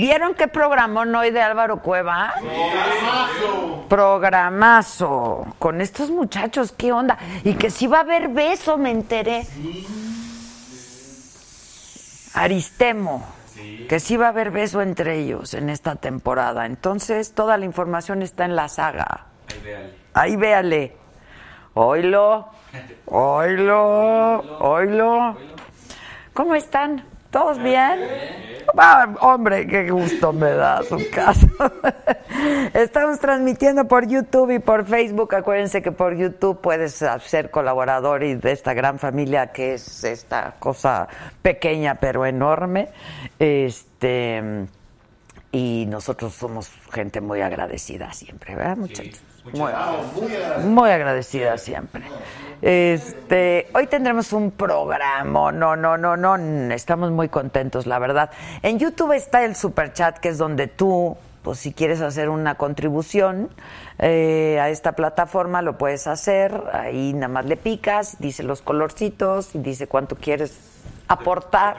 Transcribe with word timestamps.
¿Vieron 0.00 0.34
qué 0.34 0.46
programón 0.46 1.14
hoy 1.14 1.30
de 1.30 1.42
Álvaro 1.42 1.82
Cueva? 1.82 2.32
Programazo. 2.38 3.86
Programazo. 3.88 5.46
Con 5.58 5.80
estos 5.80 6.10
muchachos, 6.10 6.72
¿qué 6.72 6.92
onda? 6.92 7.18
Y 7.44 7.54
que 7.54 7.70
sí 7.70 7.86
va 7.86 7.98
a 7.98 8.00
haber 8.02 8.28
beso, 8.28 8.78
me 8.78 8.90
enteré. 8.92 9.46
Aristemo. 12.34 13.26
Que 13.88 13.98
sí 13.98 14.16
va 14.16 14.26
a 14.26 14.28
haber 14.28 14.52
beso 14.52 14.80
entre 14.80 15.18
ellos 15.18 15.54
en 15.54 15.70
esta 15.70 15.96
temporada. 15.96 16.66
Entonces, 16.66 17.34
toda 17.34 17.56
la 17.56 17.64
información 17.64 18.22
está 18.22 18.44
en 18.44 18.54
la 18.54 18.68
saga. 18.68 19.26
Ahí 19.48 19.60
véale. 19.60 19.94
Ahí 20.14 20.36
véale. 20.36 20.96
Oilo. 21.74 22.59
Oilo. 23.06 24.38
Oilo. 24.60 25.36
¿Cómo 26.32 26.54
están? 26.54 27.04
¿Todos 27.30 27.62
bien? 27.62 28.00
Ah, 28.76 29.14
hombre, 29.20 29.66
qué 29.66 29.90
gusto 29.90 30.32
me 30.32 30.50
da 30.50 30.82
su 30.82 30.98
casa. 31.10 31.48
Estamos 32.74 33.20
transmitiendo 33.20 33.86
por 33.86 34.06
YouTube 34.06 34.50
y 34.52 34.58
por 34.58 34.84
Facebook. 34.84 35.34
Acuérdense 35.34 35.82
que 35.82 35.92
por 35.92 36.16
YouTube 36.16 36.60
puedes 36.60 37.04
ser 37.20 37.50
colaborador 37.50 38.24
y 38.24 38.34
de 38.34 38.52
esta 38.52 38.74
gran 38.74 38.98
familia 38.98 39.48
que 39.52 39.74
es 39.74 40.04
esta 40.04 40.54
cosa 40.58 41.08
pequeña 41.42 41.96
pero 41.96 42.26
enorme. 42.26 42.88
Este 43.38 44.66
y 45.52 45.86
nosotros 45.88 46.32
somos 46.34 46.70
gente 46.92 47.20
muy 47.20 47.40
agradecida 47.40 48.12
siempre, 48.12 48.54
¿verdad, 48.54 48.76
muchachos? 48.76 49.20
Muy, 49.52 49.72
muy 50.64 50.90
agradecida 50.90 51.56
siempre. 51.58 52.02
Este, 52.62 53.68
hoy 53.74 53.86
tendremos 53.86 54.32
un 54.32 54.50
programa. 54.50 55.50
No, 55.52 55.76
no, 55.76 55.96
no, 55.96 56.16
no. 56.16 56.36
Estamos 56.74 57.10
muy 57.10 57.28
contentos, 57.28 57.86
la 57.86 57.98
verdad. 57.98 58.30
En 58.62 58.78
YouTube 58.78 59.12
está 59.12 59.44
el 59.44 59.56
super 59.56 59.92
chat, 59.92 60.18
que 60.18 60.28
es 60.28 60.38
donde 60.38 60.66
tú, 60.66 61.16
pues 61.42 61.58
si 61.58 61.72
quieres 61.72 62.02
hacer 62.02 62.28
una 62.28 62.56
contribución 62.56 63.48
eh, 63.98 64.58
a 64.60 64.68
esta 64.68 64.92
plataforma, 64.92 65.62
lo 65.62 65.78
puedes 65.78 66.06
hacer. 66.06 66.62
Ahí 66.72 67.14
nada 67.14 67.28
más 67.28 67.46
le 67.46 67.56
picas, 67.56 68.16
dice 68.18 68.42
los 68.42 68.60
colorcitos, 68.60 69.50
dice 69.54 69.86
cuánto 69.86 70.16
quieres 70.16 70.58
aportar. 71.08 71.76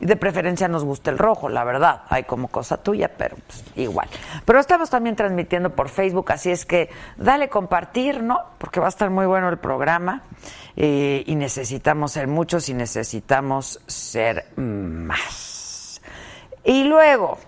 De 0.00 0.16
preferencia 0.16 0.68
nos 0.68 0.84
gusta 0.84 1.10
el 1.10 1.18
rojo, 1.18 1.48
la 1.48 1.64
verdad. 1.64 2.02
Hay 2.08 2.24
como 2.24 2.48
cosa 2.48 2.76
tuya, 2.76 3.10
pero 3.16 3.36
pues, 3.46 3.64
igual. 3.76 4.08
Pero 4.44 4.58
estamos 4.58 4.90
también 4.90 5.16
transmitiendo 5.16 5.70
por 5.70 5.88
Facebook, 5.88 6.32
así 6.32 6.50
es 6.50 6.66
que 6.66 6.90
dale 7.16 7.48
compartir, 7.48 8.22
¿no? 8.22 8.40
Porque 8.58 8.80
va 8.80 8.86
a 8.86 8.88
estar 8.90 9.10
muy 9.10 9.26
bueno 9.26 9.48
el 9.48 9.58
programa. 9.58 10.22
Eh, 10.76 11.24
y 11.26 11.34
necesitamos 11.36 12.12
ser 12.12 12.26
muchos 12.26 12.68
y 12.68 12.74
necesitamos 12.74 13.80
ser 13.86 14.46
más. 14.56 16.02
Y 16.64 16.84
luego, 16.84 17.38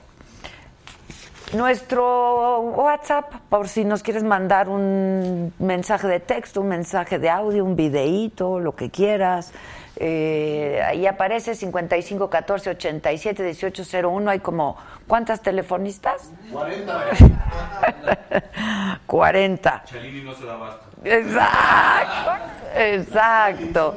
nuestro 1.53 2.61
WhatsApp, 2.61 3.33
por 3.49 3.69
si 3.69 3.85
nos 3.85 4.03
quieres 4.03 4.23
mandar 4.23 4.69
un 4.69 5.53
mensaje 5.59 6.07
de 6.07 6.21
texto, 6.21 6.61
un 6.61 6.69
mensaje 6.69 7.19
de 7.19 7.29
audio, 7.29 7.65
un 7.65 7.77
videíto, 7.77 8.61
lo 8.61 8.75
que 8.75 8.91
quieras. 8.91 9.53
Eh, 10.01 10.81
ahí 10.87 11.07
aparece 11.09 11.57
55 11.57 12.31
14 12.31 12.71
87 12.71 13.43
18 13.43 13.83
01. 14.09 14.31
Hay 14.31 14.39
como, 14.39 14.77
¿cuántas 15.09 15.43
telefonistas? 15.43 16.31
40. 16.53 17.05
40. 19.07 19.83
Chalini 19.87 20.23
no 20.23 20.35
se 20.35 20.47
da 20.47 20.57
basta. 20.57 20.87
Exacto, 21.05 22.31
exacto. 22.77 23.97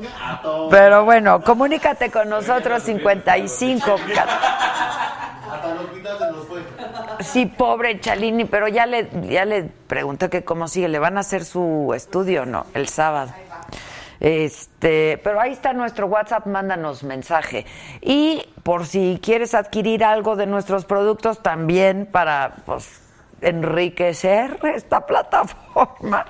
Pero 0.71 1.05
bueno, 1.05 1.41
comunícate 1.43 2.09
con 2.09 2.29
nosotros 2.29 2.81
55. 2.81 3.95
Hasta 5.51 5.75
los 5.75 5.91
se 5.91 6.47
fue. 6.47 6.61
Sí, 7.19 7.45
pobre 7.45 7.99
Chalini, 7.99 8.45
pero 8.45 8.67
ya 8.67 8.85
le, 8.87 9.07
ya 9.29 9.45
le 9.45 9.63
pregunté 9.63 10.29
que 10.29 10.43
cómo 10.43 10.67
sigue. 10.67 10.87
¿Le 10.87 10.97
van 10.97 11.17
a 11.17 11.19
hacer 11.19 11.45
su 11.45 11.91
estudio 11.95 12.45
no? 12.45 12.65
El 12.73 12.87
sábado. 12.87 13.31
Este, 14.21 15.19
pero 15.23 15.41
ahí 15.41 15.51
está 15.51 15.73
nuestro 15.73 16.05
WhatsApp, 16.05 16.45
mándanos 16.45 17.03
mensaje. 17.03 17.65
Y 18.01 18.45
por 18.61 18.85
si 18.85 19.19
quieres 19.21 19.55
adquirir 19.55 20.03
algo 20.03 20.35
de 20.35 20.45
nuestros 20.45 20.85
productos 20.85 21.41
también 21.41 22.05
para 22.05 22.57
pues 22.67 23.01
enriquecer 23.41 24.59
esta 24.75 25.05
plataforma, 25.07 26.27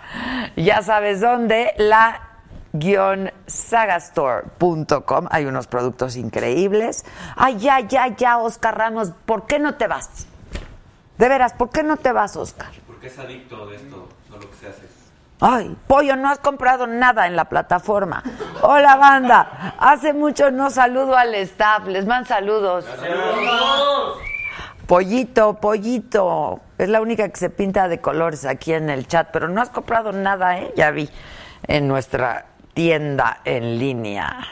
ya 0.55 0.81
sabes 0.81 1.19
dónde, 1.19 1.73
la 1.77 2.29
sagastore.com 3.45 5.27
hay 5.29 5.45
unos 5.45 5.67
productos 5.67 6.15
increíbles. 6.15 7.03
Ay, 7.35 7.57
ya, 7.57 7.81
ya, 7.81 8.15
ya, 8.15 8.37
Oscar 8.37 8.77
Ramos, 8.77 9.11
¿por 9.25 9.45
qué 9.45 9.59
no 9.59 9.75
te 9.75 9.87
vas? 9.87 10.27
De 11.17 11.27
veras, 11.27 11.51
¿por 11.51 11.69
qué 11.69 11.83
no 11.83 11.97
te 11.97 12.13
vas, 12.13 12.37
Oscar? 12.37 12.71
Porque 12.87 13.07
es 13.07 13.19
adicto 13.19 13.67
de 13.67 13.75
esto, 13.75 14.07
lo 14.29 14.39
que 14.39 14.55
se 14.55 14.67
hace. 14.69 14.90
Ay, 15.43 15.75
pollo, 15.87 16.15
no 16.15 16.29
has 16.29 16.37
comprado 16.37 16.85
nada 16.85 17.25
en 17.25 17.35
la 17.35 17.45
plataforma. 17.45 18.21
Hola, 18.61 18.95
banda. 18.95 19.73
Hace 19.79 20.13
mucho 20.13 20.51
no 20.51 20.69
saludo 20.69 21.17
al 21.17 21.33
staff. 21.33 21.87
Les 21.87 22.05
mando 22.05 22.27
saludos. 22.27 22.85
Pollito, 24.85 25.55
pollito. 25.55 26.59
Es 26.77 26.89
la 26.89 27.01
única 27.01 27.27
que 27.27 27.37
se 27.37 27.49
pinta 27.49 27.87
de 27.87 27.99
colores 27.99 28.45
aquí 28.45 28.71
en 28.71 28.91
el 28.91 29.07
chat, 29.07 29.29
pero 29.33 29.47
no 29.47 29.61
has 29.61 29.71
comprado 29.71 30.11
nada, 30.11 30.59
¿eh? 30.59 30.73
Ya 30.75 30.91
vi 30.91 31.09
en 31.65 31.87
nuestra 31.87 32.45
tienda 32.75 33.39
en 33.43 33.79
línea. 33.79 34.45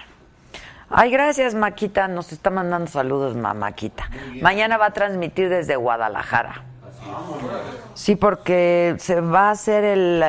Ay, 0.89 1.11
gracias, 1.11 1.53
Maquita. 1.53 2.07
Nos 2.07 2.31
está 2.31 2.49
mandando 2.49 2.89
saludos, 2.89 3.35
Maquita. 3.35 4.09
Mañana 4.41 4.77
va 4.77 4.87
a 4.87 4.91
transmitir 4.91 5.49
desde 5.49 5.75
Guadalajara. 5.75 6.63
Sí, 7.93 8.15
porque 8.15 8.95
se 8.97 9.21
va 9.21 9.49
a 9.49 9.51
hacer 9.51 9.83
el 9.83 10.23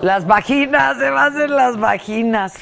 las 0.00 0.26
vaginas, 0.26 0.96
se 0.98 1.10
va 1.10 1.24
a 1.24 1.26
hacer 1.26 1.50
las 1.50 1.78
vaginas. 1.78 2.54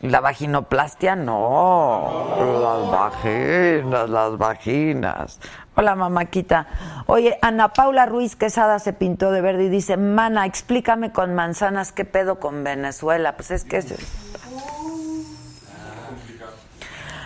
La 0.00 0.20
vaginoplastia 0.20 1.14
no. 1.14 2.34
Las 2.60 2.90
vaginas, 2.90 4.10
las 4.10 4.36
vaginas. 4.36 5.40
Hola, 5.76 5.94
mamáquita. 5.94 6.66
Oye, 7.06 7.38
Ana 7.40 7.68
Paula 7.68 8.04
Ruiz 8.06 8.34
Quesada 8.34 8.80
se 8.80 8.92
pintó 8.92 9.30
de 9.30 9.40
verde 9.40 9.64
y 9.64 9.68
dice, 9.68 9.96
mana, 9.96 10.44
explícame 10.44 11.12
con 11.12 11.34
manzanas 11.34 11.92
qué 11.92 12.04
pedo 12.04 12.40
con 12.40 12.64
Venezuela. 12.64 13.36
Pues 13.36 13.52
es 13.52 13.64
que 13.64 13.76
es... 13.78 13.94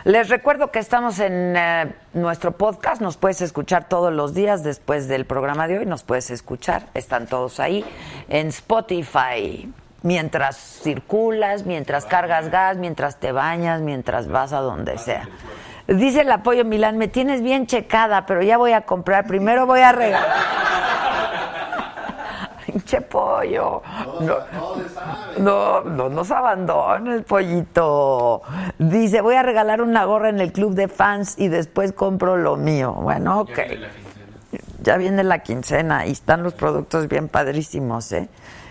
Les 0.06 0.28
recuerdo 0.28 0.70
que 0.70 0.78
estamos 0.78 1.18
en 1.18 1.56
eh, 1.56 1.92
nuestro 2.14 2.52
podcast, 2.52 3.02
nos 3.02 3.16
puedes 3.16 3.40
escuchar 3.40 3.88
todos 3.88 4.12
los 4.12 4.34
días 4.34 4.62
después 4.62 5.08
del 5.08 5.24
programa 5.26 5.66
de 5.66 5.78
hoy, 5.78 5.84
nos 5.84 6.04
puedes 6.04 6.30
escuchar, 6.30 6.84
están 6.94 7.26
todos 7.26 7.58
ahí 7.58 7.84
en 8.28 8.46
Spotify. 8.46 9.68
Mientras 10.02 10.58
circulas, 10.58 11.66
mientras 11.66 12.04
cargas 12.04 12.52
gas, 12.52 12.76
mientras 12.76 13.18
te 13.18 13.32
bañas, 13.32 13.80
mientras 13.80 14.28
vas 14.28 14.52
a 14.52 14.60
donde 14.60 14.96
sea. 14.98 15.28
Dice 15.88 16.20
el 16.20 16.30
apoyo 16.30 16.64
Milán, 16.64 16.98
me 16.98 17.08
tienes 17.08 17.42
bien 17.42 17.66
checada, 17.66 18.26
pero 18.26 18.44
ya 18.44 18.58
voy 18.58 18.74
a 18.74 18.82
comprar. 18.82 19.26
Primero 19.26 19.66
voy 19.66 19.80
a 19.80 19.90
regalar. 19.90 20.65
Pinche 22.86 23.00
pollo. 23.00 23.82
No, 24.20 24.38
no, 25.38 25.80
no 25.82 26.08
nos 26.08 26.30
abandones, 26.30 27.24
pollito. 27.24 28.42
Dice, 28.78 29.20
voy 29.20 29.34
a 29.34 29.42
regalar 29.42 29.82
una 29.82 30.04
gorra 30.04 30.28
en 30.28 30.40
el 30.40 30.52
club 30.52 30.74
de 30.74 30.88
fans 30.88 31.34
y 31.36 31.48
después 31.48 31.92
compro 31.92 32.36
lo 32.36 32.56
mío. 32.56 32.92
Bueno, 32.92 33.40
ok. 33.40 33.58
Ya 34.82 34.96
viene 34.96 35.24
la 35.24 35.40
quincena 35.40 36.06
y 36.06 36.12
están 36.12 36.44
los 36.44 36.54
productos 36.54 37.08
bien 37.08 37.28
padrísimos, 37.28 38.12
¿eh? 38.12 38.28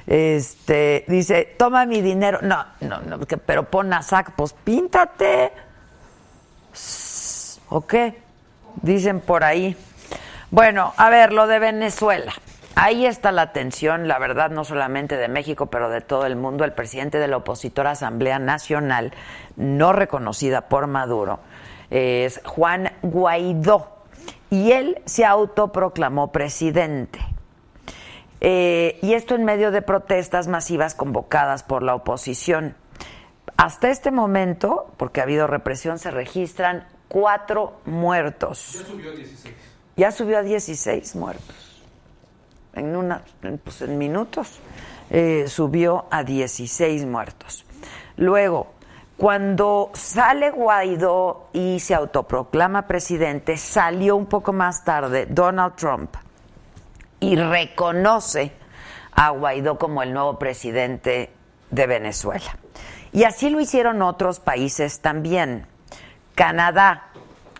Este, 0.07 1.03
dice, 1.07 1.55
toma 1.57 1.85
mi 1.85 2.01
dinero. 2.01 2.39
No, 2.41 2.63
no, 2.79 3.01
no, 3.01 3.19
pero 3.45 3.63
pon 3.63 3.91
a 3.91 4.01
sac, 4.01 4.31
pues 4.35 4.53
píntate. 4.53 5.51
¿O 7.69 7.85
qué? 7.85 8.21
Dicen 8.81 9.19
por 9.19 9.43
ahí. 9.43 9.75
Bueno, 10.51 10.93
a 10.95 11.09
ver, 11.09 11.33
lo 11.33 11.47
de 11.47 11.59
Venezuela. 11.59 12.31
Ahí 12.77 13.05
está 13.05 13.31
la 13.31 13.53
tensión, 13.53 14.09
la 14.09 14.19
verdad, 14.19 14.51
no 14.51 14.65
solamente 14.65 15.15
de 15.15 15.29
México, 15.29 15.67
pero 15.67 15.89
de 15.89 16.01
todo 16.01 16.25
el 16.25 16.35
mundo. 16.35 16.65
El 16.65 16.73
presidente 16.73 17.19
de 17.19 17.29
la 17.29 17.37
opositora 17.37 17.91
Asamblea 17.91 18.37
Nacional, 18.37 19.13
no 19.55 19.93
reconocida 19.93 20.67
por 20.67 20.87
Maduro, 20.87 21.39
es 21.89 22.41
Juan 22.45 22.91
Guaidó. 23.01 23.95
Y 24.49 24.73
él 24.73 25.01
se 25.05 25.23
autoproclamó 25.23 26.33
presidente. 26.33 27.19
Eh, 28.41 28.99
y 29.01 29.13
esto 29.13 29.35
en 29.35 29.45
medio 29.45 29.71
de 29.71 29.81
protestas 29.81 30.49
masivas 30.49 30.95
convocadas 30.95 31.63
por 31.63 31.81
la 31.81 31.95
oposición. 31.95 32.75
Hasta 33.55 33.89
este 33.89 34.11
momento, 34.11 34.93
porque 34.97 35.21
ha 35.21 35.23
habido 35.23 35.47
represión, 35.47 35.97
se 35.97 36.11
registran 36.11 36.85
cuatro 37.07 37.79
muertos. 37.85 38.73
Ya 38.73 38.83
subió 38.83 39.11
a 39.11 39.15
16. 39.15 39.55
Ya 39.95 40.11
subió 40.11 40.37
a 40.39 40.41
16 40.43 41.15
muertos. 41.15 41.64
En, 42.75 42.95
una, 42.95 43.21
pues 43.63 43.81
en 43.81 43.97
minutos 43.97 44.59
eh, 45.09 45.45
subió 45.47 46.05
a 46.11 46.23
16 46.23 47.05
muertos. 47.05 47.65
Luego, 48.17 48.73
cuando 49.17 49.91
sale 49.93 50.51
Guaidó 50.51 51.47
y 51.53 51.79
se 51.79 51.95
autoproclama 51.95 52.85
presidente, 52.87 53.55
salió 53.55 54.17
un 54.17 54.25
poco 54.25 54.51
más 54.51 54.83
tarde 54.83 55.25
Donald 55.25 55.75
Trump 55.75 56.15
y 57.21 57.37
reconoce 57.37 58.51
a 59.13 59.29
Guaidó 59.29 59.77
como 59.77 60.03
el 60.03 60.13
nuevo 60.13 60.37
presidente 60.37 61.31
de 61.71 61.87
Venezuela. 61.87 62.57
Y 63.13 63.23
así 63.23 63.49
lo 63.49 63.61
hicieron 63.61 64.01
otros 64.01 64.41
países 64.41 64.99
también. 64.99 65.65
Canadá, 66.35 67.07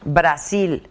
Brasil, 0.04 0.90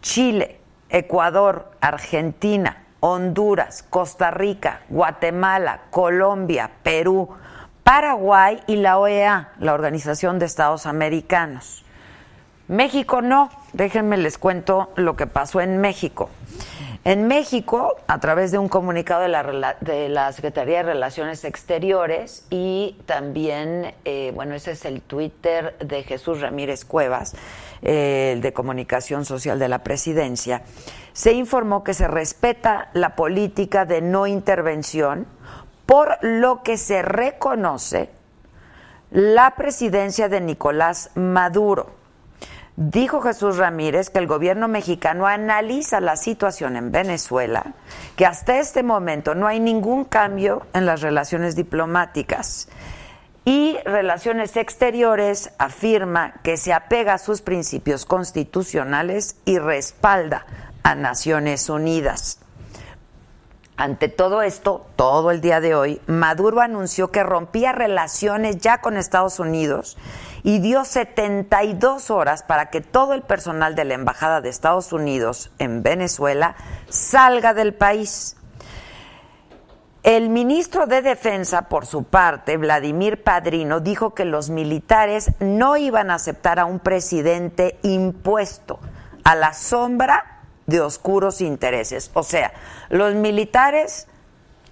Chile, 0.00 0.58
Ecuador, 0.88 1.70
Argentina, 1.80 2.81
Honduras, 3.04 3.82
Costa 3.90 4.30
Rica, 4.30 4.82
Guatemala, 4.88 5.80
Colombia, 5.90 6.70
Perú, 6.84 7.30
Paraguay 7.82 8.60
y 8.68 8.76
la 8.76 8.96
OEA, 8.98 9.54
la 9.58 9.74
Organización 9.74 10.38
de 10.38 10.46
Estados 10.46 10.86
Americanos. 10.86 11.84
México 12.68 13.20
no, 13.20 13.50
déjenme 13.72 14.18
les 14.18 14.38
cuento 14.38 14.92
lo 14.94 15.16
que 15.16 15.26
pasó 15.26 15.60
en 15.60 15.78
México. 15.80 16.30
En 17.04 17.26
México, 17.26 17.96
a 18.06 18.20
través 18.20 18.52
de 18.52 18.58
un 18.58 18.68
comunicado 18.68 19.22
de 19.22 19.28
la, 19.28 19.76
de 19.80 20.08
la 20.08 20.30
Secretaría 20.30 20.78
de 20.78 20.82
Relaciones 20.84 21.44
Exteriores 21.44 22.46
y 22.48 22.96
también, 23.06 23.92
eh, 24.04 24.30
bueno, 24.36 24.54
ese 24.54 24.70
es 24.70 24.84
el 24.84 25.02
Twitter 25.02 25.76
de 25.80 26.04
Jesús 26.04 26.40
Ramírez 26.40 26.84
Cuevas, 26.84 27.34
el 27.82 28.40
de 28.40 28.52
Comunicación 28.52 29.24
Social 29.24 29.58
de 29.58 29.68
la 29.68 29.80
Presidencia, 29.80 30.62
se 31.12 31.32
informó 31.32 31.82
que 31.82 31.92
se 31.92 32.06
respeta 32.06 32.90
la 32.92 33.16
política 33.16 33.84
de 33.84 34.00
no 34.00 34.28
intervención, 34.28 35.26
por 35.86 36.18
lo 36.22 36.62
que 36.62 36.76
se 36.76 37.02
reconoce 37.02 38.10
la 39.10 39.56
presidencia 39.56 40.28
de 40.28 40.40
Nicolás 40.40 41.10
Maduro 41.16 42.01
Dijo 42.76 43.20
Jesús 43.20 43.58
Ramírez 43.58 44.08
que 44.10 44.18
el 44.18 44.26
gobierno 44.26 44.66
mexicano 44.66 45.26
analiza 45.26 46.00
la 46.00 46.16
situación 46.16 46.76
en 46.76 46.90
Venezuela, 46.90 47.74
que 48.16 48.26
hasta 48.26 48.58
este 48.58 48.82
momento 48.82 49.34
no 49.34 49.46
hay 49.46 49.60
ningún 49.60 50.04
cambio 50.04 50.66
en 50.72 50.86
las 50.86 51.02
relaciones 51.02 51.54
diplomáticas 51.54 52.68
y 53.44 53.76
Relaciones 53.84 54.56
Exteriores 54.56 55.50
afirma 55.58 56.34
que 56.42 56.56
se 56.56 56.72
apega 56.72 57.14
a 57.14 57.18
sus 57.18 57.42
principios 57.42 58.04
constitucionales 58.04 59.36
y 59.44 59.58
respalda 59.58 60.46
a 60.84 60.94
Naciones 60.94 61.68
Unidas. 61.68 62.41
Ante 63.76 64.08
todo 64.08 64.42
esto, 64.42 64.86
todo 64.96 65.30
el 65.30 65.40
día 65.40 65.60
de 65.60 65.74
hoy, 65.74 66.00
Maduro 66.06 66.60
anunció 66.60 67.10
que 67.10 67.22
rompía 67.22 67.72
relaciones 67.72 68.58
ya 68.58 68.82
con 68.82 68.96
Estados 68.96 69.40
Unidos 69.40 69.96
y 70.42 70.58
dio 70.58 70.84
72 70.84 72.10
horas 72.10 72.42
para 72.42 72.66
que 72.66 72.82
todo 72.82 73.14
el 73.14 73.22
personal 73.22 73.74
de 73.74 73.84
la 73.84 73.94
Embajada 73.94 74.40
de 74.42 74.50
Estados 74.50 74.92
Unidos 74.92 75.50
en 75.58 75.82
Venezuela 75.82 76.54
salga 76.90 77.54
del 77.54 77.72
país. 77.72 78.36
El 80.02 80.28
ministro 80.28 80.86
de 80.86 81.00
Defensa, 81.00 81.68
por 81.68 81.86
su 81.86 82.04
parte, 82.04 82.56
Vladimir 82.56 83.22
Padrino, 83.22 83.80
dijo 83.80 84.14
que 84.14 84.24
los 84.24 84.50
militares 84.50 85.30
no 85.38 85.76
iban 85.76 86.10
a 86.10 86.16
aceptar 86.16 86.58
a 86.58 86.66
un 86.66 86.80
presidente 86.80 87.78
impuesto 87.82 88.80
a 89.24 89.34
la 89.36 89.54
sombra 89.54 90.31
de 90.66 90.80
oscuros 90.80 91.40
intereses. 91.40 92.10
O 92.14 92.22
sea, 92.22 92.52
los 92.88 93.14
militares 93.14 94.06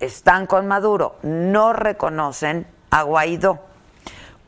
están 0.01 0.47
con 0.47 0.67
Maduro, 0.67 1.17
no 1.23 1.73
reconocen 1.73 2.67
a 2.91 3.03
Guaidó. 3.03 3.61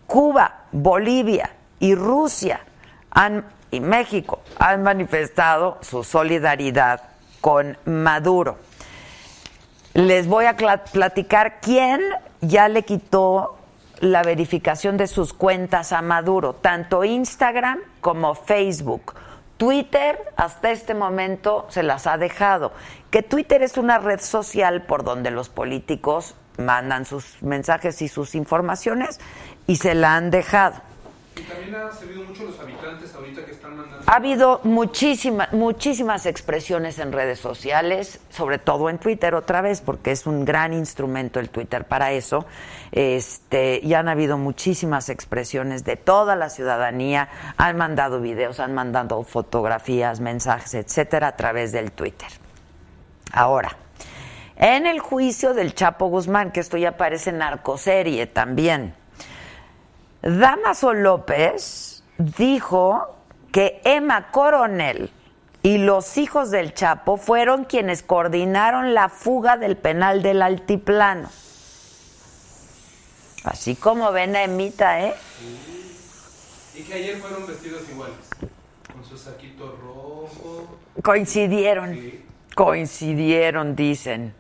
Cuba, 0.06 0.65
Bolivia 0.73 1.50
y 1.79 1.94
Rusia 1.94 2.61
y 3.71 3.81
México 3.81 4.41
han 4.59 4.83
manifestado 4.83 5.79
su 5.81 6.05
solidaridad 6.05 7.03
con 7.41 7.77
Maduro. 7.85 8.59
Les 9.94 10.27
voy 10.27 10.47
a 10.47 10.56
platicar 10.56 11.61
quién 11.61 12.00
ya 12.41 12.69
le 12.69 12.83
quitó 12.83 13.59
la 14.00 14.23
verificación 14.23 14.97
de 14.97 15.06
sus 15.06 15.33
cuentas 15.33 15.93
a 15.93 16.03
Maduro, 16.03 16.55
tanto 16.55 17.05
Instagram 17.05 17.79
como 18.00 18.35
Facebook. 18.35 19.15
Twitter 19.62 20.19
hasta 20.35 20.73
este 20.73 20.93
momento 20.93 21.67
se 21.69 21.85
las 21.85 22.09
ha 22.09 22.19
dejado. 22.19 22.73
Que 23.12 23.23
Twitter 23.23 23.62
es 23.62 23.76
una 23.76 23.99
red 23.99 24.19
social 24.19 24.82
por 24.82 25.05
donde 25.05 25.31
los 25.31 25.50
políticos 25.50 26.35
mandan 26.59 27.05
sus 27.05 27.41
mensajes 27.44 28.03
y 28.03 28.09
sus 28.09 28.35
informaciones 28.35 29.20
y 29.69 29.77
se 29.77 29.94
la 29.94 30.17
han 30.17 30.32
dejado. 30.32 30.82
Y 31.36 31.43
también 31.43 31.77
ha 31.77 31.93
servido 31.93 32.25
mucho 32.25 32.43
los 32.43 32.58
habitantes 32.58 33.15
ahorita 33.15 33.44
que 33.44 33.53
están 33.53 33.77
mandando. 33.77 34.05
Ha 34.05 34.17
habido 34.17 34.60
muchísimas, 34.65 35.53
muchísimas 35.53 36.27
expresiones 36.27 36.98
en 36.98 37.13
redes 37.13 37.39
sociales, 37.39 38.19
sobre 38.31 38.58
todo 38.58 38.91
en 38.91 38.98
Twitter 38.98 39.36
otra 39.36 39.63
vez, 39.63 39.81
porque 39.81 40.10
es 40.10 40.27
un 40.27 40.44
gran 40.44 40.75
instrumento 40.75 41.39
el 41.39 41.51
Twitter 41.51 41.84
para 41.84 42.10
eso. 42.10 42.46
Este, 42.93 43.81
y 43.82 43.94
han 43.94 44.08
habido 44.08 44.39
muchísimas 44.39 45.08
expresiones 45.08 45.84
de 45.84 45.96
toda 45.96 46.37
la 46.37 46.51
ciudadanía. 46.51 47.29
Han 47.56 47.77
mandado 47.77 48.20
videos, 48.20 48.61
han 48.61 48.75
mandado 48.75 49.22
fotografías, 49.25 50.20
mensajes, 50.20 50.75
etcétera, 50.75 51.29
a 51.29 51.37
través 51.37 51.72
del 51.72 51.93
Twitter. 51.93 52.29
Ahora, 53.32 53.77
en 54.56 54.87
el 54.87 55.01
juicio 55.01 55.55
del 55.55 55.75
Chapo 55.75 56.06
Guzmán, 56.06 56.53
que 56.53 56.61
esto 56.61 56.77
ya 56.77 56.91
aparece 56.91 57.31
en 57.31 57.39
narcoserie 57.39 58.27
también 58.27 58.94
Damaso 60.22 60.93
López 60.93 62.05
dijo 62.17 63.17
que 63.51 63.81
Emma 63.84 64.31
Coronel 64.31 65.11
y 65.65 65.79
los 65.79 66.17
hijos 66.17 66.53
del 66.53 66.75
Chapo 66.75 67.17
fueron 67.17 67.65
quienes 67.65 68.05
coordinaron 68.05 68.94
la 68.94 69.08
fuga 69.08 69.56
del 69.56 69.77
penal 69.77 70.22
del 70.22 70.43
Altiplano. 70.43 71.29
Así 73.44 73.75
como 73.75 74.13
ven 74.13 74.37
a 74.37 74.44
Emita, 74.44 75.01
¿eh? 75.05 75.15
Y 76.75 76.82
que 76.82 76.94
ayer 76.94 77.19
fueron 77.19 77.46
vestidos 77.46 77.82
iguales, 77.91 78.17
con 78.93 79.05
su 79.05 79.17
saquito 79.19 79.77
rojo. 79.82 80.79
Coincidieron, 81.03 81.99
coincidieron, 82.55 83.75
dicen. 83.77 84.34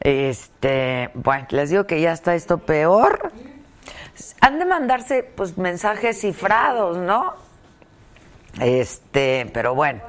Este, 0.00 1.10
bueno, 1.14 1.46
les 1.50 1.70
digo 1.70 1.84
que 1.84 2.00
ya 2.00 2.12
está 2.12 2.34
esto 2.34 2.58
peor 2.58 3.32
han 4.40 4.58
de 4.58 4.64
mandarse 4.64 5.22
pues 5.22 5.58
mensajes 5.58 6.20
cifrados, 6.20 6.96
¿no? 6.98 7.34
Este, 8.60 9.50
pero 9.52 9.74
bueno. 9.74 10.00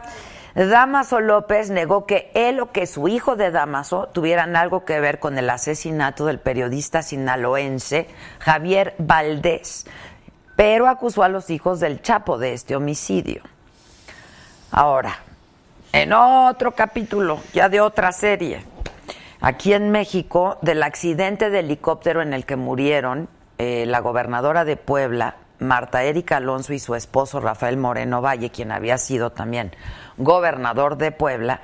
Damaso 0.66 1.20
López 1.20 1.70
negó 1.70 2.08
que 2.08 2.32
él 2.34 2.60
o 2.60 2.72
que 2.72 2.88
su 2.88 3.08
hijo 3.08 3.36
de 3.36 3.52
Damaso 3.52 4.10
tuvieran 4.12 4.56
algo 4.56 4.86
que 4.86 5.00
ver 5.00 5.20
con 5.20 5.38
el 5.38 5.52
asesinato 5.52 6.26
del 6.26 6.40
periodista 6.40 7.04
sinaloense 7.04 8.08
Javier 8.40 8.96
Valdés, 8.98 9.86
pero 10.56 10.88
acusó 10.88 11.22
a 11.22 11.30
los 11.30 11.52
hijos 11.52 11.80
del 11.80 12.02
Chapo 12.02 12.40
de 12.40 12.54
este 12.54 12.76
homicidio. 12.76 13.44
Ahora, 14.72 15.20
en 15.94 16.12
otro 16.12 16.72
capítulo, 16.72 17.40
ya 17.54 17.70
de 17.70 17.80
otra 17.80 18.12
serie, 18.12 18.64
aquí 19.40 19.74
en 19.74 19.92
México 19.92 20.58
del 20.64 20.82
accidente 20.82 21.52
de 21.52 21.60
helicóptero 21.60 22.24
en 22.24 22.34
el 22.34 22.48
que 22.48 22.56
murieron 22.56 23.30
eh, 23.60 23.86
la 23.86 24.00
gobernadora 24.00 24.66
de 24.66 24.76
Puebla, 24.76 25.36
Marta 25.60 26.04
Erika 26.04 26.38
Alonso 26.38 26.74
y 26.74 26.80
su 26.80 26.96
esposo 26.96 27.40
Rafael 27.40 27.78
Moreno 27.78 28.22
Valle, 28.22 28.52
quien 28.52 28.72
había 28.72 28.98
sido 28.98 29.32
también 29.32 29.76
gobernador 30.18 30.98
de 30.98 31.12
Puebla, 31.12 31.62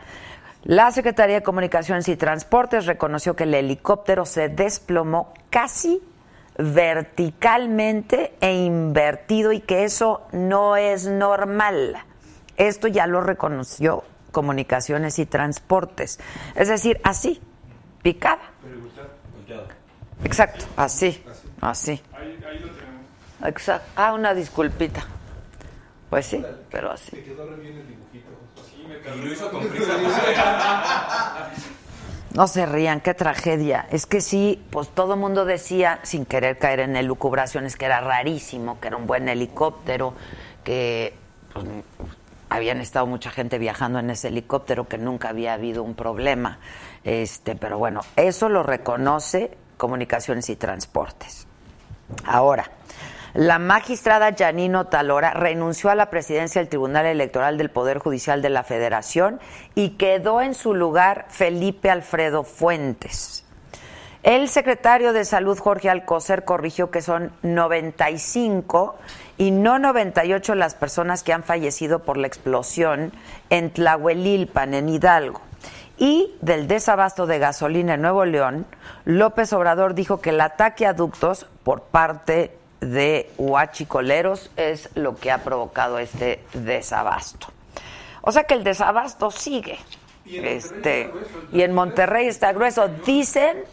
la 0.64 0.92
Secretaría 0.92 1.36
de 1.36 1.44
Comunicaciones 1.44 2.08
y 2.08 2.16
Transportes 2.16 2.86
reconoció 2.86 3.36
que 3.36 3.44
el 3.44 3.54
helicóptero 3.54 4.26
se 4.26 4.48
desplomó 4.48 5.34
casi 5.50 6.02
verticalmente 6.58 8.34
e 8.40 8.54
invertido 8.54 9.52
y 9.52 9.60
que 9.60 9.84
eso 9.84 10.26
no 10.32 10.78
es 10.78 11.06
normal. 11.06 11.98
Esto 12.56 12.88
ya 12.88 13.08
lo 13.08 13.20
reconoció 13.20 14.06
Comunicaciones 14.32 15.20
y 15.20 15.26
Transportes. 15.26 16.20
Es 16.56 16.70
decir, 16.70 17.02
así, 17.04 17.42
picada. 18.02 18.44
Exacto, 20.24 20.66
así, 20.78 21.24
así. 21.60 22.02
Exacto. 23.44 23.92
Ah, 23.96 24.14
una 24.14 24.34
disculpita. 24.34 25.06
Pues 26.10 26.28
sí, 26.28 26.46
pero 26.70 26.92
así. 26.92 27.12
No 32.34 32.48
se 32.48 32.66
rían, 32.66 33.02
qué 33.02 33.14
tragedia. 33.14 33.88
Es 33.92 34.06
que 34.08 34.20
sí, 34.20 34.64
pues 34.72 34.90
todo 34.90 35.14
el 35.14 35.20
mundo 35.20 35.46
decía, 35.46 36.00
sin 36.04 36.26
querer 36.26 36.58
caer 36.58 36.80
en 36.80 36.96
elucubraciones, 36.96 37.76
que 37.76 37.86
era 37.86 38.02
rarísimo, 38.02 38.80
que 38.80 38.88
era 38.88 38.98
un 38.98 39.06
buen 39.06 39.30
helicóptero, 39.30 40.16
que 40.64 41.14
pues, 41.54 41.66
habían 42.50 42.82
estado 42.82 43.06
mucha 43.06 43.30
gente 43.30 43.60
viajando 43.60 44.00
en 44.00 44.10
ese 44.10 44.30
helicóptero, 44.30 44.88
que 44.88 44.98
nunca 44.98 45.30
había 45.30 45.54
habido 45.54 45.84
un 45.84 45.94
problema. 45.94 46.58
Este, 47.04 47.56
pero 47.56 47.78
bueno, 47.78 48.02
eso 48.16 48.50
lo 48.50 48.64
reconoce 48.64 49.56
Comunicaciones 49.78 50.50
y 50.50 50.56
Transportes. 50.56 51.46
Ahora, 52.26 52.70
la 53.34 53.58
magistrada 53.58 54.36
Janino 54.38 54.86
Talora 54.86 55.32
renunció 55.32 55.90
a 55.90 55.96
la 55.96 56.12
presidencia 56.12 56.62
del 56.62 56.70
Tribunal 56.70 57.08
Electoral 57.08 57.58
del 57.58 57.72
Poder 57.72 57.98
Judicial 57.98 58.44
de 58.44 58.50
la 58.50 58.64
Federación 58.64 59.40
y 59.74 59.92
quedó 59.92 60.42
en 60.42 60.54
su 60.54 60.76
lugar 60.76 61.26
Felipe 61.30 61.90
Alfredo 61.90 62.44
Fuentes. 62.44 63.44
El 64.22 64.48
secretario 64.48 65.12
de 65.14 65.26
Salud, 65.26 65.58
Jorge 65.58 65.90
Alcocer, 65.90 66.46
corrigió 66.46 66.92
que 66.92 67.02
son 67.02 67.34
95 67.42 68.96
y 69.38 69.52
no 69.52 69.80
98 69.80 70.56
las 70.56 70.76
personas 70.76 71.24
que 71.24 71.34
han 71.34 71.44
fallecido 71.44 72.04
por 72.04 72.18
la 72.18 72.28
explosión 72.28 73.12
en 73.50 73.72
Tlahuelilpan, 73.72 74.76
en 74.76 74.90
Hidalgo. 74.90 75.42
Y 75.98 76.36
del 76.42 76.68
desabasto 76.68 77.26
de 77.26 77.40
gasolina 77.40 77.96
en 77.96 78.02
Nuevo 78.02 78.26
León, 78.26 78.66
López 79.06 79.52
Obrador 79.54 79.94
dijo 79.94 80.22
que 80.22 80.30
el 80.30 80.40
ataque 80.40 80.86
a 80.86 80.94
ductos 80.94 81.48
por 81.64 81.82
parte 81.82 82.58
de 82.86 83.32
huachicoleros 83.38 84.52
es 84.58 84.90
lo 84.96 85.16
que 85.16 85.32
ha 85.32 85.44
provocado 85.44 86.00
este 86.00 86.44
desabasto. 86.54 87.48
O 88.22 88.32
sea 88.32 88.44
que 88.44 88.54
el 88.54 88.64
desabasto 88.64 89.32
sigue. 89.32 89.80
Y 90.26 90.38
en 90.38 90.46
este, 90.46 91.12
y 91.52 91.62
en 91.62 91.74
Monterrey 91.74 92.28
está 92.28 92.54
grueso. 92.54 92.88
Dicen 93.06 93.64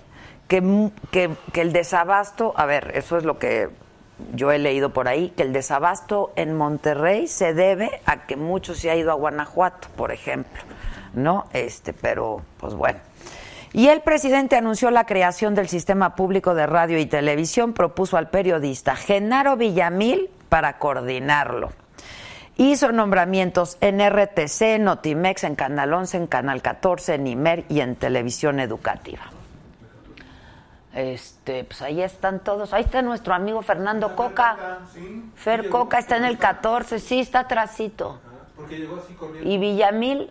que, 0.48 0.90
que, 1.10 1.30
que 1.52 1.60
el 1.60 1.72
desabasto, 1.72 2.52
a 2.56 2.66
ver, 2.66 2.92
eso 2.94 3.16
es 3.16 3.24
lo 3.24 3.38
que 3.38 3.68
yo 4.34 4.50
he 4.50 4.58
leído 4.58 4.90
por 4.90 5.08
ahí, 5.08 5.30
que 5.30 5.42
el 5.42 5.52
desabasto 5.52 6.32
en 6.36 6.56
Monterrey 6.56 7.28
se 7.28 7.54
debe 7.54 8.00
a 8.06 8.26
que 8.26 8.36
mucho 8.36 8.74
se 8.74 8.90
ha 8.90 8.96
ido 8.96 9.12
a 9.12 9.14
Guanajuato, 9.14 9.88
por 9.96 10.12
ejemplo. 10.12 10.62
¿No? 11.14 11.46
Este, 11.52 11.92
pero, 11.92 12.42
pues 12.58 12.74
bueno. 12.74 13.00
Y 13.72 13.86
el 13.88 14.00
presidente 14.00 14.56
anunció 14.56 14.90
la 14.90 15.06
creación 15.06 15.54
del 15.54 15.68
sistema 15.68 16.16
público 16.16 16.54
de 16.54 16.66
radio 16.66 16.98
y 16.98 17.06
televisión, 17.06 17.72
propuso 17.72 18.16
al 18.16 18.28
periodista 18.28 18.96
Genaro 18.96 19.56
Villamil 19.56 20.28
para 20.48 20.78
coordinarlo. 20.78 21.70
Hizo 22.56 22.90
nombramientos 22.92 23.78
en 23.80 24.00
RTC, 24.00 24.80
Notimex, 24.80 25.44
en 25.44 25.54
Canal 25.54 25.94
11, 25.94 26.16
en 26.16 26.26
Canal 26.26 26.60
14, 26.62 27.14
en 27.14 27.26
IMER 27.28 27.64
y 27.68 27.80
en 27.80 27.94
Televisión 27.94 28.58
Educativa. 28.60 29.22
Este, 30.92 31.62
pues 31.64 31.80
ahí 31.80 32.02
están 32.02 32.40
todos. 32.40 32.72
Ahí 32.72 32.82
está 32.82 33.00
nuestro 33.02 33.34
amigo 33.34 33.62
Fernando 33.62 34.16
Coca. 34.16 34.80
Fer 35.36 35.68
Coca 35.68 36.00
está 36.00 36.16
en 36.16 36.24
el 36.24 36.36
14, 36.36 36.98
sí, 36.98 37.20
está 37.20 37.40
atrasito. 37.40 38.20
Y 39.42 39.56
Villamil 39.58 40.30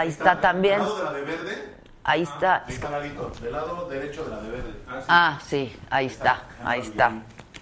Ahí 0.00 0.08
está, 0.08 0.40
también. 0.40 0.78
¿Del 0.78 0.88
lado 0.88 0.96
de 0.96 1.04
la 1.04 1.12
de 1.12 1.22
verde? 1.22 1.74
Ahí 2.04 2.22
está. 2.22 2.64
Está 2.66 3.00
del 3.00 3.52
lado 3.52 3.86
derecho 3.86 4.24
de 4.24 4.30
la 4.30 4.40
de 4.40 4.50
verde. 4.50 4.72
Ah, 5.08 5.38
sí, 5.46 5.76
ahí 5.90 6.06
está, 6.06 6.44
ahí 6.64 6.80
está. 6.80 7.12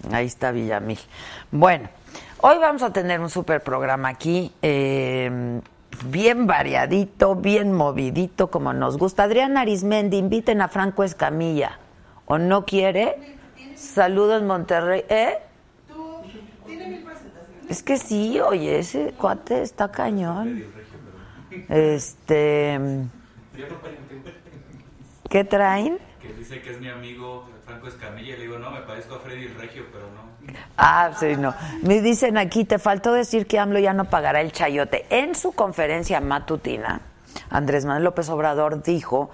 Ahí 0.09 0.25
está 0.25 0.51
Villamil. 0.51 0.99
Bueno, 1.51 1.89
hoy 2.39 2.57
vamos 2.57 2.81
a 2.81 2.93
tener 2.93 3.19
un 3.19 3.29
super 3.29 3.61
programa 3.61 4.07
aquí. 4.07 4.53
Eh, 4.61 5.59
bien 6.05 6.47
variadito, 6.47 7.35
bien 7.35 7.73
movidito, 7.73 8.49
como 8.49 8.71
nos 8.71 8.97
gusta. 8.97 9.23
Adrián 9.23 9.57
Arismendi, 9.57 10.17
inviten 10.17 10.61
a 10.61 10.69
Franco 10.69 11.03
Escamilla. 11.03 11.77
¿O 12.25 12.37
no 12.37 12.63
quiere? 12.63 13.37
Saludos 13.75 14.43
Monterrey. 14.43 15.03
¿Eh? 15.09 15.39
Es 17.67 17.83
que 17.83 17.97
sí, 17.97 18.39
oye, 18.39 18.79
ese 18.79 19.13
cuate 19.17 19.61
está 19.61 19.91
cañón. 19.91 20.78
Este. 21.69 22.79
¿Qué 25.29 25.43
traen? 25.43 25.99
Que 26.21 26.33
dice 26.33 26.61
que 26.61 26.71
es 26.71 26.79
mi 26.79 26.89
amigo 26.89 27.47
Franco 27.65 27.87
Escamilla. 27.87 28.35
Le 28.35 28.43
digo, 28.43 28.57
no, 28.57 28.71
me 28.71 28.81
parezco 28.81 29.15
a 29.15 29.19
Freddy 29.19 29.47
Regio, 29.47 29.85
pero 29.91 30.05
no. 30.11 30.29
Ah, 30.77 31.11
sí, 31.19 31.35
no. 31.37 31.53
Me 31.83 32.01
dicen 32.01 32.37
aquí, 32.37 32.65
te 32.65 32.79
faltó 32.79 33.13
decir 33.13 33.45
que 33.45 33.59
AMLO 33.59 33.79
ya 33.79 33.93
no 33.93 34.05
pagará 34.05 34.41
el 34.41 34.51
chayote. 34.51 35.05
En 35.09 35.35
su 35.35 35.51
conferencia 35.51 36.19
matutina, 36.19 37.01
Andrés 37.49 37.85
Manuel 37.85 38.05
López 38.05 38.29
Obrador 38.29 38.81
dijo 38.81 39.29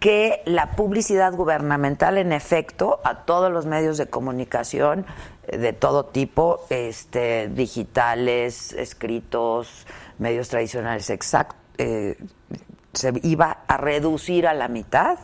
que 0.00 0.42
la 0.44 0.72
publicidad 0.72 1.32
gubernamental, 1.32 2.18
en 2.18 2.32
efecto, 2.32 3.00
a 3.04 3.24
todos 3.24 3.50
los 3.50 3.66
medios 3.66 3.98
de 3.98 4.06
comunicación 4.06 5.06
eh, 5.46 5.58
de 5.58 5.72
todo 5.72 6.04
tipo, 6.04 6.60
este, 6.70 7.48
digitales, 7.48 8.72
escritos, 8.74 9.86
medios 10.18 10.48
tradicionales, 10.48 11.10
exacto, 11.10 11.56
eh, 11.78 12.16
se 12.92 13.12
iba 13.22 13.58
a 13.66 13.76
reducir 13.76 14.46
a 14.46 14.54
la 14.54 14.68
mitad 14.68 15.18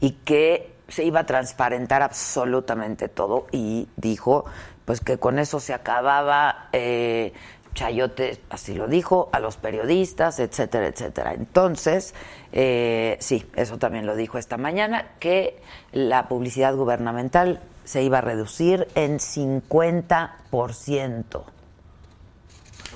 y 0.00 0.12
que 0.24 0.74
se 0.88 1.04
iba 1.04 1.20
a 1.20 1.26
transparentar 1.26 2.02
absolutamente 2.02 3.08
todo 3.08 3.46
y 3.50 3.88
dijo 3.96 4.44
pues 4.84 5.00
que 5.00 5.18
con 5.18 5.38
eso 5.38 5.60
se 5.60 5.74
acababa 5.74 6.68
eh, 6.72 7.32
Chayote, 7.74 8.40
así 8.50 8.74
lo 8.74 8.86
dijo, 8.86 9.30
a 9.32 9.40
los 9.40 9.56
periodistas, 9.56 10.38
etcétera, 10.38 10.88
etcétera. 10.88 11.32
Entonces, 11.32 12.14
eh, 12.52 13.16
sí, 13.20 13.46
eso 13.56 13.78
también 13.78 14.04
lo 14.04 14.14
dijo 14.14 14.36
esta 14.36 14.58
mañana, 14.58 15.12
que 15.18 15.62
la 15.92 16.28
publicidad 16.28 16.74
gubernamental 16.74 17.60
se 17.84 18.02
iba 18.02 18.18
a 18.18 18.20
reducir 18.20 18.88
en 18.94 19.18
50%. 19.18 21.44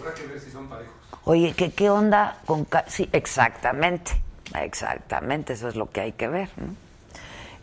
Habrá 0.07 0.23
que 0.23 0.27
ver 0.29 0.41
si 0.41 0.51
son 0.53 0.69
parejos. 0.69 0.95
Oye, 1.25 1.53
¿qué, 1.57 1.73
qué 1.73 1.91
onda 1.91 2.39
con... 2.47 2.65
Sí, 2.87 3.09
exactamente, 3.13 4.23
exactamente, 4.55 5.55
eso 5.55 5.67
es 5.67 5.75
lo 5.75 5.91
que 5.91 6.01
hay 6.01 6.13
que 6.13 6.29
ver. 6.29 6.49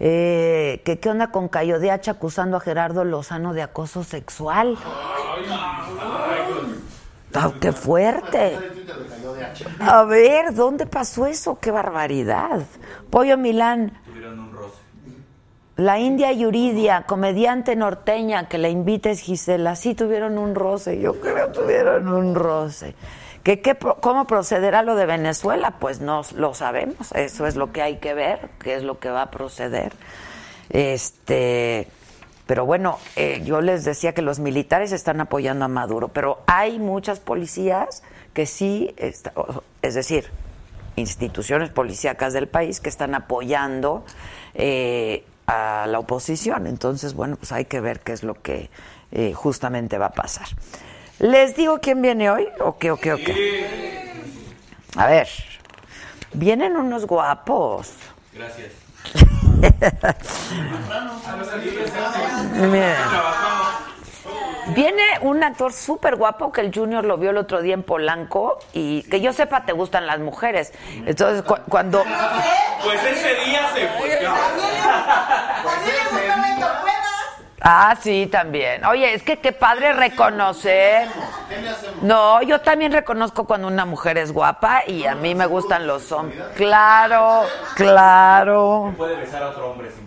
Eh, 0.02 0.82
¿qué, 0.84 1.00
¿Qué 1.00 1.10
onda 1.10 1.32
con 1.32 1.48
Cayo 1.48 1.80
de 1.80 1.92
Hacha 1.92 2.12
acusando 2.12 2.58
a 2.58 2.60
Gerardo 2.60 3.06
Lozano 3.06 3.54
de 3.54 3.62
acoso 3.62 4.04
sexual? 4.04 4.78
Ah, 7.34 7.54
¡Qué 7.62 7.72
fuerte! 7.72 8.60
A 9.80 10.04
ver, 10.04 10.54
¿dónde 10.54 10.86
pasó 10.86 11.26
eso? 11.26 11.60
¡Qué 11.62 11.72
barbaridad! 11.72 12.64
Pollo 13.10 13.38
Milán. 13.38 13.94
La 15.76 16.00
India 16.00 16.32
Yuridia, 16.32 17.04
comediante 17.08 17.76
norteña, 17.76 18.48
que 18.48 18.60
la 18.60 18.70
invites 18.70 19.22
Gisela, 19.22 19.76
sí 19.76 19.96
tuvieron 19.96 20.38
un 20.38 20.54
roce, 20.54 21.00
yo 21.00 21.20
creo 21.20 21.52
que 21.52 21.60
tuvieron 21.60 22.08
un 22.08 22.36
roce. 22.36 22.94
¿Qué, 23.42 23.60
qué, 23.60 23.76
¿Cómo 23.76 24.28
procederá 24.28 24.84
lo 24.84 24.96
de 24.96 25.08
Venezuela? 25.08 25.72
Pues 25.80 26.00
no 26.00 26.22
lo 26.36 26.54
sabemos, 26.54 27.12
eso 27.14 27.48
es 27.48 27.56
lo 27.56 27.72
que 27.72 27.82
hay 27.82 27.98
que 27.98 28.14
ver, 28.14 28.50
qué 28.60 28.76
es 28.76 28.84
lo 28.84 29.00
que 29.00 29.10
va 29.10 29.24
a 29.24 29.32
proceder. 29.32 29.94
Este, 30.70 31.88
pero 32.46 32.68
bueno, 32.68 33.00
eh, 33.16 33.42
yo 33.44 33.62
les 33.62 33.84
decía 33.84 34.14
que 34.14 34.22
los 34.22 34.40
militares 34.40 34.92
están 34.92 35.22
apoyando 35.22 35.66
a 35.66 35.70
Maduro, 35.70 36.10
pero 36.10 36.42
hay 36.46 36.78
muchas 36.78 37.20
policías 37.20 38.04
que 38.34 38.46
sí, 38.46 38.94
está, 38.98 39.34
es 39.82 39.96
decir, 39.96 40.30
instituciones 40.96 41.72
policíacas 41.72 42.34
del 42.34 42.48
país 42.48 42.80
que 42.80 42.90
están 42.90 43.16
apoyando 43.16 44.06
eh, 44.54 45.26
a 45.48 45.86
la 45.88 46.00
oposición. 46.00 46.68
Entonces, 46.68 47.14
bueno, 47.14 47.36
pues 47.38 47.52
hay 47.52 47.66
que 47.66 47.80
ver 47.82 48.00
qué 48.02 48.14
es 48.14 48.24
lo 48.24 48.42
que 48.42 48.70
eh, 49.12 49.34
justamente 49.34 49.98
va 49.98 50.08
a 50.08 50.12
pasar. 50.14 50.48
¿Les 51.20 51.56
digo 51.56 51.80
quién 51.80 52.02
viene 52.02 52.30
hoy? 52.30 52.48
¿O 52.60 52.78
qué, 52.78 52.92
o 52.92 52.98
qué, 52.98 53.14
o 53.14 53.18
qué? 53.18 54.12
A 54.98 55.08
ver. 55.08 55.28
Vienen 56.34 56.76
unos 56.78 57.06
guapos. 57.06 57.94
Gracias. 58.34 58.72
Miren. 62.54 62.96
Viene 64.68 65.04
un 65.22 65.44
actor 65.44 65.74
súper 65.74 66.16
guapo 66.16 66.52
que 66.54 66.62
el 66.62 66.74
Junior 66.74 67.04
lo 67.04 67.18
vio 67.18 67.32
el 67.32 67.38
otro 67.38 67.62
día 67.62 67.74
en 67.74 67.84
Polanco 67.84 68.60
y 68.72 69.04
que 69.04 69.20
yo 69.20 69.34
sepa 69.34 69.66
te 69.66 69.74
gustan 69.74 70.08
las 70.08 70.20
mujeres. 70.20 70.72
Entonces 71.06 71.44
cu- 71.44 71.58
cuando... 71.68 72.02
Pues 72.84 73.04
ese 73.04 73.36
día 73.46 73.70
se 73.74 73.88
fue. 73.90 74.20
Ah, 77.66 77.96
sí, 78.00 78.28
también. 78.30 78.84
Oye, 78.84 79.14
es 79.14 79.24
que 79.24 79.40
qué 79.40 79.54
padre 79.54 79.94
reconocer. 79.94 81.08
No, 82.02 82.42
yo 82.42 82.60
también 82.60 82.92
reconozco 82.92 83.46
cuando 83.46 83.68
una 83.68 83.86
mujer 83.86 84.18
es 84.18 84.34
guapa 84.34 84.84
y 84.86 85.06
a 85.06 85.16
mí 85.16 85.34
me 85.34 85.46
gustan 85.46 85.88
los 85.88 86.12
hombres. 86.12 86.44
Claro, 86.56 87.44
claro. 87.76 88.94
Puede 88.98 89.16
besar 89.16 89.44
a 89.44 89.50
otro 89.50 89.72
hombre 89.72 89.90
sin. 89.92 90.04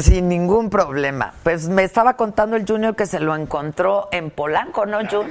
Sin 0.00 0.28
ningún 0.28 0.70
problema. 0.70 1.32
Pues 1.42 1.68
me 1.68 1.84
estaba 1.84 2.14
contando 2.14 2.56
el 2.56 2.66
Junior 2.66 2.96
que 2.96 3.06
se 3.06 3.20
lo 3.20 3.36
encontró 3.36 4.08
en 4.10 4.30
Polanco, 4.30 4.86
¿no, 4.86 4.98
Jun? 5.08 5.28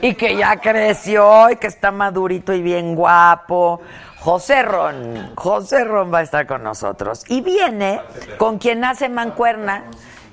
Y 0.00 0.14
que 0.14 0.36
ya 0.36 0.56
creció 0.56 1.50
y 1.50 1.56
que 1.56 1.66
está 1.66 1.90
madurito 1.90 2.52
y 2.52 2.62
bien 2.62 2.94
guapo. 2.94 3.80
José 4.24 4.62
Ron, 4.62 5.32
José 5.34 5.84
Ron 5.84 6.10
va 6.10 6.20
a 6.20 6.22
estar 6.22 6.46
con 6.46 6.62
nosotros. 6.62 7.24
Y 7.28 7.42
viene 7.42 8.00
con 8.38 8.56
quien 8.56 8.82
hace 8.82 9.10
mancuerna 9.10 9.84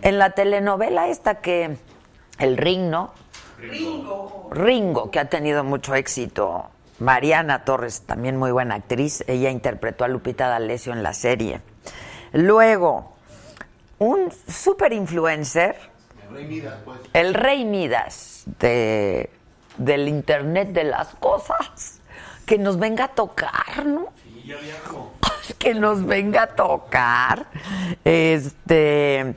en 0.02 0.18
la 0.18 0.30
telenovela 0.30 1.10
esta 1.10 1.42
que, 1.42 1.76
el 2.40 2.56
Ring, 2.56 2.90
¿no? 2.90 3.12
Ringo. 3.60 4.48
Ringo, 4.50 5.12
que 5.12 5.20
ha 5.20 5.26
tenido 5.26 5.66
mucho 5.66 5.94
éxito. 5.94 6.70
Mariana 7.00 7.66
Torres, 7.66 8.04
también 8.04 8.38
muy 8.38 8.52
buena 8.52 8.76
actriz. 8.76 9.26
Ella 9.28 9.50
interpretó 9.50 10.06
a 10.06 10.08
Lupita 10.08 10.48
D'Alessio 10.48 10.94
en 10.94 11.04
la 11.04 11.14
serie. 11.14 11.60
Luego, 12.32 13.12
un 14.00 14.32
super 14.48 14.94
influencer, 14.94 15.76
Rey 16.32 16.46
Midas, 16.46 16.76
pues. 16.86 16.98
el 17.12 17.34
Rey 17.34 17.66
Midas 17.66 18.46
de, 18.58 19.30
del 19.76 20.08
Internet 20.08 20.70
de 20.70 20.86
las 20.86 21.14
Cosas, 21.16 22.01
que 22.46 22.58
nos 22.58 22.78
venga 22.80 23.06
a 23.06 23.08
tocar, 23.10 23.86
¿no? 23.86 24.08
que 25.58 25.74
nos 25.74 26.06
venga 26.06 26.44
a 26.44 26.48
tocar. 26.48 27.46
Este 28.04 29.36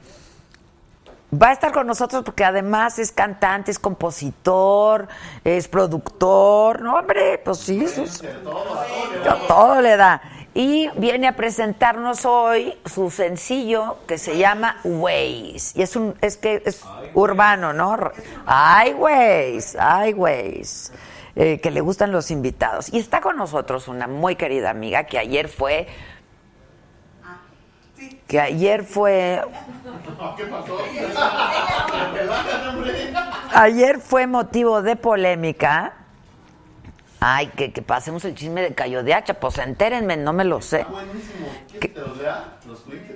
va 1.33 1.49
a 1.49 1.53
estar 1.53 1.73
con 1.73 1.87
nosotros 1.87 2.23
porque 2.25 2.45
además 2.45 2.99
es 3.01 3.11
cantante, 3.11 3.71
es 3.73 3.79
compositor, 3.81 5.09
es 5.43 5.67
productor, 5.67 6.81
no 6.83 6.95
hombre, 6.97 7.39
pues 7.45 7.59
sí, 7.59 7.87
sus- 7.89 8.23
a 9.29 9.47
todo 9.49 9.81
le 9.81 9.97
da. 9.97 10.23
Y 10.57 10.89
viene 10.97 11.27
a 11.27 11.35
presentarnos 11.35 12.25
hoy 12.25 12.79
su 12.87 13.11
sencillo 13.11 13.97
que 14.07 14.19
se 14.19 14.39
llama 14.39 14.77
Ways. 14.85 15.75
Y 15.75 15.83
es 15.83 15.97
un, 15.97 16.15
es 16.21 16.37
que 16.37 16.63
es 16.65 16.83
urbano, 17.15 17.73
¿no? 17.73 17.99
Ay, 18.47 18.93
Ways, 18.95 19.77
ay, 19.77 20.13
Ways. 20.15 20.93
Eh, 21.37 21.61
que 21.61 21.71
le 21.73 21.81
gustan 21.81 22.13
los 22.13 22.31
invitados. 22.31 22.93
Y 22.93 22.99
está 22.99 23.21
con 23.21 23.37
nosotros 23.37 23.89
una 23.89 24.07
muy 24.07 24.37
querida 24.37 24.71
amiga 24.71 25.05
que 25.05 25.19
ayer 25.19 25.49
fue. 25.49 25.89
Que 28.29 28.41
ayer 28.41 28.85
fue. 28.85 29.43
¿Qué 30.37 30.45
pasó? 30.45 30.79
Ayer 33.53 33.99
fue 34.01 34.27
motivo 34.27 34.83
de 34.83 34.97
polémica. 34.97 36.04
Ay, 37.27 37.47
que, 37.47 37.73
que 37.73 37.81
pasemos 37.81 38.23
el 38.27 38.35
chisme 38.35 38.61
de 38.61 38.75
Cayo 38.75 39.03
de 39.03 39.15
Hacha. 39.15 39.33
Pues 39.33 39.57
entérenme, 39.57 40.19
no 40.19 40.35
me 40.35 40.45
lo 40.45 40.61
sé. 40.61 40.85
Buenísimo. 40.85 41.49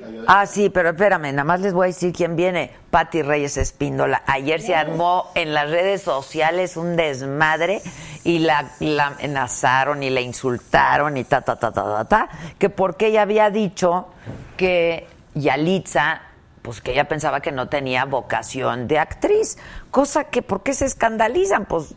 Ayudan. 0.06 0.24
Ah, 0.26 0.46
sí, 0.46 0.70
pero 0.70 0.88
espérame, 0.88 1.30
nada 1.32 1.44
más 1.44 1.60
les 1.60 1.74
voy 1.74 1.84
a 1.84 1.86
decir 1.88 2.14
quién 2.14 2.34
viene. 2.34 2.72
Patti 2.90 3.20
Reyes 3.20 3.58
Espíndola. 3.58 4.22
Ayer 4.26 4.62
se 4.62 4.74
armó 4.74 5.30
en 5.34 5.52
las 5.52 5.68
redes 5.68 6.00
sociales 6.00 6.78
un 6.78 6.96
desmadre 6.96 7.82
y 8.24 8.38
la, 8.38 8.70
la 8.80 9.08
amenazaron 9.08 10.02
y 10.02 10.08
la 10.08 10.22
insultaron 10.22 11.18
y 11.18 11.24
ta, 11.24 11.42
ta, 11.42 11.56
ta, 11.56 11.70
ta, 11.70 11.84
ta, 11.84 12.04
ta, 12.06 12.28
que 12.58 12.70
porque 12.70 13.08
ella 13.08 13.20
había 13.20 13.50
dicho 13.50 14.08
que 14.56 15.06
Yalitza, 15.34 16.22
pues 16.62 16.80
que 16.80 16.92
ella 16.92 17.08
pensaba 17.08 17.40
que 17.40 17.52
no 17.52 17.68
tenía 17.68 18.06
vocación 18.06 18.88
de 18.88 18.98
actriz, 18.98 19.58
cosa 19.90 20.24
que, 20.24 20.40
¿por 20.40 20.62
qué 20.62 20.72
se 20.72 20.86
escandalizan? 20.86 21.66
Pues 21.66 21.94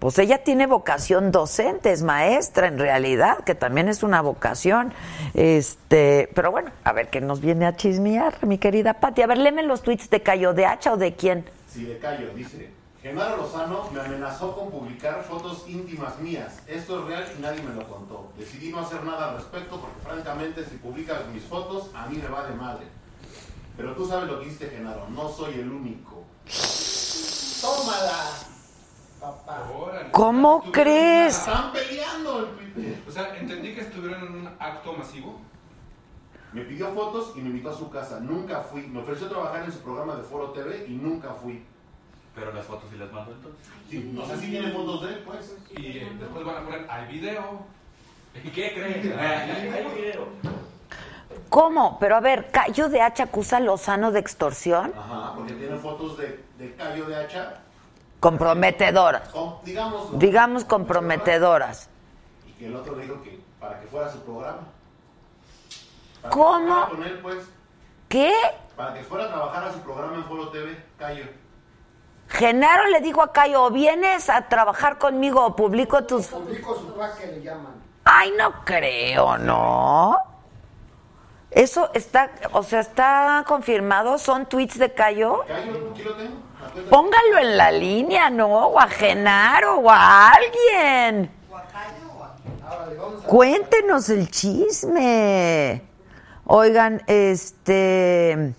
pues 0.00 0.18
ella 0.18 0.42
tiene 0.42 0.66
vocación 0.66 1.30
docente, 1.30 1.92
es 1.92 2.02
maestra 2.02 2.68
en 2.68 2.78
realidad, 2.78 3.44
que 3.44 3.54
también 3.54 3.86
es 3.88 4.02
una 4.02 4.22
vocación. 4.22 4.94
Este, 5.34 6.30
pero 6.34 6.50
bueno, 6.50 6.70
a 6.84 6.92
ver 6.92 7.10
qué 7.10 7.20
nos 7.20 7.42
viene 7.42 7.66
a 7.66 7.76
chismear, 7.76 8.46
mi 8.46 8.56
querida 8.56 8.94
Pati. 8.94 9.20
A 9.20 9.26
ver, 9.26 9.36
léeme 9.36 9.62
los 9.62 9.82
tweets 9.82 10.08
de 10.08 10.22
Cayo 10.22 10.54
de 10.54 10.64
Hacha 10.64 10.94
o 10.94 10.96
de 10.96 11.14
quién. 11.14 11.44
Si 11.68 11.82
le 11.82 11.98
callo, 11.98 12.32
dice. 12.34 12.70
Genaro 13.02 13.36
Lozano 13.36 13.90
me 13.92 14.00
amenazó 14.00 14.54
con 14.54 14.70
publicar 14.70 15.22
fotos 15.22 15.64
íntimas 15.68 16.18
mías. 16.18 16.60
Esto 16.66 17.00
es 17.00 17.06
real 17.06 17.24
y 17.38 17.42
nadie 17.42 17.62
me 17.62 17.74
lo 17.74 17.86
contó. 17.86 18.32
Decidí 18.38 18.72
no 18.72 18.80
hacer 18.80 19.04
nada 19.04 19.30
al 19.30 19.36
respecto 19.36 19.80
porque 19.80 20.00
francamente 20.02 20.64
si 20.64 20.76
publicas 20.76 21.26
mis 21.32 21.44
fotos 21.44 21.90
a 21.94 22.06
mí 22.06 22.16
me 22.16 22.28
va 22.28 22.46
de 22.46 22.54
madre. 22.54 22.86
Pero 23.76 23.94
tú 23.94 24.06
sabes 24.06 24.30
lo 24.30 24.40
que 24.40 24.46
hiciste, 24.46 24.70
Genaro. 24.70 25.08
No 25.10 25.28
soy 25.28 25.60
el 25.60 25.70
único. 25.70 26.24
¡Tómala! 27.60 28.50
Papá. 29.20 29.70
Órale. 29.76 30.10
¿Cómo 30.12 30.62
Estuvieron 30.64 30.72
crees? 30.72 31.38
Están 31.38 31.72
peleando. 31.72 32.48
O 33.06 33.10
sea, 33.10 33.36
entendí 33.36 33.74
que 33.74 33.82
estuvieron 33.82 34.26
en 34.26 34.34
un 34.34 34.46
acto 34.58 34.92
masivo. 34.94 35.38
Me 36.52 36.62
pidió 36.62 36.88
fotos 36.92 37.32
y 37.36 37.40
me 37.40 37.50
invitó 37.50 37.70
a 37.70 37.76
su 37.76 37.90
casa. 37.90 38.18
Nunca 38.20 38.60
fui. 38.62 38.82
Me 38.82 39.00
ofreció 39.00 39.28
trabajar 39.28 39.64
en 39.64 39.72
su 39.72 39.80
programa 39.80 40.16
de 40.16 40.22
Foro 40.22 40.50
TV 40.50 40.86
y 40.88 40.92
nunca 40.92 41.34
fui. 41.34 41.62
Pero 42.34 42.52
las 42.52 42.64
fotos 42.64 42.88
sí 42.90 42.96
las 42.96 43.12
mando 43.12 43.32
entonces. 43.32 43.60
Sí, 43.88 44.10
no 44.12 44.24
sé 44.24 44.36
si 44.38 44.50
tiene 44.50 44.72
fotos 44.72 45.02
de 45.02 45.14
él, 45.14 45.22
pues. 45.26 45.56
Y 45.76 45.98
eh, 45.98 46.12
después 46.18 46.44
van 46.44 46.56
a 46.56 46.64
poner 46.64 46.90
al 46.90 47.06
video. 47.08 47.60
¿Y 48.42 48.48
qué 48.50 48.72
crees? 48.72 49.16
Hay 49.18 49.94
video. 49.94 50.28
¿Cómo? 51.48 51.98
Pero 51.98 52.16
a 52.16 52.20
ver, 52.20 52.50
Cayo 52.50 52.88
de 52.88 53.00
Hacha 53.00 53.24
acusa 53.24 53.58
a 53.58 53.60
Lozano 53.60 54.10
de 54.12 54.20
extorsión 54.20 54.92
Ajá, 54.96 55.34
porque 55.36 55.52
tiene 55.54 55.76
fotos 55.76 56.16
de, 56.16 56.44
de 56.58 56.74
callo 56.74 57.06
de 57.06 57.16
hacha. 57.16 57.62
Comprometedoras. 58.20 59.28
con- 59.30 59.56
digamos. 59.64 60.18
Digamos 60.18 60.64
comprometedoras. 60.64 61.88
Y 62.46 62.52
que 62.52 62.66
el 62.66 62.76
otro 62.76 62.94
le 62.96 63.02
dijo 63.04 63.22
que 63.22 63.40
para 63.58 63.80
que 63.80 63.86
fuera 63.88 64.06
a 64.06 64.12
su 64.12 64.20
programa. 64.20 64.58
Para 66.22 66.34
¿Cómo? 66.34 66.58
Que 66.58 66.66
trabajara 66.66 66.88
con 66.90 67.02
él, 67.04 67.18
pues. 67.22 67.38
¿Qué? 68.08 68.32
Para 68.76 68.94
que 68.94 69.02
fuera 69.04 69.24
a 69.24 69.28
trabajar 69.28 69.64
a 69.64 69.72
su 69.72 69.80
programa 69.80 70.16
en 70.16 70.24
Foro 70.24 70.48
TV, 70.50 70.82
Cayo. 70.98 71.24
Genaro 72.28 72.86
le 72.88 73.00
dijo 73.00 73.22
a 73.22 73.32
Cayo, 73.32 73.64
"O 73.64 73.70
vienes 73.70 74.28
a 74.30 74.48
trabajar 74.48 74.98
conmigo 74.98 75.44
o 75.44 75.56
publico 75.56 76.04
tus... 76.04 76.26
Publico 76.28 76.76
su 76.76 76.94
pack 76.94 77.18
que 77.18 77.26
le 77.26 77.42
llaman. 77.42 77.72
Ay, 78.04 78.32
no 78.38 78.64
creo, 78.64 79.36
¿no? 79.38 80.16
Eso 81.50 81.90
está, 81.94 82.30
o 82.52 82.62
sea, 82.62 82.80
está 82.80 83.44
confirmado, 83.46 84.16
son 84.18 84.46
tweets 84.46 84.78
de 84.78 84.92
Cayo. 84.94 85.44
Cayo, 85.48 85.90
aquí 85.92 86.02
lo 86.04 86.14
tengo. 86.14 86.36
Póngalo 86.88 87.38
en 87.38 87.56
la 87.56 87.70
línea, 87.70 88.30
¿no? 88.30 88.48
O 88.48 88.80
a 88.80 88.88
Genaro 88.88 89.78
o 89.78 89.90
a 89.90 90.30
alguien. 90.30 91.30
Cuéntenos 93.26 94.08
el 94.10 94.30
chisme. 94.30 95.82
Oigan, 96.46 97.02
este. 97.06 98.54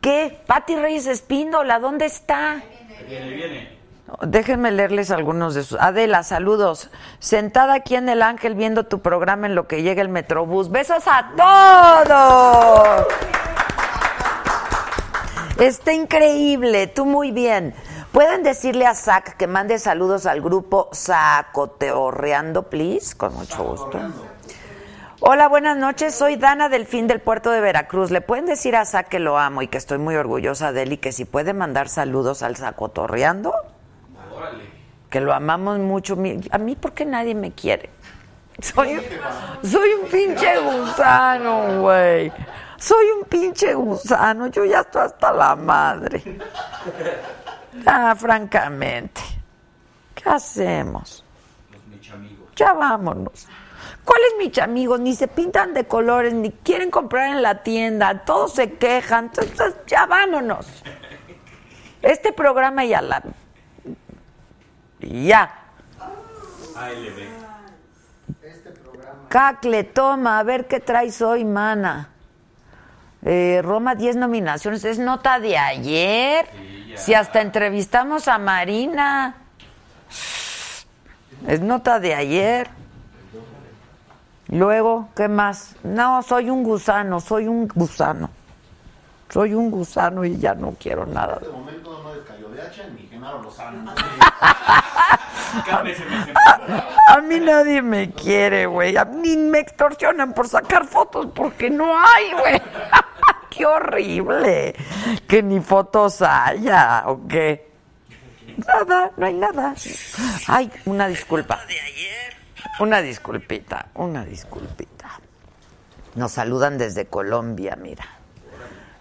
¿Qué? 0.00 0.42
Pati 0.46 0.76
Reyes 0.76 1.06
Espíndola, 1.06 1.78
¿dónde 1.78 2.04
está? 2.06 2.62
Viene, 3.08 3.30
viene. 3.30 3.78
Déjenme 4.22 4.70
leerles 4.70 5.10
algunos 5.10 5.54
de 5.54 5.62
sus. 5.62 5.80
Adela, 5.80 6.22
saludos. 6.22 6.90
Sentada 7.18 7.74
aquí 7.74 7.96
en 7.96 8.08
el 8.08 8.22
Ángel 8.22 8.54
viendo 8.54 8.84
tu 8.84 9.00
programa 9.00 9.46
en 9.46 9.54
lo 9.54 9.66
que 9.66 9.82
llega 9.82 10.02
el 10.02 10.08
Metrobús. 10.10 10.70
Besos 10.70 11.04
a 11.06 11.30
todos. 12.04 13.06
Está 15.58 15.92
increíble, 15.92 16.88
tú 16.88 17.06
muy 17.06 17.30
bien. 17.30 17.74
¿Pueden 18.10 18.42
decirle 18.42 18.86
a 18.86 18.94
Zach 18.94 19.36
que 19.36 19.46
mande 19.46 19.78
saludos 19.78 20.26
al 20.26 20.40
grupo 20.40 20.88
Sacoteorreando, 20.92 22.64
please? 22.64 23.16
Con 23.16 23.34
mucho 23.34 23.62
gusto. 23.62 24.00
Hola, 25.20 25.48
buenas 25.48 25.76
noches. 25.76 26.14
Soy 26.14 26.36
Dana 26.36 26.68
del 26.68 26.86
fin 26.86 27.06
del 27.06 27.20
puerto 27.20 27.50
de 27.50 27.60
Veracruz. 27.60 28.10
¿Le 28.10 28.20
pueden 28.20 28.46
decir 28.46 28.74
a 28.76 28.84
Zach 28.84 29.08
que 29.08 29.20
lo 29.20 29.38
amo 29.38 29.62
y 29.62 29.68
que 29.68 29.78
estoy 29.78 29.98
muy 29.98 30.16
orgullosa 30.16 30.72
de 30.72 30.82
él 30.82 30.92
y 30.94 30.96
que 30.98 31.12
si 31.12 31.24
puede 31.24 31.54
mandar 31.54 31.88
saludos 31.88 32.42
al 32.42 32.56
Sacotorreando? 32.56 33.54
Órale. 34.36 34.64
que 35.08 35.20
lo 35.20 35.32
amamos 35.32 35.78
mucho. 35.78 36.16
A 36.50 36.58
mí, 36.58 36.74
¿por 36.74 36.92
qué 36.92 37.04
nadie 37.04 37.36
me 37.36 37.52
quiere? 37.52 37.90
Soy, 38.60 39.00
soy 39.62 39.88
un 40.02 40.08
pinche 40.10 40.58
gusano, 40.58 41.80
güey. 41.80 42.32
Soy 42.84 43.06
un 43.18 43.24
pinche 43.24 43.72
gusano. 43.72 44.48
Yo 44.48 44.62
ya 44.66 44.80
estoy 44.80 45.06
hasta 45.06 45.32
la 45.32 45.56
madre. 45.56 46.22
Ah, 47.86 48.14
francamente. 48.14 49.22
¿Qué 50.14 50.28
hacemos? 50.28 51.24
ya 52.54 52.74
vámonos. 52.74 53.48
¿Cuáles 54.04 54.34
mis 54.38 54.58
amigos? 54.58 55.00
Ni 55.00 55.14
se 55.14 55.28
pintan 55.28 55.72
de 55.72 55.86
colores, 55.86 56.34
ni 56.34 56.50
quieren 56.50 56.90
comprar 56.90 57.30
en 57.30 57.40
la 57.42 57.62
tienda, 57.62 58.22
todos 58.24 58.52
se 58.52 58.74
quejan, 58.74 59.30
entonces 59.34 59.74
ya 59.86 60.04
vámonos. 60.04 60.84
Este 62.02 62.32
programa 62.32 62.84
ya 62.84 63.00
la... 63.00 63.22
Ya. 65.00 65.52
Ahí 66.76 67.02
le 67.02 67.10
ve. 67.10 67.28
Cacle, 69.30 69.84
toma, 69.84 70.38
a 70.38 70.42
ver 70.42 70.68
qué 70.68 70.80
traes 70.80 71.22
hoy, 71.22 71.44
mana. 71.44 72.13
Eh, 73.24 73.60
Roma, 73.62 73.94
10 73.94 74.16
nominaciones. 74.16 74.84
Es 74.84 74.98
nota 74.98 75.40
de 75.40 75.56
ayer. 75.56 76.46
si 76.96 77.14
hasta 77.14 77.40
entrevistamos 77.40 78.28
a 78.28 78.38
Marina. 78.38 79.34
Es 81.46 81.60
nota 81.60 81.98
de 81.98 82.14
ayer. 82.14 82.68
Luego, 84.48 85.08
¿qué 85.16 85.26
más? 85.26 85.74
No, 85.82 86.22
soy 86.22 86.50
un 86.50 86.62
gusano, 86.62 87.18
soy 87.20 87.48
un 87.48 87.66
gusano. 87.66 88.30
Soy 89.30 89.54
un 89.54 89.70
gusano 89.70 90.24
y 90.24 90.38
ya 90.38 90.54
no 90.54 90.76
quiero 90.78 91.06
nada. 91.06 91.38
En 91.38 91.42
este 91.42 91.56
momento 91.56 92.02
no 92.04 92.14
de 92.14 92.20
Genaro 93.24 93.42
Lozano. 93.42 93.88
A 97.08 97.20
mí 97.22 97.40
nadie 97.40 97.80
me 97.80 98.10
quiere, 98.10 98.66
güey. 98.66 98.98
A 98.98 99.06
mí 99.06 99.34
me 99.36 99.60
extorsionan 99.60 100.34
por 100.34 100.48
sacar 100.48 100.86
fotos 100.86 101.28
porque 101.34 101.70
no 101.70 101.98
hay, 101.98 102.32
güey. 102.32 102.60
Qué 103.50 103.64
horrible. 103.64 104.74
Que 105.26 105.42
ni 105.42 105.60
fotos 105.60 106.20
haya, 106.22 107.04
¿o 107.06 107.26
qué? 107.26 107.72
Nada, 108.56 109.10
no 109.16 109.26
hay 109.26 109.34
nada. 109.34 109.74
Ay, 110.48 110.70
una 110.84 111.06
disculpa. 111.06 111.60
Una 112.80 113.00
disculpita, 113.00 113.86
una 113.94 114.24
disculpita. 114.24 115.20
Nos 116.16 116.32
saludan 116.32 116.78
desde 116.78 117.06
Colombia, 117.06 117.76
mira. 117.80 118.13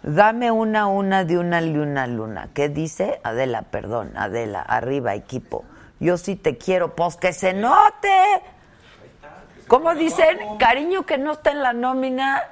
Dame 0.04 0.52
una, 0.52 0.88
una 0.88 1.24
de 1.24 1.38
una 1.38 1.62
luna, 1.62 2.08
luna. 2.08 2.50
¿Qué 2.54 2.70
dice? 2.70 3.20
Adela, 3.24 3.64
perdón, 3.64 4.12
Adela, 4.16 4.62
arriba, 4.62 5.16
equipo. 5.16 5.64
Yo 6.00 6.18
sí 6.18 6.36
te 6.36 6.58
quiero, 6.58 6.96
pues 6.96 7.16
que 7.16 7.34
se 7.34 7.54
note. 7.54 8.42
¿Cómo 9.68 9.96
dicen? 9.96 10.58
Cariño 10.60 11.06
que 11.06 11.18
no 11.18 11.32
está 11.32 11.52
en 11.52 11.64
la 11.64 11.74
nómina 11.74 12.44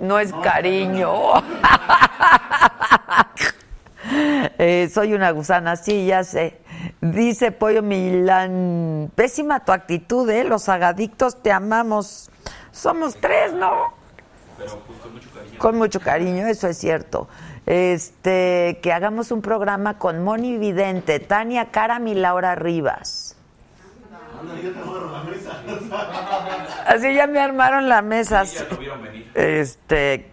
no 0.00 0.18
es 0.18 0.32
cariño. 0.42 1.12
Eh, 4.58 4.90
soy 4.92 5.14
una 5.14 5.30
gusana, 5.30 5.76
sí, 5.76 6.06
ya 6.06 6.24
sé. 6.24 6.60
Dice 7.00 7.52
Pollo 7.52 7.82
Milán, 7.82 9.10
pésima 9.14 9.64
tu 9.64 9.72
actitud, 9.72 10.28
¿eh? 10.28 10.44
Los 10.44 10.68
agadictos 10.68 11.42
te 11.42 11.50
amamos. 11.50 12.30
Somos 12.70 13.16
tres, 13.16 13.54
¿no? 13.54 13.94
Pero 14.58 14.78
pues 14.86 14.98
con 14.98 15.12
mucho 15.12 15.30
cariño. 15.30 15.58
Con 15.58 15.76
mucho 15.76 16.00
cariño, 16.00 16.46
eso 16.46 16.68
es 16.68 16.78
cierto. 16.78 17.28
Este, 17.66 18.78
que 18.82 18.92
hagamos 18.92 19.30
un 19.30 19.42
programa 19.42 19.98
con 19.98 20.22
Moni 20.22 20.58
Vidente, 20.58 21.18
Tania 21.20 21.70
Caram 21.70 22.06
y 22.08 22.14
Laura 22.14 22.54
Rivas. 22.54 23.36
Así 26.86 27.14
ya 27.14 27.26
me 27.26 27.40
armaron 27.40 27.88
la 27.88 28.02
mesa. 28.02 28.44
Sí, 28.44 28.56
ya 28.58 28.66
lo 28.70 28.76
vieron 28.76 29.02
venir. 29.02 29.30
Este, 29.34 30.30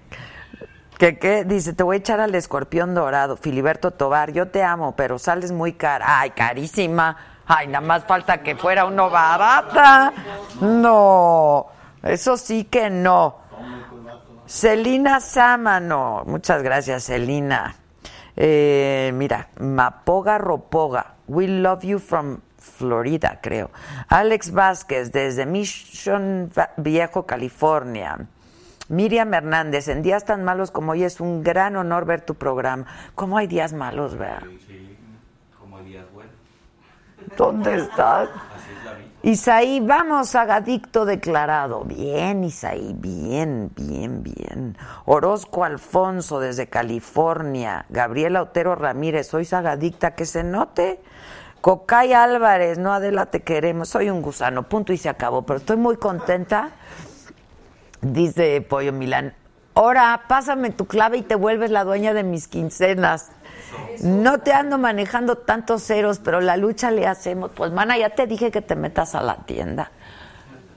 que 0.97 1.17
qué, 1.17 1.45
dice, 1.45 1.73
te 1.73 1.83
voy 1.83 1.95
a 1.95 1.99
echar 1.99 2.19
al 2.19 2.35
escorpión 2.35 2.93
dorado, 2.93 3.37
Filiberto 3.37 3.91
Tobar, 3.91 4.31
yo 4.33 4.49
te 4.49 4.63
amo, 4.63 4.95
pero 4.95 5.17
sales 5.17 5.51
muy 5.51 5.73
cara. 5.73 6.19
Ay, 6.19 6.31
carísima. 6.31 7.17
Ay, 7.47 7.67
nada 7.67 7.85
más 7.85 8.05
falta 8.05 8.43
que 8.43 8.55
fuera 8.55 8.85
uno 8.85 9.09
barata. 9.09 10.13
No, 10.61 11.67
eso 12.03 12.37
sí 12.37 12.65
que 12.65 12.89
no. 12.89 13.40
Celina 14.51 15.21
Sámano, 15.21 16.23
muchas 16.25 16.61
gracias, 16.61 17.05
Celina. 17.05 17.73
Eh, 18.35 19.09
mira, 19.13 19.47
Mapoga 19.61 20.37
Ropoga, 20.39 21.13
we 21.29 21.47
love 21.47 21.83
you 21.83 21.99
from 21.99 22.41
Florida, 22.57 23.39
creo. 23.41 23.71
Alex 24.09 24.51
Vázquez, 24.51 25.13
desde 25.13 25.45
Mission 25.45 26.51
Viejo, 26.75 27.25
California. 27.25 28.27
Miriam 28.89 29.33
Hernández, 29.33 29.87
en 29.87 30.01
días 30.01 30.25
tan 30.25 30.43
malos 30.43 30.69
como 30.69 30.91
hoy 30.91 31.05
es 31.05 31.21
un 31.21 31.43
gran 31.43 31.77
honor 31.77 32.03
ver 32.03 32.19
tu 32.19 32.35
programa. 32.35 32.85
¿Cómo 33.15 33.37
hay 33.37 33.47
días 33.47 33.71
malos, 33.71 34.17
vea? 34.17 34.41
Sí, 34.67 34.97
como 35.57 35.79
días 35.79 36.03
buenos. 36.11 36.35
¿Dónde 37.37 37.75
estás? 37.75 38.27
Isaí, 39.23 39.79
vamos, 39.81 40.33
agadicto 40.33 41.05
declarado. 41.05 41.83
Bien, 41.83 42.43
Isaí, 42.43 42.95
bien, 42.97 43.71
bien, 43.75 44.23
bien. 44.23 44.75
Orozco 45.05 45.63
Alfonso 45.63 46.39
desde 46.39 46.67
California. 46.67 47.85
Gabriela 47.89 48.41
Otero 48.41 48.73
Ramírez, 48.73 49.27
soy 49.27 49.45
sagadicta, 49.45 50.15
que 50.15 50.25
se 50.25 50.43
note. 50.43 51.01
Cocay 51.61 52.13
Álvarez, 52.13 52.79
no 52.79 52.93
Adela, 52.93 53.27
te 53.27 53.43
queremos. 53.43 53.89
Soy 53.89 54.09
un 54.09 54.23
gusano, 54.23 54.63
punto 54.67 54.91
y 54.91 54.97
se 54.97 55.09
acabó. 55.09 55.43
Pero 55.43 55.57
estoy 55.59 55.77
muy 55.77 55.97
contenta. 55.97 56.71
Dice 58.01 58.59
Pollo 58.61 58.91
Milán, 58.91 59.35
ahora 59.75 60.23
pásame 60.27 60.71
tu 60.71 60.87
clave 60.87 61.17
y 61.17 61.21
te 61.21 61.35
vuelves 61.35 61.69
la 61.69 61.83
dueña 61.83 62.15
de 62.15 62.23
mis 62.23 62.47
quincenas. 62.47 63.31
No 64.01 64.39
te 64.39 64.53
ando 64.53 64.77
manejando 64.77 65.37
tantos 65.37 65.83
ceros, 65.83 66.19
pero 66.19 66.41
la 66.41 66.57
lucha 66.57 66.91
le 66.91 67.07
hacemos. 67.07 67.51
Pues, 67.53 67.71
mana, 67.71 67.97
ya 67.97 68.09
te 68.09 68.27
dije 68.27 68.51
que 68.51 68.61
te 68.61 68.75
metas 68.75 69.15
a 69.15 69.21
la 69.21 69.35
tienda. 69.37 69.91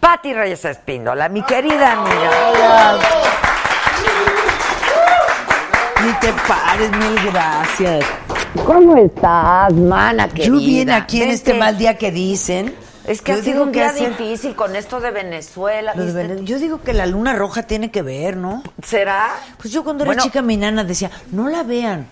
Pati 0.01 0.35
Reyes 0.35 0.65
Espíndola, 0.65 1.29
mi 1.29 1.43
querida 1.43 1.93
amiga. 1.93 2.99
Ni 6.05 6.13
te 6.15 6.33
pares, 6.47 6.91
mil 6.91 7.33
gracias. 7.33 8.05
¿Cómo 8.67 8.97
estás, 8.99 9.73
mana 9.73 10.29
querida? 10.29 10.47
Yo 10.47 10.59
bien 10.59 10.91
aquí 10.91 11.23
en 11.23 11.31
este 11.31 11.55
mal 11.55 11.79
día 11.79 11.97
que 11.97 12.11
dicen. 12.11 12.75
Es 13.07 13.21
que 13.21 13.33
yo 13.33 13.39
ha 13.39 13.43
sido 13.43 13.63
un 13.65 13.73
día 13.73 13.89
hacer- 13.89 14.11
difícil 14.17 14.55
con 14.55 14.77
esto 14.77 15.01
de 15.01 15.11
Venezuela. 15.11 15.95
Yo 16.43 16.59
digo 16.59 16.81
que 16.83 16.93
la 16.95 17.07
luna 17.07 17.35
roja 17.35 17.63
tiene 17.63 17.91
que 17.91 18.03
ver, 18.03 18.37
¿no? 18.37 18.63
¿Será? 18.83 19.29
Pues 19.59 19.73
yo 19.73 19.85
cuando 19.85 20.05
era 20.05 20.17
chica 20.23 20.41
mi 20.43 20.57
nana 20.57 20.85
decía, 20.85 21.11
no 21.33 21.49
la 21.49 21.63
vean. 21.63 22.07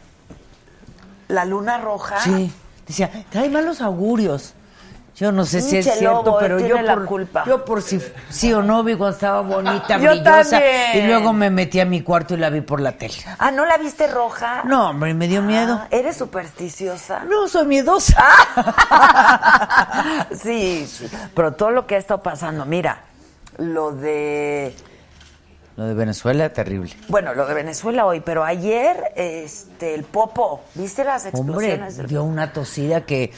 La 1.29 1.45
luna 1.45 1.79
roja. 1.79 2.19
Sí. 2.21 2.53
Decía, 2.87 3.11
trae 3.31 3.49
malos 3.49 3.81
augurios. 3.81 4.55
Yo 5.15 5.31
no 5.31 5.45
sé 5.45 5.61
si 5.61 5.77
es 5.77 5.85
cierto, 5.85 6.23
lobo, 6.25 6.39
pero 6.41 6.59
yo 6.59 6.65
tiene 6.67 6.83
la 6.85 6.95
por, 6.95 7.05
culpa. 7.05 7.45
yo 7.47 7.67
por 7.67 7.83
si 7.83 8.01
sí 8.31 8.51
o 8.55 8.63
no 8.63 8.83
vi 8.83 8.97
cuando 8.97 9.15
estaba 9.15 9.43
bonita, 9.43 9.87
Yo 10.01 10.11
brillosa. 10.11 10.59
también. 10.59 10.91
Y 10.95 11.07
luego 11.07 11.35
me 11.35 11.51
metí 11.51 11.81
a 11.81 11.85
mi 11.85 12.01
cuarto 12.03 12.33
y 12.33 12.39
la 12.39 12.49
vi 12.49 12.63
por 12.63 12.81
la 12.81 12.93
tele. 12.93 13.15
Ah, 13.39 13.51
¿no 13.51 13.67
la 13.67 13.77
viste 13.77 14.07
roja? 14.07 14.63
No, 14.65 14.89
hombre, 14.89 15.13
me 15.13 15.29
dio 15.29 15.43
miedo. 15.43 15.81
Ah, 15.83 15.89
¿Eres 15.91 16.17
supersticiosa? 16.17 17.25
No, 17.25 17.47
soy 17.47 17.67
miedosa. 17.67 18.23
sí, 20.43 20.87
sí. 20.87 21.09
Pero 21.35 21.53
todo 21.53 21.71
lo 21.71 21.87
que 21.87 21.97
ha 21.97 21.99
estado 21.99 22.23
pasando, 22.23 22.65
mira, 22.65 23.03
lo 23.59 23.93
de. 23.93 24.75
Lo 25.77 25.87
de 25.87 25.95
Venezuela, 25.95 26.51
terrible. 26.53 26.95
Bueno, 27.09 27.35
lo 27.35 27.47
de 27.47 27.55
Venezuela 27.55 28.05
hoy, 28.05 28.21
pero 28.21 28.45
ayer, 28.45 29.13
este, 29.17 29.95
el 29.95 30.05
Popo, 30.05 30.61
¿viste 30.75 31.03
las 31.03 31.25
Hombre, 31.33 31.39
explosiones? 31.39 31.97
del 31.97 32.07
dio 32.09 32.25
una 32.25 32.53
tosida 32.53 33.07
que 33.07 33.33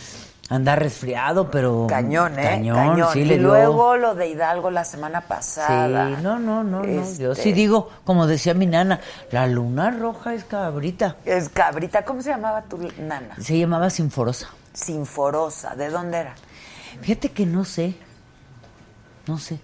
anda 0.48 0.74
resfriado, 0.74 1.48
pero... 1.50 1.86
Cañón, 1.88 2.38
¿eh? 2.38 2.42
Cañón, 2.42 3.06
sí 3.12 3.20
y 3.20 3.24
le 3.24 3.38
dio... 3.38 3.48
luego 3.48 3.96
lo 3.96 4.16
de 4.16 4.28
Hidalgo 4.28 4.70
la 4.70 4.84
semana 4.84 5.20
pasada. 5.22 6.16
Sí, 6.16 6.22
no, 6.22 6.40
no, 6.40 6.64
no, 6.64 6.82
no. 6.82 6.84
Yo 6.84 7.32
Este, 7.32 7.42
sí 7.42 7.52
digo, 7.52 7.88
como 8.04 8.26
decía 8.26 8.52
mi 8.52 8.66
nana, 8.66 9.00
la 9.30 9.46
luna 9.46 9.92
roja 9.92 10.34
es 10.34 10.42
cabrita. 10.44 11.16
Es 11.24 11.48
cabrita, 11.48 12.04
¿cómo 12.04 12.20
se 12.20 12.30
llamaba 12.30 12.62
tu 12.62 12.78
nana? 12.98 13.36
Se 13.40 13.56
llamaba 13.56 13.90
Sinforosa. 13.90 14.48
Sinforosa, 14.72 15.76
¿de 15.76 15.88
dónde 15.88 16.18
era? 16.18 16.34
Fíjate 17.00 17.30
que 17.30 17.46
no 17.46 17.64
sé. 17.64 17.94
No 19.28 19.38
sé. 19.38 19.60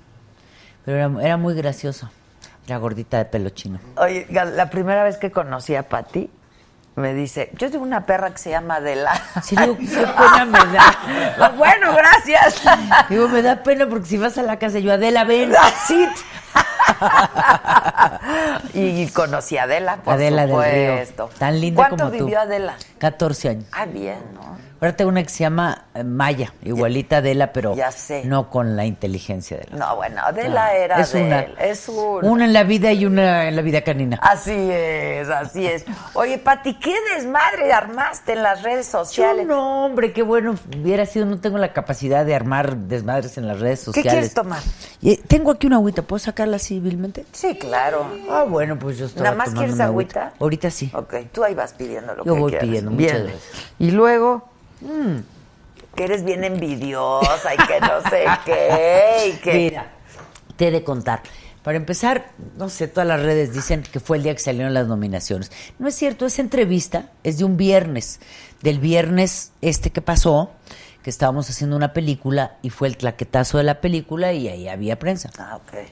Pero 0.84 0.96
era, 0.96 1.26
era 1.26 1.36
muy 1.36 1.54
graciosa. 1.54 2.10
Era 2.70 2.78
gordita 2.78 3.18
de 3.18 3.24
pelo 3.24 3.50
chino. 3.50 3.80
Oye, 3.96 4.28
la 4.30 4.70
primera 4.70 5.02
vez 5.02 5.16
que 5.16 5.32
conocí 5.32 5.74
a 5.74 5.88
Pati, 5.88 6.30
me 6.94 7.14
dice, 7.14 7.50
yo 7.58 7.68
tengo 7.68 7.82
una 7.82 8.06
perra 8.06 8.30
que 8.30 8.38
se 8.38 8.50
llama 8.50 8.76
Adela. 8.76 9.10
Sí, 9.42 9.56
digo, 9.56 9.76
qué 9.76 9.86
pena 9.86 10.44
me 10.44 10.58
da. 10.72 11.34
Pues 11.36 11.56
bueno, 11.56 11.92
gracias. 11.92 12.62
Digo, 13.08 13.26
me 13.26 13.42
da 13.42 13.64
pena 13.64 13.88
porque 13.88 14.06
si 14.06 14.18
vas 14.18 14.38
a 14.38 14.44
la 14.44 14.60
casa, 14.60 14.78
yo, 14.78 14.92
Adela, 14.92 15.24
ven. 15.24 15.52
Y 18.72 19.08
conocí 19.08 19.58
a 19.58 19.64
Adela, 19.64 19.96
por 19.96 20.14
Adela 20.14 20.46
del 20.46 20.50
Río. 20.50 20.90
supuesto. 20.92 21.30
Tan 21.38 21.60
linda 21.60 21.76
¿Cuánto 21.76 22.04
como 22.04 22.16
tú. 22.16 22.24
vivió 22.24 22.40
Adela? 22.40 22.74
14 23.00 23.48
años. 23.48 23.64
Ah, 23.72 23.86
bien, 23.86 24.18
¿no? 24.34 24.50
Ahora 24.82 24.96
tengo 24.96 25.10
una 25.10 25.22
que 25.22 25.28
se 25.28 25.40
llama 25.40 25.84
eh, 25.94 26.02
Maya, 26.04 26.54
igualita 26.62 27.16
a 27.16 27.18
Adela, 27.18 27.52
pero 27.52 27.76
Ya 27.76 27.92
sé. 27.92 28.24
no 28.24 28.48
con 28.48 28.76
la 28.76 28.86
inteligencia 28.86 29.58
de 29.58 29.66
la 29.70 29.76
No, 29.76 29.96
bueno, 29.96 30.22
Adela 30.24 30.74
era 30.74 30.98
es 31.00 31.12
de 31.12 31.22
una, 31.22 31.40
él, 31.40 31.54
es 31.60 31.86
un... 31.90 32.24
una 32.24 32.46
en 32.46 32.54
la 32.54 32.62
vida 32.64 32.90
y 32.90 33.04
una 33.04 33.48
en 33.48 33.56
la 33.56 33.60
vida 33.62 33.82
canina. 33.82 34.18
Así 34.22 34.54
es, 34.56 35.28
así 35.28 35.66
es. 35.66 35.84
Oye, 36.14 36.38
Pati, 36.38 36.78
¿qué 36.78 36.94
desmadre 37.14 37.74
armaste 37.74 38.32
en 38.32 38.42
las 38.42 38.62
redes 38.62 38.86
Yo 38.90 39.04
sociales? 39.04 39.46
no, 39.46 39.84
hombre, 39.84 40.14
qué 40.14 40.22
bueno 40.22 40.54
hubiera 40.74 41.04
sido. 41.04 41.26
No 41.26 41.38
tengo 41.40 41.58
la 41.58 41.74
capacidad 41.74 42.24
de 42.24 42.34
armar 42.34 42.74
desmadres 42.74 43.36
en 43.36 43.48
las 43.48 43.60
redes 43.60 43.80
¿Qué 43.80 43.84
sociales. 43.84 44.12
quieres 44.12 44.32
tomar? 44.34 44.60
Eh, 45.02 45.20
tengo 45.28 45.50
aquí 45.50 45.66
una 45.66 45.76
agüita, 45.76 46.00
¿puedo 46.00 46.20
sacarla 46.20 46.58
civilmente? 46.58 47.26
Sí, 47.32 47.54
claro. 47.58 48.06
Ah, 48.30 48.46
bueno, 48.48 48.78
pues 48.78 48.96
yo 48.96 49.04
estaba 49.04 49.24
¿Nada 49.24 49.36
más 49.36 49.50
quieres 49.50 49.74
una 49.74 49.84
agüita? 49.84 50.32
Ahorita 50.40 50.70
sí. 50.70 50.90
Ok, 50.94 51.16
tú 51.32 51.44
ahí 51.44 51.54
vas 51.54 51.74
pidiendo 51.74 52.14
lo 52.14 52.24
Yo 52.24 52.32
que 52.34 52.40
voy 52.40 52.50
quieras. 52.52 52.66
Muchas 52.90 53.12
Bien. 53.12 53.22
gracias. 53.24 53.72
Y 53.78 53.90
luego, 53.90 54.48
mm, 54.80 55.16
que 55.94 56.04
eres 56.04 56.24
bien 56.24 56.44
envidiosa 56.44 57.54
y 57.54 57.56
que 57.56 57.80
no 57.80 58.00
sé 58.10 58.24
qué, 58.44 59.34
y 59.34 59.38
que... 59.38 59.54
Mira, 59.54 59.90
te 60.56 60.68
he 60.68 60.70
de 60.70 60.84
contar. 60.84 61.22
Para 61.62 61.76
empezar, 61.76 62.30
no 62.56 62.70
sé, 62.70 62.88
todas 62.88 63.06
las 63.06 63.20
redes 63.20 63.52
dicen 63.52 63.82
que 63.82 64.00
fue 64.00 64.16
el 64.16 64.22
día 64.22 64.34
que 64.34 64.40
salieron 64.40 64.72
las 64.72 64.86
nominaciones. 64.86 65.52
No 65.78 65.88
es 65.88 65.94
cierto, 65.94 66.24
esa 66.24 66.40
entrevista 66.40 67.10
es 67.22 67.36
de 67.36 67.44
un 67.44 67.58
viernes, 67.58 68.20
del 68.62 68.78
viernes 68.78 69.52
este 69.60 69.90
que 69.90 70.00
pasó, 70.00 70.50
que 71.02 71.10
estábamos 71.10 71.50
haciendo 71.50 71.76
una 71.76 71.92
película 71.92 72.56
y 72.62 72.70
fue 72.70 72.88
el 72.88 72.96
claquetazo 72.96 73.58
de 73.58 73.64
la 73.64 73.80
película 73.80 74.32
y 74.32 74.48
ahí 74.48 74.68
había 74.68 74.98
prensa. 74.98 75.30
Ah, 75.38 75.56
ok. 75.56 75.86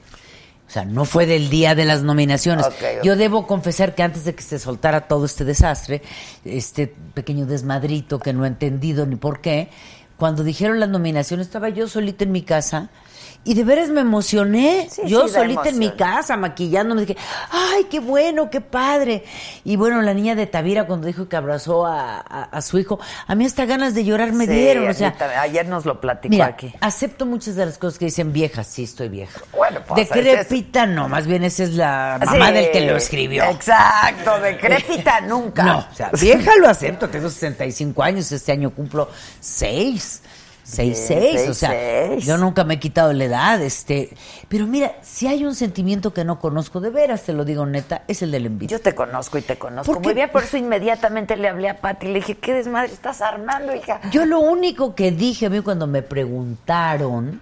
O 0.69 0.71
sea, 0.71 0.85
no 0.85 1.03
fue 1.03 1.25
del 1.25 1.49
día 1.49 1.73
de 1.73 1.83
las 1.83 2.03
nominaciones. 2.03 2.63
Yo 3.03 3.15
debo 3.15 3.47
confesar 3.47 3.95
que 3.95 4.03
antes 4.03 4.23
de 4.23 4.35
que 4.35 4.43
se 4.43 4.59
soltara 4.59 5.07
todo 5.07 5.25
este 5.25 5.43
desastre, 5.43 6.03
este 6.45 6.85
pequeño 7.15 7.47
desmadrito 7.47 8.19
que 8.19 8.33
no 8.33 8.45
he 8.45 8.47
entendido 8.47 9.07
ni 9.07 9.15
por 9.15 9.41
qué, 9.41 9.69
cuando 10.15 10.43
dijeron 10.43 10.79
las 10.79 10.89
nominaciones 10.89 11.47
estaba 11.47 11.69
yo 11.69 11.87
solita 11.87 12.23
en 12.23 12.31
mi 12.31 12.43
casa 12.43 12.91
y 13.45 13.53
de 13.53 13.63
veras 13.63 13.89
me 13.89 14.01
emocioné. 14.01 14.87
Sí, 14.91 15.01
yo 15.05 15.27
sí, 15.27 15.33
solita 15.33 15.69
en 15.69 15.79
mi 15.79 15.91
casa, 15.91 16.37
maquillándome, 16.37 17.01
dije, 17.05 17.17
ay, 17.51 17.85
qué 17.89 17.99
bueno, 17.99 18.49
qué 18.49 18.61
padre. 18.61 19.23
Y 19.63 19.75
bueno, 19.75 20.01
la 20.01 20.13
niña 20.13 20.35
de 20.35 20.45
Tavira 20.45 20.85
cuando 20.85 21.07
dijo 21.07 21.27
que 21.29 21.35
abrazó 21.35 21.85
a, 21.85 22.17
a- 22.19 22.43
a 22.43 22.61
su 22.61 22.77
hijo, 22.77 22.99
a 23.25 23.35
mí 23.35 23.45
hasta 23.45 23.65
ganas 23.65 23.95
de 23.95 24.03
llorar 24.05 24.33
me 24.33 24.45
Sí, 24.45 24.51
dieron. 24.51 24.87
O 24.89 24.93
sea, 24.93 25.15
ayer 25.41 25.67
nos 25.67 25.85
lo 25.85 25.99
platicó 26.01 26.31
Mira, 26.31 26.47
aquí. 26.47 26.73
acepto 26.81 27.25
muchas 27.25 27.55
de 27.55 27.65
las 27.65 27.77
cosas 27.77 27.97
que 27.97 28.05
dicen 28.05 28.33
vieja, 28.33 28.63
sí 28.63 28.83
estoy 28.83 29.09
vieja. 29.09 29.39
Bueno, 29.55 29.79
pues, 29.87 30.09
Decrépita 30.09 30.85
no, 30.85 31.07
más 31.07 31.25
bien 31.25 31.43
esa 31.43 31.63
es 31.63 31.73
la 31.75 32.19
mamá 32.23 32.51
del 32.51 32.71
que 32.71 32.81
lo 32.81 32.97
escribió. 32.97 33.45
Exacto, 33.45 34.39
decrépita 34.41 35.21
nunca. 35.21 35.63
No, 35.63 35.77
o 35.91 35.95
sea, 35.95 36.11
vieja 36.19 36.51
lo 36.59 36.67
acepto, 36.69 37.09
tengo 37.09 37.29
65 37.29 38.03
años, 38.03 38.31
este 38.31 38.51
año 38.51 38.69
cumplo 38.71 39.09
6. 39.39 40.21
6, 40.69 41.09
Bien, 41.09 41.21
6, 41.35 41.49
o 41.49 41.53
sea, 41.53 41.71
seis. 41.71 42.25
yo 42.25 42.37
nunca 42.37 42.63
me 42.63 42.75
he 42.75 42.79
quitado 42.79 43.11
la 43.11 43.23
edad, 43.23 43.61
este, 43.61 44.09
pero 44.47 44.67
mira, 44.67 44.93
si 45.01 45.25
hay 45.27 45.43
un 45.43 45.55
sentimiento 45.55 46.13
que 46.13 46.23
no 46.23 46.39
conozco, 46.39 46.79
de 46.79 46.91
veras 46.91 47.23
te 47.23 47.33
lo 47.33 47.43
digo 47.43 47.65
neta, 47.65 48.03
es 48.07 48.21
el 48.21 48.29
del 48.31 48.45
envidia. 48.45 48.77
Yo 48.77 48.81
te 48.81 48.93
conozco 48.93 49.37
y 49.39 49.41
te 49.41 49.57
conozco 49.57 49.91
¿Por 49.91 50.03
muy 50.03 50.13
bien, 50.13 50.29
por 50.29 50.43
eso 50.43 50.57
inmediatamente 50.57 51.35
le 51.37 51.47
hablé 51.47 51.69
a 51.69 51.81
Pati 51.81 52.05
y 52.05 52.09
le 52.09 52.19
dije, 52.19 52.37
¿qué 52.37 52.53
desmadre 52.53 52.93
estás 52.93 53.21
armando, 53.21 53.75
hija? 53.75 53.99
Yo 54.11 54.25
lo 54.25 54.39
único 54.39 54.93
que 54.93 55.11
dije 55.11 55.47
a 55.47 55.49
mí 55.49 55.61
cuando 55.61 55.87
me 55.87 56.03
preguntaron, 56.03 57.41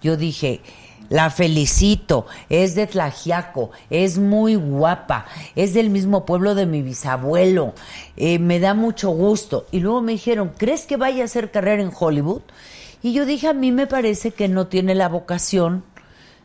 yo 0.00 0.16
dije, 0.16 0.60
la 1.10 1.28
felicito, 1.28 2.26
es 2.48 2.74
de 2.76 2.86
Tlajiaco, 2.86 3.72
es 3.90 4.16
muy 4.16 4.54
guapa, 4.54 5.26
es 5.56 5.74
del 5.74 5.90
mismo 5.90 6.24
pueblo 6.24 6.54
de 6.54 6.66
mi 6.66 6.82
bisabuelo, 6.82 7.74
eh, 8.16 8.38
me 8.38 8.60
da 8.60 8.74
mucho 8.74 9.10
gusto. 9.10 9.66
Y 9.72 9.80
luego 9.80 10.00
me 10.02 10.12
dijeron, 10.12 10.52
¿crees 10.56 10.86
que 10.86 10.96
vaya 10.96 11.22
a 11.22 11.24
hacer 11.26 11.50
carrera 11.50 11.82
en 11.82 11.92
Hollywood? 11.94 12.42
Y 13.02 13.12
yo 13.12 13.26
dije, 13.26 13.48
a 13.48 13.54
mí 13.54 13.72
me 13.72 13.88
parece 13.88 14.30
que 14.30 14.46
no 14.46 14.68
tiene 14.68 14.94
la 14.94 15.08
vocación 15.08 15.84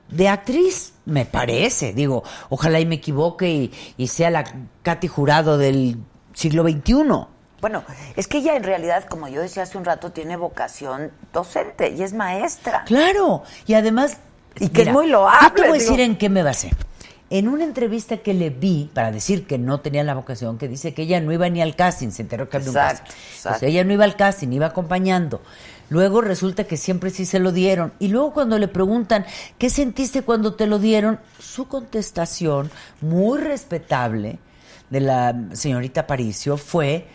de 0.09 0.29
actriz, 0.29 0.93
me 1.05 1.25
parece. 1.25 1.93
Digo, 1.93 2.23
ojalá 2.49 2.79
y 2.79 2.87
me 2.87 2.95
equivoque 2.95 3.49
y, 3.49 3.71
y 3.97 4.07
sea 4.07 4.31
la 4.31 4.45
Katy 4.81 5.07
Jurado 5.07 5.59
del 5.59 5.99
siglo 6.33 6.63
XXI. 6.63 7.27
Bueno, 7.61 7.83
es 8.15 8.27
que 8.27 8.39
ella 8.39 8.55
en 8.55 8.63
realidad, 8.63 9.05
como 9.05 9.27
yo 9.27 9.41
decía 9.41 9.63
hace 9.63 9.77
un 9.77 9.85
rato, 9.85 10.11
tiene 10.11 10.37
vocación 10.37 11.11
docente 11.33 11.91
y 11.91 12.01
es 12.01 12.13
maestra. 12.13 12.83
Claro, 12.85 13.43
y 13.67 13.75
además... 13.75 14.17
Y 14.59 14.69
que 14.69 14.83
es 14.83 14.91
muy 14.91 15.07
loable, 15.07 15.49
Yo 15.49 15.53
te 15.53 15.61
voy 15.67 15.77
a 15.77 15.81
decir 15.81 15.99
en 15.99 16.17
qué 16.17 16.29
me 16.29 16.43
basé. 16.43 16.71
En 17.29 17.47
una 17.47 17.63
entrevista 17.63 18.17
que 18.17 18.33
le 18.33 18.51
vi, 18.51 18.89
para 18.93 19.11
decir 19.11 19.47
que 19.47 19.57
no 19.57 19.79
tenía 19.79 20.03
la 20.03 20.13
vocación, 20.13 20.57
que 20.57 20.67
dice 20.67 20.93
que 20.93 21.01
ella 21.03 21.19
no 21.19 21.33
iba 21.33 21.49
ni 21.49 21.61
al 21.61 21.75
casting, 21.75 22.11
se 22.11 22.21
enteró 22.21 22.47
que 22.47 22.57
había 22.57 22.69
un 22.69 22.75
casting. 22.75 23.03
exacto. 23.03 23.15
Entonces, 23.37 23.69
ella 23.69 23.83
no 23.83 23.93
iba 23.93 24.03
al 24.03 24.15
casting, 24.15 24.49
iba 24.49 24.67
acompañando. 24.67 25.41
Luego 25.89 26.21
resulta 26.21 26.63
que 26.63 26.77
siempre 26.77 27.09
sí 27.09 27.25
se 27.25 27.39
lo 27.39 27.51
dieron. 27.51 27.93
Y 27.99 28.07
luego 28.07 28.33
cuando 28.33 28.57
le 28.57 28.67
preguntan, 28.67 29.25
¿qué 29.57 29.69
sentiste 29.69 30.21
cuando 30.21 30.53
te 30.55 30.67
lo 30.67 30.79
dieron? 30.79 31.19
Su 31.39 31.67
contestación, 31.67 32.71
muy 33.01 33.39
respetable, 33.39 34.39
de 34.89 34.99
la 34.99 35.35
señorita 35.53 36.07
Paricio, 36.07 36.57
fue, 36.57 37.07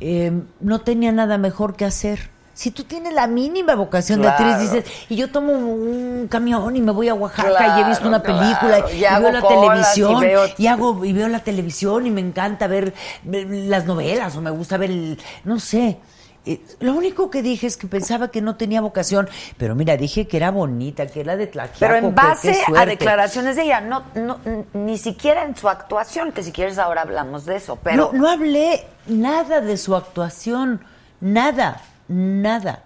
eh, 0.00 0.32
no 0.60 0.80
tenía 0.80 1.12
nada 1.12 1.38
mejor 1.38 1.76
que 1.76 1.84
hacer. 1.84 2.30
Si 2.58 2.72
tú 2.72 2.82
tienes 2.82 3.12
la 3.14 3.28
mínima 3.28 3.76
vocación 3.76 4.20
de 4.20 4.26
actriz, 4.26 4.58
dices, 4.58 4.84
y 5.08 5.14
yo 5.14 5.30
tomo 5.30 5.52
un 5.52 6.26
camión 6.28 6.74
y 6.74 6.80
me 6.80 6.90
voy 6.90 7.08
a 7.08 7.14
Oaxaca 7.14 7.78
y 7.78 7.82
he 7.82 7.84
visto 7.84 8.08
una 8.08 8.20
claro. 8.20 8.40
película 8.40 8.90
Y 8.92 8.96
y, 8.96 9.04
hago 9.04 9.22
veo 9.22 9.32
la 9.32 9.40
colas 9.40 9.56
y 9.96 10.00
televisión 10.00 10.20
veo- 10.20 10.46
y 10.58 10.66
hago 10.66 11.04
y 11.04 11.12
veo 11.12 11.28
la 11.28 11.38
televisión 11.38 12.04
y 12.06 12.10
me 12.10 12.20
encanta 12.20 12.66
ver, 12.66 12.94
las 13.24 13.86
novelas 13.86 14.34
o 14.34 14.40
me 14.40 14.50
gusta 14.50 14.76
ver 14.76 14.90
el, 14.90 15.18
no 15.44 15.60
sé. 15.60 15.98
Eh, 16.46 16.60
Lo 16.80 16.94
único 16.94 17.30
que 17.30 17.42
dije 17.42 17.68
es 17.68 17.76
que 17.76 17.86
pensaba 17.86 18.32
que 18.32 18.40
no 18.42 18.56
tenía 18.56 18.80
vocación, 18.80 19.28
pero 19.56 19.76
mira, 19.76 19.96
dije 19.96 20.26
que 20.26 20.36
era 20.38 20.50
bonita, 20.50 21.06
que 21.06 21.20
era 21.20 21.36
de 21.36 21.46
Tlaxiaco. 21.46 21.78
Pero 21.78 21.94
en 21.94 22.12
que- 22.12 22.20
base 22.20 22.60
a 22.76 22.84
declaraciones 22.86 23.54
de 23.54 23.62
ella, 23.66 23.80
no, 23.82 24.02
no, 24.16 24.38
ni 24.72 24.98
siquiera 24.98 25.44
en 25.44 25.54
su 25.56 25.68
actuación, 25.68 26.32
que 26.32 26.42
si 26.42 26.50
quieres 26.50 26.78
ahora 26.78 27.02
hablamos 27.02 27.44
de 27.44 27.54
eso, 27.54 27.78
pero 27.84 28.10
No, 28.12 28.18
no 28.18 28.28
hablé 28.28 28.84
nada 29.06 29.60
de 29.60 29.76
su 29.76 29.94
actuación, 29.94 30.80
nada, 31.20 31.82
nada. 32.08 32.82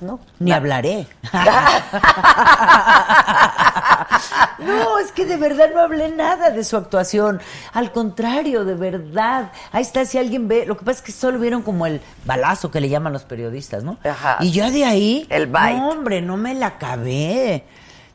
no, 0.00 0.20
Ni 0.38 0.52
hablaré. 0.52 1.06
no, 4.58 4.98
es 4.98 5.12
que 5.12 5.24
de 5.24 5.36
verdad 5.36 5.70
no 5.74 5.80
hablé 5.80 6.10
nada 6.10 6.50
de 6.50 6.64
su 6.64 6.76
actuación. 6.76 7.40
Al 7.72 7.92
contrario, 7.92 8.64
de 8.64 8.74
verdad. 8.74 9.52
Ahí 9.72 9.82
está, 9.82 10.04
si 10.04 10.18
alguien 10.18 10.48
ve. 10.48 10.66
Lo 10.66 10.76
que 10.76 10.84
pasa 10.84 10.98
es 10.98 11.04
que 11.04 11.12
solo 11.12 11.38
vieron 11.38 11.62
como 11.62 11.86
el 11.86 12.00
balazo 12.24 12.70
que 12.70 12.80
le 12.80 12.88
llaman 12.88 13.12
los 13.12 13.24
periodistas, 13.24 13.84
¿no? 13.84 13.98
Ajá. 14.04 14.38
Y 14.40 14.50
yo 14.50 14.70
de 14.70 14.84
ahí. 14.84 15.26
El 15.30 15.46
bite. 15.46 15.74
No, 15.74 15.90
hombre, 15.90 16.22
no 16.22 16.36
me 16.36 16.54
la 16.54 16.68
acabé. 16.68 17.64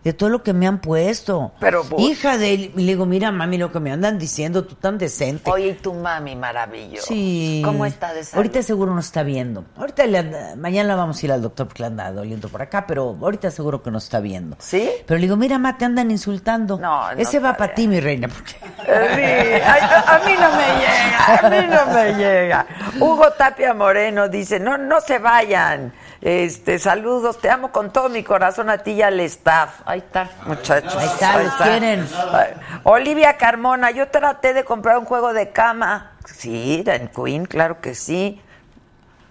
De 0.04 0.14
todo 0.14 0.30
lo 0.30 0.42
que 0.42 0.52
me 0.54 0.66
han 0.66 0.80
puesto. 0.80 1.52
Pero, 1.60 1.84
bu- 1.84 2.00
Hija 2.00 2.38
de. 2.38 2.54
y 2.54 2.70
Le 2.76 2.84
digo, 2.84 3.06
mira, 3.06 3.32
mami, 3.32 3.58
lo 3.60 3.72
que 3.72 3.80
me 3.80 3.92
andan 3.92 4.18
diciendo, 4.18 4.64
tú 4.66 4.74
tan 4.76 4.98
decente. 4.98 5.52
Oye, 5.52 5.68
y 5.68 5.74
tu 5.74 5.94
mami, 5.94 6.36
maravilloso. 6.36 7.06
Sí. 7.08 7.62
¿Cómo 7.64 7.86
está 7.86 8.12
de 8.14 8.24
salud? 8.24 8.38
Ahorita 8.38 8.64
seguro 8.64 8.96
nos 8.96 9.06
está 9.06 9.22
viendo. 9.22 9.64
Ahorita 9.78 10.06
le 10.08 10.18
anda- 10.18 10.56
mañana 10.56 10.96
vamos 10.96 11.22
a 11.22 11.26
ir 11.28 11.32
al 11.32 11.42
doctor 11.44 11.68
porque 11.68 11.84
le 11.84 11.88
anda 11.88 12.12
doliendo 12.12 12.50
por 12.50 12.64
acá, 12.64 12.86
pero 12.88 13.16
ahorita 13.22 13.52
seguro 13.52 13.84
que 13.84 13.92
nos 13.92 14.06
está 14.06 14.20
viendo. 14.20 14.56
¿Sí? 14.60 14.90
Pero 15.06 15.20
le 15.20 15.22
digo, 15.28 15.36
mira, 15.38 15.60
ma, 15.60 15.78
te 15.78 15.86
andan 15.86 16.10
insultando. 16.10 16.80
No, 16.80 17.14
no 17.14 17.20
Ese 17.22 17.38
va 17.40 17.56
para 17.56 17.76
ti, 17.76 17.88
mi 17.88 18.00
reina. 18.00 18.28
Porque... 18.28 18.54
Sí, 18.82 19.22
ay, 19.22 19.82
a, 19.82 20.16
a 20.16 20.20
mí 20.26 20.34
no 20.34 20.52
me 20.52 20.68
llega, 20.82 21.38
a 21.38 21.50
mí 21.50 21.68
no 21.70 21.94
me 21.94 22.14
llega. 22.16 22.66
Hugo 23.00 23.32
Tapia 23.38 23.74
Moreno 23.74 24.28
dice, 24.28 24.60
no, 24.60 24.78
no 24.78 25.00
se 25.02 25.20
vayan. 25.20 25.94
Este, 26.22 26.78
saludos, 26.78 27.40
te 27.40 27.50
amo 27.50 27.72
con 27.72 27.92
todo 27.92 28.08
mi 28.08 28.24
corazón 28.24 28.70
a 28.70 28.78
ti 28.78 28.92
y 28.92 29.02
al 29.02 29.20
staff. 29.22 29.82
Ahí 29.86 30.00
está, 30.00 30.30
muchachos. 30.46 30.96
Ahí 30.96 31.08
está. 31.08 31.36
Ay, 31.66 32.54
Olivia 32.84 33.38
Carmona, 33.38 33.90
yo 33.90 34.08
traté 34.10 34.54
de 34.54 34.64
comprar 34.64 35.00
un 35.00 35.06
juego 35.06 35.34
de 35.34 35.50
cama. 35.50 36.12
Sí, 36.26 36.84
en 36.86 37.08
Queen, 37.08 37.46
claro 37.46 37.82
que 37.82 37.96
sí. 37.96 38.40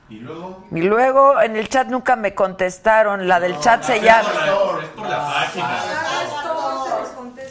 Y 0.08 0.18
luego, 0.18 0.66
Y 0.72 0.80
luego 0.80 1.40
en 1.40 1.54
el 1.54 1.68
chat 1.68 1.86
nunca 1.86 2.16
me 2.16 2.34
contestaron. 2.34 3.28
La 3.28 3.38
del 3.38 3.56
chat 3.60 3.84
se 3.84 4.00
llama. 4.00 4.28
Es 4.82 4.88
por 4.88 5.08
la 5.08 5.18
página. 5.18 5.78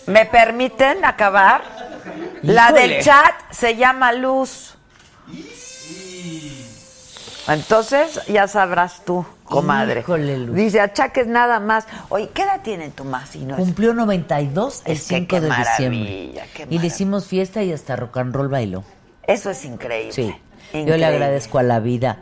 ¿Me 0.08 0.26
permiten 0.26 1.06
acabar? 1.06 1.62
La 2.42 2.74
del 2.74 3.02
chat 3.02 3.34
se 3.52 3.78
llama 3.78 4.12
Luz. 4.12 4.78
Entonces, 7.50 8.20
ya 8.28 8.48
sabrás 8.48 9.04
tú, 9.06 9.26
comadre. 9.44 10.02
Híjole, 10.02 10.38
Luz. 10.38 10.56
Dice, 10.56 10.80
achaques 10.82 11.28
nada 11.28 11.60
más. 11.60 11.86
Oye, 12.10 12.30
¿qué 12.34 12.44
edad 12.44 12.62
tiene 12.64 12.90
tu 12.90 13.04
más? 13.06 13.30
Si 13.30 13.40
no 13.40 13.56
es- 13.56 13.60
Cumplió 13.60 13.94
92 13.94 14.82
el 14.86 14.94
Es 14.94 15.08
que 15.08 15.16
5 15.18 15.28
qué 15.28 15.42
de 15.42 15.50
diciembre. 15.50 16.44
qué 16.54 16.68
Y 16.70 16.80
le 16.80 16.88
hicimos 16.88 17.26
fiesta 17.28 17.64
y 17.64 17.74
hasta 17.74 17.96
rock 17.96 18.18
and 18.18 18.36
roll 18.36 18.48
bailó. 18.48 18.84
Eso 19.24 19.50
es 19.50 19.66
increíble. 19.66 20.12
Sí. 20.14 20.28
Yo 20.74 20.80
Increíble. 20.80 20.98
le 21.00 21.06
agradezco 21.06 21.58
a 21.60 21.64
la 21.64 21.80
vida 21.80 22.18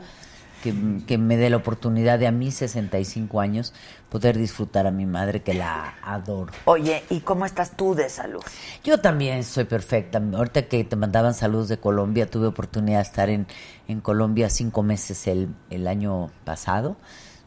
que, 0.73 1.06
que 1.06 1.17
me 1.17 1.38
dé 1.38 1.49
la 1.49 1.58
oportunidad 1.58 2.19
de 2.19 2.27
a 2.27 2.32
mis 2.32 2.56
65 2.56 3.39
años 3.39 3.73
poder 4.10 4.38
disfrutar 4.38 4.88
a 4.88 4.91
mi 4.91 5.06
madre 5.06 5.41
que 5.41 5.53
la 5.53 5.95
adoro. 6.01 6.51
Oye, 6.65 7.03
¿y 7.10 7.21
cómo 7.21 7.45
estás 7.45 7.75
tú 7.75 7.93
de 7.95 8.10
salud? 8.10 8.41
Yo 8.84 8.99
también 8.99 9.43
soy 9.43 9.65
perfecta. 9.65 10.21
Ahorita 10.34 10.63
que 10.63 10.84
te 10.84 10.95
mandaban 10.95 11.34
saludos 11.34 11.67
de 11.67 11.77
Colombia, 11.77 12.30
tuve 12.30 12.47
oportunidad 12.47 12.97
de 12.97 13.03
estar 13.03 13.30
en, 13.30 13.47
en 13.88 14.01
Colombia 14.01 14.49
cinco 14.49 14.84
meses 14.84 15.27
el, 15.27 15.49
el 15.69 15.88
año 15.88 16.30
pasado, 16.45 16.97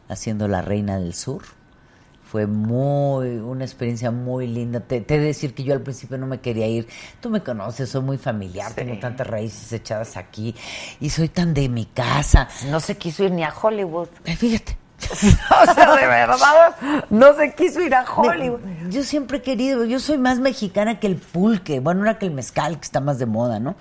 haciendo 0.07 0.47
La 0.47 0.61
Reina 0.61 0.99
del 0.99 1.13
Sur. 1.13 1.60
Fue 2.31 2.47
muy, 2.47 3.27
una 3.39 3.65
experiencia 3.65 4.09
muy 4.09 4.47
linda. 4.47 4.79
Te, 4.79 5.01
te 5.01 5.15
he 5.15 5.19
de 5.19 5.25
decir 5.25 5.53
que 5.53 5.63
yo 5.65 5.73
al 5.73 5.81
principio 5.81 6.17
no 6.17 6.27
me 6.27 6.39
quería 6.39 6.65
ir. 6.65 6.87
Tú 7.19 7.29
me 7.29 7.43
conoces, 7.43 7.89
soy 7.89 8.01
muy 8.03 8.17
familiar, 8.17 8.71
tengo 8.73 8.97
tantas 8.99 9.27
raíces 9.27 9.73
echadas 9.73 10.15
aquí 10.15 10.55
y 11.01 11.09
soy 11.09 11.27
tan 11.27 11.53
de 11.53 11.67
mi 11.67 11.85
casa. 11.87 12.47
No 12.69 12.79
se 12.79 12.95
quiso 12.95 13.25
ir 13.25 13.31
ni 13.31 13.43
a 13.43 13.53
Hollywood. 13.53 14.07
Eh, 14.23 14.37
Fíjate. 14.37 14.77
o 15.11 15.73
sea, 15.73 15.95
de 15.95 16.07
verdad, 16.07 16.75
no 17.09 17.33
se 17.35 17.53
quiso 17.53 17.81
ir 17.81 17.93
a 17.95 18.05
Hollywood. 18.05 18.61
Me- 18.61 18.91
Yo 18.91 19.03
siempre 19.03 19.39
he 19.39 19.41
querido, 19.41 19.83
yo 19.83 19.99
soy 19.99 20.17
más 20.17 20.39
mexicana 20.39 20.99
que 21.01 21.07
el 21.07 21.17
pulque, 21.17 21.79
bueno, 21.81 22.01
ahora 22.01 22.17
que 22.17 22.27
el 22.27 22.31
mezcal, 22.31 22.75
que 22.77 22.85
está 22.85 23.01
más 23.01 23.17
de 23.19 23.25
moda, 23.25 23.59
¿no? 23.59 23.75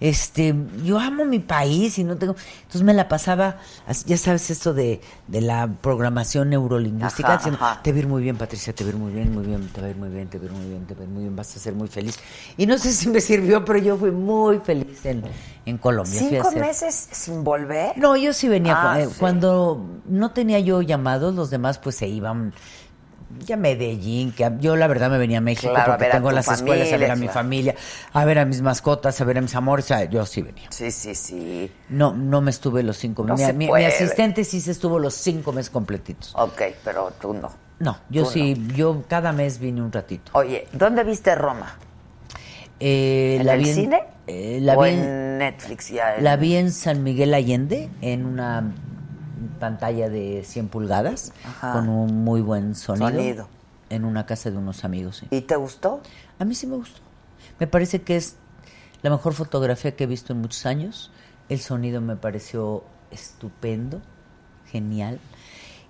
Este, 0.00 0.54
yo 0.84 0.98
amo 0.98 1.24
mi 1.24 1.38
país 1.38 1.98
y 1.98 2.04
no 2.04 2.16
tengo. 2.16 2.36
Entonces 2.58 2.82
me 2.82 2.94
la 2.94 3.08
pasaba, 3.08 3.58
as- 3.86 4.04
ya 4.04 4.16
sabes, 4.16 4.50
esto 4.50 4.74
de, 4.74 5.00
de 5.28 5.40
la 5.40 5.68
programación 5.80 6.50
neurolingüística, 6.50 7.28
Ajá, 7.28 7.36
diciendo, 7.38 7.58
ajá. 7.62 7.82
te 7.82 7.92
va 7.92 7.96
a 7.96 8.00
ir 8.00 8.06
muy 8.06 8.22
bien, 8.22 8.36
Patricia, 8.36 8.74
te 8.74 8.84
va 8.84 8.90
a 8.90 8.92
ir 8.92 8.98
muy 8.98 9.12
bien, 9.12 9.32
muy 9.34 9.44
bien, 9.46 9.68
te 9.68 9.80
va 9.80 9.86
a 9.86 9.90
ir 9.90 9.96
muy 9.96 10.08
bien, 10.08 10.28
te 10.28 10.38
va 10.38 10.44
a 10.44 10.46
ir 10.46 10.52
muy 10.52 10.66
bien, 10.66 10.84
te 10.86 10.94
va 10.94 11.00
a 11.00 11.04
ir 11.04 11.10
muy 11.10 11.22
bien, 11.22 11.36
vas 11.36 11.56
a 11.56 11.58
ser 11.58 11.74
muy 11.74 11.88
feliz. 11.88 12.18
Y 12.56 12.66
no 12.66 12.76
sé 12.78 12.92
si 12.92 13.08
me 13.08 13.20
sirvió, 13.20 13.64
pero 13.64 13.78
yo 13.78 13.96
fui 13.96 14.10
muy 14.10 14.58
feliz 14.58 15.04
en, 15.06 15.22
en 15.64 15.78
Colombia. 15.78 16.20
¿Cinco 16.20 16.50
meses 16.52 17.08
sin 17.12 17.42
volver? 17.44 17.96
no, 17.96 18.16
yo 18.16 18.32
sí 18.32 18.48
venía. 18.48 18.74
Ah, 18.80 18.94
cu- 18.94 19.00
eh, 19.00 19.06
sí. 19.10 19.16
Cuando 19.18 19.84
no 20.06 20.30
tenía 20.32 20.58
yo 20.60 20.82
llamados, 20.82 21.34
los 21.34 21.50
demás 21.50 21.78
pues 21.78 21.96
se 21.96 22.06
iban 22.08 22.52
ya 23.46 23.54
a 23.56 23.58
Medellín, 23.58 24.32
que 24.32 24.44
a- 24.44 24.56
yo 24.58 24.76
la 24.76 24.86
verdad 24.86 25.10
me 25.10 25.18
venía 25.18 25.38
a 25.38 25.40
México 25.40 25.70
Claro, 25.72 25.92
a 25.92 25.96
porque 25.98 26.10
a 26.10 26.16
tengo 26.16 26.30
las 26.30 26.48
escuelas, 26.48 26.92
a 26.92 26.96
ver 26.96 27.10
a 27.10 27.16
mi 27.16 27.28
familia, 27.28 27.74
a 28.12 28.24
ver 28.24 28.38
a 28.38 28.44
mis 28.44 28.62
mascotas, 28.62 29.20
a 29.20 29.24
ver 29.24 29.38
a 29.38 29.40
mis 29.40 29.54
amores, 29.54 29.84
o 29.86 29.88
sea, 29.88 30.04
yo 30.04 30.24
sí 30.26 30.42
venía. 30.42 30.68
Sí, 30.70 30.90
sí, 30.90 31.14
sí. 31.14 31.72
No, 31.88 32.14
no 32.14 32.40
me 32.40 32.50
estuve 32.50 32.82
los 32.82 32.96
cinco 32.96 33.24
No 33.24 33.34
meses. 33.34 33.48
se 33.48 33.52
Mi, 33.54 33.68
asistente 33.84 34.44
sí 34.44 34.60
se 34.60 34.70
estuvo 34.72 34.98
los 34.98 35.14
cinco 35.14 35.52
meses 35.52 35.70
completitos. 35.70 36.32
Ok, 36.36 36.62
pero 36.84 37.12
tú 37.20 37.34
no. 37.34 37.50
No, 37.78 37.98
yo 38.08 38.24
Tú 38.24 38.30
sí, 38.30 38.66
yo 38.74 39.04
cada 39.06 39.32
mes 39.32 39.58
vine 39.58 39.82
un 39.82 39.92
ratito. 39.92 40.32
Oye, 40.34 40.66
¿dónde 40.72 41.04
viste 41.04 41.34
Roma? 41.34 41.76
Eh, 42.80 43.36
¿En 43.40 43.46
la 43.46 43.54
el 43.54 43.60
vi 43.62 43.68
en- 43.70 43.74
cine? 43.74 44.02
eh, 44.26 44.58
la 44.62 44.76
¿O 44.76 44.82
vi 44.82 44.90
en- 44.90 44.98
en 45.00 45.38
Netflix 45.38 45.88
ya? 45.88 46.16
en- 46.16 46.24
La 46.24 46.36
vi 46.36 46.56
en 46.56 46.72
San 46.72 47.02
Miguel 47.02 47.32
Allende, 47.34 47.90
en 48.00 48.24
una 48.24 48.72
pantalla 49.58 50.08
de 50.08 50.42
100 50.44 50.68
pulgadas, 50.68 51.32
Ajá. 51.44 51.72
con 51.72 51.88
un 51.88 52.24
muy 52.24 52.40
buen 52.40 52.74
sonido, 52.74 53.08
Sonido. 53.08 53.48
En 53.90 54.04
una 54.04 54.26
casa 54.26 54.50
de 54.50 54.56
unos 54.56 54.84
amigos. 54.84 55.18
sí. 55.18 55.26
¿Y 55.30 55.42
te 55.42 55.56
gustó? 55.56 56.00
A 56.38 56.44
mí 56.44 56.54
sí 56.54 56.66
me 56.66 56.76
gustó. 56.76 57.00
Me 57.60 57.66
parece 57.66 58.02
que 58.02 58.16
es 58.16 58.36
la 59.02 59.10
mejor 59.10 59.32
fotografía 59.34 59.94
que 59.94 60.04
he 60.04 60.06
visto 60.06 60.32
en 60.32 60.40
muchos 60.40 60.66
años. 60.66 61.10
El 61.48 61.60
sonido 61.60 62.00
me 62.00 62.16
pareció 62.16 62.82
estupendo, 63.10 64.00
genial. 64.70 65.20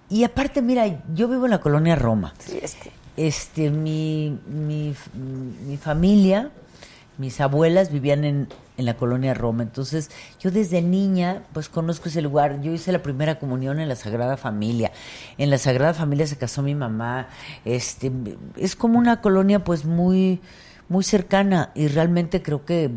Y 0.08 0.24
aparte, 0.24 0.62
mira, 0.62 1.02
yo 1.14 1.26
vivo 1.28 1.46
en 1.46 1.50
la 1.52 1.60
colonia 1.60 1.96
Roma. 1.96 2.34
Sí, 2.38 2.58
es 2.62 2.74
que... 2.74 2.92
Este, 3.16 3.70
mi, 3.70 4.38
mi, 4.46 4.94
mi 5.66 5.76
familia, 5.78 6.50
mis 7.18 7.40
abuelas 7.40 7.90
vivían 7.90 8.24
en, 8.24 8.48
en 8.76 8.84
la 8.84 8.96
colonia 8.96 9.32
Roma. 9.34 9.62
Entonces, 9.62 10.10
yo 10.40 10.50
desde 10.50 10.82
niña, 10.82 11.42
pues 11.52 11.68
conozco 11.68 12.08
ese 12.08 12.20
lugar. 12.22 12.60
Yo 12.60 12.72
hice 12.72 12.92
la 12.92 13.02
primera 13.02 13.38
comunión 13.38 13.80
en 13.80 13.88
la 13.88 13.96
Sagrada 13.96 14.36
Familia. 14.36 14.92
En 15.38 15.50
la 15.50 15.58
Sagrada 15.58 15.94
Familia 15.94 16.26
se 16.26 16.36
casó 16.36 16.62
mi 16.62 16.74
mamá. 16.74 17.28
Este, 17.64 18.12
es 18.56 18.76
como 18.76 18.98
una 18.98 19.20
colonia, 19.20 19.64
pues 19.64 19.84
muy, 19.84 20.40
muy 20.88 21.04
cercana. 21.04 21.70
Y 21.74 21.88
realmente 21.88 22.42
creo 22.42 22.64
que, 22.64 22.90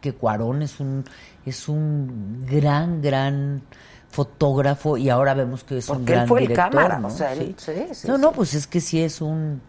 que 0.00 0.12
Cuarón 0.12 0.62
es 0.62 0.78
un, 0.80 1.04
es 1.46 1.68
un 1.68 2.44
gran, 2.46 3.00
gran 3.02 3.62
fotógrafo 4.10 4.96
y 4.96 5.08
ahora 5.08 5.34
vemos 5.34 5.62
que 5.64 5.78
es 5.78 5.88
un 5.88 5.98
él 5.98 6.04
gran 6.04 6.26
fue 6.28 6.40
el 6.40 6.48
director, 6.48 6.70
cámara, 6.72 6.98
¿no? 6.98 7.08
o 7.08 7.10
sea, 7.10 7.32
él- 7.32 7.54
sí, 7.56 7.72
sí, 7.92 8.08
no, 8.08 8.16
sí. 8.16 8.20
no, 8.22 8.32
pues 8.32 8.54
es 8.54 8.66
que 8.66 8.80
sí 8.80 9.00
es 9.00 9.20
un... 9.20 9.62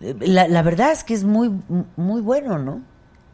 La, 0.00 0.48
la 0.48 0.62
verdad 0.62 0.92
es 0.92 1.04
que 1.04 1.14
es 1.14 1.24
muy, 1.24 1.50
muy 1.96 2.20
bueno, 2.20 2.58
¿no? 2.58 2.80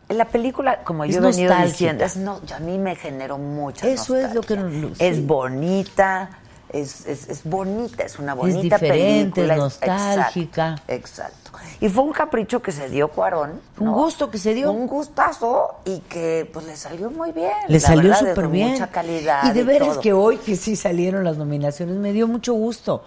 La 0.08 0.24
película, 0.26 0.84
como 0.84 1.04
Es 1.04 1.14
yo 1.14 1.18
he 1.20 1.30
venido 1.30 1.54
diciendo, 1.64 2.04
es 2.04 2.16
no, 2.16 2.40
a 2.54 2.58
mí 2.60 2.78
me 2.78 2.94
generó 2.96 3.38
mucha 3.38 3.88
Eso 3.88 4.16
es 4.16 4.34
lo 4.34 4.40
que 4.42 4.56
nos- 4.56 5.00
Es 5.00 5.16
sí. 5.16 5.22
bonita, 5.22 6.30
es, 6.72 7.06
es, 7.06 7.28
es 7.28 7.42
bonita, 7.44 8.04
es 8.04 8.18
una 8.18 8.34
bonita 8.34 8.76
diferente, 8.76 9.32
película. 9.34 9.54
es 9.54 9.58
nostálgica. 9.60 10.70
Exacto, 10.88 10.92
exacto. 10.92 11.50
Y 11.80 11.88
fue 11.88 12.04
un 12.04 12.12
capricho 12.12 12.62
que 12.62 12.70
se 12.72 12.88
dio 12.88 13.08
Cuarón. 13.08 13.60
Un 13.80 13.92
gusto 13.92 14.30
que 14.30 14.38
se 14.38 14.54
dio. 14.54 14.70
Un 14.72 14.86
gustazo 14.86 15.76
y 15.84 16.00
que 16.00 16.48
pues 16.52 16.66
le 16.66 16.76
salió 16.76 17.10
muy 17.10 17.32
bien. 17.32 17.50
Le 17.68 17.74
la 17.74 17.80
salió 17.80 18.14
súper 18.14 18.48
bien. 18.48 18.72
Mucha 18.72 18.86
calidad. 18.88 19.44
Y 19.44 19.52
de 19.52 19.64
veras 19.64 19.98
que 19.98 20.12
hoy 20.12 20.36
que 20.38 20.54
sí 20.56 20.76
salieron 20.76 21.24
las 21.24 21.36
nominaciones, 21.36 21.96
me 21.96 22.12
dio 22.12 22.28
mucho 22.28 22.54
gusto. 22.54 23.04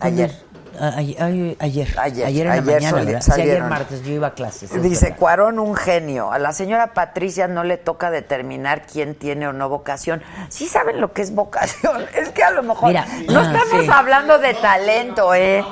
Ayer. 0.00 0.30
A- 0.78 0.86
a- 0.86 0.96
ayer. 0.98 1.56
Ayer. 1.58 1.88
Ayer, 1.98 2.26
Ayer 2.26 2.46
en 2.46 2.52
ayer 2.52 2.82
la 2.82 2.92
mañana. 2.92 3.20
Sí, 3.20 3.32
ayer 3.32 3.62
martes, 3.64 4.02
yo 4.02 4.12
iba 4.12 4.28
a 4.28 4.34
clases. 4.34 4.70
es 4.72 4.82
Dice. 4.82 5.14
Cuarón, 5.14 5.58
un 5.58 5.74
genio. 5.74 6.32
A 6.32 6.38
la 6.38 6.52
señora 6.52 6.94
Patricia 6.94 7.48
no 7.48 7.64
le 7.64 7.76
toca 7.76 8.10
determinar 8.10 8.86
quién 8.90 9.14
tiene 9.14 9.46
o 9.48 9.52
no 9.52 9.68
vocación. 9.68 10.22
Sí 10.48 10.66
saben 10.68 11.00
lo 11.00 11.12
que 11.12 11.20
es 11.22 11.34
vocación. 11.34 12.06
Es 12.14 12.30
que 12.30 12.42
a 12.42 12.50
lo 12.52 12.62
mejor 12.62 12.88
Mira, 12.88 13.04
no 13.28 13.40
ah, 13.40 13.52
estamos 13.52 13.84
sí. 13.84 13.90
hablando 13.92 14.38
de 14.38 14.54
talento, 14.54 15.34
¿eh? 15.34 15.62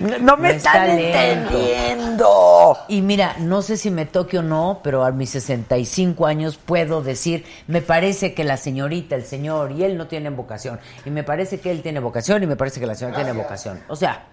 No, 0.00 0.18
no 0.18 0.36
me 0.36 0.50
están 0.56 0.98
entendiendo. 0.98 2.76
Y 2.88 3.02
mira, 3.02 3.34
no 3.38 3.62
sé 3.62 3.76
si 3.76 3.90
me 3.90 4.06
toque 4.06 4.38
o 4.38 4.42
no, 4.42 4.80
pero 4.82 5.04
a 5.04 5.12
mis 5.12 5.30
65 5.30 6.26
años 6.26 6.56
puedo 6.56 7.02
decir, 7.02 7.44
me 7.66 7.82
parece 7.82 8.34
que 8.34 8.42
la 8.44 8.56
señorita, 8.56 9.14
el 9.14 9.24
señor 9.24 9.72
y 9.72 9.84
él 9.84 9.96
no 9.96 10.06
tienen 10.06 10.34
vocación. 10.36 10.80
Y 11.04 11.10
me 11.10 11.22
parece 11.22 11.60
que 11.60 11.70
él 11.70 11.82
tiene 11.82 12.00
vocación 12.00 12.42
y 12.42 12.46
me 12.46 12.56
parece 12.56 12.80
que 12.80 12.86
la 12.86 12.94
señora 12.94 13.16
tiene 13.16 13.32
vocación. 13.32 13.59
O 13.88 13.96
sea, 13.96 14.24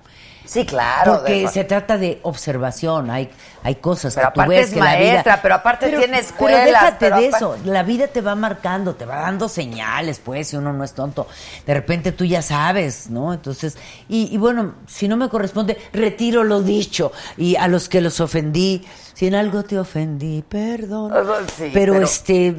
Sí, 0.45 0.65
claro. 0.65 1.15
porque 1.17 1.41
de- 1.41 1.47
se 1.49 1.65
trata 1.65 1.97
de 1.97 2.19
observación, 2.23 3.09
hay, 3.11 3.29
hay 3.63 3.75
cosas 3.75 4.15
Pero 4.15 4.27
que 4.29 4.33
tú 4.33 4.39
aparte 4.41 4.55
ves 4.55 4.67
es 4.69 4.73
que 4.75 4.79
la 4.79 4.85
maestra, 4.85 5.33
vida... 5.33 5.39
pero 5.41 5.55
aparte 5.55 5.87
tiene 5.89 6.05
Pero 6.05 6.15
escuelas, 6.19 6.65
déjate 6.65 6.95
pero 6.99 7.17
de 7.17 7.27
aparte- 7.27 7.37
eso, 7.37 7.57
la 7.65 7.83
vida 7.83 8.07
te 8.07 8.21
va 8.21 8.33
marcando, 8.35 8.95
te 8.95 9.05
va 9.05 9.17
dando 9.17 9.49
señales, 9.49 10.19
pues, 10.23 10.47
si 10.47 10.55
uno 10.55 10.71
no 10.71 10.85
es 10.85 10.93
tonto. 10.93 11.27
De 11.65 11.73
repente 11.73 12.13
tú 12.13 12.23
ya 12.23 12.41
sabes, 12.41 13.09
¿no? 13.09 13.33
Entonces, 13.33 13.77
y, 14.07 14.33
y 14.33 14.37
bueno, 14.37 14.75
si 14.87 15.09
no 15.09 15.17
me 15.17 15.27
corresponde, 15.27 15.77
retiro 15.91 16.45
lo 16.45 16.61
dicho. 16.61 17.11
Y 17.35 17.57
a 17.57 17.67
los 17.67 17.89
que 17.89 17.99
los 17.99 18.21
ofendí, 18.21 18.85
si 19.13 19.27
en 19.27 19.35
algo 19.35 19.63
te 19.63 19.77
ofendí, 19.77 20.43
perdón. 20.47 21.11
Sí, 21.57 21.71
pero, 21.73 21.91
pero- 21.93 22.05
este, 22.05 22.55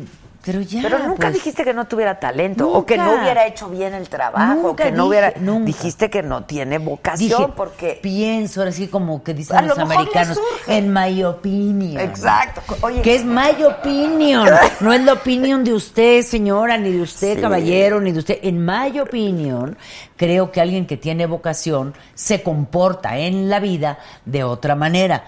pero 0.48 0.62
ya. 0.62 0.80
Pero 0.80 0.98
nunca 1.00 1.28
pues, 1.28 1.34
dijiste 1.34 1.62
que 1.62 1.74
no 1.74 1.86
tuviera 1.86 2.18
talento 2.18 2.72
o 2.72 2.86
que 2.86 2.96
no 2.96 3.20
hubiera 3.20 3.46
hecho 3.46 3.68
bien 3.68 3.92
el 3.92 4.08
trabajo, 4.08 4.54
Nunca 4.54 4.84
que 4.84 4.90
no 4.92 5.02
dije, 5.04 5.08
hubiera 5.08 5.32
nunca. 5.38 5.66
dijiste 5.66 6.08
que 6.08 6.22
no 6.22 6.44
tiene 6.44 6.78
vocación 6.78 7.28
Dije, 7.28 7.52
porque 7.54 7.98
pienso, 8.02 8.60
ahora 8.60 8.72
sí 8.72 8.88
como 8.88 9.22
que 9.22 9.34
dicen 9.34 9.56
lo 9.66 9.74
los 9.74 9.78
americanos, 9.78 10.40
en 10.66 10.90
my 10.90 11.22
opinion. 11.22 12.00
Exacto. 12.00 12.62
Oye, 12.80 13.02
que 13.02 13.16
es 13.16 13.26
my 13.26 13.62
opinion, 13.62 14.48
no 14.80 14.92
es 14.94 15.04
la 15.04 15.12
opinión 15.12 15.64
de 15.64 15.74
usted, 15.74 16.22
señora, 16.22 16.78
ni 16.78 16.92
de 16.92 17.02
usted, 17.02 17.34
Sí. 17.34 17.40
caballero, 17.42 18.00
ni 18.00 18.12
de 18.12 18.20
usted. 18.20 18.38
En 18.42 18.64
my 18.64 18.98
opinion, 19.00 19.76
creo 20.16 20.50
que 20.50 20.62
alguien 20.62 20.86
que 20.86 20.96
tiene 20.96 21.26
vocación 21.26 21.92
se 22.14 22.42
comporta 22.42 23.18
en 23.18 23.50
la 23.50 23.60
vida 23.60 23.98
de 24.24 24.44
otra 24.44 24.74
manera. 24.74 25.24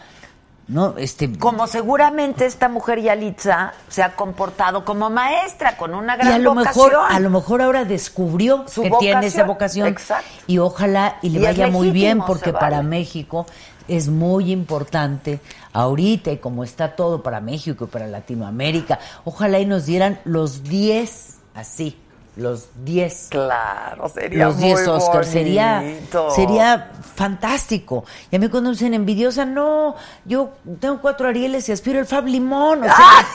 No, 0.70 0.96
este 0.98 1.36
como 1.36 1.66
seguramente 1.66 2.46
esta 2.46 2.68
mujer 2.68 3.00
Yalitza 3.00 3.72
se 3.88 4.04
ha 4.04 4.14
comportado 4.14 4.84
como 4.84 5.10
maestra 5.10 5.76
con 5.76 5.94
una 5.94 6.14
y 6.14 6.18
gran 6.18 6.32
a 6.34 6.38
lo 6.38 6.54
vocación. 6.54 6.90
mejor 6.90 7.06
a 7.10 7.18
lo 7.18 7.30
mejor 7.30 7.62
ahora 7.62 7.84
descubrió 7.84 8.68
Su 8.68 8.82
que 8.82 8.90
tiene 9.00 9.26
esa 9.26 9.42
vocación, 9.44 9.88
vocación 9.88 9.88
exacto. 9.88 10.30
y 10.46 10.58
ojalá 10.58 11.18
y 11.22 11.30
le 11.30 11.40
Y 11.40 11.42
vaya 11.42 11.66
muy 11.66 11.90
bien 11.90 12.20
porque 12.22 12.52
para. 12.52 12.82
México 12.82 13.46
es 13.88 14.08
muy 14.08 14.52
importante 14.52 15.40
ahorita 15.72 16.30
y 16.30 16.38
como 16.38 16.62
está 16.62 16.94
todo 16.94 17.22
para 17.22 17.40
México 17.40 17.84
y 17.84 17.88
para 17.88 18.06
Latinoamérica, 18.06 19.00
ojalá 19.24 19.58
y 19.58 19.66
nos 19.66 19.86
dieran 19.86 20.20
los 20.24 20.62
10 20.62 21.38
así, 21.54 21.98
los 22.40 22.68
10 22.84 23.26
Claro, 23.30 24.08
sería 24.08 24.46
los 24.46 24.58
10 24.58 24.80
muy 24.80 24.96
Oscars. 24.96 25.28
Sería, 25.28 25.80
bonito. 25.80 26.30
sería 26.30 26.90
fantástico. 27.14 28.04
Y 28.30 28.36
a 28.36 28.38
mí 28.38 28.48
cuando 28.48 28.70
me 28.70 28.74
dicen 28.74 28.94
envidiosa, 28.94 29.44
no, 29.44 29.94
yo 30.24 30.54
tengo 30.80 31.00
cuatro 31.00 31.28
Arieles 31.28 31.68
y 31.68 31.72
aspiro 31.72 32.00
el 32.00 32.06
Fab 32.06 32.26
Limón. 32.26 32.82
O 32.82 32.86
sea, 32.86 33.26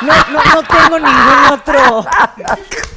no, 0.02 0.14
no, 0.32 0.40
no 0.54 0.62
tengo 0.62 0.98
ningún 0.98 1.52
otro. 1.52 2.06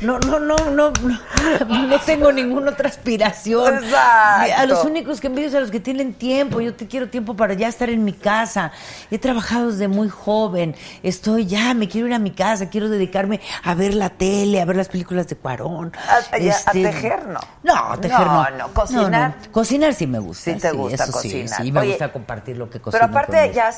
No, 0.02 0.20
no, 0.20 0.40
no, 0.40 0.56
no, 0.72 0.92
no, 0.92 1.88
no 1.88 2.00
tengo 2.02 2.32
ninguna 2.32 2.72
otra 2.72 2.88
aspiración. 2.88 3.84
Exacto. 3.84 4.54
A 4.58 4.66
los 4.66 4.86
únicos 4.86 5.20
que 5.20 5.28
envidio 5.28 5.50
es 5.50 5.56
a 5.56 5.60
los 5.60 5.72
que 5.72 5.80
tienen 5.80 6.14
tiempo. 6.14 6.62
Yo 6.62 6.74
te 6.74 6.88
quiero 6.88 7.10
tiempo 7.10 7.36
para 7.36 7.54
ya 7.54 7.68
estar 7.68 7.90
en 7.90 8.04
mi 8.04 8.14
casa. 8.14 8.72
He 9.12 9.18
trabajado 9.18 9.72
desde 9.72 9.88
muy 9.88 10.10
joven. 10.10 10.76
Estoy 11.04 11.48
ya, 11.48 11.74
me 11.74 11.90
quiero 11.90 12.08
ir 12.08 12.14
a 12.14 12.20
mi 12.20 12.32
casa, 12.32 12.70
quiero 12.70 12.90
dedicarme 12.90 13.42
a 13.64 13.74
ver 13.74 13.94
la 13.94 14.10
tele, 14.12 14.62
a 14.62 14.66
ver 14.66 14.76
las 14.76 14.88
películas 14.88 15.17
películas 15.18 15.28
de 15.28 15.36
Cuarón. 15.36 15.92
A, 16.08 16.70
a 16.70 16.72
tejer 16.72 17.28
no. 17.28 17.40
No, 17.64 17.74
a 17.94 17.98
tejer 17.98 18.20
no. 18.28 18.50
No, 18.50 18.50
no, 18.58 18.74
cocinar. 18.74 19.36
Cocinar 19.52 19.94
sí 19.94 20.08
me 20.08 20.20
gusta. 20.20 20.54
Sí 20.54 20.60
te 20.60 20.72
gusta 20.72 21.04
eso 21.04 21.14
cocinar. 21.14 21.48
Sí, 21.58 21.64
sí, 21.64 21.72
me 21.72 21.80
Oye, 21.82 21.90
gusta 21.90 22.12
compartir 22.14 22.58
lo 22.58 22.70
que 22.70 22.80
cocino. 22.80 23.00
Pero 23.00 23.06
aparte 23.12 23.52
ya 23.54 23.72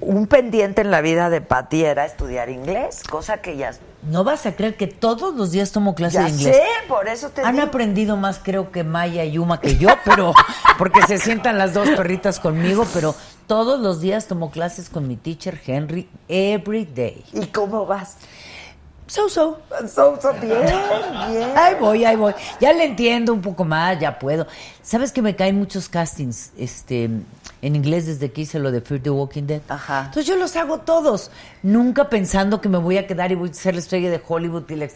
un 0.00 0.26
pendiente 0.26 0.80
en 0.82 0.90
la 0.90 1.00
vida 1.00 1.30
de 1.30 1.40
Pati 1.40 1.84
era 1.84 2.04
estudiar 2.06 2.48
inglés, 2.50 3.02
cosa 3.08 3.38
que 3.38 3.56
ya 3.56 3.72
No 4.02 4.24
vas 4.24 4.46
a 4.46 4.52
creer 4.56 4.76
que 4.76 4.86
todos 4.86 5.34
los 5.34 5.50
días 5.52 5.72
tomo 5.72 5.94
clase 5.94 6.14
ya 6.14 6.24
de 6.24 6.30
inglés. 6.30 6.56
sé, 6.56 6.62
por 6.88 7.08
eso 7.08 7.30
te 7.30 7.42
Han 7.42 7.54
digo. 7.56 7.66
aprendido 7.66 8.16
más, 8.16 8.40
creo 8.42 8.70
que 8.72 8.84
Maya 8.84 9.24
y 9.24 9.32
Yuma 9.32 9.60
que 9.60 9.76
yo, 9.76 9.88
pero 10.04 10.32
porque 10.78 11.02
se 11.06 11.18
sientan 11.18 11.58
las 11.58 11.72
dos 11.74 11.88
perritas 11.90 12.40
conmigo, 12.40 12.86
pero 12.92 13.14
todos 13.46 13.80
los 13.80 14.00
días 14.00 14.26
tomo 14.26 14.50
clases 14.50 14.88
con 14.88 15.06
mi 15.08 15.16
teacher 15.16 15.60
Henry 15.66 16.08
every 16.28 16.84
day. 16.84 17.24
¿Y 17.32 17.46
cómo 17.46 17.86
vas? 17.86 18.16
So 19.12 19.28
so. 19.28 19.58
So, 19.88 20.18
so, 20.22 20.32
bien, 20.40 20.62
bien. 20.62 21.52
Ahí 21.54 21.74
voy, 21.78 22.02
ahí 22.02 22.16
voy. 22.16 22.32
Ya 22.58 22.72
le 22.72 22.84
entiendo 22.84 23.34
un 23.34 23.42
poco 23.42 23.62
más, 23.62 24.00
ya 24.00 24.18
puedo. 24.18 24.46
¿Sabes 24.82 25.12
que 25.12 25.20
me 25.20 25.36
caen 25.36 25.58
muchos 25.58 25.86
castings 25.86 26.50
este 26.56 27.10
en 27.62 27.76
inglés 27.76 28.06
desde 28.06 28.30
que 28.32 28.42
hice 28.42 28.58
lo 28.58 28.70
de 28.72 28.80
Fear 28.80 29.00
the 29.00 29.10
Walking 29.10 29.44
Dead? 29.44 29.62
Ajá. 29.68 30.00
Entonces 30.06 30.26
yo 30.26 30.36
los 30.36 30.54
hago 30.56 30.78
todos, 30.78 31.30
nunca 31.62 32.08
pensando 32.10 32.60
que 32.60 32.68
me 32.68 32.78
voy 32.78 32.98
a 32.98 33.06
quedar 33.06 33.32
y 33.32 33.36
voy 33.36 33.50
a 33.50 33.54
ser 33.54 33.74
la 33.74 33.80
estrella 33.80 34.10
de 34.10 34.20
Hollywood 34.26 34.68
y 34.68 34.76
la 34.76 34.88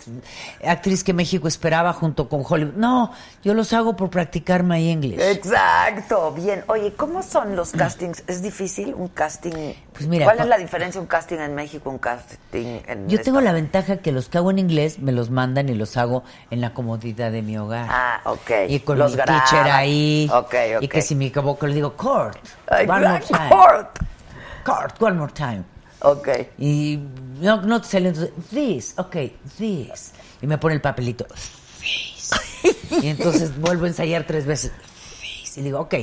actriz 0.65 1.03
que 1.05 1.13
México 1.13 1.49
esperaba 1.49 1.93
junto 1.93 2.29
con 2.29 2.43
Hollywood. 2.47 2.75
No, 2.75 3.13
yo 3.43 3.55
los 3.55 3.73
hago 3.73 3.97
por 3.97 4.11
practicar 4.11 4.63
my 4.65 4.91
English. 4.91 5.21
Exacto, 5.21 6.33
bien. 6.33 6.65
Oye, 6.67 6.93
¿cómo 6.97 7.23
son 7.23 7.57
los 7.57 7.73
castings? 7.73 8.25
¿Es 8.27 8.43
difícil 8.43 8.95
un 8.95 9.09
casting? 9.09 9.75
Pues 9.93 10.07
mira, 10.09 10.25
¿Cuál 10.27 10.41
es 10.41 10.47
la 10.47 10.59
diferencia 10.59 11.01
un 11.01 11.07
casting 11.07 11.39
en 11.39 11.55
México, 11.55 11.89
un 11.89 11.99
casting 11.99 12.81
en 12.87 13.09
Yo 13.09 13.21
tengo 13.23 13.41
la 13.41 13.53
ventaja 13.53 13.99
que 13.99 14.13
los 14.13 14.29
que 14.29 14.39
hago 14.39 14.51
en 14.51 14.59
inglés 14.59 14.99
me 14.99 15.13
los 15.13 15.31
mandan 15.31 15.69
y 15.69 15.75
los 15.75 15.97
hago 15.97 16.25
en 16.51 16.61
la 16.61 16.75
comodidad 16.75 17.31
de 17.31 17.43
mi 17.43 17.57
hogar. 17.57 17.87
Ah, 17.89 18.21
ok. 18.25 18.51
Y 18.69 18.81
con 18.81 18.99
Los 18.99 19.13
mi 19.13 19.19
graban. 19.19 19.45
teacher 19.45 19.71
ahí. 19.71 20.29
Ok, 20.33 20.55
ok. 20.77 20.83
Y 20.83 20.89
que 20.89 21.01
si 21.03 21.15
me 21.15 21.27
equivoco 21.27 21.67
le 21.67 21.75
digo, 21.75 21.93
court. 21.95 22.37
One 22.71 22.87
more 23.09 23.21
time. 23.21 23.49
court. 23.51 23.99
Court, 24.65 25.01
one 25.03 25.17
more 25.19 25.33
time. 25.33 25.65
Ok. 26.01 26.29
Y 26.59 27.01
no, 27.41 27.63
no 27.63 27.81
te 27.81 27.89
sale 27.89 28.09
entonces, 28.09 28.33
this, 28.51 28.95
ok, 28.99 29.17
this. 29.59 30.13
Y 30.43 30.47
me 30.47 30.59
pone 30.59 30.75
el 30.75 30.81
papelito, 30.81 31.25
this. 31.81 32.31
y 33.03 33.09
entonces 33.09 33.59
vuelvo 33.59 33.85
a 33.85 33.89
ensayar 33.89 34.25
tres 34.27 34.47
veces, 34.47 34.73
this. 35.21 35.57
Y 35.59 35.63
digo, 35.63 35.81
ok. 35.81 35.95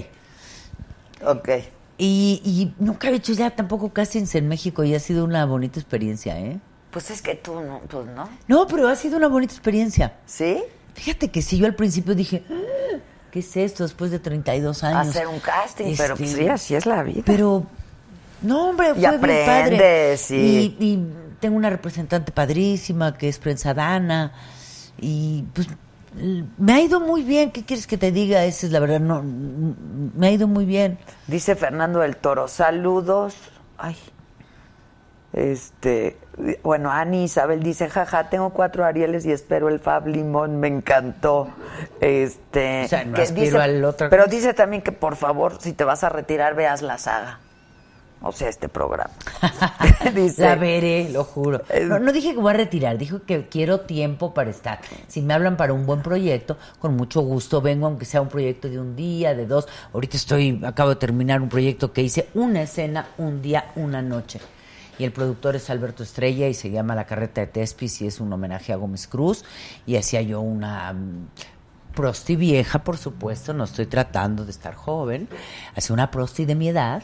Ok. 1.25 1.49
Y, 1.97 2.41
y 2.43 2.73
nunca 2.83 3.09
he 3.09 3.15
hecho 3.15 3.33
ya 3.33 3.51
tampoco 3.51 3.93
castings 3.93 4.33
en 4.35 4.47
México 4.47 4.83
y 4.83 4.95
ha 4.95 4.99
sido 4.99 5.23
una 5.25 5.45
bonita 5.45 5.79
experiencia, 5.79 6.39
¿eh? 6.39 6.59
Pues 6.91 7.11
es 7.11 7.21
que 7.21 7.35
tú 7.35 7.59
no, 7.61 7.81
pues 7.87 8.05
no. 8.07 8.29
No, 8.47 8.67
pero 8.67 8.87
ha 8.87 8.95
sido 8.95 9.17
una 9.17 9.27
bonita 9.27 9.53
experiencia. 9.53 10.13
¿Sí? 10.25 10.63
Fíjate 10.95 11.29
que 11.31 11.41
sí, 11.41 11.57
yo 11.57 11.65
al 11.65 11.75
principio 11.75 12.13
dije, 12.15 12.43
"Ah, 12.49 12.97
¿qué 13.33 13.39
es 13.39 13.57
esto 13.57 13.81
después 13.81 14.11
de 14.11 14.19
32 14.19 14.83
años? 14.83 15.07
Hacer 15.07 15.25
un 15.27 15.39
casting, 15.39 15.95
pero 15.97 16.15
pues 16.15 16.29
Este, 16.29 16.43
sí, 16.43 16.47
así 16.49 16.75
es 16.75 16.85
la 16.85 17.01
vida. 17.01 17.23
Pero, 17.25 17.63
no, 18.43 18.69
hombre, 18.69 18.89
Y 18.89 18.91
fue 18.91 18.99
bien 18.99 19.19
padre. 19.21 19.43
aprendes, 19.75 20.29
y- 20.29 20.35
Y, 20.35 20.77
y 20.79 21.07
tengo 21.39 21.57
una 21.57 21.71
representante 21.71 22.31
padrísima 22.31 23.17
que 23.17 23.27
es 23.29 23.39
Prensa 23.39 23.73
Dana. 23.73 24.33
Y 25.01 25.45
pues 25.53 25.67
me 26.59 26.73
ha 26.73 26.79
ido 26.81 26.99
muy 26.99 27.23
bien. 27.23 27.49
¿Qué 27.51 27.65
quieres 27.65 27.87
que 27.87 27.97
te 27.97 28.11
diga? 28.11 28.45
Esa 28.45 28.67
es 28.67 28.71
la 28.71 28.79
verdad. 28.79 28.99
No, 28.99 29.23
me 29.23 30.27
ha 30.27 30.31
ido 30.31 30.47
muy 30.47 30.65
bien. 30.65 30.99
Dice 31.25 31.55
Fernando 31.55 32.01
del 32.01 32.17
Toro, 32.17 32.47
saludos. 32.47 33.33
Ay. 33.79 33.97
Este, 35.33 36.17
bueno, 36.63 36.91
Ani 36.91 37.25
Isabel 37.25 37.61
dice, 37.61 37.89
jaja, 37.89 38.29
tengo 38.29 38.49
cuatro 38.51 38.85
Arieles 38.85 39.25
y 39.25 39.31
espero 39.31 39.69
el 39.69 39.79
Fab 39.79 40.07
Limón, 40.07 40.59
me 40.59 40.67
encantó. 40.67 41.49
Este, 42.01 42.85
O 42.85 42.87
sea, 42.87 43.05
no 43.05 43.15
que 43.15 43.57
al 43.57 43.85
otro 43.85 44.09
pero 44.09 44.23
cosa. 44.23 44.35
dice 44.35 44.53
también 44.53 44.81
que 44.81 44.91
por 44.91 45.15
favor, 45.15 45.57
si 45.61 45.73
te 45.73 45.83
vas 45.83 46.03
a 46.03 46.09
retirar, 46.09 46.55
veas 46.55 46.81
la 46.81 46.97
saga. 46.97 47.39
O 48.25 48.31
sea, 48.31 48.47
este 48.47 48.69
programa. 48.69 49.11
dice, 50.15 50.41
La 50.41 50.55
veré, 50.55 51.09
lo 51.09 51.23
juro. 51.23 51.61
No, 51.83 51.99
no 51.99 52.11
dije 52.13 52.33
que 52.33 52.39
voy 52.39 52.51
a 52.51 52.57
retirar, 52.57 52.97
dijo 52.97 53.21
que 53.25 53.47
quiero 53.47 53.81
tiempo 53.81 54.33
para 54.33 54.49
estar. 54.49 54.79
Si 55.07 55.21
me 55.21 55.33
hablan 55.33 55.57
para 55.57 55.73
un 55.73 55.85
buen 55.85 56.01
proyecto, 56.01 56.57
con 56.79 56.95
mucho 56.95 57.21
gusto 57.21 57.61
vengo, 57.61 57.85
aunque 57.85 58.05
sea 58.05 58.21
un 58.21 58.29
proyecto 58.29 58.69
de 58.69 58.79
un 58.79 58.95
día, 58.95 59.35
de 59.35 59.45
dos. 59.45 59.67
Ahorita 59.93 60.17
estoy, 60.17 60.61
acabo 60.65 60.91
de 60.91 60.95
terminar 60.95 61.41
un 61.41 61.49
proyecto 61.49 61.91
que 61.91 62.01
hice 62.01 62.29
una 62.33 62.61
escena, 62.63 63.09
un 63.17 63.41
día, 63.41 63.65
una 63.75 64.01
noche. 64.01 64.39
Y 64.99 65.05
el 65.05 65.11
productor 65.11 65.55
es 65.55 65.69
Alberto 65.69 66.03
Estrella 66.03 66.47
y 66.47 66.53
se 66.53 66.69
llama 66.69 66.95
La 66.95 67.05
Carreta 67.05 67.41
de 67.41 67.47
Tespis 67.47 68.01
y 68.01 68.07
es 68.07 68.19
un 68.19 68.31
homenaje 68.31 68.73
a 68.73 68.75
Gómez 68.75 69.07
Cruz. 69.07 69.43
Y 69.85 69.95
hacía 69.95 70.21
yo 70.21 70.41
una 70.41 70.93
mm, 70.93 71.27
prosti 71.93 72.35
vieja, 72.35 72.83
por 72.83 72.97
supuesto, 72.97 73.53
no 73.53 73.63
estoy 73.63 73.85
tratando 73.85 74.45
de 74.45 74.51
estar 74.51 74.75
joven. 74.75 75.27
Hacía 75.75 75.93
una 75.93 76.11
prosti 76.11 76.45
de 76.45 76.55
mi 76.55 76.69
edad. 76.69 77.03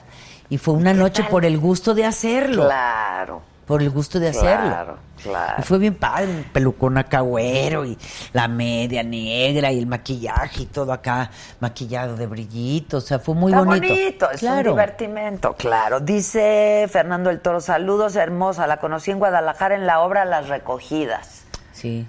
Y 0.49 0.57
fue 0.57 0.73
una 0.73 0.93
noche 0.93 1.23
por 1.23 1.45
el 1.45 1.57
gusto 1.57 1.93
de 1.93 2.05
hacerlo 2.05 2.65
claro, 2.65 3.41
por 3.69 3.83
el 3.83 3.91
gusto 3.91 4.19
de 4.19 4.29
hacerlo. 4.29 4.67
claro, 4.71 4.97
claro. 5.21 5.55
Y 5.59 5.61
fue 5.61 5.77
bien 5.77 5.93
padre, 5.93 6.25
un 6.25 6.43
pelucón 6.45 6.97
acá 6.97 7.19
güero 7.19 7.85
y 7.85 7.95
la 8.33 8.47
media 8.47 9.03
negra 9.03 9.71
y 9.71 9.77
el 9.77 9.85
maquillaje 9.85 10.63
y 10.63 10.65
todo 10.65 10.91
acá 10.91 11.29
maquillado 11.59 12.15
de 12.15 12.25
brillito, 12.25 12.97
o 12.97 13.01
sea, 13.01 13.19
fue 13.19 13.35
muy 13.35 13.51
Está 13.51 13.63
bonito. 13.63 13.93
bonito, 13.93 14.31
es 14.31 14.39
claro. 14.39 14.71
un 14.71 14.75
divertimento, 14.75 15.53
claro. 15.53 15.99
Dice 15.99 16.87
Fernando 16.89 17.29
el 17.29 17.41
Toro, 17.41 17.61
saludos 17.61 18.15
hermosa, 18.15 18.65
la 18.65 18.77
conocí 18.77 19.11
en 19.11 19.19
Guadalajara 19.19 19.75
en 19.75 19.85
la 19.85 19.99
obra 19.99 20.25
Las 20.25 20.47
Recogidas. 20.47 21.43
Sí. 21.71 22.07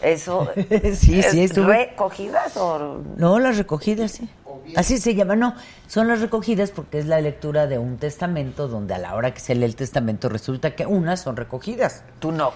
Eso. 0.00 0.48
Sí, 0.94 1.24
sí, 1.24 1.42
¿es 1.42 1.56
¿Recogidas 1.56 2.56
o.? 2.56 3.02
No, 3.16 3.40
las 3.40 3.56
recogidas, 3.58 4.12
sí. 4.12 4.28
Así 4.76 4.98
se 4.98 5.14
llama, 5.14 5.36
no, 5.36 5.54
son 5.86 6.08
las 6.08 6.20
recogidas 6.20 6.70
porque 6.70 6.98
es 6.98 7.06
la 7.06 7.20
lectura 7.20 7.66
de 7.66 7.78
un 7.78 7.98
testamento 7.98 8.68
donde 8.68 8.94
a 8.94 8.98
la 8.98 9.14
hora 9.14 9.34
que 9.34 9.40
se 9.40 9.54
lee 9.54 9.64
el 9.64 9.76
testamento 9.76 10.28
resulta 10.28 10.74
que 10.74 10.86
unas 10.86 11.20
son 11.20 11.36
recogidas. 11.36 12.02
Tú 12.18 12.32
no. 12.32 12.52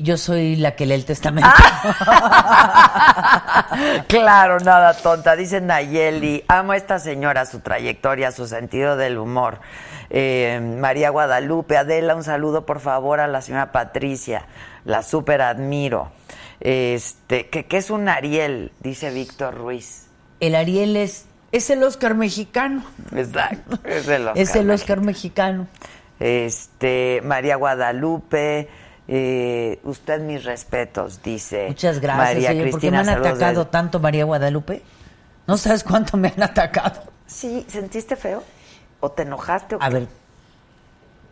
Yo 0.00 0.16
soy 0.16 0.56
la 0.56 0.76
que 0.76 0.86
lee 0.86 0.94
el 0.94 1.04
testamento. 1.04 1.50
claro, 4.08 4.58
nada 4.60 4.94
tonta. 4.94 5.36
Dice 5.36 5.60
Nayeli, 5.60 6.42
amo 6.48 6.72
a 6.72 6.76
esta 6.76 6.98
señora, 6.98 7.44
su 7.44 7.60
trayectoria, 7.60 8.32
su 8.32 8.46
sentido 8.46 8.96
del 8.96 9.18
humor. 9.18 9.60
Eh, 10.08 10.58
María 10.78 11.10
Guadalupe, 11.10 11.76
Adela, 11.76 12.16
un 12.16 12.24
saludo 12.24 12.64
por 12.64 12.80
favor 12.80 13.20
a 13.20 13.26
la 13.26 13.42
señora 13.42 13.72
Patricia. 13.72 14.46
La 14.86 15.02
super 15.02 15.42
admiro. 15.42 16.10
Este, 16.60 17.48
que, 17.48 17.66
que 17.66 17.76
es 17.76 17.90
un 17.90 18.08
Ariel, 18.08 18.72
dice 18.80 19.10
Víctor 19.10 19.54
Ruiz. 19.54 20.09
El 20.40 20.54
Ariel 20.54 20.96
es, 20.96 21.26
es 21.52 21.70
el 21.70 21.82
Oscar 21.82 22.14
mexicano. 22.14 22.82
Exacto. 23.14 23.78
Es 23.84 24.08
el 24.08 24.26
Oscar. 24.28 24.42
Es 24.42 24.56
el 24.56 24.70
Oscar 24.70 25.00
mexicano. 25.00 25.68
Este, 26.18 27.20
María 27.24 27.56
Guadalupe, 27.56 28.68
eh, 29.08 29.80
usted 29.84 30.20
mis 30.20 30.44
respetos, 30.44 31.22
dice. 31.22 31.66
Muchas 31.68 32.00
gracias. 32.00 32.26
María 32.34 32.50
oye, 32.50 32.70
¿Por 32.70 32.80
qué 32.80 32.90
me 32.90 32.96
Cristina, 32.98 33.00
han 33.00 33.08
atacado 33.26 33.64
de- 33.64 33.70
tanto, 33.70 34.00
María 34.00 34.24
Guadalupe? 34.24 34.82
¿No 35.46 35.56
sabes 35.56 35.82
cuánto 35.84 36.16
me 36.16 36.28
han 36.28 36.42
atacado? 36.42 37.02
Sí, 37.26 37.64
¿sentiste 37.68 38.16
feo? 38.16 38.42
¿O 39.00 39.10
te 39.10 39.22
enojaste? 39.22 39.76
o 39.76 39.82
A 39.82 39.88
qué? 39.88 39.94
ver, 39.94 40.06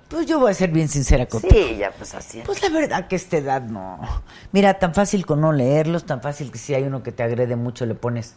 pues 0.08 0.26
yo 0.26 0.38
voy 0.40 0.50
a 0.50 0.54
ser 0.54 0.70
bien 0.70 0.88
sincera 0.88 1.26
contigo. 1.26 1.54
Sí, 1.54 1.76
ya 1.76 1.90
pues 1.92 2.14
así. 2.14 2.42
Pues 2.46 2.62
la 2.62 2.70
verdad 2.70 3.06
que 3.08 3.16
a 3.16 3.18
esta 3.18 3.36
edad 3.36 3.62
no. 3.62 4.00
Mira, 4.52 4.74
tan 4.78 4.94
fácil 4.94 5.26
con 5.26 5.40
no 5.42 5.52
leerlos, 5.52 6.04
tan 6.06 6.22
fácil 6.22 6.50
que 6.50 6.58
si 6.58 6.74
hay 6.74 6.84
uno 6.84 7.02
que 7.02 7.12
te 7.12 7.22
agrede 7.22 7.56
mucho 7.56 7.84
le 7.84 7.94
pones, 7.94 8.34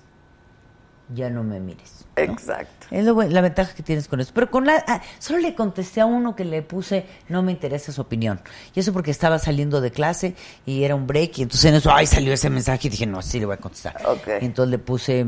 ya 1.13 1.29
no 1.29 1.43
me 1.43 1.59
mires. 1.59 2.05
¿no? 2.15 2.23
Exacto. 2.23 2.87
Es 2.91 3.05
lo 3.05 3.21
la 3.21 3.41
ventaja 3.41 3.73
que 3.73 3.83
tienes 3.83 4.07
con 4.07 4.19
eso. 4.19 4.31
Pero 4.33 4.49
con 4.49 4.65
la, 4.65 4.83
ah, 4.87 5.01
solo 5.19 5.39
le 5.39 5.55
contesté 5.55 6.01
a 6.01 6.05
uno 6.05 6.35
que 6.35 6.45
le 6.45 6.61
puse, 6.61 7.05
no 7.29 7.41
me 7.41 7.51
interesa 7.51 7.91
su 7.91 8.01
opinión. 8.01 8.41
Y 8.75 8.79
eso 8.79 8.93
porque 8.93 9.11
estaba 9.11 9.39
saliendo 9.39 9.81
de 9.81 9.91
clase 9.91 10.35
y 10.65 10.83
era 10.83 10.95
un 10.95 11.07
break. 11.07 11.39
Y 11.39 11.41
entonces 11.43 11.65
en 11.65 11.75
eso, 11.75 11.91
ay, 11.93 12.07
salió 12.07 12.33
ese 12.33 12.49
mensaje 12.49 12.87
y 12.87 12.91
dije, 12.91 13.05
no, 13.05 13.21
sí 13.21 13.39
le 13.39 13.45
voy 13.45 13.55
a 13.55 13.57
contestar. 13.57 14.01
Ok. 14.05 14.27
Y 14.41 14.45
entonces 14.45 14.71
le 14.71 14.79
puse, 14.79 15.25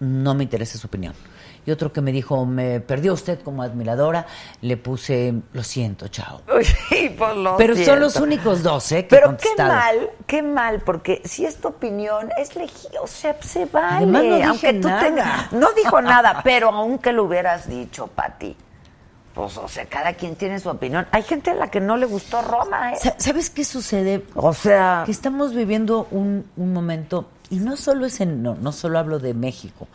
no 0.00 0.34
me 0.34 0.42
interesa 0.42 0.78
su 0.78 0.86
opinión. 0.86 1.14
Y 1.66 1.72
otro 1.72 1.92
que 1.92 2.00
me 2.00 2.12
dijo, 2.12 2.46
me 2.46 2.78
perdió 2.80 3.12
usted 3.12 3.40
como 3.42 3.62
admiradora, 3.62 4.26
le 4.62 4.76
puse, 4.76 5.34
lo 5.52 5.62
siento, 5.64 6.08
chao. 6.08 6.40
Sí, 6.88 7.12
pues 7.18 7.36
lo 7.36 7.56
Pero 7.56 7.74
son 7.76 7.98
los 8.00 8.16
únicos 8.16 8.62
dos, 8.62 8.92
¿eh? 8.92 9.02
Que 9.06 9.16
Pero 9.16 9.36
qué 9.36 9.48
mal, 9.62 10.10
qué 10.26 10.42
mal, 10.42 10.80
porque 10.80 11.20
si 11.24 11.44
es 11.44 11.56
tu 11.56 11.68
opinión, 11.68 12.30
es 12.38 12.54
legítimo, 12.54 13.02
o 13.02 13.06
sea, 13.08 13.36
se 13.42 13.66
vale. 13.66 13.96
Además, 13.96 14.22
no 14.24 14.34
dije 14.36 14.44
aunque 14.46 14.72
tú 14.74 14.88
nada. 14.88 15.00
tengas. 15.02 15.52
No 15.52 15.68
dijo 15.72 16.00
nada, 16.00 16.40
pero 16.44 16.70
aunque 16.70 17.12
lo 17.12 17.24
hubieras 17.24 17.68
dicho, 17.68 18.06
Pati. 18.06 18.56
Pues, 19.34 19.56
o 19.58 19.68
sea, 19.68 19.84
cada 19.84 20.14
quien 20.14 20.34
tiene 20.36 20.58
su 20.60 20.70
opinión. 20.70 21.06
Hay 21.10 21.22
gente 21.24 21.50
a 21.50 21.54
la 21.54 21.68
que 21.70 21.78
no 21.80 21.96
le 21.98 22.06
gustó 22.06 22.40
Roma, 22.40 22.92
¿eh? 22.92 22.96
Sa- 23.02 23.16
¿Sabes 23.18 23.50
qué 23.50 23.64
sucede? 23.64 24.24
O 24.34 24.54
sea, 24.54 25.02
que 25.04 25.10
estamos 25.12 25.52
viviendo 25.52 26.06
un, 26.10 26.48
un 26.56 26.72
momento, 26.72 27.28
y 27.50 27.56
no 27.56 27.76
solo 27.76 28.06
es 28.06 28.20
en, 28.22 28.42
no, 28.42 28.54
no 28.54 28.72
solo 28.72 28.98
hablo 28.98 29.18
de 29.18 29.34
México, 29.34 29.88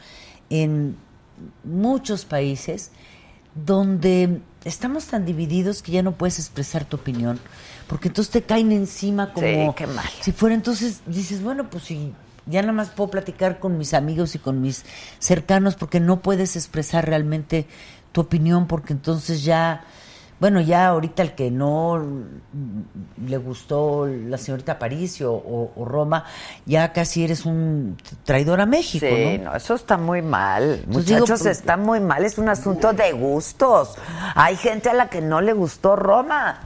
en 0.52 0.96
muchos 1.64 2.26
países 2.26 2.92
donde 3.56 4.42
estamos 4.64 5.06
tan 5.08 5.26
divididos 5.26 5.82
que 5.82 5.92
ya 5.92 6.04
no 6.04 6.14
puedes 6.14 6.40
expresar 6.40 6.86
tu 6.86 6.98
opinión, 6.98 7.40
porque 7.88 8.08
entonces 8.08 8.32
te 8.32 8.44
caen 8.44 8.72
encima 8.72 9.34
como 9.34 9.48
Sí, 9.48 9.70
qué 9.76 9.88
mal. 9.88 10.06
si 10.22 10.32
fuera 10.32 10.56
entonces 10.56 11.02
dices, 11.06 11.44
bueno, 11.44 11.70
pues 11.70 11.84
si 11.86 12.14
ya 12.46 12.62
nada 12.62 12.74
más 12.74 12.90
puedo 12.90 13.12
platicar 13.12 13.60
con 13.60 13.78
mis 13.78 13.94
amigos 13.94 14.36
y 14.36 14.40
con 14.40 14.62
mis 14.62 14.84
cercanos 15.20 15.76
porque 15.76 16.00
no 16.00 16.22
puedes 16.22 16.56
expresar 16.56 17.06
realmente 17.08 17.68
tu 18.12 18.22
opinión 18.22 18.68
porque 18.68 18.94
entonces 18.94 19.44
ya 19.44 19.84
bueno, 20.42 20.60
ya 20.60 20.88
ahorita 20.88 21.22
el 21.24 21.34
que 21.36 21.50
no 21.52 22.04
le 23.26 23.38
gustó 23.38 24.08
la 24.08 24.38
señorita 24.38 24.74
Aparicio 24.74 25.32
o, 25.32 25.72
o 25.76 25.86
Roma, 25.86 26.26
ya 26.66 26.92
casi 26.92 27.24
eres 27.24 27.46
un 27.46 27.96
traidor 28.26 28.60
a 28.60 28.66
México, 28.66 29.06
Sí, 29.08 29.38
¿no? 29.38 29.52
no, 29.52 29.56
eso 29.56 29.76
está 29.76 29.98
muy 29.98 30.22
mal. 30.24 30.82
Entonces 30.84 31.12
Muchachos, 31.12 31.42
pues- 31.44 31.58
está 31.60 31.78
muy 31.78 32.00
mal. 32.00 32.26
Es 32.26 32.38
un 32.40 32.50
asunto 32.50 32.92
de 32.92 33.12
gustos. 33.14 33.96
Hay 34.36 34.56
gente 34.58 34.90
a 34.90 34.94
la 34.94 35.10
que 35.10 35.22
no 35.22 35.40
le 35.42 35.54
gustó 35.54 35.96
Roma. 35.96 36.60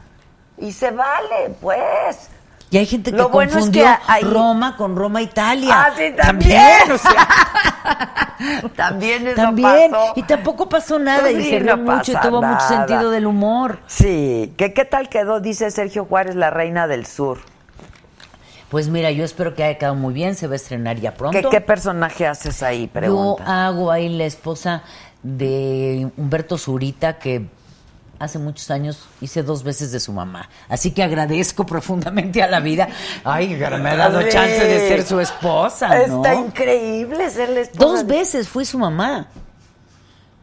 Y 0.57 0.71
se 0.71 0.89
vale, 0.91 1.53
pues. 1.59 2.29
Y 2.71 2.77
hay 2.77 2.85
gente 2.85 3.11
que 3.11 3.17
Lo 3.17 3.29
bueno 3.29 3.49
es 3.51 3.55
confundió 3.55 3.83
que 3.83 3.97
hay- 4.07 4.23
Roma 4.23 4.75
con 4.75 4.95
Roma 4.95 5.21
Italia. 5.21 5.69
Ah, 5.87 5.91
sí, 5.95 6.13
también. 6.17 6.91
o 6.91 6.97
sea, 6.97 7.27
También 8.75 9.27
eso 9.27 9.35
también. 9.35 9.91
pasó. 9.91 10.13
Y 10.15 10.23
tampoco 10.23 10.67
pasó 10.67 10.99
nada 10.99 11.21
Pues 11.21 11.35
y 11.37 11.43
sí, 11.43 11.49
se 11.51 11.59
rió 11.59 11.77
no 11.77 11.95
mucho 11.95 12.11
y 12.11 12.15
tuvo 12.15 12.41
mucho 12.41 12.67
sentido 12.67 13.11
del 13.11 13.27
humor. 13.27 13.79
Sí, 13.87 14.53
¿qué, 14.57 14.73
¿qué 14.73 14.83
tal 14.85 15.09
quedó? 15.09 15.39
Dice 15.39 15.71
Sergio 15.71 16.05
Juárez, 16.05 16.35
la 16.35 16.49
reina 16.49 16.87
del 16.87 17.05
sur. 17.05 17.39
Pues 18.69 18.89
mira, 18.89 19.11
yo 19.11 19.23
espero 19.23 19.53
que 19.53 19.63
haya 19.63 19.77
quedado 19.77 19.95
muy 19.95 20.13
bien, 20.13 20.35
se 20.35 20.47
va 20.47 20.53
a 20.53 20.55
estrenar 20.57 20.97
ya 20.99 21.13
pronto. 21.13 21.37
¿Qué, 21.39 21.47
qué 21.49 21.61
personaje 21.61 22.27
haces 22.27 22.61
ahí? 22.63 22.87
Yo 22.87 22.91
Pregunta. 22.93 23.67
hago 23.67 23.91
ahí 23.91 24.09
la 24.09 24.25
esposa 24.25 24.83
de 25.23 26.09
Humberto 26.17 26.57
Zurita, 26.57 27.17
que 27.19 27.45
hace 28.19 28.39
muchos 28.39 28.69
años 28.71 29.07
hice 29.21 29.43
dos 29.43 29.63
veces 29.63 29.91
de 29.91 29.99
su 29.99 30.11
mamá. 30.13 30.49
Así 30.69 30.91
que 30.91 31.03
agradezco 31.03 31.65
profundamente 31.65 32.41
a 32.41 32.47
la 32.47 32.59
vida. 32.59 32.87
Ay, 33.23 33.49
me 33.55 33.89
ha 33.89 33.95
dado 33.95 34.21
chance 34.29 34.63
de 34.65 34.87
ser 34.87 35.03
su 35.03 35.19
esposa, 35.19 35.89
¿no? 36.07 36.17
Está 36.17 36.35
increíble 36.35 37.29
ser 37.29 37.49
la 37.49 37.59
esposa. 37.61 37.79
Dos 37.85 38.05
veces 38.07 38.47
fui 38.47 38.65
su 38.65 38.77
mamá. 38.79 39.27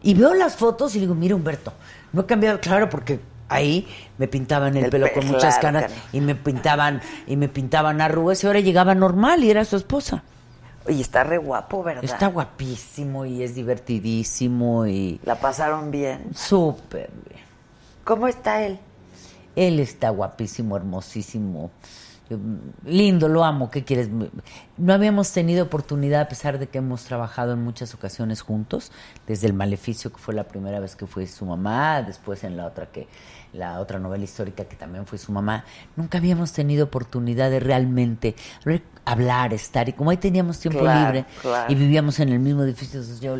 Y 0.02 0.14
veo 0.14 0.34
las 0.34 0.56
fotos 0.56 0.96
y 0.96 1.00
digo, 1.00 1.14
mira 1.14 1.34
Humberto, 1.36 1.72
no 2.12 2.22
he 2.22 2.26
cambiado, 2.26 2.58
claro, 2.60 2.90
porque 2.90 3.20
ahí 3.48 3.86
me 4.18 4.26
pintaban 4.26 4.76
el, 4.76 4.84
El 4.86 4.90
pelo 4.90 5.06
pe- 5.06 5.12
con 5.12 5.26
muchas 5.26 5.58
claro, 5.58 5.78
canas 5.78 5.92
claro. 5.92 6.08
y 6.12 6.20
me 6.20 6.34
pintaban 6.34 7.00
y 7.26 7.36
me 7.36 7.48
pintaban 7.48 8.00
arrugas 8.00 8.42
y 8.42 8.46
ahora 8.48 8.58
llegaba 8.60 8.94
normal 8.96 9.44
y 9.44 9.50
era 9.50 9.64
su 9.64 9.76
esposa. 9.76 10.24
Oye, 10.88 11.00
está 11.00 11.22
re 11.22 11.38
guapo, 11.38 11.84
¿verdad? 11.84 12.02
Está 12.02 12.26
guapísimo 12.26 13.24
y 13.24 13.44
es 13.44 13.54
divertidísimo 13.54 14.86
y 14.88 15.20
La 15.22 15.36
pasaron 15.36 15.92
bien. 15.92 16.24
súper 16.34 17.08
bien. 17.28 17.42
¿Cómo 18.04 18.28
está 18.28 18.62
él? 18.64 18.78
Él 19.56 19.80
está 19.80 20.10
guapísimo, 20.10 20.76
hermosísimo, 20.76 21.70
lindo, 22.86 23.28
lo 23.28 23.44
amo. 23.44 23.70
¿Qué 23.70 23.84
quieres? 23.84 24.08
No 24.78 24.92
habíamos 24.94 25.30
tenido 25.32 25.64
oportunidad, 25.64 26.22
a 26.22 26.28
pesar 26.28 26.58
de 26.58 26.68
que 26.68 26.78
hemos 26.78 27.04
trabajado 27.04 27.52
en 27.52 27.62
muchas 27.62 27.94
ocasiones 27.94 28.40
juntos, 28.40 28.90
desde 29.26 29.46
El 29.48 29.52
Maleficio, 29.52 30.10
que 30.10 30.18
fue 30.18 30.32
la 30.32 30.44
primera 30.44 30.80
vez 30.80 30.96
que 30.96 31.06
fue 31.06 31.26
su 31.26 31.44
mamá, 31.44 32.02
después 32.02 32.44
en 32.44 32.56
la 32.56 32.66
otra 32.66 32.86
que 32.90 33.08
la 33.52 33.80
otra 33.80 33.98
novela 33.98 34.24
histórica 34.24 34.64
que 34.64 34.76
también 34.76 35.04
fue 35.04 35.18
su 35.18 35.30
mamá. 35.30 35.66
Nunca 35.94 36.16
habíamos 36.16 36.52
tenido 36.52 36.86
oportunidad 36.86 37.50
de 37.50 37.60
realmente 37.60 38.34
re- 38.64 38.82
hablar, 39.04 39.52
estar. 39.52 39.86
Y 39.90 39.92
como 39.92 40.08
ahí 40.08 40.16
teníamos 40.16 40.58
tiempo 40.58 40.80
Claro, 40.80 41.12
libre 41.12 41.26
claro. 41.42 41.70
y 41.70 41.74
vivíamos 41.74 42.18
en 42.20 42.30
el 42.30 42.38
mismo 42.38 42.62
edificio, 42.62 43.00
entonces 43.00 43.20
yo 43.20 43.36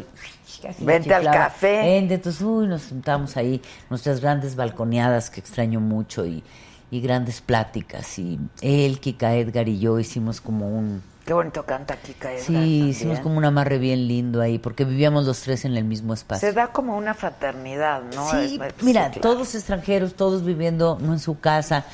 casi 0.61 0.85
Vente 0.85 1.15
al 1.15 1.25
café. 1.25 1.83
Vente, 1.85 2.15
entonces, 2.15 2.43
uy, 2.43 2.67
nos 2.67 2.83
sentamos 2.83 3.37
ahí, 3.37 3.63
nuestras 3.91 4.21
grandes 4.21 4.57
balconeadas 4.57 5.31
que 5.31 5.41
extraño 5.41 5.81
mucho 5.81 6.27
y, 6.27 6.43
y 6.91 7.01
grandes 7.01 7.41
pláticas. 7.41 8.19
Y 8.19 8.39
él, 8.61 9.01
Kika, 9.01 9.35
Edgar 9.37 9.69
y 9.69 9.79
yo 9.79 9.99
hicimos 9.99 10.41
como 10.41 10.69
un... 10.69 11.03
Qué 11.25 11.33
bonito 11.35 11.65
canta 11.65 11.95
Kika 11.97 12.33
Edgar 12.33 12.45
Sí, 12.45 12.53
también. 12.53 12.89
hicimos 12.89 13.21
como 13.21 13.37
un 13.39 13.45
amarre 13.45 13.79
bien 13.79 14.09
lindo 14.09 14.41
ahí, 14.41 14.59
porque 14.59 14.85
vivíamos 14.85 15.25
los 15.25 15.41
tres 15.41 15.65
en 15.65 15.77
el 15.77 15.85
mismo 15.85 16.15
espacio. 16.15 16.49
Se 16.49 16.53
da 16.53 16.67
como 16.73 16.97
una 16.97 17.15
fraternidad, 17.15 18.03
¿no? 18.15 18.29
Sí, 18.29 18.59
Es- 18.61 18.83
mira, 18.83 19.05
sí, 19.07 19.21
claro. 19.21 19.21
todos 19.21 19.55
extranjeros, 19.55 20.15
todos 20.15 20.45
viviendo 20.45 20.99
no 21.01 21.13
en 21.13 21.21
su 21.21 21.39
casa, 21.39 21.85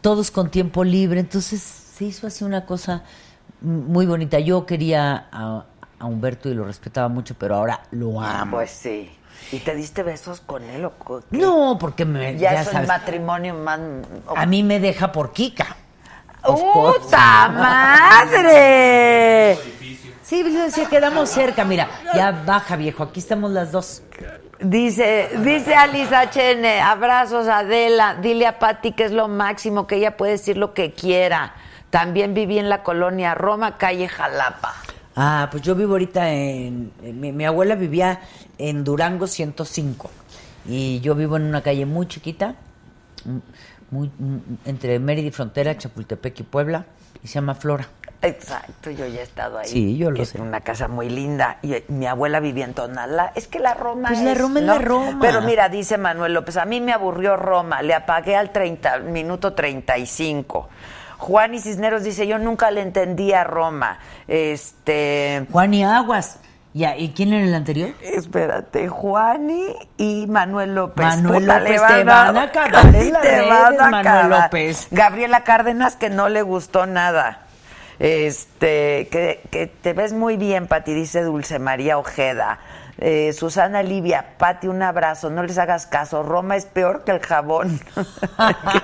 todos 0.00 0.32
con 0.32 0.50
tiempo 0.50 0.82
libre, 0.82 1.20
entonces 1.20 1.60
se 1.62 2.06
hizo 2.06 2.26
así 2.26 2.42
una 2.42 2.66
cosa 2.66 3.04
muy 3.60 4.04
bonita. 4.06 4.40
Yo 4.40 4.66
quería 4.66 5.28
a, 5.30 5.64
a 6.02 6.06
Humberto 6.06 6.48
y 6.48 6.54
lo 6.54 6.64
respetaba 6.64 7.08
mucho, 7.08 7.34
pero 7.38 7.54
ahora 7.54 7.80
lo 7.92 8.20
amo. 8.20 8.56
Pues 8.56 8.72
sí. 8.72 9.16
¿Y 9.52 9.60
te 9.60 9.74
diste 9.74 10.02
besos 10.02 10.40
con 10.40 10.64
él 10.64 10.84
o 10.84 10.92
qué? 10.98 11.36
no, 11.36 11.76
porque 11.78 12.04
me, 12.04 12.36
Ya, 12.36 12.54
ya 12.54 12.62
es 12.62 12.74
el 12.74 12.86
matrimonio 12.86 13.54
más... 13.54 13.78
a 14.34 14.46
mí 14.46 14.64
me 14.64 14.80
deja 14.80 15.12
por 15.12 15.32
Kika. 15.32 15.76
¡Puta 16.42 17.48
madre! 17.48 19.56
Sí, 20.22 20.42
yo 20.42 20.64
decía, 20.64 20.88
quedamos 20.88 21.28
cerca, 21.28 21.64
mira, 21.64 21.88
ya 22.14 22.32
baja 22.32 22.74
viejo, 22.74 23.04
aquí 23.04 23.20
estamos 23.20 23.52
las 23.52 23.70
dos. 23.70 24.02
Dice, 24.58 25.30
dice 25.38 25.76
Alice 25.76 26.12
HN, 26.12 26.64
abrazos 26.82 27.46
Adela, 27.46 28.16
dile 28.16 28.48
a 28.48 28.58
Patti 28.58 28.92
que 28.92 29.04
es 29.04 29.12
lo 29.12 29.28
máximo, 29.28 29.86
que 29.86 29.96
ella 29.96 30.16
puede 30.16 30.32
decir 30.32 30.56
lo 30.56 30.74
que 30.74 30.94
quiera. 30.94 31.54
También 31.90 32.34
viví 32.34 32.58
en 32.58 32.68
la 32.68 32.82
colonia 32.82 33.34
Roma, 33.34 33.76
calle 33.76 34.08
Jalapa. 34.08 34.74
Ah, 35.16 35.48
pues 35.50 35.62
yo 35.62 35.74
vivo 35.74 35.92
ahorita 35.92 36.30
en... 36.32 36.92
mi, 37.02 37.32
mi 37.32 37.44
abuela 37.44 37.74
vivía 37.74 38.20
en 38.58 38.84
Durango 38.84 39.26
105 39.26 40.10
y 40.66 41.00
yo 41.00 41.14
vivo 41.14 41.36
en 41.36 41.42
una 41.42 41.62
calle 41.62 41.86
muy 41.86 42.06
chiquita, 42.06 42.54
muy, 43.90 44.10
entre 44.64 44.98
Mérida 44.98 45.28
y 45.28 45.30
Frontera, 45.30 45.76
Chapultepec 45.76 46.40
y 46.40 46.42
Puebla, 46.44 46.86
y 47.22 47.26
se 47.28 47.34
llama 47.34 47.54
Flora. 47.54 47.88
Exacto, 48.22 48.90
yo 48.92 49.04
ya 49.08 49.18
he 49.20 49.24
estado 49.24 49.58
ahí. 49.58 49.68
Sí, 49.68 49.96
yo 49.96 50.12
lo 50.12 50.22
es 50.22 50.28
sé. 50.30 50.40
una 50.40 50.60
casa 50.60 50.86
muy 50.86 51.10
linda. 51.10 51.58
Y 51.60 51.72
eh, 51.72 51.84
mi 51.88 52.06
abuela 52.06 52.38
vivía 52.38 52.64
en 52.64 52.72
Tonalá. 52.72 53.32
Es 53.34 53.48
que 53.48 53.58
la 53.58 53.74
Roma 53.74 54.10
Pues 54.10 54.20
es, 54.20 54.24
la 54.24 54.34
Roma 54.34 54.60
es 54.60 54.66
¿no? 54.66 54.74
la 54.74 54.78
Roma. 54.78 55.18
Pero 55.20 55.42
mira, 55.42 55.68
dice 55.68 55.98
Manuel 55.98 56.32
López, 56.32 56.56
a 56.56 56.64
mí 56.64 56.80
me 56.80 56.92
aburrió 56.92 57.36
Roma. 57.36 57.82
Le 57.82 57.94
apagué 57.94 58.36
al 58.36 58.52
30, 58.52 59.00
minuto 59.00 59.54
35. 59.54 60.68
Juan 61.22 61.54
y 61.54 61.60
Cisneros 61.60 62.02
dice, 62.02 62.26
yo 62.26 62.38
nunca 62.38 62.72
le 62.72 62.80
entendí 62.82 63.32
a 63.32 63.44
Roma. 63.44 64.00
Este... 64.26 65.46
Juan 65.52 65.72
y 65.72 65.84
Aguas. 65.84 66.40
Ya, 66.74 66.96
¿Y 66.96 67.10
quién 67.12 67.32
era 67.32 67.44
el 67.46 67.54
anterior? 67.54 67.90
Espérate, 68.02 68.88
Juani 68.88 69.66
y 69.98 70.26
Manuel 70.26 70.74
López. 70.74 71.06
Manuel 71.06 71.42
Puta, 71.42 71.60
López, 71.60 71.80
le 71.80 71.86
te 71.94 72.04
van 72.04 72.36
a 72.36 72.42
acabar 72.42 72.86
en 72.86 72.92
te 72.92 73.10
las 73.12 73.48
van 73.48 73.66
redes, 73.72 73.80
a 73.80 73.90
Manuel. 73.90 74.30
López. 74.30 74.88
Gabriela 74.90 75.44
Cárdenas, 75.44 75.94
que 75.94 76.10
no 76.10 76.28
le 76.28 76.42
gustó 76.42 76.86
nada. 76.86 77.42
Este, 78.00 79.06
que, 79.12 79.42
que 79.52 79.68
te 79.68 79.92
ves 79.92 80.12
muy 80.12 80.36
bien, 80.36 80.66
Pati, 80.66 80.92
dice 80.92 81.22
Dulce 81.22 81.60
María 81.60 81.98
Ojeda. 81.98 82.58
Eh, 83.04 83.32
Susana 83.32 83.82
Livia, 83.82 84.24
Pati, 84.38 84.68
un 84.68 84.80
abrazo, 84.80 85.28
no 85.28 85.42
les 85.42 85.58
hagas 85.58 85.88
caso. 85.88 86.22
Roma 86.22 86.54
es 86.54 86.66
peor 86.66 87.02
que 87.02 87.10
el 87.10 87.18
jabón, 87.18 87.80
que, 87.96 88.80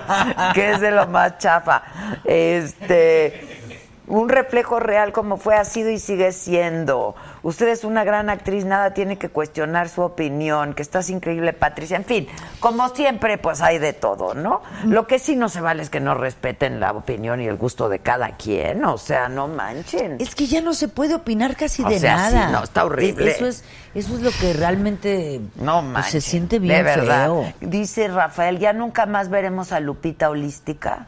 que 0.54 0.70
es 0.72 0.80
de 0.80 0.90
lo 0.90 1.06
más 1.06 1.38
chafa. 1.38 1.84
Este, 2.24 3.67
un 4.08 4.28
reflejo 4.28 4.80
real 4.80 5.12
como 5.12 5.36
fue, 5.36 5.54
ha 5.54 5.64
sido 5.64 5.90
y 5.90 5.98
sigue 5.98 6.32
siendo. 6.32 7.14
Usted 7.42 7.68
es 7.68 7.84
una 7.84 8.04
gran 8.04 8.30
actriz, 8.30 8.64
nada 8.64 8.94
tiene 8.94 9.18
que 9.18 9.28
cuestionar 9.28 9.88
su 9.88 10.02
opinión, 10.02 10.74
que 10.74 10.82
estás 10.82 11.10
increíble, 11.10 11.52
Patricia. 11.52 11.96
En 11.96 12.04
fin, 12.04 12.26
como 12.60 12.88
siempre, 12.88 13.38
pues 13.38 13.60
hay 13.60 13.78
de 13.78 13.92
todo, 13.92 14.34
¿no? 14.34 14.62
Lo 14.86 15.06
que 15.06 15.18
sí 15.18 15.36
no 15.36 15.48
se 15.48 15.60
vale 15.60 15.82
es 15.82 15.90
que 15.90 16.00
no 16.00 16.14
respeten 16.14 16.80
la 16.80 16.92
opinión 16.92 17.40
y 17.40 17.46
el 17.46 17.56
gusto 17.56 17.88
de 17.88 17.98
cada 18.00 18.30
quien, 18.36 18.84
o 18.84 18.98
sea, 18.98 19.28
no 19.28 19.46
manchen. 19.48 20.16
Es 20.20 20.34
que 20.34 20.46
ya 20.46 20.60
no 20.60 20.74
se 20.74 20.88
puede 20.88 21.14
opinar 21.14 21.54
casi 21.56 21.82
O 21.84 21.88
de 21.88 21.98
sea, 22.00 22.16
nada. 22.16 22.46
sí, 22.46 22.52
no, 22.52 22.64
está 22.64 22.84
horrible. 22.84 23.30
Eso 23.30 23.46
es, 23.46 23.64
eso 23.94 24.14
es 24.14 24.20
lo 24.22 24.30
que 24.30 24.52
realmente 24.54 25.40
No 25.56 25.80
pues, 25.80 25.92
manchen. 25.92 26.12
se 26.12 26.20
siente 26.20 26.58
bien 26.58 26.76
de 26.76 26.82
verdad. 26.82 27.24
feo. 27.26 27.52
Dice 27.60 28.08
Rafael, 28.08 28.58
ya 28.58 28.72
nunca 28.72 29.06
más 29.06 29.28
veremos 29.28 29.72
a 29.72 29.80
Lupita 29.80 30.30
Holística. 30.30 31.06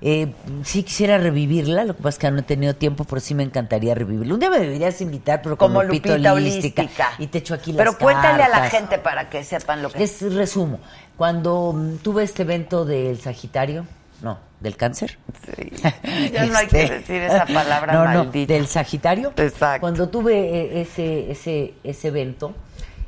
Eh, 0.00 0.32
sí 0.62 0.84
quisiera 0.84 1.18
revivirla, 1.18 1.84
lo 1.84 1.96
que 1.96 2.02
pasa 2.02 2.10
es 2.10 2.18
que 2.18 2.30
no 2.30 2.38
he 2.38 2.42
tenido 2.42 2.74
tiempo, 2.74 3.04
pero 3.04 3.20
sí 3.20 3.34
me 3.34 3.42
encantaría 3.42 3.96
revivirla. 3.96 4.34
Un 4.34 4.40
día 4.40 4.50
me 4.50 4.60
deberías 4.60 5.00
invitar, 5.00 5.42
pero 5.42 5.58
Como 5.58 5.82
Lupita, 5.82 6.10
Lupita 6.10 6.34
holística, 6.34 6.82
Holística. 6.82 7.12
Y 7.18 7.26
te 7.26 7.38
echo 7.38 7.54
aquí 7.54 7.72
las 7.72 7.78
Pero 7.78 7.98
cuéntale 7.98 8.44
a 8.44 8.48
la 8.48 8.70
gente 8.70 8.98
para 8.98 9.28
que 9.28 9.42
sepan 9.42 9.82
lo 9.82 9.90
que 9.90 9.98
Les 9.98 10.20
resumo. 10.34 10.78
Cuando 11.16 11.72
mm, 11.72 11.96
tuve 11.96 12.22
este 12.22 12.42
evento 12.42 12.84
del 12.84 13.20
Sagitario, 13.20 13.86
no, 14.22 14.38
del 14.60 14.76
cáncer. 14.76 15.18
Sí. 15.44 15.72
Ya 16.32 16.46
no 16.46 16.56
hay 16.58 16.68
que 16.68 16.90
decir 16.90 17.22
esa 17.22 17.46
palabra 17.46 17.92
no, 17.92 18.04
no, 18.04 18.24
maldita. 18.24 18.54
del 18.54 18.68
Sagitario. 18.68 19.32
Exacto. 19.36 19.80
Cuando 19.80 20.08
tuve 20.08 20.34
eh, 20.38 20.80
ese, 20.82 21.30
ese, 21.30 21.74
ese 21.82 22.08
evento, 22.08 22.54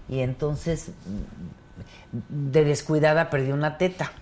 y 0.09 0.21
entonces 0.21 0.91
de 2.29 2.65
descuidada 2.65 3.31
perdí 3.31 3.53
una 3.53 3.79
teta. 3.79 4.13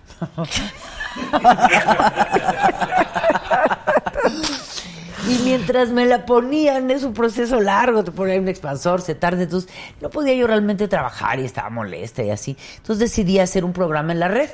y 5.27 5.39
mientras 5.43 5.89
me 5.89 6.05
la 6.05 6.25
ponían, 6.25 6.91
es 6.91 7.03
un 7.03 7.13
proceso 7.13 7.59
largo, 7.59 8.03
te 8.03 8.11
ponían 8.11 8.41
un 8.41 8.47
expansor, 8.47 9.01
se 9.01 9.15
tarda, 9.15 9.43
entonces 9.43 9.71
no 10.01 10.09
podía 10.09 10.33
yo 10.33 10.47
realmente 10.47 10.87
trabajar 10.87 11.39
y 11.39 11.45
estaba 11.45 11.69
molesta 11.69 12.23
y 12.23 12.31
así. 12.31 12.57
Entonces 12.77 12.99
decidí 12.99 13.39
hacer 13.39 13.65
un 13.65 13.73
programa 13.73 14.11
en 14.13 14.19
la 14.19 14.27
red. 14.27 14.49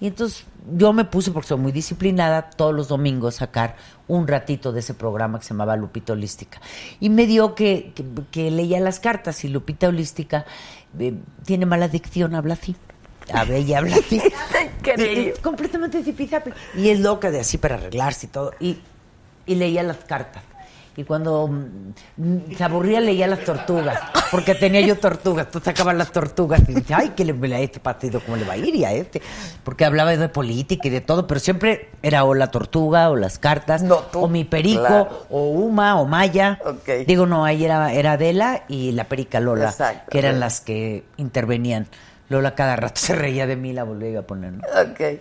Y 0.00 0.08
entonces 0.08 0.44
yo 0.76 0.92
me 0.92 1.04
puse, 1.04 1.30
porque 1.30 1.48
soy 1.48 1.58
muy 1.58 1.72
disciplinada, 1.72 2.50
todos 2.50 2.74
los 2.74 2.88
domingos 2.88 3.36
sacar 3.36 3.76
un 4.08 4.26
ratito 4.26 4.72
de 4.72 4.80
ese 4.80 4.94
programa 4.94 5.38
que 5.38 5.44
se 5.44 5.50
llamaba 5.50 5.76
Lupita 5.76 6.12
Holística. 6.12 6.60
Y 7.00 7.10
me 7.10 7.26
dio 7.26 7.54
que, 7.54 7.92
que, 7.94 8.04
que 8.30 8.50
leía 8.50 8.80
las 8.80 9.00
cartas 9.00 9.44
y 9.44 9.48
Lupita 9.48 9.88
Holística 9.88 10.46
tiene 11.44 11.66
mala 11.66 11.88
dicción, 11.88 12.34
habla 12.34 12.54
así. 12.54 12.74
A 13.32 13.44
ver, 13.44 13.58
ella 13.58 13.78
habla 13.78 13.96
así. 13.96 14.20
Y- 14.98 15.02
y 15.02 15.32
completamente 15.42 16.02
zipizape. 16.02 16.52
Y 16.76 16.90
es 16.90 17.00
loca 17.00 17.30
de 17.30 17.40
así 17.40 17.56
para 17.56 17.76
arreglarse 17.76 18.26
y 18.26 18.28
todo. 18.28 18.52
Y, 18.60 18.78
y 19.46 19.54
leía 19.54 19.82
las 19.82 19.96
cartas. 19.98 20.42
Y 20.96 21.04
cuando 21.04 21.48
mm, 21.48 22.54
se 22.56 22.64
aburría 22.64 23.00
leía 23.00 23.26
las 23.26 23.40
tortugas, 23.40 23.98
porque 24.30 24.54
tenía 24.54 24.80
yo 24.80 24.96
tortugas, 24.96 25.46
entonces 25.46 25.72
sacaban 25.72 25.98
las 25.98 26.12
tortugas 26.12 26.60
y 26.68 26.74
dije, 26.74 26.94
ay, 26.94 27.10
que 27.10 27.24
le 27.24 27.54
a 27.54 27.60
este 27.60 27.80
partido, 27.80 28.20
¿cómo 28.20 28.36
le 28.36 28.44
va 28.44 28.54
a 28.54 28.56
ir? 28.56 28.74
Y 28.74 28.84
a 28.84 28.92
este, 28.92 29.20
porque 29.64 29.84
hablaba 29.84 30.16
de 30.16 30.28
política 30.28 30.86
y 30.88 30.90
de 30.90 31.00
todo, 31.00 31.26
pero 31.26 31.40
siempre 31.40 31.90
era 32.02 32.24
o 32.24 32.34
la 32.34 32.50
tortuga, 32.50 33.10
o 33.10 33.16
las 33.16 33.38
cartas, 33.38 33.82
No, 33.82 33.96
tú, 33.96 34.20
o 34.24 34.28
mi 34.28 34.44
perico, 34.44 34.80
claro. 34.82 35.26
o 35.30 35.50
Uma, 35.50 36.00
o 36.00 36.06
Maya. 36.06 36.60
Digo, 37.06 37.26
no, 37.26 37.44
ahí 37.44 37.64
era, 37.64 37.92
era 37.92 38.12
Adela 38.12 38.64
y 38.68 38.92
la 38.92 39.04
perica 39.04 39.40
Lola, 39.40 39.70
Exacto. 39.70 40.10
que 40.10 40.18
eran 40.18 40.40
las 40.40 40.60
que 40.60 41.04
intervenían. 41.16 41.88
Lola 42.30 42.54
cada 42.54 42.76
rato 42.76 42.94
se 43.00 43.14
reía 43.14 43.46
de 43.46 43.56
mí, 43.56 43.72
la 43.72 43.84
volvía 43.84 44.20
a 44.20 44.22
poner, 44.22 44.52
¿no? 44.52 44.62
Ok. 44.80 45.20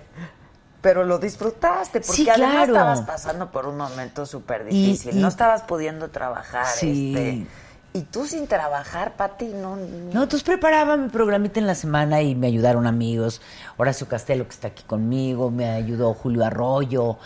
Pero 0.83 1.03
lo 1.05 1.17
disfrutaste, 1.17 2.01
porque 2.01 2.11
Sí, 2.23 2.29
además 2.29 2.51
claro. 2.67 2.73
estabas 2.73 3.01
pasando 3.01 3.49
por 3.51 3.65
un 3.65 3.77
momento 3.77 4.25
súper 4.27 4.65
difícil. 4.65 5.17
y- 5.17 5.19
no 5.19 5.29
estabas 5.29 5.63
pudiendo 5.63 6.09
trabajar. 6.09 6.67
Sí. 6.67 7.13
Este, 7.15 7.47
y 7.95 8.01
tú 8.01 8.25
sin 8.25 8.47
trabajar, 8.47 9.13
Pati, 9.13 9.45
no... 9.45 9.75
No, 9.77 10.23
entonces 10.23 10.43
preparaba 10.43 10.97
mi 10.97 11.09
programita 11.09 11.59
en 11.59 11.67
la 11.67 11.75
semana 11.75 12.21
y 12.21 12.35
me 12.35 12.47
ayudaron 12.47 12.85
amigos. 12.87 13.39
Horacio 13.77 14.07
Castelo, 14.07 14.45
que 14.45 14.51
está 14.51 14.67
aquí 14.69 14.83
conmigo, 14.83 15.49
me 15.51 15.69
ayudó 15.69 16.13
Julio 16.15 16.43
Arroyo. 16.43 17.17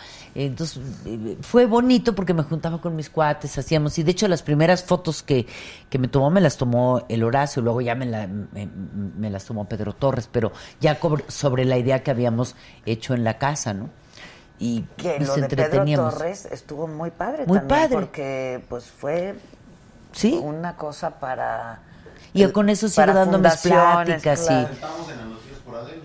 Entonces 0.46 0.80
fue 1.40 1.66
bonito 1.66 2.14
porque 2.14 2.32
me 2.32 2.44
juntaba 2.44 2.80
con 2.80 2.94
mis 2.94 3.10
cuates, 3.10 3.58
hacíamos. 3.58 3.98
Y 3.98 4.04
de 4.04 4.12
hecho, 4.12 4.28
las 4.28 4.42
primeras 4.42 4.84
fotos 4.84 5.22
que, 5.24 5.46
que 5.90 5.98
me 5.98 6.06
tomó, 6.06 6.30
me 6.30 6.40
las 6.40 6.56
tomó 6.56 7.04
el 7.08 7.24
Horacio, 7.24 7.60
luego 7.60 7.80
ya 7.80 7.96
me, 7.96 8.06
la- 8.06 8.28
me, 8.28 8.68
me 9.16 9.30
las 9.30 9.44
tomó 9.44 9.64
Pedro 9.64 9.94
Torres, 9.94 10.28
pero 10.30 10.52
ya 10.80 10.96
sobre 11.26 11.64
la 11.64 11.76
idea 11.76 12.04
que 12.04 12.12
habíamos 12.12 12.54
hecho 12.86 13.14
en 13.14 13.24
la 13.24 13.36
casa, 13.38 13.74
¿no? 13.74 13.90
Y 14.60 14.82
Que 14.96 15.18
nos 15.18 15.28
lo 15.28 15.34
de 15.36 15.48
Pedro 15.48 15.62
entreteníamos. 15.64 16.14
Torres 16.14 16.46
estuvo 16.52 16.86
muy 16.86 17.10
padre 17.10 17.44
Muy 17.46 17.58
también, 17.58 17.80
padre. 17.80 17.94
porque 17.96 18.64
pues 18.68 18.84
fue 18.84 19.34
Sí. 20.12 20.38
una 20.40 20.76
cosa 20.76 21.18
para... 21.18 21.80
Y 22.32 22.46
con 22.48 22.68
eso 22.68 22.88
sigo 22.88 23.06
dando 23.12 23.38
mis 23.40 23.56
pláticas 23.56 24.42
claro. 24.46 24.68
y... 24.70 24.72
Estamos 24.74 25.10
en 25.10 25.18
por 25.64 25.74
Adela. 25.76 26.02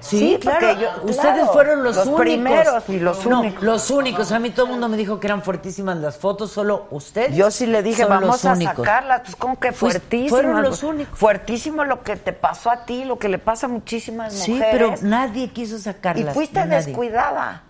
Sí, 0.00 0.18
Sí, 0.18 0.38
claro. 0.40 0.72
yo- 0.80 0.88
Ustedes 1.04 1.20
claro, 1.20 1.52
fueron 1.52 1.82
los, 1.84 1.94
los 1.96 2.06
únicos. 2.06 2.20
primeros 2.22 2.88
y 2.88 2.98
los 3.00 3.26
No, 3.26 3.40
únicos. 3.40 3.62
los 3.62 3.90
únicos. 3.90 4.32
A 4.32 4.38
mí 4.38 4.50
todo 4.50 4.66
el 4.66 4.72
mundo 4.72 4.88
me 4.88 4.96
dijo 4.96 5.20
que 5.20 5.26
eran 5.26 5.42
fuertísimas 5.42 5.96
las 5.98 6.16
fotos, 6.16 6.50
solo 6.50 6.86
ustedes. 6.90 7.36
Yo 7.36 7.50
sí 7.50 7.66
le 7.66 7.82
dije, 7.82 8.04
vamos 8.06 8.44
a 8.44 8.52
únicos. 8.54 8.76
sacarlas. 8.76 9.20
Pues 9.24 9.36
como 9.36 9.58
que 9.60 9.72
fuertísimo. 9.72 10.30
fueron 10.30 10.62
los 10.62 10.82
únicos. 10.82 11.18
Fuertísimo 11.18 11.84
lo 11.84 12.02
que 12.02 12.16
te 12.16 12.32
pasó 12.32 12.70
a 12.70 12.84
ti, 12.86 13.04
lo 13.04 13.18
que 13.18 13.28
le 13.28 13.38
pasa 13.38 13.66
a 13.66 13.68
muchísimas 13.68 14.32
Sí, 14.32 14.52
mujeres. 14.52 14.72
pero 14.72 14.94
nadie 15.08 15.50
quiso 15.50 15.76
Y 15.76 15.80
sacarlas. 15.80 16.34
fuiste 16.34 16.64
nadie. 16.64 16.86
descuidada. 16.86 17.62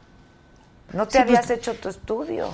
No 0.93 1.07
te 1.07 1.19
Sí, 1.19 1.25
pues- 1.25 1.39
habías 1.39 1.51
hecho 1.51 1.75
tu 1.75 1.89
estudio. 1.89 2.49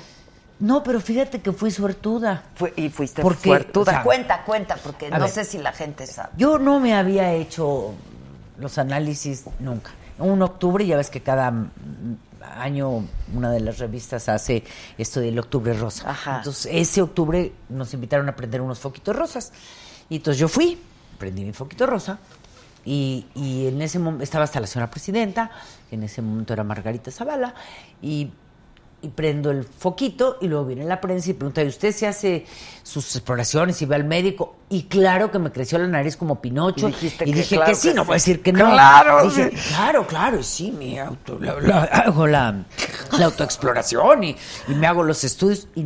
No, 0.59 0.83
pero 0.83 1.01
fíjate 1.01 1.43
que 1.43 1.53
fui 1.53 1.71
suertuda. 1.71 2.43
Fue- 2.55 2.73
y 2.77 2.89
fuiste 2.89 3.21
Porque, 3.21 3.49
fuertuda. 3.51 3.93
o 3.93 3.95
sea, 3.97 4.03
cuenta, 4.03 4.43
cuenta, 4.45 4.77
porque 4.83 5.11
no 5.11 5.21
ver. 5.21 5.29
sé 5.29 5.45
si 5.45 5.59
la 5.59 5.73
gente 5.73 6.07
sabe. 6.07 6.31
Yo 6.39 6.59
no 6.59 6.81
me 6.81 6.95
había 6.95 7.31
hecho 7.35 7.93
los 8.59 8.79
análisis 8.79 9.45
nunca. 9.59 9.93
Un 10.19 10.43
octubre, 10.43 10.87
ya 10.87 10.97
ves 10.97 11.11
que 11.11 11.21
cada 11.21 11.53
año 12.57 13.05
una 13.35 13.51
de 13.51 13.61
las 13.61 13.79
revistas 13.79 14.29
hace 14.29 14.65
esto 14.97 15.21
del 15.21 15.39
octubre 15.39 15.73
rosa. 15.75 16.11
Ajá. 16.11 16.39
Entonces, 16.39 16.71
ese 16.73 17.03
octubre 17.03 17.53
nos 17.69 17.93
invitaron 17.93 18.29
a 18.29 18.37
prender 18.37 18.61
unos 18.61 18.79
foquitos 18.79 19.15
rosas. 19.15 19.53
Y 20.09 20.17
entonces 20.17 20.39
yo 20.39 20.49
fui, 20.49 20.79
prendí 21.19 21.45
mi 21.45 21.53
foquito 21.53 21.87
rosa. 21.87 22.19
Y, 22.85 23.27
y 23.35 23.67
en 23.67 23.83
ese 23.83 23.99
momento 23.99 24.23
estaba 24.23 24.45
hasta 24.45 24.61
la 24.61 24.67
señora 24.67 24.91
presidenta, 24.91 25.51
que 25.91 25.97
en 25.97 26.05
ese 26.05 26.23
momento 26.23 26.53
era 26.53 26.63
Margarita 26.63 27.11
Zavala, 27.11 27.55
y, 28.01 28.31
y 29.03 29.09
prendo 29.09 29.51
el 29.51 29.65
foquito 29.65 30.39
y 30.41 30.49
luego 30.49 30.65
viene 30.65 30.85
la 30.85 31.01
prensa 31.01 31.31
y 31.31 31.35
pregunta, 31.35 31.63
¿y 31.63 31.69
usted 31.69 31.93
se 31.95 32.07
hace 32.07 32.47
sus 32.83 33.15
exploraciones 33.15 33.81
y 33.83 33.87
ve 33.87 33.95
al 33.95 34.05
médico? 34.05 34.57
Y 34.71 34.85
claro 34.85 35.31
que 35.31 35.39
me 35.39 35.53
creció 35.53 35.79
la 35.79 35.87
nariz 35.87 36.17
como 36.17 36.41
Pinocho. 36.41 36.89
Y 36.89 36.93
dijiste 36.93 37.25
y 37.25 37.33
que 37.33 37.39
dije 37.39 37.57
claro 37.57 37.71
que 37.71 37.75
sí, 37.77 37.89
que 37.89 37.95
no 37.95 38.03
sí. 38.03 38.07
voy 38.07 38.13
a 38.15 38.17
decir 38.17 38.43
que 38.43 38.53
no. 38.53 38.71
Claro, 38.71 39.23
Dije, 39.25 39.51
sí. 39.51 39.69
claro, 39.75 40.07
claro, 40.07 40.43
sí, 40.43 40.73
me 40.73 40.99
auto, 40.99 41.39
la, 41.39 41.61
la- 41.61 41.83
hago 41.85 42.27
la, 42.27 42.65
la 43.19 43.25
autoexploración 43.27 44.25
y, 44.25 44.37
y 44.69 44.75
me 44.75 44.87
hago 44.87 45.03
los 45.05 45.23
estudios. 45.25 45.69
Y 45.77 45.85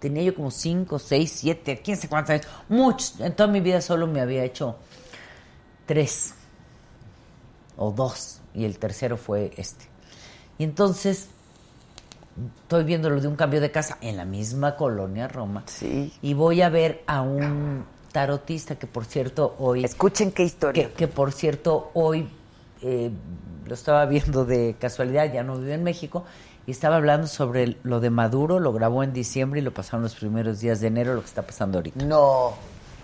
tenía 0.00 0.22
yo 0.24 0.34
como 0.34 0.50
cinco, 0.50 0.98
seis, 0.98 1.32
siete, 1.36 1.80
quién 1.82 1.96
sé 1.96 2.08
cuántos 2.08 2.30
años, 2.30 2.46
muchos. 2.68 3.20
En 3.20 3.34
toda 3.34 3.48
mi 3.48 3.60
vida 3.60 3.80
solo 3.80 4.06
me 4.06 4.20
había 4.20 4.44
hecho 4.44 4.76
tres 5.86 6.34
o 7.76 7.90
dos 7.92 8.40
y 8.54 8.64
el 8.64 8.78
tercero 8.78 9.16
fue 9.16 9.52
este. 9.56 9.86
Y 10.58 10.64
entonces 10.64 11.28
estoy 12.62 12.84
viendo 12.84 13.10
lo 13.10 13.20
de 13.20 13.28
un 13.28 13.36
cambio 13.36 13.60
de 13.60 13.70
casa 13.70 13.98
en 14.00 14.16
la 14.16 14.24
misma 14.24 14.76
colonia 14.76 15.28
Roma. 15.28 15.64
Sí. 15.66 16.12
Y 16.22 16.34
voy 16.34 16.62
a 16.62 16.68
ver 16.68 17.02
a 17.06 17.22
un 17.22 17.84
tarotista 18.12 18.76
que 18.76 18.86
por 18.86 19.04
cierto 19.04 19.54
hoy 19.58 19.84
Escuchen 19.84 20.32
qué 20.32 20.42
historia. 20.42 20.88
que, 20.88 20.92
que, 20.92 21.08
por 21.08 21.32
cierto 21.32 21.90
hoy 21.94 22.28
eh, 22.82 23.10
lo 23.66 23.74
estaba 23.74 24.04
viendo 24.06 24.44
de 24.44 24.74
casualidad, 24.80 25.32
ya 25.32 25.42
no 25.44 25.56
vive 25.56 25.74
en 25.74 25.84
México, 25.84 26.24
y 26.66 26.72
estaba 26.72 26.96
hablando 26.96 27.26
sobre 27.26 27.76
lo 27.84 28.00
de 28.00 28.10
Maduro, 28.10 28.58
lo 28.58 28.72
grabó 28.72 29.02
en 29.02 29.12
diciembre 29.12 29.60
y 29.60 29.62
lo 29.62 29.72
pasaron 29.72 30.02
los 30.02 30.14
primeros 30.14 30.60
días 30.60 30.80
de 30.80 30.88
enero, 30.88 31.14
lo 31.14 31.20
que 31.20 31.26
está 31.26 31.42
pasando 31.42 31.78
ahorita. 31.78 32.04
No. 32.04 32.54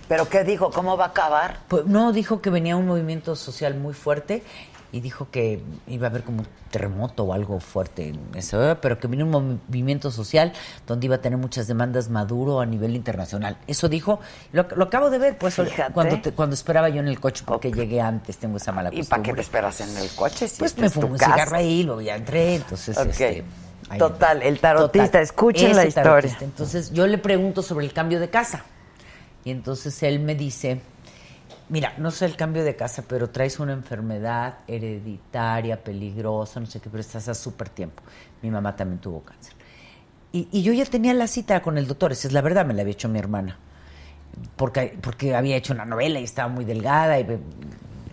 ¿Pero 0.08 0.28
qué 0.28 0.44
dijo? 0.44 0.70
¿Cómo 0.70 0.96
va 0.96 1.06
a 1.06 1.08
acabar? 1.08 1.58
Pues 1.68 1.86
no, 1.86 2.12
dijo 2.12 2.40
que 2.40 2.50
venía 2.50 2.76
un 2.76 2.86
movimiento 2.86 3.34
social 3.34 3.74
muy 3.74 3.94
fuerte 3.94 4.42
y 4.92 5.00
dijo 5.00 5.28
que 5.30 5.60
iba 5.88 6.06
a 6.06 6.10
haber 6.10 6.22
como 6.22 6.40
un 6.40 6.46
terremoto 6.70 7.24
o 7.24 7.32
algo 7.32 7.58
fuerte 7.60 8.08
en 8.08 8.20
eso, 8.34 8.78
pero 8.80 8.98
que 8.98 9.08
venía 9.08 9.24
un 9.24 9.30
movimiento 9.30 10.10
social 10.10 10.52
donde 10.86 11.06
iba 11.06 11.16
a 11.16 11.20
tener 11.20 11.38
muchas 11.38 11.66
demandas 11.66 12.08
Maduro 12.08 12.60
a 12.60 12.66
nivel 12.66 12.94
internacional. 12.96 13.56
Eso 13.66 13.88
dijo, 13.88 14.20
lo, 14.52 14.66
lo 14.76 14.84
acabo 14.84 15.10
de 15.10 15.18
ver, 15.18 15.38
pues 15.38 15.54
Fíjate. 15.54 15.92
cuando 15.92 16.20
te- 16.20 16.32
cuando 16.32 16.54
esperaba 16.54 16.88
yo 16.88 17.00
en 17.00 17.08
el 17.08 17.18
coche 17.20 17.42
porque 17.46 17.70
llegué 17.72 18.00
antes, 18.00 18.36
tengo 18.38 18.56
esa 18.58 18.72
mala 18.72 18.88
¿Y 18.90 18.98
costumbre. 18.98 19.08
para 19.08 19.22
qué 19.22 19.32
te 19.34 19.40
esperas 19.40 19.80
en 19.80 19.96
el 19.96 20.08
coche? 20.10 20.48
Si 20.48 20.58
Pues 20.58 20.70
esta 20.70 20.82
me 20.82 20.90
fumé 20.90 21.06
un 21.12 21.18
cigarro 21.18 21.56
ahí, 21.56 21.82
luego 21.82 22.00
ya 22.00 22.16
entré, 22.16 22.54
entonces 22.56 22.96
Ok. 22.96 23.06
este, 23.08 23.44
ahí- 23.90 23.98
Total, 23.98 24.42
el 24.42 24.58
tarotista, 24.60 25.20
escuchen 25.20 25.74
la 25.76 25.84
historia. 25.86 26.10
tarotista. 26.10 26.44
Entonces 26.44 26.92
yo 26.92 27.06
le 27.06 27.18
pregunto 27.18 27.62
sobre 27.62 27.84
el 27.86 27.92
cambio 27.92 28.20
de 28.20 28.30
casa. 28.30 28.64
Y 29.44 29.50
entonces 29.50 30.02
él 30.02 30.18
me 30.20 30.34
dice, 30.34 30.80
mira, 31.68 31.94
no 31.98 32.10
sé 32.10 32.24
el 32.26 32.36
cambio 32.36 32.64
de 32.64 32.76
casa, 32.76 33.04
pero 33.06 33.30
traes 33.30 33.58
una 33.58 33.72
enfermedad 33.72 34.58
hereditaria, 34.66 35.82
peligrosa, 35.82 36.60
no 36.60 36.66
sé 36.66 36.80
qué, 36.80 36.88
pero 36.90 37.00
estás 37.00 37.28
a 37.28 37.34
súper 37.34 37.68
tiempo. 37.68 38.02
Mi 38.42 38.50
mamá 38.50 38.76
también 38.76 39.00
tuvo 39.00 39.20
cáncer. 39.22 39.54
Y, 40.32 40.48
y 40.52 40.62
yo 40.62 40.72
ya 40.72 40.84
tenía 40.84 41.14
la 41.14 41.26
cita 41.26 41.62
con 41.62 41.78
el 41.78 41.86
doctor, 41.86 42.12
esa 42.12 42.28
es 42.28 42.34
la 42.34 42.40
verdad, 42.40 42.66
me 42.66 42.74
la 42.74 42.82
había 42.82 42.92
hecho 42.92 43.08
mi 43.08 43.18
hermana. 43.18 43.58
Porque, 44.56 44.98
porque 45.00 45.34
había 45.34 45.56
hecho 45.56 45.72
una 45.72 45.84
novela 45.84 46.20
y 46.20 46.24
estaba 46.24 46.48
muy 46.48 46.64
delgada 46.64 47.18
y 47.18 47.24
me, 47.24 47.38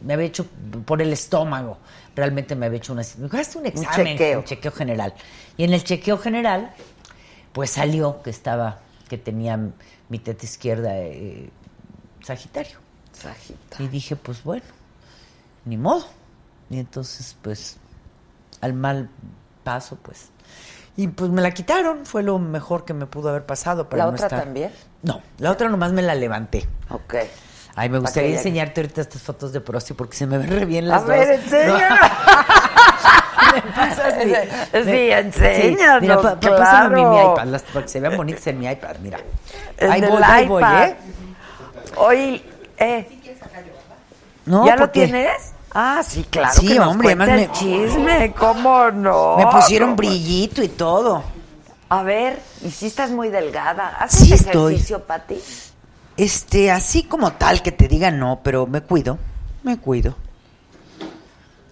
me 0.02 0.14
había 0.14 0.28
hecho 0.28 0.46
por 0.86 1.02
el 1.02 1.12
estómago. 1.12 1.78
Realmente 2.16 2.56
me 2.56 2.68
había 2.68 2.78
hecho 2.78 2.94
una... 2.94 3.02
Me 3.18 3.24
dijo, 3.26 3.38
"Hazte 3.38 3.58
un 3.58 3.66
examen, 3.66 4.18
chequeo. 4.18 4.40
un 4.40 4.46
chequeo 4.46 4.72
general. 4.72 5.14
Y 5.58 5.64
en 5.66 5.74
el 5.74 5.84
chequeo 5.84 6.18
general, 6.18 6.72
pues 7.52 7.72
salió 7.72 8.22
que 8.22 8.30
estaba, 8.30 8.80
que 9.10 9.18
tenía 9.18 9.60
mi 10.10 10.20
teta 10.20 10.46
izquierda 10.46 10.98
eh, 10.98 11.50
Sagitario. 12.22 12.78
Y 13.80 13.88
dije, 13.88 14.16
pues 14.16 14.44
bueno, 14.44 14.64
ni 15.66 15.78
modo. 15.78 16.06
Y 16.70 16.80
entonces, 16.80 17.36
pues, 17.42 17.78
al 18.62 18.74
mal 18.74 19.10
paso, 19.64 19.98
pues. 20.02 20.30
Y 20.96 21.08
pues 21.08 21.32
me 21.32 21.42
la 21.42 21.52
quitaron, 21.52 22.06
fue 22.06 22.22
lo 22.24 22.38
mejor 22.40 22.86
que 22.86 22.94
me 22.94 23.06
pudo 23.08 23.30
haber 23.30 23.46
pasado. 23.46 23.90
Para 23.90 24.06
¿La 24.06 24.12
no 24.12 24.16
otra 24.16 24.28
estar- 24.28 24.44
también? 24.44 24.72
No, 25.02 25.22
la 25.40 25.52
otra 25.52 25.68
nomás 25.70 25.92
me 25.92 26.02
la 26.02 26.14
levanté. 26.16 26.68
Ok. 26.90 27.16
Ay, 27.76 27.90
me 27.90 27.98
gustaría 27.98 28.30
que 28.30 28.38
enseñarte 28.38 28.82
ahorita 28.82 29.02
estas 29.02 29.22
fotos 29.22 29.52
de 29.52 29.60
Prosti 29.60 29.94
porque 29.96 30.16
se 30.16 30.28
me 30.28 30.38
ven 30.38 30.52
re 30.52 30.66
bien 30.66 30.88
las 30.88 30.98
A 31.02 31.06
dos. 31.06 31.10
ver, 31.10 31.32
enséñala. 31.32 32.12
¿Me 33.56 33.62
pasas 33.72 34.26
mi- 34.26 34.34
Sí, 34.34 34.86
me- 34.86 35.18
enséñanos, 35.20 36.02
mira, 36.02 36.22
pa- 36.22 36.40
pa- 36.40 36.56
pásame 36.58 36.96
mi, 36.96 37.02
mi 37.06 37.12
claro. 37.16 37.34
iPad, 37.34 37.46
las, 37.48 37.64
para 37.64 37.82
que 37.86 37.88
se 37.92 38.00
vean 38.00 38.16
bonitas 38.18 38.46
en 38.48 38.60
mi 38.60 38.68
iPad, 38.68 38.96
mira. 39.02 39.20
Ahí 39.82 40.02
voy, 40.02 40.22
ahí 40.24 40.48
voy. 40.48 40.64
¿eh? 40.64 40.96
Hoy, 41.98 42.44
eh, 42.84 43.08
No, 44.46 44.66
¿ya 44.66 44.76
lo 44.76 44.90
tienes? 44.90 45.54
Ah, 45.74 46.02
sí, 46.08 46.26
claro. 46.30 46.54
Sí, 46.60 46.68
que 46.68 46.76
nos 46.76 46.90
hombre, 46.90 47.08
además 47.10 47.30
el 47.30 47.36
me- 47.36 47.52
chisme, 47.52 48.34
¿cómo 48.38 48.92
no? 48.92 49.38
Me 49.38 49.48
pusieron 49.48 49.90
¿Cómo? 49.92 49.98
brillito 49.98 50.62
y 50.62 50.68
todo. 50.70 51.24
A 51.90 52.04
ver, 52.04 52.40
y 52.64 52.70
si 52.72 52.88
estás 52.88 53.10
muy 53.12 53.30
delgada. 53.30 53.96
¿Haces 54.00 54.28
Sí 54.28 54.34
estoy. 54.34 54.74
ejercicio, 54.74 55.04
Pati? 55.04 55.40
Este, 56.18 56.72
así 56.72 57.04
como 57.04 57.34
tal 57.34 57.62
que 57.64 57.72
te 57.72 57.88
diga 57.88 58.12
no, 58.12 58.42
pero 58.44 58.68
me 58.68 58.82
cuido, 58.82 59.18
me 59.64 59.78
cuido. 59.80 60.16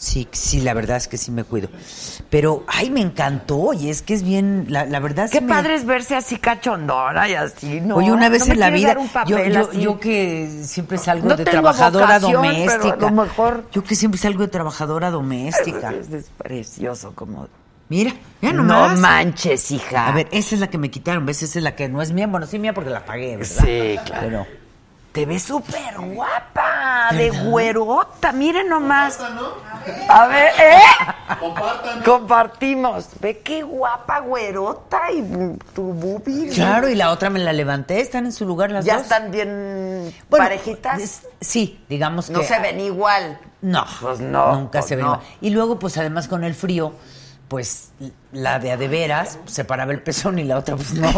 Sí, 0.02 0.28
sí, 0.32 0.62
la 0.62 0.74
verdad 0.74 0.98
es 0.98 1.08
que 1.08 1.16
sí 1.16 1.30
me 1.30 1.44
cuido. 1.44 1.70
Pero, 2.32 2.64
ay, 2.66 2.90
me 2.90 3.02
encantó, 3.02 3.72
y 3.72 3.92
es 3.92 4.02
que 4.02 4.16
es 4.16 4.24
bien, 4.24 4.66
la, 4.68 4.84
la 4.88 5.00
verdad 5.00 5.26
es 5.26 5.32
Qué 5.32 5.38
que 5.38 5.46
me- 5.46 5.54
padre 5.54 5.76
es 5.76 5.86
verse 5.86 6.16
así 6.16 6.38
cachondona 6.38 7.30
y 7.30 7.36
así, 7.36 7.82
¿no? 7.82 7.98
Oye, 7.98 8.12
una 8.12 8.28
vez 8.28 8.48
¿No 8.48 8.54
en 8.54 8.60
la 8.62 8.72
vida, 8.72 8.96
yo, 9.28 9.72
yo, 9.74 10.00
que 10.00 10.64
siempre 10.64 10.98
salgo 10.98 11.30
No 11.30 11.36
de 11.36 11.46
trabajadora 11.46 12.20
pero 12.20 12.32
doméstica. 12.32 12.94
a 12.94 13.12
lo 13.12 13.12
mejor- 13.12 13.66
Yo 13.72 13.84
que 13.84 13.94
siempre 13.94 14.20
salgo 14.20 14.42
de 14.42 14.48
trabajadora 14.48 15.12
doméstica. 15.12 15.94
Es, 15.94 16.10
es 16.12 16.32
precioso 16.36 17.14
como... 17.14 17.48
Mira, 17.88 18.12
ya 18.42 18.54
No 18.54 18.64
nomás. 18.64 18.98
manches, 18.98 19.70
hija. 19.70 20.08
A 20.08 20.14
ver, 20.14 20.28
esa 20.32 20.56
es 20.56 20.62
la 20.62 20.68
que 20.72 20.80
me 20.80 20.90
quitaron, 20.90 21.28
¿ves? 21.28 21.44
Esa 21.44 21.60
es 21.60 21.64
la 21.64 21.76
que 21.76 21.88
no 21.90 22.02
es 22.02 22.12
mía. 22.12 22.26
Bueno, 22.26 22.48
sí 22.48 22.58
mía 22.58 22.74
porque 22.74 22.90
la 22.90 23.06
pagué, 23.06 23.38
¿verdad? 23.38 23.64
Sí, 23.64 24.00
claro. 24.04 24.22
Pero, 24.28 24.48
Te 25.12 25.26
ves 25.26 25.44
súper 25.44 25.98
guapa, 26.00 27.10
de 27.12 27.32
güerota, 27.32 28.32
miren 28.32 28.70
nomás. 28.70 29.20
A 30.08 30.28
ver, 30.28 30.54
¿eh? 30.58 30.80
Compártanme. 31.38 32.04
Compartimos. 32.06 33.08
Ve 33.20 33.40
qué 33.40 33.62
guapa 33.62 34.20
güerota 34.22 35.12
y 35.12 35.22
tu 35.76 35.84
boobie. 35.92 36.50
claro, 36.52 36.88
y 36.88 36.96
la 36.96 37.12
otra 37.12 37.30
me 37.30 37.40
la 37.40 37.52
levanté, 37.52 38.00
están 38.00 38.26
en 38.26 38.32
su 38.32 38.46
lugar 38.46 38.72
las 38.72 38.86
Ya 38.86 38.94
dos. 38.94 39.04
están 39.04 39.32
bien 39.32 40.16
Bueno, 40.30 40.46
parejitas. 40.46 41.02
es- 41.02 41.28
sí, 41.42 41.84
digamos 41.90 42.28
que... 42.28 42.34
no 42.34 42.44
se 42.44 42.60
ven 42.60 42.80
igual. 42.80 43.38
No, 43.62 43.86
Pues 44.00 44.22
no, 44.22 44.54
nunca 44.56 44.80
pues 44.80 44.86
se 44.86 44.96
ven 44.96 45.06
no. 45.06 45.14
igual. 45.16 45.28
Y 45.42 45.50
luego, 45.50 45.78
pues 45.78 45.98
además 45.98 46.30
con 46.30 46.46
el 46.46 46.56
frío, 46.56 46.94
pues 47.52 47.90
la 48.32 48.60
de 48.60 48.72
a 48.72 48.78
de 48.78 48.88
veras 48.88 49.38
pues, 49.44 49.54
se 49.56 49.66
paraba 49.66 49.92
el 49.92 50.02
pezón 50.02 50.40
y 50.40 50.46
la 50.46 50.58
otra 50.58 50.78
pues 50.78 50.94
no. 50.94 51.10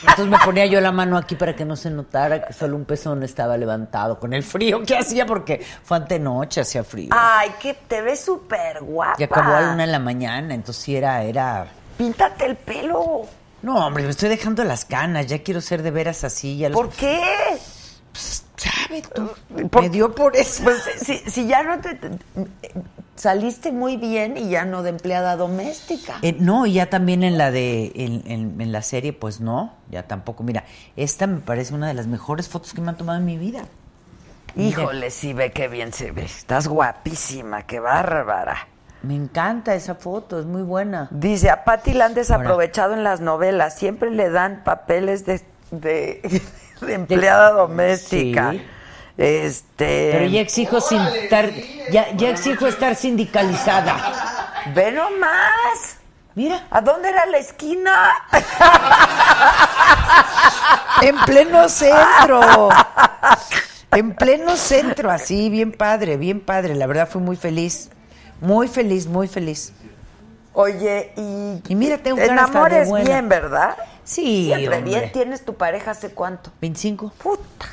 Entonces 0.00 0.26
me 0.26 0.36
ponía 0.44 0.66
yo 0.66 0.80
la 0.80 0.90
mano 0.90 1.16
aquí 1.16 1.36
para 1.36 1.54
que 1.54 1.64
no 1.64 1.76
se 1.76 1.90
notara 1.90 2.44
que 2.44 2.52
solo 2.52 2.74
un 2.74 2.84
pezón 2.84 3.22
estaba 3.22 3.56
levantado 3.56 4.18
con 4.18 4.32
el 4.32 4.42
frío 4.42 4.82
que 4.82 4.96
hacía 4.98 5.26
porque 5.26 5.64
fue 5.84 5.98
antenoche, 5.98 6.60
hacía 6.62 6.82
frío. 6.82 7.10
Ay, 7.12 7.50
que 7.60 7.74
te 7.74 8.02
ves 8.02 8.18
súper 8.18 8.82
guapa. 8.82 9.14
y 9.16 9.22
acabó 9.22 9.54
a 9.54 9.60
la 9.60 9.72
una 9.74 9.86
de 9.86 9.92
la 9.92 10.00
mañana, 10.00 10.54
entonces 10.54 10.82
sí 10.82 10.96
era, 10.96 11.22
era... 11.22 11.68
Píntate 11.96 12.46
el 12.46 12.56
pelo. 12.56 13.22
No, 13.62 13.86
hombre, 13.86 14.02
me 14.02 14.10
estoy 14.10 14.28
dejando 14.28 14.64
las 14.64 14.84
canas, 14.86 15.28
ya 15.28 15.44
quiero 15.44 15.60
ser 15.60 15.82
de 15.84 15.92
veras 15.92 16.24
así. 16.24 16.58
Ya 16.58 16.68
los- 16.68 16.76
¿Por 16.80 16.90
qué? 16.90 17.22
¿Sabe 18.12 19.02
tú? 19.14 19.30
Por- 19.70 19.82
Me 19.82 19.88
dio 19.88 20.12
por 20.12 20.34
eso. 20.36 20.64
Pues 20.64 20.82
si, 21.00 21.18
si 21.18 21.46
ya 21.46 21.62
no 21.62 21.78
te- 21.80 21.96
saliste 23.16 23.72
muy 23.72 23.96
bien 23.96 24.36
y 24.36 24.48
ya 24.50 24.64
no 24.64 24.82
de 24.82 24.90
empleada 24.90 25.36
doméstica. 25.36 26.14
Eh, 26.22 26.36
no, 26.38 26.66
y 26.66 26.74
ya 26.74 26.88
también 26.90 27.22
en 27.22 27.36
la 27.38 27.50
de 27.50 27.92
en, 27.94 28.22
en- 28.30 28.60
en 28.60 28.72
la 28.72 28.82
serie, 28.82 29.12
pues 29.12 29.40
no, 29.40 29.72
ya 29.90 30.04
tampoco. 30.04 30.42
Mira, 30.42 30.64
esta 30.96 31.26
me 31.26 31.40
parece 31.40 31.74
una 31.74 31.88
de 31.88 31.94
las 31.94 32.06
mejores 32.06 32.48
fotos 32.48 32.72
que 32.74 32.80
me 32.80 32.90
han 32.90 32.96
tomado 32.96 33.18
en 33.18 33.24
mi 33.24 33.38
vida. 33.38 33.62
Mira, 34.54 34.80
Híjole, 34.82 35.10
sí 35.10 35.32
ve 35.34 35.52
qué 35.52 35.68
bien 35.68 35.92
se 35.92 36.12
ve. 36.12 36.24
Estás 36.24 36.68
guapísima, 36.68 37.62
qué 37.62 37.80
bárbara. 37.80 38.68
Me 39.02 39.14
encanta 39.14 39.74
esa 39.74 39.94
foto, 39.94 40.40
es 40.40 40.46
muy 40.46 40.62
buena. 40.62 41.08
Dice, 41.10 41.50
a 41.50 41.64
Patti 41.64 41.92
la 41.92 42.06
han 42.06 42.14
desaprovechado 42.14 42.94
en 42.94 43.04
las 43.04 43.20
novelas. 43.20 43.76
Siempre 43.78 44.10
le 44.10 44.30
dan 44.30 44.62
papeles 44.64 45.26
de, 45.26 45.42
de, 45.70 46.42
de 46.80 46.94
empleada 46.94 47.50
doméstica. 47.52 48.52
Sí. 48.52 48.62
Este... 49.16 50.10
Pero 50.12 50.26
ya 50.26 50.40
exijo 50.40 50.80
sin 50.80 51.00
estar, 51.00 51.50
ya, 51.90 52.12
ya 52.16 52.30
exijo 52.30 52.66
estar 52.66 52.94
sindicalizada. 52.96 53.96
Ve 54.74 54.92
nomás. 54.92 55.96
Mira, 56.34 56.66
¿A 56.70 56.82
dónde 56.82 57.08
era 57.08 57.24
la 57.26 57.38
esquina? 57.38 58.12
en 61.02 61.16
pleno 61.24 61.68
centro. 61.68 62.68
En 63.92 64.14
pleno 64.14 64.56
centro, 64.56 65.10
así, 65.10 65.48
bien 65.48 65.72
padre, 65.72 66.18
bien 66.18 66.40
padre. 66.40 66.74
La 66.74 66.86
verdad 66.86 67.08
fui 67.08 67.22
muy 67.22 67.36
feliz. 67.36 67.88
Muy 68.40 68.68
feliz, 68.68 69.06
muy 69.06 69.28
feliz. 69.28 69.72
Oye, 70.52 71.12
y... 71.16 71.62
Y 71.68 71.74
mira, 71.74 71.96
tengo 71.98 72.16
bien, 72.16 73.28
¿verdad? 73.28 73.76
Sí, 74.04 74.46
Siempre 74.46 74.78
hombre. 74.78 74.82
bien. 74.82 75.12
¿Tienes 75.12 75.44
tu 75.44 75.54
pareja 75.54 75.92
hace 75.92 76.10
cuánto? 76.10 76.50
25. 76.60 77.12
Puta. 77.16 77.66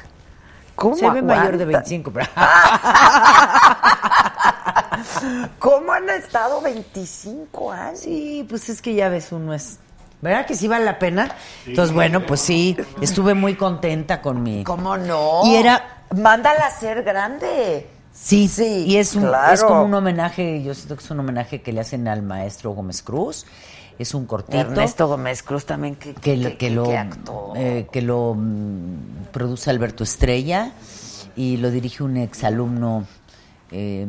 ¿Cómo 0.76 0.96
Se 0.96 1.10
ve 1.10 1.22
mayor 1.22 1.58
de 1.58 1.64
aguanta? 1.64 1.90
25, 1.90 2.12
pero... 2.12 2.28
¿Cómo 5.60 5.92
han 5.94 6.10
estado 6.10 6.62
25 6.62 7.72
años? 7.72 8.00
Sí, 8.00 8.46
pues 8.50 8.70
es 8.70 8.82
que 8.82 8.94
ya 8.94 9.10
ves, 9.10 9.32
uno 9.32 9.54
es... 9.54 9.80
¿Verdad 10.22 10.46
que 10.46 10.56
sí 10.56 10.68
vale 10.70 10.86
la 10.86 11.00
pena? 11.00 11.36
Entonces, 11.66 11.94
bueno, 11.94 12.26
pues 12.26 12.40
sí, 12.40 12.78
estuve 13.02 13.34
muy 13.34 13.56
contenta 13.56 14.22
con 14.22 14.42
mi... 14.42 14.64
¿Cómo 14.64 14.96
no? 14.98 15.42
Y 15.46 15.56
era- 15.56 16.06
Mándala 16.16 16.68
a 16.68 16.72
ser 16.72 17.04
grande. 17.04 17.90
Sí, 18.14 18.48
Sí, 18.48 18.86
y 18.88 18.98
es, 18.98 19.16
un, 19.16 19.24
claro. 19.28 19.54
es 19.54 19.64
como 19.64 19.84
un 19.84 19.94
homenaje, 19.94 20.62
yo 20.64 20.74
siento 20.76 20.96
que 20.96 21.04
es 21.04 21.10
un 21.12 21.20
homenaje 21.20 21.62
que 21.64 21.74
le 21.74 21.82
hacen 21.82 22.08
al 22.08 22.22
maestro 22.22 22.72
Gómez 22.72 23.02
Cruz. 23.02 23.46
Es 24.00 24.14
un 24.14 24.26
cortito. 24.26 24.58
Ernesto 24.58 25.08
Gómez 25.08 25.44
Cruz 25.44 25.66
también 25.66 25.96
que, 25.96 26.14
que, 26.14 26.36
le- 26.38 26.58
que 26.58 26.70
lo, 26.70 26.86
eh, 27.56 27.88
que 27.91 28.02
lo 28.02 28.34
mm, 28.36 29.28
produce 29.32 29.70
Alberto 29.70 30.04
Estrella 30.04 30.72
y 31.36 31.58
lo 31.58 31.70
dirige 31.72 32.04
un 32.04 32.18
exalumno 32.18 33.06
eh, 33.72 34.06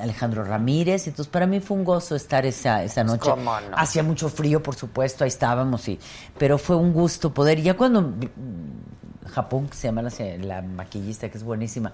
Alejandro 0.00 0.44
Ramírez. 0.44 1.06
Entonces, 1.08 1.30
para 1.30 1.46
mí 1.46 1.60
fue 1.60 1.76
un 1.76 1.84
gozo 1.84 2.14
estar 2.16 2.44
esa, 2.46 2.82
esa 2.84 3.02
noche. 3.04 3.18
Pues, 3.24 3.34
¿cómo 3.34 3.60
no? 3.60 3.76
Hacía 3.76 4.02
mucho 4.02 4.28
frío, 4.28 4.62
por 4.62 4.74
supuesto, 4.76 5.24
ahí 5.24 5.28
estábamos, 5.28 5.88
y, 5.88 5.98
pero 6.38 6.58
fue 6.58 6.76
un 6.76 6.92
gusto 6.92 7.32
poder. 7.34 7.58
Y 7.58 7.62
ya 7.62 7.74
cuando 7.74 8.02
mm, 8.02 9.28
Japón, 9.30 9.68
que 9.68 9.76
se 9.76 9.88
llama 9.88 10.02
la, 10.02 10.10
la 10.42 10.62
maquillista, 10.62 11.28
que 11.28 11.38
es 11.38 11.44
buenísima, 11.44 11.90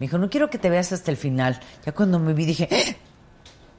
me 0.00 0.06
dijo, 0.06 0.18
no 0.18 0.28
quiero 0.30 0.50
que 0.50 0.58
te 0.58 0.70
veas 0.70 0.92
hasta 0.92 1.10
el 1.10 1.16
final. 1.16 1.60
Ya 1.86 1.92
cuando 1.92 2.18
me 2.18 2.32
vi 2.32 2.46
dije, 2.46 2.68
"¡Ah! 2.70 2.96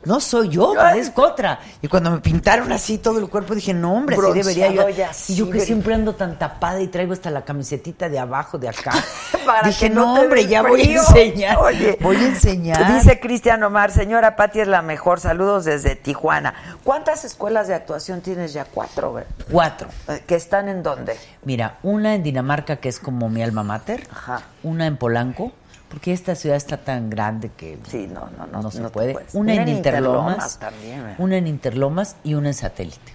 No 0.03 0.19
soy 0.19 0.49
yo, 0.49 0.73
parezco 0.75 1.21
otra. 1.23 1.59
Y 1.81 1.87
cuando 1.87 2.11
me 2.11 2.19
pintaron 2.19 2.71
así 2.71 2.97
todo 2.97 3.19
el 3.19 3.27
cuerpo, 3.29 3.53
dije, 3.53 3.73
no, 3.73 3.93
hombre, 3.93 4.15
así 4.15 4.33
debería 4.33 4.71
yo. 4.71 4.89
Y 4.89 5.01
así, 5.01 5.35
yo 5.35 5.49
que 5.49 5.59
siempre 5.59 5.93
ando 5.93 6.15
tan 6.15 6.39
tapada 6.39 6.81
y 6.81 6.87
traigo 6.87 7.13
hasta 7.13 7.29
la 7.29 7.43
camisetita 7.43 8.09
de 8.09 8.19
abajo, 8.19 8.57
de 8.57 8.69
acá. 8.69 8.91
Para 9.45 9.67
dije, 9.67 9.87
que 9.87 9.93
no 9.93 10.13
hombre, 10.15 10.47
ya 10.47 10.61
voy 10.61 10.81
a 10.81 10.83
frío". 10.83 11.01
enseñar. 11.01 11.57
Oye, 11.57 11.97
voy 12.01 12.15
a 12.17 12.27
enseñar. 12.27 12.93
Dice 12.93 13.19
Cristian 13.19 13.61
Omar, 13.63 13.91
señora 13.91 14.35
Patti 14.35 14.59
es 14.61 14.67
la 14.67 14.81
mejor. 14.81 15.19
Saludos 15.19 15.65
desde 15.65 15.95
Tijuana. 15.95 16.53
¿Cuántas 16.83 17.23
escuelas 17.25 17.67
de 17.67 17.75
actuación 17.75 18.21
tienes 18.21 18.53
ya? 18.53 18.65
Cuatro, 18.65 19.13
¿ver? 19.13 19.27
Cuatro. 19.51 19.87
Eh, 20.07 20.23
¿Que 20.25 20.35
están 20.35 20.69
en 20.69 20.83
dónde? 20.83 21.15
Mira, 21.43 21.77
una 21.83 22.15
en 22.15 22.23
Dinamarca, 22.23 22.77
que 22.77 22.89
es 22.89 22.99
como 22.99 23.29
mi 23.29 23.41
alma 23.43 23.63
mater. 23.63 24.07
Ajá. 24.11 24.41
Una 24.63 24.85
en 24.87 24.97
Polanco, 24.97 25.51
porque 25.91 26.13
esta 26.13 26.33
ciudad 26.35 26.55
está 26.57 26.77
tan 26.77 27.09
grande 27.09 27.51
que 27.55 27.77
Sí, 27.87 28.07
no, 28.11 28.29
no, 28.37 28.47
no. 28.47 28.61
no 28.63 28.71
se 28.71 28.79
no 28.81 28.89
puede. 28.91 29.15
Una 29.33 29.53
en 29.55 29.67
Interlomas, 29.67 30.57
también. 30.57 31.01
¿verdad? 31.01 31.15
una 31.19 31.37
en 31.37 31.47
Interlomas 31.47 32.15
y 32.23 32.33
una 32.33 32.47
en 32.47 32.53
Satélite. 32.53 33.13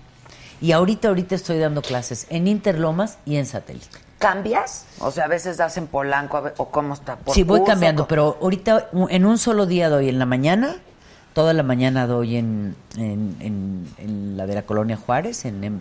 Y 0.61 0.73
ahorita, 0.73 1.09
ahorita 1.09 1.35
estoy 1.35 1.59
dando 1.59 1.83
clases 1.83 2.27
en 2.31 2.47
Interlomas 2.47 3.19
y 3.25 3.37
en 3.37 3.47
Satélite. 3.47 3.99
¿Cambias? 4.19 4.85
O 5.01 5.11
sea, 5.11 5.25
a 5.25 5.29
veces 5.29 5.57
das 5.59 5.77
en 5.77 5.87
Polanco, 5.87 6.43
o 6.57 6.69
cómo 6.71 6.95
está. 6.95 7.17
¿Por 7.17 7.35
Sí, 7.35 7.43
voy 7.43 7.59
curso? 7.61 7.73
cambiando, 7.73 8.07
pero 8.09 8.39
ahorita 8.41 8.89
en 9.11 9.27
un 9.27 9.37
solo 9.39 9.67
día 9.67 9.89
doy 9.91 10.09
en 10.09 10.19
la 10.19 10.25
mañana, 10.27 10.77
toda 11.35 11.53
la 11.53 11.63
mañana 11.63 12.07
doy 12.07 12.37
en, 12.37 12.75
en, 12.97 13.37
en- 13.41 13.89
en 13.99 14.37
la 14.39 14.47
de 14.47 14.55
la 14.55 14.63
Colonia 14.63 14.97
Juárez, 14.97 15.45
en 15.45 15.81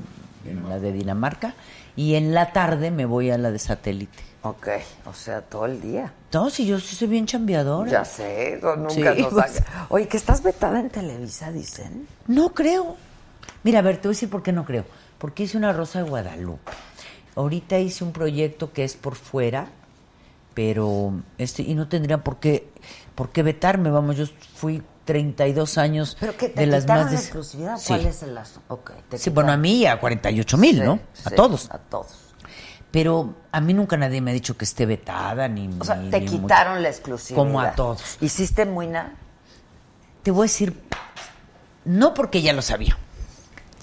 la 0.70 0.80
de 0.80 0.92
Dinamarca, 0.92 1.54
y 1.96 2.16
en 2.16 2.34
la 2.34 2.52
tarde 2.52 2.92
me 2.92 3.06
voy 3.06 3.32
a 3.32 3.38
la 3.38 3.52
de 3.52 3.60
Satélite. 3.60 4.18
Ok, 4.42 4.68
o 5.06 5.14
sea, 5.14 5.42
todo 5.42 5.66
el 5.66 5.82
día. 5.82 6.14
No, 6.32 6.50
si 6.50 6.68
yo 6.68 6.80
sí 6.80 6.96
soy 6.96 7.08
bien 7.08 7.26
chambeadora. 7.26 7.90
Ya 7.90 8.06
sé, 8.06 8.60
no, 8.62 8.76
nunca 8.76 9.16
Sí, 9.16 9.22
nos 9.22 9.34
pues. 9.34 9.64
Oye, 9.90 10.08
que 10.08 10.18
estás 10.18 10.44
vetada 10.44 10.80
en 10.80 10.90
Televisa, 10.90 11.52
dicen. 11.52 12.08
No 12.28 12.50
creo. 12.54 12.96
Mira, 13.64 13.80
a 13.80 13.82
ver, 13.82 13.98
te 13.98 14.08
voy 14.08 14.14
a 14.14 14.16
decir 14.16 14.30
por 14.30 14.44
qué 14.44 14.52
no 14.52 14.66
creo. 14.66 14.86
Porque 15.18 15.44
hice 15.44 15.58
una 15.58 15.74
Rosa 15.74 16.04
de 16.04 16.10
Guadalupe. 16.10 16.72
Ahorita 17.36 17.80
hice 17.80 18.04
un 18.04 18.12
proyecto 18.12 18.72
que 18.72 18.84
es 18.84 18.96
por 18.96 19.16
fuera, 19.16 19.68
pero 20.54 21.14
este 21.38 21.64
y 21.64 21.74
no 21.74 21.88
tendría 21.88 22.24
por 22.24 22.38
qué 22.38 22.70
por 23.16 23.30
qué 23.30 23.44
vetarme, 23.44 23.90
vamos, 23.90 24.18
yo 24.18 24.26
fui 24.56 24.82
32 25.06 25.78
años 25.78 26.18
Pero 26.20 26.36
que 26.36 26.50
te 26.50 26.62
de 26.62 26.68
las 26.68 26.84
quitaron 26.84 27.04
más 27.04 27.12
de 27.12 27.18
la 27.18 27.22
exclusividad, 27.24 27.78
Sí. 27.78 27.88
¿cuál 27.90 28.06
es 28.08 28.24
el 28.24 28.38
asunto? 28.38 28.74
Ok, 28.74 28.92
te 29.10 29.18
Sí, 29.18 29.30
bueno, 29.30 29.52
a 29.52 29.58
mí 29.58 29.78
y 29.78 29.86
a 29.86 30.00
48 30.00 30.58
mil, 30.58 30.76
Sí, 30.78 30.82
¿no? 30.82 31.00
A 31.26 31.30
sí, 31.30 31.36
todos. 31.36 31.70
A 31.72 31.78
todos. 31.78 32.08
Pero 32.92 33.36
a 33.52 33.60
mí 33.62 33.74
nunca 33.74 33.98
nadie 33.98 34.22
me 34.22 34.32
ha 34.32 34.34
dicho 34.34 34.58
que 34.58 34.64
esté 34.66 34.86
vetada, 34.86 35.48
ni... 35.48 35.70
O 35.80 35.84
sea, 35.84 35.96
ni- 35.96 36.10
te 36.10 36.22
ni 36.22 36.28
quitaron 36.28 36.74
mucho. 36.76 36.84
la 36.84 36.90
exclusividad. 36.90 37.44
Como 37.44 37.60
a 37.62 37.72
todos. 37.74 38.18
¿Hiciste 38.22 38.66
muy 38.66 38.88
nada? 38.88 39.14
Te 40.24 40.32
voy 40.32 40.44
a 40.46 40.48
decir, 40.50 40.82
no 41.84 42.14
porque 42.14 42.42
ya 42.42 42.54
lo 42.54 42.62
sabía. 42.62 42.98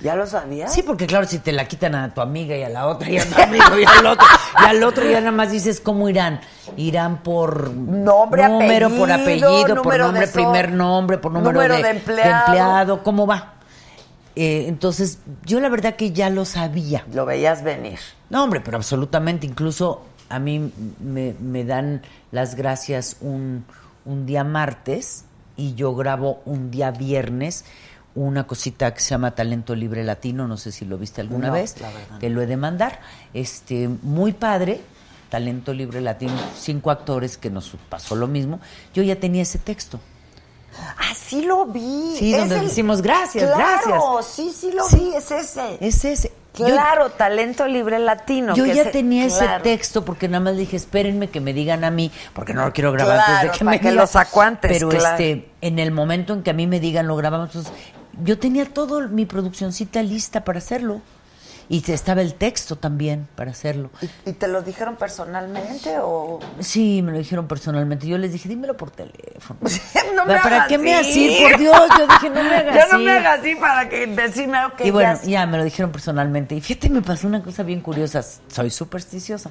¿Ya 0.00 0.16
lo 0.16 0.26
sabías? 0.26 0.72
Sí, 0.72 0.82
porque 0.82 1.06
claro, 1.06 1.26
si 1.28 1.38
te 1.38 1.52
la 1.52 1.66
quitan 1.68 1.94
a 1.94 2.12
tu 2.12 2.20
amiga 2.20 2.56
y 2.56 2.62
a 2.64 2.68
la 2.68 2.88
otra 2.88 3.08
y 3.08 3.18
a 3.18 3.24
tu 3.28 3.40
amigo 3.40 3.78
y 3.78 3.84
al 3.84 4.06
otro, 4.06 4.26
y 4.60 4.64
al 4.64 4.82
otro 4.82 5.04
ya 5.08 5.20
nada 5.20 5.30
más 5.32 5.52
dices 5.52 5.80
cómo 5.80 6.08
irán. 6.08 6.40
Irán 6.76 7.18
por 7.22 7.70
Nombre, 7.70 8.48
número, 8.48 8.90
por 8.90 9.12
apellido, 9.12 9.82
por 9.82 9.98
nombre, 9.98 10.20
de 10.20 10.26
so- 10.26 10.32
primer 10.32 10.72
nombre, 10.72 11.18
por 11.18 11.30
número, 11.32 11.52
número 11.52 11.76
de, 11.76 11.82
de 11.84 11.90
empleado. 11.90 12.46
empleado, 12.46 13.02
¿cómo 13.04 13.26
va? 13.28 13.54
Eh, 14.34 14.64
entonces, 14.66 15.18
yo 15.44 15.60
la 15.60 15.68
verdad 15.68 15.94
que 15.94 16.10
ya 16.10 16.30
lo 16.30 16.44
sabía. 16.46 17.04
Lo 17.12 17.24
veías 17.26 17.62
venir. 17.62 17.98
No, 18.30 18.42
hombre, 18.42 18.60
pero 18.60 18.78
absolutamente. 18.78 19.46
Incluso 19.46 20.02
a 20.30 20.38
mí 20.38 20.72
me, 21.00 21.34
me 21.38 21.64
dan 21.64 22.02
las 22.32 22.54
gracias 22.56 23.18
un, 23.20 23.64
un 24.04 24.24
día 24.26 24.42
martes 24.42 25.26
y 25.56 25.74
yo 25.74 25.94
grabo 25.94 26.40
un 26.46 26.70
día 26.70 26.90
viernes 26.92 27.66
una 28.14 28.46
cosita 28.46 28.92
que 28.92 29.00
se 29.00 29.10
llama 29.10 29.34
Talento 29.34 29.74
Libre 29.74 30.04
Latino, 30.04 30.46
no 30.46 30.56
sé 30.56 30.70
si 30.72 30.84
lo 30.84 30.98
viste 30.98 31.20
alguna 31.20 31.48
No, 31.48 31.52
vez, 31.54 31.74
te 32.20 32.28
lo 32.28 32.42
he 32.42 32.46
de 32.46 32.56
mandar. 32.56 33.00
Este, 33.32 33.88
muy 33.88 34.32
padre, 34.32 34.80
Talento 35.30 35.72
Libre 35.72 36.00
Latino, 36.02 36.34
cinco 36.58 36.90
actores 36.90 37.38
que 37.38 37.48
nos 37.50 37.72
pasó 37.88 38.14
lo 38.16 38.26
mismo. 38.28 38.60
Yo 38.92 39.02
ya 39.02 39.16
tenía 39.16 39.42
ese 39.42 39.58
texto. 39.58 39.98
Ah, 40.98 41.14
sí 41.14 41.42
lo 41.44 41.66
vi. 41.66 42.14
Sí, 42.18 42.32
Es 42.34 42.40
donde 42.40 42.56
el- 42.58 42.64
decimos 42.68 43.02
gracias, 43.02 43.44
Claro, 43.52 43.58
gracias. 44.18 44.26
sí, 44.34 44.50
sí 44.58 44.72
lo 44.72 44.84
Sí. 44.88 44.96
vi, 44.96 45.14
es 45.16 45.30
ese. 45.30 45.76
Es 45.80 46.04
ese. 46.04 46.32
Yo- 46.54 46.66
Claro, 46.66 47.10
talento 47.10 47.66
libre 47.66 47.98
latino. 47.98 48.54
Yo 48.54 48.64
que 48.64 48.74
ya 48.74 48.82
ese- 48.82 48.90
tenía 48.90 49.24
ese 49.24 49.46
texto 49.62 50.04
porque 50.04 50.28
nada 50.28 50.44
más 50.44 50.56
dije, 50.56 50.76
espérenme 50.76 51.28
que 51.30 51.40
me 51.40 51.54
digan 51.54 51.82
a 51.84 51.90
mí, 51.90 52.10
porque 52.34 52.52
no 52.52 52.64
lo 52.66 52.72
quiero 52.74 52.92
grabar 52.92 53.16
Claro, 53.16 53.32
antes 53.32 53.42
de 53.52 53.58
que 53.58 53.64
para 53.64 53.70
me 53.70 53.80
que 53.80 53.88
digan. 53.88 53.96
lo 54.02 54.06
saco 54.06 54.42
antes, 54.42 54.70
Pero 54.70 54.88
claro. 54.90 55.16
este, 55.16 55.48
en 55.62 55.78
el 55.78 55.92
momento 55.92 56.34
en 56.34 56.42
que 56.42 56.50
a 56.50 56.52
mí 56.54 56.66
me 56.66 56.78
digan 56.78 57.06
lo 57.06 57.16
grabamos, 57.16 57.48
entonces, 57.48 57.72
yo 58.24 58.38
tenía 58.38 58.64
todo 58.66 59.08
mi 59.08 59.26
produccioncita 59.26 60.02
lista 60.02 60.44
para 60.44 60.58
hacerlo. 60.58 61.00
Y 61.68 61.90
estaba 61.90 62.20
el 62.20 62.34
texto 62.34 62.76
también 62.76 63.28
para 63.34 63.52
hacerlo. 63.52 63.90
¿Y, 64.26 64.30
y 64.30 64.32
te 64.34 64.46
lo 64.46 64.60
dijeron 64.60 64.96
personalmente 64.96 65.96
o...? 66.02 66.38
Sí, 66.58 67.00
me 67.02 67.12
lo 67.12 67.18
dijeron 67.18 67.46
personalmente. 67.48 68.06
Yo 68.06 68.18
les 68.18 68.32
dije, 68.32 68.46
dímelo 68.48 68.76
por 68.76 68.90
teléfono. 68.90 69.58
no 70.14 70.26
me 70.26 70.34
¿Para 70.34 70.56
hagas 70.56 70.68
qué 70.68 70.76
me 70.76 70.94
así. 70.94 71.32
así? 71.32 71.42
Por 71.42 71.58
Dios, 71.58 71.80
yo 71.98 72.06
dije, 72.08 72.28
no 72.30 72.42
me 72.42 72.50
hagas 72.56 72.74
Ya 72.74 72.86
no 72.88 72.94
así. 72.96 73.04
me 73.04 73.12
hagas 73.12 73.40
así 73.40 73.54
para 73.54 73.88
que 73.88 74.06
decime, 74.06 74.58
y 74.84 74.90
bueno, 74.90 75.18
ya- 75.22 75.28
ya 75.28 75.46
me 75.46 75.56
lo 75.56 75.64
dijeron 75.64 75.92
personalmente. 75.92 76.54
Y 76.56 76.60
fíjate, 76.60 76.90
me 76.90 77.00
pasó 77.00 77.26
una 77.26 77.42
cosa 77.42 77.62
bien 77.62 77.80
curiosa. 77.80 78.22
Soy 78.48 78.68
supersticiosa. 78.68 79.50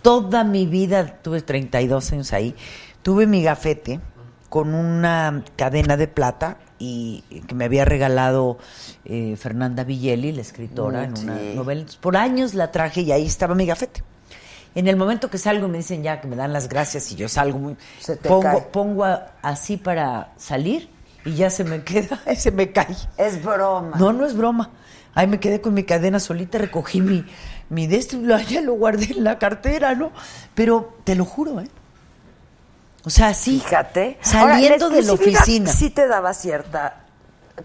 Toda 0.00 0.44
mi 0.44 0.64
vida, 0.66 1.18
tuve 1.22 1.42
32 1.42 2.12
años 2.12 2.32
ahí, 2.32 2.54
tuve 3.02 3.26
mi 3.26 3.42
gafete 3.42 4.00
con 4.48 4.72
una 4.74 5.42
cadena 5.56 5.98
de 5.98 6.08
plata 6.08 6.56
y 6.78 7.22
que 7.46 7.54
me 7.54 7.64
había 7.64 7.84
regalado 7.84 8.58
eh, 9.04 9.36
Fernanda 9.36 9.84
Villeli, 9.84 10.32
la 10.32 10.42
escritora, 10.42 11.04
en 11.04 11.18
una 11.18 11.38
Sí. 11.38 11.52
novela. 11.56 11.84
Por 12.00 12.16
años 12.16 12.54
la 12.54 12.70
traje 12.70 13.00
y 13.02 13.12
ahí 13.12 13.26
estaba 13.26 13.54
mi 13.54 13.66
gafete. 13.66 14.02
En 14.74 14.86
el 14.86 14.96
momento 14.96 15.28
que 15.30 15.38
salgo 15.38 15.66
me 15.66 15.78
dicen 15.78 16.02
ya 16.02 16.20
que 16.20 16.28
me 16.28 16.36
dan 16.36 16.52
las 16.52 16.68
gracias 16.68 17.10
y 17.10 17.16
yo 17.16 17.28
salgo 17.28 17.58
muy 17.58 17.76
Se 18.00 18.16
te 18.16 18.28
pongo 18.28 18.42
cae. 18.42 18.60
pongo 18.72 19.04
a- 19.04 19.32
así 19.42 19.76
para 19.76 20.32
salir 20.36 20.88
y 21.24 21.34
ya 21.34 21.50
se 21.50 21.64
me 21.64 21.82
queda, 21.84 22.20
se 22.36 22.50
me 22.52 22.70
cae. 22.70 22.94
Es 23.16 23.42
broma. 23.42 23.96
No, 23.98 24.12
no 24.12 24.24
es 24.26 24.34
broma. 24.36 24.70
Ahí 25.14 25.26
me 25.26 25.40
quedé 25.40 25.60
con 25.60 25.74
mi 25.74 25.82
cadena 25.82 26.20
solita, 26.20 26.58
recogí 26.58 27.00
mi, 27.00 27.24
mi 27.70 27.88
de 27.88 27.96
esto 27.96 28.16
y 28.18 28.20
lo, 28.22 28.38
ya 28.38 28.60
lo 28.60 28.74
guardé 28.74 29.06
en 29.16 29.24
la 29.24 29.38
cartera, 29.38 29.94
¿no? 29.96 30.12
Pero 30.54 30.96
te 31.02 31.16
lo 31.16 31.24
juro, 31.24 31.60
¿eh? 31.60 31.68
O 33.08 33.10
sea, 33.10 33.32
sí. 33.34 33.60
Fíjate. 33.64 34.18
Saliendo 34.20 34.84
Ahora, 34.86 34.96
de 34.96 35.02
la 35.02 35.12
oficina. 35.14 35.70
Sí 35.72 35.90
te 35.90 36.06
daba 36.06 36.32
cierta 36.34 37.04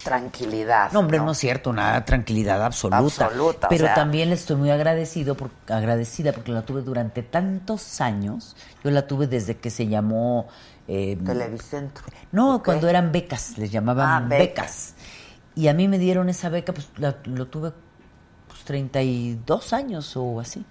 tranquilidad. 0.03 0.91
No, 0.91 0.99
hombre, 1.01 1.19
no 1.19 1.31
es 1.33 1.37
cierto, 1.37 1.71
nada, 1.71 2.03
tranquilidad 2.03 2.63
absoluta. 2.63 2.97
Absoluta, 2.97 3.67
o 3.67 3.69
Pero 3.69 3.85
sea- 3.85 3.93
también 3.93 4.29
le 4.29 4.35
estoy 4.35 4.55
muy 4.55 4.71
agradecido 4.71 5.35
por, 5.35 5.51
agradecida 5.67 6.31
porque 6.33 6.51
la 6.51 6.63
tuve 6.63 6.81
durante 6.81 7.21
tantos 7.21 8.01
años. 8.01 8.55
Yo 8.83 8.89
la 8.89 9.05
tuve 9.05 9.27
desde 9.27 9.57
que 9.57 9.69
se 9.69 9.87
llamó... 9.87 10.47
eh, 10.87 11.17
Televicentro. 11.23 12.05
No, 12.31 12.63
cuando 12.63 12.87
eran 12.87 13.11
becas, 13.11 13.57
les 13.57 13.71
llamaban 13.71 14.23
Ah, 14.23 14.27
becas. 14.27 14.47
becas. 14.47 14.93
Y 15.55 15.67
a 15.67 15.73
mí 15.75 15.87
me 15.87 15.99
dieron 15.99 16.27
esa 16.29 16.49
beca, 16.49 16.73
pues 16.73 16.87
la- 16.97 17.17
lo 17.25 17.45
tuve 17.47 17.71
pues, 18.47 18.61
32 18.63 19.73
años 19.73 20.13
o 20.15 20.39
así. 20.39 20.65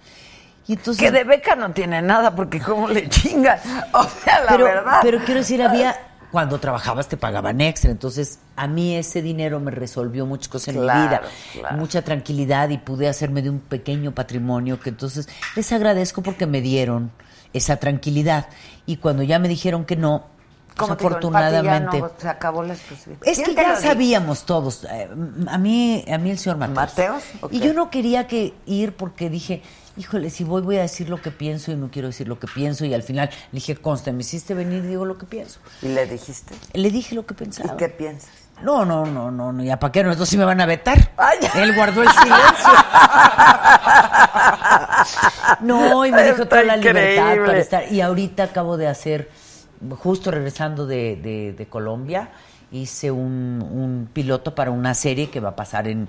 Y 0.67 0.73
entonces, 0.73 1.03
Que 1.03 1.11
de 1.11 1.23
beca 1.25 1.55
no 1.55 1.71
tiene 1.71 2.01
nada, 2.01 2.35
porque 2.35 2.59
cómo 2.59 2.87
le 2.87 3.09
chingas. 3.09 3.61
O 3.93 4.03
sea, 4.23 4.41
la 4.45 4.51
pero, 4.51 4.63
verdad. 4.65 4.99
pero 5.01 5.19
quiero 5.25 5.41
decir, 5.41 5.61
había 5.61 5.95
cuando 6.31 6.59
trabajabas 6.59 7.07
te 7.07 7.15
pagaban 7.15 7.61
extra, 7.61 7.91
entonces 7.91 8.39
a 8.55 8.65
mí 8.65 8.95
ese 8.95 9.21
dinero 9.21 9.59
me 9.59 9.69
resolvió 9.69 10.25
muchas 10.25 10.47
cosas 10.47 10.69
en 10.69 10.81
mi 10.81 10.87
vida, 10.87 11.21
claro. 11.53 11.77
mucha 11.77 12.01
tranquilidad 12.01 12.69
y 12.69 12.79
pude 12.79 13.07
hacerme 13.07 13.43
de 13.43 13.51
un 13.51 13.59
pequeño 13.59 14.13
patrimonio 14.13 14.79
que 14.79 14.89
entonces 14.89 15.29
les 15.55 15.71
agradezco 15.71 16.23
porque 16.23 16.47
me 16.47 16.61
dieron 16.61 17.11
esa 17.53 17.75
tranquilidad 17.77 18.47
y 18.87 18.97
cuando 18.97 19.21
ya 19.21 19.37
me 19.37 19.47
dijeron 19.47 19.85
que 19.85 19.95
no, 19.95 20.25
Como 20.75 20.93
afortunadamente 20.93 21.99
no, 21.99 22.11
se 22.17 22.27
acabó 22.27 22.63
la 22.63 22.73
exclusividad. 22.73 23.21
es 23.27 23.37
¿Quién 23.39 23.55
que 23.55 23.61
ya 23.61 23.75
sabíamos 23.75 24.45
todos. 24.47 24.85
eh, 24.85 25.07
A 25.47 25.57
mí, 25.59 26.03
a 26.11 26.17
mí 26.17 26.31
el 26.31 26.39
señor 26.39 26.57
Mateos. 26.57 26.75
¿Mateos? 26.75 27.23
Y 27.51 27.59
yo 27.59 27.75
no 27.75 27.91
quería 27.91 28.25
que 28.25 28.55
ir 28.65 28.95
porque 28.95 29.29
dije, 29.29 29.61
híjole, 29.97 30.29
si 30.29 30.43
voy 30.43 30.61
voy 30.61 30.77
a 30.77 30.81
decir 30.81 31.09
lo 31.09 31.21
que 31.21 31.31
pienso 31.31 31.71
y 31.71 31.75
no 31.75 31.89
quiero 31.91 32.07
decir 32.09 32.27
lo 32.27 32.39
que 32.39 32.47
pienso. 32.47 32.85
Y 32.85 32.93
al 32.93 33.03
final 33.03 33.29
le 33.51 33.57
dije, 33.57 33.75
consta, 33.75 34.11
me 34.11 34.21
hiciste 34.21 34.53
venir 34.53 34.83
y 34.83 34.87
digo 34.87 35.05
lo 35.05 35.17
que 35.17 35.25
pienso. 35.25 35.59
Y 35.81 35.87
le 35.89 36.05
dijiste. 36.05 36.55
Le 36.73 36.89
dije 36.91 37.15
lo 37.15 37.25
que 37.25 37.33
¿Y 37.33 37.37
pensaba. 37.37 37.77
qué 37.77 37.89
piensas? 37.89 38.29
No, 38.61 38.85
no, 38.85 39.05
no, 39.05 39.31
no, 39.31 39.51
no. 39.51 39.63
¿Ya 39.63 39.79
para 39.79 39.91
qué? 39.91 40.03
Nosotros 40.03 40.29
sí 40.29 40.37
me 40.37 40.45
van 40.45 40.61
a 40.61 40.65
vetar. 40.65 41.11
Ay. 41.17 41.39
Él 41.55 41.75
guardó 41.75 42.03
el 42.03 42.09
silencio. 42.09 42.33
no, 45.61 46.05
y 46.05 46.11
me 46.11 46.23
dijo 46.23 46.43
Está 46.43 46.49
toda 46.49 46.63
la 46.63 46.77
libertad 46.77 47.35
para 47.45 47.57
estar. 47.57 47.91
Y 47.91 48.01
ahorita 48.01 48.43
acabo 48.43 48.77
de 48.77 48.87
hacer, 48.87 49.29
justo 49.97 50.31
regresando 50.31 50.85
de, 50.85 51.15
de- 51.17 51.53
de 51.57 51.65
Colombia, 51.67 52.29
hice 52.71 53.11
un, 53.11 53.61
un 53.69 54.09
piloto 54.11 54.55
para 54.55 54.71
una 54.71 54.93
serie 54.93 55.29
que 55.29 55.39
va 55.39 55.49
a 55.49 55.55
pasar 55.55 55.87
en, 55.87 56.07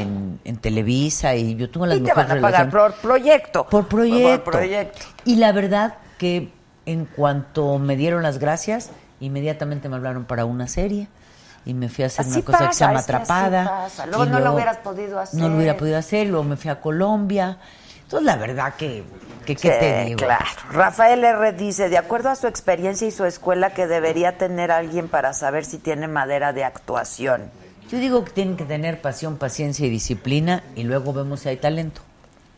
en, 0.00 0.40
en 0.44 0.56
Televisa 0.56 1.34
y 1.34 1.56
yo 1.56 1.70
tuve 1.70 1.88
las 1.88 1.98
Y 1.98 2.00
te 2.02 2.12
van 2.12 2.30
a 2.30 2.40
pagar 2.40 2.70
por 2.70 2.94
proyecto. 2.94 3.66
Por 3.66 3.86
proyecto. 3.86 4.44
Por 4.44 4.52
proyecto. 4.54 4.98
Y 5.24 5.36
la 5.36 5.52
verdad 5.52 5.94
que 6.18 6.50
en 6.86 7.04
cuanto 7.06 7.78
me 7.78 7.96
dieron 7.96 8.22
las 8.22 8.38
gracias, 8.38 8.90
inmediatamente 9.20 9.88
me 9.88 9.96
hablaron 9.96 10.24
para 10.24 10.44
una 10.44 10.68
serie. 10.68 11.08
Y 11.66 11.72
me 11.72 11.88
fui 11.88 12.04
a 12.04 12.08
hacer 12.08 12.26
Así 12.26 12.34
una 12.40 12.44
cosa 12.44 12.68
que 12.68 12.74
se 12.74 12.80
llama 12.84 12.98
Atrapada. 13.00 13.64
pasa. 13.64 14.06
Luego 14.06 14.26
no 14.26 14.38
lo 14.38 14.52
hubieras 14.54 14.76
podido 14.78 15.18
hacer. 15.18 15.40
No 15.40 15.48
lo 15.48 15.56
hubiera 15.56 15.76
podido 15.76 15.96
hacer, 15.96 16.26
luego 16.26 16.44
me 16.44 16.56
fui 16.56 16.70
a 16.70 16.78
Colombia. 16.80 17.56
Entonces, 18.02 18.26
la 18.26 18.36
verdad 18.36 18.74
que, 18.74 19.02
que 19.46 19.56
¿qué 19.56 19.72
Sí, 19.72 19.78
te 19.80 20.04
digo? 20.04 20.18
Claro. 20.18 20.44
Rafael 20.70 21.24
R. 21.24 21.52
dice, 21.52 21.88
de 21.88 21.96
acuerdo 21.96 22.28
a 22.28 22.36
su 22.36 22.48
experiencia 22.48 23.08
y 23.08 23.10
su 23.10 23.24
escuela, 23.24 23.70
que 23.70 23.86
debería 23.86 24.36
tener 24.36 24.70
alguien 24.70 25.08
para 25.08 25.32
saber 25.32 25.64
si 25.64 25.78
tiene 25.78 26.06
madera 26.06 26.52
de 26.52 26.64
actuación. 26.64 27.50
Yo 27.94 28.00
digo 28.00 28.24
que 28.24 28.32
tienen 28.32 28.56
que 28.56 28.64
tener 28.64 29.00
pasión, 29.00 29.36
paciencia 29.36 29.86
y 29.86 29.88
disciplina 29.88 30.64
y 30.74 30.82
luego 30.82 31.12
vemos 31.12 31.38
si 31.38 31.50
hay 31.50 31.58
talento. 31.58 32.00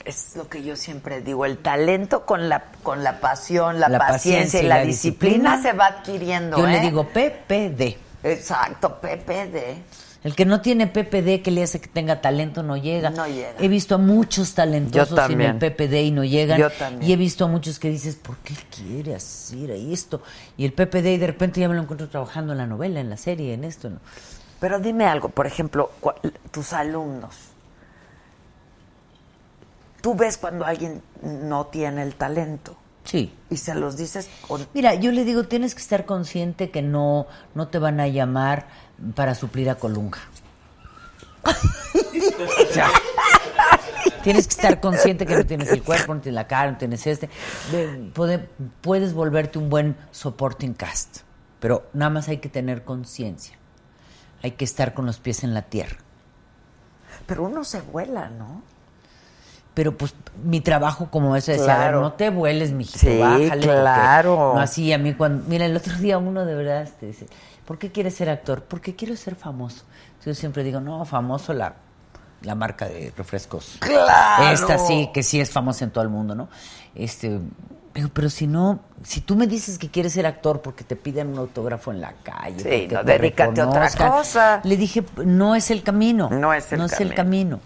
Es 0.03 0.35
lo 0.35 0.49
que 0.49 0.65
yo 0.65 0.77
siempre 0.77 1.21
digo, 1.21 1.45
el 1.45 1.59
talento 1.59 2.25
con 2.25 2.49
la, 2.49 2.65
con 2.83 3.05
la 3.05 3.21
pasión, 3.21 3.79
la, 3.79 3.91
La 3.91 3.99
paciencia, 3.99 4.45
paciencia 4.45 4.61
y 4.63 4.67
la, 4.67 4.77
la 4.77 4.85
disciplina, 4.87 5.57
disciplina. 5.57 5.63
se 5.63 5.77
va 5.77 5.87
adquiriendo. 5.89 6.57
Yo 6.57 6.67
le 6.67 6.79
¿eh? 6.79 6.81
digo 6.81 7.07
PPD. 7.09 7.99
Exacto, 8.25 8.99
PPD. 8.99 9.83
El 10.25 10.35
que 10.35 10.47
no 10.47 10.63
tiene 10.63 10.87
PPD, 10.87 11.43
que 11.43 11.51
le 11.51 11.63
hace 11.65 11.83
que 11.83 11.89
tenga 11.89 12.23
talento, 12.23 12.63
no 12.63 12.79
llega. 12.79 13.11
No 13.11 13.27
llega. 13.27 13.53
He 13.61 13.69
visto 13.69 13.97
a 13.97 13.99
muchos 13.99 14.55
talentosos 14.55 15.21
sin 15.27 15.43
el. 15.43 15.59
PPD 15.59 15.95
y 16.03 16.11
no 16.13 16.25
llegan. 16.25 16.59
Yo 16.59 16.71
también. 16.71 17.11
Y 17.11 17.13
he 17.13 17.17
visto 17.17 17.45
a 17.45 17.49
muchos 17.49 17.79
que 17.79 17.91
dices, 17.91 18.17
¿por 18.17 18.39
qué 18.39 18.55
quiere 18.75 19.15
hacer 19.15 19.71
esto? 19.71 20.23
Y 20.57 20.65
el 20.65 20.73
PPD 20.73 21.07
y 21.09 21.19
de 21.19 21.27
repente 21.27 21.61
ya 21.61 21.69
me 21.69 21.75
lo 21.75 21.83
encuentro 21.83 22.09
trabajando 22.09 22.53
en 22.53 22.59
la 22.59 22.67
novela, 22.67 23.01
en 23.01 23.11
la 23.11 23.19
serie, 23.19 23.53
en 23.53 23.65
esto. 23.65 23.91
¿no? 23.91 24.01
Pero 24.61 24.79
dime 24.79 25.07
algo, 25.07 25.29
por 25.29 25.47
ejemplo, 25.47 25.91
tus 26.51 26.73
alumnos. 26.73 27.37
Tú 30.01 30.15
ves 30.15 30.39
cuando 30.39 30.65
alguien 30.65 31.03
no 31.23 31.67
tiene 31.67 32.03
el 32.03 32.15
talento 32.15 32.77
Sí. 33.05 33.35
y 33.51 33.57
se 33.57 33.75
los 33.75 33.97
dices 33.97 34.29
con... 34.47 34.67
Mira, 34.73 34.95
yo 34.95 35.11
le 35.13 35.25
digo, 35.25 35.45
tienes 35.45 35.75
que 35.75 35.81
estar 35.83 36.07
consciente 36.07 36.71
que 36.71 36.83
no, 36.83 37.27
no 37.55 37.69
te 37.69 37.79
van 37.79 38.01
a 38.01 38.09
llamar 38.09 38.67
para 39.15 39.35
suplir 39.35 39.69
a 39.71 39.75
Colunga. 39.77 40.19
Tienes 44.23 44.47
que 44.49 44.55
estar 44.55 44.81
consciente 44.81 45.25
que 45.27 45.37
no 45.37 45.47
tienes 45.47 45.71
el 45.71 45.83
cuerpo, 45.85 46.13
no 46.15 46.21
tienes 46.21 46.35
la 46.35 46.49
cara, 46.49 46.73
no 46.73 46.79
tienes 46.79 47.07
este. 47.07 47.31
De- 47.71 48.11
puede- 48.13 48.49
puedes 48.81 49.13
volverte 49.15 49.59
un 49.59 49.71
buen 49.71 49.97
supporting 50.11 50.75
cast, 50.75 51.19
pero 51.61 51.87
nada 51.93 52.11
más 52.11 52.29
hay 52.29 52.39
que 52.39 52.49
tener 52.49 52.83
conciencia. 52.85 53.57
Hay 54.47 54.53
que 54.53 54.65
estar 54.65 54.95
con 54.95 55.07
los 55.07 55.19
pies 55.19 55.43
en 55.43 55.55
la 55.55 55.63
tierra. 55.63 55.97
Pero 57.27 57.43
uno 57.43 57.65
se 57.65 57.81
vuela, 57.81 58.29
¿no? 58.31 58.63
Pero 59.75 59.97
pues 59.97 60.15
mi 60.45 60.61
trabajo 60.61 61.11
como 61.11 61.35
ese 61.35 61.53
decía, 61.53 61.75
a 61.75 61.79
ver, 61.79 61.87
Claro. 61.89 62.01
no 62.01 62.13
te 62.13 62.31
vueles, 62.31 62.71
mijito, 62.71 62.99
Sí, 63.01 63.19
bájale. 63.19 63.61
claro. 63.61 64.53
No 64.55 64.61
así, 64.61 64.93
a 64.93 64.99
mí 64.99 65.15
cuando... 65.15 65.45
Mira, 65.49 65.67
el 65.67 65.77
otro 65.77 65.97
día 65.97 66.17
uno 66.19 66.45
de 66.45 66.55
verdad 66.55 66.83
este, 66.83 67.07
dice, 67.07 67.27
¿por 67.65 67.77
qué 67.77 67.91
quieres 67.91 68.15
ser 68.15 68.31
actor? 68.31 68.63
Porque 68.63 68.95
quiero 68.95 69.17
ser 69.17 69.35
famoso. 69.35 69.83
Yo 70.25 70.33
siempre 70.33 70.63
digo, 70.63 70.81
no, 70.81 71.05
famoso 71.05 71.53
la, 71.53 71.75
la 72.43 72.55
marca 72.55 72.87
de 72.89 73.13
refrescos. 73.17 73.79
¡Claro! 73.81 74.49
Esta 74.53 74.79
sí, 74.79 75.11
que 75.13 75.25
sí 75.25 75.41
es 75.41 75.51
famosa 75.51 75.85
en 75.85 75.91
todo 75.91 76.05
el 76.05 76.11
mundo, 76.11 76.35
¿no? 76.37 76.49
Este, 76.95 77.41
Digo, 77.97 78.11
pero 78.13 78.29
si 78.29 78.47
no, 78.47 78.81
si 79.03 79.23
tú 79.23 79.37
me 79.37 79.47
dices 79.47 79.79
que 79.79 79.89
quieres 79.91 80.13
ser 80.13 80.27
actor 80.27 80.61
porque 80.61 80.85
te 80.85 80.97
piden 80.97 81.29
un 81.29 81.39
autógrafo 81.39 81.93
en 81.93 82.03
la 82.03 82.13
calle, 82.23 82.61
Sí, 82.61 82.89
no, 82.93 83.03
te 83.03 83.19
dedícate 83.19 83.63
a 83.63 83.69
otra 83.69 83.89
reconozcan", 83.89 84.11
cosa. 84.11 84.61
Le 84.65 84.77
dije, 84.77 85.03
no 85.25 85.55
es 85.55 85.71
el 85.71 85.83
camino. 85.83 86.29
No 86.31 86.53
es 86.53 86.71
el 86.73 86.79
no 86.79 86.85
es 86.85 87.01
el 87.01 87.15
camino. 87.15 87.59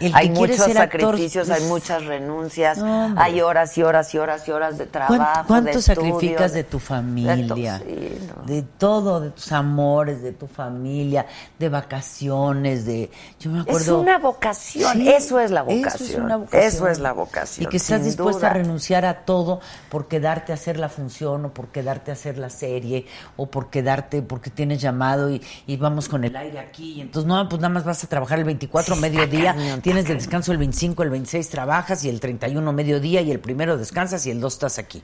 El 0.00 0.14
hay 0.14 0.30
muchos 0.30 0.60
actor, 0.60 0.74
sacrificios, 0.76 1.50
hay 1.50 1.58
pues, 1.60 1.68
muchas 1.68 2.04
renuncias, 2.06 2.78
hombre. 2.78 3.22
hay 3.22 3.40
horas 3.42 3.76
y 3.76 3.82
horas 3.82 4.14
y 4.14 4.18
horas 4.18 4.48
y 4.48 4.50
horas 4.50 4.78
de 4.78 4.86
trabajo. 4.86 5.16
¿Cuán- 5.16 5.44
¿Cuánto 5.46 5.72
de 5.72 5.82
sacrificas 5.82 6.46
estudio, 6.46 6.54
de 6.54 6.64
tu 6.64 6.78
familia? 6.78 7.36
de 7.36 7.44
to- 7.46 7.54
sí, 7.56 8.18
no. 8.36 8.42
De 8.44 8.62
todo, 8.62 9.20
de 9.20 9.30
tus 9.30 9.52
amores, 9.52 10.22
de 10.22 10.32
tu 10.32 10.46
familia, 10.46 11.26
de 11.58 11.68
vacaciones, 11.68 12.84
de... 12.86 13.10
Yo 13.40 13.50
me 13.50 13.60
Es 13.60 13.66
acuerdo... 13.66 14.00
una 14.00 14.18
vocación, 14.18 14.92
Sí, 14.94 15.08
eso 15.08 15.40
es 15.40 15.50
la 15.50 15.60
Eso 15.62 15.70
es 15.72 15.76
vocación. 15.82 16.22
una 16.24 16.36
vocación. 16.36 16.62
Eso 16.62 16.88
es 16.88 16.98
la 16.98 17.12
vocación, 17.12 17.66
Y 17.66 17.68
que 17.70 17.76
estás 17.76 18.04
dispuesta 18.04 18.46
a 18.50 18.52
renunciar 18.54 19.04
a 19.04 19.24
todo 19.24 19.60
por 19.90 20.08
quedarte 20.08 20.52
a 20.52 20.54
hacer 20.54 20.78
la 20.78 20.88
función 20.88 21.44
o 21.46 21.52
por 21.52 21.68
quedarte 21.68 22.10
a 22.10 22.14
hacer 22.14 22.38
la 22.38 22.50
serie 22.50 23.06
o 23.36 23.46
por 23.46 23.70
quedarte 23.70 24.22
porque 24.22 24.50
tienes 24.50 24.80
llamado 24.80 25.30
y, 25.30 25.42
y 25.66 25.76
vamos 25.76 26.08
con 26.08 26.24
el 26.24 26.34
aire 26.36 26.58
aquí. 26.58 26.94
Y 26.94 27.00
entonces, 27.00 27.26
no, 27.28 27.48
pues 27.48 27.60
nada 27.60 27.72
más 27.74 27.84
vas 27.84 28.02
a 28.04 28.06
trabajar 28.06 28.38
el 28.38 28.44
24 28.44 28.96
mediodía, 28.96 29.54
cañón, 29.54 29.73
está 29.82 29.82
tienes 29.82 30.04
de 30.04 30.14
cañón. 30.14 30.18
descanso 30.18 30.52
el 30.52 30.58
25, 30.58 31.02
el 31.02 31.10
26 31.10 31.48
trabajas 31.50 32.04
y 32.04 32.08
el 32.08 32.20
31 32.20 32.72
mediodía 32.72 33.20
y 33.22 33.30
el 33.30 33.40
primero 33.40 33.76
descansas 33.78 34.26
y 34.26 34.30
el 34.30 34.40
2 34.40 34.52
estás 34.52 34.78
aquí. 34.78 35.02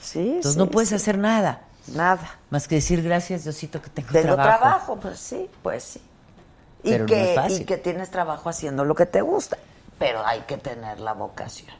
Sí, 0.00 0.20
Entonces 0.20 0.52
sí, 0.52 0.58
no 0.58 0.68
puedes 0.70 0.88
sí. 0.90 0.94
hacer 0.96 1.18
nada 1.18 1.62
nada. 1.94 2.38
más 2.50 2.68
que 2.68 2.76
decir 2.76 3.02
gracias 3.02 3.44
Diosito 3.44 3.82
que 3.82 3.90
tengo, 3.90 4.08
Tengo 4.12 4.34
trabajo. 4.34 4.58
trabajo. 4.60 5.00
pues 5.00 5.18
sí, 5.18 5.48
pues 5.62 5.82
sí. 5.84 6.02
Y 6.84 6.92
no 6.92 7.06
que, 7.06 7.30
es 7.30 7.34
fácil. 7.36 7.62
y 7.62 7.64
que 7.64 7.76
tienes 7.78 8.10
trabajo 8.10 8.48
haciendo 8.48 8.84
lo 8.84 8.94
que 8.94 9.06
te 9.06 9.20
gusta, 9.20 9.56
pero 9.98 10.24
hay 10.26 10.40
que 10.42 10.58
tener 10.58 11.00
la 11.00 11.12
vocación. 11.12 11.70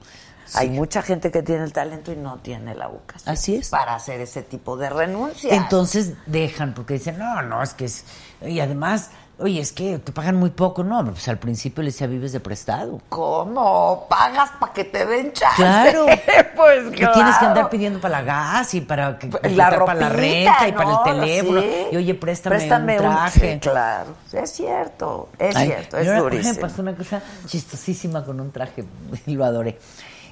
Hay 0.55 0.69
mucha 0.71 1.01
gente 1.03 1.31
que 1.31 1.43
tiene 1.43 1.65
el 1.65 1.73
talento 1.73 2.13
y 2.13 2.17
no 2.17 2.39
tiene 2.39 2.75
la 2.75 2.87
vocación. 2.89 3.33
Así 3.33 3.57
es. 3.57 3.71
Para 3.71 3.95
hacer 3.95 4.21
ese 4.21 4.43
tipo 4.43 4.77
de 4.77 4.91
renuncias. 4.91 5.53
Entonces 5.53 6.13
dejan 6.27 6.75
porque 6.75 6.95
dicen, 6.95 7.17
no, 7.19 7.41
no, 7.43 7.63
es 7.63 7.73
que 7.75 7.87
es... 7.87 8.05
Y 8.43 8.61
además, 8.61 9.11
oye, 9.39 9.61
es 9.61 9.73
que 9.73 9.99
te 9.99 10.13
pagan 10.13 10.37
muy 10.37 10.51
poco. 10.51 10.85
No, 10.85 11.05
pues 11.05 11.27
al 11.29 11.39
principio 11.39 11.83
le 11.83 11.91
decía, 11.91 12.07
vives 12.07 12.33
de 12.33 12.41
prestado. 12.41 13.01
¿Cómo? 13.09 14.07
¿Pagas 14.09 14.51
para 14.59 14.73
que 14.73 14.85
te 14.85 15.05
den 15.07 15.33
chance? 15.33 15.57
Claro. 15.57 16.07
pues 16.57 16.85
Que 16.91 16.91
tienes 16.91 17.13
que 17.13 17.13
claro. 17.13 17.47
andar 17.47 17.71
pidiendo 17.71 18.01
para 18.01 18.21
la 18.21 18.25
gas 18.25 18.75
y 18.75 18.81
para, 18.81 19.19
que, 19.19 19.27
la 19.27 19.33
completar 19.33 19.85
para 19.85 20.01
la 20.01 20.09
ropita, 20.09 20.21
renta 20.21 20.69
y 20.69 20.73
para 20.73 20.91
el 20.91 21.03
teléfono. 21.05 21.61
Sí. 21.61 21.87
Y 21.93 21.97
oye, 21.97 22.15
préstame, 22.15 22.99
un 22.99 23.07
traje. 23.07 23.55
sí, 23.55 23.61
claro, 23.61 24.15
es 24.33 24.51
cierto, 24.51 25.29
es 25.39 25.57
Ay, 25.57 25.67
cierto, 25.67 25.99
es 25.99 26.09
ahora, 26.09 26.21
durísimo. 26.21 26.61
pasó 26.61 26.83
una 26.83 26.95
cosa 26.95 27.23
chistosísima 27.47 28.25
con 28.25 28.41
un 28.41 28.51
traje 28.51 28.85
y 29.27 29.35
lo 29.35 29.45
adoré. 29.45 29.79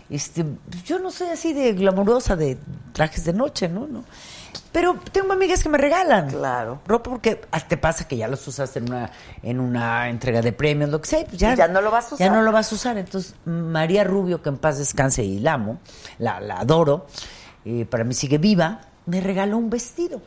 Este, 0.09 0.44
yo 0.84 0.98
no 0.98 1.12
soy 1.12 1.28
así 1.28 1.53
de 1.53 1.72
glamurosa 1.72 2.34
de 2.34 2.59
trajes 2.92 3.24
de 3.24 3.32
noche, 3.32 3.68
¿no? 3.68 3.86
no. 3.86 4.05
Pero 4.72 4.96
tengo 5.12 5.32
amigas 5.32 5.62
que 5.64 5.68
me 5.68 5.78
regalan. 5.78 6.28
Claro. 6.30 6.80
Ropa 6.86 7.10
porque 7.10 7.40
te 7.68 7.76
pasa 7.76 8.06
que 8.06 8.16
ya 8.16 8.28
los 8.28 8.46
usas 8.46 8.76
en 8.76 8.84
una 8.88 9.10
en 9.42 9.58
una 9.58 10.08
entrega 10.08 10.42
de 10.42 10.52
premios, 10.52 10.90
lo 10.90 11.00
que 11.00 11.08
sea, 11.08 11.26
ya, 11.32 11.54
ya 11.56 11.66
no 11.68 11.80
lo 11.80 11.90
vas 11.90 12.06
a 12.12 12.16
Ya 12.16 12.26
usar. 12.26 12.32
no 12.32 12.42
lo 12.42 12.52
vas 12.52 12.70
a 12.70 12.74
usar. 12.76 12.96
Entonces, 12.98 13.34
María 13.44 14.04
Rubio, 14.04 14.42
que 14.42 14.48
en 14.48 14.58
paz 14.58 14.78
descanse 14.78 15.24
y 15.24 15.40
la 15.40 15.54
amo, 15.54 15.80
la, 16.18 16.38
la 16.40 16.60
adoro, 16.60 17.06
eh, 17.64 17.84
para 17.84 18.04
mí 18.04 18.14
sigue 18.14 18.38
viva, 18.38 18.82
me 19.06 19.20
regaló 19.20 19.56
un 19.58 19.70
vestido. 19.70 20.22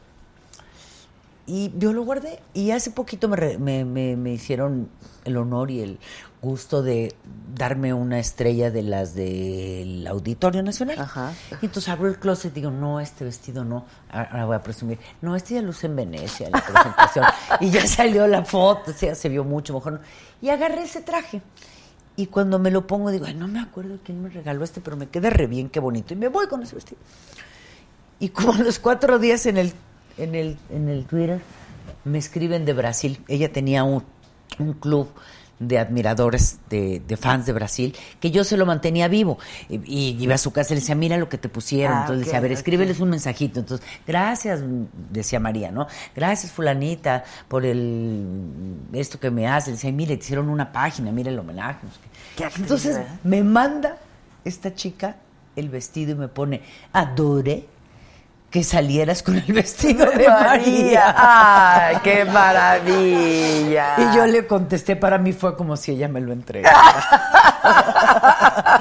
Y 1.45 1.71
yo 1.77 1.93
lo 1.93 2.03
guardé. 2.03 2.39
Y 2.53 2.71
hace 2.71 2.91
poquito 2.91 3.27
me, 3.27 3.35
re- 3.35 3.57
me, 3.57 3.85
me- 3.85 4.15
me 4.15 4.31
hicieron 4.33 4.89
el 5.25 5.37
honor 5.37 5.71
y 5.71 5.81
el 5.81 5.99
gusto 6.43 6.83
de 6.83 7.15
darme 7.55 7.93
una 7.93 8.19
estrella 8.19 8.69
de 8.69 8.83
las 8.83 9.15
del 9.15 10.05
Auditorio 10.05 10.61
Nacional. 10.61 10.99
Ajá. 10.99 11.33
Y 11.61 11.65
entonces 11.65 11.87
abro 11.87 12.09
el 12.09 12.19
closet 12.19 12.51
y 12.51 12.55
digo, 12.55 12.69
no, 12.69 12.99
este 12.99 13.23
vestido 13.23 13.63
no. 13.63 13.85
Ahora 14.11 14.45
voy 14.45 14.55
a 14.57 14.61
presumir. 14.61 14.99
No, 15.21 15.37
este 15.37 15.53
ya 15.55 15.61
usé 15.61 15.87
en 15.87 15.95
Venecia, 15.95 16.47
en 16.47 16.51
la 16.51 16.61
presentación. 16.61 17.25
y 17.61 17.69
ya 17.69 17.87
salió 17.87 18.27
la 18.27 18.43
foto, 18.43 18.91
o 18.91 18.93
sea, 18.93 19.15
se 19.15 19.29
vio 19.29 19.45
mucho 19.45 19.73
mejor. 19.73 20.01
Y 20.41 20.49
agarré 20.49 20.83
ese 20.83 21.01
traje. 21.01 21.41
Y 22.17 22.27
cuando 22.27 22.59
me 22.59 22.71
lo 22.71 22.85
pongo, 22.85 23.09
digo, 23.09 23.25
ay, 23.25 23.35
no 23.35 23.47
me 23.47 23.61
acuerdo 23.61 23.97
quién 24.03 24.21
me 24.21 24.29
regaló 24.29 24.65
este, 24.65 24.81
pero 24.81 24.97
me 24.97 25.07
queda 25.07 25.29
re 25.29 25.47
bien, 25.47 25.69
qué 25.69 25.79
bonito. 25.79 26.13
Y 26.13 26.17
me 26.17 26.27
voy 26.27 26.47
con 26.47 26.61
ese 26.61 26.75
vestido. 26.75 26.99
Y 28.19 28.29
como 28.29 28.53
a 28.53 28.57
los 28.57 28.79
cuatro 28.79 29.17
días 29.17 29.45
en 29.45 29.57
el, 29.57 29.73
en 30.17 30.35
el, 30.35 30.57
en 30.69 30.89
el 30.89 31.05
Twitter 31.05 31.41
me 32.03 32.17
escriben 32.17 32.65
de 32.65 32.73
Brasil. 32.73 33.23
Ella 33.29 33.51
tenía 33.51 33.85
un, 33.85 34.03
un 34.59 34.73
club 34.73 35.07
de 35.68 35.80
admiradores, 35.80 36.59
de, 36.70 37.01
de 37.05 37.18
fans 37.18 37.45
de 37.45 37.53
Brasil, 37.53 37.95
que 38.20 38.32
yo 38.32 38.43
se 38.43 38.57
lo 38.57 38.66
mantenía 38.66 39.07
vivo. 39.07 39.38
Y, 39.70 39.82
y 39.86 40.24
iba 40.24 40.36
a 40.36 40.38
su 40.38 40.51
casa 40.51 40.74
y 40.74 40.76
le 40.76 40.82
decía, 40.82 40.95
mira 40.95 41.18
lo 41.18 41.30
que 41.30 41.38
te 41.38 41.49
pusieron. 41.49 41.97
Ah, 41.97 42.01
Entonces 42.01 42.26
decía, 42.26 42.38
a 42.39 42.41
ver, 42.41 42.51
escríbeles 42.51 42.99
un 42.99 43.09
mensajito. 43.09 43.59
Entonces, 43.59 43.86
gracias, 44.05 44.61
decía 45.09 45.39
María, 45.39 45.72
¿no? 45.72 45.88
Gracias, 46.16 46.51
fulanita, 46.51 47.24
por 47.47 47.66
el 47.66 48.26
esto 48.93 49.20
que 49.20 49.32
me 49.32 49.47
hace. 49.47 49.72
Decía, 49.72 49.91
mire, 49.91 50.18
te 50.18 50.24
hicieron 50.24 50.49
una 50.49 50.72
página, 50.72 51.11
mira 51.11 51.30
el 51.32 51.39
homenaje. 51.39 51.80
qué. 52.36 52.45
Actriz, 52.45 52.61
Entonces, 52.64 52.99
me 53.24 53.43
manda 53.43 53.97
esta 54.45 54.74
chica 54.74 55.18
el 55.55 55.70
vestido 55.70 56.14
y 56.14 56.16
me 56.16 56.28
pone, 56.28 56.61
adore 56.93 57.68
que 58.53 58.63
salieras 58.63 59.23
con 59.23 59.35
el 59.35 59.51
vestido 59.51 60.05
de 60.11 60.29
María. 60.29 61.15
¡Ay, 61.17 61.97
qué 62.03 62.23
maravilla! 62.23 63.95
Y 63.97 64.15
yo 64.15 64.27
le 64.27 64.45
contesté, 64.45 64.95
para 64.95 65.17
mí 65.17 65.33
fue 65.33 65.57
como 65.57 65.75
si 65.75 65.89
ella 65.93 66.07
me 66.07 66.21
lo 66.21 66.31
entregara. 66.33 67.03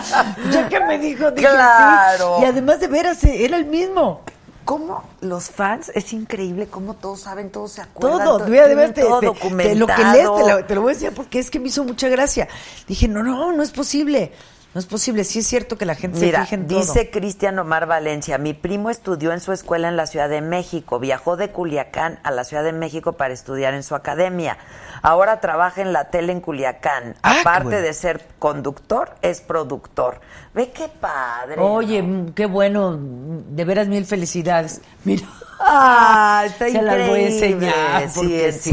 ya 0.52 0.68
que 0.68 0.78
me 0.80 0.98
dijo, 0.98 1.30
dije 1.30 1.48
Claro. 1.48 2.36
sí. 2.36 2.42
Y 2.42 2.46
además 2.48 2.80
de 2.80 2.88
veras, 2.88 3.24
eh, 3.24 3.46
era 3.46 3.56
el 3.56 3.64
mismo. 3.64 4.20
¿Cómo 4.66 5.02
los 5.22 5.48
fans? 5.48 5.90
Es 5.94 6.12
increíble 6.12 6.66
cómo 6.66 6.92
todos 6.92 7.22
saben, 7.22 7.48
todos 7.50 7.72
se 7.72 7.80
acuerdan. 7.80 8.24
Todo, 8.26 8.44
tienen 8.44 8.76
veras, 8.76 8.92
te- 8.94 9.00
todo 9.00 9.20
te- 9.20 9.26
te- 9.26 9.32
documentado. 9.32 9.78
lo 9.78 9.86
que 9.86 10.04
lees 10.04 10.34
te 10.36 10.52
lo, 10.52 10.64
te 10.66 10.74
lo 10.74 10.82
voy 10.82 10.90
a 10.90 10.94
decir 10.94 11.12
porque 11.16 11.38
es 11.38 11.50
que 11.50 11.58
me 11.58 11.68
hizo 11.68 11.82
mucha 11.82 12.10
gracia. 12.10 12.46
Dije, 12.86 13.08
no, 13.08 13.22
no, 13.22 13.52
no 13.52 13.62
es 13.62 13.70
posible. 13.70 14.32
No 14.74 14.78
es 14.78 14.86
posible. 14.86 15.24
Sí 15.24 15.40
es 15.40 15.46
cierto 15.46 15.76
que 15.76 15.84
la 15.84 15.94
gente 15.94 16.18
Mira, 16.20 16.38
se 16.40 16.44
fija 16.46 16.54
en 16.56 16.66
todo. 16.66 16.78
dice 16.78 17.10
Cristian 17.10 17.58
Omar 17.58 17.86
Valencia, 17.86 18.38
mi 18.38 18.54
primo 18.54 18.88
estudió 18.88 19.32
en 19.32 19.40
su 19.40 19.52
escuela 19.52 19.88
en 19.88 19.96
la 19.96 20.06
Ciudad 20.06 20.30
de 20.30 20.40
México, 20.40 20.98
viajó 20.98 21.36
de 21.36 21.50
Culiacán 21.50 22.18
a 22.22 22.30
la 22.30 22.44
Ciudad 22.44 22.64
de 22.64 22.72
México 22.72 23.12
para 23.12 23.34
estudiar 23.34 23.74
en 23.74 23.82
su 23.82 23.94
academia. 23.94 24.56
Ahora 25.02 25.40
trabaja 25.40 25.82
en 25.82 25.92
la 25.92 26.10
tele 26.10 26.32
en 26.32 26.40
Culiacán. 26.40 27.16
Ah, 27.22 27.40
Aparte 27.40 27.64
bueno. 27.64 27.80
de 27.82 27.92
ser 27.92 28.26
conductor, 28.38 29.14
es 29.20 29.40
productor. 29.42 30.20
Ve 30.54 30.70
qué 30.70 30.88
padre. 30.88 31.56
Oye, 31.60 32.02
¿no? 32.02 32.22
mm, 32.22 32.28
qué 32.32 32.46
bueno, 32.46 32.92
mm, 32.92 33.54
de 33.54 33.64
veras 33.64 33.88
mil 33.88 34.06
felicidades. 34.06 34.80
Mira. 35.04 35.26
Ah, 35.60 36.44
está 36.46 36.66
Se 36.70 36.80
las 36.80 37.08
voy 37.08 37.20
a 37.24 37.28
increíble. 37.30 37.66
enseñar, 37.68 38.08
Sí, 38.08 38.12
porque 38.14 38.52
sí. 38.52 38.70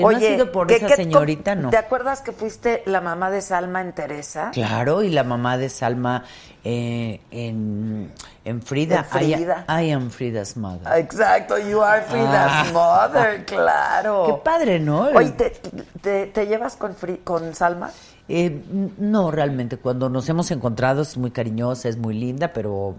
No 0.00 0.08
ha 0.08 0.20
sido 0.20 0.52
por 0.52 0.70
esa 0.72 0.88
señorita, 0.96 1.54
no. 1.54 1.70
¿Te 1.70 1.76
acuerdas 1.76 2.20
que 2.22 2.32
fuiste 2.32 2.82
la 2.86 3.00
mamá 3.00 3.30
de 3.30 3.40
Salma 3.42 3.80
en 3.80 3.92
Teresa? 3.92 4.50
Claro, 4.52 5.02
y 5.02 5.10
la 5.10 5.24
mamá 5.24 5.56
de 5.58 5.68
Salma 5.68 6.24
eh, 6.64 7.20
en, 7.30 8.10
en 8.44 8.62
Frida. 8.62 8.98
En 8.98 9.04
Frida. 9.04 9.64
I, 9.68 9.86
I 9.86 9.90
am 9.92 10.10
Frida's 10.10 10.56
mother. 10.56 10.98
Exacto, 10.98 11.56
you 11.58 11.80
are 11.82 12.02
Frida's 12.02 12.30
Ah. 12.52 12.66
mother, 12.72 13.44
claro. 13.46 14.24
Qué 14.26 14.34
padre, 14.44 14.78
¿no? 14.80 15.02
Oye, 15.14 15.30
¿te, 15.30 15.50
te, 16.02 16.26
te 16.26 16.46
llevas 16.46 16.76
con, 16.76 16.94
Fri- 16.96 17.22
con 17.24 17.54
Salma? 17.54 17.90
Eh, 18.28 18.62
no, 18.98 19.30
realmente, 19.30 19.76
cuando 19.76 20.08
nos 20.08 20.28
hemos 20.28 20.50
encontrado 20.52 21.02
es 21.02 21.16
muy 21.16 21.32
cariñosa, 21.32 21.88
es 21.88 21.96
muy 21.96 22.14
linda, 22.14 22.52
pero, 22.52 22.94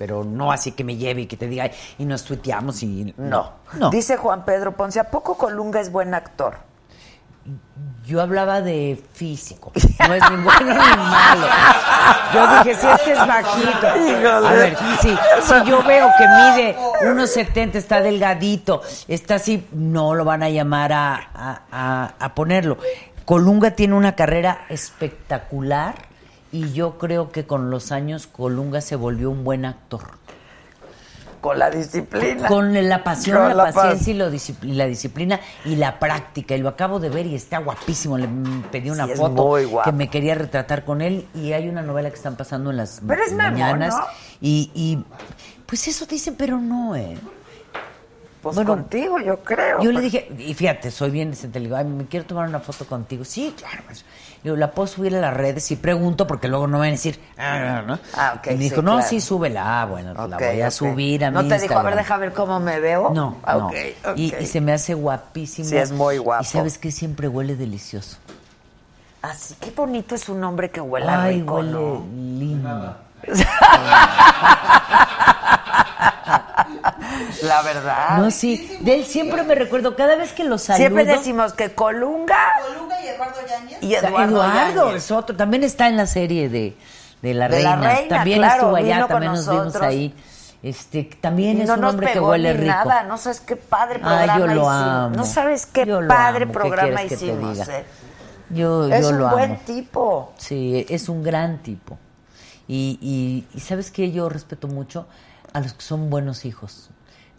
pero 0.00 0.24
no 0.24 0.50
así 0.50 0.72
que 0.72 0.82
me 0.82 0.96
lleve 0.96 1.20
y 1.20 1.26
que 1.26 1.36
te 1.36 1.46
diga 1.46 1.70
y 1.98 2.06
nos 2.06 2.24
tuiteamos 2.24 2.82
y 2.82 3.12
no. 3.18 3.52
No. 3.74 3.90
Dice 3.90 4.16
Juan 4.16 4.46
Pedro 4.46 4.74
Ponce, 4.74 4.98
¿a 4.98 5.04
poco 5.10 5.36
Colunga 5.36 5.78
es 5.78 5.92
buen 5.92 6.14
actor? 6.14 6.56
Yo 8.06 8.22
hablaba 8.22 8.62
de 8.62 8.98
físico, 9.12 9.72
no 10.08 10.14
es 10.14 10.22
ni 10.30 10.36
bueno 10.42 10.60
ni 10.72 10.74
malo. 10.74 11.46
Yo 12.32 12.58
dije, 12.64 12.74
si 12.80 12.86
este 12.86 13.12
es 13.12 13.18
bajito. 13.18 13.86
A 14.46 14.52
ver, 14.52 14.76
sí, 15.02 15.14
si 15.42 15.64
yo 15.70 15.82
veo 15.84 16.08
que 16.16 16.26
mide 16.26 16.76
unos 17.10 17.28
70, 17.30 17.76
está 17.76 18.00
delgadito, 18.00 18.80
está 19.06 19.34
así, 19.34 19.66
no 19.72 20.14
lo 20.14 20.24
van 20.24 20.42
a 20.42 20.48
llamar 20.48 20.94
a, 20.94 21.14
a- 21.34 21.60
a- 21.70 22.14
a 22.18 22.34
ponerlo. 22.34 22.78
Colunga 23.26 23.72
tiene 23.72 23.94
una 23.94 24.16
carrera 24.16 24.62
espectacular 24.70 25.94
y 26.52 26.72
yo 26.72 26.98
creo 26.98 27.30
que 27.30 27.46
con 27.46 27.70
los 27.70 27.92
años 27.92 28.26
Colunga 28.26 28.80
se 28.80 28.96
volvió 28.96 29.30
un 29.30 29.44
buen 29.44 29.64
actor. 29.64 30.02
Con 31.40 31.58
la 31.58 31.70
disciplina. 31.70 32.48
Con 32.48 32.88
la 32.88 33.02
pasión, 33.02 33.38
Con 33.38 33.48
la, 33.48 33.64
la 33.64 33.72
paciencia 33.72 34.12
y, 34.12 34.16
lo 34.16 34.30
y 34.30 34.72
la 34.74 34.86
disciplina 34.86 35.40
y 35.64 35.76
la 35.76 35.98
práctica. 35.98 36.54
Y 36.54 36.58
lo 36.58 36.68
acabo 36.68 37.00
de 37.00 37.08
ver 37.08 37.24
y 37.26 37.34
está 37.34 37.58
guapísimo. 37.58 38.18
Le 38.18 38.26
mm, 38.28 38.64
pedí 38.70 38.90
una 38.90 39.06
Sí, 39.06 39.14
foto 39.14 39.54
que 39.82 39.92
me 39.92 40.10
quería 40.10 40.34
retratar 40.34 40.84
con 40.84 41.00
él. 41.00 41.26
Y 41.34 41.52
hay 41.52 41.68
una 41.68 41.80
novela 41.80 42.10
que 42.10 42.16
están 42.16 42.36
pasando 42.36 42.70
en 42.70 42.76
las 42.76 43.00
Pero 43.06 43.22
es 43.22 43.32
mamón, 43.32 43.52
mañanas. 43.52 43.96
¿no? 43.96 44.04
Y, 44.42 44.70
y, 44.74 45.02
pues 45.64 45.88
eso 45.88 46.04
dicen, 46.04 46.34
pero 46.36 46.58
no, 46.58 46.94
¿eh? 46.94 47.16
Pues 48.42 48.54
Bueno, 48.56 48.70
contigo, 48.72 49.18
yo 49.20 49.40
creo. 49.40 49.82
Yo 49.82 49.92
le 49.92 50.00
dije, 50.00 50.30
y 50.38 50.54
fíjate, 50.54 50.90
soy 50.90 51.10
bien 51.10 51.30
decente, 51.30 51.58
le 51.60 51.66
digo, 51.66 51.76
ay, 51.76 51.84
me 51.84 52.06
quiero 52.06 52.24
tomar 52.24 52.48
una 52.48 52.60
foto 52.60 52.86
contigo. 52.86 53.22
Sí, 53.24 53.54
claro. 53.58 53.82
pues. 53.86 54.02
Le 54.42 54.44
digo, 54.44 54.56
¿la 54.56 54.70
puedo 54.70 54.86
subir 54.86 55.14
a 55.14 55.20
las 55.20 55.34
redes? 55.34 55.70
Y 55.70 55.76
pregunto, 55.76 56.26
porque 56.26 56.48
luego 56.48 56.66
no 56.66 56.78
van 56.78 56.88
a 56.88 56.92
decir, 56.92 57.20
ah, 57.36 57.82
¿no? 57.86 57.98
Ah, 58.14 58.36
ok, 58.38 58.46
Y 58.46 58.50
me 58.52 58.56
dijo, 58.60 58.76
sí, 58.76 58.82
no, 58.82 58.92
claro. 58.92 59.06
sí, 59.08 59.20
súbela. 59.20 59.82
Ah, 59.82 59.84
bueno, 59.84 60.14
pues 60.14 60.30
la 60.30 60.36
Ok, 60.36 60.42
voy 60.42 60.60
a 60.62 60.70
subir 60.70 61.24
a 61.26 61.30
¿No 61.30 61.42
mi 61.42 61.50
te 61.50 61.58
dijo, 61.58 61.78
a 61.78 61.82
ver, 61.82 61.96
deja 61.96 62.16
ver 62.16 62.32
cómo 62.32 62.58
me 62.60 62.80
veo? 62.80 63.10
No, 63.12 63.36
Ah, 63.42 63.56
no. 63.56 63.66
ok, 63.66 63.74
ok. 64.06 64.12
Y, 64.16 64.34
y 64.34 64.46
se 64.46 64.62
me 64.62 64.72
hace 64.72 64.94
guapísimo. 64.94 65.68
Sí, 65.68 65.76
es 65.76 65.92
muy 65.92 66.16
guapo. 66.16 66.42
Y 66.42 66.46
sabes 66.46 66.78
que 66.78 66.90
siempre 66.90 67.28
huele 67.28 67.56
delicioso. 67.56 68.16
Así, 69.20 69.54
qué 69.60 69.70
bonito 69.72 70.14
es 70.14 70.30
un 70.30 70.42
hombre 70.44 70.70
que 70.70 70.80
huela 70.80 71.24
Ay, 71.24 71.40
rico, 71.40 71.56
huele 71.56 71.72
¿no? 71.72 72.06
lindo. 72.38 72.96
La 77.42 77.62
verdad. 77.62 78.18
No, 78.18 78.30
sí. 78.30 78.76
De 78.80 78.94
él 78.96 79.04
siempre 79.04 79.42
me 79.42 79.54
recuerdo, 79.54 79.96
cada 79.96 80.16
vez 80.16 80.32
que 80.32 80.44
lo 80.44 80.58
saludo... 80.58 80.78
Siempre 80.78 81.04
decimos 81.04 81.52
que 81.52 81.74
Colunga 81.74 82.36
Colunga 82.74 83.00
y 83.02 83.08
Eduardo 83.08 83.40
Yáñez. 83.48 83.78
y 83.82 83.94
Eduardo, 83.94 84.94
es 84.94 85.10
otro. 85.10 85.36
También 85.36 85.64
está 85.64 85.88
en 85.88 85.96
la 85.96 86.06
serie 86.06 86.48
de, 86.48 86.76
de 87.22 87.34
la 87.34 87.48
De 87.48 87.62
la 87.62 87.76
reina. 87.76 87.94
Reina, 87.94 88.16
También 88.16 88.38
claro, 88.38 88.54
estuvo 88.54 88.76
allá, 88.76 89.06
también 89.06 89.32
nos 89.32 89.48
vimos 89.48 89.76
ahí. 89.76 90.14
Este, 90.62 91.04
también 91.20 91.56
Y 91.58 91.62
es 91.62 91.68
no 91.68 91.74
un 91.74 91.84
hombre 91.84 92.12
que 92.12 92.20
huele 92.20 92.52
rico. 92.52 92.66
nada, 92.66 93.04
no 93.04 93.16
sabes 93.16 93.40
qué 93.40 93.56
padre 93.56 93.98
Ah, 94.02 94.08
programa 94.26 94.38
yo 94.38 94.46
lo 94.46 94.52
hicimos. 94.52 94.72
amo. 94.74 95.16
No 95.16 95.24
sabes 95.24 95.66
qué 95.66 95.86
Yo 95.86 96.00
lo 96.02 96.08
padre 96.08 96.44
amo. 96.44 96.52
¿Qué 96.52 96.58
programa 96.58 96.96
quieres 97.00 97.08
que 97.10 97.16
te 97.16 97.24
hicimos. 97.32 97.58
diga? 97.58 97.78
eh. 97.78 97.84
Yo, 98.50 98.86
Es 98.92 99.00
yo 99.02 99.08
un 99.10 99.18
lo 99.20 99.28
buen 99.30 99.52
amo. 99.52 99.60
tipo. 99.64 100.32
Sí, 100.36 100.84
es 100.90 101.08
un 101.08 101.22
gran 101.22 101.62
tipo. 101.62 101.98
Y, 102.68 102.98
y, 103.00 103.56
y 103.56 103.60
sabes 103.60 103.90
que 103.90 104.12
yo 104.12 104.28
respeto 104.28 104.68
mucho 104.68 105.06
a 105.54 105.60
los 105.60 105.72
que 105.72 105.82
son 105.82 106.10
buenos 106.10 106.44
hijos. 106.44 106.90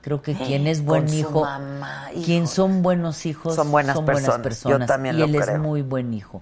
Creo 0.02 0.22
que 0.22 0.34
quien 0.34 0.66
es 0.66 0.84
buen 0.84 1.06
Con 1.06 1.14
hijo, 1.14 1.42
mamá, 1.42 2.10
quien 2.26 2.48
son 2.48 2.82
buenos 2.82 3.26
hijos, 3.26 3.56
Son 3.56 3.72
buenas 3.72 4.00
personas. 4.02 4.38
Yo 4.38 4.42
personas. 4.42 4.88
también 4.88 5.16
y 5.16 5.20
lo 5.20 5.26
él 5.26 5.36
es 5.36 5.60
muy 5.60 5.84
buen 5.84 6.14
hijo. 6.14 6.42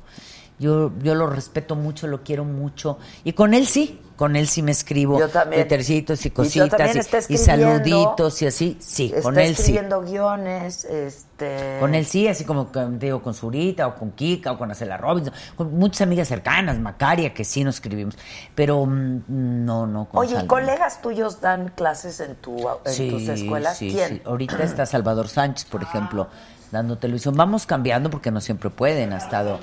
Yo, 0.60 0.92
yo 1.02 1.16
lo 1.16 1.28
respeto 1.28 1.76
mucho, 1.76 2.08
lo 2.08 2.22
quiero 2.24 2.44
mucho. 2.44 2.98
Y 3.24 3.32
con 3.34 3.54
él 3.54 3.66
sí, 3.66 4.00
con 4.18 4.36
él 4.36 4.48
sí 4.50 4.62
me 4.62 4.72
escribo. 4.72 5.18
Yo 5.18 5.30
también. 5.30 5.62
Twittercitos 5.62 6.26
y 6.26 6.32
cositas 6.32 6.70
también 6.70 6.98
y, 7.30 7.34
y 7.34 7.38
saluditos 7.38 8.42
y 8.42 8.48
así. 8.48 8.78
Sí, 8.82 9.14
con 9.24 9.40
él 9.40 9.56
sí. 9.56 9.62
escribiendo 9.62 10.02
guiones, 10.02 10.84
este... 10.84 11.78
Con 11.80 11.96
él 11.96 12.06
sí, 12.06 12.28
así 12.28 12.44
como 12.44 12.70
digo, 13.00 13.22
con 13.22 13.34
Zurita 13.34 13.88
o 13.88 13.96
con 13.96 14.12
Kika 14.12 14.52
o 14.52 14.58
con 14.58 14.70
Acela 14.70 14.98
Robinson, 14.98 15.34
con 15.56 15.74
muchas 15.78 16.02
amigas 16.02 16.28
cercanas, 16.28 16.78
Macaria, 16.78 17.34
que 17.34 17.46
sí 17.46 17.64
nos 17.64 17.76
escribimos. 17.76 18.18
Pero 18.54 18.86
mm, 18.86 19.22
no, 19.30 19.88
no. 19.88 20.10
Con 20.10 20.20
Oye, 20.20 20.32
¿y 20.32 20.36
Salma. 20.36 20.48
colegas 20.50 21.02
tuyos 21.02 21.40
dan 21.40 21.70
clases 21.70 22.20
en, 22.20 22.36
tu, 22.36 22.58
en 22.84 22.92
Sí, 22.92 23.10
tus 23.10 23.30
escuelas? 23.30 23.78
sí, 23.78 23.92
¿Quién? 23.94 24.10
sí. 24.10 24.22
Ahorita 24.26 24.62
está 24.62 24.86
Salvador 24.86 25.30
Sánchez, 25.30 25.64
por 25.64 25.82
ejemplo, 25.82 26.28
dando 26.72 26.98
televisión. 26.98 27.36
Vamos 27.38 27.66
cambiando 27.66 28.10
porque 28.10 28.32
no 28.32 28.42
siempre 28.42 28.70
pueden. 28.70 29.14
Ha 29.14 29.18
estado, 29.18 29.62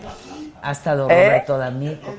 ha 0.66 0.72
estado 0.72 1.08
¿Eh? 1.08 1.26
Roberto 1.26 1.58
D'Amico. 1.58 2.14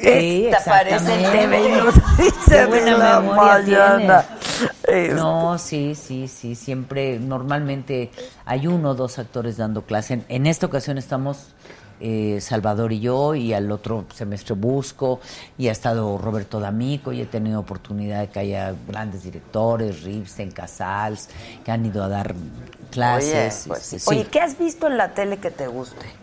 Sí, 0.00 0.46
Esta 0.46 0.58
aparece 0.58 1.12
en 1.14 1.20
exactamente. 1.20 1.38
TV 1.38 1.68
y 1.68 1.72
nos 1.72 1.94
dice 2.18 2.32
Qué 2.48 2.54
de 2.56 2.66
buena 2.66 2.96
la 2.98 3.20
memoria 3.20 3.52
mañana. 3.88 4.24
tienes. 4.26 4.72
Este. 4.84 5.14
No, 5.14 5.58
sí, 5.58 5.94
sí, 5.94 6.28
sí. 6.28 6.54
Siempre, 6.54 7.18
normalmente 7.18 8.10
hay 8.44 8.66
uno 8.66 8.90
o 8.90 8.94
dos 8.94 9.18
actores 9.18 9.56
dando 9.56 9.82
clase. 9.82 10.14
En, 10.14 10.24
en 10.28 10.46
esta 10.46 10.66
ocasión 10.66 10.98
estamos 10.98 11.48
eh, 12.00 12.40
Salvador 12.40 12.92
y 12.92 13.00
yo, 13.00 13.34
y 13.34 13.52
al 13.54 13.70
otro 13.70 14.06
semestre 14.14 14.54
Busco, 14.54 15.20
y 15.58 15.68
ha 15.68 15.72
estado 15.72 16.18
Roberto 16.18 16.58
D'Amico, 16.58 17.12
y 17.12 17.20
he 17.20 17.26
tenido 17.26 17.60
oportunidad 17.60 18.20
de 18.20 18.28
que 18.28 18.40
haya 18.40 18.74
grandes 18.88 19.22
directores, 19.24 20.02
Ripstein, 20.02 20.50
Casals, 20.50 21.28
que 21.64 21.70
han 21.70 21.86
ido 21.86 22.02
a 22.02 22.08
dar 22.08 22.34
clases. 22.90 23.66
Oye, 23.66 23.68
pues, 23.68 23.80
este, 23.82 23.98
sí. 23.98 24.04
sí. 24.04 24.10
Oye, 24.10 24.26
¿qué 24.26 24.40
has 24.40 24.58
visto 24.58 24.86
en 24.86 24.96
la 24.96 25.14
tele 25.14 25.38
que 25.38 25.50
te 25.50 25.66
guste? 25.68 26.21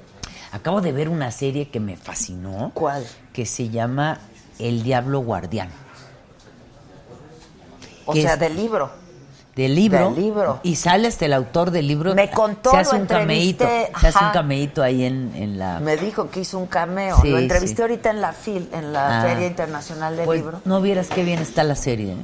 Acabo 0.52 0.82
de 0.82 0.92
ver 0.92 1.10
una 1.10 1.32
serie 1.32 1.70
que 1.70 1.80
me 1.80 1.96
fascinó. 1.98 2.72
¿Cuál? 2.74 3.06
Que 3.34 3.46
se 3.46 3.70
llama 3.70 4.20
El 4.58 4.84
Diablo 4.84 5.20
Guardián. 5.22 5.70
O 8.06 8.16
sea, 8.16 8.36
del 8.38 8.56
libro. 8.56 8.90
Del 9.56 9.76
libro. 9.76 10.12
Del 10.12 10.24
libro. 10.24 10.60
Y 10.64 10.76
sale 10.78 11.08
hasta 11.08 11.26
el 11.26 11.34
autor 11.34 11.70
del 11.72 11.88
libro. 11.88 12.16
Me 12.16 12.32
contó, 12.32 12.72
Se 12.72 12.78
hace 12.78 12.96
lo 12.96 13.02
un 13.02 13.08
cameíto. 13.08 13.66
Se 14.00 14.08
hace 14.08 14.24
un 14.24 14.32
cameíto 14.32 14.82
ahí 14.82 15.04
en, 15.04 15.32
en 15.36 15.60
la. 15.60 15.80
Me 15.80 15.98
dijo 15.98 16.30
que 16.32 16.40
hizo 16.42 16.58
un 16.58 16.68
cameo. 16.68 17.18
Sí, 17.22 17.30
Lo 17.30 17.38
entrevisté 17.40 17.76
sí. 17.76 17.82
ahorita 17.82 18.10
en 18.10 18.22
la 18.22 18.32
FIL, 18.34 18.70
en 18.74 18.94
la 18.94 19.20
Ah. 19.20 19.24
Feria 19.24 19.48
Internacional 19.48 20.16
del 20.16 20.26
Pues, 20.26 20.40
Libro. 20.42 20.62
No 20.66 20.82
vieras 20.82 21.08
qué 21.14 21.24
bien 21.24 21.40
está 21.40 21.64
la 21.64 21.76
serie. 21.76 22.14
¿eh? 22.14 22.16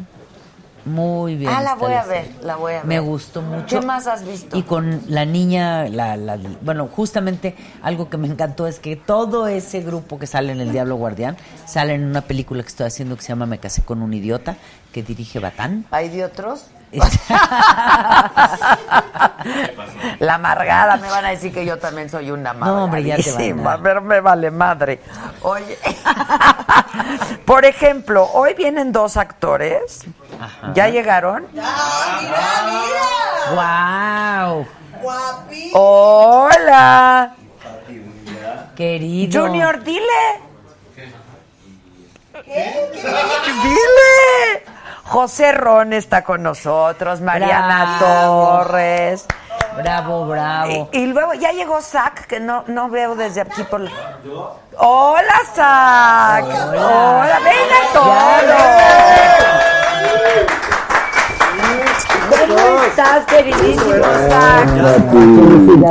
Muy 0.85 1.35
bien. 1.35 1.51
Ah, 1.51 1.61
la 1.63 1.73
voy 1.75 1.93
a 1.93 2.03
ver, 2.03 2.29
la 2.41 2.55
voy 2.57 2.73
a 2.73 2.77
ver. 2.77 2.85
Me 2.85 2.99
gustó 2.99 3.41
mucho. 3.41 3.79
¿Qué 3.79 3.85
más 3.85 4.05
has 4.05 4.23
visto? 4.23 4.55
Y 4.55 4.61
con 4.63 5.01
la 5.07 5.25
niña, 5.25 5.85
la, 5.89 6.15
la- 6.15 6.37
bueno, 6.61 6.87
justamente 6.87 7.55
algo 7.81 8.07
que 8.09 8.17
me 8.17 8.27
encantó 8.27 8.67
es 8.67 8.79
que 8.79 8.95
todo 8.95 9.47
ese 9.47 9.81
grupo 9.81 10.19
que 10.19 10.27
sale 10.27 10.51
en 10.51 10.61
El 10.61 10.71
Diablo 10.71 10.95
Guardián 10.95 11.37
sale 11.65 11.95
en 11.95 12.05
una 12.05 12.21
película 12.21 12.61
que 12.61 12.69
estoy 12.69 12.85
haciendo 12.85 13.15
que 13.15 13.23
se 13.23 13.29
llama 13.29 13.47
Me 13.47 13.57
casé 13.57 13.81
con 13.83 14.03
un 14.03 14.13
idiota, 14.13 14.57
que 14.93 15.01
dirige 15.01 15.39
Batán. 15.39 15.85
¿Hay 15.89 16.09
de 16.09 16.23
otros? 16.23 16.67
La 20.19 20.35
amargada, 20.35 20.97
me 20.97 21.09
van 21.09 21.25
a 21.25 21.29
decir 21.29 21.53
que 21.53 21.65
yo 21.65 21.77
también 21.77 22.09
soy 22.09 22.31
una 22.31 22.53
No, 22.53 22.85
hombre, 22.85 23.03
ya 23.03 23.17
te 23.17 23.53
van 23.53 23.67
a 23.67 23.81
pero 23.81 24.01
me 24.01 24.19
vale 24.21 24.49
madre. 24.51 24.99
Oye, 25.41 25.77
por 27.45 27.65
ejemplo, 27.65 28.29
hoy 28.33 28.53
vienen 28.53 28.91
dos 28.91 29.17
actores. 29.17 30.05
¿Ya 30.73 30.87
llegaron? 30.89 31.47
¡Wow! 33.53 34.67
Guapísimo. 35.01 35.79
¡Hola! 35.79 37.33
Querido. 38.75 39.45
Junior, 39.45 39.81
dile. 39.83 40.01
Dile. 43.63 44.65
José 45.05 45.51
Ron 45.51 45.93
está 45.93 46.23
con 46.23 46.41
nosotros, 46.43 47.21
Mariana 47.21 47.97
Bravo. 47.99 48.57
Torres. 48.57 49.25
Bravo, 49.77 50.25
bravo. 50.27 50.89
Y, 50.91 50.99
y 50.99 51.05
luego 51.07 51.33
ya 51.33 51.51
llegó 51.51 51.81
Zach, 51.81 52.25
que 52.25 52.39
no, 52.39 52.63
no 52.67 52.89
veo 52.89 53.15
desde 53.15 53.41
aquí 53.41 53.63
por 53.63 53.81
la- 53.81 53.91
Hola, 54.77 55.41
Zach. 55.53 56.45
Hola, 56.45 57.39
vengan 57.43 57.93
todos. 57.93 58.45
¿Cómo 62.47 62.83
estás, 62.83 63.25
queridísimo 63.25 63.91
Zach? 64.29 64.67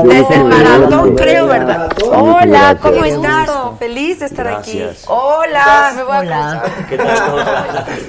Desde 0.05 0.35
el 0.35 0.45
maratón, 0.45 1.15
creo, 1.17 1.47
¿verdad? 1.47 1.89
Hola, 2.11 2.77
¿cómo 2.81 3.05
estás? 3.05 3.51
Feliz 3.79 4.21
de 4.21 4.27
estar 4.27 4.47
aquí. 4.49 4.85
Hola, 5.07 5.93
me 5.97 6.03
voy 6.05 6.17
a 6.17 6.21
Hola. 6.21 6.63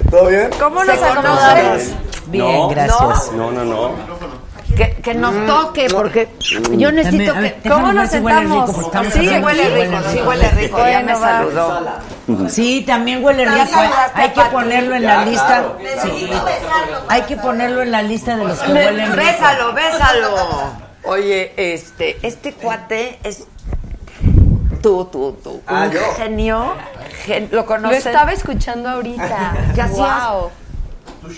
¿Todo 0.10 0.28
bien? 0.28 0.50
¿Cómo 0.60 0.84
nos 0.84 0.98
¿Se 1.00 1.16
conocemos? 1.16 1.84
Bien, 2.28 2.60
No. 2.60 2.68
gracias. 2.70 3.32
No, 3.34 3.52
no, 3.52 3.66
no. 3.66 4.45
Que, 4.76 4.92
que 5.02 5.14
nos 5.14 5.46
toque, 5.48 5.88
porque 5.90 6.28
yo 6.72 6.92
necesito 6.92 7.34
ver, 7.36 7.56
que... 7.56 7.70
¿Cómo 7.70 7.94
nos 7.94 8.10
si 8.10 8.16
sentamos? 8.16 8.68
rico, 8.76 8.92
Sí, 9.12 9.20
hablando. 9.30 9.48
huele 9.48 9.64
Sí, 9.64 9.70
rico, 9.70 9.98
huele 9.98 10.12
sí 10.12 10.22
huele 10.28 10.50
rico. 10.52 10.78
Ya 10.88 11.00
me 11.02 11.16
saludó. 11.16 12.50
Sí, 12.50 12.84
también 12.86 13.24
huele 13.24 13.46
rico. 13.46 13.68
saludaste 13.68 14.22
Hay 14.22 14.30
que 14.32 14.42
ponerlo 14.46 14.96
en 14.96 15.04
la 15.04 15.26
lista. 15.26 15.64
Sí. 16.04 16.30
Hay 17.08 17.22
que 17.24 17.38
ponerlo 17.38 17.82
en 17.84 17.92
la 17.92 18.02
lista 18.02 18.36
de 18.36 18.44
los 18.44 18.60
que 18.60 18.72
huelen 18.74 19.12
rico. 19.14 19.26
Bésalo, 19.26 19.74
bésalo. 19.74 20.36
Oye, 21.04 21.54
este, 21.56 22.18
este 22.22 22.54
cuate 22.54 23.20
es... 23.24 23.44
Tú, 24.82 25.06
tú, 25.12 25.38
tú. 25.44 25.62
Ah, 25.68 25.86
un 25.88 25.92
yo. 25.92 26.00
genio. 26.18 26.74
gen- 27.26 27.48
¿Lo 27.52 27.58
Lo 27.62 27.66
conoces? 27.66 28.06
estaba 28.06 28.32
escuchando 28.34 28.90
ahorita. 28.90 29.54
¿Qué 29.74 29.82
hacías? 29.82 30.30
Wow. 30.30 30.52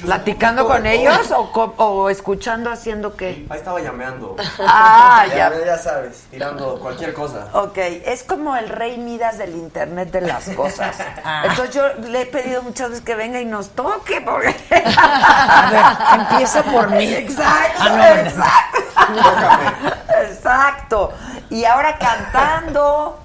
¿Platicando 0.03 0.65
con 0.67 0.85
ellos 0.85 1.31
o, 1.31 1.51
co- 1.51 1.73
o 1.77 2.09
escuchando 2.09 2.69
haciendo 2.71 3.15
qué? 3.15 3.45
Ahí 3.49 3.57
estaba 3.59 3.79
llameando. 3.79 4.35
Ah, 4.59 5.25
ya. 5.29 5.51
ya 5.65 5.77
sabes, 5.77 6.23
tirando 6.31 6.79
cualquier 6.79 7.13
cosa. 7.13 7.47
Ok, 7.53 7.77
es 7.77 8.23
como 8.23 8.55
el 8.55 8.69
rey 8.69 8.97
Midas 8.97 9.37
del 9.37 9.55
Internet 9.55 10.11
de 10.11 10.21
las 10.21 10.49
cosas. 10.49 10.95
Ah. 11.29 11.43
Entonces 11.45 11.75
yo 11.75 11.83
le 12.09 12.21
he 12.21 12.25
pedido 12.25 12.61
muchas 12.63 12.89
veces 12.89 13.03
que 13.03 13.13
venga 13.15 13.39
y 13.41 13.45
nos 13.45 13.69
toque. 13.71 14.21
Porque... 14.21 14.55
A 14.97 15.69
ver, 16.15 16.21
empieza 16.21 16.63
por 16.63 16.89
mí. 16.91 17.11
Exacto, 17.13 17.79
Ah, 17.79 17.89
no, 17.89 17.97
no. 17.97 18.29
exacto. 18.29 19.97
Exacto. 20.21 21.13
Y 21.49 21.65
ahora 21.65 21.97
cantando. 21.97 23.19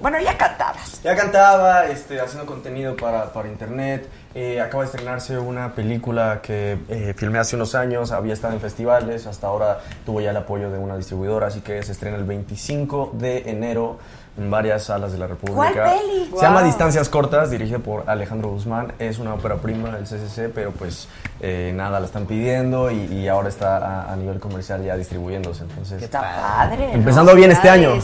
Bueno, 0.00 0.18
ya 0.20 0.36
cantabas. 0.36 1.00
Ya 1.02 1.16
cantaba, 1.16 1.86
este, 1.86 2.20
haciendo 2.20 2.46
contenido 2.46 2.96
para, 2.96 3.32
para 3.32 3.48
internet. 3.48 4.08
Eh, 4.40 4.60
acaba 4.60 4.84
de 4.84 4.90
estrenarse 4.90 5.36
una 5.36 5.72
película 5.74 6.38
que 6.40 6.78
eh, 6.88 7.12
filmé 7.16 7.40
hace 7.40 7.56
unos 7.56 7.74
años, 7.74 8.12
había 8.12 8.34
estado 8.34 8.54
en 8.54 8.60
festivales, 8.60 9.26
hasta 9.26 9.48
ahora 9.48 9.80
tuvo 10.06 10.20
ya 10.20 10.30
el 10.30 10.36
apoyo 10.36 10.70
de 10.70 10.78
una 10.78 10.96
distribuidora, 10.96 11.48
así 11.48 11.60
que 11.60 11.82
se 11.82 11.90
estrena 11.90 12.16
el 12.16 12.22
25 12.22 13.14
de 13.14 13.50
enero 13.50 13.98
en 14.38 14.48
varias 14.48 14.84
salas 14.84 15.10
de 15.10 15.18
la 15.18 15.26
República. 15.26 15.72
¿Cuál 15.72 15.98
peli? 15.98 16.30
Se 16.36 16.40
llama. 16.42 16.62
Distancias 16.62 17.08
Cortas, 17.08 17.50
dirigida 17.50 17.80
por 17.80 18.08
Alejandro 18.08 18.50
Guzmán. 18.50 18.92
Es 19.00 19.18
una 19.18 19.34
ópera 19.34 19.56
prima 19.56 19.90
del 19.90 20.04
CCC, 20.04 20.52
pero 20.54 20.70
pues 20.70 21.08
eh, 21.40 21.72
nada, 21.74 21.98
la 21.98 22.06
están 22.06 22.26
pidiendo 22.26 22.92
y, 22.92 23.06
y 23.12 23.26
ahora 23.26 23.48
está 23.48 23.78
a, 23.78 24.12
a 24.12 24.14
nivel 24.14 24.38
comercial 24.38 24.84
ya 24.84 24.96
distribuyéndose. 24.96 25.64
Entonces, 25.64 26.00
Está 26.00 26.20
padre. 26.20 26.86
¿no? 26.86 26.92
Empezando 26.92 27.34
bien 27.34 27.50
este 27.50 27.68
año. 27.68 27.98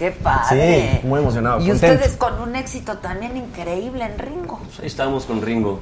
Qué 0.00 0.12
padre. 0.12 0.98
Sí, 1.02 1.06
muy 1.06 1.20
emocionado. 1.20 1.60
Y 1.60 1.68
contento. 1.68 1.94
ustedes 1.94 2.16
con 2.16 2.40
un 2.40 2.56
éxito 2.56 2.96
también 2.96 3.36
increíble 3.36 4.02
en 4.02 4.18
Ringo. 4.18 4.58
Ahí 4.80 4.86
estamos 4.86 5.26
con 5.26 5.42
Ringo, 5.42 5.78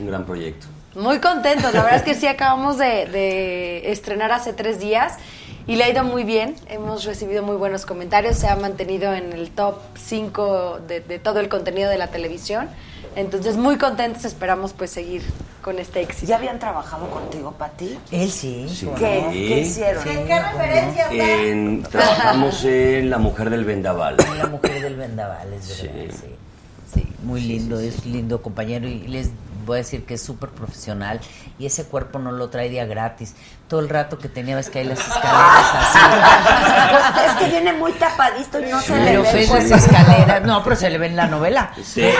un 0.00 0.06
gran 0.08 0.24
proyecto. 0.24 0.66
Muy 0.96 1.20
contentos, 1.20 1.72
la 1.72 1.84
verdad 1.84 2.00
es 2.00 2.02
que 2.02 2.14
sí 2.14 2.26
acabamos 2.26 2.76
de, 2.76 3.06
de 3.06 3.92
estrenar 3.92 4.32
hace 4.32 4.52
tres 4.52 4.80
días 4.80 5.14
y 5.68 5.76
le 5.76 5.84
ha 5.84 5.88
ido 5.88 6.02
muy 6.02 6.24
bien, 6.24 6.56
hemos 6.68 7.04
recibido 7.04 7.44
muy 7.44 7.54
buenos 7.54 7.86
comentarios, 7.86 8.36
se 8.36 8.48
ha 8.48 8.56
mantenido 8.56 9.14
en 9.14 9.32
el 9.32 9.52
top 9.52 9.76
5 9.94 10.80
de, 10.88 10.98
de 10.98 11.20
todo 11.20 11.38
el 11.38 11.48
contenido 11.48 11.88
de 11.88 11.98
la 11.98 12.08
televisión, 12.08 12.68
entonces 13.16 13.56
muy 13.56 13.76
contentos, 13.78 14.24
esperamos 14.24 14.72
pues 14.72 14.90
seguir 14.90 15.22
con 15.62 15.78
este 15.78 16.00
éxito. 16.00 16.26
¿Ya 16.28 16.36
habían 16.36 16.58
trabajado 16.58 17.08
contigo, 17.10 17.52
Pati? 17.52 17.98
Él 18.10 18.30
sí. 18.30 18.66
Sí. 18.68 18.88
¿Qué, 18.98 19.26
Sí. 19.32 19.48
¿Qué 19.48 19.60
hicieron? 19.60 20.08
¿En 20.08 20.26
qué 20.26 20.40
referencias? 20.42 21.08
En- 21.12 21.82
trabajamos 21.84 22.64
en 22.64 23.10
La 23.10 23.18
Mujer 23.18 23.50
del 23.50 23.64
Vendaval. 23.64 24.16
La 24.38 24.46
mujer 24.46 24.82
del 24.82 24.96
vendaval, 24.96 25.52
es 25.52 25.64
Sí. 25.64 25.86
verdad, 25.88 26.14
sí. 26.20 26.26
Sí, 26.94 27.08
muy 27.22 27.40
lindo, 27.40 27.78
es 27.80 28.04
lindo 28.04 28.42
compañero 28.42 28.86
y 28.88 28.98
les 29.08 29.30
voy 29.64 29.76
a 29.76 29.78
decir 29.78 30.04
que 30.04 30.14
es 30.14 30.22
súper 30.22 30.50
profesional 30.50 31.20
y 31.58 31.66
ese 31.66 31.84
cuerpo 31.84 32.18
no 32.18 32.32
lo 32.32 32.48
trae 32.50 32.68
día 32.68 32.84
gratis. 32.86 33.34
Todo 33.68 33.80
el 33.80 33.88
rato 33.88 34.18
que 34.18 34.28
tenía 34.28 34.54
ves 34.56 34.68
que 34.68 34.80
hay 34.80 34.84
las 34.84 34.98
escaleras 34.98 35.74
así. 35.74 35.98
Es 37.26 37.32
que 37.36 37.46
viene 37.50 37.72
muy 37.72 37.92
tapadito 37.92 38.60
y 38.60 38.64
no 38.70 38.80
se 38.80 38.94
le 38.96 39.04
Pero 39.04 39.22
ve. 39.22 39.46
pues, 39.48 39.70
las 39.70 39.84
escaleras, 39.84 40.42
no, 40.42 40.62
pero 40.62 40.76
se 40.76 40.90
le 40.90 40.98
ve 40.98 41.06
en 41.06 41.16
la 41.16 41.26
novela. 41.26 41.72
Sí. 41.82 42.00
Ve- 42.02 42.14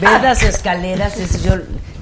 ves 0.00 0.22
las 0.22 0.42
escaleras, 0.42 1.16
es, 1.16 1.42
yo 1.42 1.54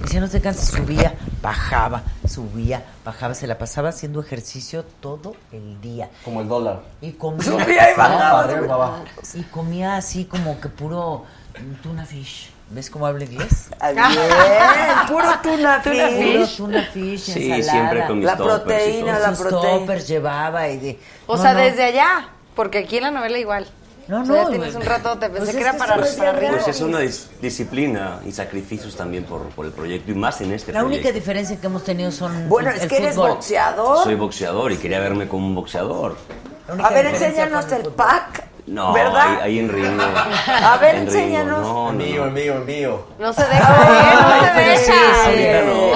decía 0.02 0.20
no 0.20 0.26
se 0.28 0.40
cansa, 0.40 0.76
subía, 0.76 1.14
bajaba, 1.42 2.02
subía, 2.28 2.84
bajaba, 3.04 3.34
se 3.34 3.46
la 3.46 3.56
pasaba 3.58 3.88
haciendo 3.90 4.20
ejercicio 4.20 4.84
todo 5.00 5.34
el 5.52 5.80
día. 5.80 6.10
Como 6.24 6.40
el 6.42 6.48
dólar. 6.48 6.82
Y 7.00 7.12
comía, 7.12 7.42
Subía 7.44 7.92
y 7.92 7.96
bajaba. 7.96 8.48
y 9.34 9.42
comía 9.44 9.96
así 9.96 10.24
como 10.26 10.60
que 10.60 10.68
puro 10.68 11.24
tuna 11.82 12.04
fish. 12.04 12.50
¿Ves 12.70 12.90
cómo 12.90 13.06
habla 13.06 13.24
inglés? 13.24 13.68
Ah, 13.80 13.92
Bien, 13.92 15.06
puro 15.08 15.28
tuna 15.42 15.80
Puro 15.82 16.08
fish. 16.08 16.56
tuna 16.56 16.82
fish, 16.92 17.20
Sí, 17.20 17.52
ensalada. 17.52 17.72
siempre 17.72 18.06
con 18.06 18.16
mis 18.18 18.26
La 18.26 18.36
proteína, 18.36 19.18
la 19.18 19.34
Sus 19.36 19.46
proteína. 19.46 19.96
llevaba 19.98 20.68
y 20.68 20.78
de... 20.78 20.98
O 21.26 21.36
no, 21.36 21.42
sea, 21.42 21.52
no. 21.54 21.60
desde 21.60 21.84
allá, 21.84 22.28
porque 22.54 22.78
aquí 22.78 22.96
en 22.96 23.04
la 23.04 23.10
novela 23.12 23.38
igual. 23.38 23.66
No, 24.08 24.22
O 24.22 24.24
sea, 24.24 24.34
ya 24.36 24.42
no, 24.44 24.48
tienes 24.50 24.74
un 24.74 24.82
rato, 24.82 25.18
te 25.18 25.28
pensé 25.28 25.38
Pues 25.52 25.56
que 25.56 25.60
era 25.62 25.72
para, 25.76 25.96
Ringo. 25.96 26.52
Pues 26.54 26.68
es 26.68 26.80
una 26.80 27.00
dis- 27.00 27.26
disciplina 27.40 28.20
y 28.24 28.32
sacrificios 28.32 28.96
también 28.96 29.24
por, 29.24 29.42
por 29.50 29.66
el 29.66 29.72
proyecto 29.72 30.10
y 30.12 30.14
más 30.14 30.40
en 30.40 30.52
este 30.52 30.72
La 30.72 30.84
única 30.84 31.02
proyecto. 31.02 31.18
diferencia 31.20 31.60
que 31.60 31.66
hemos 31.66 31.84
tenido 31.84 32.10
son 32.12 32.48
Bueno, 32.48 32.70
el 32.70 32.76
es 32.80 32.86
que 32.86 32.96
eres 32.98 33.16
boxeador. 33.16 34.04
Soy 34.04 34.14
boxeador 34.14 34.72
y 34.72 34.76
quería 34.76 35.00
verme 35.00 35.26
como 35.28 35.46
un 35.46 35.54
boxeador. 35.56 36.16
Única 36.68 36.88
A 36.88 36.90
ver, 36.92 37.06
enséñanos 37.06 37.64
el 37.72 37.78
fútbol. 37.82 37.94
pack. 37.94 38.44
No, 38.66 38.92
¿Verdad? 38.92 39.28
ahí, 39.34 39.38
ahí 39.42 39.58
en 39.60 39.68
Ringo. 39.68 40.02
A 40.02 40.76
ver, 40.78 40.96
En 40.96 41.02
enséñanos. 41.02 41.60
No, 41.60 41.72
no, 41.84 41.90
Envío, 41.90 42.22
no. 42.22 42.26
envío, 42.28 42.54
envío. 42.56 43.06
No 43.18 43.32
se 43.32 43.44
deja, 43.44 43.74
¿eh? 43.74 44.14
no 44.20 44.40
se 44.44 44.50
pero 44.54 44.78
sí, 44.78 44.90
deja. 44.92 45.24
sí. 45.24 45.28
Ahorita 45.28 45.62
no. 45.62 45.92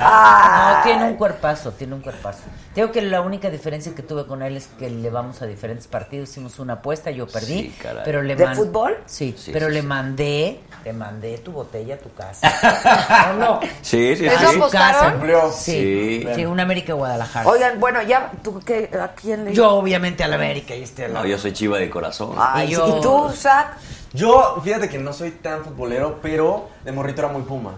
Ah, 0.00 0.74
No, 0.78 0.82
tiene 0.84 1.04
un 1.04 1.16
cuerpazo, 1.16 1.72
tiene 1.72 1.94
un 1.94 2.00
cuerpazo. 2.00 2.40
Tengo 2.74 2.90
que 2.90 3.02
la 3.02 3.20
única 3.20 3.50
diferencia 3.50 3.94
que 3.94 4.02
tuve 4.02 4.26
con 4.26 4.42
él 4.42 4.56
es 4.56 4.68
que 4.78 4.88
le 4.88 5.10
vamos 5.10 5.42
a 5.42 5.46
diferentes 5.46 5.86
partidos. 5.86 6.30
Hicimos 6.30 6.58
una 6.58 6.74
apuesta, 6.74 7.10
yo 7.10 7.26
perdí. 7.26 7.64
Sí, 7.64 7.74
caray. 7.82 8.02
pero 8.06 8.22
le 8.22 8.34
¿De 8.36 8.46
man- 8.46 8.56
fútbol? 8.56 8.96
Sí, 9.04 9.34
Sí, 9.36 9.50
pero 9.52 9.66
sí, 9.68 9.74
le 9.74 9.80
sí. 9.82 9.86
mandé, 9.86 10.60
le 10.84 10.92
mandé 10.94 11.36
tu 11.38 11.52
botella 11.52 11.96
a 11.96 11.98
tu 11.98 12.10
casa. 12.14 13.34
no, 13.38 13.44
no. 13.56 13.60
Sí, 13.82 14.16
sí, 14.16 14.24
¿Eso 14.26 14.50
sí. 14.52 14.60
Casa. 14.72 15.12
Cumplió. 15.12 15.50
Sí, 15.52 16.22
Sí. 16.24 16.28
sí, 16.34 16.46
un 16.46 16.58
América 16.60 16.94
Guadalajara. 16.94 17.46
Oigan, 17.46 17.78
bueno, 17.78 18.00
ya, 18.02 18.30
¿tú 18.42 18.58
qué? 18.64 18.88
¿A 18.98 19.08
quién 19.08 19.44
le 19.44 19.52
Yo 19.52 19.68
obviamente 19.72 20.24
al 20.24 20.32
América 20.32 20.74
y 20.74 20.82
este 20.82 21.08
No, 21.08 21.26
yo 21.26 21.36
soy 21.38 21.52
chiva 21.52 21.81
de 21.84 21.90
corazón. 21.90 22.34
Ay, 22.38 22.68
Y 22.68 22.70
yo- 22.72 22.98
¿Y 22.98 23.00
tú, 23.00 23.30
Zach? 23.34 23.76
Yo, 24.12 24.60
fíjate 24.62 24.88
que 24.88 24.98
no 24.98 25.12
soy 25.12 25.30
tan 25.30 25.64
futbolero, 25.64 26.18
pero 26.22 26.68
de 26.84 26.92
morrito 26.92 27.22
era 27.22 27.32
muy 27.32 27.42
puma. 27.42 27.72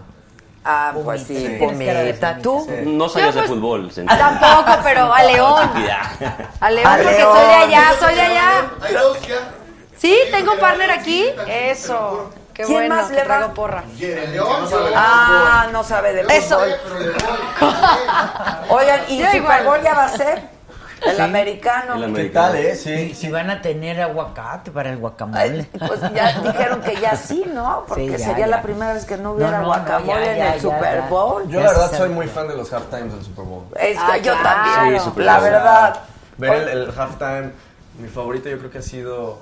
Ah, 0.65 0.93
pues 1.05 1.23
sí, 1.25 1.37
Sí. 1.47 1.57
Pumita. 1.59 2.39
¿Tú? 2.39 2.65
Sí. 2.67 2.75
No 2.87 3.09
sabías 3.09 3.35
de 3.35 3.43
pues, 3.43 3.53
fútbol. 3.53 3.91
Ah. 4.09 4.17
Tampoco, 4.17 4.79
pero 4.83 5.13
a 5.15 5.23
León. 5.23 5.71
A 6.61 6.71
León, 6.71 6.87
A 6.87 6.97
porque 6.97 7.13
León. 7.19 7.37
soy 7.37 7.47
de 7.47 7.55
allá, 7.55 7.85
soy 8.01 8.15
de 8.15 8.21
allá. 8.23 8.51
Hay 8.83 8.95
dos 8.95 9.21
ya. 9.29 9.35
Sí, 9.99 10.17
tengo 10.31 10.59
partner 10.59 10.91
aquí. 10.91 11.27
Eso. 11.49 12.31
Qué 12.55 12.63
¿Quién 12.63 12.79
bueno, 12.89 12.95
más 12.97 13.09
que 13.09 13.15
le 13.15 13.21
va? 13.23 13.27
traigo 13.27 13.55
porra. 13.55 13.85
El 14.01 14.33
León, 14.33 14.63
no 14.63 14.69
sabe 14.69 14.93
Ah, 14.97 15.67
no 15.73 15.85
sabe 15.85 16.13
de 16.15 16.37
Eso. 16.37 16.59
Oigan, 18.69 19.01
¿y 19.09 19.23
Super. 19.25 19.65
Bowl 19.65 19.83
ya 19.83 19.95
va 19.95 20.05
a 20.05 20.09
ser? 20.17 20.54
El 21.07 21.21
americano. 21.21 21.95
El 21.95 21.99
¿Qué 22.01 22.05
americano. 22.07 22.47
tal, 22.49 22.57
eh? 22.57 22.73
Y 22.73 22.77
Sí, 22.77 23.15
si 23.15 23.31
van 23.31 23.51
a 23.51 23.61
tener 23.63 24.01
aguacate 24.01 24.71
para 24.71 24.91
el 24.91 24.99
guacamole. 24.99 25.41
Ay, 25.41 25.69
Pues 25.87 26.01
ya 26.15 26.41
dijeron 26.41 26.81
que 26.81 26.97
ya 27.01 27.17
sí, 27.17 27.45
¿no? 27.53 27.85
Porque 27.87 28.05
Sí, 28.05 28.11
ya, 28.11 28.19
sería 28.19 28.47
ya. 28.47 28.57
la 28.57 28.63
primera 28.63 28.93
vez 28.95 29.05
que 29.05 29.17
no 29.17 29.33
hubiera 29.33 29.51
No, 29.53 29.57
no, 29.59 29.63
no, 29.63 29.67
guacamole 29.69 30.25
ya, 30.25 30.37
en 30.37 30.43
el 30.43 30.55
ya, 30.55 30.61
Super 30.61 30.95
ya. 31.01 31.07
Bowl. 31.09 31.49
Yo 31.49 31.61
la 31.61 31.69
verdad 31.69 31.93
soy 31.97 32.09
muy 32.09 32.27
fan 32.27 32.49
de 32.49 32.57
los 32.57 32.73
halftimes 32.73 33.13
del 33.15 33.25
Super 33.25 33.45
Bowl. 33.45 33.65
Es 33.77 33.97
que 33.99 34.05
Ah, 34.13 34.17
yo 34.19 34.33
claro. 34.39 34.43
también, 34.73 34.99
Sí, 35.01 35.05
Super 35.05 35.25
la 35.25 35.41
verdad. 35.41 36.01
Ver 36.39 36.53
el, 36.55 36.69
el 36.69 36.89
halftime, 36.99 37.51
mi 37.99 38.09
favorito 38.09 38.49
yo 38.49 38.59
creo 38.59 38.71
que 38.71 38.79
ha 38.79 38.83
sido, 38.83 39.39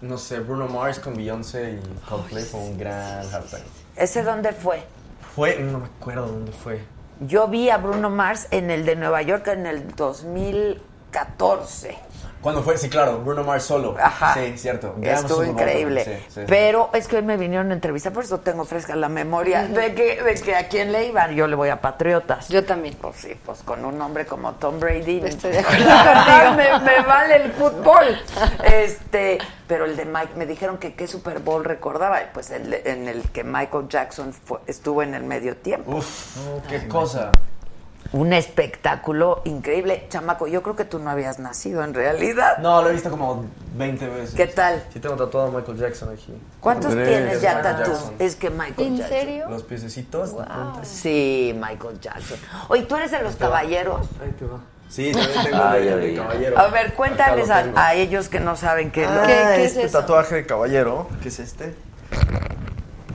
no 0.00 0.16
sé, 0.18 0.40
Bruno 0.40 0.66
Mars 0.68 0.98
con 0.98 1.14
Beyoncé 1.14 1.72
y 1.82 2.08
Coldplay 2.08 2.44
fue 2.44 2.60
un 2.60 2.78
gran 2.78 3.20
halftime. 3.32 3.62
¿Ese 3.96 4.22
dónde 4.22 4.52
fue? 4.52 4.82
Fue, 5.34 5.58
no 5.58 5.80
me 5.80 5.86
acuerdo 5.86 6.26
dónde 6.26 6.52
fue. 6.52 6.80
Yo 7.20 7.46
vi 7.48 7.70
a 7.70 7.76
Bruno 7.76 8.08
Mars 8.10 8.48
en 8.50 8.70
el 8.70 8.84
de 8.86 8.96
Nueva 8.96 9.22
York 9.22 9.46
en 9.48 9.66
el 9.66 9.94
2014. 11.12 11.98
¿Cuándo 12.40 12.60
fue? 12.64 12.76
Sí, 12.76 12.88
claro, 12.88 13.18
Bruno 13.18 13.44
Mars 13.44 13.62
solo. 13.62 13.94
Ajá. 14.02 14.34
Sí, 14.34 14.58
cierto. 14.58 14.96
Estuvo 15.00 15.44
increíble. 15.44 16.04
sí, 16.04 16.10
sí. 16.28 16.40
Pero 16.48 16.90
es 16.92 17.06
que 17.06 17.16
hoy 17.18 17.22
me 17.22 17.36
vinieron 17.36 17.70
a 17.70 17.74
entrevistar, 17.74 18.12
por 18.12 18.24
eso 18.24 18.40
tengo 18.40 18.64
fresca 18.64 18.96
la 18.96 19.08
memoria 19.08 19.68
de 19.68 19.94
que, 19.94 20.20
de 20.20 20.34
que 20.34 20.56
a 20.56 20.66
quién 20.66 20.90
le 20.90 21.06
iban. 21.06 21.36
Yo 21.36 21.46
le 21.46 21.54
voy 21.54 21.68
a 21.68 21.80
Patriotas. 21.80 22.48
Yo 22.48 22.64
también. 22.64 22.96
Pues 23.00 23.14
sí, 23.18 23.38
pues 23.46 23.62
con 23.62 23.84
un 23.84 24.00
hombre 24.00 24.26
como 24.26 24.54
Tom 24.54 24.80
Brady. 24.80 25.20
Estoy 25.24 25.52
de 25.52 25.58
acuerdo 25.60 25.84
La 25.84 26.02
verdad, 26.02 26.46
contigo. 26.56 26.78
me, 26.80 26.96
me 27.00 27.06
vale 27.06 27.36
el 27.36 27.52
fútbol. 27.52 28.18
Este, 28.64 29.38
pero 29.68 29.84
el 29.84 29.96
de 29.96 30.04
Mike, 30.04 30.32
me 30.34 30.44
dijeron 30.46 30.78
que 30.78 30.94
qué 30.94 31.06
Super 31.06 31.38
Bowl 31.38 31.64
recordaba. 31.64 32.18
Pues 32.34 32.50
el 32.50 32.70
de- 32.70 32.82
en 32.86 33.06
el 33.06 33.22
que 33.30 33.44
Michael 33.44 33.86
Jackson 33.88 34.32
fue- 34.32 34.58
estuvo 34.66 35.04
en 35.04 35.14
el 35.14 35.22
medio 35.22 35.56
tiempo. 35.58 35.92
Uf, 35.98 36.36
qué 36.68 36.88
cosa. 36.88 37.30
Un 38.12 38.34
espectáculo 38.34 39.40
increíble. 39.44 40.04
Chamaco, 40.10 40.46
yo 40.46 40.62
creo 40.62 40.76
que 40.76 40.84
tú 40.84 40.98
no 40.98 41.08
habías 41.08 41.38
nacido 41.38 41.82
en 41.82 41.94
realidad. 41.94 42.58
No, 42.58 42.82
lo 42.82 42.90
he 42.90 42.92
visto 42.92 43.08
como 43.10 43.46
20 43.74 44.06
veces. 44.08 44.34
¿Qué 44.34 44.46
tal? 44.48 44.82
Sí 44.92 45.00
tengo 45.00 45.16
tatuado 45.16 45.48
a 45.48 45.50
Michael 45.58 45.78
Jackson 45.78 46.10
aquí. 46.12 46.34
¿Cuántos 46.60 46.92
tienes 46.92 47.40
ya 47.40 47.54
Michael 47.54 47.76
tatu? 47.76 47.90
Jackson. 47.92 48.14
Es 48.18 48.36
que 48.36 48.50
Michael 48.50 48.86
¿En 48.88 48.96
Jackson. 48.98 49.18
serio? 49.18 49.46
Los 49.48 49.62
piececitos. 49.62 50.34
Sí, 50.82 51.54
Michael 51.58 52.00
Jackson. 52.00 52.38
Oye, 52.68 52.82
¿tú 52.82 52.96
eres 52.96 53.10
de 53.12 53.22
los 53.22 53.36
caballeros? 53.36 54.06
Ahí 54.22 54.30
te 54.32 54.44
va. 54.44 54.60
Sí, 54.90 55.10
también 55.12 55.42
tengo 55.44 55.62
Ay, 55.64 55.84
de, 55.86 55.92
ay, 55.94 56.00
de 56.10 56.14
caballero. 56.14 56.58
A 56.58 56.66
ver, 56.68 56.92
cuéntales 56.92 57.48
a, 57.48 57.64
a 57.76 57.94
ellos 57.94 58.28
que 58.28 58.40
no 58.40 58.56
saben 58.56 58.90
qué 58.90 59.04
es 59.04 59.10
lo 59.10 59.20
Ah, 59.22 59.26
¿Qué- 59.26 59.32
qué 59.56 59.64
es 59.64 59.70
este 59.70 59.84
eso? 59.84 60.00
tatuaje 60.00 60.34
de 60.34 60.44
caballero, 60.46 61.08
que 61.22 61.28
es 61.28 61.38
este. 61.38 61.74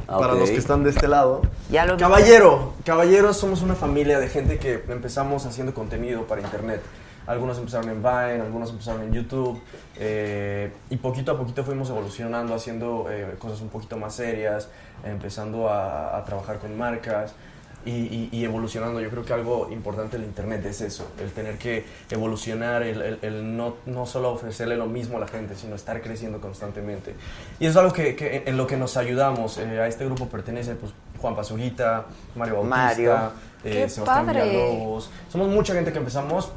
Para 0.08 0.34
los 0.34 0.50
que 0.50 0.58
están 0.58 0.84
de 0.84 0.92
este 0.92 1.08
lado. 1.08 1.42
Ya 1.70 1.86
lo 1.86 1.98
Caballero, 1.98 2.74
caballeros 2.86 3.38
somos 3.38 3.62
una 3.62 3.76
familia 3.76 4.20
de 4.20 4.30
gente 4.30 4.58
que 4.58 4.82
empezamos 4.88 5.46
haciendo 5.46 5.74
contenido 5.74 6.26
para 6.26 6.42
internet. 6.42 6.82
Algunos 7.26 7.58
empezaron 7.58 7.90
en 7.90 8.02
Vine, 8.02 8.42
algunos 8.42 8.70
empezaron 8.70 9.04
en 9.04 9.12
YouTube 9.12 9.62
eh, 9.98 10.72
y 10.90 10.96
poquito 10.96 11.34
a 11.34 11.38
poquito 11.38 11.66
fuimos 11.66 11.90
evolucionando, 11.90 12.56
haciendo 12.56 13.08
eh, 13.10 13.36
cosas 13.38 13.60
un 13.60 13.68
poquito 13.68 13.98
más 13.98 14.16
serias, 14.16 14.70
empezando 15.04 15.68
a, 15.68 16.18
a 16.18 16.24
trabajar 16.24 16.60
con 16.60 16.78
marcas 16.78 17.34
y, 17.88 18.30
y- 18.32 18.38
y 18.40 18.44
evolucionando. 18.46 19.00
Yo 19.02 19.10
creo 19.10 19.24
que 19.26 19.34
algo 19.34 19.70
importante 19.72 20.18
del 20.18 20.26
internet 20.26 20.66
es 20.66 20.82
eso, 20.82 21.08
el 21.20 21.32
tener 21.32 21.58
que 21.58 21.86
evolucionar, 22.12 22.84
el, 22.84 23.02
el- 23.02 23.20
el 23.22 23.58
no, 23.58 23.76
no 23.86 24.06
solo 24.06 24.32
ofrecerle 24.32 24.76
lo 24.78 24.86
mismo 24.88 25.18
a 25.18 25.22
la 25.22 25.28
gente, 25.28 25.56
sino 25.56 25.76
estar 25.76 26.02
creciendo 26.02 26.40
constantemente. 26.42 27.16
Y 27.60 27.66
eso 27.66 27.72
es 27.72 27.78
algo 27.78 27.94
que, 27.94 28.16
que- 28.16 28.44
en 28.46 28.58
lo 28.58 28.68
que 28.68 28.78
nos 28.78 28.98
ayudamos. 28.98 29.58
Eh, 29.58 29.80
a 29.82 29.88
este 29.88 30.06
grupo 30.06 30.28
pertenece 30.28 30.76
pues, 30.76 30.92
Juan 31.22 31.36
Pazurita, 31.36 32.06
Mario 32.36 32.56
Bautista, 32.56 32.78
Mario. 32.78 33.14
eh, 33.64 33.72
¡Qué 33.84 33.90
Sebastián 33.90 34.26
padre! 34.26 34.44
Villalobos. 34.44 35.10
Somos 35.30 35.48
mucha 35.50 35.74
gente 35.74 35.92
que 35.92 35.98
empezamos 36.00 36.52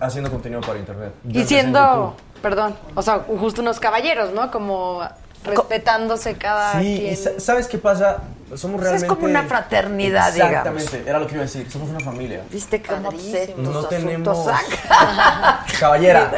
haciendo 0.00 0.30
contenido 0.30 0.60
para 0.60 0.78
internet. 0.78 1.12
Yo 1.24 1.40
Y 1.40 1.44
siendo, 1.44 2.14
perdón, 2.42 2.74
o 2.94 3.02
sea, 3.02 3.20
justo 3.20 3.62
unos 3.62 3.80
caballeros, 3.80 4.32
¿no? 4.32 4.50
Como 4.50 5.00
respetándose 5.44 6.34
cada 6.36 6.80
Sí, 6.80 6.98
quien. 7.00 7.16
sa- 7.16 7.38
¿sabes 7.40 7.68
qué 7.68 7.78
pasa? 7.78 8.18
Somos 8.56 8.80
Pues 8.80 8.92
es 8.94 9.00
realmente... 9.00 9.06
como 9.08 9.24
una 9.26 9.42
fraternidad, 9.44 10.32
digamos. 10.32 10.54
Exactamente, 10.82 11.10
era 11.10 11.18
lo 11.18 11.26
que 11.26 11.34
iba 11.34 11.42
a 11.42 11.46
decir, 11.46 11.70
somos 11.70 11.88
una 11.90 12.00
familia. 12.00 12.42
¿Viste 12.50 12.82
cómo 12.82 13.10
sé 13.12 13.54
No 13.56 13.84
tenemos-? 13.86 14.46
Caballera. 15.80 16.30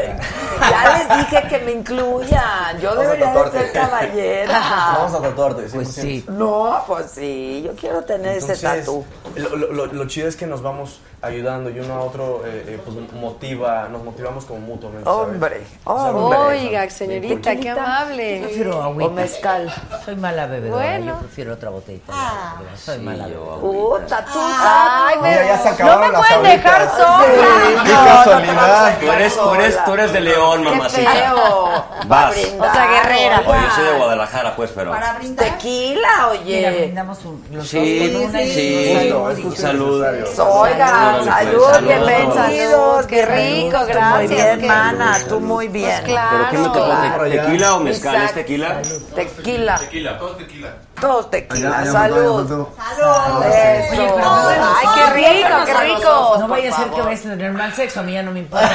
Ya 0.61 0.99
les 0.99 1.19
dije 1.19 1.49
que 1.49 1.59
me 1.65 1.73
incluyan. 1.73 2.81
Yo 2.81 2.91
Vamos 2.91 3.05
debería 3.05 3.33
de 3.35 3.51
ser 3.51 3.73
caballera. 3.73 4.61
Vamos 4.99 5.15
a 5.15 5.21
tatuarte, 5.23 5.63
Pues 5.63 5.89
100%. 5.99 6.01
sí. 6.03 6.25
No, 6.29 6.83
pues 6.87 7.11
sí. 7.11 7.63
Yo 7.65 7.75
quiero 7.75 8.03
tener 8.05 8.39
ese 8.39 8.57
tatu. 8.57 9.05
Lo, 9.37 9.57
lo- 9.57 9.73
lo- 9.73 9.87
lo 9.87 10.07
chido 10.07 10.29
es 10.29 10.37
que 10.37 10.47
nos 10.47 10.63
vamos 10.63 11.01
ayudando 11.23 11.71
y 11.71 11.81
uno 11.81 11.95
a 11.95 12.01
otro 12.03 12.43
eh, 12.47 12.65
eh, 12.69 12.81
pues 12.85 12.97
motiva, 13.15 13.89
nos 13.89 14.05
motivamos 14.05 14.45
como 14.45 14.61
mutuamente. 14.61 15.05
¿sabes? 15.05 15.29
Hombre, 15.29 15.63
O 15.85 15.97
sea, 15.99 16.11
hombre. 16.11 16.39
Oiga, 16.39 16.91
señorita, 16.91 17.57
qué 17.57 17.71
amable. 17.71 18.41
Yo 18.41 18.47
prefiero 18.47 18.83
agüita. 18.83 19.11
O 19.11 19.15
mezcal. 19.15 19.75
Soy 20.05 20.17
mala 20.17 20.47
bebedora, 20.47 20.85
Bueno. 20.85 21.07
yo 21.07 21.19
prefiero 21.19 21.55
otra 21.55 21.71
botellita. 21.71 22.06
Verdad, 22.07 22.77
Soy 22.77 22.99
mala. 22.99 23.27
Puta, 23.61 24.25
tú 24.33 24.39
Ay, 24.41 24.55
sabes. 24.63 25.23
me- 25.23 25.31
Mira, 25.31 25.47
ya 25.47 25.59
se 25.75 25.83
no 25.85 25.99
me 25.99 26.09
las 26.09 26.21
pueden 26.27 26.43
dejar 26.43 26.83
ahoritas. 26.83 26.97
sola. 26.97 27.85
Qué 27.85 27.93
casualidad. 27.93 28.99
Tú 29.01 29.13
eres, 29.13 29.35
tú 29.37 29.55
eres, 29.55 29.85
tú 29.85 29.93
eres 29.95 30.13
de 30.13 30.21
León, 30.21 30.63
Qué 30.63 30.71
mamacita. 30.71 31.11
feo. 31.13 31.85
Vas. 32.07 32.37
O 32.37 32.73
sea, 32.73 32.87
guerrera. 32.87 33.43
Oye, 33.47 33.59
yo 33.61 33.75
soy 33.75 33.85
de 33.85 33.93
Guadalajara, 33.97 34.57
pues, 34.57 34.71
pero. 34.75 34.91
Para 34.93 35.13
brindar. 35.15 35.45
Tequila, 35.47 36.09
Mira, 36.45 36.69
oye. 36.71 36.79
brindamos 36.83 37.25
un, 37.25 37.45
los 37.51 37.67
Sí, 37.69 38.09
dos 38.11 38.21
con 38.23 38.31
una 38.31 38.43
y 38.43 38.51
sí. 38.53 38.85
después 38.85 39.13
Justo, 39.13 39.31
es 39.31 39.45
justo 39.45 39.61
Salud. 39.63 40.07
necesario. 40.07 40.53
Oigan, 40.53 40.95
Órale, 40.95 41.25
salud, 41.25 41.59
pues, 41.59 41.75
salud. 41.75 41.89
bienvenidos. 41.89 43.07
Qué 43.07 43.27
rico, 43.27 43.79
gracias, 43.87 44.17
Muy 44.17 44.27
bien, 44.29 44.61
qué- 44.61 44.67
mana, 44.67 45.19
tú 45.29 45.41
muy 45.41 45.69
bien. 45.69 45.91
Pues 45.91 46.01
claro. 46.03 46.29
¿Pero 46.39 46.51
qué 46.51 46.59
me 46.59 46.65
tocó? 46.69 46.85
Claro. 46.85 47.25
¿Te- 47.25 47.31
¿Tequila 47.39 47.75
o 47.75 47.81
mezcal? 47.81 48.15
¿Es 48.15 48.21
Exacto. 48.21 48.41
tequila? 48.41 48.83
Tequila, 49.15 49.79
Tequila, 49.79 50.19
todo 50.19 50.31
tequila. 50.37 50.69
Todos 51.01 51.31
tequila, 51.31 51.69
Allá, 51.69 51.81
allá, 51.81 51.93
salud. 51.93 52.49
Salud. 52.49 52.67
Eso. 52.91 53.39
Oye, 53.39 53.87
pero 53.91 54.19
no, 54.19 54.49
Ay, 54.49 54.87
qué 54.95 55.13
rico, 55.13 55.57
qué 55.67 55.75
rico. 55.95 56.37
No 56.39 56.49
vaya 56.49 56.75
a 56.75 56.77
ser 56.77 56.91
que 56.91 57.01
vayas 57.03 57.21
a 57.21 57.31
tener 57.31 57.53
mal 57.53 57.73
sexo, 57.75 58.01
a 58.01 58.03
mí 58.03 58.13
ya 58.13 58.23
no 58.23 58.33
me 58.33 58.39
importa. 58.41 58.69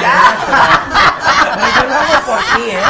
Pero 1.54 1.66
yo 1.76 1.88
lo 1.88 1.94
hago 1.94 2.26
por 2.26 2.38
ti, 2.56 2.70
¿eh? 2.70 2.82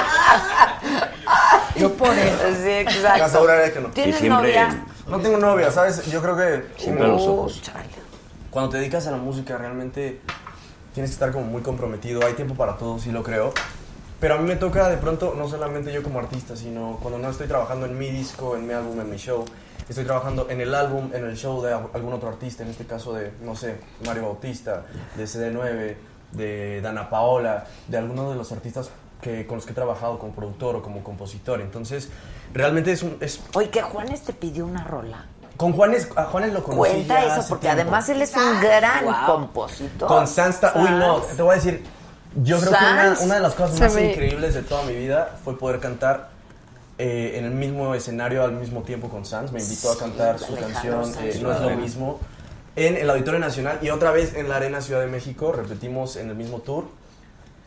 Yo 1.77 1.93
por 1.95 2.11
él. 2.11 2.31
Sí, 2.63 2.71
exacto. 2.71 3.43
que 3.73 3.81
no. 3.81 3.89
¿Tienes 3.89 4.17
siempre, 4.19 4.43
novia? 4.43 4.85
No 5.09 5.19
tengo 5.19 5.39
novia, 5.39 5.71
¿sabes? 5.71 6.05
Yo 6.07 6.21
creo 6.23 6.37
que 6.37 6.67
siempre 6.77 7.05
a 7.05 7.09
los 7.09 7.23
ojos. 7.23 7.61
Chale. 7.63 7.89
cuando 8.51 8.71
te 8.71 8.79
dedicas 8.79 9.07
a 9.07 9.11
la 9.11 9.17
música 9.17 9.57
realmente 9.57 10.21
tienes 10.95 11.11
que 11.11 11.15
estar 11.15 11.33
como 11.33 11.47
muy 11.47 11.63
comprometido. 11.63 12.25
Hay 12.27 12.35
tiempo 12.35 12.55
para 12.55 12.77
todo, 12.77 12.99
sí 12.99 13.11
lo 13.11 13.23
creo. 13.23 13.53
Pero 14.23 14.37
a 14.37 14.39
mí 14.39 14.47
me 14.47 14.55
toca 14.55 14.89
de 14.89 14.99
pronto, 14.99 15.35
no 15.37 15.49
solamente 15.49 15.93
yo 15.93 16.01
como 16.01 16.21
artista, 16.21 16.55
sino 16.55 16.97
cuando 17.03 17.19
no 17.19 17.29
estoy 17.29 17.49
trabajando 17.49 17.87
en 17.87 17.99
mi 17.99 18.09
disco, 18.09 18.55
en 18.55 18.69
mi 18.69 18.73
álbum, 18.73 19.01
en 19.01 19.11
mi 19.11 19.17
show, 19.17 19.45
estoy 19.89 20.05
trabajando 20.05 20.47
en 20.49 20.61
el 20.61 20.73
álbum, 20.77 21.11
en 21.13 21.25
el 21.25 21.37
show 21.37 21.61
de 21.61 21.73
algún 21.73 22.13
otro 22.13 22.29
artista, 22.29 22.63
en 22.63 22.71
este 22.71 22.87
caso 22.87 23.13
de, 23.15 23.33
no 23.43 23.57
sé, 23.57 23.79
Mario 24.07 24.23
Bautista, 24.23 24.85
de 25.17 25.25
CD9, 25.25 25.97
de 26.31 26.81
Dana 26.81 27.11
Paola, 27.11 27.67
de 27.89 27.99
alguno 27.99 28.31
de 28.31 28.37
los 28.37 28.53
artistas 28.53 28.91
que, 29.21 29.45
con 29.45 29.57
los 29.57 29.67
que 29.67 29.73
he 29.73 29.75
trabajado 29.75 30.21
como 30.21 30.31
productor 30.33 30.77
o 30.77 30.83
como 30.83 31.03
compositor. 31.03 31.61
Entonces, 31.61 32.09
realmente 32.55 32.93
es 32.93 33.03
un... 33.03 33.17
Es, 33.19 33.41
Oye, 33.55 33.71
que 33.71 33.83
Juanes 33.83 34.23
te 34.23 34.33
pidió 34.33 34.67
una 34.67 34.85
rola. 34.85 35.27
con 35.57 35.73
Juanes, 35.73 36.09
a 36.15 36.27
Juanes 36.27 36.53
lo 36.53 36.63
conocí 36.63 36.79
Cuenta 36.79 37.15
ya 37.15 37.27
eso, 37.27 37.41
hace 37.41 37.49
porque 37.49 37.67
tiempo. 37.67 37.83
además 37.83 38.09
él 38.09 38.23
es 38.23 38.37
un 38.37 38.61
gran 38.61 39.05
compositor. 39.27 40.07
Con 40.07 40.29
Sansta, 40.29 40.75
uy 40.77 40.91
no, 40.91 41.17
te 41.23 41.43
voy 41.43 41.55
a 41.55 41.57
decir, 41.57 41.83
yo 42.37 42.59
creo 42.61 42.73
que 42.73 42.79
una, 42.79 43.17
una 43.21 43.35
de 43.35 43.41
las 43.41 43.55
cosas 43.55 43.79
más 43.81 43.95
me- 43.95 44.11
increíbles 44.11 44.55
de 44.55 44.63
toda 44.63 44.83
mi 44.85 44.95
vida 44.95 45.37
fue 45.45 45.59
poder 45.59 45.81
cantar 45.81 46.31
eh, 46.99 47.35
en 47.37 47.45
el 47.45 47.51
mismo 47.53 47.95
escenario 47.95 48.43
al 48.45 48.53
mismo 48.53 48.83
tiempo 48.83 49.09
con 49.09 49.25
Sans. 49.25 49.53
Me 49.53 49.61
invitó 49.63 49.93
a 49.93 49.99
cantar 49.99 50.39
su 50.39 50.53
Alejandro 50.57 51.03
canción 51.03 51.15
eh, 51.25 51.39
No 51.43 51.53
es 51.53 51.61
lo 51.61 51.71
mismo 51.71 52.21
en 52.77 52.97
el 52.97 53.11
Auditorio 53.11 53.39
Nacional 53.41 53.79
y 53.83 53.91
otra 53.91 54.13
vez 54.13 54.35
en 54.35 54.49
la 54.49 54.57
Arena 54.57 54.81
Ciudad 54.81 55.01
de 55.01 55.07
México. 55.09 55.53
Repetimos 55.53 56.17
en 56.17 56.29
el 56.31 56.35
mismo 56.37 56.59
tour. 56.61 56.85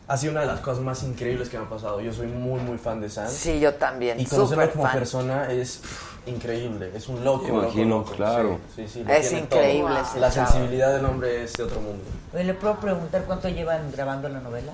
Ha 0.08 0.16
sido 0.16 0.32
una 0.32 0.42
de 0.42 0.46
las 0.46 0.60
cosas 0.60 0.82
más 0.82 1.02
increíbles 1.02 1.48
que 1.48 1.58
me 1.58 1.64
ha 1.64 1.68
pasado. 1.68 2.00
Yo 2.00 2.12
soy 2.12 2.28
muy, 2.28 2.60
muy 2.60 2.78
fan 2.78 3.00
de 3.00 3.10
Sans. 3.10 3.30
Sí, 3.32 3.58
yo 3.60 3.74
también. 3.74 4.18
Y 4.20 4.24
conocerlo 4.26 4.70
como 4.70 4.84
fan. 4.84 4.92
persona 4.92 5.50
es 5.52 5.78
pff, 5.78 6.15
increíble. 6.26 6.92
Es 6.94 7.08
un 7.08 7.24
loco. 7.24 7.46
Imagino, 7.48 7.98
loco, 7.98 8.10
loco. 8.10 8.16
claro. 8.16 8.58
Sí, 8.74 8.86
sí, 8.88 9.02
sí, 9.04 9.12
Es 9.12 9.32
increíble 9.32 9.94
La 10.18 10.30
sensibilidad 10.30 10.94
del 10.94 11.04
hombre 11.04 11.44
es 11.44 11.52
de 11.54 11.64
otro 11.64 11.80
mundo. 11.80 12.04
¿le 12.34 12.54
puedo 12.54 12.76
preguntar 12.76 13.24
cuánto 13.24 13.48
llevan 13.48 13.90
grabando 13.92 14.28
la 14.28 14.40
novela? 14.40 14.72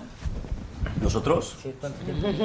¿Nosotros? 1.01 1.57
Sí. 1.63 1.75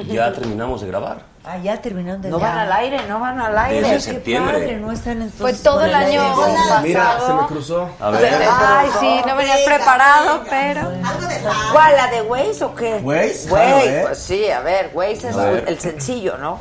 Ya 0.08 0.32
terminamos 0.32 0.82
de 0.82 0.88
grabar. 0.88 1.22
Ah, 1.44 1.58
ya 1.58 1.82
terminaron 1.82 2.22
de 2.22 2.30
No 2.30 2.40
van 2.40 2.58
al 2.58 2.72
aire, 2.72 3.00
no 3.08 3.20
van 3.20 3.40
al 3.40 3.58
aire. 3.58 3.82
Desde 3.82 3.94
Qué 3.94 4.02
septiembre. 4.16 4.54
padre, 4.54 4.78
no 4.78 4.92
están 4.92 5.22
entonces 5.22 5.40
Fue 5.40 5.54
todo 5.54 5.84
el 5.86 5.94
año 5.94 6.22
pasado. 6.36 6.82
Mira, 6.84 7.20
se 7.26 7.34
me 7.34 7.48
cruzó. 7.48 7.90
A 8.00 8.10
ver. 8.12 8.34
Ay, 8.50 8.90
sí, 9.00 9.22
no 9.26 9.36
venías 9.36 9.62
preparado, 9.62 10.44
pero. 10.50 10.82
Algo 10.82 11.28
de 11.28 11.40
sal. 11.40 11.56
¿Cuál, 11.72 11.96
la 11.96 12.08
de 12.08 12.22
Waze 12.24 12.64
o 12.66 12.76
qué? 12.76 13.00
Waze, 13.04 13.04
Waze, 13.04 13.48
claro, 13.50 13.86
¿eh? 13.86 14.04
pues 14.08 14.18
sí, 14.20 14.50
a 14.50 14.60
ver, 14.62 14.92
Waze 14.94 15.30
es 15.30 15.36
ver. 15.36 15.66
el 15.68 15.80
sencillo, 15.80 16.38
¿no? 16.38 16.60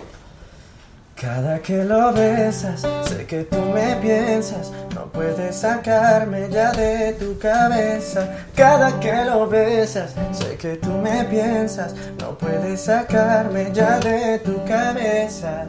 Cada 1.19 1.61
que 1.61 1.83
lo 1.83 2.13
besas, 2.13 2.83
sé 3.09 3.25
que 3.25 3.45
tú 3.45 3.59
me 3.73 3.97
piensas, 4.03 4.71
no 4.95 5.07
puedes 5.07 5.57
sacarme 5.57 6.51
ya 6.51 6.73
de 6.73 7.15
tu 7.15 7.39
cabeza. 7.39 8.37
Cada 8.55 9.01
que 9.01 9.25
lo 9.25 9.49
besas, 9.49 10.15
sé 10.33 10.59
que 10.59 10.77
tú 10.77 10.91
me 10.91 11.25
piensas, 11.25 11.95
no 12.21 12.37
puedes 12.37 12.83
sacarme 12.83 13.73
ya 13.73 13.99
de 13.99 14.41
tu 14.41 14.63
cabeza. 14.67 15.65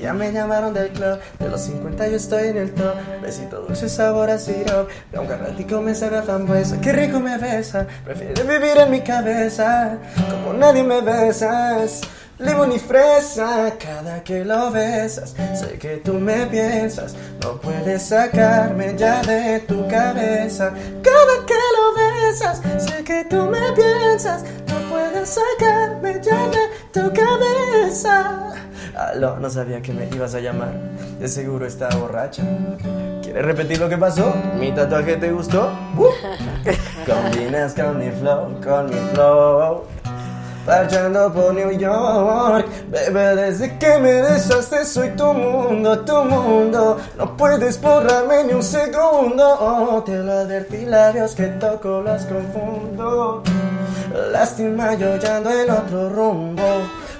Ya 0.00 0.12
me 0.14 0.32
llamaron 0.32 0.74
del 0.74 0.88
club, 0.88 1.20
de 1.38 1.48
los 1.48 1.60
50 1.60 2.08
yo 2.08 2.16
estoy 2.16 2.48
en 2.48 2.56
el 2.56 2.74
top. 2.74 2.94
Besito 3.22 3.60
dulce 3.60 3.88
sabor 3.88 4.30
a 4.30 4.38
sirop, 4.38 4.88
aunque 5.14 5.34
al 5.34 5.40
ratico 5.40 5.80
me 5.80 5.94
sabe 5.94 6.18
a 6.18 6.24
Qué 6.80 6.92
rico 6.92 7.20
me 7.20 7.38
besa, 7.38 7.86
prefiero 8.04 8.42
vivir 8.44 8.78
en 8.78 8.90
mi 8.90 9.02
cabeza 9.02 9.98
Como 10.30 10.54
nadie 10.54 10.82
me 10.82 11.02
besas 11.02 12.00
Limón 12.40 12.72
y 12.72 12.78
fresa, 12.78 13.74
cada 13.78 14.24
que 14.24 14.46
lo 14.46 14.70
besas, 14.70 15.34
sé 15.54 15.78
que 15.78 15.98
tú 15.98 16.14
me 16.14 16.46
piensas, 16.46 17.14
no 17.42 17.60
puedes 17.60 18.00
sacarme 18.00 18.94
ya 18.96 19.20
de 19.20 19.60
tu 19.60 19.86
cabeza. 19.86 20.72
Cada 21.02 21.46
que 21.46 21.54
lo 21.76 21.94
besas, 21.94 22.62
sé 22.78 23.04
que 23.04 23.26
tú 23.26 23.44
me 23.44 23.72
piensas, 23.72 24.42
no 24.68 24.88
puedes 24.88 25.28
sacarme 25.28 26.18
ya 26.22 26.48
de 26.48 26.58
tu 26.90 27.12
cabeza. 27.12 28.54
Aló, 28.96 29.36
no 29.36 29.50
sabía 29.50 29.82
que 29.82 29.92
me 29.92 30.06
ibas 30.06 30.34
a 30.34 30.40
llamar, 30.40 30.72
de 31.18 31.28
seguro 31.28 31.66
estaba 31.66 31.94
borracha. 31.96 32.42
¿Quieres 33.22 33.44
repetir 33.44 33.78
lo 33.78 33.88
que 33.90 33.98
pasó? 33.98 34.34
¿Mi 34.58 34.72
tatuaje 34.72 35.16
te 35.18 35.30
gustó? 35.30 35.72
Uh. 35.98 36.08
Combinas 37.06 37.74
con 37.74 37.98
mi 37.98 38.10
flow, 38.10 38.58
con 38.62 38.86
mi 38.86 38.96
flow. 39.12 39.84
Parchando 40.70 41.32
por 41.32 41.52
New 41.52 41.72
York, 41.72 42.64
bebé, 42.90 43.34
desde 43.34 43.76
que 43.76 43.98
me 43.98 44.22
besaste 44.22 44.84
soy 44.84 45.10
tu 45.16 45.34
mundo, 45.34 45.98
tu 46.04 46.14
mundo. 46.22 46.96
No 47.18 47.36
puedes 47.36 47.80
borrarme 47.80 48.44
ni 48.44 48.52
un 48.52 48.62
segundo. 48.62 49.44
Oh, 49.58 50.00
te 50.04 50.16
lo 50.16 50.30
advertí, 50.30 50.86
labios 50.86 51.34
que 51.34 51.46
toco 51.58 52.02
los 52.02 52.22
confundo. 52.22 53.42
Lástima, 54.30 54.94
yo 54.94 55.16
ya 55.16 55.38
en 55.38 55.70
otro 55.70 56.08
rumbo. 56.08 56.62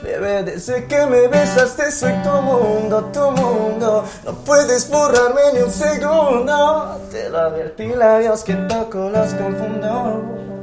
Bebé, 0.00 0.44
desde 0.44 0.86
que 0.86 1.06
me 1.06 1.26
besaste 1.26 1.90
soy 1.90 2.12
tu 2.22 2.30
mundo, 2.30 3.10
tu 3.12 3.32
mundo. 3.32 4.04
No 4.24 4.32
puedes 4.44 4.88
borrarme 4.88 5.40
ni 5.54 5.62
un 5.62 5.72
segundo. 5.72 7.00
Te 7.10 7.28
lo 7.28 7.38
advertí, 7.40 7.88
labios 7.88 8.44
que 8.44 8.54
toco 8.54 9.10
los 9.10 9.34
confundo. 9.34 10.59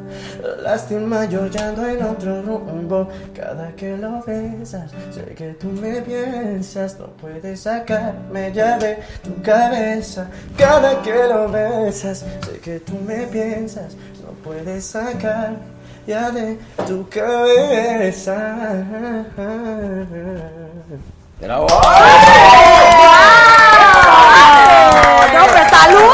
Lástima, 0.61 1.25
yo 1.25 1.47
ya 1.47 1.69
ando 1.69 1.87
en 1.87 2.03
otro 2.03 2.41
rumbo. 2.41 3.07
Cada 3.35 3.71
que 3.75 3.97
lo 3.97 4.21
besas, 4.23 4.91
sé 5.11 5.33
que 5.35 5.53
tú 5.53 5.67
me 5.67 6.01
piensas. 6.01 6.97
No 6.99 7.07
puedes 7.07 7.61
sacarme 7.61 8.51
ya 8.53 8.77
de 8.77 8.99
tu 9.23 9.41
cabeza. 9.41 10.27
Cada 10.57 11.01
que 11.01 11.27
lo 11.27 11.49
besas, 11.49 12.19
sé 12.19 12.59
que 12.63 12.79
tú 12.79 12.97
me 13.05 13.27
piensas. 13.27 13.95
No 14.23 14.31
puedes 14.43 14.85
sacar 14.85 15.55
ya 16.05 16.31
de 16.31 16.57
tu 16.87 17.07
cabeza. 17.09 18.35
Bravo. 21.39 21.67
¡No, 25.33 25.43
hombre, 25.43 25.69
salud! 25.69 26.13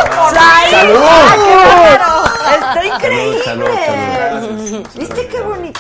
¡Salud! 0.72 2.03
¡Salud! 3.00 3.36
¡Está 3.36 3.38
increíble! 3.38 3.40
Salud, 3.44 3.66
salud, 3.86 4.16
salud. 4.18 4.33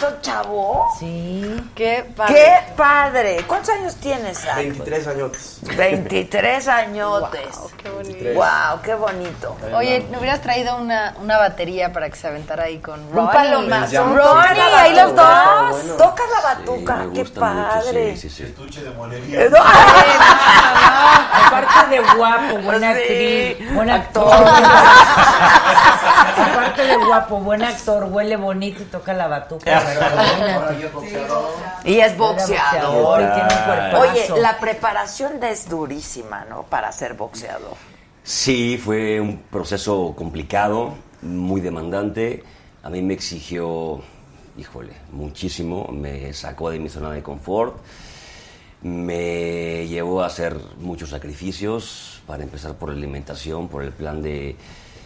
¿Viste 0.03 0.17
qué 0.21 0.21
bonito 0.21 0.21
chavo? 0.21 0.85
Sí. 0.99 1.69
Qué 1.75 2.05
padre. 2.15 2.33
¡Qué 2.35 2.73
padre! 2.75 3.43
¿Cuántos 3.47 3.69
años 3.69 3.95
tienes, 3.95 4.39
Zach? 4.39 4.55
23 4.55 5.07
años. 5.07 5.57
23 5.77 6.67
añotes. 6.67 7.55
Wow, 7.57 7.71
qué 7.81 7.89
bonito. 7.89 8.33
Wow, 8.33 8.81
qué 8.83 8.93
bonito. 8.95 9.55
Oye, 9.75 10.05
¿me 10.11 10.17
hubieras 10.17 10.41
traído 10.41 10.75
una, 10.77 11.15
una 11.21 11.37
batería 11.37 11.91
para 11.93 12.09
que 12.09 12.15
se 12.15 12.27
aventara 12.27 12.63
ahí 12.65 12.79
con 12.79 12.99
Un 12.99 13.13
Ronnie? 13.13 13.31
palomazo. 13.33 13.93
llamo. 13.93 14.15
Ronnie, 14.17 14.61
ahí 14.61 14.95
los 14.95 15.15
dos. 15.15 15.71
bueno. 15.71 15.93
Tocas 15.95 16.25
la 16.31 16.41
batuca, 16.55 17.05
qué 17.13 17.25
padre. 17.25 18.09
mucho, 18.09 18.21
sí, 18.21 18.29
sí, 18.29 18.35
sí. 18.35 18.43
Estuche 18.43 18.81
de 18.83 18.89
monería. 18.91 19.49
Aparte 21.33 21.89
de 21.89 21.99
guapo, 22.15 22.57
buena 22.59 22.93
Sí. 22.93 22.99
actriz, 22.99 23.73
buen 23.73 23.89
actor. 23.89 24.33
Aparte 26.35 26.83
de 26.83 26.97
guapo, 26.97 27.37
buen 27.39 27.63
actor, 27.63 28.03
huele 28.05 28.35
bonito 28.37 28.81
y 28.81 28.85
toca 28.85 29.13
la 29.13 29.27
batuca. 29.27 29.71
Y 31.85 31.99
es 31.99 32.17
boxeador. 32.17 33.21
y 33.21 33.25
tiene 33.25 33.95
un. 33.95 34.01
Oye, 34.01 34.29
la 34.41 34.59
preparación 34.59 35.43
es 35.43 35.67
durísima, 35.69 36.45
¿no? 36.45 36.63
Para 36.63 36.91
ser 36.91 37.13
boxeador. 37.13 37.75
Sí, 38.23 38.77
fue 38.77 39.19
un 39.19 39.37
proceso 39.37 40.13
complicado, 40.15 40.95
muy 41.21 41.61
demandante. 41.61 42.43
A 42.83 42.89
mí 42.89 43.01
me 43.01 43.13
exigió, 43.13 44.01
híjole, 44.57 44.93
muchísimo. 45.11 45.89
Me 45.91 46.33
sacó 46.33 46.69
de 46.69 46.79
mi 46.79 46.89
zona 46.89 47.11
de 47.11 47.21
confort. 47.21 47.75
Me 48.81 49.87
llevó 49.87 50.23
a 50.23 50.27
hacer 50.27 50.57
muchos 50.79 51.09
sacrificios, 51.09 52.21
para 52.27 52.43
empezar 52.43 52.75
por 52.75 52.89
la 52.89 52.95
alimentación, 52.95 53.67
por 53.67 53.83
el 53.83 53.91
plan 53.91 54.21
de, 54.21 54.55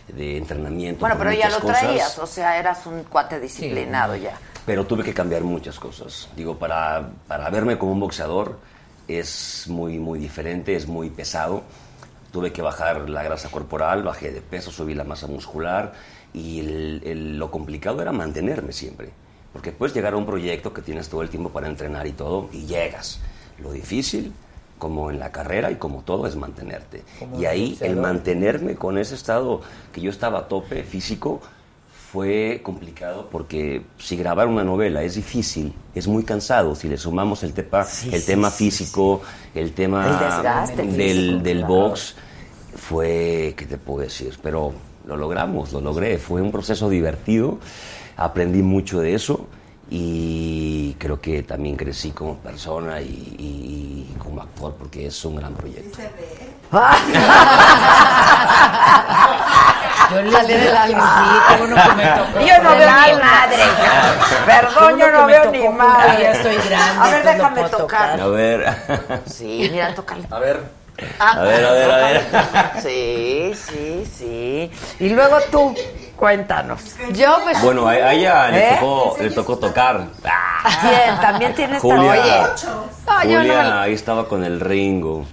de 0.08 0.38
entrenamiento. 0.38 1.02
Bueno, 1.02 1.16
pero 1.18 1.32
ya 1.32 1.46
muchas 1.46 1.54
lo 1.54 1.60
cosas. 1.68 1.80
traías, 1.82 2.20
o 2.20 2.26
sea, 2.28 2.58
eras 2.58 2.86
un 2.86 3.04
cuate 3.04 3.40
disciplinado 3.40 4.16
ya. 4.16 4.38
Pero 4.66 4.86
tuve 4.86 5.04
que 5.04 5.14
cambiar 5.14 5.44
muchas 5.44 5.80
cosas. 5.80 6.30
Digo, 6.36 6.58
para, 6.58 7.10
para 7.28 7.50
verme 7.50 7.78
como 7.78 7.92
un 7.94 8.00
boxeador 8.00 8.60
es 9.08 9.66
muy, 9.68 9.98
muy 10.00 10.20
diferente, 10.20 10.76
es 10.76 10.88
muy 10.88 11.10
pesado. 11.10 11.64
Tuve 12.32 12.52
que 12.52 12.62
bajar 12.62 13.10
la 13.10 13.24
grasa 13.24 13.50
corporal, 13.50 14.04
bajé 14.04 14.32
de 14.32 14.42
peso, 14.42 14.72
subí 14.72 14.94
la 14.94 15.06
masa 15.06 15.28
muscular 15.28 15.94
y 16.34 16.60
el- 16.60 17.02
el- 17.06 17.38
lo 17.40 17.50
complicado 17.50 18.02
era 18.02 18.12
mantenerme 18.12 18.74
siempre. 18.74 19.10
Porque 19.54 19.72
puedes 19.72 19.96
llegar 19.96 20.14
a 20.14 20.18
un 20.18 20.26
proyecto 20.26 20.74
que 20.74 20.82
tienes 20.82 21.08
todo 21.10 21.22
el 21.22 21.30
tiempo 21.30 21.50
para 21.50 21.68
entrenar 21.68 22.06
y 22.06 22.12
todo 22.12 22.50
y 22.52 22.66
llegas. 22.66 23.20
Lo 23.60 23.72
difícil, 23.72 24.34
como 24.78 25.10
en 25.12 25.20
la 25.20 25.32
carrera 25.32 25.72
y 25.72 25.76
como 25.76 26.02
todo, 26.04 26.28
es 26.28 26.36
mantenerte. 26.36 27.04
Como 27.20 27.42
y 27.42 27.46
ahí 27.46 27.78
el 27.82 27.96
mantenerme 27.98 28.76
con 28.76 28.98
ese 28.98 29.16
estado 29.16 29.62
que 29.92 30.02
yo 30.02 30.10
estaba 30.12 30.40
a 30.40 30.48
tope 30.48 30.84
físico 30.84 31.42
fue 32.12 32.62
complicado 32.64 33.28
porque 33.30 33.82
si 33.98 34.16
grabar 34.16 34.48
una 34.48 34.64
novela 34.64 35.04
es 35.04 35.16
difícil, 35.16 35.74
es 35.94 36.08
muy 36.08 36.24
cansado. 36.24 36.74
Si 36.76 36.88
le 36.88 36.98
sumamos 36.98 37.44
el, 37.44 37.54
tepa- 37.54 37.86
Sí, 37.86 38.10
el 38.14 38.22
sí, 38.22 38.28
tema 38.28 38.50
sí, 38.50 38.66
físico, 38.72 39.22
el 39.54 39.74
tema 39.74 40.06
El 40.08 40.20
desgaste 40.20 40.84
del, 40.84 41.18
físico, 41.18 41.44
del 41.44 41.58
claro. 41.60 41.74
box, 41.74 42.16
fue, 42.76 43.54
¿qué 43.58 43.66
te 43.66 43.78
puedo 43.78 44.02
decir? 44.02 44.38
Pero 44.42 44.74
lo 45.06 45.18
logramos, 45.18 45.74
lo 45.74 45.82
logré. 45.82 46.18
Fue 46.18 46.42
un 46.42 46.52
proceso 46.52 46.90
divertido, 46.90 47.60
aprendí 48.16 48.62
mucho 48.62 49.02
de 49.02 49.14
eso 49.14 49.48
y 49.90 50.94
creo 51.00 51.20
que 51.22 51.44
también 51.44 51.76
crecí 51.76 52.12
como 52.12 52.36
persona 52.38 53.00
y, 53.02 53.06
y- 53.40 54.08
y 54.14 54.18
como 54.20 54.42
actor 54.42 54.76
porque 54.78 55.08
es 55.08 55.26
un 55.26 55.36
gran 55.38 55.54
proyecto. 55.54 56.00
Yo 60.10 60.32
Sale 60.32 60.48
digo 60.54 60.66
del 60.66 60.78
alma. 60.78 61.48
sí, 61.50 61.58
que 61.58 61.96
me 61.96 62.06
tocó. 62.06 62.40
Yo 62.46 62.64
no 62.64 62.70
veo 62.78 62.90
ni 62.92 63.14
madre. 63.14 63.64
Perdón, 64.46 64.98
yo 65.00 65.12
no 65.12 65.26
veo 65.26 65.52
ni 65.52 65.68
madre. 65.70 66.24
Ya 66.24 66.32
estoy 66.32 66.56
grande. 66.70 67.02
A 67.02 67.10
ver, 67.12 67.24
déjame 67.26 67.64
tocar. 67.70 68.20
A 68.22 68.28
ver, 68.28 68.76
Sí, 69.26 69.70
mira, 69.72 69.94
tócale. 69.94 70.24
A 70.30 70.40
ver, 70.40 70.64
a 71.20 71.42
ver, 71.42 71.66
a 71.66 71.72
ver, 71.74 71.92
a 71.92 71.98
ver. 71.98 72.22
Sí, 72.82 73.54
sí, 73.54 74.12
sí. 74.18 74.72
Y 75.00 75.10
luego 75.10 75.38
tú, 75.52 75.76
cuéntanos. 76.18 76.96
Yo, 77.14 77.38
pues. 77.44 77.62
Bueno, 77.62 77.88
a 77.88 78.14
ella 78.14 78.50
le, 78.50 78.70
¿Eh? 78.70 78.78
tocó, 78.80 79.16
le 79.22 79.30
tocó 79.32 79.58
tocar. 79.58 80.08
Bien, 80.84 81.22
también 81.22 81.56
tienes 81.56 81.82
Julia, 81.82 82.12
Oye, 82.12 82.22
no, 82.22 83.24
yo 83.24 83.30
no 83.30 83.38
Julia 83.40 83.82
ahí 83.82 83.94
estaba 83.94 84.28
con 84.28 84.44
el 84.44 84.60
Ringo. 84.60 85.26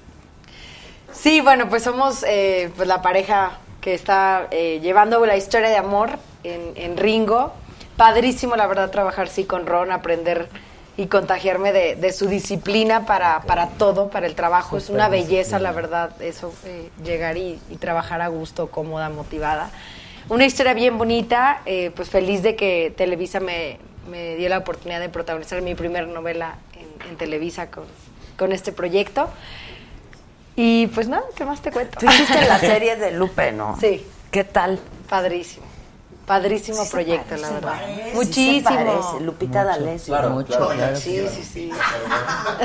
Sí, 1.13 1.41
bueno, 1.41 1.69
pues 1.69 1.83
somos 1.83 2.25
eh, 2.29 2.71
pues 2.77 2.87
la 2.87 3.03
pareja 3.03 3.59
que 3.81 3.95
está 3.95 4.47
eh, 4.51 4.79
llevando 4.83 5.25
la 5.27 5.37
historia 5.37 5.69
de 5.69 5.77
amor 5.77 6.11
en, 6.45 6.73
en 6.77 6.97
Ringo. 6.97 7.53
Padrísimo, 7.97 8.57
la 8.57 8.67
verdad, 8.67 8.91
trabajar 8.91 9.29
sí 9.29 9.45
con 9.45 9.67
Ron, 9.67 9.91
aprender 9.93 10.49
y 10.97 11.07
contagiarme 11.07 11.73
de, 11.73 11.97
de 11.97 12.13
su 12.13 12.27
disciplina 12.29 13.05
para, 13.05 13.41
para 13.41 13.69
todo, 13.69 14.11
para 14.11 14.27
el 14.27 14.35
trabajo. 14.35 14.77
es 14.77 14.91
una 14.91 15.09
belleza, 15.09 15.59
la 15.59 15.73
verdad, 15.73 16.11
eso, 16.21 16.53
eh, 16.65 16.91
llegar 17.03 17.37
y, 17.37 17.61
y 17.71 17.77
trabajar 17.77 18.21
a 18.21 18.29
gusto, 18.29 18.69
cómoda, 18.69 19.09
motivada. 19.11 19.71
Una 20.29 20.47
historia 20.47 20.73
bien 20.73 20.97
bonita, 20.97 21.61
eh, 21.67 21.91
pues 21.95 22.09
feliz 22.09 22.43
de 22.43 22.57
que 22.57 22.93
Televisa 22.97 23.41
me, 23.41 23.79
me 24.11 24.37
dio 24.37 24.49
la 24.49 24.59
oportunidad 24.59 25.01
de 25.01 25.11
protagonizar 25.11 25.61
mi 25.61 25.75
primera 25.75 26.07
novela 26.07 26.57
en, 26.75 27.11
en 27.11 27.17
Televisa 27.17 27.71
con, 27.71 27.85
con 28.39 28.53
este 28.53 28.73
proyecto. 28.73 29.29
Y 30.57 30.87
pues 30.89 31.09
nada, 31.09 31.25
¿qué 31.37 31.45
más 31.45 31.61
te 31.61 31.71
cuento? 31.71 31.99
tú 31.99 32.07
hiciste 32.07 32.47
la 32.47 32.59
serie 32.61 32.97
de 32.97 33.13
Lupe, 33.13 33.53
¿no? 33.53 33.77
Sí. 33.79 34.07
¿Qué 34.31 34.45
tal? 34.45 34.79
Padrísimo. 35.09 35.67
Padrísimo 36.27 36.83
Sí 36.85 36.91
proyecto, 36.91 37.29
parece, 37.31 37.43
la 37.47 37.51
verdad. 37.55 37.73
se 38.09 38.15
Muchísimo. 38.15 38.65
parece, 38.71 39.21
Lupita 39.21 39.65
D'Alessio. 39.65 40.15
Claro, 40.15 40.31
Mucho, 40.31 40.47
claro. 40.57 40.69
claro. 40.71 40.97
Sí, 40.97 41.29
sí, 41.29 41.45
sí. 41.45 41.71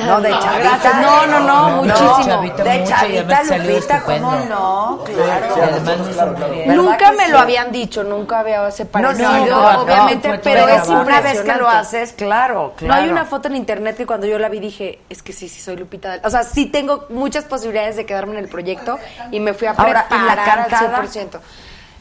No, 0.05 0.21
de 0.21 0.29
No, 0.29 0.39
chavita. 0.39 1.01
No, 1.01 1.27
no, 1.27 1.39
no, 1.41 1.69
muchísimo. 1.83 2.25
Chavita 2.25 2.63
De 2.63 2.83
chavita 2.85 3.43
Lupita, 3.43 4.03
¿cómo 4.03 4.31
no? 4.49 5.03
Claro. 5.05 5.55
Claro, 5.55 5.75
claro. 6.13 6.51
bien. 6.51 6.67
¿Verdad 6.69 6.83
Nunca 6.83 7.11
me 7.11 7.25
sí? 7.25 7.31
lo 7.31 7.39
habían 7.39 7.71
dicho, 7.71 8.03
nunca 8.03 8.39
había 8.39 8.71
se 8.71 8.85
No, 8.85 9.11
no, 9.13 9.81
obviamente, 9.81 10.39
pero 10.43 10.67
es 10.67 10.87
una 10.87 11.19
vez 11.21 11.41
que 11.41 11.55
lo 11.55 11.67
haces, 11.67 12.13
claro, 12.13 12.73
No 12.81 12.93
hay 12.93 13.01
claro. 13.03 13.11
una 13.11 13.25
foto 13.25 13.49
en 13.49 13.57
internet 13.57 13.97
que 13.97 14.05
cuando 14.05 14.25
yo 14.25 14.39
la 14.39 14.47
vi 14.47 14.59
dije, 14.61 14.99
es 15.09 15.21
que 15.21 15.33
sí, 15.33 15.49
sí 15.49 15.59
soy 15.61 15.75
Lupita. 15.75 16.07
D'Alessio. 16.09 16.27
O 16.27 16.31
sea, 16.31 16.43
sí 16.43 16.65
tengo 16.67 17.07
muchas 17.09 17.43
posibilidades 17.43 17.97
de 17.97 18.05
quedarme 18.05 18.33
en 18.33 18.39
el 18.39 18.47
proyecto 18.49 18.97
y 19.31 19.39
me 19.41 19.53
fui 19.53 19.67
a 19.67 19.71
Ahora, 19.71 20.05
¿y 20.09 20.13
la 20.13 20.19
preparar 20.33 20.67
cantada? 20.69 20.97
al 20.97 21.09
100%. 21.09 21.39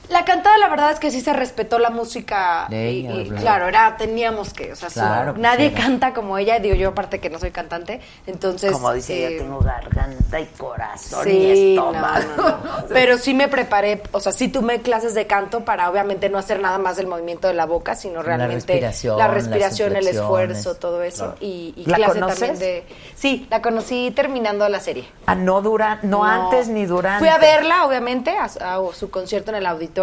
La 0.08 0.24
cantada, 0.24 0.56
la 0.58 0.68
verdad 0.68 0.90
es 0.90 0.98
que 0.98 1.10
sí 1.10 1.20
se 1.20 1.32
respetó 1.34 1.78
la 1.78 1.90
música. 1.90 2.66
De 2.70 2.92
y- 2.92 3.06
ella, 3.06 3.36
claro, 3.40 3.68
era, 3.68 3.96
teníamos 3.98 4.54
que, 4.54 4.72
o 4.72 4.76
sea, 4.76 4.88
su- 4.88 5.00
Claro, 5.00 5.32
pues, 5.32 5.42
nadie 5.42 5.66
era. 5.66 5.80
canta 5.82 6.14
como 6.14 6.38
ella, 6.38 6.58
digo 6.60 6.74
yo 6.74 6.88
aparte 6.90 7.18
que 7.20 7.28
no 7.28 7.38
soy 7.38 7.50
cantante, 7.50 8.00
entonces... 8.26 8.72
Como 8.72 8.92
dice 8.94 9.12
eh, 9.14 9.26
ella, 9.28 9.42
tengo 9.42 9.58
garganta 9.60 10.40
y 10.40 10.46
corazón 10.56 11.24
Sí, 11.24 11.30
y 11.30 11.74
estómago. 11.74 12.24
no, 12.36 12.42
no. 12.48 12.58
Pero 12.88 13.18
sí 13.18 13.34
me 13.34 13.48
preparé, 13.48 14.02
o 14.12 14.20
sea, 14.20 14.32
sí 14.32 14.48
tomé 14.48 14.80
clases 14.80 15.14
de 15.14 15.26
canto 15.26 15.64
para 15.64 15.90
obviamente 15.90 16.30
no 16.30 16.38
hacer 16.38 16.60
nada 16.60 16.78
más 16.78 16.96
del 16.96 17.06
movimiento 17.06 17.46
de 17.48 17.54
la 17.54 17.66
boca, 17.66 17.94
sino 17.94 18.16
La 18.16 18.22
realmente 18.22 18.54
respiración, 18.72 19.18
la 19.18 19.28
respiración, 19.28 19.92
las 19.92 20.02
el 20.06 20.08
esfuerzo, 20.08 20.74
todo 20.76 21.02
eso. 21.02 21.34
Y, 21.40 21.74
y 21.76 21.84
¿La 21.84 21.96
clase 21.96 22.12
conoces? 22.14 22.38
también 22.38 22.58
de. 22.58 22.84
Sí, 23.14 23.46
la 23.50 23.60
conocí 23.60 24.10
terminando 24.16 24.66
la 24.70 24.80
serie. 24.80 25.06
Ah, 25.26 25.34
no 25.34 25.60
dura, 25.60 25.98
no, 26.02 26.24
antes 26.24 26.68
ni 26.68 26.86
durante. 26.86 27.18
Fui 27.18 27.28
a 27.28 27.36
verla, 27.38 27.84
obviamente, 27.84 28.30
a, 28.36 28.44
a 28.44 28.78
su 28.94 29.10
concierto 29.10 29.50
en 29.50 29.56
el 29.56 29.66
auditorio, 29.66 29.97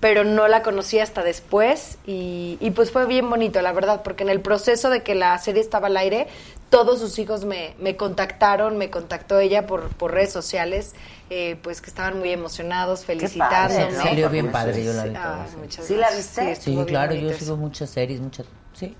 pero 0.00 0.22
no 0.24 0.46
la 0.46 0.62
conocí 0.62 1.00
hasta 1.00 1.22
después 1.24 1.98
y, 2.06 2.56
y 2.60 2.70
pues 2.70 2.92
fue 2.92 3.06
bien 3.06 3.28
bonito, 3.28 3.60
la 3.62 3.72
verdad, 3.72 4.02
porque 4.02 4.22
en 4.22 4.28
el 4.30 4.40
proceso 4.40 4.90
de 4.90 5.02
que 5.02 5.14
la 5.16 5.36
serie 5.38 5.60
estaba 5.60 5.88
al 5.88 5.96
aire, 5.96 6.28
todos 6.70 7.00
sus 7.00 7.18
hijos 7.18 7.44
me, 7.44 7.74
me 7.80 7.96
contactaron, 7.96 8.76
me 8.78 8.90
contactó 8.90 9.38
ella 9.40 9.66
por, 9.66 9.88
por 9.96 10.12
redes 10.12 10.30
sociales, 10.32 10.94
eh, 11.30 11.56
pues 11.62 11.80
que 11.80 11.88
estaban 11.90 12.18
muy 12.18 12.30
emocionados, 12.30 13.04
felicitándome. 13.04 13.90
¿no? 13.90 14.02
Salió 14.02 14.30
bien 14.30 14.52
padre, 14.52 14.84
yo 14.84 14.92
la 14.92 15.04
vi 15.04 15.14
Ah, 15.16 15.46
sí. 15.50 15.56
muchas 15.56 15.86
¿Sí 15.86 15.96
la 15.96 16.10
viste? 16.10 16.54
Sí, 16.56 16.78
claro, 16.86 17.14
yo 17.14 17.32
sigo 17.32 17.56
muchas 17.56 17.90
series, 17.90 18.20
muchas. 18.20 18.46
Sí. 18.74 18.94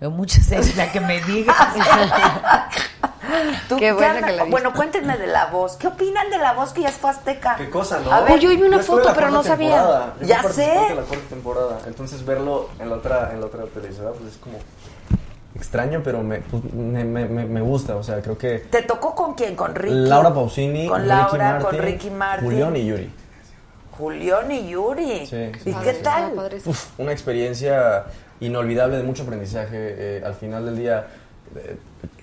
Veo 0.00 0.10
muchas 0.10 0.46
series, 0.46 0.76
la 0.76 0.90
que 0.90 1.00
me 1.00 1.20
digas. 1.20 1.56
¿Tú 3.68 3.76
Qué 3.76 3.86
qué 3.86 3.92
buena 3.92 4.10
anda- 4.14 4.26
que 4.26 4.32
la 4.32 4.42
viste. 4.44 4.50
Bueno, 4.50 4.72
cuéntenme 4.72 5.16
de 5.18 5.26
la 5.26 5.46
voz. 5.46 5.76
¿Qué 5.76 5.86
opinan 5.88 6.30
de 6.30 6.38
la 6.38 6.54
voz 6.54 6.72
que 6.72 6.82
ya 6.82 6.90
fue 6.90 7.10
azteca? 7.10 7.54
Qué 7.56 7.68
cosa, 7.70 8.00
¿no? 8.00 8.10
A 8.12 8.22
ver, 8.22 8.32
hoy 8.44 8.56
vi 8.56 8.62
una 8.62 8.78
Yo 8.78 8.82
foto, 8.82 9.12
pero 9.14 9.30
no 9.30 9.42
sabía. 9.42 10.12
Yo 10.20 10.26
Ya 10.26 10.42
sé. 10.44 10.74
la 10.96 11.02
cuarta 11.02 11.28
temporada. 11.28 11.78
Entonces 11.86 12.24
verlo 12.24 12.70
en 12.80 12.88
la 12.90 12.96
otra, 12.96 13.30
en 13.32 13.40
la 13.40 13.46
otra 13.46 13.64
televisora, 13.66 14.10
pues 14.12 14.32
es 14.32 14.38
como 14.38 14.58
extraño, 15.54 16.00
pero 16.02 16.22
me, 16.22 16.38
pues, 16.38 16.64
me, 16.72 17.04
me, 17.04 17.26
me- 17.26 17.44
me 17.46 17.60
gusta. 17.60 17.96
O 17.96 18.02
sea, 18.02 18.20
creo 18.22 18.36
que 18.38 18.58
¿Te 18.70 18.82
tocó 18.82 19.14
con 19.14 19.34
quién? 19.34 19.54
¿Con 19.54 19.74
Ricky? 19.74 19.94
Laura 19.94 20.32
Pausini, 20.34 20.88
Con 20.88 21.02
Ricky 21.02 21.08
Laura, 21.08 21.44
Martin, 21.52 21.66
con 21.68 21.78
Ricky 21.78 22.10
Martin. 22.10 22.44
Julián 22.50 22.76
y 22.76 22.86
Yuri. 22.86 23.10
Julián 23.98 24.50
y 24.50 24.68
Yuri. 24.70 25.26
Sí, 25.26 25.36
¿Y 25.66 25.72
sí, 25.72 25.76
qué 25.84 25.94
sí. 25.94 26.02
tal? 26.02 26.32
Uf, 26.64 26.98
una 26.98 27.12
experiencia 27.12 28.06
inolvidable 28.40 28.96
de 28.96 29.02
mucho 29.04 29.22
aprendizaje. 29.24 29.68
eh, 30.18 30.22
al 30.24 30.34
final 30.34 30.64
del 30.66 30.76
día, 30.76 31.06
eh, 31.56 31.76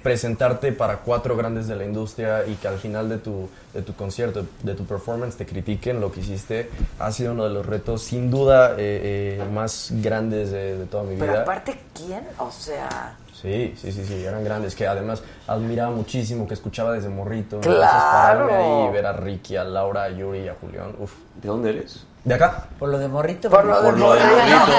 presentarte 0.04 0.72
para 0.72 0.98
cuatro 1.00 1.36
grandes 1.36 1.68
de 1.68 1.76
la 1.76 1.84
industria 1.84 2.46
y 2.48 2.54
que 2.56 2.68
al 2.68 2.78
final 2.78 3.10
de 3.10 3.18
tu, 3.18 3.50
de 3.74 3.82
tu 3.82 3.94
concierto, 3.94 4.46
de 4.64 4.74
tu 4.74 4.86
performance, 4.86 5.36
te 5.36 5.46
critiquen 5.46 6.00
lo 6.00 6.12
que 6.12 6.22
hiciste, 6.22 6.70
ha 7.00 7.12
sido 7.12 7.34
uno 7.34 7.44
de 7.44 7.50
los 7.50 7.66
retos 7.66 8.04
sin 8.04 8.32
duda 8.32 8.72
eh, 8.78 9.38
eh, 9.42 9.44
más 9.52 9.92
grandes 9.96 10.52
de, 10.52 10.78
de 10.78 10.86
toda 10.86 11.04
mi 11.04 11.18
Pero 11.18 11.34
vida. 11.34 11.42
aparte, 11.42 11.78
¿quién? 11.94 12.26
O 12.40 12.50
sea... 12.52 13.18
Sí, 13.34 13.74
sí, 13.80 13.92
sí, 13.92 14.04
sí, 14.06 14.24
eran 14.24 14.44
grandes, 14.44 14.74
que 14.76 14.88
además 14.88 15.22
admiraba 15.46 15.92
muchísimo, 15.94 16.48
que 16.48 16.54
escuchaba 16.56 16.94
desde 16.94 17.10
morrito. 17.10 17.60
¡Claro! 17.60 17.76
Entonces, 17.76 18.02
pararme 18.10 18.54
ahí 18.54 18.88
y 18.88 18.92
ver 18.94 19.06
a 19.06 19.14
Ricky, 19.14 19.56
a 19.58 19.64
Laura, 19.64 20.04
a 20.06 20.10
Yuri, 20.10 20.48
a 20.48 20.56
Julián, 20.60 20.96
uf. 21.00 21.14
¿De 21.42 21.48
dónde 21.48 21.70
eres? 21.72 22.04
¿De 22.28 22.34
acá? 22.34 22.66
Por 22.78 22.90
lo 22.90 23.00
de 23.00 23.08
morrito. 23.08 23.50
Por 23.50 23.64
lo 23.66 23.82
de 23.82 23.90
Por 23.90 23.98
lo 24.00 24.14
de 24.14 24.20
morrito. 24.20 24.74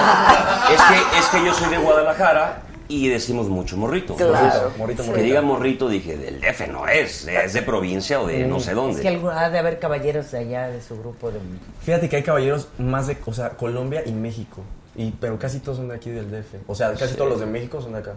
es, 0.75 0.81
que, 0.83 1.19
es 1.19 1.27
que 1.29 1.45
yo 1.47 1.55
soy 1.55 1.71
de 1.71 1.79
Guadalajara 1.79 2.63
y 2.89 3.09
decimos 3.09 3.49
mucho 3.49 3.77
morrito. 3.79 4.15
Claro. 4.17 4.35
Entonces, 4.37 4.79
Morrito, 4.79 5.03
que 5.03 5.09
morrito. 5.09 5.25
diga 5.27 5.41
morrito, 5.43 5.89
dije, 5.89 6.17
del 6.19 6.41
DF 6.41 6.69
no 6.69 6.87
es, 6.89 7.27
es 7.27 7.53
de 7.55 7.63
provincia 7.63 8.21
o 8.21 8.27
de 8.27 8.47
no 8.47 8.61
sé 8.61 8.75
dónde. 8.75 8.97
Es 8.97 9.01
que 9.01 9.09
algún- 9.09 9.31
ha 9.31 9.49
de 9.51 9.59
haber 9.59 9.79
caballeros 9.79 10.31
de 10.31 10.39
allá 10.39 10.69
de 10.69 10.81
su 10.83 10.99
grupo 10.99 11.31
de... 11.31 11.39
Fíjate 11.83 12.09
que 12.11 12.17
hay 12.17 12.23
caballeros 12.23 12.69
más 12.79 13.07
de, 13.07 13.17
o 13.25 13.33
sea, 13.33 13.51
Colombia 13.51 14.03
y 14.05 14.13
México. 14.13 14.63
Y, 14.95 15.11
pero 15.13 15.39
casi 15.39 15.61
todos 15.61 15.79
son 15.79 15.89
de 15.89 15.95
aquí 15.97 16.11
del 16.11 16.31
DF. 16.31 16.55
O 16.67 16.75
sea, 16.75 16.93
casi 16.93 17.09
Sí. 17.13 17.15
todos 17.17 17.31
los 17.31 17.41
de 17.41 17.47
México 17.47 17.81
son 17.81 17.93
de 17.95 17.99
acá. 18.01 18.13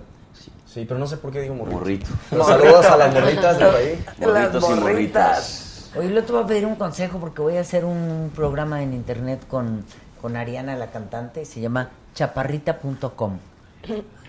Sí, 0.65 0.85
pero 0.87 0.99
no 0.99 1.05
sé 1.07 1.17
por 1.17 1.31
qué 1.31 1.41
digo 1.41 1.53
morrito. 1.55 1.77
Morrito. 1.77 2.07
Los 2.31 2.47
saludos 2.47 2.85
a 2.85 2.97
las 2.97 3.13
morritas 3.13 3.57
de 3.59 3.65
por 3.65 3.75
ahí. 3.75 4.05
Morritos 4.19 4.63
y 4.69 4.73
morritas. 4.79 5.70
Hoy 5.95 6.13
yo 6.13 6.23
te 6.23 6.31
voy 6.31 6.43
a 6.43 6.47
pedir 6.47 6.65
un 6.65 6.75
consejo 6.75 7.19
porque 7.19 7.41
voy 7.41 7.57
a 7.57 7.61
hacer 7.61 7.83
un 7.83 8.31
programa 8.33 8.81
en 8.81 8.93
internet 8.93 9.45
con, 9.47 9.83
con 10.21 10.37
Ariana, 10.37 10.75
la 10.75 10.87
cantante, 10.89 11.41
y 11.41 11.45
se 11.45 11.59
llama 11.59 11.89
chaparrita.com. 12.15 13.37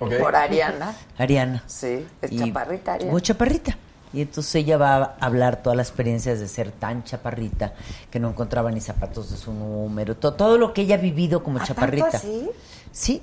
Ok. 0.01 0.13
Por 0.21 0.35
Ariana. 0.35 0.95
Ariana. 1.19 1.63
Sí, 1.67 2.05
es 2.21 2.33
Y- 2.33 2.39
chaparrita 2.39 2.95
Ariana. 2.95 3.13
Muy 3.13 3.23
chaparrita. 3.23 3.77
Y 4.15 4.21
entonces 4.23 4.55
ella 4.57 4.77
va 4.77 4.95
a 4.97 5.05
hablar 5.21 5.63
todas 5.63 5.77
las 5.77 5.89
experiencias 5.89 6.39
de 6.39 6.47
ser 6.49 6.71
tan 6.71 7.03
chaparrita 7.05 7.73
que 8.11 8.19
no 8.21 8.29
encontraba 8.29 8.71
ni 8.71 8.81
zapatos 8.81 9.31
de 9.31 9.37
su 9.39 9.55
número, 9.55 10.17
to- 10.17 10.35
todo 10.35 10.59
lo 10.59 10.75
que 10.75 10.83
ella 10.83 10.97
ha 10.97 10.99
vivido 10.99 11.43
como 11.43 11.57
¿Ah, 11.59 11.61
tanto 11.61 11.75
chaparrita. 11.75 12.09
así? 12.19 12.51
Sí, 12.91 13.23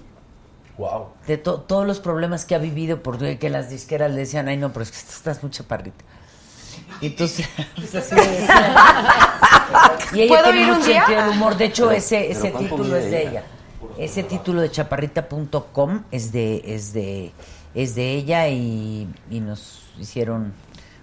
Wow. 0.79 1.09
de 1.27 1.37
to- 1.37 1.59
todos 1.61 1.85
los 1.85 1.99
problemas 1.99 2.45
que 2.45 2.55
ha 2.55 2.57
vivido 2.57 3.03
porque 3.03 3.37
que 3.37 3.49
las 3.51 3.69
disqueras 3.69 4.09
le 4.11 4.21
decían, 4.21 4.47
ay 4.47 4.57
no, 4.57 4.71
pero 4.73 4.81
es 4.83 4.91
que 4.91 4.97
tú 4.97 5.11
estás 5.11 5.43
muy 5.43 5.51
chaparrita. 5.51 6.03
Y 7.01 7.07
entonces, 7.07 7.47
pues 7.75 7.95
así. 7.95 8.15
Y 10.13 10.21
ella 10.21 10.27
¿Puedo 10.29 10.43
tiene 10.45 10.61
ir 10.61 10.67
un 10.71 10.77
mucho 10.77 10.87
día? 10.87 10.99
sentido 11.05 11.21
del 11.21 11.29
humor. 11.31 11.57
De 11.57 11.65
hecho, 11.65 11.83
Pero- 11.87 11.97
ese, 11.97 12.31
ese 12.31 12.51
¿cuánto 12.51 12.59
título 12.75 12.83
mide 12.95 13.05
es 13.05 13.11
de 13.11 13.21
ella? 13.21 13.29
ella. 13.31 13.43
Ese 13.97 14.23
título 14.23 14.61
de 14.61 14.71
chaparrita.com 14.71 16.03
es 16.11 16.31
de, 16.31 16.61
es 16.65 16.93
de, 16.93 17.31
es 17.75 17.95
de 17.95 18.11
ella 18.13 18.47
y, 18.49 19.07
y 19.29 19.39
nos 19.39 19.83
hicieron, 19.99 20.53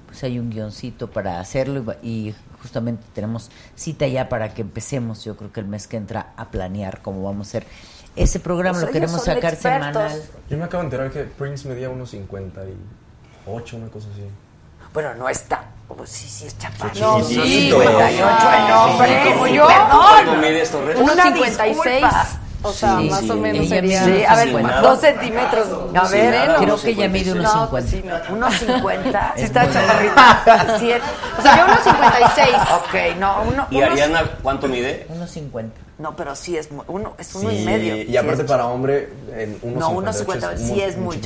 pues 0.07 0.24
hay 0.24 0.39
un 0.39 0.51
guioncito 0.51 1.09
para 1.11 1.39
hacerlo 1.40 1.94
y, 2.03 2.09
y 2.28 2.35
justamente 2.61 3.05
tenemos 3.15 3.51
cita 3.77 4.07
ya 4.09 4.28
para 4.28 4.53
que 4.55 4.62
empecemos, 4.62 5.24
yo 5.24 5.36
creo 5.36 5.53
que 5.53 5.61
el 5.61 5.66
mes 5.66 5.86
que 5.86 5.97
entra, 5.97 6.32
a 6.36 6.51
planear 6.51 7.01
cómo 7.03 7.23
vamos 7.23 7.47
a 7.47 7.51
hacer 7.51 7.66
ese 8.16 8.40
programa. 8.40 8.73
Pues 8.81 8.82
lo 8.82 8.89
ellos 8.89 8.93
queremos 9.12 9.24
son 9.24 9.35
sacar 9.36 9.53
expertos. 9.55 9.93
semanal. 10.12 10.23
Yo 10.51 10.59
me 10.59 10.65
acabo 10.65 10.81
de 10.82 10.86
enterar 10.86 11.11
que 11.12 11.23
Prince 11.24 11.69
medía 11.69 11.89
unos 11.90 12.11
58, 12.11 13.77
una 13.77 13.89
cosa 13.89 14.09
así. 14.12 14.23
Bueno, 14.97 15.14
no 15.14 15.28
está. 15.28 15.62
Pues 15.94 16.09
sí, 16.09 16.27
sí 16.27 16.47
es 16.47 16.56
chaparrito. 16.56 17.18
No, 17.18 17.23
sí, 17.23 17.35
sí, 17.35 17.70
58 17.70 18.14
en 18.16 18.73
hombre. 18.73 19.24
como 19.35 19.47
yo. 19.47 19.66
perdón. 19.66 21.02
Una 21.02 21.23
56. 21.23 21.77
disculpa. 21.77 22.27
O 22.62 22.73
sea, 22.73 22.97
Sí, 22.98 23.10
más 23.10 23.20
sí, 23.20 23.31
o 23.31 23.36
menos 23.36 23.68
sería. 23.68 24.05
Sí, 24.05 24.24
a 24.27 24.35
ver, 24.36 24.55
nada. 24.55 24.81
dos 24.81 25.01
centímetros. 25.01 25.68
A 25.94 26.09
ver, 26.09 26.35
nada, 26.35 26.56
Creo 26.56 26.81
que 26.81 26.90
ella 26.93 27.09
mide 27.10 27.24
56. 27.24 27.36
unos 27.36 27.55
No, 27.55 27.70
pues 27.70 27.85
50. 27.90 28.18
sí, 28.24 28.24
no. 28.31 28.36
Unos 28.36 28.55
50. 28.55 29.32
Es 29.36 29.40
Sí 29.40 29.44
está 29.44 29.70
chaparrita. 29.70 30.64
O 31.39 31.43
sea, 31.43 31.56
yo 31.59 31.64
unos 31.66 31.81
56. 31.85 32.56
Ok, 32.74 33.18
no, 33.18 33.43
uno. 33.48 33.66
¿Y 33.70 33.77
unos- 33.77 33.90
Ariana 33.90 34.23
cuánto 34.43 34.66
mide? 34.66 35.05
Unos 35.10 35.31
50. 35.31 35.78
No, 35.98 36.16
pero 36.16 36.35
sí 36.35 36.56
es 36.56 36.73
mu- 36.73 36.85
uno, 36.89 37.12
es 37.18 37.35
uno 37.35 37.51
Sí, 37.51 37.59
y 37.59 37.64
medio. 37.66 37.97
Y 38.02 38.16
aparte 38.16 38.44
para 38.44 38.66
hombre, 38.66 39.10
en 39.36 39.59
unos 39.60 39.78
No, 39.78 39.90
unos 39.90 40.16
58 40.16 40.56
50, 40.56 40.74
sí 40.74 40.81
es 40.81 40.97
muy 40.97 41.16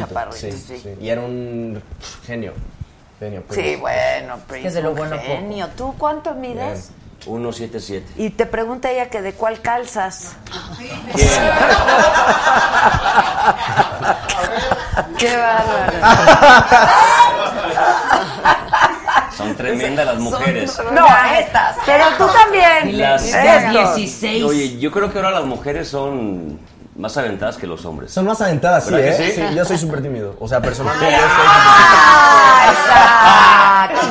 sí. 0.66 0.80
sí. 0.82 0.96
Y 1.00 1.08
era 1.08 1.20
un 1.20 1.80
genio. 2.26 2.52
Genio. 3.20 3.42
Sí, 3.50 3.54
Prince. 3.54 3.76
bueno, 3.76 4.38
Prince, 4.48 4.70
de 4.72 4.82
lo 4.82 4.94
bueno 4.94 5.14
poco. 5.16 5.28
genio. 5.28 5.68
¿Tú 5.76 5.94
cuánto 5.98 6.34
mides? 6.34 6.90
177. 7.22 8.12
Y 8.16 8.30
te 8.30 8.46
pregunta 8.46 8.90
ella 8.90 9.10
que 9.10 9.20
de 9.20 9.34
cuál 9.34 9.60
calzas. 9.60 10.32
Qué 15.18 15.36
bárbaro. 15.36 15.92
Son 19.36 19.54
tremendas 19.54 20.06
las 20.06 20.18
mujeres. 20.18 20.78
No, 20.92 21.06
estas. 21.38 21.76
Pero 21.86 22.04
tú 22.18 22.26
también. 22.32 22.98
Las- 22.98 23.24
Estos. 23.24 23.96
16. 23.96 24.44
Oye, 24.44 24.78
yo 24.78 24.90
creo 24.90 25.12
que 25.12 25.18
ahora 25.18 25.30
las 25.30 25.44
mujeres 25.44 25.88
son 25.88 26.58
más 27.00 27.16
aventadas 27.16 27.56
que 27.56 27.66
los 27.66 27.84
hombres. 27.84 28.12
Son 28.12 28.24
más 28.26 28.40
aventadas, 28.40 28.84
sí, 28.84 28.92
¿Verdad 28.92 29.08
¿eh? 29.20 29.34
que 29.34 29.48
sí? 29.48 29.54
Yo 29.56 29.64
soy 29.64 29.78
súper 29.78 30.02
tímido. 30.02 30.36
O 30.38 30.46
sea, 30.46 30.60
personalmente 30.60 31.10
yo 31.16 31.18
Ah, 32.82 33.88
exacto. 33.90 34.06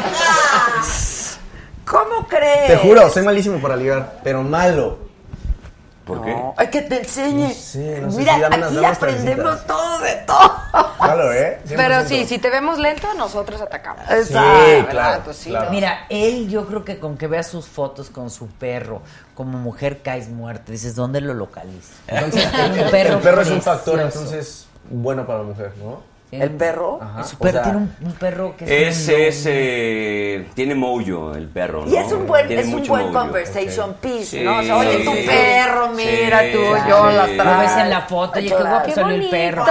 ¿Cómo 1.86 2.28
crees? 2.28 2.68
soy... 2.68 2.76
Te 2.76 2.78
juro, 2.78 3.10
soy 3.10 3.24
malísimo 3.24 3.60
para 3.60 3.76
ligar, 3.76 4.20
pero 4.24 4.42
malo. 4.44 5.09
¿Por 6.10 6.26
qué? 6.26 6.32
No, 6.32 6.54
hay 6.58 6.68
que 6.68 6.82
te 6.82 6.98
enseñe. 7.00 7.54
Sí, 7.54 7.80
no 8.02 8.12
sé, 8.12 8.18
Mira, 8.18 8.36
sí, 8.36 8.42
dame 8.42 8.58
unas- 8.58 8.68
aquí 8.68 8.76
dame 8.76 8.88
aprendemos 8.88 9.66
todo 9.68 10.00
de 10.00 10.16
todo. 10.28 10.52
Claro, 11.00 11.32
¿eh? 11.34 11.62
100%. 11.66 11.76
Pero 11.78 12.06
sí, 12.08 12.26
si 12.26 12.40
te 12.40 12.50
vemos 12.50 12.78
lento, 12.80 13.08
nosotros 13.14 13.62
atacamos. 13.62 14.04
Sí, 14.28 14.34
¿verdad? 14.34 14.90
claro, 14.90 15.22
Pues 15.24 15.38
sí, 15.38 15.50
claro. 15.50 15.66
¿no? 15.68 15.72
Mira, 15.72 16.00
él 16.10 16.50
yo 16.50 16.66
creo 16.68 16.84
que 16.84 17.00
con 17.00 17.18
que 17.18 17.28
veas 17.28 17.48
sus 17.48 17.68
fotos 17.68 18.10
con 18.10 18.30
su 18.30 18.48
perro, 18.48 19.02
como 19.36 19.58
mujer 19.58 20.02
caes 20.02 20.28
muerta, 20.30 20.72
dices, 20.72 20.96
¿dónde 20.96 21.22
lo 21.22 21.34
localizas? 21.34 21.96
Entonces, 22.08 22.52
Tiene 22.52 22.82
el 22.82 22.90
perro, 23.20 23.42
es 23.42 23.50
un 23.52 23.62
factor, 23.62 24.00
entonces, 24.00 24.66
bueno 24.90 25.26
para 25.26 25.40
la 25.40 25.46
mujer, 25.46 25.74
¿no? 25.78 26.02
¿El 26.32 26.52
perro? 26.52 27.00
Ajá. 27.02 27.24
Su 27.24 27.36
o 27.36 27.40
perro 27.40 27.54
sea, 27.54 27.64
tiene 27.64 27.78
un, 27.80 27.96
un 28.02 28.12
perro 28.14 28.56
que 28.56 28.66
es 28.88 28.98
Ese 29.00 29.16
un 29.16 29.22
es, 29.22 29.44
eh, 29.48 30.48
tiene 30.54 30.76
mojo 30.76 31.34
el 31.34 31.48
perro, 31.48 31.86
¿no? 31.86 31.92
Y 31.92 31.98
es 31.98 32.12
un 32.12 32.28
buen, 32.28 32.52
es 32.52 32.68
un 32.68 32.86
buen 32.86 33.12
mojo. 33.12 33.20
conversation 33.26 33.94
piece, 33.96 34.26
Sí, 34.38 34.42
¿no? 34.44 34.60
O 34.60 34.64
sea, 34.64 34.78
oye, 34.78 35.00
tu 35.04 35.12
sí. 35.12 35.24
perro, 35.26 35.90
mira 35.90 36.40
Sí, 36.42 36.52
tú, 36.54 36.60
sí, 36.60 36.82
yo 36.88 37.10
sí. 37.10 37.16
la 37.16 37.28
Lo 37.28 37.44
traigo. 37.44 37.60
ves 37.62 37.78
en 37.78 37.90
la 37.90 38.02
foto, 38.02 38.38
oye, 38.40 38.48
qué 38.50 38.56
guapo 38.64 38.92
salió 38.92 39.16
el 39.16 39.30
perro. 39.30 39.66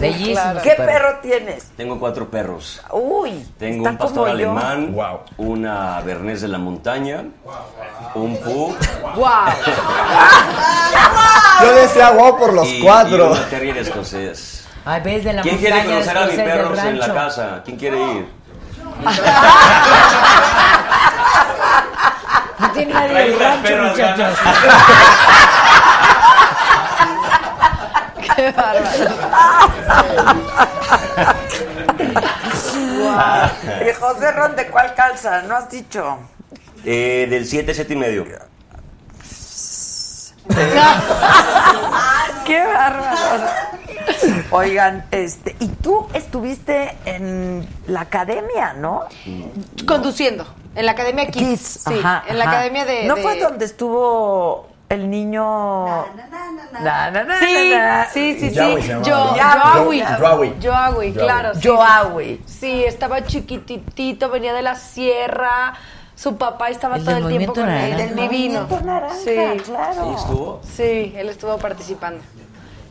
Bellísimo. 0.00 0.54
su 0.54 0.60
¿Qué 0.62 0.74
perro 0.76 1.18
tienes? 1.22 1.64
Tengo 1.76 1.98
cuatro 1.98 2.28
perros. 2.30 2.80
Uy, 2.92 3.46
Tengo 3.58 3.88
un 3.88 3.96
pastor 3.96 4.28
alemán, 4.30 4.92
Wow. 4.92 5.20
una 5.38 6.00
bernés 6.02 6.40
de 6.42 6.48
la 6.48 6.58
montaña, 6.58 7.24
un 8.14 8.36
pug 8.38 8.74
¡Guau! 9.16 9.52
Yo 11.62 11.72
decía 11.74 12.10
wow 12.10 12.38
por 12.38 12.52
los 12.52 12.66
y, 12.68 12.76
y 12.76 12.80
cuatro. 12.82 13.32
un 13.32 13.44
terrier 13.50 13.78
escocés. 13.78 14.66
Ay, 14.84 15.00
ves 15.02 15.24
de 15.24 15.32
la 15.32 15.42
¿Quién 15.42 15.58
quiere 15.58 15.74
montaña, 15.76 15.94
conocer 15.96 16.16
a 16.18 16.26
mis 16.26 16.36
perros 16.36 16.78
en 16.78 16.98
la 17.00 17.14
casa? 17.14 17.62
¿Quién 17.64 17.76
quiere 17.76 17.98
ir? 17.98 18.28
No 22.58 22.70
tiene 22.72 22.92
nadie 22.92 23.36
unas 23.36 23.62
rancho, 23.62 23.82
muchachos. 23.84 24.38
¡Qué 28.38 28.52
bárbaro! 28.52 28.88
Y 33.84 33.92
José 33.94 34.30
Ron, 34.30 34.54
¿de 34.54 34.68
cuál 34.68 34.94
calza? 34.94 35.42
¿No 35.42 35.56
has 35.56 35.68
dicho? 35.68 36.18
Eh, 36.84 37.26
del 37.28 37.44
7, 37.46 37.74
7 37.74 37.92
y 37.92 37.96
medio. 37.96 38.24
¡Qué 42.46 42.64
bárbaro! 42.64 43.46
Oigan, 44.52 45.04
este, 45.10 45.56
y 45.58 45.66
tú 45.66 46.06
estuviste 46.14 46.96
en 47.06 47.68
la 47.88 48.02
academia, 48.02 48.74
¿no? 48.74 49.06
Conduciendo. 49.86 50.46
En 50.76 50.86
la 50.86 50.92
Academia 50.92 51.26
Kids. 51.26 51.48
Kids, 51.48 51.80
sí. 51.88 51.98
ajá, 51.98 52.22
en 52.28 52.38
la 52.38 52.44
ajá. 52.44 52.52
Academia 52.52 52.84
de. 52.84 53.02
¿No 53.04 53.16
de- 53.16 53.22
fue 53.22 53.40
donde 53.40 53.64
estuvo 53.64 54.68
el 54.88 55.10
niño? 55.10 55.44
Na, 56.82 57.10
na, 57.10 57.24
na, 57.24 57.38
Sí, 57.38 57.70
na, 57.70 57.86
na. 57.98 58.06
sí, 58.06 58.36
sí, 58.38 58.50
sí. 58.50 58.56
Yoawi. 59.02 60.02
Yoawi, 60.60 61.12
claro. 61.12 61.54
sí, 61.54 61.60
Yoawi. 61.60 62.40
Sí, 62.46 62.58
Sí, 62.58 62.84
estaba 62.84 63.24
chiquititito, 63.24 64.30
venía 64.30 64.52
de 64.52 64.62
la 64.62 64.74
sierra. 64.74 65.74
Su 66.14 66.36
papá 66.36 66.68
estaba 66.70 66.96
El 66.96 67.04
todo 67.04 67.16
el 67.16 67.28
tiempo 67.28 67.54
con 67.54 67.68
él. 67.68 68.00
El 68.00 68.16
divino. 68.16 68.66
Naranja, 68.84 69.14
sí, 69.14 69.36
claro. 69.64 70.04
¿Sí 70.04 70.14
estuvo? 70.16 70.60
Sí, 70.64 71.12
él 71.16 71.28
estuvo 71.28 71.56
participando. 71.58 72.20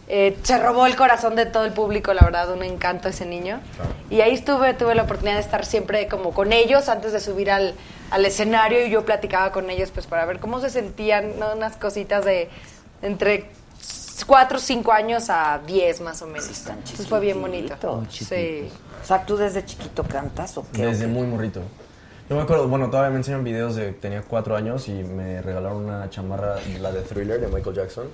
Eh, 0.09 0.37
se 0.43 0.57
robó 0.57 0.85
el 0.85 0.95
corazón 0.95 1.35
de 1.35 1.45
todo 1.45 1.65
el 1.65 1.73
público, 1.73 2.13
la 2.13 2.23
verdad, 2.23 2.51
un 2.51 2.63
encanto 2.63 3.09
ese 3.09 3.25
niño. 3.25 3.59
Y 4.09 4.21
ahí 4.21 4.33
estuve, 4.33 4.73
tuve 4.73 4.95
la 4.95 5.03
oportunidad 5.03 5.35
de 5.35 5.41
estar 5.41 5.65
siempre 5.65 6.07
como 6.07 6.33
con 6.33 6.53
ellos 6.53 6.87
antes 6.87 7.11
de 7.11 7.19
subir 7.19 7.51
al, 7.51 7.73
al 8.09 8.25
escenario 8.25 8.85
y 8.85 8.89
yo 8.89 9.03
platicaba 9.03 9.51
con 9.51 9.69
ellos 9.69 9.91
pues 9.91 10.07
para 10.07 10.25
ver 10.25 10.39
cómo 10.39 10.61
se 10.61 10.69
sentían, 10.69 11.37
¿no? 11.39 11.53
unas 11.53 11.75
cositas 11.75 12.23
de 12.23 12.49
entre 13.01 13.49
4 14.25 14.57
o 14.57 14.61
5 14.61 14.91
años 14.93 15.29
a 15.29 15.59
10 15.65 16.01
más 16.01 16.21
o 16.21 16.27
menos. 16.27 16.67
Entonces 16.67 17.07
fue 17.07 17.19
bien 17.19 17.41
bonito. 17.41 17.75
Sí. 18.09 18.69
O 19.01 19.05
sea, 19.05 19.25
¿tú 19.25 19.37
desde 19.37 19.65
chiquito 19.65 20.03
cantas 20.03 20.57
o 20.57 20.65
qué? 20.71 20.85
Desde 20.85 21.07
muy 21.07 21.27
morrito. 21.27 21.61
Yo 22.29 22.35
me 22.35 22.41
acuerdo, 22.41 22.67
bueno, 22.67 22.89
todavía 22.89 23.11
me 23.11 23.17
enseñan 23.17 23.43
videos 23.43 23.75
de 23.75 23.93
tenía 23.93 24.21
cuatro 24.21 24.57
años 24.57 24.89
y 24.89 24.91
me 24.91 25.41
regalaron 25.41 25.85
una 25.85 26.09
chamarra, 26.09 26.55
la 26.81 26.91
de 26.91 27.01
Thriller 27.01 27.39
de 27.39 27.47
Michael 27.47 27.75
Jackson. 27.75 28.07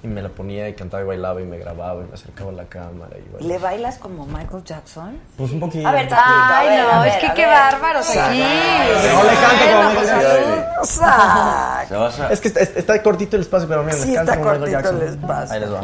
Y 0.00 0.06
me 0.06 0.22
la 0.22 0.28
ponía 0.28 0.68
y 0.68 0.74
cantaba 0.74 1.02
y 1.02 1.06
bailaba 1.06 1.40
y 1.40 1.44
me 1.44 1.58
grababa 1.58 2.02
y 2.02 2.06
me 2.06 2.14
acercaba 2.14 2.50
a 2.50 2.52
la 2.52 2.64
cámara. 2.66 3.16
Y 3.18 3.22
bailaba. 3.32 3.48
¿Le 3.52 3.58
bailas 3.58 3.98
como 3.98 4.26
Michael 4.26 4.62
Jackson? 4.64 5.18
Pues 5.36 5.50
un 5.50 5.58
poquito. 5.58 5.88
A 5.88 5.92
ver, 5.92 6.08
a 6.14 6.58
Ay, 6.58 6.68
ver, 6.68 6.84
no, 6.84 6.90
a 7.00 7.06
es 7.08 7.12
ver, 7.14 7.20
que 7.20 7.26
a 7.26 7.34
qué 7.34 7.46
bárbaros 7.46 8.08
aquí. 8.10 8.38
No 8.38 9.22
le 9.24 9.34
canto 9.34 9.64
como 9.72 9.88
Michael 9.90 10.06
Jackson. 10.06 11.04
A- 11.04 12.28
Es 12.32 12.40
que 12.40 12.48
está, 12.48 12.60
está 12.60 13.02
cortito 13.02 13.34
el 13.36 13.42
espacio, 13.42 13.66
pero 13.68 13.82
miren, 13.82 13.98
Sí, 14.00 14.08
les 14.08 14.16
canto 14.18 14.32
está 14.32 14.40
como 14.42 14.52
Michael 14.58 14.72
cortito 14.72 14.90
Jackson. 14.90 15.02
el 15.02 15.08
espacio. 15.14 15.54
Ahí 15.54 15.60
les 15.60 15.72
va. 15.72 15.80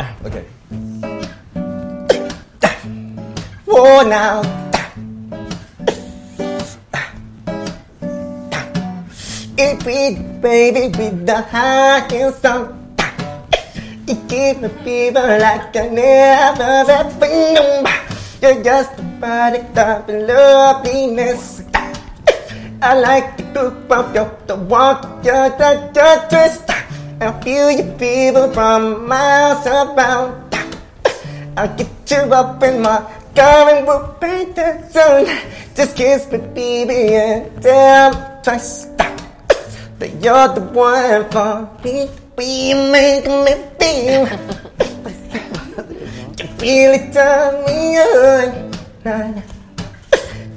Ah, 0.00 0.14
Ok. 0.26 0.34
Oh, 3.66 4.02
now. 4.04 4.42
It 9.56 9.84
beat, 9.84 10.40
baby, 10.42 10.88
with 10.98 11.26
the 11.26 11.40
high 11.42 12.06
heels 12.10 12.44
on. 12.44 12.83
It 14.06 14.28
give 14.28 14.60
me 14.60 14.68
fever 14.84 15.38
like 15.40 15.74
I 15.74 15.88
never 15.88 16.92
ever 16.92 17.24
known. 17.24 17.88
You're 18.42 18.62
just 18.62 19.00
a 19.00 19.04
product 19.18 19.78
of 19.78 20.06
the 20.06 20.12
loveliness. 20.28 21.64
I 22.82 23.00
like 23.00 23.38
the 23.38 23.44
look 23.64 23.90
of 23.90 24.14
your, 24.14 24.28
the 24.46 24.56
walk, 24.56 25.24
your, 25.24 25.48
the, 25.56 25.88
the 25.96 26.26
twist. 26.28 26.68
I 27.18 27.32
feel 27.40 27.70
your 27.70 27.96
fever 27.96 28.52
from 28.52 29.08
miles 29.08 29.66
around. 29.66 30.52
I'll 31.56 31.74
get 31.74 31.88
you 32.10 32.28
up 32.28 32.62
in 32.62 32.82
my 32.82 33.00
car 33.34 33.70
and 33.70 33.86
we'll 33.86 34.08
paint 34.20 34.54
the 34.54 34.84
zone. 34.92 35.32
Just 35.74 35.96
kiss 35.96 36.30
me, 36.30 36.38
baby, 36.52 37.14
and 37.14 37.62
tell 37.62 38.12
me 38.12 38.20
twice 38.44 38.84
that 39.96 40.12
you're 40.20 40.48
the 40.52 40.60
one 40.76 41.24
for 41.30 41.70
me. 41.82 42.10
We 42.36 42.74
make 42.74 43.26
me 43.26 43.54
feel. 43.78 44.26
you 46.36 46.46
feel 46.58 46.90
it 46.98 47.12
turn 47.12 47.64
me 47.64 47.98
on. 47.98 49.42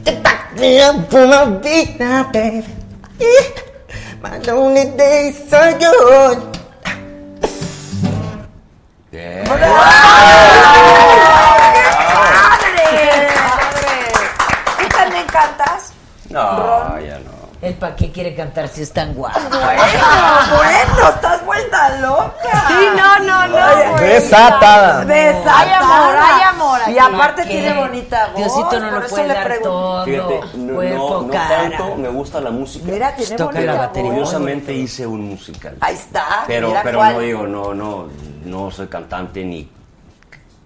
You 0.05 0.13
back 0.23 0.57
me 0.57 0.79
up 0.81 1.13
on 1.13 1.29
my 1.29 1.61
feet 1.61 1.99
now, 1.99 2.31
baby. 2.31 2.65
Yeah. 3.19 3.61
My 4.21 4.39
lonely 4.39 4.85
days 4.97 5.53
are 5.53 5.77
gone. 5.77 6.51
Bien. 9.11 9.45
¿Tú 14.79 14.87
también 14.89 15.27
cantas? 15.27 15.93
No, 16.29 16.99
ya 16.99 17.19
no. 17.19 17.26
¿El 17.59 17.73
para 17.73 17.95
qué 17.95 18.11
quiere 18.11 18.35
cantar 18.35 18.67
si 18.67 18.83
es 18.83 18.93
tan 18.93 19.15
guapo? 19.15 19.39
Bueno, 19.49 19.61
bueno, 20.57 21.09
estás 21.09 21.43
vuelta 21.43 21.97
loca. 21.99 22.65
Sí, 22.67 22.85
no, 22.95 23.19
no, 23.19 23.47
no. 23.47 23.95
Desatada. 23.99 25.03
Desatada. 25.05 25.57
Hay 25.59 25.71
amor, 25.71 26.15
hay 26.15 26.43
amor 26.43 26.79
Y 26.87 26.97
aparte 26.99 27.43
¿Qué? 27.43 27.49
tiene 27.49 27.73
bonita 27.73 28.27
voz. 28.27 28.35
Diosito 28.35 28.79
no 28.79 28.89
por 28.91 28.99
lo 28.99 29.05
eso 29.05 29.09
puede 29.15 29.27
le 29.27 29.33
dar 29.33 29.43
pregunto. 29.45 29.69
todo. 29.69 30.05
Fíjate, 30.05 30.39
no, 30.57 30.73
cuerpo, 30.75 31.09
no, 31.09 31.21
no 31.23 31.33
cara. 31.33 31.57
tanto, 31.57 31.95
me 31.95 32.09
gusta 32.09 32.41
la 32.41 32.51
música. 32.51 32.85
Mira, 32.91 33.15
tiene 33.15 33.35
Toca 33.35 33.53
bonita 33.53 33.73
la 33.73 33.79
batería. 33.79 34.09
Curiosamente 34.11 34.73
hice 34.73 35.07
un 35.07 35.21
musical. 35.21 35.77
Ahí 35.81 35.95
está. 35.95 36.43
Pero, 36.45 36.67
mira 36.67 36.81
pero 36.83 36.99
cuál. 36.99 37.13
no 37.13 37.19
digo, 37.21 37.47
no, 37.47 37.73
no, 37.73 38.07
no 38.45 38.69
soy 38.69 38.85
cantante 38.87 39.43
ni 39.43 39.67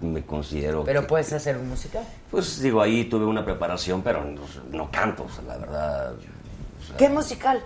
me 0.02 0.26
considero. 0.26 0.84
Pero 0.84 1.02
que- 1.02 1.08
puedes 1.08 1.32
hacer 1.32 1.56
un 1.56 1.70
musical. 1.70 2.04
Pues 2.30 2.60
digo, 2.62 2.82
ahí 2.82 3.06
tuve 3.06 3.24
una 3.26 3.46
preparación, 3.46 4.02
pero 4.02 4.26
no, 4.26 4.42
no 4.72 4.92
canto, 4.92 5.24
o 5.24 5.30
sea, 5.30 5.44
la 5.48 5.58
verdad. 5.58 6.12
¿Qué 6.98 7.10
musical? 7.10 7.62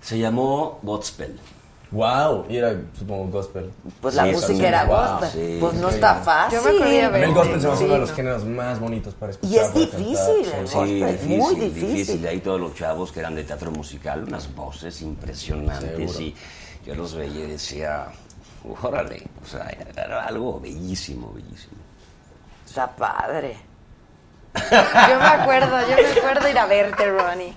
Se 0.00 0.18
llamó 0.18 0.78
Godspell. 0.82 1.38
Wow, 1.90 2.46
y 2.48 2.56
era, 2.56 2.74
supongo, 2.98 3.30
gospel. 3.30 3.70
Pues 4.00 4.16
la 4.16 4.24
Sí, 4.24 4.32
música 4.32 4.66
era 4.68 4.84
Wow, 4.84 4.96
gospel. 5.20 5.30
sí. 5.30 5.56
pues 5.60 5.74
no 5.74 5.88
Sí. 5.90 5.94
está 5.94 6.14
fácil. 6.16 6.58
Yo 6.58 6.64
me 6.64 6.70
acordé 6.76 6.90
de 7.10 7.24
el 7.24 7.34
gospel 7.34 7.60
se 7.60 7.68
uno 7.68 7.92
de 7.94 7.98
los 8.00 8.12
géneros 8.12 8.44
más 8.44 8.80
bonitos 8.80 9.14
para 9.14 9.30
escuchar. 9.30 9.54
Y 9.54 9.58
es 9.58 9.74
difícil, 9.74 10.42
cantar. 10.42 10.58
el 10.60 10.68
Sí, 10.68 10.74
gospel, 10.74 11.06
difícil, 11.12 11.38
muy 11.38 11.54
difícil. 11.54 11.94
difícil. 11.96 12.26
Ahí 12.26 12.40
todos 12.40 12.60
los 12.60 12.74
chavos 12.74 13.12
que 13.12 13.20
eran 13.20 13.36
de 13.36 13.44
teatro 13.44 13.70
musical, 13.70 14.24
unas 14.24 14.52
voces 14.56 15.00
impresionantes. 15.02 16.10
Seguro. 16.12 16.20
Y 16.20 16.34
yo 16.84 16.94
los 16.96 17.14
veía 17.14 17.44
y 17.44 17.50
decía, 17.52 18.06
órale, 18.82 19.22
o 19.44 19.46
sea, 19.46 19.70
era 19.96 20.24
algo 20.24 20.58
bellísimo, 20.58 21.32
bellísimo. 21.32 21.74
Está 22.66 22.88
padre. 22.88 23.56
Yo 24.54 25.18
me 25.18 25.26
acuerdo, 25.26 25.80
yo 25.82 25.96
me 25.96 26.20
acuerdo 26.20 26.48
ir 26.48 26.58
a 26.58 26.66
verte, 26.66 27.08
Ronnie. 27.08 27.54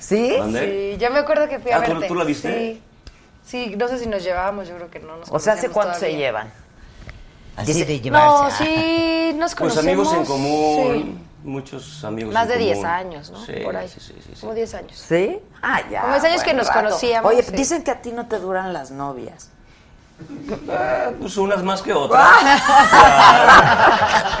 ¿Sí? 0.00 0.34
Sí, 0.52 0.96
yo 0.98 1.10
me 1.10 1.20
acuerdo 1.20 1.48
que 1.48 1.60
fui 1.60 1.70
a 1.70 1.76
Ah, 1.76 1.82
¿tú- 1.84 1.92
verte. 1.92 2.08
tú 2.08 2.14
la 2.16 2.24
viste? 2.24 2.48
Sí. 2.52 2.82
Sí, 3.46 3.74
no 3.76 3.86
sé 3.86 3.98
si 3.98 4.06
nos 4.06 4.24
llevábamos, 4.24 4.66
yo 4.68 4.74
creo 4.76 4.90
que 4.90 4.98
no 4.98 5.16
nos 5.18 5.30
O 5.30 5.38
sea, 5.38 5.52
¿hace 5.52 5.68
cuánto 5.70 5.98
se 5.98 6.16
llevan? 6.16 6.50
Así 7.56 7.84
de 7.84 7.96
No, 7.96 8.02
llevarse. 8.48 8.64
sí, 8.64 9.32
nos 9.36 9.54
Pues 9.54 9.74
conocemos. 9.74 10.08
amigos 10.08 10.14
en 10.14 10.24
común, 10.24 10.92
sí. 11.42 11.48
muchos 11.48 12.04
amigos 12.04 12.32
Más 12.32 12.44
en 12.44 12.48
de 12.50 12.58
10 12.58 12.76
común. 12.78 12.90
años, 12.90 13.30
¿no? 13.30 13.44
Sí, 13.44 13.52
Por 13.62 13.76
ahí. 13.76 13.88
sí, 13.88 14.00
sí, 14.00 14.14
sí, 14.24 14.30
sí. 14.34 14.40
Como 14.40 14.54
10 14.54 14.74
años. 14.74 14.96
¿Sí? 14.96 15.38
Ah, 15.62 15.80
ya. 15.90 16.00
Como 16.02 16.12
10 16.14 16.24
años 16.24 16.42
que 16.42 16.54
nos 16.54 16.66
rato. 16.68 16.80
conocíamos, 16.80 17.30
Oye, 17.32 17.42
sí. 17.42 17.52
dicen 17.54 17.82
que 17.84 17.90
a 17.90 18.00
ti 18.00 18.12
no 18.12 18.26
te 18.26 18.38
duran 18.38 18.72
las 18.72 18.90
novias. 18.90 19.50
Ah, 20.70 21.10
pues 21.20 21.36
unas 21.38 21.62
más 21.62 21.82
que 21.82 21.92
otras. 21.92 22.22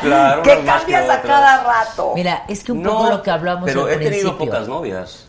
claro, 0.02 0.42
que 0.42 0.50
que 0.58 0.64
cambias 0.64 1.02
a 1.02 1.04
otras. 1.18 1.20
cada 1.26 1.64
rato. 1.64 2.12
Mira, 2.14 2.44
es 2.48 2.62
que 2.64 2.72
un 2.72 2.82
No, 2.82 2.90
poco 2.90 3.10
lo 3.10 3.22
que 3.22 3.30
hablamos 3.30 3.64
pero 3.64 3.84
al 3.86 3.92
he 3.92 3.96
tenido 3.98 4.36
pocas 4.38 4.68
novias. 4.68 5.26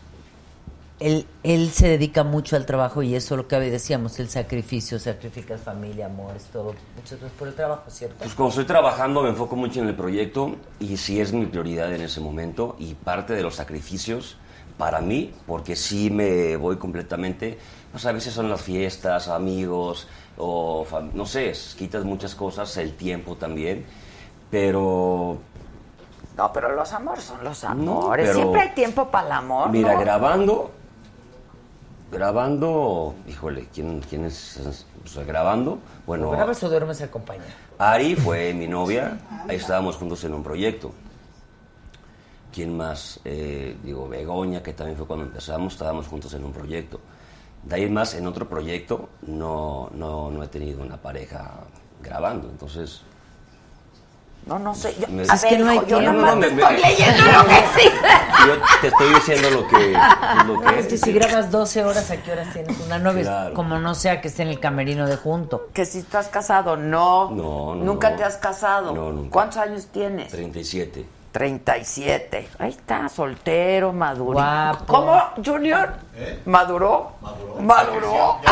Él, 1.02 1.26
él 1.44 1.72
se 1.72 1.88
dedica 1.88 2.24
mucho 2.24 2.56
al 2.56 2.68
trabajo 2.68 3.02
y 3.02 3.16
eso 3.16 3.36
lo 3.36 3.48
que 3.48 3.60
decíamos, 3.60 4.20
el 4.20 4.30
sacrificio, 4.30 5.00
sacrificas 5.00 5.60
familia, 5.62 6.06
amores, 6.06 6.44
todo, 6.54 6.76
muchas 6.96 7.20
veces 7.20 7.32
por 7.40 7.48
el 7.48 7.56
trabajo, 7.56 7.90
¿cierto? 7.90 8.18
Pues 8.20 8.36
cuando 8.36 8.50
estoy 8.52 8.66
trabajando 8.66 9.24
me 9.24 9.30
enfoco 9.30 9.56
mucho 9.56 9.82
en 9.82 9.88
el 9.88 9.96
proyecto 9.96 10.56
y 10.80 10.98
sí 10.98 11.20
es 11.20 11.34
mi 11.34 11.48
prioridad 11.48 11.92
en 11.92 12.02
ese 12.02 12.22
momento 12.22 12.76
y 12.78 12.94
parte 12.94 13.34
de 13.34 13.42
los 13.42 13.56
sacrificios 13.56 14.38
para 14.78 15.02
mí, 15.02 15.34
porque 15.48 15.76
sí 15.76 16.12
me 16.12 16.56
voy 16.56 16.78
completamente, 16.78 17.58
pues 17.92 18.06
a 18.06 18.12
veces 18.12 18.34
son 18.34 18.48
las 18.50 18.62
fiestas, 18.62 19.28
amigos 19.28 20.08
o 20.38 20.86
no 21.14 21.26
sé, 21.26 21.50
es- 21.50 21.76
quitas 21.78 22.04
muchas 22.06 22.36
cosas, 22.36 22.78
el 22.78 22.94
tiempo 22.96 23.36
también, 23.36 23.86
pero 24.52 25.38
No, 26.38 26.54
pero 26.54 26.74
los 26.76 26.92
amores 26.94 27.24
son 27.24 27.44
los 27.44 27.64
amores. 27.64 28.34
Siempre 28.34 28.62
hay 28.62 28.70
tiempo 28.76 29.10
para 29.10 29.26
el 29.28 29.32
amor. 29.34 29.70
mira, 29.70 29.94
¿no? 29.94 30.00
grabando, 30.00 30.72
grabando, 32.12 33.16
híjole, 33.28 33.68
¿quién, 33.74 34.02
quién 34.02 34.26
es? 34.26 34.60
O 35.04 35.08
sea, 35.08 35.24
grabando, 35.24 35.80
bueno, 36.06 36.28
O 36.30 36.32
grabas 36.32 36.62
o 36.64 36.70
duermes 36.70 37.02
acompañado. 37.02 37.50
Ari 37.80 38.16
fue 38.16 38.54
mi 38.62 38.68
novia, 38.68 39.18
ahí 39.48 39.56
estábamos 39.56 39.96
juntos 39.96 40.24
en 40.24 40.34
un 40.34 40.44
proyecto. 40.44 40.92
¿Quién 42.54 42.76
más? 42.76 43.22
Eh, 43.24 43.78
digo, 43.82 44.10
Begoña, 44.10 44.62
que 44.62 44.74
también 44.74 44.98
fue 44.98 45.08
cuando 45.08 45.26
empezamos, 45.26 45.74
estábamos 45.74 46.08
juntos 46.08 46.34
en 46.34 46.44
un 46.44 46.52
proyecto. 46.52 47.00
De 47.64 47.76
ahí 47.76 47.90
más, 47.90 48.14
en 48.16 48.28
otro 48.28 48.50
proyecto, 48.50 49.10
no, 49.22 49.90
no, 49.94 50.30
no 50.30 50.44
he 50.44 50.48
tenido 50.48 50.84
una 50.84 50.98
pareja 50.98 51.62
grabando, 52.02 52.50
entonces... 52.50 53.04
No, 54.46 54.58
no 54.60 54.74
sé. 54.76 54.96
Yo, 55.00 55.08
Me- 55.08 55.22
a 55.22 55.36
Es 55.36 55.42
ver, 55.44 55.52
que 55.52 55.58
no 55.60 55.70
hay 55.70 55.78
hijo, 55.78 55.86
yo 55.88 56.02
No, 56.02 56.14
no, 56.14 56.32
te 56.40 56.52
me- 56.52 56.62
estoy 56.62 56.76
me- 56.76 56.82
leyendo 56.82 57.24
lo 57.32 57.46
que 57.48 57.56
sí. 57.80 57.90
Yo 58.48 58.54
te 58.82 58.88
estoy 58.88 59.14
diciendo 59.14 59.50
lo 59.52 59.68
que, 59.68 59.96
lo 60.48 60.62
que 60.62 60.80
Es 60.80 60.88
que 60.88 60.98
si 60.98 61.14
grabas 61.14 61.52
12 61.52 61.84
horas, 61.86 62.10
¿a 62.10 62.18
qué 62.18 62.32
horas 62.32 62.52
tienes 62.52 62.80
una 62.80 62.98
novia? 62.98 63.22
Claro. 63.22 63.54
Como 63.54 63.78
no 63.78 63.94
sea 63.94 64.20
que 64.20 64.30
esté 64.30 64.42
en 64.42 64.48
el 64.50 64.60
camerino 64.60 65.06
de 65.06 65.16
junto. 65.16 65.68
Que 65.74 65.86
si 65.86 66.00
estás 66.00 66.28
casado, 66.30 66.76
no. 66.76 67.30
No, 67.30 67.76
no, 67.76 67.84
Nunca 67.84 68.10
no. 68.10 68.16
te 68.18 68.24
has 68.24 68.38
casado. 68.38 68.94
No, 68.94 69.12
nunca. 69.12 69.30
¿Cuántos 69.32 69.58
años 69.58 69.88
tienes? 69.92 70.32
37. 70.32 71.06
37. 71.32 72.50
Ahí 72.58 72.70
está, 72.72 73.08
soltero, 73.10 73.94
maduro. 73.94 74.34
Guapo. 74.34 74.86
¿Cómo, 74.86 75.22
Junior? 75.46 75.94
¿Maduró? 76.46 77.12
Maduró. 77.60 78.40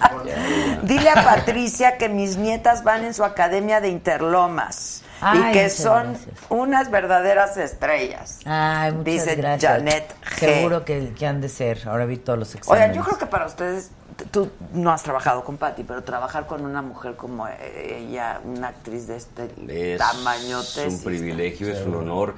Dile 0.82 1.10
a 1.10 1.24
Patricia 1.24 1.96
que 1.98 2.08
mis 2.08 2.36
nietas 2.36 2.84
van 2.84 3.04
en 3.04 3.14
su 3.14 3.24
academia 3.24 3.80
de 3.80 3.88
Interlomas 3.88 5.02
Ay, 5.20 5.40
y 5.48 5.52
que 5.52 5.70
son 5.70 6.12
gracias. 6.12 6.34
unas 6.50 6.90
verdaderas 6.90 7.56
estrellas. 7.56 8.40
Ay, 8.44 8.92
muchas 8.92 9.04
Dice 9.04 9.34
gracias. 9.36 9.72
Janet 9.72 10.14
G. 10.22 10.38
Seguro 10.38 10.84
que, 10.84 11.12
que 11.14 11.26
han 11.26 11.40
de 11.40 11.48
ser. 11.48 11.88
Ahora 11.88 12.04
vi 12.06 12.16
todos 12.18 12.38
los 12.38 12.48
Oigan, 12.54 12.58
exámenes. 12.60 12.96
yo 12.96 13.02
creo 13.04 13.18
que 13.18 13.26
para 13.26 13.46
ustedes, 13.46 13.90
tú 14.30 14.50
no 14.72 14.92
has 14.92 15.02
trabajado 15.02 15.44
con 15.44 15.56
Patty, 15.56 15.84
pero 15.84 16.02
trabajar 16.04 16.46
con 16.46 16.64
una 16.64 16.82
mujer 16.82 17.16
como 17.16 17.48
eh, 17.48 18.04
ella, 18.06 18.40
una 18.44 18.68
actriz 18.68 19.06
de 19.06 19.16
este 19.16 19.48
Es 19.68 19.98
tamañote. 19.98 20.86
un 20.88 21.02
privilegio, 21.02 21.68
es 21.72 21.80
un 21.86 21.94
honor. 21.96 22.34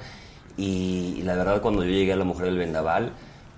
Y, 0.57 1.21
la 1.23 1.35
verdad, 1.35 1.61
cuando 1.61 1.83
yo 1.83 1.89
llegué 1.91 2.11
a 2.13 2.17
La 2.17 2.25
Mujer 2.25 2.45
del 2.47 2.57
Vendaval, 2.57 3.13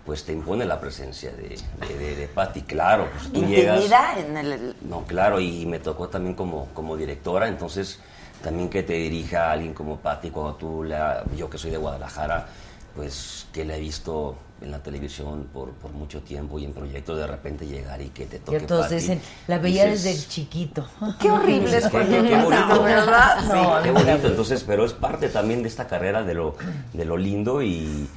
pues 0.06 0.24
te 0.24 0.34
impone 0.34 0.66
la 0.66 0.80
presencia 0.80 1.32
de, 1.32 1.58
de, 1.88 1.98
de, 1.98 2.16
de 2.16 2.28
Patty, 2.28 2.62
claro. 2.64 3.08
Pues 3.14 3.32
tú 3.32 3.46
llegas, 3.46 3.84
en 4.18 4.38
el... 4.38 4.76
no, 4.82 5.04
claro, 5.06 5.40
y 5.40 5.66
me 5.66 5.80
tocó 5.80 6.10
también 6.10 6.36
como, 6.36 6.68
como 6.74 6.98
directora, 6.98 7.48
entonces 7.48 8.00
también 8.44 8.70
que 8.70 8.82
te 8.84 8.94
dirija 8.94 9.50
a 9.50 9.52
alguien 9.52 9.74
como 9.74 9.98
Patty 9.98 10.32
cuando 10.32 10.56
tú, 10.56 10.84
la, 10.84 11.24
yo 11.38 11.50
que 11.50 11.58
soy 11.60 11.70
de 11.72 11.78
Guadalajara, 11.78 12.48
pues 12.96 13.46
que 13.54 13.64
la 13.64 13.78
he 13.78 13.80
visto 13.80 14.36
en 14.62 14.70
la 14.72 14.80
televisión 14.80 15.48
por, 15.54 15.72
por 15.72 15.92
mucho 15.92 16.22
tiempo 16.22 16.60
y 16.60 16.66
en 16.66 16.74
proyectos 16.74 17.18
de 17.18 17.26
repente 17.28 17.66
llegar 17.66 18.00
y 18.02 18.10
que 18.10 18.26
te 18.26 18.38
Y 18.38 18.40
toque 18.40 18.58
entonces 18.58 18.86
Patty, 18.92 18.96
dicen, 19.02 19.22
la 19.48 19.58
veía 19.60 19.86
dices, 19.86 20.04
desde 20.04 20.28
chiquito. 20.30 20.88
Qué 21.20 21.32
horrible 21.32 21.78
es 21.78 21.86
Qué- 21.86 21.90
cuando 21.92 22.18
qué- 22.22 22.30
qué 22.30 22.36
bonito. 22.44 22.84
¿verdad? 22.84 23.38
Sí, 23.42 23.48
No, 23.48 23.76
a 23.76 23.82
qué 23.84 23.92
bonito. 23.92 24.28
Entonces, 24.28 24.64
pero 24.66 24.84
es 24.86 24.94
parte 24.94 25.30
también 25.30 25.62
de 25.64 25.68
esta 25.70 25.88
carrera 25.88 26.24
de 26.24 26.34
lo, 26.34 26.56
de 26.94 27.06
lo 27.06 27.18
lindo 27.18 27.62
y, 27.64 28.08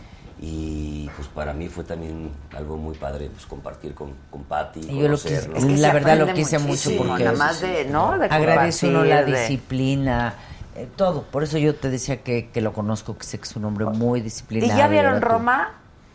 y, 0.46 1.10
pues 1.16 1.28
para 1.28 1.52
mí 1.54 1.68
fue 1.68 1.84
también 1.84 2.30
algo 2.56 2.76
muy 2.76 2.94
padre 2.96 3.30
pues 3.32 3.46
compartir 3.46 3.94
con, 3.94 4.12
con 4.30 4.42
Patty, 4.44 4.80
Y 4.80 5.00
yo 5.00 5.08
lo 5.08 5.16
quise, 5.16 5.28
conocerlo. 5.46 5.56
Es 5.56 5.64
que 5.64 5.76
la 5.78 5.92
verdad 5.92 6.18
lo 6.18 6.34
quise 6.34 6.58
mucho 6.58 6.90
porque 6.98 7.24
nada 7.24 7.36
más 7.38 7.60
de, 7.60 7.84
¿no? 7.86 8.18
De 8.18 8.26
agradece 8.26 8.88
uno 8.88 9.04
la 9.04 9.22
de- 9.22 9.32
disciplina, 9.32 10.34
eh, 10.74 10.86
todo. 10.96 11.22
Por 11.22 11.42
eso 11.44 11.56
yo 11.56 11.74
te 11.74 11.88
decía 11.88 12.22
que, 12.22 12.50
que 12.50 12.60
lo 12.60 12.72
conozco, 12.72 13.16
que 13.16 13.24
sé 13.24 13.38
que 13.38 13.44
es 13.44 13.56
un 13.56 13.64
hombre 13.64 13.86
muy 13.86 14.20
¿Y 14.20 14.22
disciplinado. 14.22 14.76
ya 14.78 14.88
vieron. 14.88 15.22
Roma? 15.22 15.70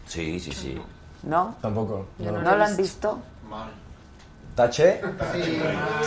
Sí, 0.06 0.40
sí, 0.40 0.52
sí. 0.52 0.78
¿No? 1.24 1.56
Tampoco. 1.62 2.06
¿No, 2.20 2.32
no. 2.32 2.56
lo 2.56 2.64
han 2.64 2.78
visto? 2.78 3.20
¿Taché? 4.60 5.00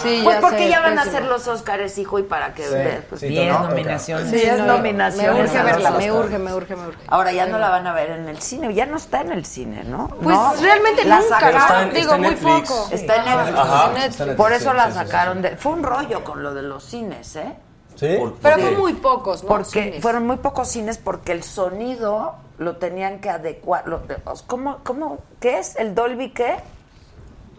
Sí, 0.02 0.20
Pues 0.22 0.36
ya 0.36 0.40
porque 0.42 0.58
sé, 0.58 0.68
ya 0.68 0.80
van 0.80 0.98
a 0.98 1.02
hacer 1.02 1.24
los 1.24 1.48
Óscares, 1.48 1.96
hijo, 1.96 2.18
y 2.18 2.22
para 2.24 2.52
que 2.52 2.64
Sí, 2.64 2.74
veas, 2.74 3.04
pues, 3.08 3.20
sí, 3.22 3.28
Diez 3.28 3.46
toca, 3.48 3.56
toca. 3.62 3.68
nominaciones. 3.70 4.30
Sí, 4.30 4.42
es 4.46 4.58
no, 4.58 4.66
nominación. 4.66 5.34
Me 5.34 5.42
urge 5.42 5.62
verla, 5.62 5.90
me 5.92 6.12
urge, 6.12 6.38
me 6.38 6.52
urge, 6.52 6.76
me 6.76 6.86
urge. 6.88 6.98
Ahora 7.08 7.32
ya 7.32 7.46
no 7.46 7.58
la 7.58 7.70
van 7.70 7.86
a 7.86 7.94
ver 7.94 8.10
en 8.10 8.28
el 8.28 8.42
cine, 8.42 8.74
ya 8.74 8.84
no 8.84 8.98
está 8.98 9.22
en 9.22 9.32
el 9.32 9.46
cine, 9.46 9.84
¿no? 9.84 10.08
Pues 10.22 10.36
¿No? 10.36 10.52
realmente 10.60 11.04
La 11.06 11.20
nunca, 11.20 11.28
sacaron- 11.40 11.54
¿no? 11.54 11.60
está 11.66 11.82
en- 11.84 11.94
Digo, 11.94 12.18
muy 12.18 12.28
Netflix. 12.28 12.70
poco. 12.70 12.88
Está 12.92 13.16
en 13.16 13.24
Netflix. 13.24 13.58
Ajá. 13.58 13.86
Netflix. 13.88 14.04
Está 14.10 14.24
Netflix, 14.26 14.36
Por 14.36 14.52
eso 14.52 14.70
sí, 14.70 14.76
la 14.76 14.84
sí, 14.84 14.92
sí, 14.92 14.98
sí. 14.98 15.04
sacaron 15.06 15.40
de... 15.42 15.56
Fue 15.56 15.72
un 15.72 15.82
rollo 15.82 16.24
con 16.24 16.42
lo 16.42 16.52
de 16.52 16.62
los 16.62 16.84
cines, 16.84 17.36
¿eh? 17.36 17.52
¿Sí? 17.94 18.16
Por- 18.18 18.34
Pero 18.34 18.58
fue 18.58 18.70
muy 18.72 18.92
pocos, 18.94 19.42
¿no? 19.44 19.48
Porque 19.48 19.82
Cines. 19.84 20.02
fueron 20.02 20.26
muy 20.26 20.36
pocos 20.36 20.68
cines 20.68 20.98
porque 20.98 21.32
el 21.32 21.42
sonido 21.42 22.34
lo 22.58 22.76
tenían 22.76 23.18
que 23.20 23.30
adecuar. 23.30 23.88
lo- 23.88 24.02
¿Cómo, 24.46 24.80
cómo, 24.84 25.18
¿Qué 25.40 25.58
es? 25.58 25.74
¿El 25.76 25.94
Dolby 25.94 26.30
qué? 26.30 26.56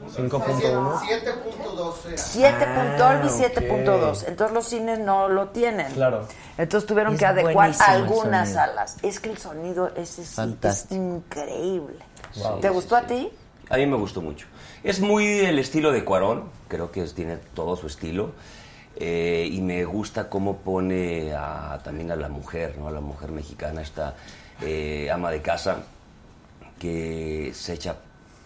5.1. 0.10 1.00
7.2 1.00 2.06
era. 2.08 2.18
7. 2.18 2.66
Ah, 2.66 2.96
Dolby 2.98 3.28
ok. 3.28 3.34
7.2. 3.34 4.24
Entonces 4.28 4.54
los 4.54 4.66
cines 4.68 5.00
no 5.00 5.30
lo 5.30 5.50
tienen. 5.50 5.92
Claro. 5.94 6.28
Entonces 6.58 6.88
tuvieron 6.88 7.14
Es 7.14 7.20
que 7.20 7.26
adecuar 7.26 7.72
algunas 7.80 8.54
salas. 8.54 8.98
Es 9.02 9.20
que 9.20 9.30
el 9.32 9.38
sonido 9.38 9.88
ese 9.96 10.06
sí 10.06 10.22
es 10.22 10.36
Fantástico. 10.36 10.96
increíble. 11.02 11.96
Wow. 12.36 12.60
¿Te 12.60 12.70
gustó 12.70 12.96
a 12.96 13.02
ti? 13.04 13.32
A 13.70 13.78
mí 13.78 13.86
me 13.88 13.98
gustó 13.98 14.22
mucho. 14.22 14.48
Es 14.84 15.00
muy 15.00 15.26
el 15.40 15.58
estilo 15.60 15.92
de 15.92 16.04
Cuarón, 16.04 16.44
creo 16.68 16.92
que 16.92 17.02
es- 17.04 17.14
tiene 17.14 17.38
todo 17.54 17.76
su 17.76 17.88
estilo. 17.88 18.32
eh, 18.96 19.50
y 19.52 19.60
me 19.62 19.86
gusta 19.86 20.30
cómo 20.30 20.58
pone 20.58 21.34
a- 21.34 21.80
también 21.84 22.12
a 22.12 22.16
la 22.16 22.30
mujer, 22.30 22.76
¿no? 22.78 22.88
a 22.90 22.92
la 22.92 23.02
mujer 23.02 23.32
mexicana, 23.32 23.82
esta 23.82 24.14
eh, 24.62 25.10
ama 25.12 25.32
de 25.32 25.42
casa 25.42 25.78
que 26.80 27.52
se 27.56 27.74
echa 27.74 27.96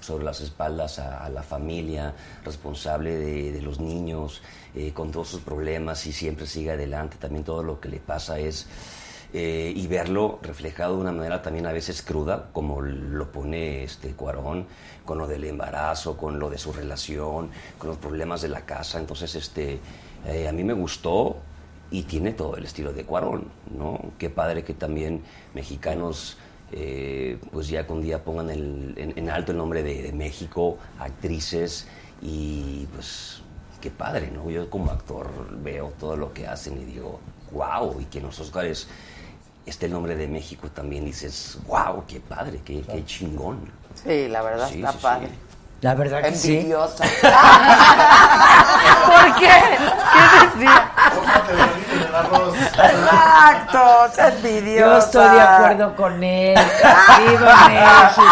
sobre 0.07 0.23
las 0.25 0.41
espaldas 0.41 0.99
a, 0.99 1.23
a 1.25 1.29
la 1.29 1.43
familia, 1.43 2.15
responsable 2.43 3.15
de, 3.15 3.51
de 3.51 3.61
los 3.61 3.79
niños, 3.79 4.41
eh, 4.73 4.91
con 4.93 5.11
todos 5.11 5.27
sus 5.27 5.41
problemas 5.41 6.05
y 6.07 6.13
siempre 6.13 6.47
sigue 6.47 6.71
adelante. 6.71 7.17
También 7.19 7.43
todo 7.43 7.61
lo 7.61 7.79
que 7.79 7.89
le 7.89 7.99
pasa 7.99 8.39
es 8.39 8.67
eh, 9.33 9.73
y 9.75 9.87
verlo 9.87 10.39
reflejado 10.41 10.95
de 10.95 11.01
una 11.01 11.11
manera 11.11 11.41
también 11.41 11.65
a 11.65 11.73
veces 11.73 12.01
cruda, 12.01 12.49
como 12.53 12.81
lo 12.81 13.29
pone 13.31 13.83
este 13.83 14.11
Cuarón, 14.13 14.65
con 15.03 15.17
lo 15.17 15.27
del 15.27 15.43
embarazo, 15.43 16.15
con 16.15 16.39
lo 16.39 16.49
de 16.49 16.57
su 16.57 16.71
relación, 16.71 17.49
con 17.77 17.89
los 17.89 17.97
problemas 17.97 18.41
de 18.41 18.47
la 18.47 18.61
casa. 18.61 18.99
Entonces, 18.99 19.35
este, 19.35 19.79
eh, 20.25 20.47
a 20.47 20.53
mí 20.53 20.63
me 20.63 20.73
gustó 20.73 21.37
y 21.91 22.03
tiene 22.03 22.31
todo 22.31 22.55
el 22.55 22.65
estilo 22.65 22.93
de 22.93 23.03
Cuarón, 23.03 23.49
¿no? 23.77 23.99
Qué 24.17 24.29
padre 24.29 24.63
que 24.63 24.73
también 24.73 25.23
mexicanos, 25.53 26.37
eh, 26.71 27.37
pues 27.51 27.67
ya 27.69 27.87
con 27.87 28.01
día 28.01 28.23
pongan 28.23 28.49
el- 28.49 28.93
en, 28.97 29.13
en 29.17 29.29
alto 29.29 29.51
el 29.51 29.57
nombre 29.57 29.83
de, 29.83 30.01
de 30.03 30.13
México, 30.13 30.77
actrices 30.99 31.87
y 32.21 32.85
pues 32.93 33.41
qué 33.81 33.89
padre, 33.91 34.31
¿no? 34.31 34.49
Yo 34.49 34.69
como 34.69 34.91
actor 34.91 35.29
veo 35.61 35.93
todo 35.99 36.15
lo 36.17 36.33
que 36.33 36.47
hacen 36.47 36.81
y 36.81 36.85
digo, 36.85 37.19
wow, 37.51 37.99
y 38.01 38.05
que 38.05 38.17
en 38.19 38.25
los 38.25 38.39
Oscars 38.39 38.87
esté 39.65 39.85
el 39.87 39.91
nombre 39.93 40.15
de 40.15 40.27
México 40.27 40.69
también 40.69 41.05
dices, 41.05 41.57
wow, 41.67 42.03
qué 42.07 42.19
padre, 42.19 42.61
qué, 42.65 42.81
qué 42.81 43.05
chingón. 43.05 43.59
Sí, 44.03 44.27
la 44.27 44.41
verdad 44.41 44.69
Sí, 44.69 44.75
está 44.83 44.91
sí, 44.93 44.97
sí. 44.99 45.05
La 45.81 45.93
verdad 45.93 46.23
que 46.23 46.33
sí. 46.35 46.55
Envidiosa. 46.57 47.03
¿Por 49.05 49.35
qué? 49.35 49.51
¿Qué 50.13 50.21
decía? 50.47 50.91
Exacto, 52.73 54.05
es 54.05 54.17
envidiosa. 54.17 54.85
Yo 54.85 54.97
estoy 54.97 55.29
de 55.35 55.41
acuerdo 55.41 55.95
con 55.95 56.23
él. 56.23 56.55
¡Viva 56.57 57.67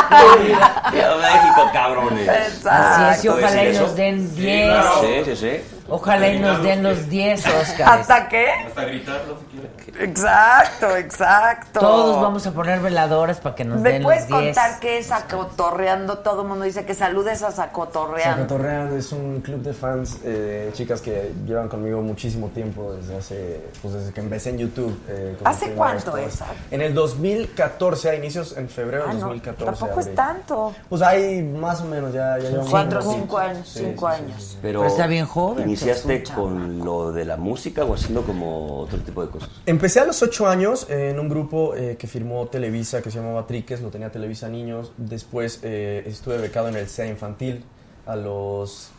México! 0.09 0.37
viva! 0.41 0.83
¡Viva 0.91 1.15
México, 1.17 1.69
cabrones! 1.71 2.27
Exacto. 2.27 2.69
Así 2.71 3.03
es, 3.19 3.25
y 3.25 3.27
¿Puedo 3.27 3.45
ojalá 3.45 3.63
y 3.63 3.77
nos 3.77 3.95
den 3.95 4.35
10. 4.35 4.85
Sí, 5.01 5.21
sí, 5.25 5.35
sí. 5.35 5.61
Ojalá 5.87 6.27
y 6.29 6.39
nos 6.39 6.63
den 6.63 6.81
los 6.81 7.07
10 7.09 7.45
Oscars. 7.45 7.91
¿Hasta 8.01 8.27
qué? 8.27 8.49
Hasta 8.67 8.85
gritarlo 8.85 9.37
si 9.39 9.45
quieres. 9.45 9.69
Exacto, 9.99 10.95
exacto. 10.95 11.79
Todos 11.79 12.21
vamos 12.21 12.45
a 12.47 12.51
poner 12.51 12.79
veladoras 12.79 13.39
para 13.39 13.55
que 13.55 13.63
nos 13.65 13.79
¿Me 13.81 13.93
den 13.93 14.03
puedes 14.03 14.29
los 14.29 14.39
10. 14.41 14.55
contar 14.55 14.79
qué 14.79 14.97
es 14.97 15.11
Acotorreando? 15.11 16.19
Todo 16.19 16.41
el 16.41 16.47
mundo 16.47 16.65
dice 16.65 16.85
que 16.85 16.93
saludes 16.93 17.43
a 17.43 17.51
Sacotorreando. 17.51 18.43
Sacotorreando 18.43 18.95
es 18.97 19.11
un 19.11 19.41
club 19.41 19.61
de 19.61 19.73
fans, 19.73 20.17
eh, 20.23 20.71
chicas 20.73 21.01
que 21.01 21.31
llevan 21.45 21.69
conmigo 21.69 22.01
muchísimo 22.01 22.47
tiempo, 22.49 22.93
desde 22.93 23.17
hace, 23.17 23.61
pues 23.81 23.93
desde 23.93 24.11
que 24.13 24.21
empecé 24.21 24.49
en 24.51 24.57
YouTube. 24.57 24.99
eh, 25.07 25.37
¿Hace 25.43 25.71
cuánto 25.73 26.17
es? 26.17 26.39
En 26.71 26.81
el 26.81 26.93
2014, 26.93 28.09
a 28.09 28.15
inicios, 28.15 28.57
en 28.57 28.69
febrero 28.69 29.03
Ah, 29.05 29.09
del 29.09 29.19
no, 29.21 29.27
2014. 29.27 29.79
tampoco 29.79 29.99
es 29.99 30.15
tanto. 30.15 30.73
Pues 30.89 31.01
hay 31.01 31.43
más 31.43 31.81
o 31.81 31.85
menos, 31.85 32.13
ya, 32.13 32.37
ya 32.39 32.49
llevamos 32.49 32.69
Cuatro 32.71 32.99
o 32.99 33.13
cinco 33.13 33.37
años, 33.37 33.67
Sí, 33.67 33.79
cinco 33.79 34.09
sí, 34.09 34.15
sí, 34.17 34.23
años. 34.23 34.43
sí. 34.43 34.57
Pero, 34.61 34.79
Pero 34.81 34.91
está 34.91 35.07
bien 35.07 35.25
joven, 35.25 35.65
¿Iniciaste 35.67 36.23
con 36.35 36.79
lo 36.79 37.11
de 37.11 37.25
la 37.25 37.37
música 37.37 37.83
o 37.85 37.93
haciendo 37.93 38.23
como 38.23 38.79
otro 38.81 38.99
tipo 38.99 39.21
de 39.23 39.29
cosas? 39.29 39.49
Empecé 39.75 39.99
a 39.99 40.05
los 40.05 40.23
8 40.23 40.47
años 40.47 40.89
en 40.89 41.19
un 41.19 41.27
grupo 41.27 41.75
eh, 41.75 41.97
que 41.99 42.07
firmó 42.07 42.47
Televisa 42.47 43.01
que 43.01 43.11
se 43.11 43.17
llamaba 43.19 43.45
Triques, 43.45 43.81
lo 43.81 43.89
tenía 43.89 44.09
Televisa 44.09 44.47
Niños. 44.47 44.93
Después 44.95 45.59
eh, 45.63 46.01
estuve 46.07 46.37
becado 46.37 46.69
en 46.69 46.77
el 46.77 46.87
CEA 46.87 47.07
Infantil 47.07 47.61
a 48.05 48.15
los 48.15 48.91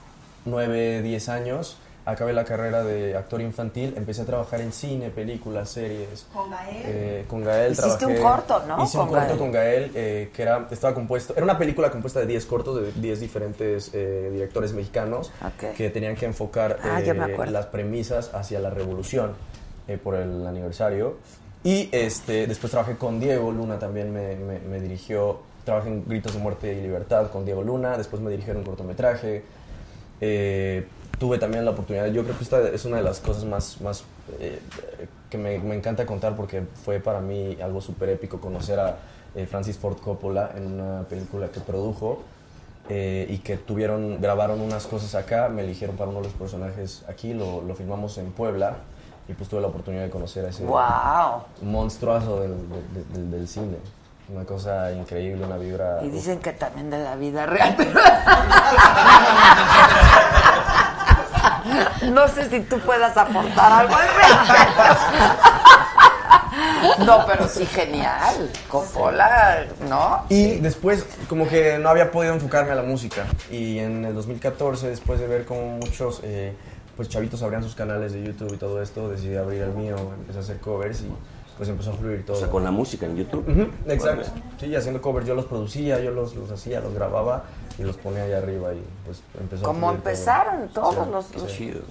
9, 0.44 1.00
10 1.00 1.28
años. 1.30 1.78
Acabé 2.04 2.34
la 2.34 2.44
carrera 2.44 2.84
de 2.84 3.16
actor 3.16 3.40
infantil, 3.40 3.94
empecé 3.96 4.20
a 4.20 4.26
trabajar 4.26 4.60
en 4.60 4.70
cine, 4.70 5.08
películas, 5.08 5.70
series. 5.70 6.26
Con 6.34 6.50
Gael. 6.50 6.82
Eh, 6.84 7.24
con 7.26 7.42
Gael 7.42 7.72
Hiciste 7.72 8.04
trabajé- 8.04 8.16
un 8.18 8.22
corto, 8.22 8.62
¿no? 8.68 8.84
Hice 8.84 8.98
Con 8.98 9.06
un 9.08 9.14
corto 9.14 9.26
Gael. 9.28 9.38
con 9.38 9.52
Gael 9.52 9.92
eh, 9.94 10.30
que 10.34 10.42
era, 10.42 10.68
estaba 10.70 10.92
compuesto, 10.94 11.32
era 11.34 11.42
una 11.44 11.56
película 11.56 11.90
compuesta 11.90 12.20
de 12.20 12.26
10 12.26 12.44
cortos 12.44 12.82
de 12.82 12.92
10 13.00 13.18
diferentes 13.20 13.90
eh, 13.94 14.28
directores 14.30 14.74
mexicanos 14.74 15.32
que 15.74 15.88
tenían 15.88 16.16
que 16.16 16.26
enfocar 16.26 16.78
Ah, 16.84 17.00
eh, 17.00 17.50
las 17.50 17.64
premisas 17.64 18.30
hacia 18.34 18.60
la 18.60 18.68
revolución 18.68 19.32
eh, 19.88 19.98
por 19.98 20.14
el 20.14 20.46
aniversario. 20.46 21.16
Y 21.64 21.88
este, 21.92 22.46
después 22.46 22.70
trabajé 22.70 22.96
con 22.96 23.18
Diego 23.18 23.50
Luna, 23.50 23.78
también 23.78 24.12
me, 24.12 24.36
me- 24.36 24.60
me 24.60 24.80
dirigió, 24.80 25.40
trabajé 25.64 25.88
en 25.88 26.04
Gritos 26.06 26.32
de 26.34 26.38
Muerte 26.38 26.72
y 26.74 26.80
Libertad 26.80 27.30
con 27.30 27.44
Diego 27.44 27.62
Luna, 27.62 27.96
después 27.98 28.22
me 28.22 28.30
dirigieron 28.30 28.58
un 28.58 28.64
cortometraje. 28.66 29.42
Eh, 30.20 30.86
tuve 31.18 31.38
también 31.38 31.64
la 31.64 31.72
oportunidad, 31.72 32.06
yo 32.06 32.22
creo 32.24 32.36
que 32.36 32.44
esta 32.44 32.68
es 32.68 32.84
una 32.84 32.98
de 32.98 33.02
las 33.02 33.20
cosas 33.20 33.44
más, 33.44 33.80
más 33.80 34.04
eh, 34.38 34.60
que 35.30 35.38
me, 35.38 35.58
me 35.58 35.74
encanta 35.74 36.06
contar 36.06 36.36
porque 36.36 36.62
fue 36.84 37.00
para 37.00 37.20
mí 37.20 37.56
algo 37.62 37.80
súper 37.80 38.10
épico 38.10 38.40
conocer 38.40 38.78
a 38.78 38.98
eh, 39.34 39.46
Francis 39.46 39.76
Ford 39.76 39.96
Coppola 39.98 40.52
en 40.56 40.80
una 40.80 41.02
película 41.04 41.48
que 41.48 41.60
produjo 41.60 42.22
eh, 42.88 43.26
y 43.28 43.38
que 43.38 43.56
tuvieron, 43.56 44.20
grabaron 44.20 44.60
unas 44.60 44.86
cosas 44.86 45.14
acá, 45.14 45.48
me 45.48 45.62
eligieron 45.62 45.96
para 45.96 46.10
uno 46.10 46.20
de 46.20 46.26
los 46.26 46.34
personajes 46.34 47.02
aquí, 47.08 47.34
lo, 47.34 47.60
lo 47.62 47.74
filmamos 47.74 48.16
en 48.18 48.30
Puebla 48.32 48.76
y 49.28 49.32
pues 49.34 49.48
tuve 49.48 49.60
la 49.60 49.68
oportunidad 49.68 50.02
de 50.04 50.10
conocer 50.10 50.44
a 50.44 50.48
ese 50.50 50.64
Wow. 50.64 51.42
monstruazo 51.62 52.40
del, 52.40 52.56
del- 52.92 53.12
del- 53.12 53.30
del 53.30 53.48
cine. 53.48 53.76
Una 54.28 54.44
cosa 54.44 54.90
increíble, 54.92 55.44
una 55.44 55.56
vibra... 55.56 56.00
Y 56.02 56.08
dicen 56.10 56.40
que 56.40 56.52
también 56.52 56.90
de 56.90 56.98
la 56.98 57.14
vida 57.16 57.46
real. 57.46 57.76
No 62.12 62.28
sé 62.28 62.48
si 62.48 62.60
tú 62.60 62.78
puedas 62.80 63.16
aportar 63.16 63.72
algo 63.72 63.94
al 63.94 64.06
respecto. 64.06 64.82
No, 67.04 67.26
pero 67.26 67.48
sí, 67.48 67.66
genial. 67.66 68.50
Coppola, 68.68 69.64
¿no? 69.88 70.24
Y 70.28 70.56
después, 70.58 71.04
como 71.28 71.48
que 71.48 71.78
no 71.78 71.88
había 71.88 72.10
podido 72.12 72.32
enfocarme 72.34 72.72
a 72.72 72.76
la 72.76 72.82
música. 72.82 73.26
Y 73.50 73.78
en 73.80 74.04
el 74.04 74.14
2014, 74.14 74.88
después 74.88 75.18
de 75.20 75.26
ver 75.26 75.44
cómo 75.44 75.62
muchos 75.78 76.20
eh, 76.22 76.54
pues 76.96 77.08
chavitos 77.08 77.42
abrían 77.42 77.62
sus 77.62 77.74
canales 77.74 78.12
de 78.12 78.24
YouTube 78.24 78.54
y 78.54 78.56
todo 78.56 78.82
esto, 78.82 79.08
decidí 79.08 79.36
abrir 79.36 79.62
el 79.62 79.74
mío, 79.74 79.96
empecé 80.18 80.38
a 80.38 80.40
hacer 80.40 80.60
covers 80.60 81.02
y 81.02 81.10
pues 81.56 81.68
empezó 81.68 81.90
a 81.90 81.94
fluir 81.94 82.24
todo. 82.26 82.36
O 82.36 82.40
sea, 82.40 82.48
con 82.50 82.62
la 82.64 82.70
música 82.70 83.06
en 83.06 83.16
YouTube. 83.16 83.70
Exacto. 83.88 84.30
Sí, 84.60 84.74
haciendo 84.74 85.00
covers, 85.00 85.26
yo 85.26 85.34
los 85.34 85.46
producía, 85.46 86.00
yo 86.00 86.10
los, 86.10 86.34
los 86.34 86.50
hacía, 86.50 86.80
los 86.80 86.92
grababa 86.94 87.44
y 87.78 87.82
los 87.82 87.96
ponía 87.96 88.24
allá 88.24 88.38
arriba 88.38 88.72
y 88.74 88.82
pues 89.04 89.22
empezó 89.38 89.62
a 89.64 89.66
Como 89.66 89.88
fluir 89.88 90.00
todo. 90.02 90.10
empezaron 90.10 90.68
todos 90.68 91.26
Sí, 91.50 91.70
los. 91.72 91.82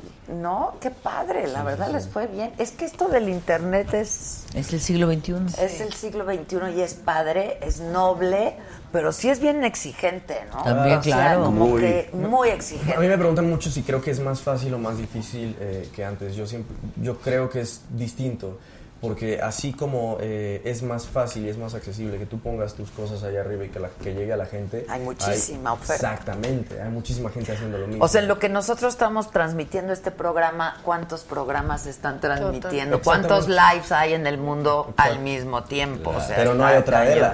No, 0.41 0.73
qué 0.81 0.89
padre, 0.89 1.47
la 1.47 1.59
Sí, 1.59 1.65
verdad 1.65 1.87
sí, 1.87 1.93
les 1.93 2.07
fue 2.07 2.25
bien. 2.27 2.51
Es 2.57 2.71
que 2.71 2.85
esto 2.85 3.07
del 3.07 3.29
internet 3.29 3.93
es 3.93 4.45
Es 4.55 4.73
el 4.73 4.79
siglo 4.81 5.07
XXI. 5.11 5.33
es 5.61 5.81
el 5.81 5.93
siglo 5.93 6.25
XXI 6.25 6.57
y 6.77 6.81
es 6.81 6.95
padre, 6.95 7.59
es 7.61 7.79
noble, 7.79 8.55
pero 8.91 9.11
sí 9.11 9.29
es 9.29 9.39
bien 9.39 9.63
exigente, 9.63 10.37
¿no? 10.51 10.63
También, 10.63 10.97
O 10.97 11.03
sea, 11.03 11.13
claro. 11.15 11.43
como 11.45 11.67
Muy. 11.67 11.81
que 11.81 12.09
muy 12.13 12.49
A 12.49 12.53
mí 12.53 12.57
exigente. 12.57 13.07
me 13.07 13.17
preguntan 13.17 13.47
mucho 13.47 13.69
si 13.69 13.83
creo 13.83 14.01
que 14.01 14.09
es 14.09 14.19
más 14.19 14.41
fácil 14.41 14.73
o 14.73 14.79
más 14.79 14.97
difícil 14.97 15.55
eh, 15.59 15.89
que 15.93 16.03
antes. 16.03 16.35
Yo 16.35 16.47
siempre, 16.47 16.75
yo 16.97 17.17
creo 17.19 17.47
que 17.49 17.61
es 17.61 17.81
distinto, 17.91 18.57
porque 19.05 19.39
así 19.39 19.71
como 19.71 20.17
eh, 20.19 20.63
es 20.65 20.81
más 20.81 21.05
fácil 21.05 21.45
y 21.45 21.49
es 21.49 21.59
más 21.59 21.75
accesible 21.75 22.17
que 22.17 22.25
tú 22.25 22.39
pongas 22.39 22.73
tus 22.73 22.89
cosas 22.89 23.21
allá 23.21 23.41
arriba 23.41 23.65
y 23.65 23.69
que, 23.69 23.79
la, 23.79 23.89
que 23.89 24.15
llegue 24.15 24.33
a 24.33 24.37
la 24.37 24.47
gente. 24.47 24.83
Hay 24.89 24.99
muchísima 25.01 25.73
oferta. 25.73 25.93
Exactamente, 25.93 26.81
hay 26.81 26.89
muchísima 26.89 27.29
gente 27.29 27.51
haciendo 27.51 27.77
lo 27.77 27.85
mismo. 27.85 28.03
O 28.03 28.07
sea, 28.07 28.21
en 28.21 28.27
lo 28.27 28.39
que 28.39 28.49
nosotros 28.49 28.93
estamos 28.93 29.29
transmitiendo 29.29 29.93
este 29.93 30.09
programa, 30.09 30.79
¿cuántos 30.83 31.21
programas 31.21 31.85
están 31.85 32.19
transmitiendo? 32.19 32.99
¿Cuántos 33.03 33.47
lives 33.47 33.91
hay 33.91 34.13
en 34.13 34.25
el 34.25 34.39
mundo 34.39 34.91
al 34.97 35.19
mismo 35.19 35.63
tiempo? 35.65 36.09
O 36.09 36.21
sea, 36.21 36.37
Pero 36.37 36.55
no 36.55 36.65
hay 36.65 36.77
otra 36.77 37.05
cañón. 37.05 37.33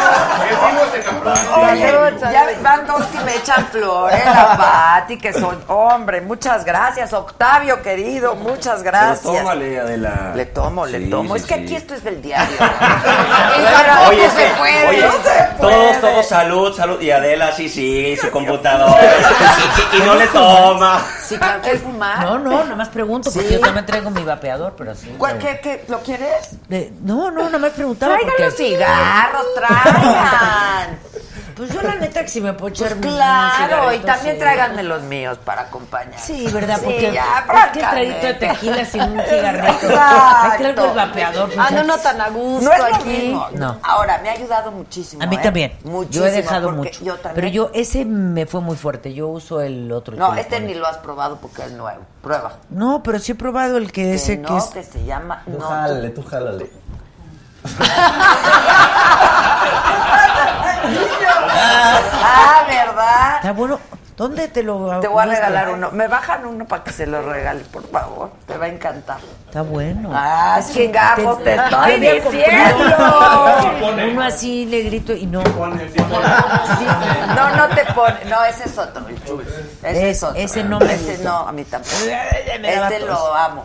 Ya 1.74 2.46
van 2.62 2.86
dos 2.86 3.02
que 3.06 3.18
me 3.20 3.36
echan 3.36 3.66
flores, 3.66 4.24
la 4.24 4.56
Pati, 5.00 5.18
que 5.18 5.32
son, 5.32 5.58
hombre, 5.68 6.20
muchas 6.20 6.64
gracias, 6.64 7.12
Octavio 7.12 7.82
querido, 7.82 8.34
muchas 8.34 8.82
gracias. 8.82 9.20
Pero 9.24 9.38
tómale, 9.38 9.80
Adela. 9.80 10.32
Le 10.34 10.46
tomo, 10.46 10.86
le 10.86 10.98
Sí, 10.98 11.10
tomo. 11.10 11.34
sí, 11.36 11.40
es 11.42 11.46
que 11.46 11.54
sí. 11.56 11.62
aquí 11.64 11.76
esto 11.76 11.94
es 11.94 12.04
del 12.04 12.20
diario. 12.22 12.56
Oye, 14.08 14.30
se 14.30 14.46
puede, 14.58 14.88
oye, 14.88 15.02
no 15.02 15.12
se 15.12 15.18
todos, 15.58 15.58
puede. 15.60 15.94
todos, 16.00 16.26
salud, 16.26 16.74
salud. 16.76 17.00
Y 17.00 17.10
Adela 17.10 17.52
sí 17.52 17.66
y 17.66 18.16
su 18.16 18.30
computadora. 18.30 19.00
y, 19.92 19.98
no 20.02 20.14
le 20.14 20.26
toma. 20.28 21.00
Sí, 21.22 21.36
claro, 21.36 21.60
¿quieres 21.62 21.82
fumar? 21.82 22.24
No, 22.24 22.38
no, 22.38 22.62
nada 22.64 22.76
más 22.76 22.88
pregunto, 22.88 23.30
porque 23.32 23.48
Sí. 23.48 23.54
yo 23.54 23.60
también 23.60 23.86
traigo 23.86 24.10
mi 24.10 24.22
vapeador, 24.22 24.74
pero 24.76 24.94
sí. 24.94 25.14
¿Cuál, 25.18 25.38
qué, 25.38 25.60
qué, 25.62 25.84
¿Lo 25.88 26.00
quieres? 26.00 26.50
De- 26.68 26.92
no, 27.02 27.30
no, 27.30 27.44
nada 27.44 27.58
más 27.58 27.70
preguntaba 27.72 28.14
Traigan 28.16 28.34
los 28.46 28.56
cigarros, 28.56 29.46
traigan. 29.54 30.98
Pues 31.60 31.74
yo 31.74 31.82
la 31.82 31.94
neta 31.96 32.22
que 32.22 32.28
si 32.28 32.40
me 32.40 32.54
puedo 32.54 32.68
echar 32.72 32.88
Pues 32.88 33.00
mi- 33.00 33.06
mi 33.10 33.14
claro, 33.16 33.92
y 33.92 33.98
también 33.98 34.36
sí. 34.36 34.40
tráiganme 34.40 34.82
los 34.82 35.02
míos 35.02 35.36
para 35.44 35.60
acompañar. 35.62 36.18
Sí, 36.18 36.46
¿verdad? 36.50 36.78
Sí, 36.78 36.84
Porque 36.86 37.12
ya, 37.12 37.44
es 37.66 37.70
que 37.72 37.80
el 37.80 37.90
traguito 37.90 38.26
de 38.28 38.34
tequila 38.34 38.84
sin 38.86 39.02
un 39.02 39.20
cigarrito. 39.28 39.88
Ahí 40.00 40.58
traigo 40.58 40.84
el 40.86 40.96
vapeador. 40.96 41.46
pues, 41.48 41.58
Anda 41.58 41.70
ya. 41.80 41.84
uno 41.84 41.98
tan 41.98 42.18
a 42.22 42.28
gusto 42.30 42.64
No 42.64 42.72
es 42.72 42.78
lo 42.78 42.84
aquí. 42.96 43.08
mismo. 43.10 43.46
No. 43.52 43.78
Ahora, 43.82 44.20
me 44.22 44.30
ha 44.30 44.32
ayudado 44.32 44.72
muchísimo. 44.72 45.22
A 45.22 45.26
mí 45.26 45.36
¿eh? 45.36 45.40
también. 45.42 45.78
Muchísimo. 45.84 46.24
yo 46.24 46.26
he 46.26 46.30
dejado 46.30 46.72
mucho. 46.72 47.04
Yo 47.04 47.14
también. 47.16 47.34
Pero 47.34 47.48
yo, 47.48 47.70
ese 47.74 48.06
me 48.06 48.46
fue 48.46 48.62
muy 48.62 48.76
fuerte. 48.76 49.12
Yo 49.12 49.28
uso 49.28 49.60
el 49.60 49.92
otro. 49.92 50.16
No, 50.16 50.32
que 50.32 50.40
este 50.40 50.54
pones. 50.56 50.68
ni 50.70 50.74
lo 50.80 50.86
has 50.86 50.96
probado 50.96 51.36
porque 51.42 51.66
es 51.66 51.72
nuevo. 51.72 52.00
Prueba. 52.22 52.52
No, 52.70 53.02
pero 53.02 53.18
sí 53.18 53.32
he 53.32 53.34
probado 53.34 53.76
el 53.76 53.92
que 53.92 54.04
Que 54.04 54.14
ese 54.14 54.38
no, 54.38 54.48
que 54.48 54.56
es. 54.56 54.64
que 54.64 54.82
se 54.82 55.04
llama... 55.04 55.42
Tú 55.44 55.58
No, 55.58 55.68
jálale, 55.68 56.08
tú 56.08 56.22
jálale. 56.22 56.70
ah, 60.82 62.64
¿verdad? 62.68 63.36
Está 63.36 63.52
bueno. 63.52 63.78
¿Dónde 64.20 64.48
te 64.48 64.62
lo 64.62 65.00
Te 65.00 65.08
voy 65.08 65.22
a 65.22 65.24
regalar 65.24 65.70
uno. 65.70 65.90
Me 65.92 66.06
bajan 66.06 66.44
uno 66.44 66.66
para 66.66 66.84
que 66.84 66.92
se 66.92 67.06
lo 67.06 67.22
regale, 67.22 67.64
por 67.64 67.88
favor. 67.88 68.30
Te 68.46 68.58
va 68.58 68.66
a 68.66 68.68
encantar. 68.68 69.16
Está 69.46 69.62
bueno. 69.62 70.10
Ah, 70.12 70.58
Es 70.58 70.66
que 70.66 70.84
chingajos, 70.84 71.42
te 71.42 71.54
estoy 71.54 72.00
diciendo. 72.00 72.96
Uno 74.12 74.22
así 74.22 74.66
negrito 74.66 75.14
y 75.14 75.24
no. 75.24 75.42
No, 75.42 75.68
no 77.56 77.68
te 77.74 77.82
pone. 77.94 78.26
No, 78.28 78.44
ese 78.44 78.64
es 78.64 78.76
otro. 78.76 79.06
Ese 79.82 80.10
es, 80.10 80.22
otro. 80.22 80.38
ese 80.38 80.64
no 80.64 80.80
me 80.80 80.92
Ese 80.92 81.24
no, 81.24 81.48
a 81.48 81.52
mí 81.52 81.64
tampoco. 81.64 81.94
Este 82.62 83.00
lo 83.00 83.34
amo. 83.34 83.64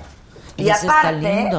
Y 0.56 0.70
aparte, 0.70 1.50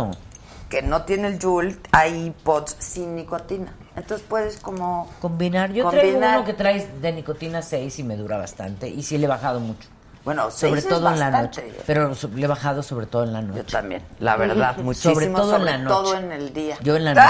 que 0.71 0.81
no 0.81 1.03
tiene 1.03 1.29
el 1.29 1.39
Joule, 1.39 1.77
hay 1.93 2.35
pods 2.43 2.77
sin 2.79 3.15
nicotina. 3.15 3.75
Entonces 3.97 4.27
puedes 4.29 4.59
como... 4.59 5.11
Combinar. 5.21 5.73
Yo 5.73 5.89
traigo 5.89 6.13
Combinar. 6.13 6.37
uno 6.39 6.47
que 6.47 6.53
traes 6.55 7.01
de 7.01 7.13
nicotina 7.13 7.63
6 7.63 7.99
y 7.99 8.03
me 8.05 8.17
dura 8.17 8.37
bastante. 8.37 8.89
Y 8.89 9.03
sí 9.03 9.17
le 9.19 9.25
he 9.25 9.29
bajado 9.29 9.59
mucho. 9.61 9.89
Bueno, 10.25 10.51
Sobre 10.51 10.81
seis 10.83 10.85
es 10.85 10.89
todo 10.89 11.09
en 11.09 11.21
la 11.21 11.31
noche. 11.31 11.73
Pero 11.87 12.13
le 12.35 12.45
he 12.45 12.49
bajado 12.49 12.83
sobre 12.83 13.07
todo 13.07 13.23
en 13.23 13.33
la 13.33 13.43
noche. 13.43 13.59
Yo 13.59 13.65
también, 13.65 14.03
la 14.19 14.37
verdad, 14.37 14.77
muchísimo. 14.83 15.15
Sobre 15.15 15.27
todo 15.29 15.57
en 15.57 15.65
la 15.65 15.71
sobre 15.73 15.85
noche. 15.85 16.03
todo 16.03 16.17
en 16.17 16.33
el 16.33 16.53
día. 16.53 16.77
Yo 16.83 16.97
en 16.97 17.05
la 17.05 17.15
noche. 17.15 17.29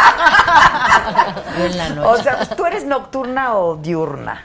Yo 1.59 1.65
en 1.67 1.77
la 1.77 1.89
noche. 1.91 2.09
O 2.09 2.23
sea, 2.23 2.49
¿tú 2.57 2.65
eres 2.65 2.85
nocturna 2.87 3.55
o 3.57 3.77
diurna? 3.77 4.43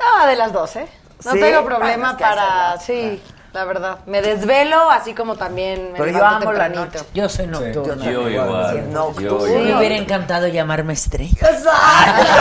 Ah, 0.00 0.26
de 0.26 0.34
las 0.34 0.52
dos, 0.52 0.74
¿eh? 0.74 0.88
No 1.24 1.32
¿Sí? 1.32 1.38
tengo 1.38 1.64
problema 1.64 2.16
para... 2.18 2.76
Sí, 2.80 3.22
la 3.52 3.64
verdad. 3.64 3.98
Me 4.06 4.22
desvelo, 4.22 4.90
así 4.90 5.14
como 5.14 5.36
también 5.36 5.92
me 5.92 5.98
Pero 5.98 6.10
yo 6.18 6.24
amo 6.26 6.52
la 6.52 6.68
noche. 6.68 6.98
Yo 7.14 7.28
soy 7.28 7.46
nocturna. 7.46 8.04
Yo 8.10 8.28
igual. 8.28 8.88
Me 8.88 9.76
hubiera 9.76 9.96
encantado 9.96 10.48
llamarme 10.48 10.92
estrella. 10.94 11.36
¡Exacto! 11.40 12.32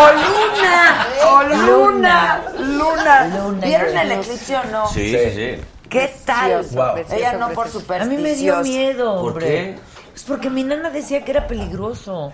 ¡O 0.00 0.12
luna! 0.12 1.06
¡O 1.26 1.42
luna! 1.42 2.40
¡Luna! 2.58 3.26
Luna. 3.36 3.66
¿Vieron 3.66 3.96
el 3.98 4.12
eclipse 4.12 4.56
o 4.56 4.64
no? 4.64 4.86
Sí, 4.88 5.10
sí, 5.10 5.30
sí. 5.34 5.64
¿Qué 5.88 6.12
tal? 6.24 6.50
Precioso, 6.52 6.76
Wow. 6.76 6.94
precioso, 6.94 7.16
Ella 7.16 7.32
no 7.34 7.48
por 7.50 7.64
precioso. 7.70 7.92
A 7.94 8.04
mí 8.04 8.16
me 8.16 8.34
dio 8.34 8.56
miedo, 8.62 9.20
¿Por 9.20 9.32
hombre. 9.32 9.46
qué? 9.46 9.78
Es 10.14 10.22
porque 10.22 10.48
mi 10.48 10.62
nana 10.62 10.90
decía 10.90 11.24
que 11.24 11.32
era 11.32 11.48
peligroso, 11.48 12.32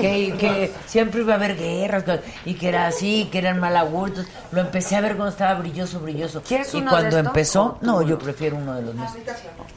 que, 0.00 0.34
que 0.38 0.72
siempre 0.86 1.20
iba 1.20 1.34
a 1.34 1.36
haber 1.36 1.56
guerras 1.56 2.04
y 2.46 2.54
que 2.54 2.68
era 2.70 2.86
así, 2.86 3.28
que 3.30 3.38
eran 3.38 3.60
malagurtos. 3.60 4.26
Lo 4.50 4.62
empecé 4.62 4.96
a 4.96 5.02
ver 5.02 5.14
cuando 5.16 5.30
estaba 5.32 5.54
brilloso, 5.60 6.00
brilloso. 6.00 6.42
¿Quieres 6.42 6.72
y 6.72 6.78
uno 6.78 6.90
cuando 6.90 7.10
de 7.10 7.16
estos? 7.20 7.26
empezó, 7.26 7.64
¿O 7.64 7.72
tú 7.72 7.86
no, 7.86 8.02
yo 8.02 8.18
prefiero 8.18 8.56
uno 8.56 8.74
de 8.74 8.82
los 8.82 8.94
míos. 8.94 9.10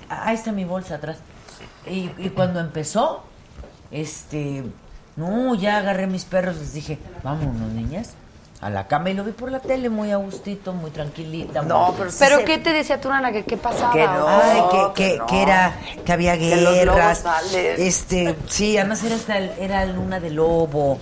Ah, 0.10 0.28
Ahí 0.28 0.36
está 0.36 0.54
mi 0.54 0.64
bolsa 0.64 0.96
atrás. 0.96 1.18
Y, 1.86 2.10
y 2.18 2.30
cuando 2.30 2.62
empezó, 2.62 3.24
este, 3.92 4.64
no, 5.18 5.54
ya 5.56 5.78
agarré 5.78 6.08
mis 6.08 6.24
perros, 6.24 6.58
les 6.58 6.74
dije, 6.74 7.00
vámonos, 7.22 7.70
niñas, 7.74 8.12
a 8.62 8.70
la 8.70 8.86
cama 8.88 9.10
y 9.10 9.16
lo 9.16 9.24
vi 9.24 9.32
por 9.32 9.50
la 9.52 9.60
tele 9.60 9.90
muy 9.90 10.12
a 10.12 10.18
gustito, 10.18 10.72
muy 10.72 10.92
tranquilita. 10.92 11.64
No, 11.64 11.88
muy- 11.88 11.96
pero 11.98 12.12
sí 12.12 12.18
¿Pero 12.20 12.38
se- 12.38 12.46
qué 12.46 12.58
te 12.60 12.72
decía 12.72 13.02
tu 13.02 13.10
nana? 13.10 13.32
¿Que 13.32 13.44
qué 13.44 13.58
pasaba? 13.58 13.92
Que 13.92 14.06
no. 14.06 14.28
Ay, 14.28 14.62
que, 14.72 14.78
que 15.04 15.12
que, 15.14 15.18
no. 15.18 15.26
que 15.26 15.42
era, 15.42 15.74
que 16.06 16.12
había 16.14 16.38
Que 16.38 16.56
los 16.58 16.64
lobos 16.64 16.76
guerras. 16.76 17.24
Este, 17.56 18.36
sí, 18.48 18.78
además 18.78 19.04
era 19.04 19.16
hasta 19.16 19.38
el- 19.40 19.52
era 19.60 19.84
luna 19.86 20.20
de 20.20 20.30
lobo. 20.30 21.00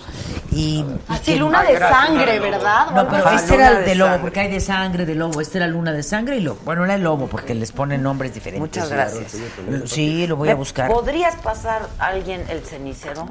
Y, 0.50 0.78
y 0.80 0.86
Así, 1.08 1.32
que- 1.34 1.36
luna 1.38 1.62
de 1.62 1.78
sangre, 1.78 2.40
¿verdad? 2.40 2.90
No, 2.92 3.06
pero 3.08 3.28
Ah, 3.28 3.34
este 3.36 3.54
era 3.56 3.68
el 3.68 3.76
de 3.76 3.82
de 3.84 3.94
lobo, 3.94 4.08
sangre. 4.10 4.22
porque 4.22 4.40
hay 4.40 4.50
de 4.50 4.60
sangre, 4.60 5.04
de 5.06 5.14
lobo. 5.14 5.40
Este 5.42 5.58
era 5.58 5.66
luna 5.66 5.92
de 5.92 6.02
sangre 6.02 6.36
y 6.38 6.40
lobo. 6.40 6.60
Bueno, 6.64 6.84
era 6.84 6.94
el 6.94 7.02
lobo, 7.02 7.26
porque 7.26 7.54
les 7.54 7.72
ponen 7.72 8.02
nombres 8.02 8.32
diferentes. 8.32 8.60
Muchas 8.60 8.88
gracias. 8.90 9.36
Sí, 9.84 10.26
lo 10.26 10.36
voy 10.36 10.48
a 10.48 10.52
¿Me 10.52 10.56
buscar. 10.56 10.90
¿Podrías 10.90 11.36
pasar 11.36 11.88
a 11.98 12.06
alguien 12.06 12.42
el 12.48 12.62
cenicero? 12.64 13.28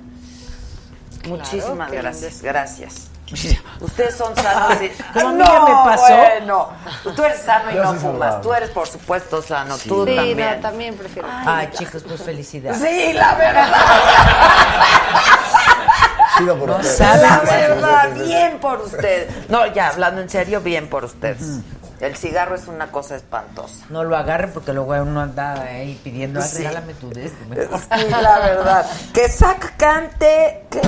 Muchísimas 1.27 1.89
qué 1.91 1.97
gracias, 1.97 2.41
gracias. 2.43 3.10
Ustedes 3.80 4.15
son 4.15 4.35
sanos 4.35 4.81
y... 4.81 4.89
Como 5.14 5.30
a 5.30 5.34
mí 5.34 5.43
ya 5.43 5.61
me 5.61 5.72
pasó. 5.91 6.15
Bueno, 6.15 6.69
tú 7.15 7.23
eres 7.23 7.41
sano 7.41 7.72
y 7.72 7.76
Yo 7.76 7.84
no 7.84 7.88
fumas. 7.93 8.01
saludable. 8.01 8.43
Tú 8.43 8.53
eres, 8.53 8.69
por 8.72 8.88
supuesto, 8.88 9.41
sano. 9.41 9.77
Tú 9.77 10.06
Sí, 10.06 10.15
también. 10.15 10.56
no, 10.56 10.60
también 10.61 10.97
prefiero. 10.97 11.27
Ay, 11.31 11.69
chicos, 11.73 12.03
pues 12.07 12.22
felicidades. 12.23 12.81
Sí, 12.81 13.14
la 13.14 13.35
verdad. 13.35 13.68
Sigo 16.38 16.56
por 16.57 16.69
No. 16.69 16.80
La 16.99 17.39
verdad, 17.43 18.14
bien 18.15 18.60
por 18.60 18.81
ustedes. 18.81 19.49
No, 19.49 19.65
ya, 19.68 19.89
hablando 19.89 20.22
en 20.22 20.30
serio, 20.30 20.61
bien 20.61 20.89
por 20.89 21.06
ustedes. 21.06 21.60
El 21.99 22.15
cigarro 22.15 22.56
es 22.56 22.68
una 22.68 22.91
cosa 22.93 23.18
espantosa. 23.18 23.85
No 23.89 24.06
lo 24.06 24.15
agarren 24.15 24.51
porque 24.53 24.72
luego 24.72 24.93
uno 25.03 25.19
anda 25.19 25.51
ahí 25.61 25.99
pidiendo, 26.01 26.39
"Ah, 26.39 26.43
Sí. 26.43 26.60
regálame 26.60 26.93
tu 26.93 27.10
de 27.10 27.26
este. 27.26 27.43
Sí, 27.45 28.06
la 28.10 28.39
verdad. 28.39 28.85
Que 29.14 29.27
Zac 29.27 29.76
cante, 29.76 30.64
que 30.69 30.80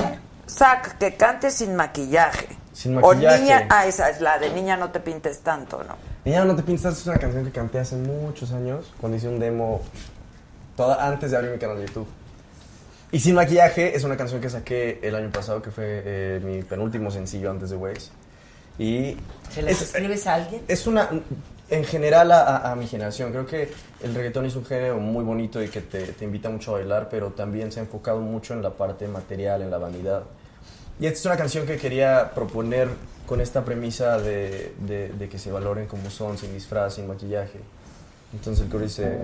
Zac, 0.52 0.98
que 0.98 1.14
cante 1.16 1.50
sin 1.50 1.74
maquillaje. 1.76 2.48
Sin 2.72 2.96
O 2.98 3.00
maquillaje. 3.00 3.40
niña, 3.42 3.66
ah, 3.70 3.86
esa 3.86 4.10
es 4.10 4.20
la 4.20 4.38
de 4.38 4.50
niña 4.50 4.76
no 4.76 4.90
te 4.90 5.00
pintes 5.00 5.40
tanto, 5.40 5.82
¿no? 5.84 5.96
Niña, 6.24 6.44
no 6.44 6.54
te 6.56 6.62
piensas, 6.62 6.98
es 6.98 7.06
una 7.06 7.18
canción 7.18 7.44
que 7.44 7.50
canté 7.50 7.78
hace 7.80 7.96
muchos 7.96 8.52
años, 8.52 8.92
cuando 9.00 9.16
hice 9.18 9.28
un 9.28 9.38
demo 9.40 9.82
toda, 10.76 11.06
antes 11.06 11.30
de 11.30 11.36
abrir 11.36 11.52
mi 11.52 11.58
canal 11.58 11.78
de 11.78 11.86
YouTube. 11.86 12.06
Y 13.10 13.20
Sin 13.20 13.34
Maquillaje 13.34 13.94
es 13.94 14.04
una 14.04 14.16
canción 14.16 14.40
que 14.40 14.48
saqué 14.48 15.00
el 15.02 15.14
año 15.14 15.30
pasado, 15.30 15.60
que 15.60 15.70
fue 15.70 15.84
eh, 16.04 16.40
mi 16.42 16.62
penúltimo 16.62 17.10
sencillo 17.10 17.50
antes 17.50 17.70
de 17.70 17.76
Waze. 17.76 18.10
Y 18.78 19.16
¿Se 19.50 19.60
les 19.62 19.76
es, 19.82 19.88
escribes 19.88 20.26
a 20.26 20.34
alguien? 20.34 20.62
es 20.66 20.86
una, 20.86 21.10
en 21.68 21.84
general 21.84 22.32
a, 22.32 22.42
a- 22.56 22.72
a 22.72 22.74
mi 22.76 22.86
generación, 22.86 23.30
creo 23.32 23.44
que 23.46 23.70
el 24.02 24.14
reggaetón 24.14 24.46
es 24.46 24.56
un 24.56 24.64
género 24.64 24.96
muy 24.98 25.24
bonito 25.24 25.62
y 25.62 25.68
que 25.68 25.82
te, 25.82 26.06
te 26.12 26.24
invita 26.24 26.48
mucho 26.48 26.70
a 26.70 26.78
bailar, 26.78 27.08
pero 27.10 27.30
también 27.32 27.70
se 27.70 27.80
ha 27.80 27.82
enfocado 27.82 28.20
mucho 28.20 28.54
en 28.54 28.62
la 28.62 28.70
parte 28.70 29.06
material, 29.08 29.60
en 29.60 29.70
la 29.70 29.76
vanidad. 29.78 30.22
Y 31.00 31.06
esta 31.06 31.18
es 31.18 31.26
una 31.26 31.36
canción 31.36 31.66
que 31.66 31.76
quería 31.76 32.30
proponer 32.34 32.88
con 33.26 33.40
esta 33.40 33.64
premisa 33.64 34.18
de, 34.18 34.72
de- 34.86 35.28
que 35.28 35.38
se 35.38 35.50
valoren 35.50 35.86
como 35.86 36.10
son, 36.10 36.36
sin 36.38 36.52
disfraz, 36.52 36.94
sin 36.94 37.06
maquillaje. 37.08 37.60
Entonces 38.32 38.64
el 38.64 38.70
coro 38.70 38.84
dice... 38.84 39.18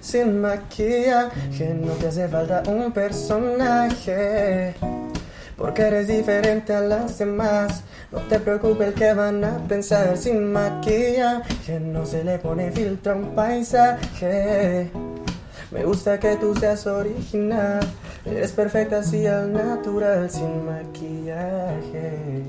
Sin 0.00 0.40
maquillaje 0.40 1.74
no 1.74 1.92
te 1.92 2.08
hace 2.08 2.28
falta 2.28 2.62
un 2.66 2.92
personaje 2.92 4.74
Porque 5.56 5.82
eres 5.82 6.08
diferente 6.08 6.74
a 6.74 6.80
las 6.80 7.18
demás 7.18 7.82
No 8.12 8.18
te 8.20 8.38
preocupes 8.40 8.94
que 8.94 9.12
van 9.14 9.44
a 9.44 9.58
pensar 9.68 10.16
Sin 10.16 10.52
maquillaje 10.52 11.80
no 11.80 12.04
se 12.06 12.24
le 12.24 12.38
pone 12.38 12.70
filtro 12.72 13.12
a 13.12 13.16
un 13.16 13.34
paisaje 13.34 14.90
Me 15.76 15.84
gusta 15.84 16.18
que 16.18 16.36
tú 16.36 16.54
seas 16.56 16.86
original 16.86 17.80
Eres 18.24 18.52
perfecta 18.52 18.98
así 18.98 19.26
al 19.26 19.52
natural 19.52 20.30
Sin 20.30 20.64
maquillaje 20.64 22.44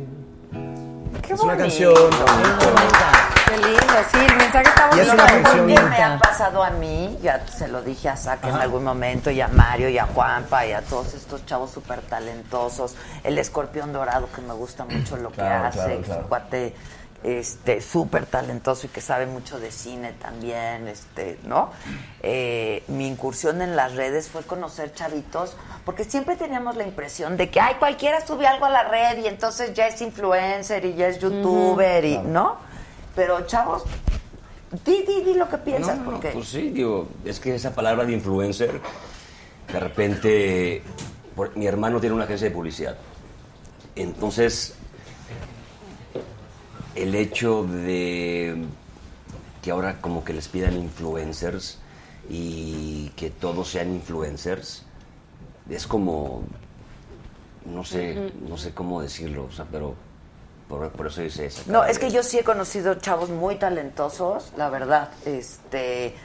Qué 1.22 1.34
Es 1.34 1.40
una 1.42 1.56
bonito. 1.56 1.58
canción 1.64 1.94
bonita. 1.94 3.12
Qué 3.50 3.58
lindo, 3.58 3.94
sí, 4.12 4.18
el 4.30 4.36
mensaje 4.38 4.70
está 4.70 4.90
Y 4.96 5.00
es 5.00 5.08
bonito. 5.08 5.14
una 5.14 5.26
canción 5.26 5.68
¿Qué 5.68 5.82
me 5.82 6.04
ha 6.04 6.20
pasado 6.20 6.64
a 6.64 6.70
mí? 6.70 7.18
Ya 7.22 7.46
se 7.48 7.68
lo 7.68 7.82
dije 7.82 8.08
a 8.10 8.16
Saca 8.16 8.48
en 8.50 8.56
algún 8.56 8.84
momento, 8.86 9.30
y 9.32 9.42
a 9.42 9.48
Mario, 9.50 9.90
y 9.90 9.98
a 9.98 10.06
Juanpa, 10.06 10.66
y 10.66 10.72
a 10.74 10.82
todos 10.82 11.14
estos 11.14 11.46
chavos 11.46 11.72
súper 11.72 12.02
talentosos. 12.02 12.96
El 13.24 13.38
escorpión 13.40 13.92
dorado, 13.94 14.30
que 14.34 14.42
me 14.42 14.54
gusta 14.54 14.86
mucho 14.86 15.18
lo 15.18 15.32
Claro, 15.32 15.64
que 15.72 15.80
hace, 15.80 15.80
claro, 15.80 16.02
claro. 16.04 16.28
cuate 16.30 16.76
este, 17.24 17.82
súper 17.82 18.26
talentoso 18.28 18.86
y 18.86 18.90
que 18.90 19.02
sabe 19.02 19.26
mucho 19.26 19.60
de 19.60 19.72
cine 19.72 20.14
también, 20.14 20.88
este, 20.88 21.40
¿no? 21.44 21.72
Eh, 22.22 22.84
mi 22.88 23.08
incursión 23.08 23.62
en 23.62 23.76
las 23.76 23.96
redes 23.96 24.30
fue 24.30 24.44
conocer 24.44 24.94
chavitos, 24.94 25.56
porque 25.84 26.04
siempre 26.04 26.36
teníamos 26.36 26.76
la 26.78 26.84
impresión 26.84 27.36
de 27.36 27.50
que, 27.50 27.60
ay, 27.60 27.76
cualquiera 27.80 28.26
sube 28.26 28.46
algo 28.48 28.66
a 28.66 28.70
la 28.70 28.84
red 28.84 29.18
y 29.24 29.28
entonces 29.28 29.74
ya 29.74 29.88
es 29.88 30.00
influencer 30.02 30.86
y 30.86 30.94
ya 30.94 31.08
es 31.08 31.20
youtuber, 31.20 32.06
y, 32.06 32.18
¿no? 32.20 32.58
Pero 33.16 33.46
chavos, 33.48 33.84
di, 34.86 35.04
di, 35.04 35.22
di 35.24 35.34
lo 35.34 35.50
que 35.50 35.58
piensas, 35.58 35.98
No, 35.98 36.04
no, 36.04 36.12
porque... 36.12 36.30
Pues 36.30 36.48
sí, 36.50 36.70
digo, 36.70 37.08
es 37.26 37.40
que 37.40 37.56
esa 37.56 37.74
palabra 37.74 38.06
de 38.06 38.14
influencer, 38.14 38.80
de 39.74 39.80
repente, 39.80 40.84
por- 41.36 41.58
mi 41.58 41.66
hermano 41.66 42.00
tiene 42.00 42.16
una 42.16 42.26
agencia 42.26 42.48
de 42.48 42.54
publicidad. 42.54 42.96
Entonces, 43.96 44.76
el 46.98 47.16
hecho 47.16 47.64
de 47.64 48.66
que 49.62 49.72
ahora 49.72 50.02
como 50.02 50.24
que 50.24 50.34
les 50.34 50.48
pidan 50.48 50.76
influencers 50.78 51.78
y 52.30 53.10
que 53.16 53.30
todos 53.30 53.70
sean 53.70 53.94
influencers, 53.94 54.84
es 55.70 55.88
como, 55.88 56.44
no 57.66 57.84
sé, 57.84 58.32
no 58.48 58.58
sé 58.58 58.74
cómo 58.74 59.02
decirlo, 59.02 59.46
o 59.46 59.52
sea, 59.52 59.66
pero 59.72 59.96
por, 60.68 60.90
por 60.92 61.08
eso 61.08 61.22
dice 61.22 61.46
esa. 61.46 61.64
No, 61.72 61.84
es 61.86 62.00
que 62.00 62.12
yo 62.12 62.24
sí 62.24 62.40
he 62.40 62.44
conocido 62.44 62.96
chavos 62.96 63.30
muy 63.30 63.56
talentosos, 63.56 64.52
la 64.58 64.70
verdad, 64.70 65.10
este, 65.26 66.16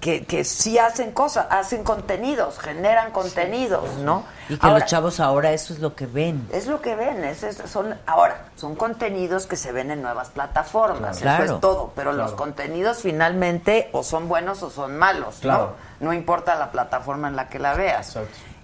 que, 0.00 0.24
que 0.24 0.44
sí 0.44 0.78
hacen 0.78 1.10
cosas, 1.10 1.46
hacen 1.50 1.82
contenidos, 1.82 2.58
generan 2.58 3.10
contenidos, 3.12 3.96
¿no? 3.98 4.24
Y 4.48 4.56
que 4.56 4.66
Ahora, 4.66 4.80
los 4.80 4.88
chavos 4.88 5.18
ahora 5.20 5.52
eso 5.52 5.72
es 5.72 5.80
lo 5.80 5.96
que 5.96 6.06
ven. 6.06 6.46
Es 6.52 6.66
lo 6.68 6.80
que 6.80 6.94
ven, 6.94 7.24
es, 7.24 7.42
es- 7.42 7.56
son 7.68 7.98
ahora 8.06 8.44
son 8.56 8.76
contenidos 8.76 9.46
que 9.46 9.56
se 9.56 9.72
ven 9.72 9.90
en 9.90 10.02
nuevas 10.02 10.28
plataformas, 10.28 11.18
Claro. 11.18 11.44
eso 11.44 11.54
es 11.56 11.60
todo, 11.60 11.92
pero 11.96 12.12
los 12.12 12.32
contenidos 12.32 12.98
finalmente 12.98 13.88
o 13.92 14.02
son 14.04 14.28
buenos 14.28 14.62
o 14.62 14.70
son 14.70 14.96
malos, 14.96 15.36
Claro. 15.40 15.74
¿no? 16.00 16.06
No 16.08 16.12
importa 16.12 16.54
la 16.54 16.70
plataforma 16.70 17.26
en 17.28 17.34
la 17.36 17.48
que 17.48 17.58
la 17.58 17.74
veas. 17.74 18.16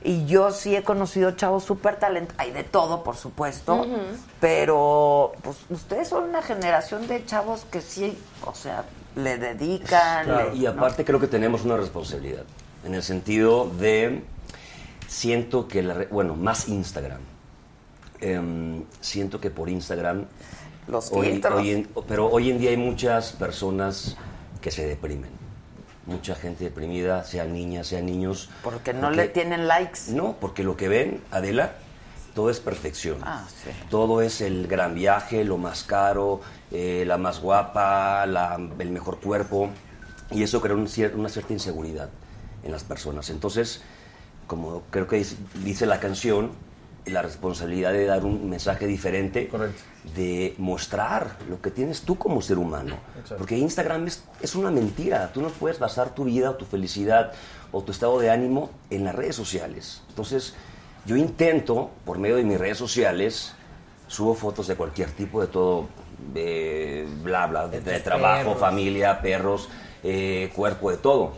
Y 0.05 0.27
yo 0.27 0.51
sí 0.51 0.77
he 0.77 0.83
conocido 0.85 1.31
chavos 1.33 1.65
súper 1.65 1.97
talentosos, 1.97 2.39
hay 2.41 2.51
de 2.53 2.65
todo, 2.65 3.03
por 3.03 3.17
supuesto, 3.17 3.87
pero 4.41 5.33
pues 5.43 5.57
ustedes 5.71 6.09
son 6.09 6.25
una 6.25 6.43
generación 6.43 7.07
de 7.09 7.25
chavos 7.25 7.65
que 7.71 7.81
sí, 7.81 8.21
o 8.45 8.55
sea, 8.55 8.85
le 9.17 9.39
dedican. 9.39 10.27
le- 10.27 10.57
Y 10.57 10.61
¿no? 10.63 10.71
aparte 10.71 11.05
creo 11.05 11.21
que 11.21 11.27
tenemos 11.29 11.65
una 11.65 11.77
responsabilidad, 11.77 12.45
en 12.85 12.95
el 12.95 13.03
sentido 13.03 13.69
de, 13.79 14.23
siento 15.09 15.69
que, 15.69 15.83
la, 15.83 16.07
bueno, 16.11 16.35
más 16.37 16.69
Instagram. 16.69 17.21
Em, 18.21 18.85
siento 19.01 19.41
que 19.41 19.51
por 19.51 19.69
Instagram... 19.69 20.27
Los 20.89 21.13
hoy- 21.13 21.31
filtros. 21.31 21.55
hoy 21.61 21.71
en- 21.71 21.89
pero 22.09 22.27
hoy 22.29 22.51
en 22.51 22.59
día 22.59 22.71
hay 22.71 22.77
muchas 22.77 23.33
personas 23.33 24.17
que 24.61 24.71
se 24.71 24.87
deprimen. 24.87 25.31
Mucha 26.07 26.35
gente 26.35 26.65
deprimida, 26.65 27.23
sean 27.25 27.53
niñas, 27.53 27.87
sean 27.87 28.07
niños. 28.07 28.51
Porque 28.65 28.93
no 28.93 29.11
le 29.11 29.29
tienen 29.29 29.69
likes. 29.69 30.01
No, 30.09 30.37
porque 30.41 30.65
lo 30.65 30.77
que 30.77 30.89
ven, 30.89 31.21
Adela, 31.31 31.75
todo 32.35 32.51
es 32.51 32.59
perfección. 32.59 33.19
Ah, 33.23 33.45
sí. 33.63 33.71
Todo 33.91 34.21
es 34.23 34.41
el 34.41 34.67
gran 34.67 34.95
viaje, 34.97 35.45
lo 35.45 35.59
más 35.59 35.85
caro, 35.85 36.41
eh, 36.73 37.05
la 37.07 37.19
más 37.19 37.41
guapa, 37.41 38.27
la- 38.27 38.59
el 38.79 38.91
mejor 38.91 39.21
cuerpo. 39.21 39.69
Y 40.31 40.43
eso 40.43 40.61
crea 40.61 40.75
un 40.75 40.87
cier- 40.87 41.15
una 41.15 41.29
cierta 41.29 41.53
inseguridad 41.53 42.09
en 42.65 42.73
las 42.73 42.85
personas. 42.85 43.29
Entonces, 43.31 43.83
como 44.47 44.83
creo 44.91 45.07
que 45.07 45.25
dice, 45.65 45.87
la 45.87 46.01
canción, 46.01 46.51
la 47.05 47.21
responsabilidad 47.21 47.93
de 47.93 48.07
dar 48.07 48.25
un 48.25 48.49
mensaje 48.49 48.87
diferente, 48.87 49.51
de 50.17 50.55
mostrar 50.59 51.37
lo 51.51 51.61
que 51.61 51.71
tienes 51.71 52.03
tú 52.03 52.17
como 52.17 52.41
ser 52.41 52.59
humano. 52.59 52.97
Exacto. 53.17 53.37
Porque 53.39 53.59
Instagram 53.59 54.07
es, 54.07 54.23
es 54.41 54.55
una 54.55 54.71
mentira. 54.71 55.31
Tú 55.33 55.43
no 55.43 55.49
puedes 55.49 55.79
basar 55.79 56.15
tu 56.15 56.25
vida 56.25 56.51
o 56.51 56.55
tu 56.55 56.65
felicidad 56.65 57.33
o 57.73 57.83
tu 57.83 57.93
estado 57.93 58.19
de 58.21 58.31
ánimo 58.31 58.71
en 58.91 59.05
las 59.05 59.15
redes 59.15 59.35
sociales. 59.37 60.03
Entonces, 60.09 60.55
yo 61.05 61.17
intento, 61.17 61.91
por 62.05 62.19
medio 62.19 62.37
de 62.37 62.45
mis 62.45 62.59
redes 62.59 62.79
sociales, 62.79 63.53
subo 64.07 64.35
fotos 64.35 64.67
de 64.69 64.77
cualquier 64.77 65.11
tipo, 65.11 65.41
de 65.41 65.49
todo, 65.49 65.89
de 66.33 67.07
bla, 67.23 67.47
bla, 67.47 67.69
de, 67.69 67.81
de 67.81 68.01
trabajo, 68.01 68.45
perros. 68.45 68.59
familia, 68.61 69.21
perros, 69.21 69.69
eh, 70.03 70.51
cuerpo, 70.55 70.91
de 70.91 70.97
todo. 70.97 71.33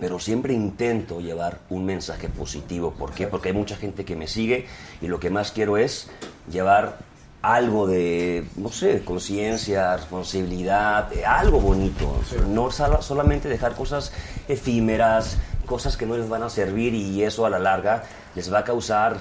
Pero 0.00 0.18
siempre 0.18 0.52
intento 0.52 1.20
llevar 1.20 1.58
un 1.70 1.84
mensaje 1.84 2.28
positivo. 2.28 2.92
¿Por 2.92 3.12
qué? 3.12 3.26
Porque 3.28 3.48
hay 3.50 3.54
mucha 3.54 3.76
gente 3.76 4.04
que 4.04 4.16
me 4.16 4.26
sigue 4.26 4.66
y 5.00 5.06
lo 5.06 5.20
que 5.20 5.30
más 5.30 5.52
quiero 5.52 5.76
es 5.78 6.10
llevar 6.50 6.98
algo 7.42 7.86
de, 7.86 8.44
no 8.56 8.70
sé, 8.70 9.04
conciencia, 9.04 9.96
responsabilidad, 9.96 11.08
algo 11.24 11.60
bonito. 11.60 12.20
No 12.48 12.70
solo- 12.72 13.00
solamente 13.02 13.48
dejar 13.48 13.74
cosas 13.74 14.12
efímeras, 14.48 15.38
cosas 15.66 15.96
que 15.96 16.06
no 16.06 16.16
les 16.16 16.28
van 16.28 16.42
a 16.42 16.50
servir 16.50 16.92
y 16.94 17.22
eso 17.22 17.46
a 17.46 17.50
la 17.50 17.58
larga 17.60 18.02
les 18.34 18.52
va 18.52 18.60
a 18.60 18.64
causar, 18.64 19.18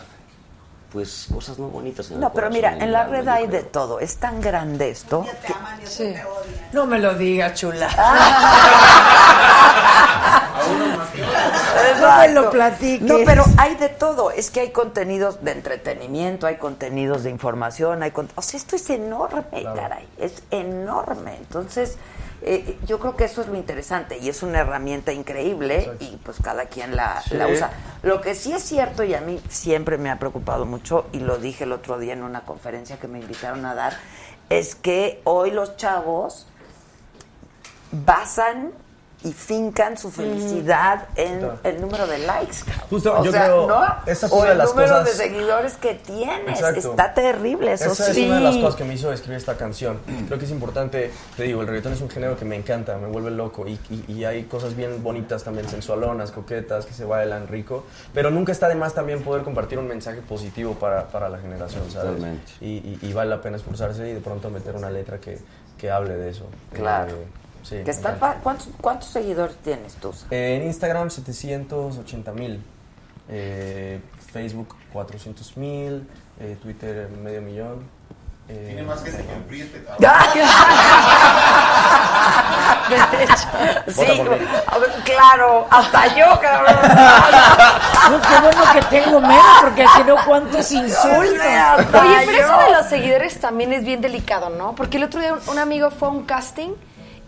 pues, 0.96 1.28
cosas 1.34 1.60
no 1.60 1.68
bonitas. 1.68 2.08
En 2.08 2.14
el 2.14 2.20
No, 2.22 2.32
pero 2.32 2.48
corazón, 2.48 2.54
mira, 2.54 2.86
en 2.86 2.92
la 2.94 3.04
red 3.06 3.28
hay 3.28 3.48
de 3.48 3.64
todo. 3.64 4.00
Es 4.00 4.16
tan 4.16 4.40
grande 4.40 4.90
esto. 4.90 5.26
que- 5.46 5.54
No 6.72 6.86
me 6.86 7.00
lo 7.00 7.16
digas, 7.16 7.54
chula. 7.60 7.90
No 12.02 12.18
me 12.18 12.28
lo 12.30 12.50
platiques. 12.50 13.02
No, 13.08 13.18
pero 13.26 13.44
hay 13.58 13.76
de 13.76 13.90
todo. 13.90 14.32
Es 14.32 14.50
que 14.52 14.62
hay 14.62 14.72
contenidos 14.72 15.44
de 15.44 15.52
entretenimiento, 15.52 16.48
hay 16.48 16.56
contenidos 16.58 17.24
de 17.24 17.30
información, 17.30 18.04
hay 18.04 18.12
con- 18.12 18.30
O 18.36 18.42
sea, 18.42 18.58
esto 18.58 18.76
es 18.76 18.90
enorme, 18.90 19.64
caray. 19.76 20.08
Es 20.18 20.44
enorme. 20.52 21.36
Entonces, 21.38 21.98
eh, 22.48 22.78
yo 22.86 23.00
creo 23.00 23.16
que 23.16 23.26
eso 23.26 23.42
es 23.42 23.48
lo 23.48 23.56
interesante 23.56 24.18
y 24.20 24.30
es 24.30 24.44
una 24.44 24.60
herramienta 24.60 25.12
increíble 25.12 25.92
y 26.00 26.18
pues 26.24 26.38
cada 26.42 26.66
quien 26.66 26.96
la, 26.96 27.22
Sí. 27.22 27.36
la 27.36 27.48
usa. 27.48 27.72
Lo 28.04 28.22
que 28.22 28.36
sí 28.36 28.54
es 28.54 28.62
cierto 28.64 29.04
y 29.04 29.14
a 29.16 29.22
mí 29.22 29.42
siempre 29.50 29.98
me 29.98 30.10
ha 30.12 30.20
preocupado 30.20 30.66
mucho 30.66 31.08
y 31.12 31.20
lo 31.20 31.38
dije 31.38 31.64
el 31.64 31.72
otro 31.72 31.98
día 32.00 32.14
en 32.14 32.24
una 32.24 32.42
conferencia 32.42 32.98
que 32.98 33.08
me 33.08 33.20
invitaron 33.20 33.66
a 33.66 33.74
dar, 33.76 33.94
es 34.50 34.76
que 34.76 35.22
hoy 35.24 35.50
los 35.52 35.76
chavos 35.76 36.46
basan 37.92 38.72
y 39.26 39.34
fincan 39.34 39.98
su 39.98 40.12
felicidad 40.12 41.08
en 41.16 41.40
Claro. 41.40 41.60
el 41.64 41.82
número 41.82 42.08
de 42.08 42.20
likes. 42.20 42.58
Justo, 42.90 43.20
o 43.20 43.24
yo 43.26 43.32
sea, 43.32 43.44
creo, 43.46 43.68
¿no? 43.68 43.84
esa 44.06 44.28
o 44.28 44.30
fue 44.30 44.40
una 44.42 44.48
de 44.56 44.62
el 44.62 44.66
número 44.70 45.04
de 45.04 45.12
seguidores 45.12 45.74
que 45.78 45.96
tienes. 45.96 46.48
Exacto. 46.60 46.92
Está 46.92 47.14
terrible, 47.14 47.74
eso 47.74 47.92
Esa 47.92 48.14
sí. 48.14 48.22
es 48.22 48.28
una 48.28 48.38
de 48.38 48.44
las 48.44 48.56
cosas 48.58 48.76
que 48.76 48.84
me 48.86 48.94
hizo 48.94 49.12
escribir 49.12 49.38
esta 49.38 49.58
canción. 49.58 50.00
Creo 50.28 50.38
que 50.40 50.46
es 50.46 50.52
importante, 50.52 51.12
te 51.36 51.44
digo, 51.44 51.62
el 51.62 51.68
reggaetón 51.68 51.94
es 51.94 52.02
un 52.02 52.10
género 52.10 52.38
que 52.38 52.46
me 52.46 52.56
encanta, 52.56 52.98
me 52.98 53.08
vuelve 53.08 53.32
loco 53.32 53.68
y, 53.68 53.80
y- 53.90 54.06
y 54.14 54.24
hay 54.26 54.44
cosas 54.44 54.76
bien 54.76 55.02
bonitas 55.04 55.44
también, 55.44 55.68
sensualonas, 55.68 56.32
coquetas, 56.32 56.86
que 56.86 56.94
se 56.94 57.04
bailan 57.06 57.48
rico, 57.48 57.84
pero 58.14 58.30
nunca 58.32 58.52
está 58.52 58.68
de 58.70 58.76
más 58.76 58.94
también 58.94 59.24
poder 59.24 59.44
compartir 59.44 59.80
un 59.80 59.88
mensaje 59.88 60.22
positivo 60.22 60.74
para, 60.76 61.08
para 61.08 61.30
la 61.30 61.40
generación, 61.40 61.84
¿sabes? 61.90 62.10
Totalmente. 62.16 62.52
Y, 62.62 62.68
y- 62.78 63.00
y 63.02 63.14
vale 63.14 63.32
la 63.32 63.42
pena 63.42 63.58
esforzarse 63.58 64.08
y 64.08 64.14
de 64.14 64.22
pronto 64.22 64.50
meter 64.52 64.76
una 64.76 64.90
letra 64.92 65.18
que, 65.20 65.40
que 65.78 65.90
hable 65.90 66.16
de 66.16 66.30
eso. 66.30 66.46
Claro. 66.74 67.12
Eh, 67.16 67.26
sí, 67.66 67.78
Que 67.78 67.84
me 67.86 67.92
está 67.92 68.10
encanta. 68.10 68.34
pa- 68.36 68.40
¿cuántos, 68.42 68.68
¿Cuántos 68.80 69.10
seguidores 69.10 69.56
tienes 69.58 69.96
tú? 69.96 70.14
En 70.32 70.64
Instagram 70.64 71.10
780 71.10 72.32
mil, 72.32 72.64
eh, 73.30 74.00
Facebook 74.32 74.76
400 74.94 75.58
mil, 75.58 76.08
eh, 76.40 76.58
Twitter 76.62 77.10
medio 77.10 77.42
millón. 77.42 77.84
eh, 78.48 78.64
Tiene 78.68 78.84
más 78.84 79.04
gente 79.04 79.24
que 79.26 79.34
el 79.34 79.42
PRI 79.42 79.62
este 79.62 79.84
cabrón. 79.84 79.98
De 82.90 83.24
hecho, 83.24 83.48
Vota 83.96 84.06
sí, 84.46 85.02
claro, 85.06 85.66
hasta 85.72 86.16
yo, 86.16 86.40
cabrón. 86.40 86.76
No, 88.12 88.22
qué 88.22 88.40
bueno 88.42 88.64
que 88.74 88.82
tengo 88.84 89.22
menos, 89.22 89.44
porque 89.62 89.86
si 89.96 90.04
no, 90.04 90.16
¿cuántos 90.26 90.72
insultos? 90.72 91.18
Oye, 91.20 91.38
pero 92.26 92.32
eso 92.32 92.58
de 92.60 92.70
los 92.78 92.86
seguidores 92.88 93.40
también 93.40 93.74
es 93.74 93.84
bien 93.84 94.02
delicado, 94.02 94.50
¿no? 94.50 94.76
Porque 94.76 94.98
el 94.98 95.04
otro 95.06 95.20
día 95.20 95.36
un 95.48 95.58
amigo 95.60 95.90
fue 95.90 96.08
a 96.08 96.12
un 96.12 96.26
casting 96.26 96.72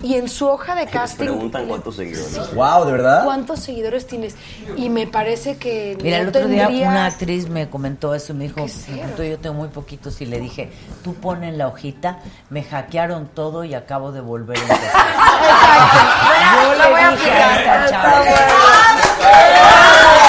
y 0.04 0.16
en 0.16 0.30
su 0.30 0.48
hoja 0.48 0.76
de 0.76 0.86
casting. 0.86 1.26
preguntan 1.26 1.68
cuántos 1.68 1.96
seguidores. 1.96 2.54
Wow, 2.54 2.86
¿de 2.86 2.92
verdad? 2.92 3.24
¿Cuántos 3.24 3.60
seguidores 3.60 4.06
tienes? 4.06 4.36
Y 4.76 4.90
me 4.90 5.08
parece 5.08 5.58
que. 5.58 5.98
Mira, 6.02 6.18
no 6.18 6.24
el 6.24 6.30
otro 6.30 6.48
día 6.48 6.68
una 6.70 7.06
actriz 7.06 7.50
me 7.50 7.70
comentó 7.70 8.14
eso, 8.14 8.34
me 8.34 8.46
dijo, 8.46 8.56
Qué 8.56 8.72
me 9.18 9.30
yo 9.30 9.40
tengo 9.40 9.56
muy 9.56 9.70
poquitos 9.70 10.22
y 10.22 10.26
le 10.26 10.40
dije, 10.40 10.70
tú 11.04 11.16
pon 11.16 11.44
en 11.44 11.58
la 11.58 11.68
hojita, 11.68 12.20
me 12.50 12.64
hackearon 12.64 13.28
todo 13.28 13.64
y 13.64 13.74
acabo 13.74 14.12
de 14.12 14.22
volver 14.22 14.58
a 14.58 14.62
empezar. 14.62 14.92
Yo 16.48 16.76
La 16.76 16.90
voy 16.90 17.02
a 17.02 17.12
le 17.12 17.18
dije 17.18 17.32
a 17.32 17.58
esta 17.58 17.86
Está 17.86 17.90
chava, 17.90 18.20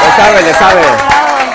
Le 0.03 0.11
sabe, 0.17 0.43
le 0.43 0.55
sabe. 0.55 1.48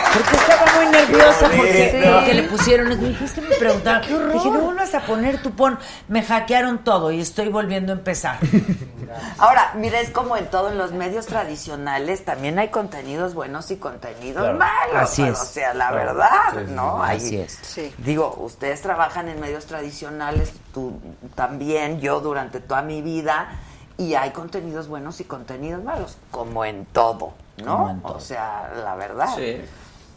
Nerviosa 0.93 1.49
porque, 1.55 1.89
Sí. 1.91 2.09
porque 2.13 2.33
le 2.33 2.43
pusieron, 2.43 2.87
me 2.89 2.97
que 2.97 3.41
me 3.41 3.55
preguntaron, 3.55 4.01
dije, 4.33 4.49
no 4.49 4.59
vuelvas 4.61 4.93
a 4.95 5.01
poner, 5.01 5.41
tú 5.41 5.51
pon, 5.51 5.77
me 6.07 6.23
hackearon 6.23 6.79
todo 6.83 7.11
y 7.11 7.19
estoy 7.19 7.49
volviendo 7.49 7.91
a 7.91 7.95
empezar. 7.95 8.37
Ahora, 9.37 9.71
mira, 9.75 9.99
es 9.99 10.09
como 10.09 10.37
en 10.37 10.47
todo, 10.47 10.69
en 10.71 10.77
los 10.77 10.91
medios 10.91 11.25
tradicionales 11.25 12.25
también 12.25 12.57
hay 12.59 12.69
contenidos 12.69 13.33
buenos 13.33 13.69
y 13.71 13.77
contenidos 13.77 14.43
Claro. 14.43 14.57
malos. 14.57 14.95
Así 14.95 15.23
es. 15.23 15.39
O 15.39 15.45
sea, 15.45 15.73
la 15.73 15.89
Claro. 15.89 15.95
verdad, 16.13 16.29
Sí, 16.65 16.71
¿no? 16.71 17.03
Hay- 17.03 17.17
Así 17.17 17.37
es. 17.37 17.59
Sí. 17.61 17.93
Digo, 17.99 18.35
ustedes 18.39 18.81
trabajan 18.81 19.29
en 19.29 19.39
medios 19.39 19.65
tradicionales, 19.65 20.53
tú 20.73 20.99
también, 21.35 21.99
yo 21.99 22.19
durante 22.21 22.59
toda 22.59 22.81
mi 22.81 23.01
vida, 23.01 23.49
y 23.97 24.15
hay 24.15 24.31
contenidos 24.31 24.87
buenos 24.87 25.19
y 25.19 25.25
contenidos 25.25 25.83
malos, 25.83 26.17
como 26.31 26.65
en 26.65 26.85
todo, 26.85 27.33
¿no? 27.57 27.77
Como 27.77 27.89
en 27.91 28.01
todo. 28.01 28.15
O 28.15 28.19
sea, 28.19 28.71
la 28.83 28.95
verdad. 28.95 29.29
Sí. 29.35 29.61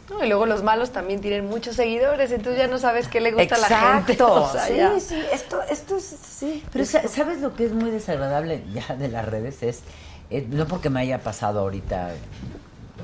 No, 0.09 0.23
y 0.23 0.27
luego 0.29 0.45
los 0.45 0.63
malos 0.63 0.91
también 0.91 1.19
tienen 1.19 1.45
muchos 1.47 1.75
seguidores, 1.75 2.31
entonces 2.31 2.61
ya 2.61 2.67
no 2.67 2.77
sabes 2.79 3.07
qué 3.09 3.19
le 3.19 3.31
gusta 3.33 3.55
a 3.55 3.57
la 3.57 3.67
gente. 3.67 4.13
Exacto. 4.13 4.33
O 4.43 4.51
sea, 4.51 4.65
sí, 4.67 4.75
ya. 4.77 4.99
sí, 4.99 5.21
esto, 5.33 5.61
esto 5.69 5.97
es, 5.97 6.03
sí. 6.03 6.63
Pero 6.71 6.85
sa- 6.85 7.07
¿sabes 7.09 7.41
lo 7.41 7.53
que 7.55 7.65
es 7.65 7.73
muy 7.73 7.91
desagradable 7.91 8.63
ya 8.73 8.95
de 8.95 9.09
las 9.09 9.25
redes? 9.25 9.61
Es, 9.63 9.81
eh, 10.29 10.45
no 10.49 10.65
porque 10.67 10.89
me 10.89 11.01
haya 11.01 11.19
pasado 11.19 11.59
ahorita, 11.59 12.11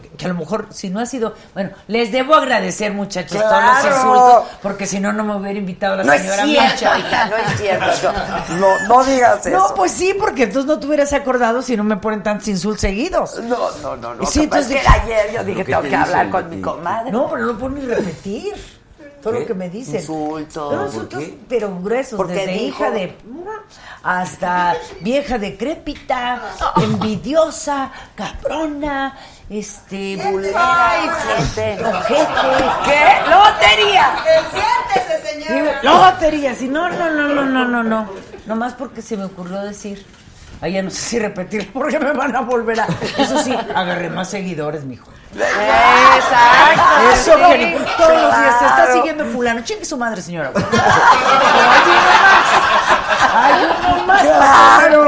que 0.10 0.26
a 0.26 0.28
lo 0.30 0.34
mejor 0.36 0.68
si 0.72 0.90
no 0.90 1.00
ha 1.00 1.06
sido... 1.06 1.34
Bueno, 1.54 1.72
les 1.88 2.12
debo 2.12 2.36
agradecer 2.36 2.94
muchachos 2.94 3.42
todos 3.42 3.64
los 3.64 3.86
insultos, 3.96 4.44
porque 4.62 4.86
si 4.86 5.00
no, 5.00 5.12
no 5.14 5.24
me 5.24 5.36
hubiera 5.36 5.58
invitado 5.60 5.96
la 5.98 6.04
No 6.04 6.14
es 6.14 6.22
señora 6.22 6.44
cierto, 6.46 6.96
Micha. 6.96 7.26
no 7.28 7.36
es 7.38 7.58
cierto. 7.58 8.14
No, 8.60 8.88
no 8.88 9.04
digas 9.04 9.46
eso. 9.46 9.58
No, 9.58 9.74
pues 9.76 9.92
sí, 9.92 10.14
porque 10.20 10.44
entonces 10.44 10.66
no 10.68 10.80
te 10.80 10.88
hubieras 10.88 11.12
acordado 11.14 11.62
si 11.62 11.76
no 11.78 11.84
me 11.84 11.98
ponen 11.98 12.22
tantos 12.24 12.48
insultos 12.48 12.82
seguidos. 12.82 13.40
No, 13.44 13.58
no, 13.82 13.96
no, 13.98 14.16
no. 14.16 14.26
Sí, 14.26 14.44
entonces 14.44 14.82
que 14.82 14.88
ayer 14.88 15.34
yo 15.34 15.44
dije, 15.44 15.60
¿Qué 15.66 15.72
tengo 15.72 15.82
te 15.84 15.90
que 15.90 15.96
hablar 15.96 16.30
con 16.30 16.50
mi 16.50 16.62
comadre. 16.62 17.12
No, 17.12 17.30
pero 17.30 17.46
no 17.46 17.58
puedo 17.58 17.76
ni 17.76 17.82
repetir 17.86 18.54
todo 19.22 19.34
¿Qué? 19.34 19.40
lo 19.42 19.46
que 19.46 19.54
me 19.54 19.70
dicen. 19.70 19.96
Insultos. 19.96 20.72
No, 20.74 20.78
¿Por 20.80 20.88
insultos, 20.88 21.24
pero 21.48 21.80
gruesos, 21.80 22.18
Porque 22.18 22.34
desde 22.34 22.52
dijo- 22.54 22.66
hija 22.84 22.92
de 22.92 23.18
hasta 24.04 24.76
vieja 25.02 25.38
decrépita, 25.38 26.42
envidiosa, 26.78 27.92
cabrona, 28.16 29.18
este, 29.50 30.18
gente. 30.18 30.56
ojete. 30.56 31.78
¿Qué? 32.86 33.22
¡Lotería! 33.30 34.16
Siéntese, 34.52 35.28
señora. 35.28 35.80
Lotería, 35.84 36.56
si 36.56 36.68
no, 36.68 36.90
no, 36.90 37.10
no, 37.10 37.28
no, 37.30 37.46
no, 37.46 37.66
no, 37.66 37.84
no. 37.84 38.10
Nomás 38.46 38.74
porque 38.74 39.02
se 39.02 39.18
me 39.18 39.26
ocurrió 39.26 39.62
decir. 39.62 40.06
Ay, 40.62 40.74
ya 40.74 40.82
no 40.82 40.90
sé 40.90 40.98
si 40.98 41.20
repetir 41.20 41.72
porque 41.74 42.00
me 42.00 42.14
van 42.14 42.36
a 42.36 42.42
volver 42.42 42.80
a. 42.80 42.88
Eso 43.18 43.44
sí, 43.44 43.54
agarré 43.76 44.10
más 44.10 44.30
seguidores, 44.30 44.86
mijo. 44.86 45.10
Exacto. 45.36 46.82
Eso 47.14 47.34
sí, 47.34 47.60
que 47.60 47.86
todos 47.98 48.22
los 48.22 48.38
días 48.38 48.60
se 48.60 48.66
está 48.66 48.94
siguiendo 48.94 49.26
fulano. 49.26 49.62
Chingue 49.64 49.86
su 49.86 49.98
madre, 49.98 50.22
señora. 50.22 50.52
Hay 53.34 53.64
uno 53.66 54.06
más. 54.06 54.22
Claro. 54.22 55.06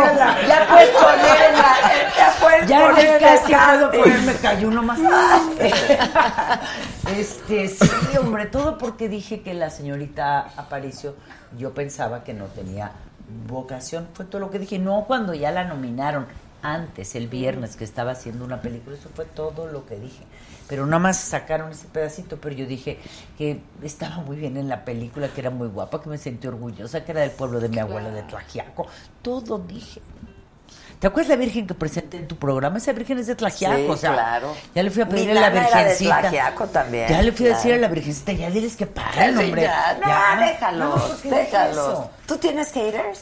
Ya 0.47 0.68
puedes 0.69 0.89
poner 0.89 1.41
en 1.49 1.53
la. 1.53 1.76
Ya 2.18 2.34
puedes 2.41 2.68
Ya 2.68 2.80
poner 2.89 3.19
casting 3.19 3.56
puedo 3.56 3.91
casting. 3.91 4.02
ponerme 4.02 4.34
cayó 4.35 4.68
uno 4.68 4.84
más. 4.84 4.99
Este, 7.18 7.68
sí, 7.68 7.88
hombre, 8.19 8.47
todo 8.47 8.77
porque 8.80 9.07
dije 9.07 9.41
que 9.41 9.53
la 9.53 9.69
señorita 9.69 10.39
Aparicio, 10.57 11.15
yo 11.57 11.73
pensaba 11.73 12.23
que 12.23 12.34
no 12.34 12.45
tenía 12.45 12.91
vocación. 13.47 14.07
Fue 14.14 14.26
todo 14.26 14.39
lo 14.39 14.49
que 14.49 14.60
dije. 14.60 14.80
No 14.80 15.06
cuando 15.06 15.34
ya 15.34 15.52
la 15.52 15.65
nominaron, 15.65 16.26
antes, 16.64 17.15
el 17.15 17.27
viernes, 17.27 17.76
que 17.76 17.84
estaba 17.84 18.11
haciendo 18.11 18.43
una 18.43 18.60
película. 18.61 18.97
Eso 18.97 19.10
fue 19.14 19.26
todo 19.26 19.68
lo 19.68 19.85
que 19.85 19.97
dije. 19.97 20.23
Pero 20.67 20.85
nada 20.85 20.99
más 20.99 21.17
sacaron 21.19 21.71
ese 21.71 21.87
pedacito, 21.87 22.37
pero 22.41 22.55
yo 22.55 22.65
dije 22.65 22.99
que 23.37 23.61
estaba 23.83 24.17
muy 24.17 24.35
bien 24.37 24.57
en 24.57 24.67
la 24.67 24.83
película, 24.83 25.27
que 25.27 25.41
era 25.41 25.49
muy 25.51 25.67
guapa, 25.67 26.01
que 26.01 26.09
me 26.09 26.17
sentí 26.17 26.47
orgullosa, 26.47 27.03
que 27.05 27.11
era 27.11 27.21
del 27.21 27.31
pueblo 27.31 27.59
de 27.59 27.69
mi 27.69 27.77
abuela 27.79 28.09
de 28.09 28.23
Tlajiaco. 28.23 28.87
Todo 29.21 29.59
dije. 29.59 30.01
¿Te 30.99 31.07
acuerdas 31.07 31.29
la 31.29 31.35
virgen 31.35 31.67
que 31.67 31.73
presenté 31.75 32.17
en 32.17 32.27
tu 32.27 32.37
programa? 32.37 32.77
Esa 32.77 32.93
virgen 32.93 33.19
es 33.19 33.27
de 33.27 33.35
Tlajiaco, 33.35 33.75
Sí, 33.77 33.85
o 33.89 33.97
sea, 33.97 34.13
claro. 34.13 34.55
ya 34.73 34.81
le 34.81 34.89
fui 34.89 35.03
a 35.03 35.05
Mi 35.05 35.11
pedir 35.11 35.31
a 35.31 35.33
la 35.35 35.47
era 35.47 35.49
de 35.49 35.59
virgencita. 35.59 36.19
Tlajiaco 36.21 36.65
también, 36.67 37.09
Ya 37.09 37.21
le 37.21 37.31
fui 37.33 37.45
a 37.45 37.49
decir 37.49 37.63
claro. 37.71 37.77
a 37.77 37.81
la 37.81 37.87
virgencita, 37.93 38.31
ya 38.31 38.49
diles 38.49 38.75
que 38.75 38.85
paren, 38.87 39.37
Sí, 39.37 39.43
hombre. 39.43 39.61
ya, 39.63 39.93
no, 40.01 40.07
Ya. 40.07 40.45
déjalos, 40.47 40.95
No, 40.95 40.95
¿por 41.07 41.17
qué 41.17 41.29
dije 41.29 41.35
déjalos. 41.41 41.77
eso? 41.93 42.11
¿Tú 42.25 42.37
tienes 42.37 42.71
haters? 42.71 43.21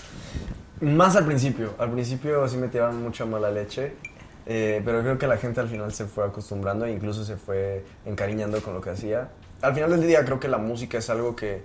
Más 0.82 1.15
al 1.15 1.26
principio. 1.26 1.74
Al 1.80 1.91
principio 1.91 2.48
sí 2.48 2.57
me 2.57 2.68
tiraban 2.68 3.02
mucha 3.02 3.26
mala 3.26 3.49
leche. 3.52 3.95
Eh, 4.45 4.82
pero 4.84 5.02
creo 5.02 5.18
que 5.18 5.28
la 5.28 5.38
gente 5.38 5.60
al 5.60 5.70
final 5.70 5.94
se 5.94 6.06
fue 6.06 6.26
acostumbrando 6.26 6.86
e 6.86 6.91
incluso 6.91 7.24
se 7.24 7.38
fue 7.38 7.86
encariñando 8.06 8.61
con 8.61 8.74
lo 8.74 8.82
que 8.82 8.90
hacía. 8.91 9.30
Al 9.61 9.74
final 9.74 9.91
del 9.91 10.06
día 10.06 10.26
creo 10.26 10.40
que 10.40 10.48
la 10.48 10.57
música 10.57 10.98
es 10.98 11.10
algo 11.10 11.36
que, 11.36 11.64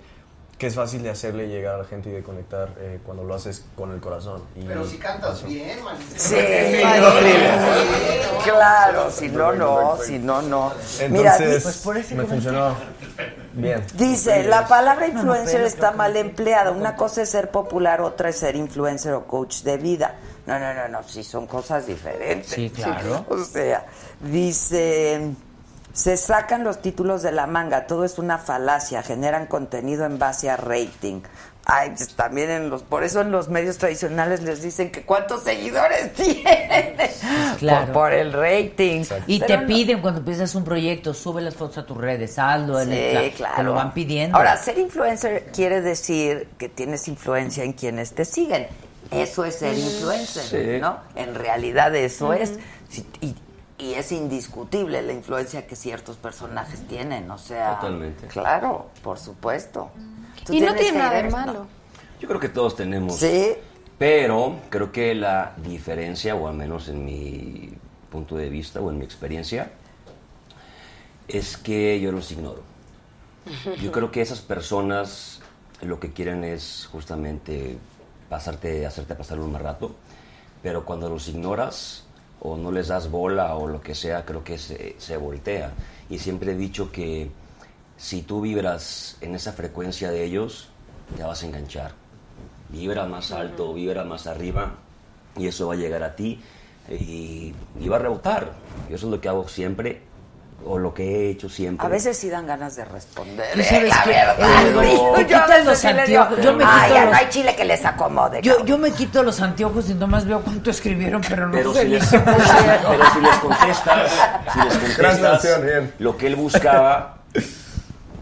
que 0.59 0.67
es 0.67 0.75
fácil 0.75 1.01
de 1.03 1.09
hacerle 1.09 1.47
llegar 1.47 1.75
a 1.75 1.77
la 1.79 1.85
gente 1.85 2.09
y 2.09 2.11
de 2.11 2.21
conectar 2.21 2.69
eh, 2.79 2.99
cuando 3.05 3.23
lo 3.23 3.33
haces 3.33 3.65
con 3.75 3.91
el 3.93 4.01
corazón. 4.01 4.41
Y 4.55 4.63
Pero 4.65 4.85
si 4.85 4.97
cantas 4.97 5.43
bien, 5.45 5.83
man. 5.83 5.95
Sí, 6.15 6.35
claro, 8.43 9.09
si 9.09 9.29
no, 9.29 9.53
no, 9.53 9.97
si 10.03 10.19
no, 10.19 10.41
no. 10.41 10.73
Mira, 11.09 11.37
Entonces 11.37 11.63
pues 11.63 11.77
por 11.77 11.97
ese 11.97 12.13
me 12.15 12.25
funcionó 12.25 12.75
bien. 13.53 13.85
Dice, 13.95 14.43
la 14.43 14.67
palabra 14.67 15.07
No, 15.07 15.13
no, 15.13 15.19
influencer 15.19 15.61
está 15.61 15.91
mal 15.91 16.13
no. 16.13 16.19
empleada. 16.19 16.71
Una 16.71 16.97
cosa 16.97 17.21
es 17.21 17.29
ser 17.29 17.51
popular, 17.51 18.01
otra 18.01 18.29
es 18.29 18.37
ser 18.37 18.57
influencer 18.57 19.13
o 19.13 19.25
coach 19.27 19.61
de 19.63 19.77
vida. 19.77 20.15
No, 20.49 20.59
no, 20.59 20.73
no, 20.73 20.87
no, 20.87 21.03
sí 21.07 21.23
son 21.23 21.47
cosas 21.47 21.85
diferentes. 21.87 22.51
Sí, 22.51 22.69
claro. 22.69 23.25
O 23.29 23.37
sea, 23.43 23.85
dice, 24.19 25.31
se 25.93 26.17
sacan 26.17 26.63
los 26.63 26.81
títulos 26.81 27.21
de 27.21 27.31
la 27.31 27.45
manga, 27.47 27.85
todo 27.87 28.03
es 28.05 28.17
una 28.19 28.37
falacia, 28.37 29.03
generan 29.03 29.45
contenido 29.47 30.05
en 30.05 30.17
base 30.19 30.49
a 30.49 30.57
rating. 30.57 31.21
Ay, 31.71 31.89
pues 31.91 32.15
también 32.15 32.49
en 32.49 32.69
los, 32.71 32.81
por 32.81 33.03
eso 33.03 33.21
en 33.21 33.29
los 33.31 33.49
medios 33.49 33.77
tradicionales 33.77 34.41
les 34.41 34.63
dicen 34.63 34.91
que 34.91 35.03
cuántos 35.03 35.43
seguidores 35.43 36.13
tienen. 36.15 36.95
claro. 37.59 37.85
Por, 37.87 37.93
por 37.93 38.13
el 38.13 38.33
rating. 38.33 39.03
Y 39.27 39.39
Pero 39.39 39.45
te 39.47 39.57
no- 39.57 39.67
piden 39.67 40.01
cuando 40.01 40.19
empiezas 40.21 40.55
un 40.55 40.63
proyecto, 40.63 41.13
sube 41.13 41.41
las 41.43 41.53
fotos 41.53 41.77
a 41.79 41.85
tus 41.85 41.97
redes, 41.97 42.39
hazlo, 42.39 42.79
en 42.81 42.91
el- 42.91 43.25
Sí, 43.25 43.31
claro. 43.37 43.55
te 43.57 43.63
lo 43.63 43.73
van 43.73 43.93
pidiendo. 43.93 44.35
Ahora, 44.35 44.57
ser 44.57 44.79
influencer 44.79 45.47
quiere 45.53 45.81
decir 45.81 46.47
que 46.57 46.69
tienes 46.69 47.07
influencia 47.07 47.63
en 47.63 47.73
quienes 47.73 48.13
te 48.13 48.25
siguen. 48.25 48.65
Eso 49.11 49.43
es 49.45 49.55
ser 49.55 49.77
influencer, 49.77 50.43
Sí. 50.43 50.81
¿no? 50.81 50.97
En 51.15 51.35
realidad 51.35 51.95
eso 51.95 52.33
es. 52.33 52.59
Y, 53.21 53.35
y 53.79 53.93
es 53.93 54.11
indiscutible 54.11 55.01
la 55.01 55.13
influencia 55.13 55.65
que 55.65 55.75
ciertos 55.75 56.17
personajes 56.17 56.85
tienen, 56.87 57.31
o 57.31 57.37
sea... 57.37 57.75
Totalmente. 57.75 58.27
Claro, 58.27 58.89
por 59.01 59.17
supuesto. 59.17 59.89
¿Tú 60.45 60.53
Y 60.53 60.61
no 60.61 60.75
tiene 60.75 60.99
nada 60.99 61.21
de 61.21 61.29
malo. 61.29 61.53
No. 61.53 61.67
Yo 62.19 62.27
creo 62.27 62.39
que 62.39 62.49
todos 62.49 62.75
tenemos. 62.75 63.15
Sí. 63.15 63.53
Pero 63.97 64.57
creo 64.69 64.91
que 64.91 65.15
la 65.15 65.53
diferencia, 65.57 66.35
o 66.35 66.47
al 66.47 66.55
menos 66.55 66.87
en 66.89 67.05
mi 67.05 67.73
punto 68.11 68.35
de 68.35 68.49
vista 68.49 68.79
o 68.81 68.89
en 68.89 68.97
mi 68.97 69.05
experiencia, 69.05 69.71
es 71.27 71.57
que 71.57 71.99
yo 71.99 72.11
los 72.11 72.31
ignoro. 72.31 72.63
Yo 73.81 73.91
creo 73.91 74.11
que 74.11 74.21
esas 74.21 74.41
personas 74.41 75.41
lo 75.81 75.99
que 75.99 76.11
quieren 76.11 76.43
es 76.43 76.87
justamente 76.91 77.77
pasarte, 78.29 78.85
hacerte 78.85 79.15
pasar 79.15 79.39
un 79.39 79.51
mal 79.51 79.63
rato, 79.63 79.95
pero 80.61 80.85
cuando 80.85 81.09
los 81.09 81.27
ignoras 81.27 82.03
o 82.41 82.55
no 82.55 82.71
les 82.71 82.87
das 82.87 83.09
bola 83.09 83.55
o 83.55 83.67
lo 83.67 83.81
que 83.81 83.95
sea, 83.95 84.25
creo 84.25 84.43
que 84.43 84.57
se, 84.57 84.95
se 84.97 85.17
voltea. 85.17 85.71
Y 86.09 86.19
siempre 86.19 86.53
he 86.53 86.55
dicho 86.55 86.91
que 86.91 87.29
si 87.97 88.21
tú 88.21 88.41
vibras 88.41 89.17
en 89.21 89.35
esa 89.35 89.51
frecuencia 89.51 90.11
de 90.11 90.23
ellos, 90.23 90.69
te 91.17 91.23
vas 91.23 91.43
a 91.43 91.47
enganchar. 91.47 91.91
Vibra 92.69 93.05
más 93.05 93.31
alto, 93.31 93.73
vibra 93.73 94.03
más 94.03 94.27
arriba 94.27 94.73
y 95.35 95.47
eso 95.47 95.67
va 95.67 95.73
a 95.73 95.77
llegar 95.77 96.03
a 96.03 96.15
ti 96.15 96.39
y, 96.89 97.53
y 97.79 97.87
va 97.89 97.97
a 97.97 97.99
rebotar. 97.99 98.53
Y 98.89 98.93
eso 98.93 99.07
es 99.07 99.11
lo 99.11 99.19
que 99.19 99.27
hago 99.27 99.47
siempre 99.47 100.08
o 100.65 100.77
lo 100.77 100.93
que 100.93 101.03
he 101.03 101.29
hecho 101.31 101.49
siempre. 101.49 101.85
A 101.85 101.89
veces 101.89 102.17
sí 102.17 102.29
dan 102.29 102.45
ganas 102.47 102.75
de 102.75 102.85
responder. 102.85 103.47
Tú 103.53 103.63
sabes 103.63 103.89
la 103.89 104.03
que, 104.03 104.09
verdad. 104.09 104.35
eh, 104.39 105.25
te 105.25 105.31
Yo 105.31 105.63
los 105.63 106.07
digo. 106.07 106.41
Yo 106.41 106.53
me 106.53 106.63
"Ay, 106.65 106.89
quito 106.91 106.99
los- 107.01 107.11
no 107.11 107.17
hay 107.17 107.29
chile 107.29 107.55
que 107.55 107.65
les 107.65 107.85
acomode. 107.85 108.41
Yo, 108.41 108.65
yo 108.65 108.77
me 108.77 108.91
quito 108.91 109.23
los 109.23 109.41
anteojos 109.41 109.89
y 109.89 109.93
nomás 109.93 110.25
veo 110.25 110.41
cuánto 110.41 110.69
escribieron, 110.69 111.21
pero 111.27 111.47
no 111.47 111.53
Pero 111.53 111.73
sé 111.73 111.81
si, 111.83 111.87
les, 111.87 112.05
pero 112.09 113.11
si 113.13 113.19
les 113.21 113.35
contestas, 113.37 114.11
si 114.53 114.59
les 114.59 114.77
contestas 114.77 115.43
lo 115.99 116.17
que 116.17 116.27
él 116.27 116.35
buscaba, 116.35 117.17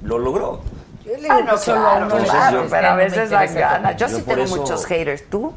lo 0.03 0.19
logró. 0.19 0.61
Yo 1.05 1.13
le 1.13 1.21
digo 1.21 1.33
Ah, 1.33 1.41
no, 1.41 1.57
claro, 1.57 2.07
dan, 2.25 2.53
yo- 2.53 2.65
pero 2.69 2.87
a 2.89 2.95
veces 2.95 3.29
dan 3.29 3.53
ganas. 3.55 3.97
Yo 3.97 4.07
Yo 4.07 4.17
sí 4.17 4.23
tengo 4.23 4.43
eso- 4.43 4.55
muchos 4.57 4.85
haters. 4.85 5.29
¿Tú? 5.29 5.53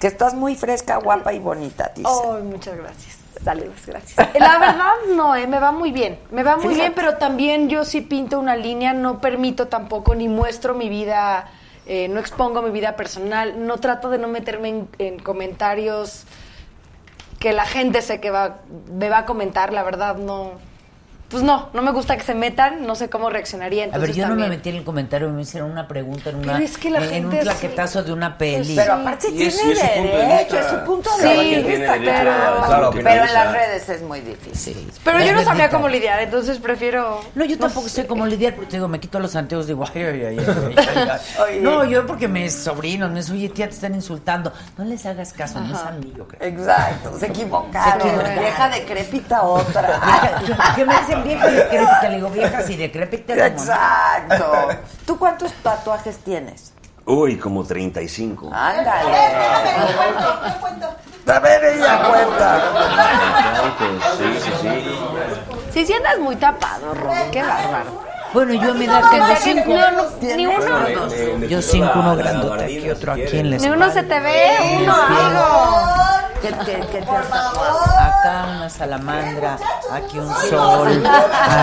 Que 0.00 0.08
estás 0.08 0.34
muy 0.34 0.56
fresca, 0.56 0.96
guapa 0.98 1.32
y 1.32 1.38
bonita, 1.38 1.90
dice. 1.94 2.08
Muchas 2.42 2.76
gracias. 2.76 3.16
Saludos, 3.42 3.86
gracias. 3.86 4.16
La 4.38 4.58
verdad, 4.58 4.92
no, 5.14 5.36
eh, 5.36 5.46
me 5.46 5.58
va 5.58 5.72
muy 5.72 5.92
bien. 5.92 6.18
Me 6.30 6.42
va 6.42 6.56
muy 6.56 6.74
bien, 6.74 6.92
pero 6.94 7.16
también 7.16 7.68
yo 7.68 7.84
sí 7.84 8.00
pinto 8.00 8.38
una 8.38 8.56
línea, 8.56 8.92
no 8.92 9.20
permito 9.20 9.68
tampoco 9.68 10.14
ni 10.14 10.28
muestro 10.28 10.74
mi 10.74 10.88
vida, 10.88 11.50
eh, 11.86 12.08
no 12.08 12.18
expongo 12.18 12.62
mi 12.62 12.70
vida 12.70 12.96
personal, 12.96 13.66
no 13.66 13.78
trato 13.78 14.10
de 14.10 14.18
no 14.18 14.28
meterme 14.28 14.68
en, 14.68 14.88
en 14.98 15.18
comentarios 15.18 16.24
que 17.38 17.52
la 17.52 17.64
gente 17.64 18.02
sé 18.02 18.20
que 18.20 18.30
va, 18.30 18.58
me 18.92 19.08
va 19.08 19.18
a 19.18 19.26
comentar, 19.26 19.72
la 19.72 19.82
verdad, 19.82 20.16
no. 20.16 20.52
Pues 21.28 21.42
no, 21.42 21.70
no 21.72 21.82
me 21.82 21.90
gusta 21.90 22.16
que 22.16 22.22
se 22.22 22.34
metan, 22.36 22.86
no 22.86 22.94
sé 22.94 23.10
cómo 23.10 23.28
reaccionaría. 23.30 23.84
A 23.84 23.86
ver, 23.86 23.94
Entonces 23.96 24.16
yo 24.16 24.28
no 24.28 24.36
me 24.36 24.48
metí 24.48 24.68
en 24.68 24.76
el 24.76 24.84
comentario, 24.84 25.28
me 25.30 25.42
hicieron 25.42 25.72
una 25.72 25.88
pregunta 25.88 26.30
en, 26.30 26.36
una, 26.36 26.52
Pero 26.52 26.64
es 26.64 26.78
que 26.78 26.88
la 26.90 27.02
en 27.02 27.10
gente 27.10 27.36
un 27.38 27.42
plaquetazo 27.42 28.02
de 28.04 28.12
una 28.12 28.38
peli. 28.38 28.76
Pero 28.76 28.92
aparte 28.92 29.28
Y 29.28 29.32
tiene 29.32 29.46
es- 29.48 29.64
y 29.64 29.70
es 29.72 29.78
su 29.80 29.86
punto 29.86 30.16
de 30.16 30.22
derecho, 30.26 30.56
vista. 30.56 30.60
es 30.60 30.66
su 30.70 30.84
punto 30.86 31.10
de 31.16 31.22
Sí, 31.22 31.62
vista, 31.66 31.92
pero, 31.98 32.92
Claro, 33.00 33.26
en 33.26 33.34
las 33.34 33.52
redes 33.52 33.88
es 33.88 34.02
muy 34.02 34.20
difícil. 34.20 34.90
Pero 35.02 35.18
yo 35.18 35.24
no 35.32 35.38
sabría 35.38 35.44
benditas. 35.64 35.70
cómo 35.72 35.88
lidiar, 35.88 36.20
entonces 36.22 36.58
prefiero... 36.58 37.20
No, 37.34 37.44
yo 37.44 37.58
tampoco 37.58 37.88
sé 37.88 38.06
cómo 38.06 38.24
lidiar, 38.26 38.54
porque 38.54 38.70
te 38.70 38.76
digo, 38.76 38.86
me 38.86 39.00
quito 39.00 39.18
los 39.18 39.34
anteojos, 39.34 39.66
digo, 39.66 39.84
ay, 39.94 40.02
ay, 40.02 40.24
ay, 40.26 40.38
ay, 40.76 41.08
ay. 41.48 41.60
No, 41.60 41.84
yo 41.84 42.06
porque 42.06 42.28
mis 42.28 42.54
sobrinos 42.54 43.10
me 43.10 43.16
dicen, 43.16 43.34
oye, 43.34 43.48
tía, 43.48 43.68
te 43.68 43.74
están 43.74 43.94
insultando. 43.96 44.52
No 44.78 44.84
les 44.84 45.04
hagas 45.06 45.32
caso, 45.32 45.60
no 45.60 45.74
es 45.74 45.82
a 45.82 45.90
mí, 45.90 46.12
yo 46.16 46.28
creo. 46.28 46.48
Exacto, 46.48 47.18
se 47.18 47.26
equivocaron. 47.26 48.00
Se 48.02 48.08
equivocaron. 48.08 48.38
Vieja 48.40 48.68
decrépita 48.68 49.42
otra. 49.42 50.00
¿Qué 50.76 50.84
me 50.84 50.94
dicen 51.22 51.28
vieja 51.28 51.46
decrépita? 51.48 52.08
Le 52.08 52.16
digo, 52.16 52.30
vieja 52.30 52.58
así 52.58 52.76
decrépita. 52.76 53.46
Exacto. 53.46 54.68
¿Tú 55.06 55.18
cuántos 55.18 55.52
tatuajes 55.62 56.18
tienes? 56.18 56.72
Uy, 57.04 57.36
como 57.36 57.64
35. 57.64 58.50
Ándale. 58.52 59.16
A 61.26 61.38
ver, 61.40 61.64
ella 61.64 62.08
cuenta. 62.08 62.60
Sí, 64.16 64.24
sí, 64.40 64.50
sí. 64.60 64.68
Sí, 65.72 65.86
sí 65.86 65.92
andas 65.92 66.18
muy 66.18 66.36
tapado, 66.36 66.94
Ron, 66.94 67.30
qué 67.30 67.42
bárbaro. 67.42 68.02
Bueno, 68.36 68.52
yo 68.52 68.70
a 68.72 68.74
mi 68.74 68.84
edad 68.84 69.02
Que 69.10 69.16
tengo 69.16 69.28
que- 69.28 69.36
cinco. 69.36 69.70
no, 69.70 70.36
ni 70.36 70.46
uno, 70.46 71.46
Yo 71.48 71.62
cinco, 71.62 71.90
uno 71.94 72.16
grandote 72.16 72.64
aquí, 72.64 72.90
otro 72.90 73.12
aquí 73.14 73.38
en 73.38 73.50
la 73.50 73.56
ni 73.56 73.68
uno 73.70 73.90
se 73.90 74.02
te 74.02 74.20
ve, 74.20 74.50
uno 74.82 74.92
algo. 74.94 75.76
¿Qué, 76.42 76.48
qué, 76.66 76.86
qué 76.92 77.00
te 77.00 77.10
has 77.10 77.30
tatuado? 77.30 77.80
Acá 77.98 78.44
una 78.58 78.68
salamandra, 78.68 79.56
aquí 79.90 80.18
un 80.18 80.34
sol, 80.50 81.02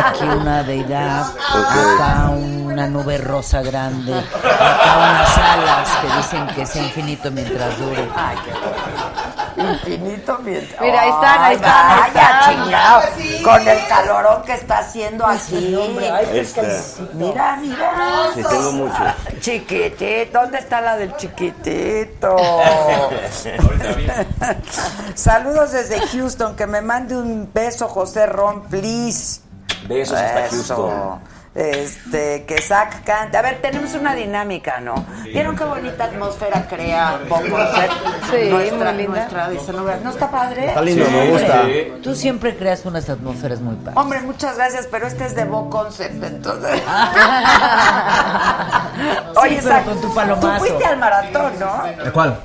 aquí 0.03 0.23
una 0.23 0.63
deidad, 0.63 1.27
acá 1.27 2.29
una 2.31 2.87
nube 2.87 3.19
rosa 3.19 3.61
grande, 3.61 4.15
acá 4.15 4.97
unas 4.97 5.37
alas 5.37 5.89
que 6.01 6.17
dicen 6.17 6.47
que 6.55 6.61
es 6.63 6.75
infinito 6.75 7.29
mientras 7.29 7.77
dure. 7.77 8.09
Ay, 8.15 8.35
qué. 8.45 8.51
Infinito 9.57 10.39
mientras. 10.43 10.81
Mira, 10.81 11.01
ahí 11.01 11.09
están, 11.09 11.41
ahí 11.41 11.49
Ay, 11.49 11.55
están, 11.55 11.91
ahí 11.91 12.11
vaya, 12.13 12.21
están. 12.21 12.63
chingado. 12.63 13.01
Con 13.43 13.67
el 13.67 13.87
calorón 13.87 14.43
que 14.43 14.53
está 14.53 14.77
haciendo 14.79 15.25
aquí. 15.25 15.77
Esta. 16.31 16.61
Mira, 17.13 17.57
mira. 17.57 18.29
Sí, 18.33 18.41
tengo 18.43 18.71
mucho. 18.71 19.03
Chiquitito, 19.39 20.39
¿dónde 20.41 20.59
está 20.59 20.81
la 20.81 20.97
del 20.97 21.15
chiquitito? 21.17 22.35
Saludos 25.15 25.71
desde 25.71 25.99
Houston, 26.07 26.55
que 26.55 26.67
me 26.67 26.81
mande 26.81 27.15
un 27.15 27.49
beso 27.53 27.87
José 27.87 28.25
Ron, 28.25 28.63
please. 28.63 29.41
Besos 29.87 30.17
hasta. 30.17 30.49
Houston. 30.49 31.32
Este, 31.55 32.45
que 32.45 32.59
Zach 32.61 33.03
cante. 33.03 33.37
A 33.37 33.41
ver, 33.43 33.61
tenemos 33.61 33.93
una 33.93 34.15
dinámica, 34.15 34.79
¿no? 34.79 35.05
¿Vieron 35.23 35.55
qué 35.55 35.63
bonita 35.63 36.05
atmósfera 36.05 36.65
crea 36.67 37.19
Concept? 37.29 37.93
Sí, 38.31 38.49
nuestra, 38.49 38.91
muy 38.91 39.03
linda. 39.03 39.27
nuestra. 39.29 39.97
¿No 40.03 40.09
está 40.09 40.31
padre? 40.31 40.67
Está 40.67 40.81
lindo, 40.81 41.05
me 41.11 41.29
gusta. 41.29 41.63
Tú 42.01 42.15
siempre 42.15 42.55
creas 42.55 42.83
unas 42.85 43.07
atmósferas 43.07 43.61
muy 43.61 43.75
padres. 43.75 43.97
Hombre, 43.97 44.21
muchas 44.21 44.57
gracias, 44.57 44.87
pero 44.89 45.05
este 45.05 45.25
es 45.25 45.35
de 45.35 45.45
Bo 45.45 45.69
Concept, 45.69 46.23
entonces. 46.23 46.81
Sí, 49.43 49.49
pero 49.49 49.61
Zach, 49.61 49.85
con 49.85 50.01
tu 50.01 50.13
palomazo. 50.13 50.47
Tú 50.47 50.59
fuiste 50.59 50.85
al 50.85 50.97
maratón, 50.97 51.53
¿no? 51.59 52.03
¿De 52.03 52.11
cuál? 52.11 52.39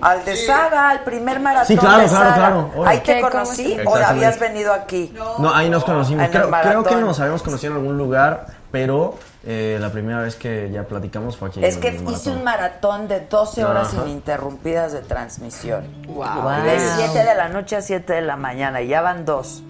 Al 0.00 0.24
de 0.24 0.36
Saga, 0.36 0.90
al 0.90 1.00
primer 1.00 1.40
maratón. 1.40 1.66
Sí, 1.66 1.76
claro, 1.76 1.98
de 2.02 2.08
claro, 2.08 2.24
Saga. 2.24 2.34
claro. 2.36 2.70
Ahí 2.86 2.98
te 2.98 3.02
¿Qué? 3.14 3.20
¿Cómo 3.20 3.30
conocí 3.32 3.76
o 3.86 3.94
habías 3.96 4.38
venido 4.38 4.72
aquí. 4.72 5.14
No, 5.38 5.54
ahí 5.54 5.68
nos 5.70 5.84
conocimos. 5.84 6.28
Creo, 6.30 6.50
creo 6.50 6.84
que 6.84 6.96
nos 6.96 7.18
habíamos 7.20 7.42
conocido 7.42 7.72
en 7.72 7.78
algún 7.80 7.98
lugar, 7.98 8.46
pero 8.70 9.16
eh, 9.44 9.78
la 9.80 9.90
primera 9.90 10.20
vez 10.20 10.36
que 10.36 10.70
ya 10.70 10.84
platicamos 10.84 11.36
fue 11.36 11.48
aquí. 11.48 11.64
Es 11.64 11.76
en 11.76 11.80
que 11.80 11.88
hice 11.88 12.02
maratón. 12.04 12.32
un 12.38 12.44
maratón 12.44 13.08
de 13.08 13.20
12 13.20 13.64
horas 13.64 13.94
Ajá. 13.94 14.02
ininterrumpidas 14.04 14.92
de 14.92 15.00
transmisión. 15.00 15.84
Wow. 16.06 16.62
De 16.64 16.78
7 16.96 17.18
de 17.24 17.34
la 17.34 17.48
noche 17.48 17.76
a 17.76 17.82
7 17.82 18.12
de 18.12 18.22
la 18.22 18.36
mañana. 18.36 18.80
Y 18.82 18.88
ya 18.88 19.00
van 19.00 19.24
dos. 19.24 19.62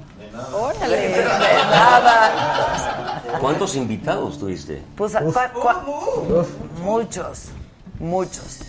Órale. 0.53 0.97
De 1.09 1.25
nada. 1.71 3.23
¿Cuántos 3.41 3.75
invitados 3.77 4.39
tuviste? 4.39 4.83
Pues, 4.97 5.15
cua- 5.15 5.53
cua- 5.53 6.47
muchos, 6.83 7.47
muchos. 7.99 8.61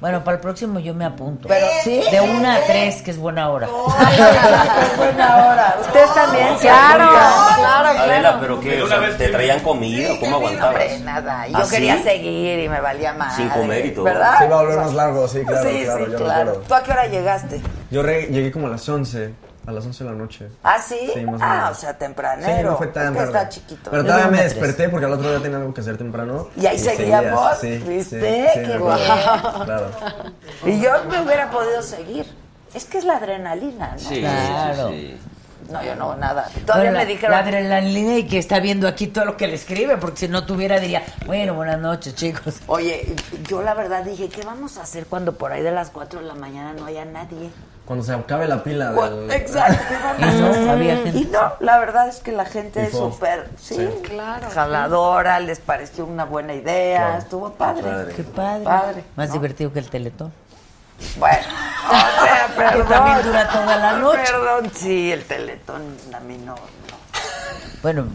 Bueno, 0.00 0.22
para 0.22 0.36
el 0.36 0.40
próximo 0.42 0.78
yo 0.78 0.92
me 0.94 1.04
apunto. 1.06 1.48
Pero 1.48 1.66
sí. 1.82 2.02
De 2.10 2.20
una 2.20 2.56
a 2.56 2.60
tres, 2.66 3.00
que 3.02 3.10
es 3.12 3.16
buena 3.18 3.48
hora. 3.48 3.66
Es 4.92 4.96
buena 4.98 5.36
hora. 5.46 5.76
Ustedes 5.80 6.14
también, 6.14 6.58
se 6.58 6.66
Claro, 6.68 7.04
apuntan? 7.04 7.54
claro, 7.56 7.88
Adela, 7.88 8.20
claro. 8.20 8.38
¿pero 8.40 8.60
qué? 8.60 8.82
O 8.82 8.88
sea, 8.88 9.16
¿Te 9.16 9.28
traían 9.28 9.60
comida? 9.60 10.10
¿Cómo 10.20 10.36
aguantabas? 10.36 10.74
Hombre, 10.74 10.98
nada. 11.00 11.46
Yo 11.48 11.56
¿Ah, 11.58 11.66
quería 11.70 11.96
sí? 11.96 12.02
seguir 12.02 12.58
y 12.60 12.68
me 12.68 12.80
valía 12.80 13.12
más. 13.14 13.36
Sin 13.36 13.48
comer 13.48 13.86
y 13.86 13.90
todo. 13.92 14.04
¿Verdad? 14.04 14.38
Se 14.38 14.44
iba 14.46 14.58
a 14.58 14.62
volver 14.62 14.76
más 14.78 14.92
largo, 14.94 15.28
sí, 15.28 15.40
claro, 15.46 15.68
sí, 15.70 15.82
claro, 15.84 16.04
sí, 16.06 16.12
yo 16.12 16.18
claro. 16.18 16.38
recuerdo. 16.44 16.62
¿Tú 16.68 16.74
a 16.74 16.82
qué 16.82 16.90
hora 16.92 17.06
llegaste? 17.06 17.60
Yo 17.90 18.02
re- 18.02 18.26
llegué 18.26 18.52
como 18.52 18.66
a 18.66 18.70
las 18.70 18.86
11, 18.88 19.34
a 19.66 19.72
las 19.72 19.84
11 19.84 20.04
de 20.04 20.10
la 20.10 20.16
noche. 20.16 20.48
¿Ah, 20.62 20.78
sí? 20.80 20.96
Sí, 21.12 21.20
más 21.24 21.40
o 21.40 21.44
ah, 21.44 21.54
menos. 21.56 21.70
o 21.78 21.80
sea, 21.80 21.90
Sí, 21.92 21.96
tempranero. 21.98 22.70
no 22.70 22.76
fue 22.78 22.86
tan 22.88 23.06
es 23.06 23.10
que 23.10 23.16
tarde. 23.18 23.32
está 23.38 23.48
chiquito. 23.48 23.90
Pero 23.90 24.04
todavía 24.04 24.28
me 24.28 24.42
desperté 24.42 24.88
porque 24.88 25.06
al 25.06 25.12
otro 25.12 25.30
día 25.30 25.40
tenía 25.40 25.58
algo 25.58 25.74
que 25.74 25.80
hacer 25.80 25.98
temprano. 25.98 26.48
Y 26.56 26.66
ahí 26.66 26.78
seguíamos, 26.78 27.58
sí, 27.60 27.78
¿viste? 27.78 28.20
sí, 28.54 28.60
sí, 28.60 28.66
Qué 28.72 28.78
guau. 28.78 28.98
Claro. 29.64 29.90
Y 30.64 30.80
yo 30.80 30.90
me 31.10 31.20
hubiera 31.22 31.50
podido 31.50 31.82
seguir. 31.82 32.26
Es 32.74 32.84
que 32.84 32.98
es 32.98 33.04
la 33.04 33.16
adrenalina, 33.16 33.92
¿no? 33.92 33.98
Sí, 33.98 34.20
Claro. 34.20 34.88
sí, 34.90 35.16
sí. 35.18 35.72
No, 35.72 35.82
yo 35.82 35.96
no, 35.96 36.14
nada. 36.14 36.48
Todavía 36.64 36.90
Bueno, 36.92 36.98
me 36.98 37.06
dijeron. 37.06 37.32
La 37.32 37.38
adrenalina 37.40 38.18
y 38.18 38.26
que 38.28 38.38
está 38.38 38.60
viendo 38.60 38.86
aquí 38.86 39.08
todo 39.08 39.24
lo 39.24 39.36
que 39.36 39.48
le 39.48 39.54
escribe, 39.54 39.96
porque 39.96 40.18
si 40.18 40.28
no 40.28 40.46
tuviera 40.46 40.78
diría, 40.78 41.02
bueno, 41.26 41.54
buenas 41.54 41.80
noches, 41.80 42.14
chicos. 42.14 42.58
Oye, 42.68 43.16
yo 43.48 43.62
la 43.62 43.74
verdad 43.74 44.04
dije, 44.04 44.28
¿qué 44.28 44.42
vamos 44.44 44.78
a 44.78 44.82
hacer 44.82 45.06
cuando 45.06 45.32
por 45.32 45.50
ahí 45.50 45.62
de 45.64 45.72
las 45.72 45.90
4 45.90 46.20
de 46.20 46.26
la 46.26 46.34
mañana 46.34 46.72
no 46.74 46.86
haya 46.86 47.04
nadie? 47.04 47.50
Cuando 47.86 48.04
se 48.04 48.12
acabe 48.12 48.46
la 48.48 48.62
pila 48.62 48.90
del... 48.92 49.30
Exacto. 49.30 49.84
¿qué 49.88 49.94
vamos 49.94 50.20
Y 50.82 50.90
a 50.90 50.94
no, 50.96 51.02
gente. 51.04 51.18
Y 51.18 51.24
no, 51.26 51.52
la 51.60 51.78
verdad 51.78 52.08
es 52.08 52.16
que 52.16 52.32
la 52.32 52.44
gente 52.44 52.82
es 52.84 52.92
súper, 52.92 53.48
sí, 53.58 53.76
Sí. 53.76 53.88
Claro. 54.02 54.48
jaladora, 54.52 55.38
les 55.40 55.60
pareció 55.60 56.04
una 56.04 56.24
buena 56.24 56.52
idea, 56.54 56.98
Claro. 57.06 57.18
estuvo 57.18 57.52
padre. 57.52 57.82
Padre. 57.82 58.14
Qué 58.14 58.22
padre. 58.24 58.64
Padre, 58.64 59.04
Más 59.14 59.28
¿no? 59.28 59.34
divertido 59.34 59.72
que 59.72 59.78
el 59.78 59.88
teletón. 59.88 60.32
Bueno, 61.18 61.36
o 61.88 62.24
sea, 62.24 62.48
perdón. 62.56 62.88
también 62.88 63.22
dura 63.22 63.48
toda 63.48 63.76
la 63.76 63.92
noche. 63.98 64.18
Perdón, 64.32 64.70
sí, 64.74 65.12
el 65.12 65.24
teletón 65.24 65.82
a 66.14 66.20
mí 66.20 66.38
no. 66.38 66.54
no. 66.54 66.60
Bueno, 67.82 68.06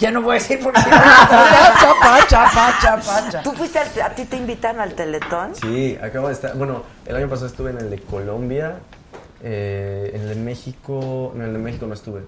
ya 0.00 0.10
no 0.10 0.22
voy 0.22 0.32
a 0.32 0.34
decir 0.40 0.58
porque 0.62 0.80
chapa, 0.90 2.26
chapa, 2.28 2.78
chapa, 2.80 3.28
chapa. 3.30 3.42
¿Tú 3.42 3.52
fuiste, 3.52 3.78
al- 3.78 4.02
a 4.02 4.10
ti 4.14 4.24
te 4.24 4.36
invitan 4.36 4.80
al 4.80 4.94
teletón? 4.94 5.54
Sí, 5.54 5.96
acabo 6.02 6.26
de 6.28 6.32
estar... 6.34 6.56
Bueno, 6.56 6.82
el 7.06 7.14
año 7.16 7.28
pasado 7.28 7.46
estuve 7.46 7.70
en 7.70 7.78
el 7.78 7.90
de 7.90 8.00
Colombia, 8.00 8.78
eh, 9.42 10.10
en 10.14 10.22
el 10.22 10.28
de 10.30 10.34
México... 10.36 11.32
No, 11.34 11.42
en 11.42 11.48
el 11.48 11.52
de 11.54 11.58
México 11.60 11.86
no 11.86 11.94
estuve. 11.94 12.22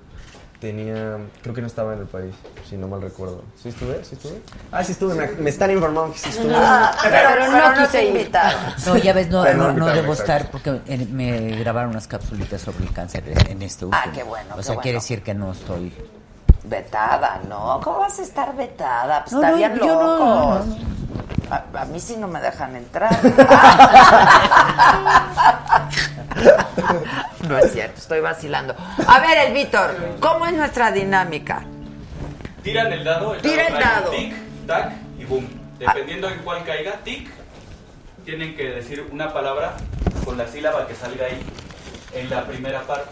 Tenía... 0.60 1.16
Creo 1.42 1.54
que 1.54 1.60
no 1.60 1.66
estaba 1.66 1.92
en 1.94 2.00
el 2.00 2.06
país, 2.06 2.34
si 2.68 2.76
no 2.76 2.86
mal 2.86 3.02
recuerdo. 3.02 3.42
¿Sí 3.60 3.70
estuve? 3.70 4.04
¿Sí 4.04 4.14
estuve? 4.14 4.40
Ah, 4.70 4.84
sí 4.84 4.92
estuve. 4.92 5.14
Me, 5.14 5.26
me 5.42 5.50
están 5.50 5.70
informando 5.72 6.12
que 6.12 6.18
sí 6.20 6.28
estuve. 6.28 6.52
Ah, 6.54 6.94
pero, 7.02 7.14
Pero 7.16 7.28
pero 7.30 7.52
no 7.52 7.74
no 7.74 7.84
quise 7.86 8.04
invitaron. 8.04 8.60
No, 8.86 8.96
ya 8.96 9.12
ves, 9.12 9.28
no, 9.28 9.44
no 9.54 9.72
no, 9.72 9.86
debo 9.86 10.12
exacto. 10.12 10.32
estar 10.34 10.50
porque 10.52 10.80
en- 10.86 11.16
me 11.16 11.56
grabaron 11.56 11.90
unas 11.90 12.06
capsulitas 12.06 12.60
sobre 12.60 12.84
el 12.84 12.92
cáncer 12.92 13.24
en 13.48 13.60
este 13.62 13.86
último. 13.86 14.02
Ah, 14.06 14.12
qué 14.14 14.22
bueno, 14.22 14.54
O 14.54 14.56
qué 14.58 14.62
sea, 14.62 14.74
bueno. 14.74 14.82
quiere 14.82 14.98
decir 14.98 15.22
que 15.24 15.34
no 15.34 15.50
estoy. 15.50 15.92
Vetada, 16.64 17.40
¿no? 17.48 17.80
¿Cómo 17.82 17.98
vas 18.00 18.18
a 18.18 18.22
estar 18.22 18.54
vetada? 18.54 19.24
Pues 19.24 19.32
No, 19.32 19.42
estarían 19.42 19.76
no, 19.78 19.86
locos. 19.86 20.66
no, 20.66 21.54
A, 21.54 21.80
a 21.82 21.84
mí 21.86 21.98
sí 22.00 22.16
no 22.16 22.28
me 22.28 22.40
dejan 22.40 22.76
entrar. 22.76 23.10
No 27.48 27.58
es 27.58 27.72
cierto, 27.72 27.98
estoy 27.98 28.20
vacilando. 28.20 28.74
A 29.06 29.20
ver, 29.20 29.46
el 29.48 29.52
Víctor, 29.52 29.94
¿cómo 30.20 30.46
es 30.46 30.52
nuestra 30.54 30.90
dinámica? 30.92 31.62
Tiran 32.62 32.92
el 32.92 33.04
dado. 33.04 33.34
El 33.34 33.42
Tira 33.42 33.64
dado 33.64 33.76
el 33.76 33.82
dado. 33.82 34.10
Tic, 34.10 34.34
tac 34.66 34.92
y 35.18 35.24
boom. 35.24 35.48
Dependiendo 35.78 36.28
en 36.28 36.38
cuál 36.38 36.64
caiga, 36.64 36.92
tic, 37.04 37.28
tienen 38.24 38.56
que 38.56 38.64
decir 38.70 39.06
una 39.10 39.32
palabra 39.32 39.72
con 40.24 40.38
la 40.38 40.46
sílaba 40.46 40.86
que 40.86 40.94
salga 40.94 41.26
ahí 41.26 41.44
en 42.14 42.30
la 42.30 42.44
primera 42.44 42.80
parte. 42.82 43.10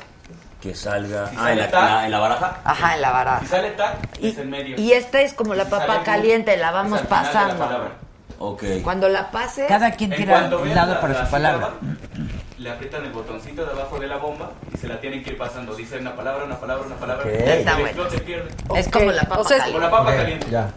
Que 0.61 0.75
salga. 0.75 1.29
Si 1.29 1.37
ah, 1.39 1.53
en 1.53 1.59
la, 1.59 1.71
tac. 1.71 1.83
en 1.83 1.95
la- 1.95 2.05
en 2.07 2.11
la 2.11 2.19
baraja. 2.19 2.57
Ajá, 2.65 2.95
en 2.95 3.01
la 3.03 3.11
baraja. 3.13 3.41
Si 3.41 3.47
sale 3.47 3.71
tac, 3.71 3.97
es 4.23 4.37
en 4.39 4.51
medio. 4.51 4.77
Y 4.79 4.93
esta 4.93 5.21
es 5.23 5.33
como 5.33 5.55
la 5.55 5.65
Si 5.65 5.71
papa 5.71 6.03
caliente, 6.05 6.57
la 6.57 6.71
vamos 6.71 7.01
la 7.03 7.09
pasando. 7.09 7.57
palabra. 7.65 7.91
Ok. 8.39 8.63
Cuando 8.83 9.09
la 9.09 9.31
pases, 9.31 9.67
Cada 9.69 9.91
quien 9.93 10.13
En 10.13 10.19
tira 10.19 10.35
un 10.51 10.63
vean 10.65 10.75
dado 10.75 10.95
la- 10.95 11.01
para 11.01 11.13
la 11.15 11.25
su 11.25 11.31
palabra. 11.31 11.69
sílaba, 11.81 11.97
Le 12.59 12.71
aprietan 12.71 13.05
el 13.07 13.13
botoncito 13.13 13.65
de 13.65 13.73
abajo 13.73 13.99
de 13.99 14.07
la 14.07 14.17
bomba 14.19 14.51
y 14.75 14.77
se 14.77 14.87
la 14.87 15.01
tienen 15.01 15.23
que 15.25 15.31
ir 15.31 15.39
pasando. 15.39 15.75
Dice 15.75 15.99
una 15.99 16.15
palabra, 16.15 16.45
una 16.45 16.59
palabra, 16.61 16.85
una 16.87 16.97
palabra. 16.97 17.25
Ok. 17.25 17.31
Y 17.33 17.51
el 17.51 17.65
bueno. 17.65 18.09
pierde. 18.25 18.51
es 18.77 18.89
como 18.89 19.11
la 19.13 19.23
papa 19.23 19.41
O 19.41 19.45
sea, 19.45 19.57
es- 19.59 19.63
Como 19.65 19.79
caliente. 19.79 19.91
la 19.97 19.99
papa 20.05 20.17
caliente. 20.17 20.47
Ya. 20.51 20.71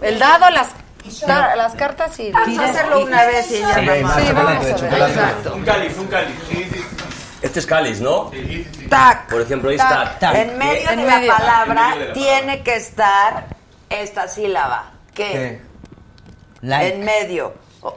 El 0.00 0.18
dado, 0.18 0.48
las, 0.50 0.68
ta- 1.26 1.54
las 1.56 1.74
cartas 1.74 2.18
y... 2.20 2.30
Vamos 2.32 2.58
a 2.58 2.64
hacerlo 2.64 3.00
una 3.04 3.24
vez 3.26 3.50
y 3.50 3.60
ya 3.60 3.74
Sí, 3.74 3.86
vamos. 3.86 4.14
Sí, 4.14 4.32
vamos 4.32 4.52
a 4.52 4.86
ver. 4.88 5.08
Exacto. 5.10 5.54
Un 5.54 5.62
cáliz, 5.64 5.98
un 5.98 6.06
cáliz. 6.06 6.36
Este 7.42 7.60
es 7.60 7.66
cáliz, 7.66 8.00
¿no? 8.00 8.30
Tac. 8.88 9.28
Por 9.30 9.40
ejemplo, 9.40 9.70
ahí 9.70 9.76
Tac. 9.76 10.12
está. 10.14 10.40
En 10.40 10.58
medio 10.58 10.90
En 10.90 10.98
de 11.00 11.04
medio. 11.06 11.26
la 11.32 11.36
palabra 11.38 11.82
En 11.92 11.98
medio 11.98 12.00
de 12.00 12.06
la 12.08 12.12
tiene 12.14 12.62
que 12.62 12.76
estar 12.76 13.46
esta 13.88 14.28
sílaba. 14.28 14.90
¿Qué? 15.14 15.30
¿Qué? 15.32 15.62
Like. 16.62 16.94
En 16.96 17.04
medio. 17.04 17.54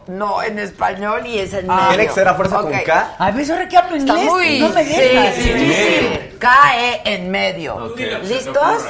No, 0.07 0.43
en 0.43 0.59
español 0.59 1.25
y 1.25 1.39
es 1.39 1.53
en 1.53 1.69
Ah. 1.69 1.75
medio. 1.75 1.87
¿Tiene 1.89 2.07
que 2.07 2.13
ser 2.13 2.27
a 2.27 2.35
fuerza 2.35 2.57
con 2.57 2.67
Ok. 2.73 2.83
K? 2.85 3.15
A 3.17 3.31
veces 3.31 3.49
ahora 3.51 3.67
que 3.67 3.77
hablo 3.77 3.95
Está 3.95 4.13
inglés, 4.13 4.29
muy- 4.31 4.59
no 4.59 4.69
me 4.69 4.85
Sí, 4.85 4.93
dejas. 4.93 5.35
difícil. 5.35 6.37
Cae 6.39 7.01
en 7.03 7.31
medio. 7.31 7.95
¿Listos? 8.23 8.83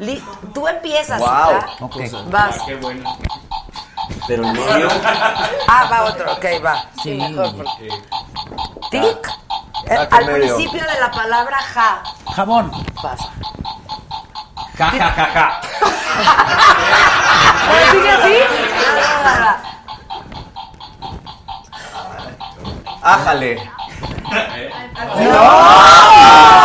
Li- 0.00 0.22
Tú 0.52 0.66
empiezas. 0.66 1.20
Wow. 1.20 1.30
Vas. 2.26 2.56
Ah, 2.58 2.62
qué 2.66 2.74
bueno. 2.76 3.18
Pero 4.26 4.44
en 4.44 4.52
medio. 4.52 4.88
Ah, 5.68 5.88
va 5.90 6.04
otro. 6.06 6.32
Ok, 6.32 6.44
va. 6.64 6.84
Sí. 7.02 7.18
Tic. 8.90 9.28
Eh, 9.86 10.08
Al 10.10 10.24
medio. 10.26 10.54
principio 10.56 10.80
de 10.86 11.00
la 11.00 11.10
palabra 11.10 11.58
ja. 11.74 12.02
Jabón. 12.34 12.70
Pasa. 13.02 13.28
Ja, 14.78 14.90
ja, 14.90 15.10
ja, 15.16 15.26
ja. 15.34 15.60
¿Sigue 17.90 18.10
así? 18.10 18.34
Ájale. 23.02 23.52
¿Eh? 23.52 24.70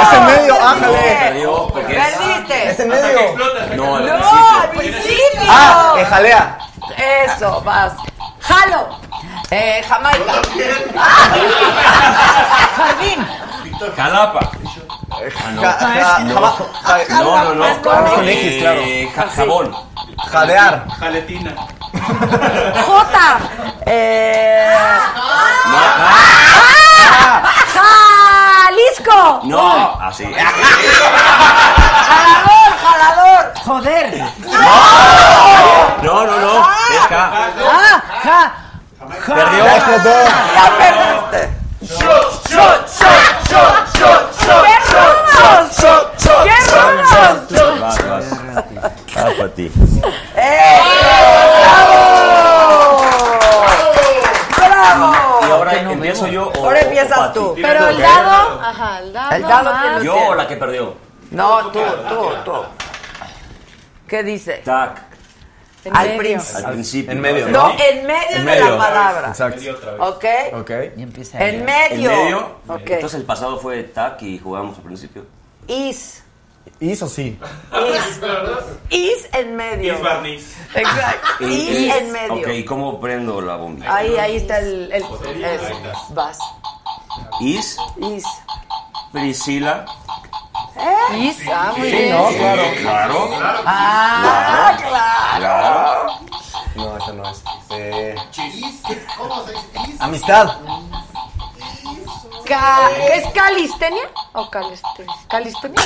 Es 0.01 0.13
en 0.13 0.25
medio, 0.25 0.53
ájale. 0.55 1.37
Perdiste. 1.73 2.69
Es 2.69 2.79
en 2.79 2.87
medio. 2.89 3.19
No, 3.75 3.99
No, 3.99 4.59
al 4.61 4.69
principio. 4.69 5.41
Ah, 5.49 5.95
eh, 5.97 6.05
jalea. 6.05 6.57
Eso, 7.25 7.61
vas. 7.61 7.93
Jalo. 8.41 8.99
Eh, 9.49 9.81
Jamaica. 9.87 10.33
Jardín. 12.77 13.27
Jalapa. 13.95 14.39
Ja- 15.61 15.77
ja- 15.79 16.19
jaba- 16.33 16.55
ja- 17.07 17.23
No, 17.23 17.43
no, 17.43 17.53
no. 17.55 17.65
Con 17.81 18.27
Eh, 18.27 18.33
X, 18.33 18.61
claro. 18.61 18.81
ja- 19.15 19.29
jabón. 19.35 19.75
Jadear. 20.31 20.85
Jaletina. 20.99 21.51
J. 22.85 23.39
Eh, 23.85 24.77
Jalisco. 27.73 29.41
No, 29.43 29.97
así. 30.01 30.23
Jalador, 32.07 32.71
jalador. 32.83 33.53
Joder. 33.65 34.23
No, 36.03 36.25
no, 36.25 36.35
no. 36.39 36.53
Es 36.59 37.09
ja. 37.09 37.31
Ah, 37.71 38.01
ja. 38.23 38.51
Perdió. 39.07 39.63
Ya 39.63 39.75
explotó. 39.77 40.09
Ya 40.55 40.67
perdiste. 40.77 41.49
Shot, 41.81 42.49
shot, 42.49 42.87
shot, 42.89 43.47
shot, 43.49 43.95
shot, 43.95 44.35
shot. 44.37 44.87
Vas, 47.79 47.97
vas. 48.07 48.25
Ah, 49.15 49.29
para 49.37 49.49
ti. 49.49 49.71
¡Bravo! 54.57 55.39
Y 55.47 55.51
ahora 55.51 55.73
empiezo 55.73 56.27
yo 56.27 56.49
o. 56.49 56.65
Ahora 56.65 56.81
empiezas 56.81 57.33
tú. 57.33 57.55
Pero 57.55 57.87
el 57.87 57.99
dado... 57.99 58.61
Ajá, 58.61 58.99
el 58.99 59.13
dado. 59.13 59.35
El 59.35 59.41
dado 59.43 59.99
que 59.99 60.05
¿Yo 60.05 60.15
o 60.15 60.35
la 60.35 60.47
que 60.47 60.55
perdió? 60.57 60.95
No, 61.31 61.71
tú, 61.71 61.79
tú, 62.09 62.29
tú. 62.45 62.65
¿Qué 64.07 64.23
dice? 64.23 64.61
Tac. 64.63 65.01
En 65.87 65.95
Al 65.97 66.07
medio. 66.07 66.19
principio. 66.19 66.67
Al 66.67 66.73
principio. 66.73 67.11
En 67.11 67.21
medio, 67.21 67.47
No, 67.49 67.67
¿no? 67.69 67.75
en 67.79 68.05
medio 68.05 68.37
En 68.37 68.45
de 68.45 68.59
la 68.59 68.77
palabra. 68.77 69.27
Exacto. 69.29 69.57
Medio 69.59 69.73
otra 69.75 69.91
vez. 69.91 70.01
¿Ok? 70.01 70.25
Ok. 70.61 70.71
Y 70.97 71.01
empieza 71.03 71.45
En 71.45 71.65
medio. 71.65 72.11
¿En 72.11 72.17
medio? 72.23 72.55
Ok. 72.67 72.81
Entonces 72.89 73.19
el 73.19 73.25
pasado 73.25 73.59
fue 73.59 73.83
tac 73.83 74.21
y 74.21 74.37
jugamos 74.39 74.77
al 74.77 74.83
principio. 74.83 75.25
Is. 75.67 76.23
Hizo 76.79 77.07
sí. 77.07 77.39
Is. 77.95 78.19
Is 78.89 79.29
en 79.33 79.55
medio. 79.55 79.95
Is 79.95 80.01
barniz. 80.01 80.55
Exacto. 80.75 81.27
Y- 81.45 81.45
Is 81.87 81.95
en 81.95 82.11
medio. 82.11 82.33
Ok, 82.35 82.47
¿y 82.49 82.65
cómo 82.65 82.99
prendo 82.99 83.41
la 83.41 83.55
bombilla? 83.55 83.95
Ahí, 83.95 84.15
ahí 84.17 84.35
está 84.35 84.59
el. 84.59 84.91
el 84.91 85.01
eso. 85.01 85.73
Vas. 86.09 86.37
Is, 87.41 87.77
Is. 88.01 88.23
Priscila. 89.11 89.85
Is, 91.17 91.37
ah, 91.51 91.73
muy 91.75 91.89
Sí, 91.89 91.95
bien. 91.97 92.11
no, 92.11 92.27
claro. 92.29 92.63
Claro. 92.81 93.29
Ah, 93.65 94.77
claro. 94.77 95.37
Claro. 95.39 96.19
No, 96.75 96.97
esa 96.97 97.13
no 97.13 97.29
es. 97.29 97.43
Eh, 97.71 98.15
¿Cómo 99.17 99.45
se 99.45 99.51
dice? 99.53 99.97
amistad. 99.99 100.57
Ca- 102.45 102.89
¿Es 103.13 103.27
calistenia 103.33 104.03
o 104.33 104.49
calistenia? 104.49 105.13
¿Calistenia? 105.27 105.81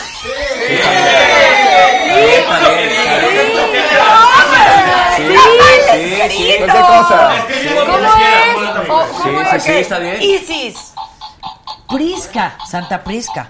Sí, 5.17 5.23
sí, 5.27 6.21
sí. 6.29 6.55
¿Cómo 6.59 7.07
Sí, 7.47 7.69
¿Cómo 9.23 9.41
sí, 9.43 9.55
es? 9.55 9.63
sí, 9.63 9.71
está 9.71 9.99
bien. 9.99 10.21
Isis. 10.21 10.93
Prisca. 11.87 12.57
Santa 12.69 13.03
Prisca. 13.03 13.49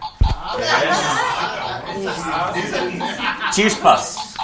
Chispas. 3.53 4.17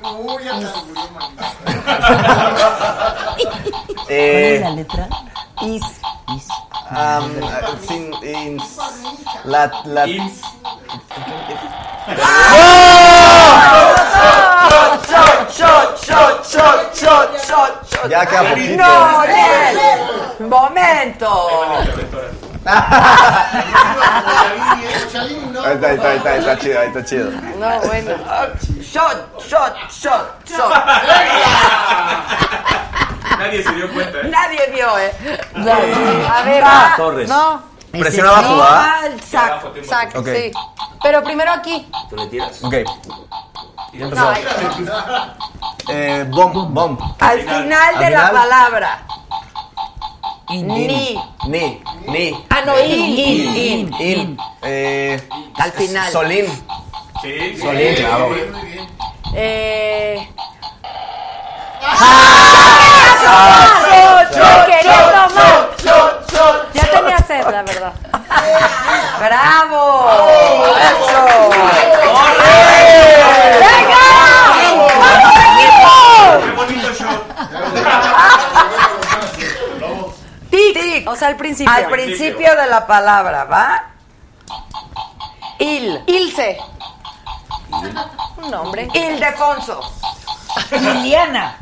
¿Cuál 0.00 0.40
es 0.40 0.46
la 0.54 0.72
Eh, 4.08 4.62
letra? 4.76 5.08
Is. 5.62 5.82
Is. 6.36 6.48
am, 6.90 7.30
sin, 7.86 8.12
ins, 8.22 8.76
la, 9.44 9.70
la, 9.86 10.06
Ins. 10.06 10.42
Shot, 15.08 15.08
shot, 15.08 15.50
shot, 15.50 15.98
shot, 16.04 16.46
shot, 16.46 16.94
shot, 16.94 17.40
shot, 17.46 17.72
shot. 17.88 18.10
ya 18.10 18.24
poquito. 18.26 18.76
No. 18.76 19.24
Momento. 20.48 21.32
¿No? 22.64 22.72
Ahí 25.64 25.74
está, 25.74 25.88
ahí 25.88 25.96
está, 25.96 26.08
ahí 26.08 26.16
está, 26.16 26.30
ahí 26.30 26.38
está 26.38 26.58
chido, 26.58 26.80
ahí 26.80 26.86
está 26.88 27.04
chido. 27.04 27.30
No, 27.30 27.80
bueno. 27.80 28.10
Shot, 28.80 29.38
shot, 29.46 29.74
shot, 29.90 30.48
shot. 30.48 30.72
Nadie 33.38 33.62
se 33.62 33.72
dio 33.72 33.92
cuenta, 33.92 34.18
¿eh? 34.20 34.28
Nadie 34.30 34.60
vio, 34.72 34.98
¿eh? 34.98 35.12
A 36.30 36.42
ver, 36.42 36.64
Va. 36.64 36.94
Torres. 36.96 37.28
No, 37.28 37.62
Presiona 37.92 38.30
abajo, 38.30 38.64
el 39.06 39.20
sac. 39.22 39.62
Sac, 39.84 40.16
Ok. 40.16 40.26
sí. 40.34 40.50
Pero 41.02 41.22
primero 41.22 41.52
aquí. 41.52 41.86
¿Tú 42.10 42.16
le 42.16 42.26
tiras? 42.28 42.62
Ok. 42.64 42.74
No, 43.94 44.28
ahí. 44.30 44.44
Eh, 45.88 46.24
bomb, 46.28 46.70
bomb. 46.72 46.98
Al 47.20 47.40
final 47.40 47.98
de 47.98 48.10
la 48.10 48.28
final. 48.28 48.32
palabra. 48.32 48.98
In. 50.50 50.66
Ni. 50.68 51.18
Ni, 51.48 51.80
ni. 52.08 52.34
Ah, 52.50 52.60
no, 52.66 52.78
in, 52.78 52.90
in, 53.18 53.54
in. 53.56 53.94
In. 54.00 54.38
Eh, 54.62 55.18
Al 55.58 55.72
final. 55.72 56.12
Solín. 56.12 56.46
Sí, 57.22 57.56
Solín, 57.58 57.94
claro. 57.96 58.34
Eh, 59.36 60.28
Shot, 64.34 64.36
me 64.36 64.66
quería 64.66 64.98
tomar. 65.28 65.70
shot, 65.82 66.30
shot. 66.32 66.72
Ya 66.74 66.84
tenía 66.90 67.18
sed, 67.18 67.44
la 67.50 67.62
verdad. 67.62 67.92
¡Bravo! 69.20 69.82
¡Eso! 70.76 71.20
¡Venga! 73.60 74.04
¡Vamos, 74.58 74.92
¡Qué 76.44 76.50
bonito 76.50 76.90
shot! 76.92 77.20
equipo! 79.32 80.14
Tic. 80.50 81.08
O 81.08 81.14
sea, 81.16 81.28
al 81.28 81.33
principio. 81.44 81.72
Al 81.74 81.86
principio 81.88 82.56
de 82.56 82.66
la 82.68 82.86
palabra, 82.86 83.44
¿va? 83.44 83.84
Il. 85.58 86.02
Ilse. 86.06 86.58
Un 88.38 88.50
nombre. 88.50 88.88
Ildefonso. 88.94 89.80
Liliana. 90.70 91.58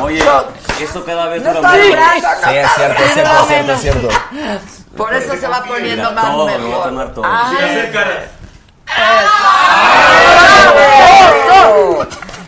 Oye, 0.00 0.22
esto 0.80 1.04
cada 1.04 1.26
vez 1.26 1.42
No 1.42 1.54
dura 1.54 1.62
más. 1.62 1.82
Sí, 1.82 2.56
es 2.56 2.70
cierto, 2.74 3.02
es 3.02 3.12
cierto, 3.14 3.32
es 3.40 3.46
cierto, 3.48 3.72
es 3.72 3.80
cierto. 3.80 4.08
Por 4.96 5.14
eso 5.14 5.36
se 5.36 5.48
va 5.48 5.64
poniendo 5.64 6.12
más 6.12 6.24
todo, 6.24 6.46
me 6.46 6.56
voy 6.58 6.64
a 6.64 6.68
mejor. 6.68 6.84
tomar 6.88 7.14
todo. 7.14 7.24
Ay, 7.26 7.56
Sí, 7.56 8.94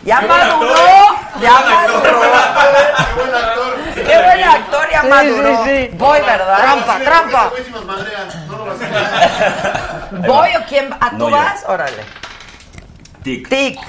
Ya 0.03 0.19
Qué 0.21 0.27
buen 0.27 0.39
maduró, 0.39 0.71
actor, 0.71 0.87
¿eh? 0.87 1.07
ya 1.41 1.57
Qué 1.57 1.63
buen 1.63 1.73
actor. 1.73 2.13
maduró. 3.33 3.77
Qué 3.93 4.17
buen 4.23 4.43
actor, 4.43 4.89
ya 4.89 5.03
maduró. 5.03 5.49
Voy, 5.97 6.21
¿verdad? 6.21 6.57
Trampa, 6.57 6.99
trampa. 6.99 7.51
Lo 8.49 8.61
a 8.61 10.27
¿Voy 10.27 10.49
o 10.55 10.65
quién? 10.69 10.89
va? 10.91 10.97
¿A 11.01 11.17
tú 11.17 11.29
vas? 11.29 11.63
Órale. 11.67 12.05
Tic. 13.23 13.49
Tic. 13.49 13.79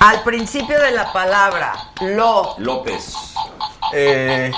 Al 0.00 0.22
principio 0.22 0.80
de 0.80 0.90
la 0.92 1.12
palabra, 1.12 1.74
lo. 2.00 2.54
López. 2.58 3.14
Eh, 3.92 4.50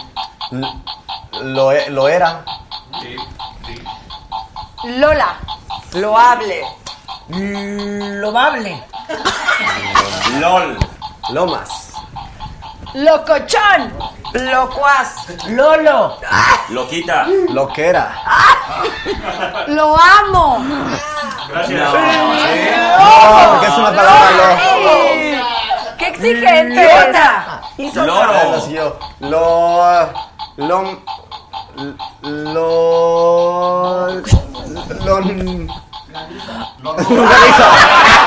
lo, 1.43 1.73
lo 1.91 2.09
era. 2.09 2.45
Sí, 3.03 3.17
sí. 3.67 3.85
Lola. 4.85 5.37
Loable. 7.29 8.21
Lobable. 8.21 8.83
LOL. 10.41 10.77
Lomas. 11.31 11.93
Locochón. 12.95 13.93
Locuaz. 14.35 15.27
Lolo. 15.49 16.19
Loquita. 16.71 17.27
Lo 17.51 17.69
que 17.69 17.89
era. 17.89 18.13
Lo 19.69 19.97
amo. 19.97 20.65
Gracias. 21.49 21.81
No, 21.81 23.51
porque 23.51 23.67
es 23.67 23.79
una 23.79 23.93
palabra. 23.95 24.59
Ay, 24.61 25.43
¡Qué 25.99 26.07
exigente! 26.09 26.89
Ah, 27.17 27.63
Loro. 27.95 28.33
lo. 29.21 30.13
Lo. 30.57 31.01
Lo. 32.23 32.53
Lo. 35.05 35.84
Lo. 36.15 36.93
Longaniza. 36.93 37.67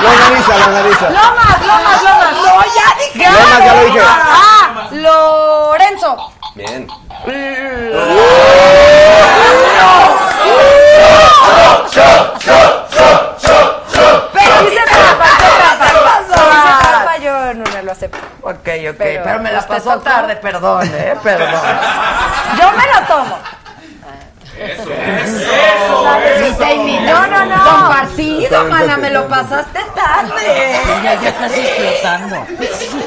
Longaniza, 0.04 0.58
longaniza. 0.58 1.10
Lomas, 1.10 1.60
Lomas, 1.66 2.04
Lomas. 2.04 2.34
No, 2.36 2.64
ya 2.76 2.88
dije. 3.00 3.32
Lomas, 3.32 3.60
ya 3.64 3.74
lo 3.76 3.86
dije. 3.86 4.02
Ah, 4.04 4.88
Lorenzo. 4.92 6.32
Bien. 6.56 6.88
Pero 14.34 14.68
hice 14.68 14.84
trampa, 14.86 15.26
hice 15.26 15.48
trampa. 15.58 15.86
Hice 16.28 16.88
trampa, 16.90 17.18
yo 17.18 17.54
no 17.54 17.72
me 17.72 17.84
lo 17.84 17.92
acepto. 17.92 18.18
Ok, 18.42 18.52
ok, 18.56 18.96
Pero, 18.98 19.24
pero, 19.24 19.40
me 19.40 19.52
la 19.52 19.60
¿usted 19.60 19.76
pasó 19.76 20.00
tarde, 20.00 20.36
perdón, 20.38 20.90
eh, 20.94 21.16
perdón. 21.24 21.50
Yo 22.60 22.72
me 22.72 22.86
lo 22.86 23.02
tomo. 23.08 23.38
Eso, 24.68 24.92
eso. 24.92 26.04
No, 27.06 27.28
no, 27.28 27.46
no. 27.46 27.64
Compartido, 27.64 28.66
mana, 28.66 28.98
me 28.98 29.10
lo 29.10 29.28
pasaste 29.28 29.80
tarde. 29.96 30.80
Ya, 31.04 31.22
ya 31.22 31.38
casi 31.38 31.60
explotando. 31.62 32.46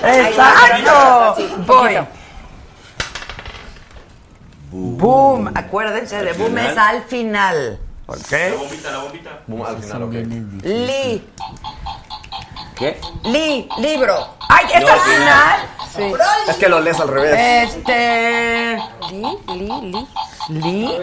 Exacto. 0.03 1.37
Voy. 1.66 1.99
Boom. 4.73 5.51
Acuérdense 5.55 6.23
de 6.23 6.32
boom 6.35 6.51
final. 6.51 6.70
es 6.70 6.78
al 6.78 7.03
final. 7.05 7.81
La 8.07 8.15
¿Ok? 8.15 8.59
bombita, 8.59 8.91
la 8.91 8.99
bombita. 8.99 9.31
Boom, 9.47 9.62
al 9.66 9.78
final, 9.82 10.03
ok. 10.03 10.12
Li. 10.65 11.23
¿Qué? 12.81 12.98
Li. 13.24 13.69
Libro. 13.77 14.27
¡Ay, 14.48 14.65
es 14.73 14.81
No, 14.81 14.86
al 14.89 14.94
al 14.94 15.01
final! 15.01 15.61
Sí. 15.94 16.12
Es 16.48 16.57
que 16.57 16.69
lo 16.70 16.81
lees 16.81 16.98
al 16.98 17.09
revés. 17.09 17.69
Este. 17.74 18.82
Li, 19.11 19.39
li, 19.48 19.81
li. 19.82 20.09
Li. 20.48 20.98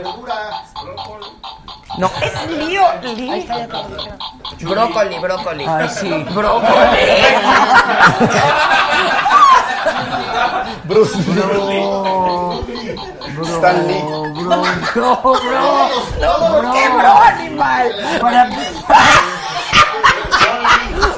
No, 1.99 2.10
es 2.20 2.52
lío. 2.52 2.82
Li. 3.04 3.48
Brócoli, 4.62 5.20
brócoli. 5.20 5.66
Ay, 5.68 5.88
sí. 5.90 6.10
Brócoli. 6.32 6.98
Bruce. 10.86 11.18
Stan 13.56 13.88
Lee. 13.88 14.02
Bro, 14.02 14.64
bro, 14.95 15.22
bro. 15.22 15.38
¿Por 16.49 16.72
qué, 16.74 16.90
bro, 16.90 17.18
animal? 17.22 17.91
Para- 18.20 18.49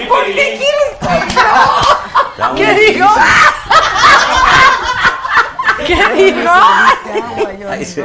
¿Por 0.09 0.25
qué 0.25 0.59
quieres 0.59 0.89
que 0.99 1.07
bro? 2.37 2.55
¿Qué 2.55 2.73
dijo? 2.73 3.07
¿Qué 5.85 5.95
dijo? 6.15 6.51
Ay, 7.69 7.85
sí. 7.85 8.01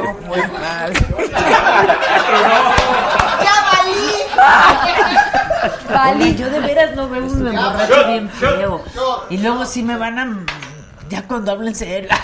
Oye, 6.15 6.35
yo 6.35 6.49
de 6.49 6.59
veras 6.59 6.95
no 6.95 7.09
veo 7.09 7.23
un 7.25 7.47
emborracho 7.47 8.07
bien 8.07 8.29
feo. 8.29 8.83
Y 9.29 9.37
luego 9.37 9.65
sí 9.65 9.83
me 9.83 9.97
van 9.97 10.19
a... 10.19 10.45
Ya 11.09 11.21
cuando 11.23 11.51
hablo 11.51 11.67
en 11.67 11.75
serio. 11.75 12.09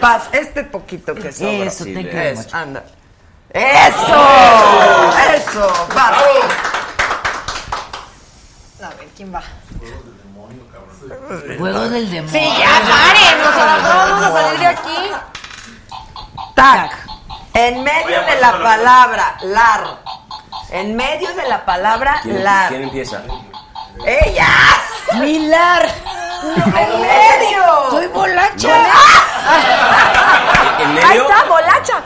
Paz, 0.00 0.28
este 0.32 0.64
poquito 0.64 1.14
que 1.14 1.32
sobra. 1.32 1.64
Eso, 1.66 1.84
sí, 1.84 1.92
te 1.94 2.02
de- 2.02 2.10
quiero 2.10 2.28
Es, 2.28 2.38
mucho. 2.38 2.56
anda. 2.56 2.84
¡Eso! 3.56 4.22
¡Eso! 5.34 5.86
¡Vas! 5.94 6.12
A 8.82 8.88
ver, 8.98 9.08
¿quién 9.16 9.34
va? 9.34 9.42
Juego 11.56 11.88
del 11.88 12.10
demonio. 12.10 12.38
Sí, 12.38 12.46
ya 12.58 12.80
paren. 12.86 13.40
O 13.40 13.52
sea, 13.54 13.78
no 13.82 13.88
vamos 13.88 14.26
a 14.26 14.32
salir 14.32 14.60
de 14.60 14.66
aquí. 14.66 15.10
¡Tac! 16.54 17.06
En 17.54 17.82
medio 17.82 18.20
de 18.24 18.40
la 18.42 18.52
la 18.52 18.62
palabra 18.62 19.38
lar. 19.44 20.00
En 20.70 20.94
medio 20.94 21.32
de 21.34 21.48
la 21.48 21.64
palabra 21.64 22.20
¿Quién, 22.22 22.44
lar. 22.44 22.68
quién 22.68 22.82
empieza? 22.82 23.22
¡Ella! 24.04 24.48
¡Milar! 25.14 25.88
¡En 26.42 27.00
medio! 27.00 27.90
¡Soy 27.90 28.06
bolacha! 28.08 28.76
¿En 30.78 30.88
Ahí 30.88 30.94
medio? 30.94 31.22
está, 31.22 31.44
bolacha. 31.44 32.02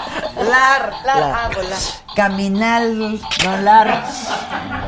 Lar. 0.48 0.92
La, 1.04 1.14
ah, 1.14 1.50
bolacha. 1.54 1.92
Caminar, 2.14 2.82
no, 2.82 3.56
lar. 3.58 4.04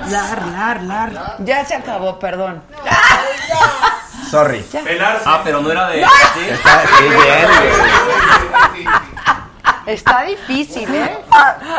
Lar, 0.09 0.43
lar, 0.49 0.83
lar. 0.83 1.37
Ya 1.41 1.65
se 1.65 1.74
acabó, 1.74 2.19
perdón. 2.19 2.62
Sorry. 4.31 4.61
Pelarse. 4.62 5.24
Ah, 5.27 5.41
pero 5.45 5.61
no 5.61 5.70
era 5.70 5.89
de... 5.89 6.05
¿sí? 6.35 6.49
Está 6.49 6.83
sí, 6.99 7.05
bien. 8.74 8.89
Está 9.87 10.23
difícil, 10.23 10.89
¿eh? 10.95 11.19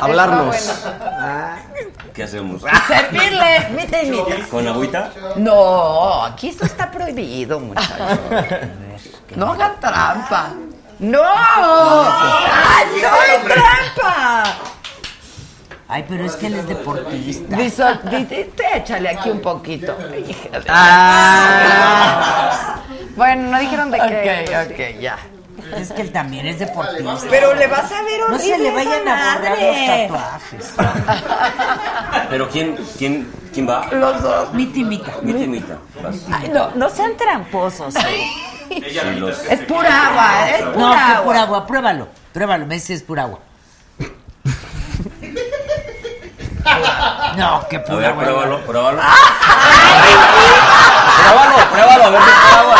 Hablarnos. 0.01 0.55
¿Qué 2.13 2.23
hacemos? 2.23 2.61
Servirle. 2.87 3.69
Mite 3.75 4.03
y 4.05 4.11
mite. 4.11 4.39
¿Con 4.49 4.67
agüita? 4.67 5.11
No, 5.37 6.23
aquí 6.25 6.49
esto 6.49 6.65
está 6.65 6.91
prohibido, 6.91 7.59
muchachos. 7.59 8.19
No 9.35 9.51
hagan 9.53 9.79
trampa. 9.79 10.49
¡No! 10.99 11.21
¡Ay, 11.23 12.85
no 13.01 13.23
es 13.23 13.43
trampa! 13.53 14.43
Ay, 15.87 16.05
pero 16.07 16.25
es 16.25 16.35
que 16.35 16.47
él 16.47 16.55
es 16.55 16.67
deportista. 16.67 17.55
Visual, 17.57 18.01
di- 18.09 18.25
di- 18.25 18.43
te 18.55 18.77
échale 18.77 19.09
aquí 19.09 19.29
un 19.29 19.41
poquito. 19.41 19.95
Ah. 20.69 22.77
Bueno, 23.15 23.51
no 23.51 23.59
dijeron 23.59 23.91
de 23.91 23.97
qué. 23.99 24.45
Ok, 24.47 24.71
ok, 24.71 24.99
ya. 25.01 25.17
Es 25.77 25.91
que 25.91 26.01
él 26.01 26.11
también 26.11 26.45
es 26.47 26.59
deportista. 26.59 27.15
Pero 27.29 27.53
le 27.53 27.67
vas 27.67 27.91
a 27.91 28.01
ver 28.03 28.21
no 28.29 28.37
se 28.39 28.57
le 28.57 28.71
vayan 28.71 29.07
a 29.07 29.35
borrar 29.37 29.57
los 29.59 29.85
tatuajes. 29.85 30.73
¿Pero 32.29 32.49
quién, 32.49 32.77
quién, 32.97 33.31
quién 33.53 33.67
va? 33.69 33.87
Los 33.91 34.21
dos. 34.21 34.53
Mi 34.53 34.65
timita. 34.67 35.13
Mi 35.21 35.33
temita. 35.33 35.77
Vas. 36.01 36.15
Ay, 36.31 36.49
no, 36.53 36.71
no 36.75 36.89
sean 36.89 37.15
tramposos. 37.17 37.95
¿eh? 37.95 38.27
Ella 38.69 39.03
Sí, 39.03 39.19
los- 39.19 39.39
Es 39.45 39.59
pura 39.61 40.07
agua, 40.09 40.49
es 40.49 40.61
pura 40.63 40.77
No, 40.77 40.91
que 40.93 40.99
agua. 40.99 41.23
pura 41.23 41.41
agua. 41.43 41.67
Pruébalo. 41.67 42.07
Pruébalo. 42.33 42.65
Me 42.65 42.75
dices 42.75 43.03
pura 43.03 43.23
agua. 43.23 43.39
No, 47.37 47.67
que 47.67 47.77
A 47.77 47.83
pura 47.83 47.97
ver, 47.97 48.05
agua. 48.11 48.23
pruébalo, 48.23 48.61
pruébalo. 48.65 49.01
Pruébalo, 51.17 51.55
pruébalo, 51.71 52.03
a 52.03 52.09
ver 52.09 52.21
si 52.21 52.29
es 52.29 52.35
pura 52.35 52.59
agua. 52.59 52.77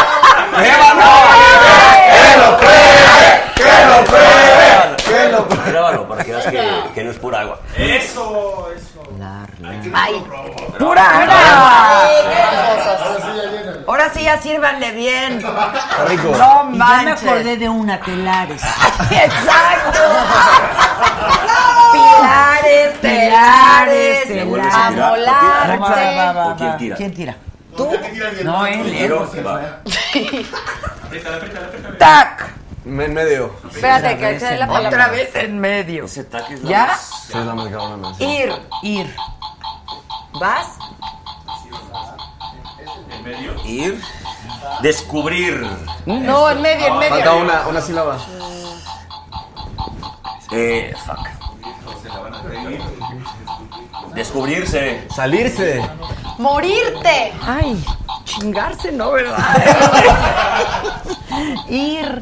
¡Que 0.56 0.72
lo 0.72 2.58
pruebe! 2.58 3.44
¡Que 3.56 3.86
lo 3.88 4.04
pruebe! 4.06 4.96
¡Que 5.04 5.14
velo. 5.14 5.48
Grábalo 5.66 6.08
para 6.08 6.24
que 6.24 6.32
veas 6.32 6.46
que, 6.46 6.84
que 6.96 7.04
no 7.04 7.12
es 7.12 7.18
pura 7.18 7.42
agua. 7.42 7.60
Eso, 7.78 8.70
eso. 8.76 9.02
Ay, 9.94 10.24
pura 10.80 11.22
agua. 11.24 12.04
Ahora 13.88 14.10
sí 14.14 14.24
ya 14.24 14.38
sírvanle 14.42 14.92
bien. 14.92 15.38
Está 15.38 16.06
rico. 16.08 16.30
No 16.30 16.36
Y 16.36 16.38
ya 16.38 16.64
me 16.64 16.78
manches. 16.78 17.24
acordé 17.24 17.58
de 17.58 17.70
una, 17.70 18.00
telares. 18.00 18.62
Exacto. 19.12 20.00
Pilares, 21.94 23.02
telares, 23.02 24.28
Telares, 24.28 24.56
quién 26.98 27.14
tira? 27.14 27.36
¿Tú? 27.78 27.90
No, 28.44 28.66
él, 28.66 28.94
él. 28.96 29.14
Apriétala. 29.14 29.82
Tac. 31.98 32.54
En 32.86 33.14
medio. 33.14 33.56
Espérate, 33.72 34.18
que 34.18 34.40
se 34.40 34.46
dé 34.46 34.58
la 34.58 34.68
palabra. 34.68 34.90
Otra 34.90 35.08
vez 35.08 35.34
en 35.36 35.58
medio. 35.60 36.06
Ese 36.06 36.26
taque 36.26 36.56
es 36.56 36.64
la 36.64 36.70
¿Ya? 36.70 36.86
más- 36.88 37.26
Sí, 37.28 37.38
es 37.38 37.46
la 37.46 37.56
más 37.56 37.68
cabrona, 37.70 37.98
más. 37.98 38.20
Ir. 38.22 38.54
Ir. 38.84 39.16
¿Vas? 40.34 40.68
En 43.10 43.24
medio. 43.24 43.54
Ir. 43.66 44.02
Descubrir. 44.82 45.66
No, 46.06 46.50
en 46.50 46.62
medio, 46.62 46.88
en 46.88 46.94
Falta 47.10 47.16
medio. 47.16 47.38
una, 47.38 47.68
una 47.68 47.82
sílaba. 47.82 48.18
Eh, 50.52 50.94
fuck. 51.06 51.20
Se 52.02 52.10
la 52.10 52.20
van 52.20 52.34
a 52.34 52.42
reír. 52.42 52.82
Descubrirse. 54.14 55.08
Salirse. 55.16 55.82
Morirte. 56.38 57.34
Ay, 57.46 57.84
chingarse, 58.26 58.92
¿no, 58.92 59.12
verdad? 59.12 59.38
Ir. 61.70 62.22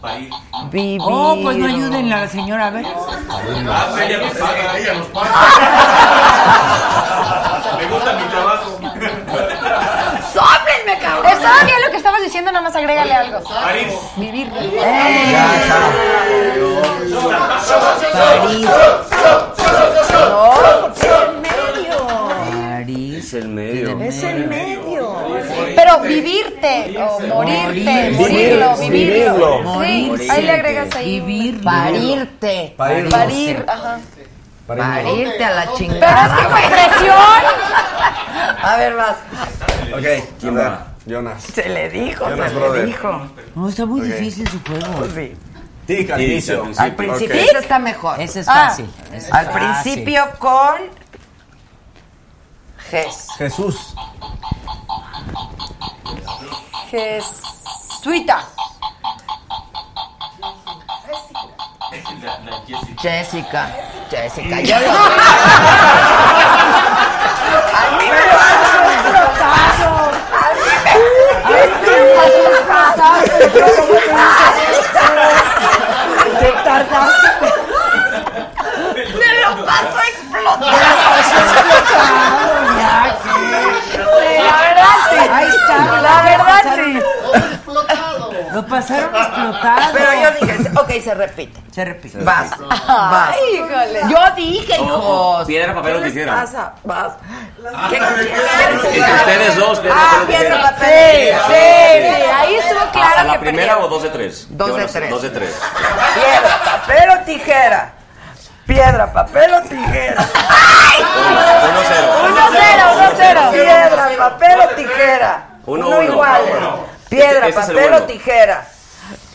Parir. 0.00 0.30
Vivir. 0.70 1.00
Oh, 1.02 1.36
pues 1.42 1.56
no 1.56 1.66
ayuden 1.66 2.12
a 2.12 2.20
la 2.20 2.28
señora, 2.28 2.66
a 2.68 2.70
ver. 2.70 2.86
Ah, 2.86 3.96
ella 4.02 4.18
nos 4.18 4.34
paga. 4.36 4.78
Ella 4.78 4.94
nos 4.94 5.06
paga. 5.08 5.30
Me 7.78 7.86
gusta 7.86 8.12
mi 8.14 8.24
trabajo. 8.24 8.70
¡Sóplenme, 10.32 10.98
cabrón! 11.00 11.32
Estaba 11.32 11.64
bien 11.64 11.82
lo 11.84 11.90
que 11.90 11.96
estabas 11.96 12.22
diciendo, 12.22 12.52
nada 12.52 12.64
más 12.64 12.76
agrégale 12.76 13.12
algo. 13.14 13.42
París. 13.42 13.92
Vivir. 14.16 14.50
París. 22.42 23.16
Es 23.24 23.34
el 23.34 23.48
medio. 23.48 24.00
Es 24.00 24.22
el 24.22 24.46
medio. 24.48 25.14
Pero 25.76 26.00
vivirte 26.00 26.94
o 26.98 27.20
morirte, 27.20 28.10
Morir. 28.12 28.12
morirlo, 28.18 28.76
vivirlo. 28.76 29.78
Vivirlo. 29.80 30.18
Sí, 30.18 30.28
ahí 30.30 30.42
le 30.42 30.50
agregas 30.52 30.94
ahí. 30.96 31.20
Vivir. 31.20 31.62
Parirte. 31.62 32.74
Parir. 32.76 33.64
Ajá. 33.68 33.98
Parirte 34.66 35.44
a 35.44 35.50
la 35.50 35.60
Pero 35.62 35.72
es 35.72 35.78
chingada. 35.78 36.36
que 36.36 36.44
con 36.44 36.70
presión. 36.70 37.42
A 38.62 38.76
ver, 38.76 38.94
vas. 38.94 39.16
Ok. 39.92 40.24
¿Quién 40.40 40.56
va? 40.58 40.86
Jonas. 41.06 41.42
Se 41.42 41.68
le 41.68 41.90
dijo, 41.90 42.24
Jonas, 42.30 42.48
se 42.48 42.54
le 42.54 42.60
brother. 42.60 42.86
dijo. 42.86 43.26
No, 43.54 43.68
está 43.68 43.84
muy 43.84 44.00
difícil 44.00 44.48
su 44.48 44.58
juego. 44.62 45.06
Sí. 45.14 45.34
Tic, 45.86 46.10
al 46.10 46.20
inicio. 46.22 46.66
al 46.78 46.94
principio 46.94 47.58
está 47.58 47.78
mejor. 47.78 48.20
Ese 48.20 48.40
es 48.40 48.48
Ah. 48.48 48.68
fácil. 48.68 48.90
ese 49.12 49.16
es 49.28 49.32
Al 49.32 49.46
fácil. 49.46 49.60
principio 49.82 50.24
con 50.38 50.76
Ges. 52.90 53.28
Jesús. 53.38 53.94
Jesuita. 56.90 58.44
Jessica. 63.00 63.02
Jessica. 63.02 63.66
Jessica. 64.10 64.60
Yo 64.60 64.78
lo 64.80 64.90
A 67.76 67.90
mí 67.98 68.06
me 68.10 68.22
lo 68.26 68.36
han 68.40 68.58
explotado. 68.94 69.88
A 70.34 70.46
mí 70.54 70.62
me 70.64 71.94
Te 76.44 76.52
tardaste. 76.52 77.48
Me 78.94 79.30
lo 79.40 79.64
paso 79.64 79.98
explotado. 80.08 80.66
La 84.20 84.56
verdad 84.60 84.96
sí. 85.08 85.16
Ahí 85.32 85.48
está. 85.48 85.76
La 86.02 86.16
verdad 86.22 86.62
sí. 86.74 86.90
Lo 88.54 88.66
pasaron 88.66 89.14
explotado. 89.14 89.92
Pero 89.92 90.06
yo 90.22 90.30
dije, 90.46 90.70
ok, 90.78 90.90
se 91.02 91.14
repite. 91.14 91.60
Se 91.72 91.84
repite. 91.84 92.18
Vas. 92.18 92.50
Vas. 92.58 93.30
Ay, 93.34 93.40
híjole. 93.56 94.00
Yo 94.08 94.18
dije, 94.36 94.76
hijos. 94.80 95.46
piedra, 95.46 95.74
papel 95.74 95.96
o 95.96 95.98
¿Qué 95.98 96.04
les 96.04 96.14
tijera. 96.14 96.34
pasa? 96.34 96.72
Vas. 96.84 97.12
¿Qué 97.90 97.96
Entre 97.96 99.00
ustedes 99.14 99.56
dos, 99.56 99.78
piedra, 99.80 99.96
Ah, 99.98 100.10
papel 100.10 100.22
o 100.22 100.26
piedra, 100.26 100.56
tijera. 100.56 100.70
papel. 100.70 101.34
Sí, 101.46 102.08
sí, 102.08 102.14
sí. 102.16 102.30
Ahí 102.34 102.54
estuvo 102.56 102.80
¿A 102.80 102.90
claro 102.92 103.24
la 103.26 103.32
que 103.32 103.38
primera 103.40 103.66
perdieron. 103.74 103.84
o 103.84 103.88
dos 103.88 104.02
de 104.04 104.08
tres? 104.10 104.46
Dos 104.50 104.66
¿Qué 104.66 104.72
van 104.72 104.86
de 104.86 104.92
tres. 104.92 105.10
Dos 105.10 105.22
de 105.22 105.30
tres. 105.30 105.56
Piedra, 106.14 106.60
papel 106.64 107.10
o 107.10 107.18
tijera. 107.24 107.92
Piedra, 108.66 109.12
papel 109.12 109.54
o 109.54 109.60
tijera. 109.62 110.24
Uno 110.94 111.80
cero. 111.88 112.12
Uno 112.24 112.40
cero, 112.52 112.82
uno 112.94 113.10
cero. 113.16 113.40
Piedra, 113.52 114.08
papel 114.18 114.60
o 114.60 114.68
tijera. 114.74 115.46
Uno, 115.66 115.86
Uno 115.88 115.96
uno. 115.98 116.02
igual. 116.12 116.42
Uno. 116.58 116.93
Piedra, 117.14 117.48
Este- 117.48 117.60
este 117.60 117.72
papel 117.72 117.90
bueno. 117.90 117.96
o 117.96 118.02
tijera. 118.06 118.66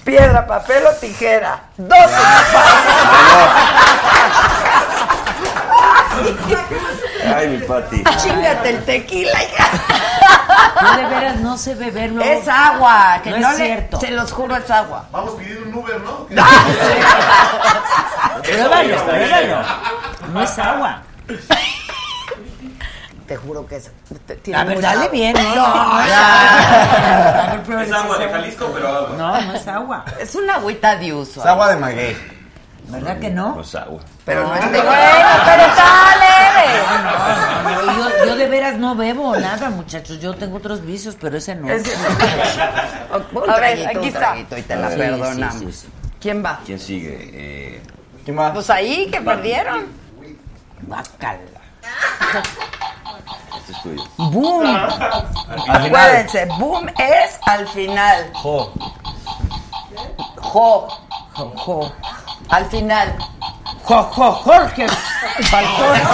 Piedra, 0.03 0.47
papel 0.47 0.83
o 0.87 0.91
tijera. 0.95 1.59
Dos. 1.77 1.97
Ay, 7.35 7.47
mi 7.47 7.57
Pati. 7.65 8.03
Chíngate 8.17 8.69
el 8.69 8.85
tequila, 8.85 9.43
hija. 9.43 9.67
Yo 10.81 10.97
de 10.97 11.05
veras 11.05 11.35
no 11.37 11.57
sé 11.57 11.75
beberlo. 11.75 12.23
Es 12.23 12.47
agua. 12.47 13.19
Que 13.23 13.31
No 13.31 13.37
no, 13.39 13.49
es 13.51 13.59
le- 13.59 13.65
cierto. 13.65 13.99
Se 13.99 14.11
los 14.11 14.31
juro, 14.31 14.55
es 14.55 14.69
agua. 14.71 15.05
Vamos 15.11 15.33
pidiendo 15.35 15.67
un 15.69 15.75
Uber, 15.75 15.99
¿no? 16.01 16.25
Pruébalo, 18.43 19.05
pruébalo. 19.05 19.61
No 20.33 20.41
es 20.43 20.59
agua. 20.59 21.01
Te 23.29 23.37
juro 23.37 23.63
que 23.67 23.75
es. 23.75 23.91
te- 24.25 24.37
tiene 24.37 24.59
A 24.59 24.63
ver, 24.63 24.75
mucha 24.77 24.87
dale 24.87 25.01
agua. 25.01 25.11
bien, 25.11 25.33
¿no? 25.33 25.55
No, 25.55 25.93
No, 25.93 26.01
es 26.01 26.07
ya. 26.09 27.63
Ver, 27.67 27.79
Es 27.85 27.91
agua 27.93 28.17
de 28.17 28.25
es 28.25 28.31
Jalisco, 28.31 28.71
pero 28.73 28.87
agua. 28.87 29.09
No, 29.17 29.41
no 29.41 29.53
es 29.53 29.67
agua. 29.67 30.05
Es 30.19 30.33
una 30.33 30.55
agüita 30.55 30.95
de 30.95 31.13
uso. 31.13 31.39
Es 31.39 31.45
agua 31.45 31.69
de 31.69 31.75
maguey. 31.75 32.17
¿Verdad 32.87 33.19
que 33.19 33.29
no? 33.29 33.53
Pues 33.53 33.75
agua. 33.75 34.01
Pero 34.25 34.47
no 34.47 34.55
es 34.55 34.61
Bueno, 34.61 34.81
pero 34.81 35.61
está 35.61 36.15
leve. 36.17 36.67
No, 37.63 37.81
no, 37.83 38.09
yo, 38.09 38.25
yo 38.25 38.35
de 38.35 38.47
veras 38.47 38.77
no 38.79 38.95
bebo 38.95 39.35
nada, 39.37 39.69
muchachos. 39.69 40.19
Yo 40.19 40.33
tengo 40.33 40.57
otros 40.57 40.83
vicios, 40.83 41.15
pero 41.21 41.37
ese 41.37 41.53
no. 41.53 41.69
Ese 41.69 41.95
Un 43.31 43.47
A 43.47 43.57
ver, 43.59 43.85
aquí 43.89 43.97
un 43.99 44.03
está. 44.05 44.35
y 44.39 44.43
te 44.45 44.75
la 44.75 44.89
Sí, 44.89 44.97
perdonamos. 44.97 45.53
sí, 45.59 45.65
sí, 45.71 45.71
sí. 45.83 45.87
¿Quién 46.19 46.43
va? 46.43 46.61
¿Quién 46.65 46.79
sigue? 46.79 47.29
Eh, 47.31 47.81
¿Quién 48.25 48.39
va? 48.39 48.51
Pues 48.53 48.67
ahí 48.71 49.07
que 49.11 49.21
perdieron. 49.21 49.85
Guácala. 50.81 51.39
este 53.57 53.71
es 53.71 53.81
tuyo. 53.81 54.03
Boom. 54.17 54.75
Acuérdense, 55.67 56.45
boom 56.57 56.87
es 56.97 57.39
al 57.45 57.67
final. 57.67 58.31
Jo. 58.33 58.71
Jo. 60.37 60.87
Jo, 61.33 61.53
jo. 61.55 61.91
Al 62.49 62.65
final. 62.65 63.15
Jo, 63.83 64.03
jo, 64.03 64.31
Jorge. 64.31 64.87
Falcón. 65.49 65.99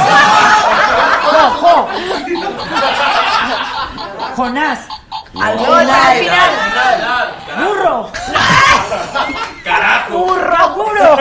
Jo, 1.26 1.50
jo. 1.60 1.88
Jonás. 4.36 4.80
Al 5.42 5.56
No, 5.58 5.74
al 5.76 5.88
final. 6.18 6.50
Burro. 7.58 8.12
¡Carajo! 9.64 10.18
Burro, 10.18 10.76
burro. 10.76 11.18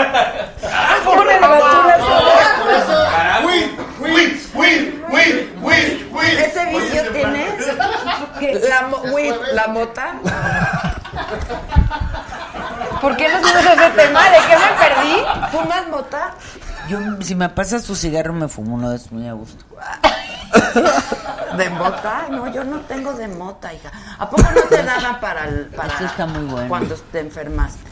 Win, 3.45 3.77
win, 4.01 4.41
win, 4.55 5.05
win, 5.11 5.35
win, 5.62 6.09
win. 6.12 6.39
¿Ese 6.39 6.65
vicio 6.66 7.03
tienes? 7.12 7.66
La, 8.69 8.82
mo- 8.89 9.03
weed, 9.12 9.35
la 9.53 9.66
mota. 9.69 10.15
¿Por 13.01 13.16
qué 13.16 13.28
nos 13.28 13.41
fuimos 13.43 13.66
a 13.66 13.73
ese 13.74 13.91
tema? 13.91 14.23
¿De 14.31 14.39
qué 14.39 14.57
me 14.57 14.73
perdí? 14.78 15.24
¿Fumas 15.53 15.89
mota? 15.89 16.35
Yo, 16.89 16.99
si 17.23 17.35
me 17.35 17.49
pasas 17.49 17.85
tu 17.85 17.95
cigarro, 17.97 18.32
me 18.32 18.49
fumo 18.49 18.74
uno 18.74 18.91
de 18.91 18.97
esos 18.97 19.12
muy 19.12 19.27
a 19.28 19.32
gusto. 19.32 19.65
¿De 21.56 21.70
mota? 21.70 22.22
Ay, 22.24 22.31
no, 22.32 22.52
yo 22.52 22.64
no 22.64 22.81
tengo 22.81 23.12
de 23.12 23.28
mota, 23.28 23.72
hija. 23.72 23.90
¿A 24.18 24.28
poco 24.28 24.43
no 24.43 24.60
te 24.62 24.82
daban 24.82 25.20
para, 25.20 25.44
el, 25.44 25.66
para 25.66 25.89
Esto 25.89 26.05
está 26.06 26.26
muy 26.26 26.44
bueno. 26.44 26.68
cuando 26.68 26.94
te 26.94 27.20
enfermaste? 27.20 27.90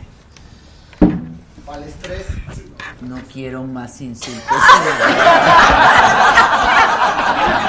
Para 1.66 1.78
el 1.78 1.84
estrés. 1.84 2.26
No 3.00 3.16
quiero 3.32 3.62
más 3.64 4.00
insultos. 4.00 4.42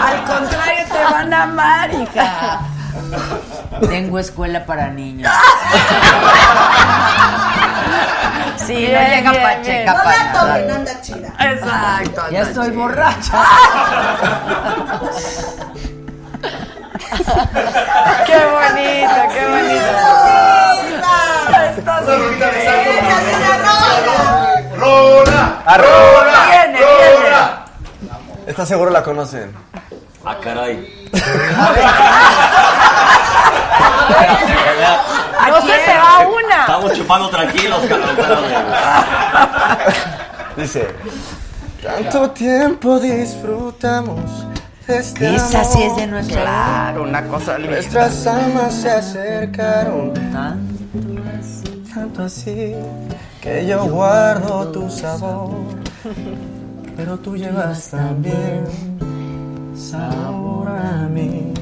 Al 0.02 0.24
contrario, 0.26 0.86
te 0.91 1.03
van 1.03 1.34
a 1.34 1.44
amar, 1.44 1.94
hija. 1.94 2.60
Tengo 3.88 4.20
escuela 4.20 4.65
para 4.65 4.90
niños. 4.90 5.32
Sí, 8.65 8.76
Bien, 8.76 8.94
no 8.94 8.99
llega 9.10 9.31
bien, 9.31 9.44
Pacheca 9.44 9.64
bien. 9.64 9.85
para 10.03 10.03
No 10.03 10.03
la 10.03 10.31
toquen, 10.34 10.72
anda 10.72 11.02
chida. 11.02 11.27
Exacto. 11.40 12.22
Ya 12.31 12.41
estoy 12.41 12.68
chido. 12.69 12.80
borracha. 12.80 13.44
Qué 18.26 18.40
bonito, 18.45 19.15
qué 19.34 19.44
bonito. 19.48 19.99
Estás 21.77 22.03
¡Rola! 24.77 25.44
¡Rola! 25.77 26.40
Viene, 26.49 26.80
¡Rola! 26.80 27.65
¿Estás 28.48 28.68
seguro 28.68 28.90
la 28.91 29.03
conocen? 29.03 29.53
Ah, 30.26 30.38
caray. 30.41 31.08
No 35.50 35.62
se 35.62 35.68
te 35.68 35.98
va 35.98 36.28
una. 36.28 36.62
Estamos 36.62 36.94
chupando 36.94 37.30
tranquilos, 37.30 37.80
cabrón. 37.88 38.16
Dice, 40.58 40.88
tanto 41.82 42.32
tiempo 42.32 43.00
disfrutamos 43.00 44.48
de 44.88 44.98
este 44.98 45.36
Esa 45.36 45.62
amor. 45.62 45.74
sí 45.74 45.84
es 45.84 45.95
de 45.98 46.08
nuestra 46.08 46.41
Claro, 46.41 47.04
una 47.04 47.24
cosa 47.28 47.58
linda. 47.58 47.76
Nuestras 47.76 48.28
almas 48.28 48.74
se 48.74 48.90
acercaron 48.91 50.14
tanto 51.94 52.24
así 52.24 52.74
que 53.41 53.66
yo 53.68 53.86
guardo 53.86 54.68
tu 54.70 54.90
sabor, 54.90 55.52
pero 56.98 57.18
tú 57.20 57.36
llevas 57.38 57.90
también 57.90 58.64
sabor 59.76 60.68
a 60.70 61.08
mí. 61.10 61.54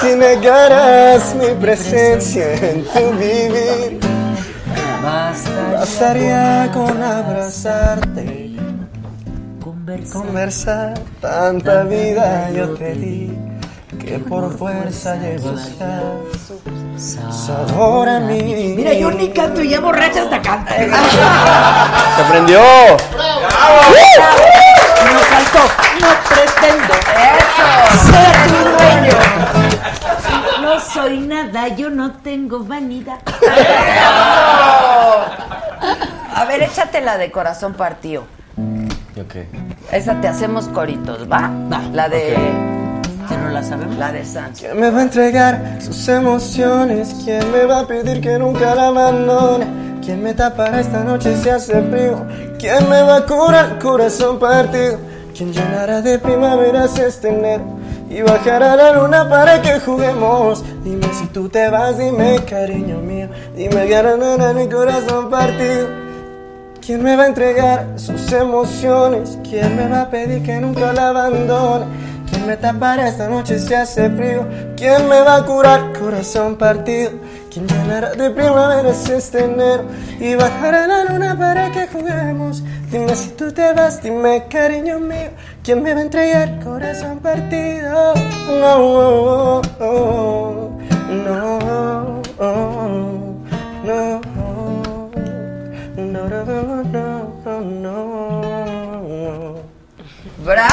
Si 0.00 0.14
negaras 0.16 1.34
mi 1.34 1.54
presencia 1.60 2.54
en 2.54 2.84
tu 2.84 3.10
vivir, 3.18 4.00
bastaría 5.02 6.70
con 6.72 7.02
abrazarte, 7.02 8.56
conversar. 10.12 10.94
Tanta 11.20 11.82
vida 11.84 12.50
yo 12.50 12.70
te 12.70 12.94
di 12.94 13.38
que 13.98 14.18
por 14.18 14.56
fuerza 14.56 15.16
llevas 15.16 15.78
ya 15.78 16.12
sabor 16.96 18.08
a 18.08 18.20
mí. 18.20 18.74
Mira, 18.76 18.92
yo 18.92 19.10
ni 19.10 19.28
canto 19.30 19.62
y 19.62 19.70
ya 19.70 19.80
borracha 19.80 20.22
hasta 20.22 20.40
canto. 20.40 20.72
¡Se 22.16 22.24
prendió! 22.30 22.60
No 25.04 25.20
canto, 25.30 25.62
no 26.00 26.10
pretendo 26.28 26.94
Eso. 27.38 27.66
ser 28.06 28.34
tu 28.48 28.58
dueño. 28.70 29.16
No 30.62 30.72
soy 30.80 31.18
nada, 31.20 31.68
yo 31.68 31.90
no 31.90 32.12
tengo 32.12 32.62
vanidad. 32.64 33.18
A 36.34 36.44
ver, 36.44 36.62
échate 36.62 37.00
la 37.00 37.18
de 37.18 37.30
corazón 37.30 37.74
partido. 37.74 38.24
Ok. 39.20 39.34
Esa 39.92 40.20
te 40.20 40.28
hacemos 40.28 40.68
coritos, 40.68 41.30
¿va? 41.30 41.50
La 41.92 42.08
de. 42.08 42.36
Si 43.28 43.36
no 43.36 43.48
la 43.48 43.62
sabemos. 43.62 43.96
La 43.96 44.12
de 44.12 44.24
Sancho. 44.24 44.66
¿Quién 44.66 44.80
me 44.80 44.90
va 44.90 45.00
a 45.00 45.02
entregar 45.02 45.78
sus 45.80 46.08
emociones? 46.08 47.14
¿Quién 47.24 47.50
me 47.52 47.64
va 47.64 47.80
a 47.80 47.86
pedir 47.86 48.20
que 48.20 48.38
nunca 48.38 48.74
la 48.74 48.88
abandone? 48.88 49.66
¿Quién 50.02 50.22
me 50.22 50.34
tapará 50.34 50.80
esta 50.80 51.04
noche 51.04 51.36
si 51.36 51.48
hace 51.48 51.82
frío? 51.82 52.24
¿Quién 52.58 52.88
me 52.88 53.02
va 53.02 53.16
a 53.16 53.26
curar 53.26 53.72
el 53.72 53.78
corazón 53.78 54.38
partido? 54.38 54.98
¿Quién 55.36 55.52
llenará 55.52 56.00
de 56.00 56.18
primaveras 56.18 56.98
este 56.98 57.28
enero? 57.28 57.64
Y 58.08 58.22
bajará 58.22 58.74
la 58.76 58.92
luna 58.92 59.28
para 59.28 59.62
que 59.62 59.78
juguemos 59.78 60.64
Dime 60.82 61.06
si 61.14 61.26
tú 61.28 61.48
te 61.48 61.68
vas, 61.68 61.96
dime 61.96 62.40
cariño 62.44 62.98
mío 62.98 63.28
Dime 63.54 63.86
que 63.86 63.94
hará 63.94 64.16
mi 64.52 64.68
corazón 64.68 65.30
partido 65.30 65.86
¿Quién 66.84 67.04
me 67.04 67.14
va 67.14 67.24
a 67.24 67.26
entregar 67.28 67.86
sus 67.96 68.32
emociones? 68.32 69.38
¿Quién 69.48 69.76
me 69.76 69.86
va 69.86 70.02
a 70.02 70.10
pedir 70.10 70.42
que 70.42 70.60
nunca 70.60 70.92
la 70.92 71.10
abandone? 71.10 71.84
¿Quién 72.28 72.46
me 72.46 72.56
tapará 72.56 73.06
esta 73.06 73.28
noche 73.28 73.58
si 73.58 73.74
hace 73.74 74.10
frío? 74.10 74.44
¿Quién 74.76 75.06
me 75.08 75.20
va 75.20 75.36
a 75.36 75.44
curar 75.44 75.92
corazón 75.96 76.56
partido? 76.56 77.12
¿Quién 77.50 77.66
llenará 77.66 78.12
de 78.12 78.30
primaveras 78.30 79.08
este 79.08 79.44
enero? 79.44 79.84
Y 80.20 80.34
bajará 80.34 80.86
la 80.86 81.04
luna 81.04 81.36
para 81.36 81.70
que 81.72 81.88
juguemos 81.88 82.62
Dime 82.90 83.14
si 83.16 83.30
tú 83.30 83.52
te 83.52 83.72
vas, 83.72 84.02
dime 84.02 84.46
cariño 84.48 84.98
mío 84.98 85.30
¿Quién 85.62 85.82
me 85.82 85.92
va 85.92 86.00
a 86.00 86.02
entregar 86.02 86.60
corazón 86.62 87.18
partido? 87.18 88.14
No, 88.48 89.62
no, 89.78 90.78
no, 91.08 91.58
no, 91.58 91.58
no. 93.84 94.20
No, 95.96 96.28
no, 96.28 96.44
no, 96.44 96.82
no, 97.44 97.60
no. 97.60 99.54
¡Bravo! 100.44 100.70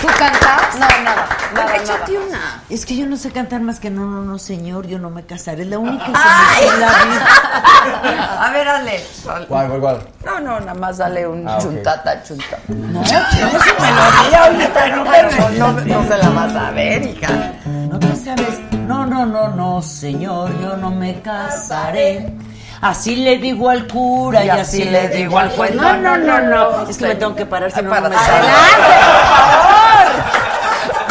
¿Tú 0.00 0.06
cantas? 0.18 0.74
No, 0.74 0.80
nada. 0.80 1.28
nada, 1.54 1.76
Échate 1.76 2.12
nada. 2.12 2.26
una. 2.26 2.49
Es 2.70 2.86
que 2.86 2.96
yo 2.96 3.04
no 3.06 3.16
sé 3.16 3.32
cantar 3.32 3.60
más 3.62 3.80
que 3.80 3.90
no, 3.90 4.04
no, 4.06 4.22
no, 4.22 4.38
señor, 4.38 4.86
yo 4.86 5.00
no 5.00 5.10
me 5.10 5.24
casaré. 5.26 5.62
Es 5.62 5.68
la 5.68 5.78
única 5.78 6.04
que 6.06 6.12
Ay. 6.14 6.66
me 6.68 6.74
en 6.74 6.80
la 6.80 6.86
vida. 6.86 8.46
A 8.46 8.50
ver, 8.52 8.64
dale. 8.66 9.04
¿Cuál, 9.24 9.46
cuál, 9.48 9.80
cuál? 9.80 9.98
No, 10.24 10.38
no, 10.40 10.60
nada 10.60 10.74
más 10.74 10.98
dale 10.98 11.26
un 11.26 11.48
Ah, 11.48 11.56
ok. 11.56 11.62
chuntata, 11.62 12.22
chunta. 12.22 12.58
No, 12.68 13.02
quiero 13.02 13.50
su 13.50 13.82
melodía 13.82 14.44
ahorita, 14.44 14.86
no 14.96 15.04
Pero 15.10 15.50
no, 15.58 15.72
no 15.80 16.02
se 16.08 16.16
la 16.18 16.28
vas 16.30 16.54
a 16.54 16.70
ver, 16.70 17.02
hija. 17.02 17.52
No 17.66 17.98
te 17.98 18.14
sabes. 18.14 18.60
No, 18.86 19.04
no, 19.04 19.26
no, 19.26 19.48
no, 19.48 19.82
señor, 19.82 20.50
yo 20.60 20.76
no 20.76 20.90
me 20.92 21.20
casaré. 21.22 22.32
Así 22.82 23.16
le 23.16 23.36
digo 23.38 23.68
al 23.68 23.86
cura 23.88 24.44
y, 24.44 24.48
así, 24.48 24.84
le 24.84 25.08
digo 25.08 25.38
al 25.38 25.50
juez. 25.50 25.74
No, 25.74 25.96
no, 25.96 26.16
no, 26.16 26.40
no. 26.40 26.88
Es 26.88 26.96
que 26.98 27.08
me 27.08 27.14
tengo 27.16 27.34
que 27.34 27.44
parar, 27.46 27.70
si 27.72 27.82
no, 27.82 27.90
no 28.00 28.08
me 28.08 28.16
sale. 28.16 28.48
Adelante, 28.48 28.76
por 28.78 28.94
favor. 29.36 29.99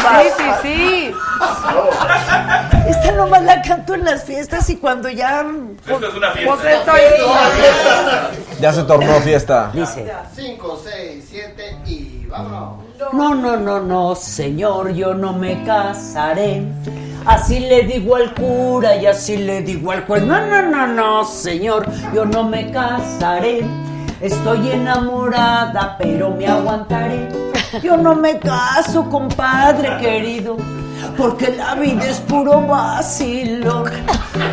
Sí, 0.00 0.28
sí, 0.36 0.44
sí. 0.62 1.14
Esta 2.88 3.12
nomás 3.12 3.42
la 3.42 3.62
canto 3.62 3.94
en 3.94 4.04
las 4.04 4.24
fiestas 4.24 4.68
y 4.70 4.76
cuando 4.76 5.08
ya. 5.08 5.44
Esto 5.86 6.06
es 6.06 6.14
una 6.14 6.30
fiesta. 6.32 6.54
Pues 6.54 6.74
estoy. 6.74 7.00
Ya 8.60 8.72
se 8.72 8.82
tornó 8.84 9.20
fiesta. 9.20 9.70
Dice. 9.72 10.10
5, 10.34 10.80
6, 10.84 11.24
7 11.28 11.76
y 11.86 12.26
vámonos. 12.26 12.90
No, 13.12 13.34
no, 13.34 13.56
no, 13.56 13.80
no, 13.80 14.14
señor, 14.14 14.92
yo 14.92 15.14
no 15.14 15.32
me 15.32 15.64
casaré. 15.64 16.62
Así 17.26 17.60
le 17.60 17.82
digo 17.82 18.16
al 18.16 18.34
cura 18.34 18.96
y 18.96 19.06
así 19.06 19.36
le 19.36 19.62
digo 19.62 19.92
al 19.92 20.06
juez. 20.06 20.22
No, 20.22 20.40
no, 20.46 20.62
no, 20.62 20.86
no, 20.86 21.24
señor, 21.24 21.86
yo 22.14 22.24
no 22.24 22.44
me 22.44 22.70
casaré. 22.70 23.64
Estoy 24.20 24.70
enamorada, 24.70 25.96
pero 25.98 26.30
me 26.30 26.46
aguantaré. 26.46 27.49
Yo 27.82 27.96
no 27.96 28.14
me 28.16 28.38
caso, 28.38 29.08
compadre 29.08 29.96
querido, 29.98 30.56
porque 31.16 31.50
la 31.52 31.74
vida 31.76 32.04
es 32.06 32.18
puro 32.20 32.66
vacilo. 32.66 33.84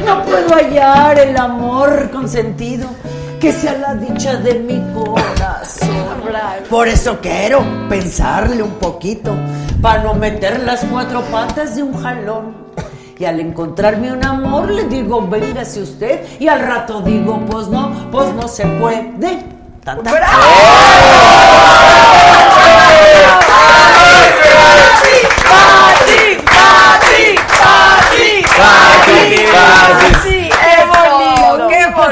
No 0.05 0.23
puedo 0.23 0.55
hallar 0.55 1.17
el 1.17 1.35
amor 1.35 2.11
consentido 2.11 2.87
que 3.39 3.51
sea 3.51 3.73
la 3.73 3.95
dicha 3.95 4.35
de 4.35 4.55
mi 4.55 4.79
corazón. 4.93 5.89
Por 6.69 6.87
eso 6.87 7.17
quiero 7.21 7.63
pensarle 7.89 8.61
un 8.61 8.73
poquito, 8.73 9.33
para 9.81 10.03
no 10.03 10.13
meter 10.13 10.63
las 10.63 10.85
cuatro 10.85 11.21
patas 11.31 11.75
de 11.75 11.83
un 11.83 12.01
jalón. 12.01 12.67
Y 13.19 13.25
al 13.25 13.39
encontrarme 13.39 14.11
un 14.11 14.23
amor 14.23 14.69
le 14.69 14.83
digo, 14.83 15.27
véngase 15.27 15.81
usted. 15.81 16.23
Y 16.39 16.47
al 16.47 16.59
rato 16.59 17.01
digo, 17.01 17.39
pues 17.49 17.67
no, 17.67 17.91
pues 18.11 18.31
no 18.35 18.47
se 18.47 18.63
puede. 18.65 19.43
Tan. 19.83 20.03
Sí, 28.15 28.43
qué 28.55 29.11
bonito, 29.13 30.36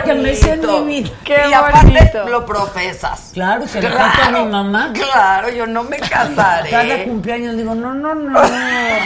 qué 0.04 0.14
Porque 0.14 0.14
me 0.14 0.34
bonito. 0.34 0.86
mi 0.86 1.02
vida. 1.02 1.48
y 1.50 1.54
aparte 1.54 2.12
lo 2.30 2.46
profesas. 2.46 3.32
Claro, 3.34 3.68
se 3.68 3.82
lo 3.82 3.90
canto 3.96 4.22
a 4.24 4.32
mi 4.32 4.50
mamá. 4.52 4.94
Claro, 4.94 5.50
yo 5.50 5.68
no 5.68 5.84
me 5.84 5.98
casaré. 5.98 6.70
Cada 6.70 7.04
cumpleaños 7.04 7.56
digo, 7.58 7.76
no, 7.76 7.94
no, 7.94 8.16
no, 8.16 8.48
señora, 8.48 9.00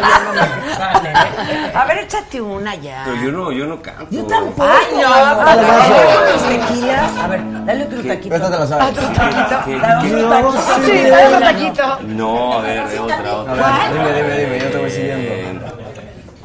yo 0.00 0.24
no 0.24 0.32
me 0.32 0.76
casaré. 0.76 1.76
A 1.76 1.84
ver, 1.86 1.98
échate 1.98 2.40
una 2.40 2.74
ya. 2.74 3.02
Pero 3.04 3.16
yo 3.22 3.32
no, 3.32 3.52
yo 3.52 3.66
no 3.66 3.82
canto. 3.82 4.06
Yo 4.10 4.24
tampoco. 4.24 4.68
Ay, 4.68 4.86
no, 5.02 6.48
tequilas. 6.48 7.16
A 7.18 7.26
ver, 7.28 7.40
dale 7.64 7.84
otro 7.84 8.02
taquito. 8.02 8.34
Esta 8.34 8.50
te 8.50 8.58
la 8.58 8.66
sabes. 8.66 8.86
Otro 8.88 9.08
taquito. 9.08 9.64
¿Qué? 9.64 9.78
Dale 9.78 10.44
otro 10.44 10.60
taquito. 10.60 10.86
Sí, 10.86 11.10
dale 11.10 11.26
otro 11.26 11.40
taquito. 11.40 11.98
No, 12.06 12.52
a 12.54 12.62
ver, 12.62 12.88
de 12.88 12.98
otra, 12.98 13.34
otra. 13.34 13.90
Dime, 13.92 14.12
dime, 14.12 14.38
dime, 14.38 14.58
yo 14.60 14.70
te 14.70 14.78
voy 14.78 14.90
siguiendo. 14.90 15.66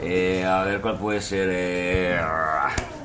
Eh, 0.01 0.41
eh, 0.41 0.45
a 0.45 0.63
ver, 0.63 0.81
¿cuál 0.81 0.97
puede 0.97 1.21
ser? 1.21 1.47
Eh, 1.51 2.19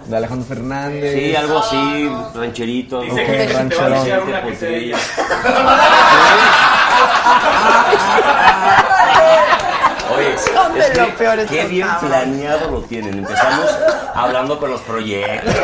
De 0.06 0.16
Alejandro 0.16 0.46
Fernández. 0.46 1.14
sí, 1.14 1.34
algo 1.34 1.58
así, 1.58 2.10
rancherito. 2.34 3.00
Dice 3.00 3.16
¿no? 3.20 3.26
que 3.26 3.32
te 3.32 3.46
va 3.46 3.58
a 3.58 3.62
rancherón. 3.62 3.92
enseñar 3.94 4.22
una 4.22 4.42
que 4.44 4.54
se 4.56 4.66
Oye, 10.16 10.38
Son 10.38 10.72
de 10.74 10.80
es 10.80 10.96
lo 10.96 11.06
que 11.06 11.12
peor 11.12 11.38
estos 11.40 11.56
Qué 11.56 11.64
bien 11.66 11.88
planeado 12.00 12.70
lo 12.70 12.80
tienen. 12.82 13.18
Empezamos 13.18 13.68
hablando 14.14 14.58
con 14.60 14.70
los 14.70 14.80
proyectos. 14.82 15.54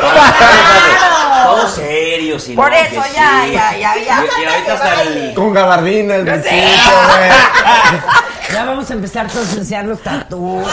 Todo, 1.43 1.67
serio, 1.69 2.39
sin 2.39 2.55
Por 2.55 2.73
eso, 2.73 3.01
ya, 3.15 3.45
ya, 3.47 3.75
ya, 3.77 3.95
ya. 3.95 4.23
Y 4.41 4.45
ahorita 4.45 4.73
hasta 4.73 5.01
el. 5.03 5.33
Con 5.33 5.53
gabardina, 5.53 6.15
el 6.15 6.25
bichito, 6.25 6.49
güey. 6.49 7.29
Ya 8.53 8.65
vamos 8.65 8.87
a 8.91 8.93
empezar 8.93 9.25
a 9.25 9.31
enseñar 9.31 9.85
los 9.85 9.99
tatuos. 10.03 10.67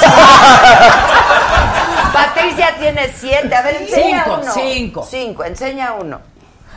Patricia 2.13 2.75
tiene 2.79 3.13
siete. 3.15 3.55
A 3.55 3.63
ver, 3.63 3.77
enseña 3.83 4.25
Cinco, 4.25 4.41
uno. 4.43 4.53
cinco. 4.55 5.07
Cinco, 5.11 5.45
enseña 5.45 5.93
uno. 5.95 6.21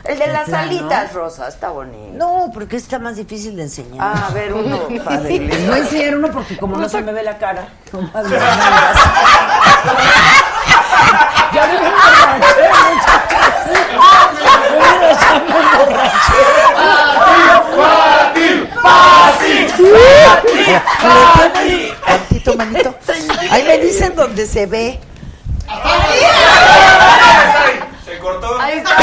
El 0.04 0.18
de 0.18 0.26
las 0.26 0.44
¿De 0.46 0.52
plano? 0.52 0.68
alitas, 0.68 1.12
Rosa, 1.14 1.48
está 1.48 1.70
bonito. 1.70 2.12
No, 2.14 2.50
porque 2.52 2.76
está 2.76 2.98
más 2.98 3.16
difícil 3.16 3.56
de 3.56 3.62
enseñar. 3.62 3.96
Ah, 4.16 4.26
a 4.28 4.30
ver, 4.34 4.52
uno. 4.52 4.80
padre. 5.04 5.38
Les 5.38 5.66
voy 5.66 5.76
a 5.76 5.78
enseñar 5.78 6.16
uno 6.16 6.30
porque 6.30 6.58
como 6.58 6.76
no 6.76 6.88
se 6.90 7.00
me 7.00 7.12
ve 7.12 7.22
la 7.22 7.38
cara. 7.38 7.68
las 8.12 8.12
nalgas. 8.12 8.98
Ya 11.54 11.66
me 11.66 11.74
emborraché, 11.76 12.68
muchachos. 12.94 13.64
Mira, 14.74 15.12
ya 15.12 15.32
me 15.32 15.58
emborraché. 15.58 16.44
Tantito, 22.06 22.56
manito. 22.56 22.94
Ahí 23.50 23.62
me 23.64 23.78
dicen 23.78 24.14
donde 24.14 24.46
se 24.46 24.66
ve. 24.66 24.98
Se 28.04 28.18
cortó. 28.18 28.60
Ahí 28.60 28.78
está. 28.78 28.96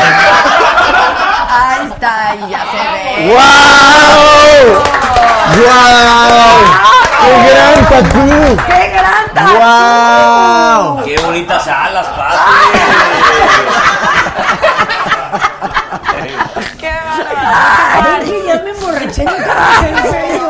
Ahí 1.53 1.87
está, 1.91 2.35
y 2.35 2.49
ya 2.49 2.61
se 2.71 2.77
ve. 2.77 3.27
¡Wow! 3.27 4.65
¡Wow! 5.57 6.53
¡Qué 7.21 7.31
gran 7.49 7.77
tatú! 7.89 8.29
¡Qué 8.67 8.81
gran 8.89 9.25
tatu! 9.33 9.53
¡Wow! 9.57 11.03
Qué 11.03 11.13
bonitas 11.21 11.67
alas, 11.67 12.07
Pati. 12.07 12.37
¡Qué 16.77 16.89
Ay, 16.89 18.25
que 18.25 18.45
ya 18.47 18.61
me 18.63 18.69
emborraché, 18.71 19.23
no 19.23 19.31
en 19.35 20.11
serio. 20.11 20.49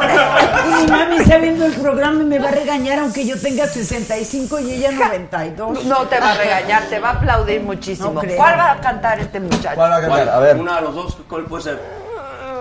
Y 0.68 0.70
mi 0.84 0.88
mami 0.92 1.18
está 1.18 1.38
viendo 1.38 1.66
el 1.66 1.74
programa 1.74 2.22
y 2.22 2.26
me 2.26 2.40
va 2.40 2.50
a 2.50 2.52
regañar 2.52 3.00
aunque 3.00 3.26
yo 3.26 3.40
tenga 3.40 3.68
65 3.68 4.60
y 4.60 4.72
ella 4.74 4.92
92. 4.92 5.86
No 5.86 6.08
te 6.08 6.20
va 6.20 6.32
a 6.32 6.36
regañar, 6.36 6.84
te 6.84 7.00
va 7.00 7.10
a 7.10 7.14
aplaudir 7.14 7.62
muchísimo. 7.62 8.12
No 8.12 8.22
creo. 8.22 8.38
¿Cuál 8.38 8.58
va 8.58 8.72
a 8.72 8.80
cantar 8.82 9.20
este 9.20 9.40
muchacho? 9.40 9.76
¿Cuál 9.76 9.92
va 9.92 9.98
a 9.98 10.02
cantar? 10.02 10.30
A 10.30 10.40
ver. 10.40 10.58
Una 10.58 10.76
de 10.78 10.82
los 10.82 10.96
dos, 10.96 11.18
¿cuál 11.30 11.46
puede 11.46 11.64
ser? 11.64 11.80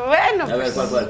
Bueno, 0.07 0.45
A 0.53 0.57
ver, 0.57 0.73
¿cuál, 0.73 0.89
cuál? 0.89 1.09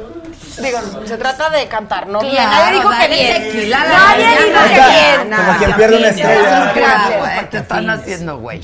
digo, 0.58 0.78
se 1.06 1.16
trata 1.16 1.48
de 1.48 1.66
cantar, 1.68 2.06
¿no? 2.06 2.18
Claro, 2.18 2.32
bien. 2.34 2.50
Nadie 2.50 2.72
dijo 2.74 2.90
que 2.90 3.08
bien. 3.08 3.70
la- 3.70 3.78
la- 3.78 3.88
Nadie 3.88 4.24
la- 4.24 4.30
dijo 4.44 4.60
que 4.64 4.74
bien. 4.74 5.36
Como 5.46 5.58
quien 5.58 5.72
pierde 5.72 5.96
una 5.96 6.08
estrella. 6.08 6.72
Gracias, 6.74 7.50
te 7.50 7.58
están 7.58 7.88
haciendo, 7.90 8.38
güey. 8.38 8.60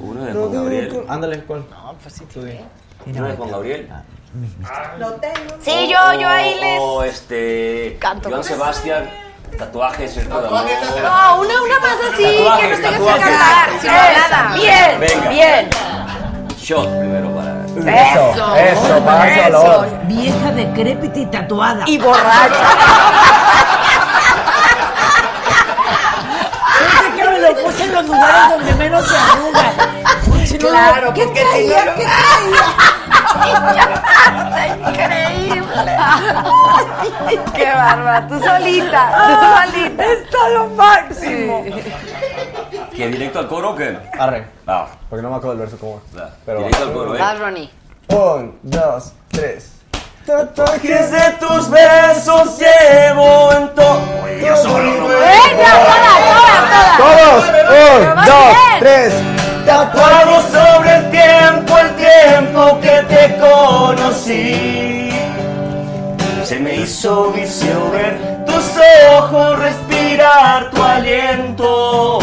Una 0.00 0.26
de 0.26 0.32
Juan 0.34 0.52
Gabriel. 0.52 1.04
Ándale, 1.08 1.42
¿cuál? 1.44 1.64
Una 3.06 3.28
de 3.28 3.36
Juan 3.36 3.50
Gabriel. 3.50 3.88
Sí, 5.60 5.88
yo, 5.88 6.12
yo 6.20 6.28
ahí 6.28 6.54
les... 6.60 6.80
O 6.80 7.02
este. 7.04 7.96
Canto. 8.00 8.30
Joan 8.30 8.44
Sebastián. 8.44 9.10
Tatuajes. 9.58 10.14
De 10.16 10.22
amor. 10.22 10.42
No, 10.50 11.40
una, 11.40 11.62
una 11.62 11.78
más 11.80 11.96
así, 12.14 12.22
que 12.22 12.38
Tatuajes, 12.38 12.70
nos 12.70 12.80
tengas 12.80 12.92
que 12.92 12.98
tatuajes. 12.98 13.24
cantar. 13.24 13.68
Sin 13.80 13.90
nada. 13.92 14.54
Bien, 14.54 15.00
Venga. 15.00 15.28
bien. 15.28 15.70
Shot 16.58 16.88
primero 17.00 17.30
para. 17.34 17.52
Eso, 18.12 18.56
Eso, 18.56 19.04
para 19.04 19.42
valor. 19.42 19.88
Vieja 20.04 20.52
decrépita 20.52 21.18
y 21.18 21.26
tatuada. 21.26 21.84
Y 21.86 21.98
borracha. 21.98 22.66
Que 27.16 27.28
me 27.28 27.38
lo 27.40 27.54
puse 27.62 27.84
en 27.84 27.92
los 27.92 28.06
lugares 28.06 28.48
donde 28.50 28.74
menos 28.76 29.06
se 29.08 29.16
arruga. 29.16 29.72
Si 30.62 30.68
no, 30.68 30.72
Claro, 30.72 31.12
¿qué 31.14 31.24
porque 31.24 31.40
si 31.40 31.46
traía? 31.46 31.84
no- 31.84 31.94
¿Qué 31.94 32.04
traía? 34.86 34.88
Increíble. 34.88 35.96
Qué 37.54 37.64
bárbara. 37.72 38.28
Tú 38.28 38.38
solita, 38.42 39.02
tú 39.26 39.34
solita. 39.72 40.04
Está 40.04 40.48
lo 40.54 40.66
máximo. 40.68 41.64
¿Que 42.94 43.08
directo 43.08 43.38
al 43.40 43.48
coro 43.48 43.70
o 43.70 43.76
qué? 43.76 43.98
Arre. 44.18 44.46
Ah, 44.66 44.86
Porque 45.08 45.22
no 45.22 45.30
me 45.30 45.36
acuerdo 45.36 45.56
del 45.56 45.60
verso 45.60 45.78
cómo 45.78 46.00
va. 46.16 46.30
Pero 46.46 46.60
va. 46.60 46.66
directo 46.66 46.84
al 46.84 46.92
coro, 46.92 47.16
¿eh? 47.16 47.18
Vas, 47.18 47.38
Ronnie. 47.38 47.70
Un, 48.08 48.58
dos, 48.62 49.12
tres. 49.30 49.70
Tatuajes 50.26 51.10
de 51.10 51.30
tus 51.40 51.68
besos 51.70 52.58
llevo 52.58 53.52
en 53.52 53.74
todo. 53.74 54.00
Yo 54.40 54.56
solo 54.56 54.84
no 54.84 55.08
Venga, 55.08 55.72
todas, 55.84 56.96
todas, 56.96 56.96
todas. 56.98 56.98
Todos. 56.98 57.44
Un, 57.98 58.24
dos, 58.24 58.44
bien. 58.46 58.78
tres. 58.78 59.14
Tatuado 59.66 60.40
sobre 60.42 60.96
el 60.96 61.10
tiempo, 61.10 61.78
el 61.78 61.90
tiempo 61.96 62.78
que 62.80 63.02
te 63.08 63.36
conocí. 63.38 65.10
Se 66.44 66.58
me 66.58 66.76
hizo 66.76 67.30
vicio 67.32 67.90
ver 67.90 68.44
tus 68.44 68.64
ojos, 69.16 69.58
respirar 69.58 70.70
tu 70.70 70.82
aliento. 70.82 72.18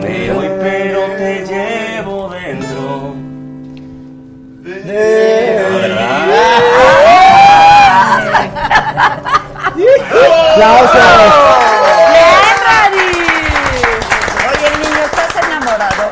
Me 0.00 0.30
voy, 0.32 0.48
pero 0.60 1.00
te 1.16 1.44
llevo 1.46 2.28
dentro. 2.28 3.14
¡Aplausos! 10.52 11.32
Bien, 12.12 12.56
Radi. 12.66 13.12
Oye, 14.50 14.68
niño, 14.78 15.02
¿estás 15.06 15.32
enamorado? 15.44 16.04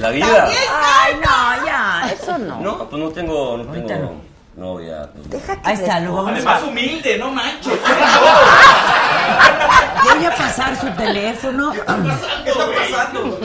¿De 0.00 0.06
la 0.06 0.12
vida? 0.12 0.48
Ay, 0.48 1.14
no, 1.16 1.66
ya. 1.66 2.10
Eso 2.10 2.38
no. 2.38 2.58
No, 2.60 2.88
pues 2.88 3.02
no 3.02 3.10
tengo, 3.10 3.58
no 3.58 3.64
tengo 3.70 4.14
novia. 4.56 5.10
pues, 5.12 5.28
Deja 5.28 5.60
que 5.60 5.68
Ahí 5.68 5.74
está, 5.74 6.00
lo 6.00 6.14
vamos 6.14 6.30
a... 6.30 6.34
Además, 6.36 6.62
humilde, 6.62 7.18
no 7.18 7.30
manches. 7.30 7.78
Voy 10.04 10.24
a 10.24 10.34
pasar 10.34 10.74
su 10.80 10.90
teléfono. 10.92 11.72
¿Qué 11.72 11.80
está 12.50 12.66
pasando? 12.90 13.38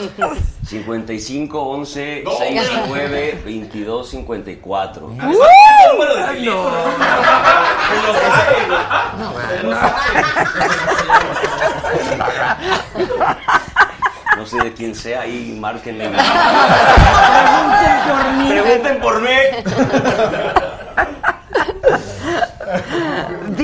55 0.65 1.61
11 1.61 2.23
69 2.25 3.41
22 3.43 4.09
54. 4.09 5.09
El 5.09 5.17
número 5.17 6.15
de 6.15 6.23
teléfono. 6.23 6.77
Se 9.49 9.63
lo 9.63 9.73
No 14.37 14.45
sé 14.45 14.57
de 14.57 14.73
quién 14.73 14.93
sea, 14.95 15.21
ahí 15.21 15.57
márquenle. 15.59 16.09
Pregunten 16.09 17.99
por 18.09 18.31
mí. 18.33 18.49
Pregunten 18.49 18.99
por 19.01 19.21
mí. 19.21 19.37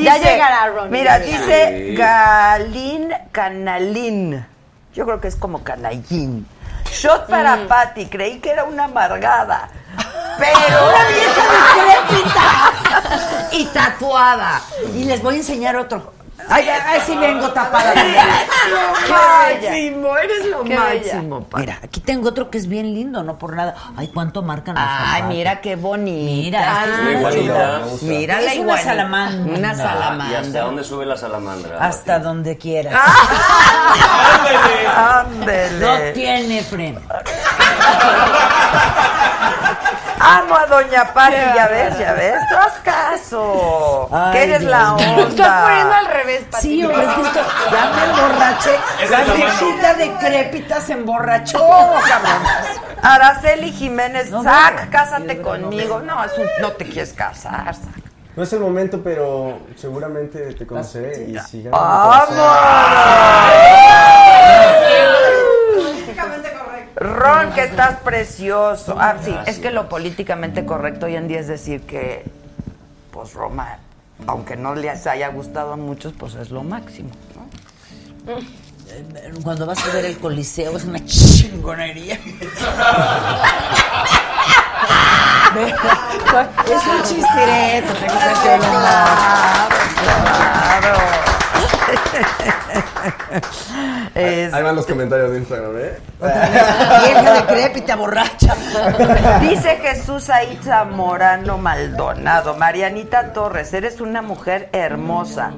Ya 0.04 0.18
llegará, 0.18 0.68
Ronnie. 0.68 0.92
Mira, 0.92 1.20
Ya 1.20 1.26
dice 1.26 1.88
Sí. 1.90 1.96
Galín 1.96 3.14
Canalín. 3.32 4.46
Yo 4.94 5.06
creo 5.06 5.20
que 5.22 5.28
es 5.28 5.36
como 5.36 5.64
canallín. 5.64 6.46
Shot 6.92 7.28
para 7.28 7.68
Patty, 7.68 8.08
creí 8.08 8.40
que 8.40 8.50
era 8.52 8.64
una 8.66 8.86
amargada. 8.86 9.70
Pero 10.38 10.56
una 10.90 11.08
vieja 11.08 11.44
decrépita 11.88 13.52
y 13.52 13.66
tatuada. 13.66 14.62
Y 14.96 15.06
les 15.06 15.22
voy 15.22 15.36
a 15.36 15.38
enseñar 15.38 15.76
otro. 15.78 16.14
Ay, 16.54 16.68
ay, 16.70 16.82
ay, 16.86 17.02
sí 17.06 17.16
vengo 17.16 17.50
tapada. 17.52 17.94
Qué 17.94 19.12
máximo, 19.12 20.18
eres 20.18 20.46
lo 20.48 20.64
Qué 20.64 20.76
máximo. 20.76 21.44
Patty. 21.46 21.62
Mira, 21.62 21.80
aquí 21.84 22.00
tengo 22.02 22.30
otro 22.30 22.50
que 22.50 22.58
es 22.58 22.68
bien 22.68 22.94
lindo, 22.94 23.24
no 23.24 23.38
por 23.38 23.56
nada. 23.56 23.74
Ay, 23.96 24.10
cuánto 24.10 24.42
marcan 24.44 24.76
los 24.76 24.84
Ay, 24.86 25.06
zapatos. 25.08 25.28
mira 25.30 25.62
qué 25.62 25.76
bonita. 25.78 26.60
Mira, 26.60 26.84
este 26.86 27.14
es 27.14 27.22
Muy 27.22 27.32
chulo. 27.34 27.54
Mira 28.02 28.40
Es 28.40 28.46
la 28.46 28.52
una 28.52 28.62
iguanita. 28.62 28.84
salamandra. 28.90 29.58
Una 29.58 29.70
Ah, 29.70 29.72
¿Y 29.72 29.80
hasta 29.80 29.94
salamandra. 29.94 30.62
dónde 30.64 30.84
sube 30.84 31.06
la 31.06 31.18
salamandra? 31.18 31.78
Hasta 31.80 32.20
donde 32.20 32.58
quieras. 32.58 32.94
Ándele. 34.98 35.80
No 35.80 35.98
tiene 36.14 36.62
freno. 36.64 37.00
Amo 40.24 40.56
a 40.56 40.66
Doña 40.68 41.14
Pati, 41.14 41.36
ya 41.56 41.68
ves, 41.68 41.98
ya 41.98 42.14
ves. 42.14 42.36
Haz 42.58 42.74
caso. 42.84 44.08
Ay, 44.12 44.32
que 44.34 44.44
eres 44.44 44.60
Dios 44.60 44.72
la 44.72 44.94
onda. 44.94 45.16
Lo 45.18 45.28
estás 45.28 45.62
poniendo 45.64 45.94
al 45.96 46.06
revés, 46.06 46.44
Pati. 46.52 46.62
Sí, 46.68 46.84
hombre, 46.86 47.04
es 47.06 47.14
que 47.14 47.22
esto, 47.22 47.40
ya 47.72 47.92
me 47.96 48.04
emborraché. 48.12 48.80
La 49.10 49.34
viejita 49.34 49.94
decrépita 49.96 50.82
se 50.82 50.94
emborrachó, 50.94 51.68
cabrón. 52.08 52.44
Araceli 53.02 53.72
Jiménez, 53.72 54.30
No, 54.30 54.44
Zac, 54.44 54.86
no. 54.86 54.92
cásate 54.92 55.42
conmigo. 55.42 56.00
No, 56.02 56.24
es 56.24 56.38
un- 56.38 56.48
no 56.62 56.72
te 56.74 56.86
quieres 56.86 57.14
casar, 57.14 57.74
Zac. 57.76 58.02
No 58.36 58.44
es 58.44 58.54
el 58.54 58.60
momento, 58.62 59.02
pero 59.04 59.60
seguramente 59.76 60.54
te 60.54 60.66
conoceré 60.66 61.24
y 61.28 61.38
si 61.40 61.64
ganas 61.64 62.30
Ron, 67.22 67.52
que 67.54 67.64
estás 67.64 68.00
precioso. 68.00 68.96
Ah, 69.00 69.16
sí, 69.24 69.36
es 69.46 69.60
que 69.60 69.72
lo 69.72 69.88
políticamente 69.90 70.66
correcto 70.66 71.06
hoy 71.06 71.16
en 71.16 71.28
día 71.28 71.40
es 71.40 71.48
decir 71.48 71.82
que, 71.82 72.26
pues 73.12 73.34
Roma 73.34 73.78
aunque 74.28 74.56
no 74.56 74.76
les 74.76 75.08
haya 75.08 75.30
gustado 75.30 75.74
a 75.74 75.78
muchos, 75.78 76.14
pues 76.14 76.36
es 76.36 76.52
lo 76.52 76.62
máximo. 76.64 77.10
¿no? 78.26 78.36
Cuando 79.44 79.66
vas 79.66 79.84
a 79.86 79.94
ver 79.94 80.06
el 80.06 80.18
Coliseo 80.18 80.78
es 80.78 80.84
una 80.84 81.04
chingonería. 81.06 82.16
es 86.66 86.88
un 86.88 87.04
chistireto, 87.04 87.94
tengo 87.94 88.20
que 88.20 88.26
hacerlo. 88.26 88.68
Es- 94.16 94.54
Ahí 94.54 94.64
van 94.64 94.76
los 94.76 94.86
comentarios 94.86 95.32
de 95.32 95.38
Instagram, 95.40 95.72
¿eh? 95.78 95.98
Vieja 96.20 97.34
decrépita, 97.42 97.96
borracha. 97.96 98.56
Dice 99.42 99.78
Jesús 99.78 100.30
Aitza 100.30 100.84
Morano 100.84 101.58
Maldonado, 101.58 102.56
Marianita 102.56 103.34
Torres, 103.34 103.74
eres 103.74 104.02
una 104.02 104.22
mujer 104.22 104.70
hermosa. 104.74 105.52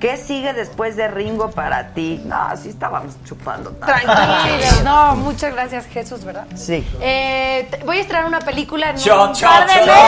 ¿Qué 0.00 0.16
sigue 0.16 0.52
después 0.52 0.94
de 0.94 1.08
Ringo 1.08 1.50
para 1.50 1.88
ti? 1.88 2.20
No, 2.24 2.36
así 2.42 2.68
estábamos 2.68 3.14
chupando. 3.24 3.70
tanto. 3.70 4.04
Tranquilos. 4.06 4.82
No, 4.84 5.16
muchas 5.16 5.52
gracias, 5.52 5.86
Jesús, 5.86 6.24
¿verdad? 6.24 6.46
Sí. 6.54 6.86
Eh, 7.00 7.68
voy 7.84 7.98
a 7.98 8.00
estrenar 8.02 8.26
una 8.26 8.38
película 8.38 8.90
en 8.90 8.96
Shot, 8.96 9.30
un 9.30 9.34
shot, 9.34 9.50
par 9.50 9.66
de 9.66 9.74
shot. 9.74 9.86
meses. 9.86 9.98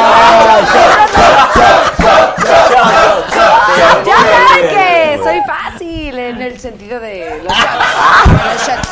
Ya 4.07 4.17
saben 4.17 4.69
que 4.69 5.21
soy 5.25 5.41
fácil 5.47 6.19
en 6.19 6.41
el 6.43 6.61
sentido 6.61 7.01
de 7.01 7.43
los 7.43 7.53
shots. 8.67 8.91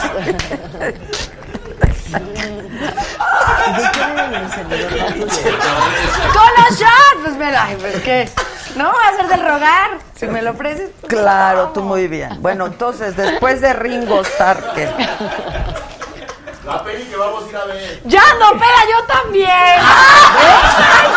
Con 6.32 6.48
los 6.56 6.78
shots, 6.78 7.20
pues 7.24 7.36
me 7.36 7.50
la, 7.52 7.68
pues 7.78 7.96
qué. 8.02 8.28
No, 8.76 8.84
va 8.84 9.08
a 9.12 9.16
ser 9.16 9.28
del 9.28 9.40
rogar. 9.40 9.98
Si 10.14 10.26
me 10.26 10.42
lo 10.42 10.50
ofreces. 10.52 10.90
pues, 11.00 11.12
Claro, 11.12 11.68
tú 11.68 11.82
muy 11.82 12.06
bien. 12.08 12.40
Bueno, 12.40 12.66
entonces, 12.66 13.16
después 13.16 13.60
de 13.60 13.72
Ringo 13.72 14.20
Starr, 14.22 14.72
¿qué? 14.74 14.88
La 16.68 16.84
peli 16.84 17.04
que 17.04 17.16
vamos 17.16 17.44
a 17.44 17.48
ir 17.48 17.56
a 17.56 17.64
ver. 17.64 18.00
Ya, 18.04 18.22
no, 18.38 18.50
pera, 18.52 18.80
yo 18.90 19.04
también. 19.06 19.48
Ay, 19.50 19.80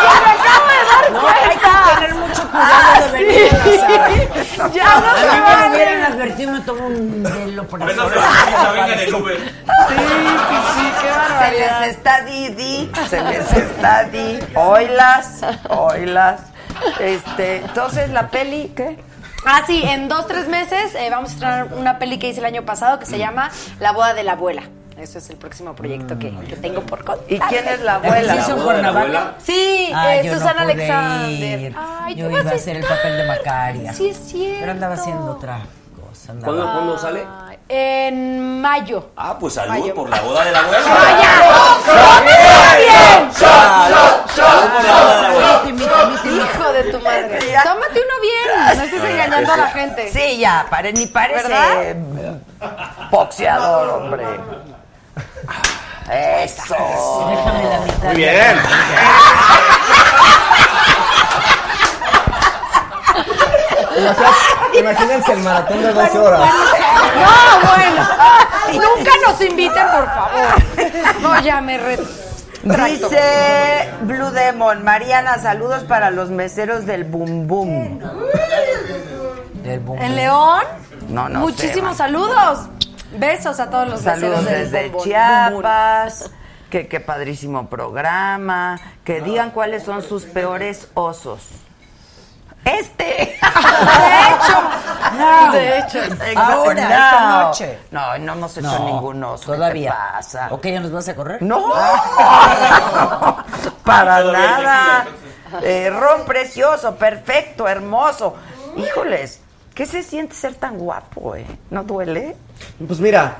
ya 0.02 0.20
me 0.24 0.32
acabo 0.32 0.66
de 0.66 0.80
dar 0.90 1.12
No, 1.12 1.20
cuenta. 1.20 1.48
hay 1.48 1.58
que 1.58 1.94
tener 2.00 2.14
mucho 2.14 2.42
cuidado 2.50 3.02
de 3.02 3.10
venir 3.12 3.54
a 3.54 3.68
la. 3.68 4.68
Ya 4.72 4.84
no 5.00 5.06
A 5.10 5.14
se 5.16 5.26
mí 5.26 5.68
me 5.68 5.74
hubieran 5.76 6.12
advertido, 6.12 6.52
me 6.52 6.60
tomo 6.60 6.86
un 6.86 7.22
velo 7.22 7.64
por 7.68 7.82
eso. 7.90 8.08
se 8.08 8.16
venga 8.72 8.92
en 8.94 8.98
el 9.00 9.14
Uber. 9.14 9.36
Sí, 9.38 9.94
sí, 9.94 10.56
sí, 10.74 10.92
qué 11.00 11.08
Se 11.08 11.18
barbaridad. 11.18 11.80
les 11.80 11.90
está 11.96 12.20
Didi, 12.22 12.90
se 13.10 13.20
les 13.22 13.52
está 13.52 14.04
Di. 14.04 14.38
Oilas, 14.54 15.40
oilas. 15.68 16.40
Este, 16.98 17.56
entonces, 17.58 18.08
¿la 18.10 18.28
peli 18.30 18.72
qué? 18.74 18.98
Ah, 19.44 19.62
sí, 19.66 19.82
en 19.84 20.08
dos, 20.08 20.26
tres 20.28 20.46
meses 20.48 20.94
eh, 20.94 21.08
vamos 21.10 21.30
a 21.30 21.32
estrenar 21.34 21.68
una 21.74 21.98
peli 21.98 22.18
que 22.18 22.28
hice 22.28 22.40
el 22.40 22.46
año 22.46 22.62
pasado 22.64 22.98
que 22.98 23.06
se 23.06 23.18
llama 23.18 23.50
La 23.80 23.92
boda 23.92 24.14
de 24.14 24.22
la 24.22 24.32
abuela. 24.32 24.62
Eso 24.98 25.18
es 25.18 25.30
el 25.30 25.36
próximo 25.36 25.74
proyecto 25.74 26.18
que, 26.18 26.30
que 26.48 26.56
tengo 26.56 26.80
por 26.82 27.02
contar. 27.04 27.24
¿Y 27.28 27.38
quién 27.40 27.66
es 27.66 27.80
la 27.80 27.94
abuela? 27.96 28.34
¿Sí 28.34 28.38
hizo 28.40 28.56
en 28.56 28.62
Cuernavaca? 28.62 29.34
Sí, 29.44 29.90
Ah, 29.94 30.14
eh, 30.16 30.22
yo 30.24 30.32
no 30.32 30.38
Susana 30.38 30.62
pude 30.62 30.72
Alexander. 30.72 31.60
ir. 31.60 31.76
Ay, 31.78 32.14
yo 32.14 32.26
tú 32.26 32.30
iba 32.32 32.42
vas 32.42 32.52
a 32.52 32.56
hacer 32.56 32.76
el 32.76 32.84
papel 32.86 33.16
de 33.16 33.24
Macaria. 33.26 33.92
Sí, 33.94 34.08
es 34.10 34.16
cierto. 34.18 34.60
Pero 34.60 34.72
andaba 34.72 34.94
haciendo 34.94 35.32
otra 35.32 35.60
cosa. 36.08 36.32
andaba- 36.32 36.52
¿Cuándo, 36.54 36.72
¿Cuándo 36.72 36.98
sale? 36.98 37.24
En 37.68 38.60
mayo. 38.60 39.10
Ah, 39.16 39.36
pues 39.40 39.54
salud 39.54 39.90
por 39.94 40.10
la 40.10 40.20
boda 40.20 40.44
de 40.44 40.52
la 40.52 40.58
abuela. 40.58 40.78
la 40.86 40.94
la 43.88 45.28
abuela. 45.28 45.62
Hijo 46.24 46.72
de 46.72 46.82
tu 46.92 47.00
madre. 47.00 47.38
Tómate 47.64 48.00
uno 48.00 48.20
bien. 48.20 48.76
No 48.76 48.82
estés 48.82 49.04
engañando 49.04 49.52
a 49.52 49.56
la 49.56 49.66
gente. 49.68 50.10
Sí, 50.12 50.38
ya, 50.38 50.66
pare, 50.68 50.92
ni 50.92 51.06
parece 51.06 51.48
¿Verdad? 51.48 52.36
boxeador, 53.10 53.88
hombre. 54.02 54.24
Eso. 56.10 56.74
Déjame 57.30 57.64
la 57.68 57.78
mitad. 57.80 58.06
Muy 58.08 58.14
bien. 58.16 58.58
Imagínense 64.78 65.32
el 65.32 65.40
maratón 65.40 65.82
de 65.82 65.92
12 65.92 66.18
horas. 66.18 66.40
No, 67.14 67.68
bueno. 67.68 68.08
Nunca 68.96 69.10
nos 69.26 69.40
inviten, 69.40 69.86
por 69.86 70.06
favor. 70.06 71.20
No, 71.20 71.40
ya 71.40 71.60
me 71.60 71.78
re... 71.78 71.98
Dice 72.64 73.90
Blue 74.02 74.30
Demon, 74.30 74.84
Mariana, 74.84 75.38
saludos 75.38 75.82
para 75.82 76.10
los 76.12 76.30
meseros 76.30 76.86
del 76.86 77.02
Boom 77.04 77.48
Boom. 77.48 77.98
Del 79.64 79.80
boom. 79.80 80.00
En 80.00 80.14
León, 80.14 80.62
No, 81.08 81.28
no 81.28 81.40
muchísimos 81.40 81.96
saludos. 81.96 82.68
Besos 83.18 83.60
a 83.60 83.68
todos 83.70 83.88
los 83.88 84.00
Saludos 84.00 84.44
del 84.44 84.70
desde 84.70 84.88
Bombón. 84.88 85.04
Chiapas. 85.04 86.30
Que 86.70 86.88
qué 86.88 87.00
padrísimo 87.00 87.68
programa. 87.68 88.78
Que 89.04 89.20
digan 89.20 89.50
cuáles 89.50 89.82
son 89.84 90.02
sus 90.02 90.24
peores 90.24 90.88
osos. 90.94 91.40
Este. 92.64 93.04
De 93.04 93.38
hecho, 94.28 94.62
No. 95.18 95.52
de 95.52 95.78
hecho. 95.78 95.98
Ahora, 96.36 96.74
No. 96.74 96.80
esta 96.90 97.42
noche. 97.42 97.78
No, 97.90 98.18
no 98.18 98.32
hemos 98.34 98.56
hecho 98.56 98.66
No, 98.78 98.84
ningún 98.86 99.24
oso. 99.24 99.46
¿Qué 99.50 99.56
Todavía. 99.56 99.90
te 99.90 99.96
pasa? 100.16 100.48
¿Ok, 100.50 100.66
ya 100.68 100.80
nos 100.80 100.92
vas 100.92 101.08
a 101.08 101.14
correr? 101.16 101.42
No, 101.42 101.72
para 103.84 104.22
nada. 104.24 105.06
Eh, 105.62 105.90
Ron 105.90 106.24
precioso, 106.24 106.94
perfecto, 106.94 107.66
hermoso. 107.68 108.36
Híjoles, 108.76 109.40
¿qué 109.74 109.84
se 109.84 110.02
siente 110.02 110.34
ser 110.34 110.54
tan 110.54 110.78
guapo, 110.78 111.34
eh? 111.36 111.44
¿No 111.70 111.82
duele? 111.82 112.36
Pues 112.86 113.00
mira. 113.00 113.38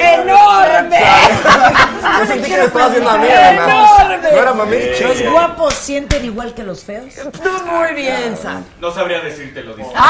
¡Enorme! 0.00 1.00
yo 2.18 2.26
sentí 2.26 2.50
que 2.50 2.56
lo 2.56 2.64
estaba 2.64 2.86
haciendo 2.86 3.10
a 3.10 3.18
mí, 3.18 3.28
además. 3.28 3.68
No 4.32 4.38
era 4.38 4.54
mami. 4.54 4.76
¿Los 5.00 5.22
guapos 5.30 5.74
sienten 5.74 6.24
igual 6.24 6.54
que 6.54 6.62
los 6.62 6.82
feos? 6.84 7.12
Muy 7.66 7.94
bien, 7.94 8.36
Sam. 8.36 8.64
No 8.80 8.92
sabría 8.92 9.20
decírtelo, 9.20 9.74
dice. 9.74 9.90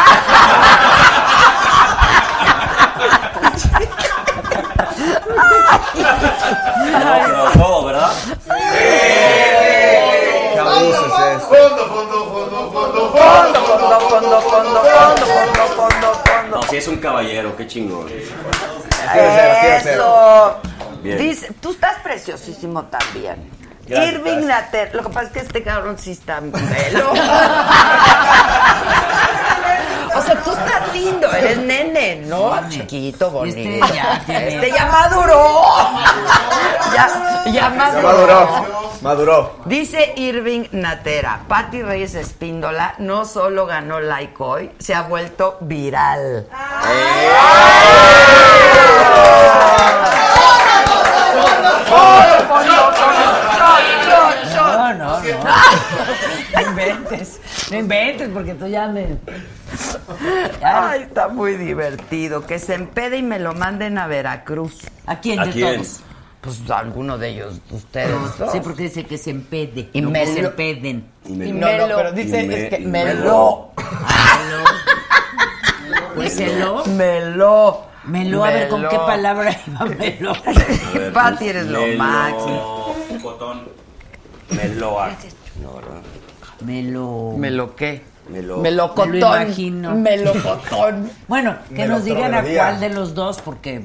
No, 5.85 7.21
pero 7.25 7.51
todo, 7.53 7.85
¿verdad? 7.87 8.13
Abuso 10.83 11.27
es 11.27 11.43
este. 11.43 11.57
Fondo, 11.57 11.87
fondo, 11.87 12.19
fondo, 12.31 12.73
fondo, 12.73 13.13
fondo, 13.13 13.13
Fondo, 13.13 13.61
fondo, 13.61 13.97
fondo, 14.01 14.41
fondo, 14.41 14.81
fondo, 14.81 15.27
fondo, 15.27 15.67
fondo, 15.77 16.15
fondo. 16.25 16.57
No, 16.57 16.63
si 16.65 16.77
es 16.77 16.89
un 16.89 16.97
caballero, 16.97 17.57
qué 17.57 17.67
chingón. 17.67 18.09
Eso. 19.15 20.61
Dice, 21.03 21.53
tú 21.61 21.73
estás 21.73 22.01
preciosísimo 22.03 22.85
también. 22.85 23.51
Gracias, 23.87 24.15
Irving. 24.15 24.47
Nater, 24.47 24.95
lo 24.95 25.03
que 25.03 25.09
pasa 25.09 25.27
es 25.27 25.33
que 25.33 25.41
este 25.41 25.63
cabrón 25.63 25.99
sí 25.99 26.13
está 26.13 26.41
velo. 26.41 27.13
O 30.17 30.23
sea, 30.23 30.35
tú 30.43 30.51
estás 30.53 30.93
lindo, 30.93 31.31
eres 31.33 31.59
nene, 31.59 32.17
¿no? 32.27 32.53
Chiquito, 32.69 33.31
bonito. 33.31 33.59
Este 33.59 33.95
ya 33.95 34.23
tiene- 34.27 34.55
Este 34.55 34.71
ya 34.73 34.87
maduró. 34.87 35.51
ya, 36.95 37.43
ya 37.47 37.53
Ya 37.53 37.69
maduró. 37.71 38.03
maduró. 38.03 38.73
Maduró. 39.03 39.57
Dice 39.65 40.13
Irving 40.17 40.67
Natera, 40.73 41.41
Patti 41.49 41.83
Reyes 41.83 42.15
Espíndola 42.15 42.95
no 42.99 43.25
solo 43.25 43.67
ganó 43.67 43.99
like 44.01 44.35
hoy, 44.39 44.71
se 44.79 44.95
ha 44.95 45.03
vuelto 45.03 45.59
viral. 45.61 46.47
No, 54.55 54.93
no, 54.95 54.95
no. 54.95 55.23
No 56.55 56.61
inventes. 56.71 57.41
No 57.71 57.77
inventes 57.79 58.29
porque 58.33 58.55
tú 58.55 58.67
ya 58.67 58.87
me... 58.89 59.17
Ay, 60.63 61.03
está 61.03 61.29
muy 61.29 61.57
divertido. 61.57 62.47
Que 62.47 62.59
se 62.59 62.75
empede 62.75 63.19
y 63.19 63.23
me 63.23 63.39
lo 63.39 63.55
manden 63.55 63.99
a 63.99 64.07
Veracruz. 64.07 64.81
¿A 65.07 65.21
quién 65.21 65.41
¿A 65.41 65.47
de 65.47 65.53
quién? 65.53 65.77
todos? 65.77 66.01
Pues 66.41 66.69
a 66.71 66.79
alguno 66.79 67.19
de 67.19 67.29
ellos, 67.29 67.61
ustedes. 67.71 68.11
dos. 68.39 68.51
Sí, 68.53 68.59
porque 68.63 68.83
dice 68.85 69.05
que 69.05 69.17
se 69.17 69.31
empede. 69.31 69.91
Y 69.93 70.01
no 70.01 70.11
me 70.11 70.21
que 70.25 70.27
se 70.35 70.43
lo- 70.43 70.49
empeden. 70.49 71.07
Y 71.25 71.33
me- 71.35 71.47
Y 71.47 71.53
no, 71.53 71.67
Melo. 71.67 71.97
pero 71.97 72.13
dice 72.13 72.43
Y 72.43 72.49
me- 72.49 72.63
es 72.65 72.69
que 72.75 72.81
y 72.83 72.87
me 72.87 73.05
me 73.05 73.15
lo. 73.15 73.71
Pues 76.15 76.35
se 76.35 76.57
lo... 76.59 76.85
Me 76.87 77.21
lo. 77.31 77.87
Melo, 78.05 78.45
a 78.45 78.51
ver 78.51 78.69
con 78.69 78.87
qué 78.89 78.97
palabra 78.99 79.57
iba 79.67 79.85
Melo. 79.87 80.33
A 80.33 80.53
ver, 80.99 81.13
Pati, 81.13 81.49
eres 81.49 81.67
lo 81.69 81.81
Melo- 81.81 81.99
máximo. 81.99 82.97
Cotón. 83.23 83.69
Meloa. 84.51 85.11
No, 85.63 85.75
¿verdad? 85.75 86.03
Melo. 86.61 87.35
¿Me 87.39 87.51
lo 87.51 87.75
qué? 87.77 88.03
Melo. 88.33 88.57
Melocotón. 88.59 89.11
Me 89.11 89.21
lo 89.21 89.37
imagino. 89.37 89.95
Melocotón. 89.95 91.11
Bueno, 91.29 91.57
que 91.75 91.87
nos 91.87 92.05
digan 92.05 92.35
a 92.35 92.43
cuál 92.43 92.81
de 92.81 92.89
los 92.91 93.15
dos 93.15 93.41
porque 93.41 93.83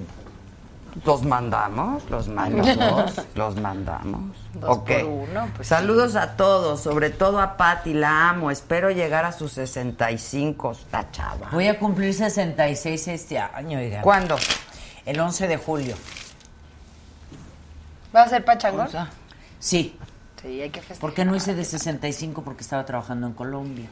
Los 1.05 1.23
mandamos, 1.23 2.09
los 2.09 2.27
mandamos, 2.27 3.21
los 3.35 3.55
mandamos. 3.57 4.35
Dos 4.53 4.77
ok. 4.77 4.87
por 4.87 5.03
uno, 5.03 5.49
pues 5.55 5.67
Saludos 5.67 6.15
a 6.15 6.35
todos, 6.35 6.81
sobre 6.81 7.11
todo 7.11 7.39
a 7.39 7.55
Patti, 7.57 7.93
la 7.93 8.29
amo. 8.29 8.49
Espero 8.49 8.89
llegar 8.89 9.23
a 9.25 9.31
sus 9.31 9.51
65. 9.53 10.71
Está 10.71 11.11
chava. 11.11 11.49
Voy 11.51 11.67
a 11.67 11.77
cumplir 11.77 12.13
66 12.13 13.07
este 13.09 13.37
año, 13.37 13.77
oigan. 13.77 14.01
¿Cuándo? 14.01 14.35
El 15.05 15.19
11 15.19 15.47
de 15.47 15.57
julio. 15.57 15.95
¿Va 18.15 18.23
a 18.23 18.29
ser 18.29 18.43
pachangón? 18.43 18.87
Sí. 19.59 19.95
Sí, 20.41 20.61
hay 20.61 20.69
que 20.69 20.79
festejar. 20.79 21.01
¿Por 21.01 21.13
qué 21.13 21.25
no 21.25 21.35
hice 21.35 21.53
de 21.55 21.63
65? 21.65 22.41
Porque 22.43 22.61
estaba 22.61 22.85
trabajando 22.85 23.27
en 23.27 23.33
Colombia. 23.33 23.87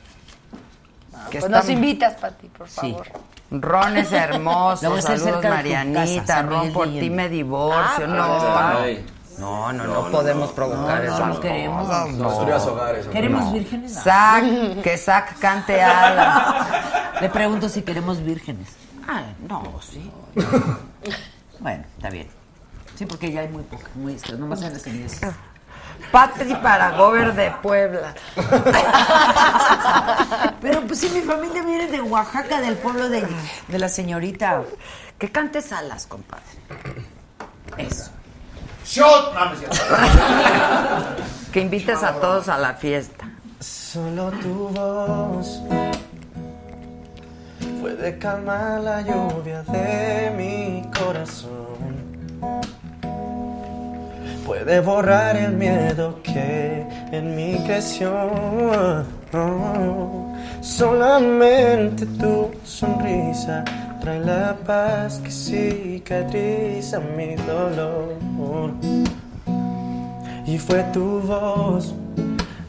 Que 1.30 1.40
Pues 1.40 1.52
nos 1.52 1.68
invitas, 1.70 2.14
Pati, 2.16 2.48
por 2.48 2.68
Sí. 2.70 2.92
favor. 2.92 3.08
Ron 3.52 3.98
es 3.98 4.12
hermoso. 4.12 5.02
Saludos, 5.02 5.44
Marianita. 5.44 6.22
casa, 6.22 6.42
Ron, 6.44 6.74
por 6.74 6.88
ti 6.88 7.10
me 7.10 7.30
divorcio. 7.30 8.06
Ah, 8.06 8.08
no. 8.08 8.80
ay. 8.80 9.06
no, 9.38 9.72
no, 9.74 9.84
no, 9.86 9.94
No, 9.94 10.02
no, 10.06 10.12
podemos 10.12 10.50
no. 10.50 10.56
provocar 10.56 11.04
No, 11.04 11.14
eso. 11.16 11.26
no 11.26 11.40
queremos. 11.40 11.88
Construyas 12.18 12.66
hogares. 12.68 13.08
¿Queremos 13.08 13.46
No. 13.46 13.52
vírgenes? 13.54 13.96
No. 13.96 14.02
Zac, 14.02 14.82
que 14.82 14.98
Zac 14.98 15.40
cante 15.40 15.82
Alan. 15.84 16.68
Le 17.22 17.30
pregunto 17.30 17.70
si 17.70 17.82
queremos 17.82 18.22
vírgenes. 18.24 18.70
Ah, 19.08 19.22
no, 19.48 19.80
sí. 19.82 20.12
Bueno, 21.60 21.84
está 21.96 22.10
bien. 22.10 22.28
Sí, 22.96 23.06
porque 23.06 23.32
ya 23.32 23.42
hay 23.42 23.50
muy 23.50 23.64
pocas, 23.64 23.94
muy 23.96 24.18
nomás 24.38 24.62
en 24.64 24.74
las. 24.74 24.84
Patri 26.12 26.54
para 26.56 26.92
Gober 26.92 27.34
de 27.34 27.52
Puebla. 27.62 28.14
Pero 30.62 30.82
pues 30.82 31.00
sí, 31.00 31.10
mi 31.14 31.22
familia 31.22 31.64
viene 31.64 31.88
de 31.88 32.02
Oaxaca, 32.02 32.62
del 32.62 32.76
pueblo 32.76 33.10
de, 33.10 33.26
de 33.68 33.80
la 33.80 33.90
señorita. 33.90 34.64
Que 35.18 35.32
cante 35.32 35.62
Salas, 35.62 36.08
compadre. 36.08 36.44
Eso. 37.78 38.12
¡Shot! 38.86 39.34
Que 41.52 41.62
invites 41.62 42.04
a 42.04 42.14
todos 42.14 42.50
a 42.50 42.58
la 42.58 42.74
fiesta. 42.74 43.30
Solo 43.60 44.32
tu 44.32 44.70
voz 44.70 45.62
puede 47.86 48.18
calmar 48.18 48.82
la 48.82 49.02
lluvia 49.02 49.62
de 49.62 50.32
mi 50.32 50.90
corazón. 50.92 52.75
Puede 54.46 54.80
borrar 54.80 55.36
el 55.36 55.54
miedo 55.54 56.22
que 56.22 56.86
en 57.12 57.36
mí 57.36 57.58
creció. 57.66 58.12
Solamente 60.62 62.06
tu 62.06 62.52
sonrisa 62.64 63.66
trae 64.00 64.20
la 64.20 64.56
paz 64.66 65.20
que 65.24 65.32
cicatriza 65.32 67.00
mi 67.00 67.36
dolor. 67.36 68.74
Y 70.46 70.60
fue 70.60 70.84
tu 70.94 71.22
voz 71.22 71.96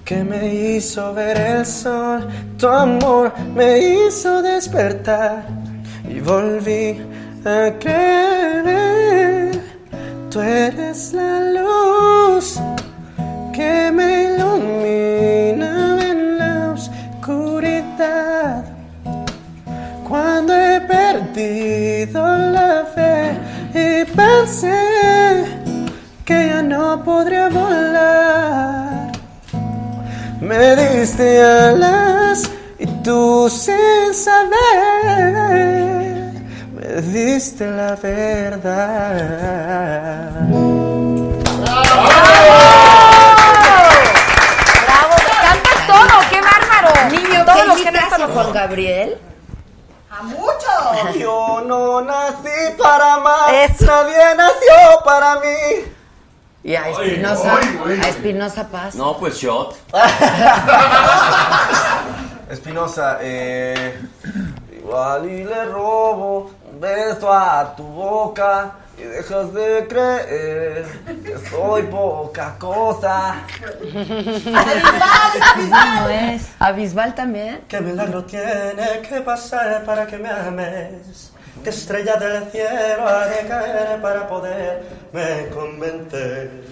que 0.07 0.25
me 0.25 0.55
hizo 0.55 1.13
ver 1.13 1.39
el 1.39 1.67
sol. 1.67 2.27
Tu 2.57 2.67
amor 2.67 3.35
me 3.55 3.79
hizo 3.79 4.41
despertar 4.41 5.45
y 6.09 6.21
volví 6.21 6.99
a 7.45 7.71
creer. 7.79 9.36
Tú 10.37 10.43
eres 10.43 11.15
la 11.15 11.41
luz 11.41 12.61
que 13.55 13.91
me 13.91 14.25
ilumina 14.25 15.99
en 16.11 16.37
la 16.37 16.75
oscuridad. 16.75 18.63
Cuando 20.07 20.55
he 20.55 20.79
perdido 20.83 22.21
la 22.53 22.85
fe 22.95 23.33
y 23.73 24.05
pensé 24.15 25.47
que 26.27 26.49
ya 26.49 26.61
no 26.61 27.03
podría 27.03 27.49
volar. 27.49 29.13
Me 30.43 30.77
diste 30.77 31.43
alas 31.43 32.43
y 32.79 32.85
tú 33.03 33.49
sin 33.49 34.13
saber 34.13 36.16
me 36.87 37.03
diste 37.03 37.69
la 37.69 37.97
verdad. 37.97 38.61
¡Bravo! 44.87 45.15
¡Canta 45.43 45.71
todo! 45.87 46.15
¡Qué 46.31 46.41
bárbaro! 46.41 46.91
Niño, 47.11 47.45
Todos 47.45 47.81
¿qué 47.83 47.91
los 47.91 48.13
a 48.13 48.29
Juan 48.29 48.53
Gabriel? 48.53 49.19
¡A 50.11 50.23
mucho! 50.23 50.71
Yo 51.19 51.63
no 51.67 52.01
nací 52.03 52.73
para 52.79 53.15
amar, 53.15 53.53
Eso. 53.55 53.85
nadie 53.85 54.35
nació 54.37 55.01
para 55.05 55.41
mí. 55.41 55.85
Y 56.63 56.75
a 56.75 56.89
Espinosa, 56.89 57.59
a 58.03 58.09
Espinosa 58.09 58.69
Paz. 58.69 58.95
No, 58.95 59.17
pues 59.19 59.37
shot. 59.37 59.77
Espinosa, 62.51 63.19
eh, 63.21 64.01
igual 64.77 65.29
y 65.31 65.45
le 65.45 65.65
robo 65.67 66.51
beso 66.81 67.33
a 67.33 67.75
tu 67.77 67.83
boca 67.83 68.73
y 68.99 69.03
dejas 69.03 69.53
de 69.53 69.87
creer 69.89 70.87
que 71.23 71.39
soy 71.51 71.83
poca 71.85 72.57
cosa. 72.59 73.37
No 75.69 76.09
es. 76.09 76.51
¿A 76.59 76.73
Bisbal 76.73 77.15
también? 77.15 77.65
¿Qué 77.69 77.81
milagro 77.81 78.25
tiene 78.25 79.03
que 79.09 79.21
pasar 79.21 79.85
para 79.85 80.07
que 80.07 80.17
me 80.17 80.31
ames? 80.31 81.33
¿Qué 81.63 81.71
estrella 81.71 82.17
del 82.17 82.51
cielo 82.51 83.07
ha 83.07 83.27
de 83.27 83.49
caer 83.49 84.01
para 84.01 84.29
poderme 84.29 85.49
convencer? 85.53 86.65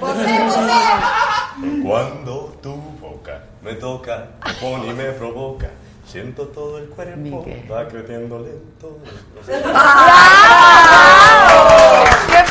¡José, 0.00 0.38
José! 0.48 1.82
Cuando 1.82 2.56
tu 2.62 2.74
boca 2.74 3.40
me 3.62 3.74
toca, 3.74 4.28
me 4.44 4.52
pone 4.54 4.86
y 4.88 4.94
me 4.94 5.04
provoca, 5.12 5.68
siento 6.06 6.48
todo 6.48 6.78
el 6.78 6.88
cuerpo, 6.88 7.16
Miguel. 7.16 7.68
va 7.70 7.88
creciendo 7.88 8.38
lento. 8.38 8.98
¡Qué 9.46 9.52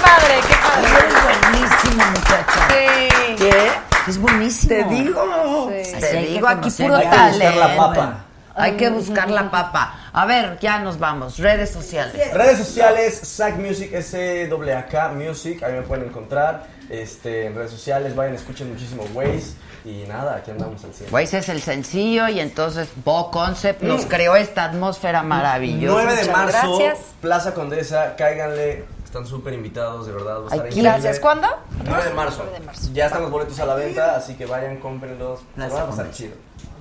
padre! 0.01 0.41
¡Qué 0.47 0.55
padre! 0.61 0.89
Es 1.07 1.13
buenísimo, 1.23 2.03
muchacha. 2.11 2.67
Sí. 2.69 3.35
¿Qué? 3.37 3.71
Es 4.07 4.17
buenísimo. 4.17 4.69
Te 4.75 4.83
digo. 4.95 5.71
Sí. 5.83 5.91
Te 5.99 6.05
hay 6.05 6.25
que 6.25 6.31
digo 6.33 6.47
aquí 6.47 6.69
puro 6.69 6.95
hay 6.95 7.01
que 7.01 7.07
buscar 7.07 7.31
talento. 7.31 7.59
la 7.59 7.77
papa. 7.77 8.25
Hay 8.57 8.71
que 8.77 8.89
buscar 8.89 9.29
la 9.29 9.51
papa. 9.51 9.99
A 10.13 10.25
ver, 10.25 10.57
ya 10.61 10.79
nos 10.79 10.97
vamos. 10.97 11.37
Redes 11.39 11.71
sociales. 11.71 12.33
Redes 12.33 12.57
sociales, 12.57 13.19
SAC 13.19 13.57
Music, 13.57 13.91
S-A-K 13.91 15.09
Music, 15.09 15.61
ahí 15.63 15.73
me 15.73 15.81
pueden 15.81 16.05
encontrar. 16.05 16.67
Este, 16.89 17.47
en 17.47 17.55
redes 17.55 17.71
sociales, 17.71 18.15
vayan, 18.15 18.35
escuchen 18.35 18.71
muchísimo 18.71 19.05
Waze. 19.13 19.55
Y 19.85 20.03
nada, 20.07 20.37
aquí 20.37 20.49
andamos 20.49 20.83
al 20.83 20.93
100. 20.93 21.11
Pues 21.11 21.33
es 21.35 21.47
el 21.47 21.61
sencillo 21.61 22.27
y 22.27 22.39
entonces 22.39 22.89
Bo 23.03 23.29
Concept 23.29 23.83
nos 23.83 24.05
creó 24.05 24.35
esta 24.35 24.65
atmósfera 24.65 25.21
maravillosa. 25.21 26.03
9 26.03 26.15
de 26.15 26.21
Muchas 26.27 26.37
marzo, 26.37 26.77
gracias. 26.79 27.05
Plaza 27.21 27.53
Condesa, 27.53 28.15
cáiganle. 28.15 28.85
Están 29.03 29.27
súper 29.27 29.53
invitados, 29.53 30.07
de 30.07 30.13
verdad. 30.13 30.41
Va 30.41 30.51
a 30.51 30.55
estar. 30.67 30.73
Gracias. 30.73 31.19
¿Cuándo? 31.19 31.47
9 31.85 32.03
de 32.03 32.13
marzo. 32.13 32.41
9 32.43 32.59
de 32.59 32.65
marzo. 32.65 32.89
Ya 32.93 33.05
están 33.05 33.21
los 33.21 33.31
boletos 33.31 33.59
a 33.59 33.65
la 33.65 33.75
venta, 33.75 34.15
así 34.15 34.33
que 34.33 34.47
vayan, 34.47 34.77
cómprenlos. 34.77 35.41
Van 35.55 35.71
a 35.71 35.85
pasar 35.85 36.11
chido. 36.11 36.33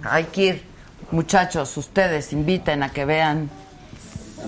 Hay 0.02 0.24
que 0.24 0.42
ir. 0.42 0.74
Muchachos, 1.10 1.76
ustedes 1.76 2.32
inviten 2.32 2.82
a 2.82 2.90
que 2.90 3.04
vean. 3.04 3.50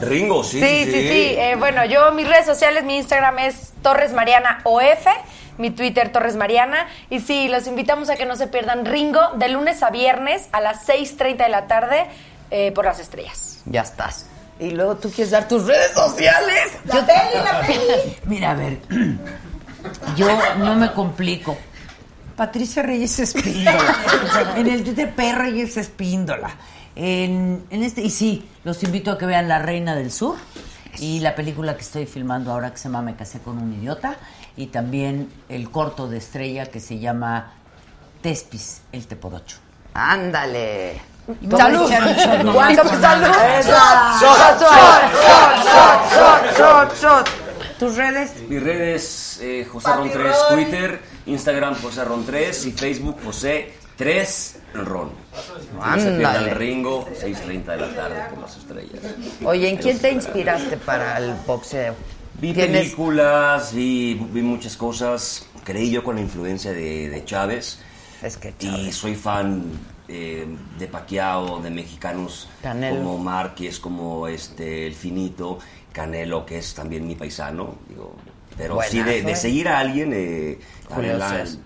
Ringo, 0.00 0.42
sí. 0.42 0.60
Sí, 0.60 0.84
sí, 0.84 1.08
sí. 1.08 1.34
Eh, 1.38 1.56
bueno, 1.58 1.84
yo 1.84 2.10
mis 2.12 2.26
redes 2.26 2.46
sociales, 2.46 2.84
mi 2.84 2.96
Instagram 2.96 3.38
es 3.40 3.72
Torres 3.82 4.12
Mariana 4.12 4.60
OF, 4.64 5.06
mi 5.58 5.70
Twitter 5.70 6.12
Torres 6.12 6.36
Mariana. 6.36 6.86
Y 7.10 7.20
sí, 7.20 7.48
los 7.48 7.66
invitamos 7.66 8.10
a 8.10 8.16
que 8.16 8.26
no 8.26 8.36
se 8.36 8.46
pierdan 8.46 8.84
Ringo 8.84 9.20
de 9.36 9.48
lunes 9.48 9.82
a 9.82 9.90
viernes 9.90 10.48
a 10.52 10.60
las 10.60 10.86
6.30 10.88 11.36
de 11.36 11.48
la 11.48 11.66
tarde 11.66 12.06
eh, 12.50 12.72
por 12.72 12.84
las 12.84 13.00
estrellas. 13.00 13.62
Ya 13.66 13.82
estás. 13.82 14.26
Y 14.58 14.70
luego 14.70 14.96
tú 14.96 15.10
quieres 15.10 15.30
dar 15.30 15.48
tus 15.48 15.66
redes 15.66 15.92
sociales. 15.92 16.72
¡La 16.84 17.06
peli, 17.06 17.44
la 17.44 17.60
peli! 17.60 18.16
Mira, 18.24 18.52
a 18.52 18.54
ver, 18.54 18.78
yo 20.16 20.28
no 20.58 20.74
me 20.74 20.92
complico. 20.92 21.56
Patricia 22.36 22.82
Reyes 22.82 23.18
Espíndola. 23.18 23.96
en 24.56 24.66
el 24.66 24.84
Twitter 24.84 25.10
P. 25.14 25.32
Reyes 25.32 25.76
Espíndola. 25.76 26.54
En, 26.94 27.64
en 27.70 27.82
este, 27.82 28.02
y 28.02 28.10
sí, 28.10 28.48
los 28.64 28.82
invito 28.82 29.10
a 29.10 29.18
que 29.18 29.26
vean 29.26 29.48
La 29.48 29.58
Reina 29.58 29.94
del 29.94 30.10
Sur 30.10 30.36
y 30.98 31.20
la 31.20 31.34
película 31.34 31.76
que 31.76 31.82
estoy 31.82 32.06
filmando 32.06 32.52
ahora 32.52 32.70
que 32.70 32.78
se 32.78 32.84
llama 32.84 33.02
Me 33.02 33.16
casé 33.16 33.40
con 33.40 33.58
un 33.58 33.72
idiota 33.74 34.16
y 34.56 34.66
también 34.66 35.30
el 35.48 35.70
corto 35.70 36.08
de 36.08 36.18
estrella 36.18 36.66
que 36.66 36.80
se 36.80 36.98
llama 36.98 37.52
Tespis, 38.22 38.82
el 38.92 39.06
Tepodocho. 39.06 39.58
Ándale. 39.94 41.00
¡Salud! 41.56 41.80
con 41.80 41.88
¡Salud! 41.88 42.54
¡Shot, 42.54 42.86
shot, 44.20 44.60
Shot, 46.16 46.56
shot, 46.56 47.00
shot. 47.00 47.28
¿Tus 47.78 47.96
redes? 47.96 48.32
Mis 48.48 48.62
redes, 48.62 49.38
eh, 49.42 49.66
José 49.70 49.92
Ron 49.92 50.10
3, 50.10 50.22
Ron. 50.24 50.54
Twitter, 50.54 51.00
Instagram 51.26 51.74
José 51.74 52.04
Ron 52.04 52.24
3 52.24 52.66
y 52.66 52.72
Facebook 52.72 53.18
José 53.22 53.74
3 53.96 54.58
Ron. 54.74 55.10
Ándale. 55.82 56.50
el 56.50 56.56
Ringo, 56.56 57.06
6.30 57.06 57.64
de 57.64 57.76
la 57.76 57.94
tarde 57.94 58.22
por 58.30 58.38
las 58.38 58.56
estrellas. 58.56 59.00
Oye, 59.44 59.68
¿en 59.68 59.76
quién 59.76 59.98
te 59.98 60.10
inspiraste 60.10 60.76
para 60.78 61.18
el 61.18 61.34
boxeo? 61.46 61.94
Vi 62.40 62.52
¿Tienes- 62.52 62.82
películas, 62.82 63.72
vi, 63.74 64.14
vi 64.32 64.42
muchas 64.42 64.76
cosas. 64.76 65.46
Creí 65.64 65.90
yo 65.90 66.04
con 66.04 66.16
la 66.16 66.20
influencia 66.22 66.72
de, 66.72 67.08
de 67.08 67.24
Chávez. 67.24 67.78
Es 68.22 68.36
que 68.36 68.54
Y 68.60 68.92
soy 68.92 69.14
fan 69.14 69.64
eh, 70.08 70.46
de 70.78 70.86
Pacquiao, 70.86 71.60
de 71.60 71.70
mexicanos 71.70 72.48
Canelo. 72.62 72.96
como 72.98 73.18
Márquez, 73.18 73.78
como 73.80 74.26
este 74.28 74.86
El 74.86 74.94
Finito, 74.94 75.58
Canelo, 75.92 76.44
que 76.46 76.58
es 76.58 76.74
también 76.74 77.06
mi 77.06 77.14
paisano. 77.14 77.74
Digo, 77.88 78.14
pero 78.56 78.78
sí, 78.88 78.98
de, 78.98 79.02
Buenazo, 79.04 79.26
de 79.26 79.32
¿eh? 79.32 79.36
seguir 79.36 79.68
a 79.68 79.78
alguien, 79.78 80.12
eh, 80.14 80.58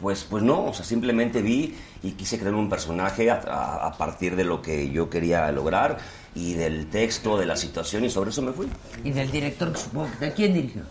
pues, 0.01 0.25
pues 0.29 0.43
no, 0.43 0.65
o 0.67 0.75
sea, 0.75 0.85
simplemente 0.85 1.41
vi 1.43 1.75
y 2.03 2.13
quise 2.13 2.39
crear 2.39 2.55
un 2.55 2.69
personaje 2.69 3.31
a, 3.31 3.35
a- 3.47 3.87
a 3.89 3.93
partir 3.97 4.35
de 4.35 4.45
lo 4.45 4.61
que 4.63 4.91
yo 4.91 5.09
quería 5.11 5.51
lograr 5.53 5.99
y 6.35 6.55
del 6.55 6.87
texto, 6.89 7.37
de 7.39 7.47
la 7.47 7.57
situación, 7.57 8.05
y 8.05 8.11
sobre 8.11 8.31
eso 8.31 8.43
me 8.43 8.53
fui. 8.53 8.69
Y 9.05 9.11
del 9.11 9.31
director, 9.31 9.77
supongo. 9.77 10.09
¿De 10.21 10.33
quién 10.33 10.55
dirigió? 10.55 10.83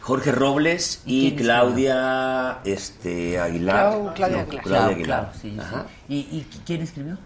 Jorge 0.00 0.32
Robles 0.32 1.00
y 1.06 1.28
es 1.28 1.34
Claudia 1.34 2.58
este, 2.64 3.38
Aguilar. 3.38 3.92
Clau- 3.94 4.12
Claudia 4.14 4.36
No, 4.36 4.42
Aguilar. 4.42 4.62
Claudia 4.64 4.80
Clau- 4.86 4.90
Aguilar. 4.94 5.32
Clau, 5.32 5.40
sí, 5.40 5.56
sí. 5.58 5.76
¿Y, 6.08 6.16
y 6.38 6.46
quién 6.66 6.82
escribió? 6.82 7.18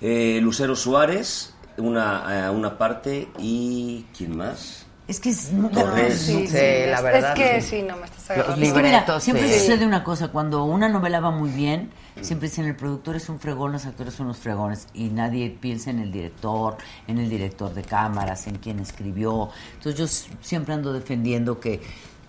Eh, 0.00 0.38
Lucero 0.42 0.76
Suárez, 0.76 1.54
una, 1.78 2.46
eh, 2.48 2.50
una 2.50 2.76
parte, 2.76 3.28
y 3.38 4.04
¿quién 4.16 4.36
más? 4.36 4.84
Es 5.08 5.20
que 5.20 5.30
es 5.30 5.52
muy 5.52 5.70
Torres. 5.70 6.18
Sí, 6.20 6.46
sí, 6.46 6.52
la 6.52 6.96
es- 6.96 7.02
verdad, 7.02 7.38
Es 7.38 7.38
que 7.38 7.60
sí. 7.62 7.68
sí, 7.78 7.82
no 7.82 7.96
me 7.96 8.04
estás 8.06 8.28
Los 8.28 8.30
agarrando. 8.30 8.66
Es 8.66 8.72
que 8.72 8.82
mira, 8.82 9.20
siempre 9.20 9.48
sí. 9.52 9.60
sucede 9.60 9.86
una 9.86 10.04
cosa, 10.04 10.28
cuando 10.28 10.64
una 10.64 10.88
novela 10.88 11.20
va 11.20 11.30
muy 11.30 11.48
bien, 11.50 11.90
siempre 12.22 12.48
dicen 12.48 12.66
el 12.66 12.76
productor 12.76 13.16
es 13.16 13.28
un 13.28 13.38
fregón, 13.38 13.72
los 13.72 13.86
actores 13.86 14.14
son 14.14 14.28
los 14.28 14.38
fregones, 14.38 14.88
y 14.94 15.08
nadie 15.08 15.50
piensa 15.50 15.90
en 15.90 15.98
el 16.00 16.12
director, 16.12 16.76
en 17.06 17.18
el 17.18 17.28
director 17.28 17.72
de 17.74 17.82
cámaras, 17.82 18.46
en 18.46 18.56
quien 18.56 18.78
escribió. 18.80 19.50
Entonces 19.74 19.98
yo 19.98 20.34
siempre 20.40 20.74
ando 20.74 20.92
defendiendo 20.92 21.60
que, 21.60 21.80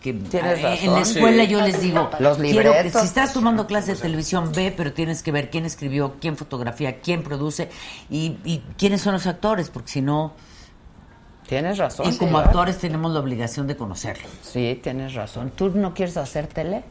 que 0.01 0.13
razón. 0.13 0.71
en 0.81 0.93
la 0.93 1.01
escuela 1.01 1.43
Sí. 1.45 1.49
yo 1.51 1.61
les 1.61 1.81
digo, 1.81 2.09
Los 2.19 2.37
quiero 2.37 2.71
que 2.73 2.89
si 2.89 3.05
estás 3.05 3.33
tomando 3.33 3.65
clases 3.67 3.97
de 3.97 4.03
televisión, 4.03 4.51
ve, 4.55 4.73
pero 4.75 4.93
tienes 4.93 5.23
que 5.23 5.31
ver 5.31 5.49
quién 5.49 5.65
escribió, 5.65 6.15
quién 6.19 6.37
fotografía, 6.37 6.99
quién 7.01 7.23
produce 7.23 7.69
y, 8.09 8.37
y 8.43 8.63
quiénes 8.77 9.01
son 9.01 9.13
los 9.13 9.25
actores, 9.27 9.69
porque 9.69 9.89
si 9.89 10.01
no... 10.01 10.33
Tienes 11.47 11.77
razón. 11.77 12.11
Y 12.13 12.17
como 12.17 12.39
actores 12.39 12.77
tenemos 12.77 13.11
la 13.13 13.21
obligación 13.21 13.67
de 13.67 13.77
conocerlos. 13.77 14.29
Sí, 14.41 14.77
tienes 14.83 15.13
razón. 15.13 15.51
¿Tú 15.55 15.69
no 15.69 15.93
quieres 15.93 16.17
hacer 16.17 16.47
tele? 16.47 16.83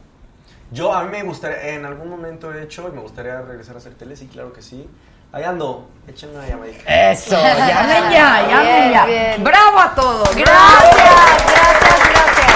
Yo 0.71 0.93
a 0.93 1.03
mí 1.03 1.09
me 1.11 1.23
gustaría, 1.23 1.75
en 1.75 1.85
algún 1.85 2.09
momento 2.09 2.53
he 2.53 2.63
hecho 2.63 2.87
y 2.89 2.91
me 2.91 3.01
gustaría 3.01 3.41
regresar 3.41 3.75
a 3.75 3.77
hacer 3.77 3.93
tele, 3.93 4.15
sí, 4.15 4.27
claro 4.27 4.51
que 4.51 4.61
sí. 4.61 4.89
Ahí 5.31 5.43
ando, 5.43 5.87
échenme 6.07 6.37
una 6.37 6.47
llamadita. 6.47 7.11
Eso, 7.11 7.31
llamen 7.31 7.57
ya, 8.11 8.47
llamen 8.47 8.65
Bien, 8.65 8.91
ya. 8.91 9.05
bien. 9.05 9.43
Bravo 9.43 9.79
a 9.79 9.95
todos. 9.95 10.35
Gracias, 10.35 10.95
gracias, 10.95 12.09
gracias. 12.09 12.55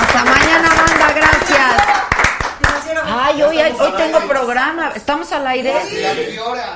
Hasta 0.00 0.24
mañana, 0.24 0.68
banda, 0.68 1.12
gracias. 1.14 1.94
Ay, 3.64 3.74
hoy, 3.80 3.92
tengo 3.96 4.18
programa. 4.28 4.92
¿Estamos 4.94 5.32
al 5.32 5.46
aire? 5.46 5.72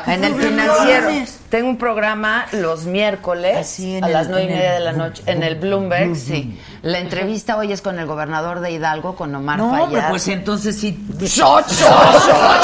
En 0.06 0.24
el 0.24 0.34
financiero. 0.34 1.08
Tengo 1.50 1.68
un 1.70 1.78
programa 1.78 2.46
los 2.52 2.84
miércoles 2.84 3.78
a 4.02 4.08
las 4.08 4.28
nueve 4.28 4.44
y 4.44 4.48
media 4.54 4.72
de 4.74 4.80
la 4.80 4.92
noche 4.92 5.22
en 5.26 5.42
el 5.42 5.54
Bloomberg, 5.54 6.14
sí. 6.16 6.60
La 6.82 6.98
entrevista 6.98 7.56
hoy 7.56 7.72
es 7.72 7.80
con 7.80 7.98
el 7.98 8.06
gobernador 8.06 8.60
de 8.60 8.70
Hidalgo, 8.70 9.16
con 9.16 9.34
Omar 9.34 9.58
No, 9.58 9.70
Fayad. 9.70 9.84
hombre, 9.84 10.02
pues 10.10 10.28
entonces 10.28 10.78
sí. 10.78 10.98
Shot, 11.18 11.68
shot, 11.68 11.68
shot, 11.68 12.62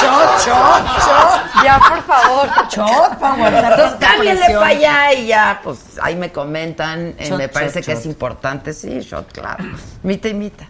shot, 0.00 0.44
shot, 0.44 0.98
shot. 1.00 1.64
Ya, 1.64 1.80
por 1.88 2.02
favor. 2.02 2.48
Shot 2.70 3.18
para 3.18 3.34
aguantar. 3.34 3.72
Entonces 3.72 3.96
cámbienle 4.08 4.46
para 4.54 4.66
allá 4.66 5.12
y 5.14 5.26
ya, 5.28 5.60
pues 5.64 5.78
ahí 6.02 6.14
me 6.14 6.30
comentan. 6.30 7.14
eh, 7.18 7.26
Shot, 7.28 7.38
me 7.38 7.48
parece 7.48 7.80
shot, 7.80 7.86
que 7.86 7.92
shot. 7.92 8.00
es 8.00 8.06
importante, 8.06 8.72
sí, 8.74 9.00
shot, 9.00 9.32
claro. 9.32 9.64
Mita 10.02 10.28
y 10.28 10.34
mita. 10.34 10.68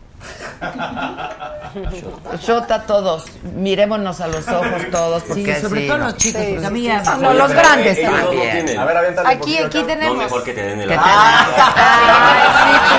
Shot 2.40 2.70
a 2.70 2.82
todos. 2.82 3.24
Mirémonos 3.54 4.20
a 4.20 4.28
los 4.28 4.46
ojos 4.48 4.82
todos, 4.90 5.22
porque 5.24 5.54
Sí, 5.54 5.60
sobre 5.60 5.86
todo 5.86 5.98
¿no? 5.98 6.04
los 6.06 6.16
chicos, 6.16 6.40
Sí, 6.42 6.56
sí. 6.58 6.90
No, 7.20 7.32
los 7.34 7.52
grandes 7.52 8.00
también. 8.02 8.50
tienen. 8.66 8.78
A 8.78 8.84
ver, 8.84 8.96
aviéntale 8.96 9.28
Aquí, 9.28 9.58
aquí 9.58 9.78
acá. 9.78 9.86
tenemos. 9.86 10.16
No, 10.16 10.22
mejor 10.22 10.44
que 10.44 10.52
te 10.52 10.62
den 10.62 10.80
el 10.80 10.88
¿Qué 10.88 10.96
Ay, 10.98 12.42
sí, 12.64 12.72
tú, 12.88 12.96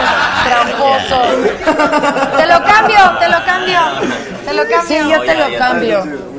tramposo. 0.50 2.38
Te 2.38 2.46
lo 2.48 2.64
cambio, 2.64 3.00
te 3.20 3.30
lo 3.30 3.46
cambio. 3.46 3.80
Te 4.46 4.54
lo 4.54 4.62
cambio. 4.70 4.82
Sí, 4.88 4.98
yo 5.10 5.22
te 5.22 5.36
lo 5.36 5.58
cambio. 5.58 6.37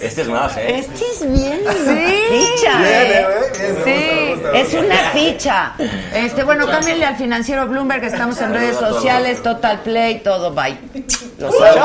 Este 0.00 0.22
es 0.22 0.28
más, 0.28 0.56
¿eh? 0.56 0.78
Este 0.78 1.04
es 1.12 1.32
bien. 1.32 1.60
Sí. 1.86 2.14
Ficha, 2.30 2.78
Bien, 2.78 3.08
bien, 3.08 3.74
me 3.74 3.84
Sí. 3.84 4.30
gusta, 4.30 4.52
me 4.52 4.52
gusta. 4.52 4.58
Es 4.58 4.74
una 4.74 4.96
ficha. 5.12 5.72
Este, 6.14 6.44
bueno, 6.44 6.66
cámbienle 6.66 7.04
al 7.06 7.16
financiero 7.16 7.66
Bloomberg, 7.66 8.04
estamos 8.04 8.40
en 8.40 8.52
redes 8.54 8.76
sociales, 8.76 9.42
Total 9.42 9.80
Play, 9.80 10.20
todo, 10.20 10.52
bye. 10.52 10.78
Los 11.38 11.54
amo. 11.60 11.84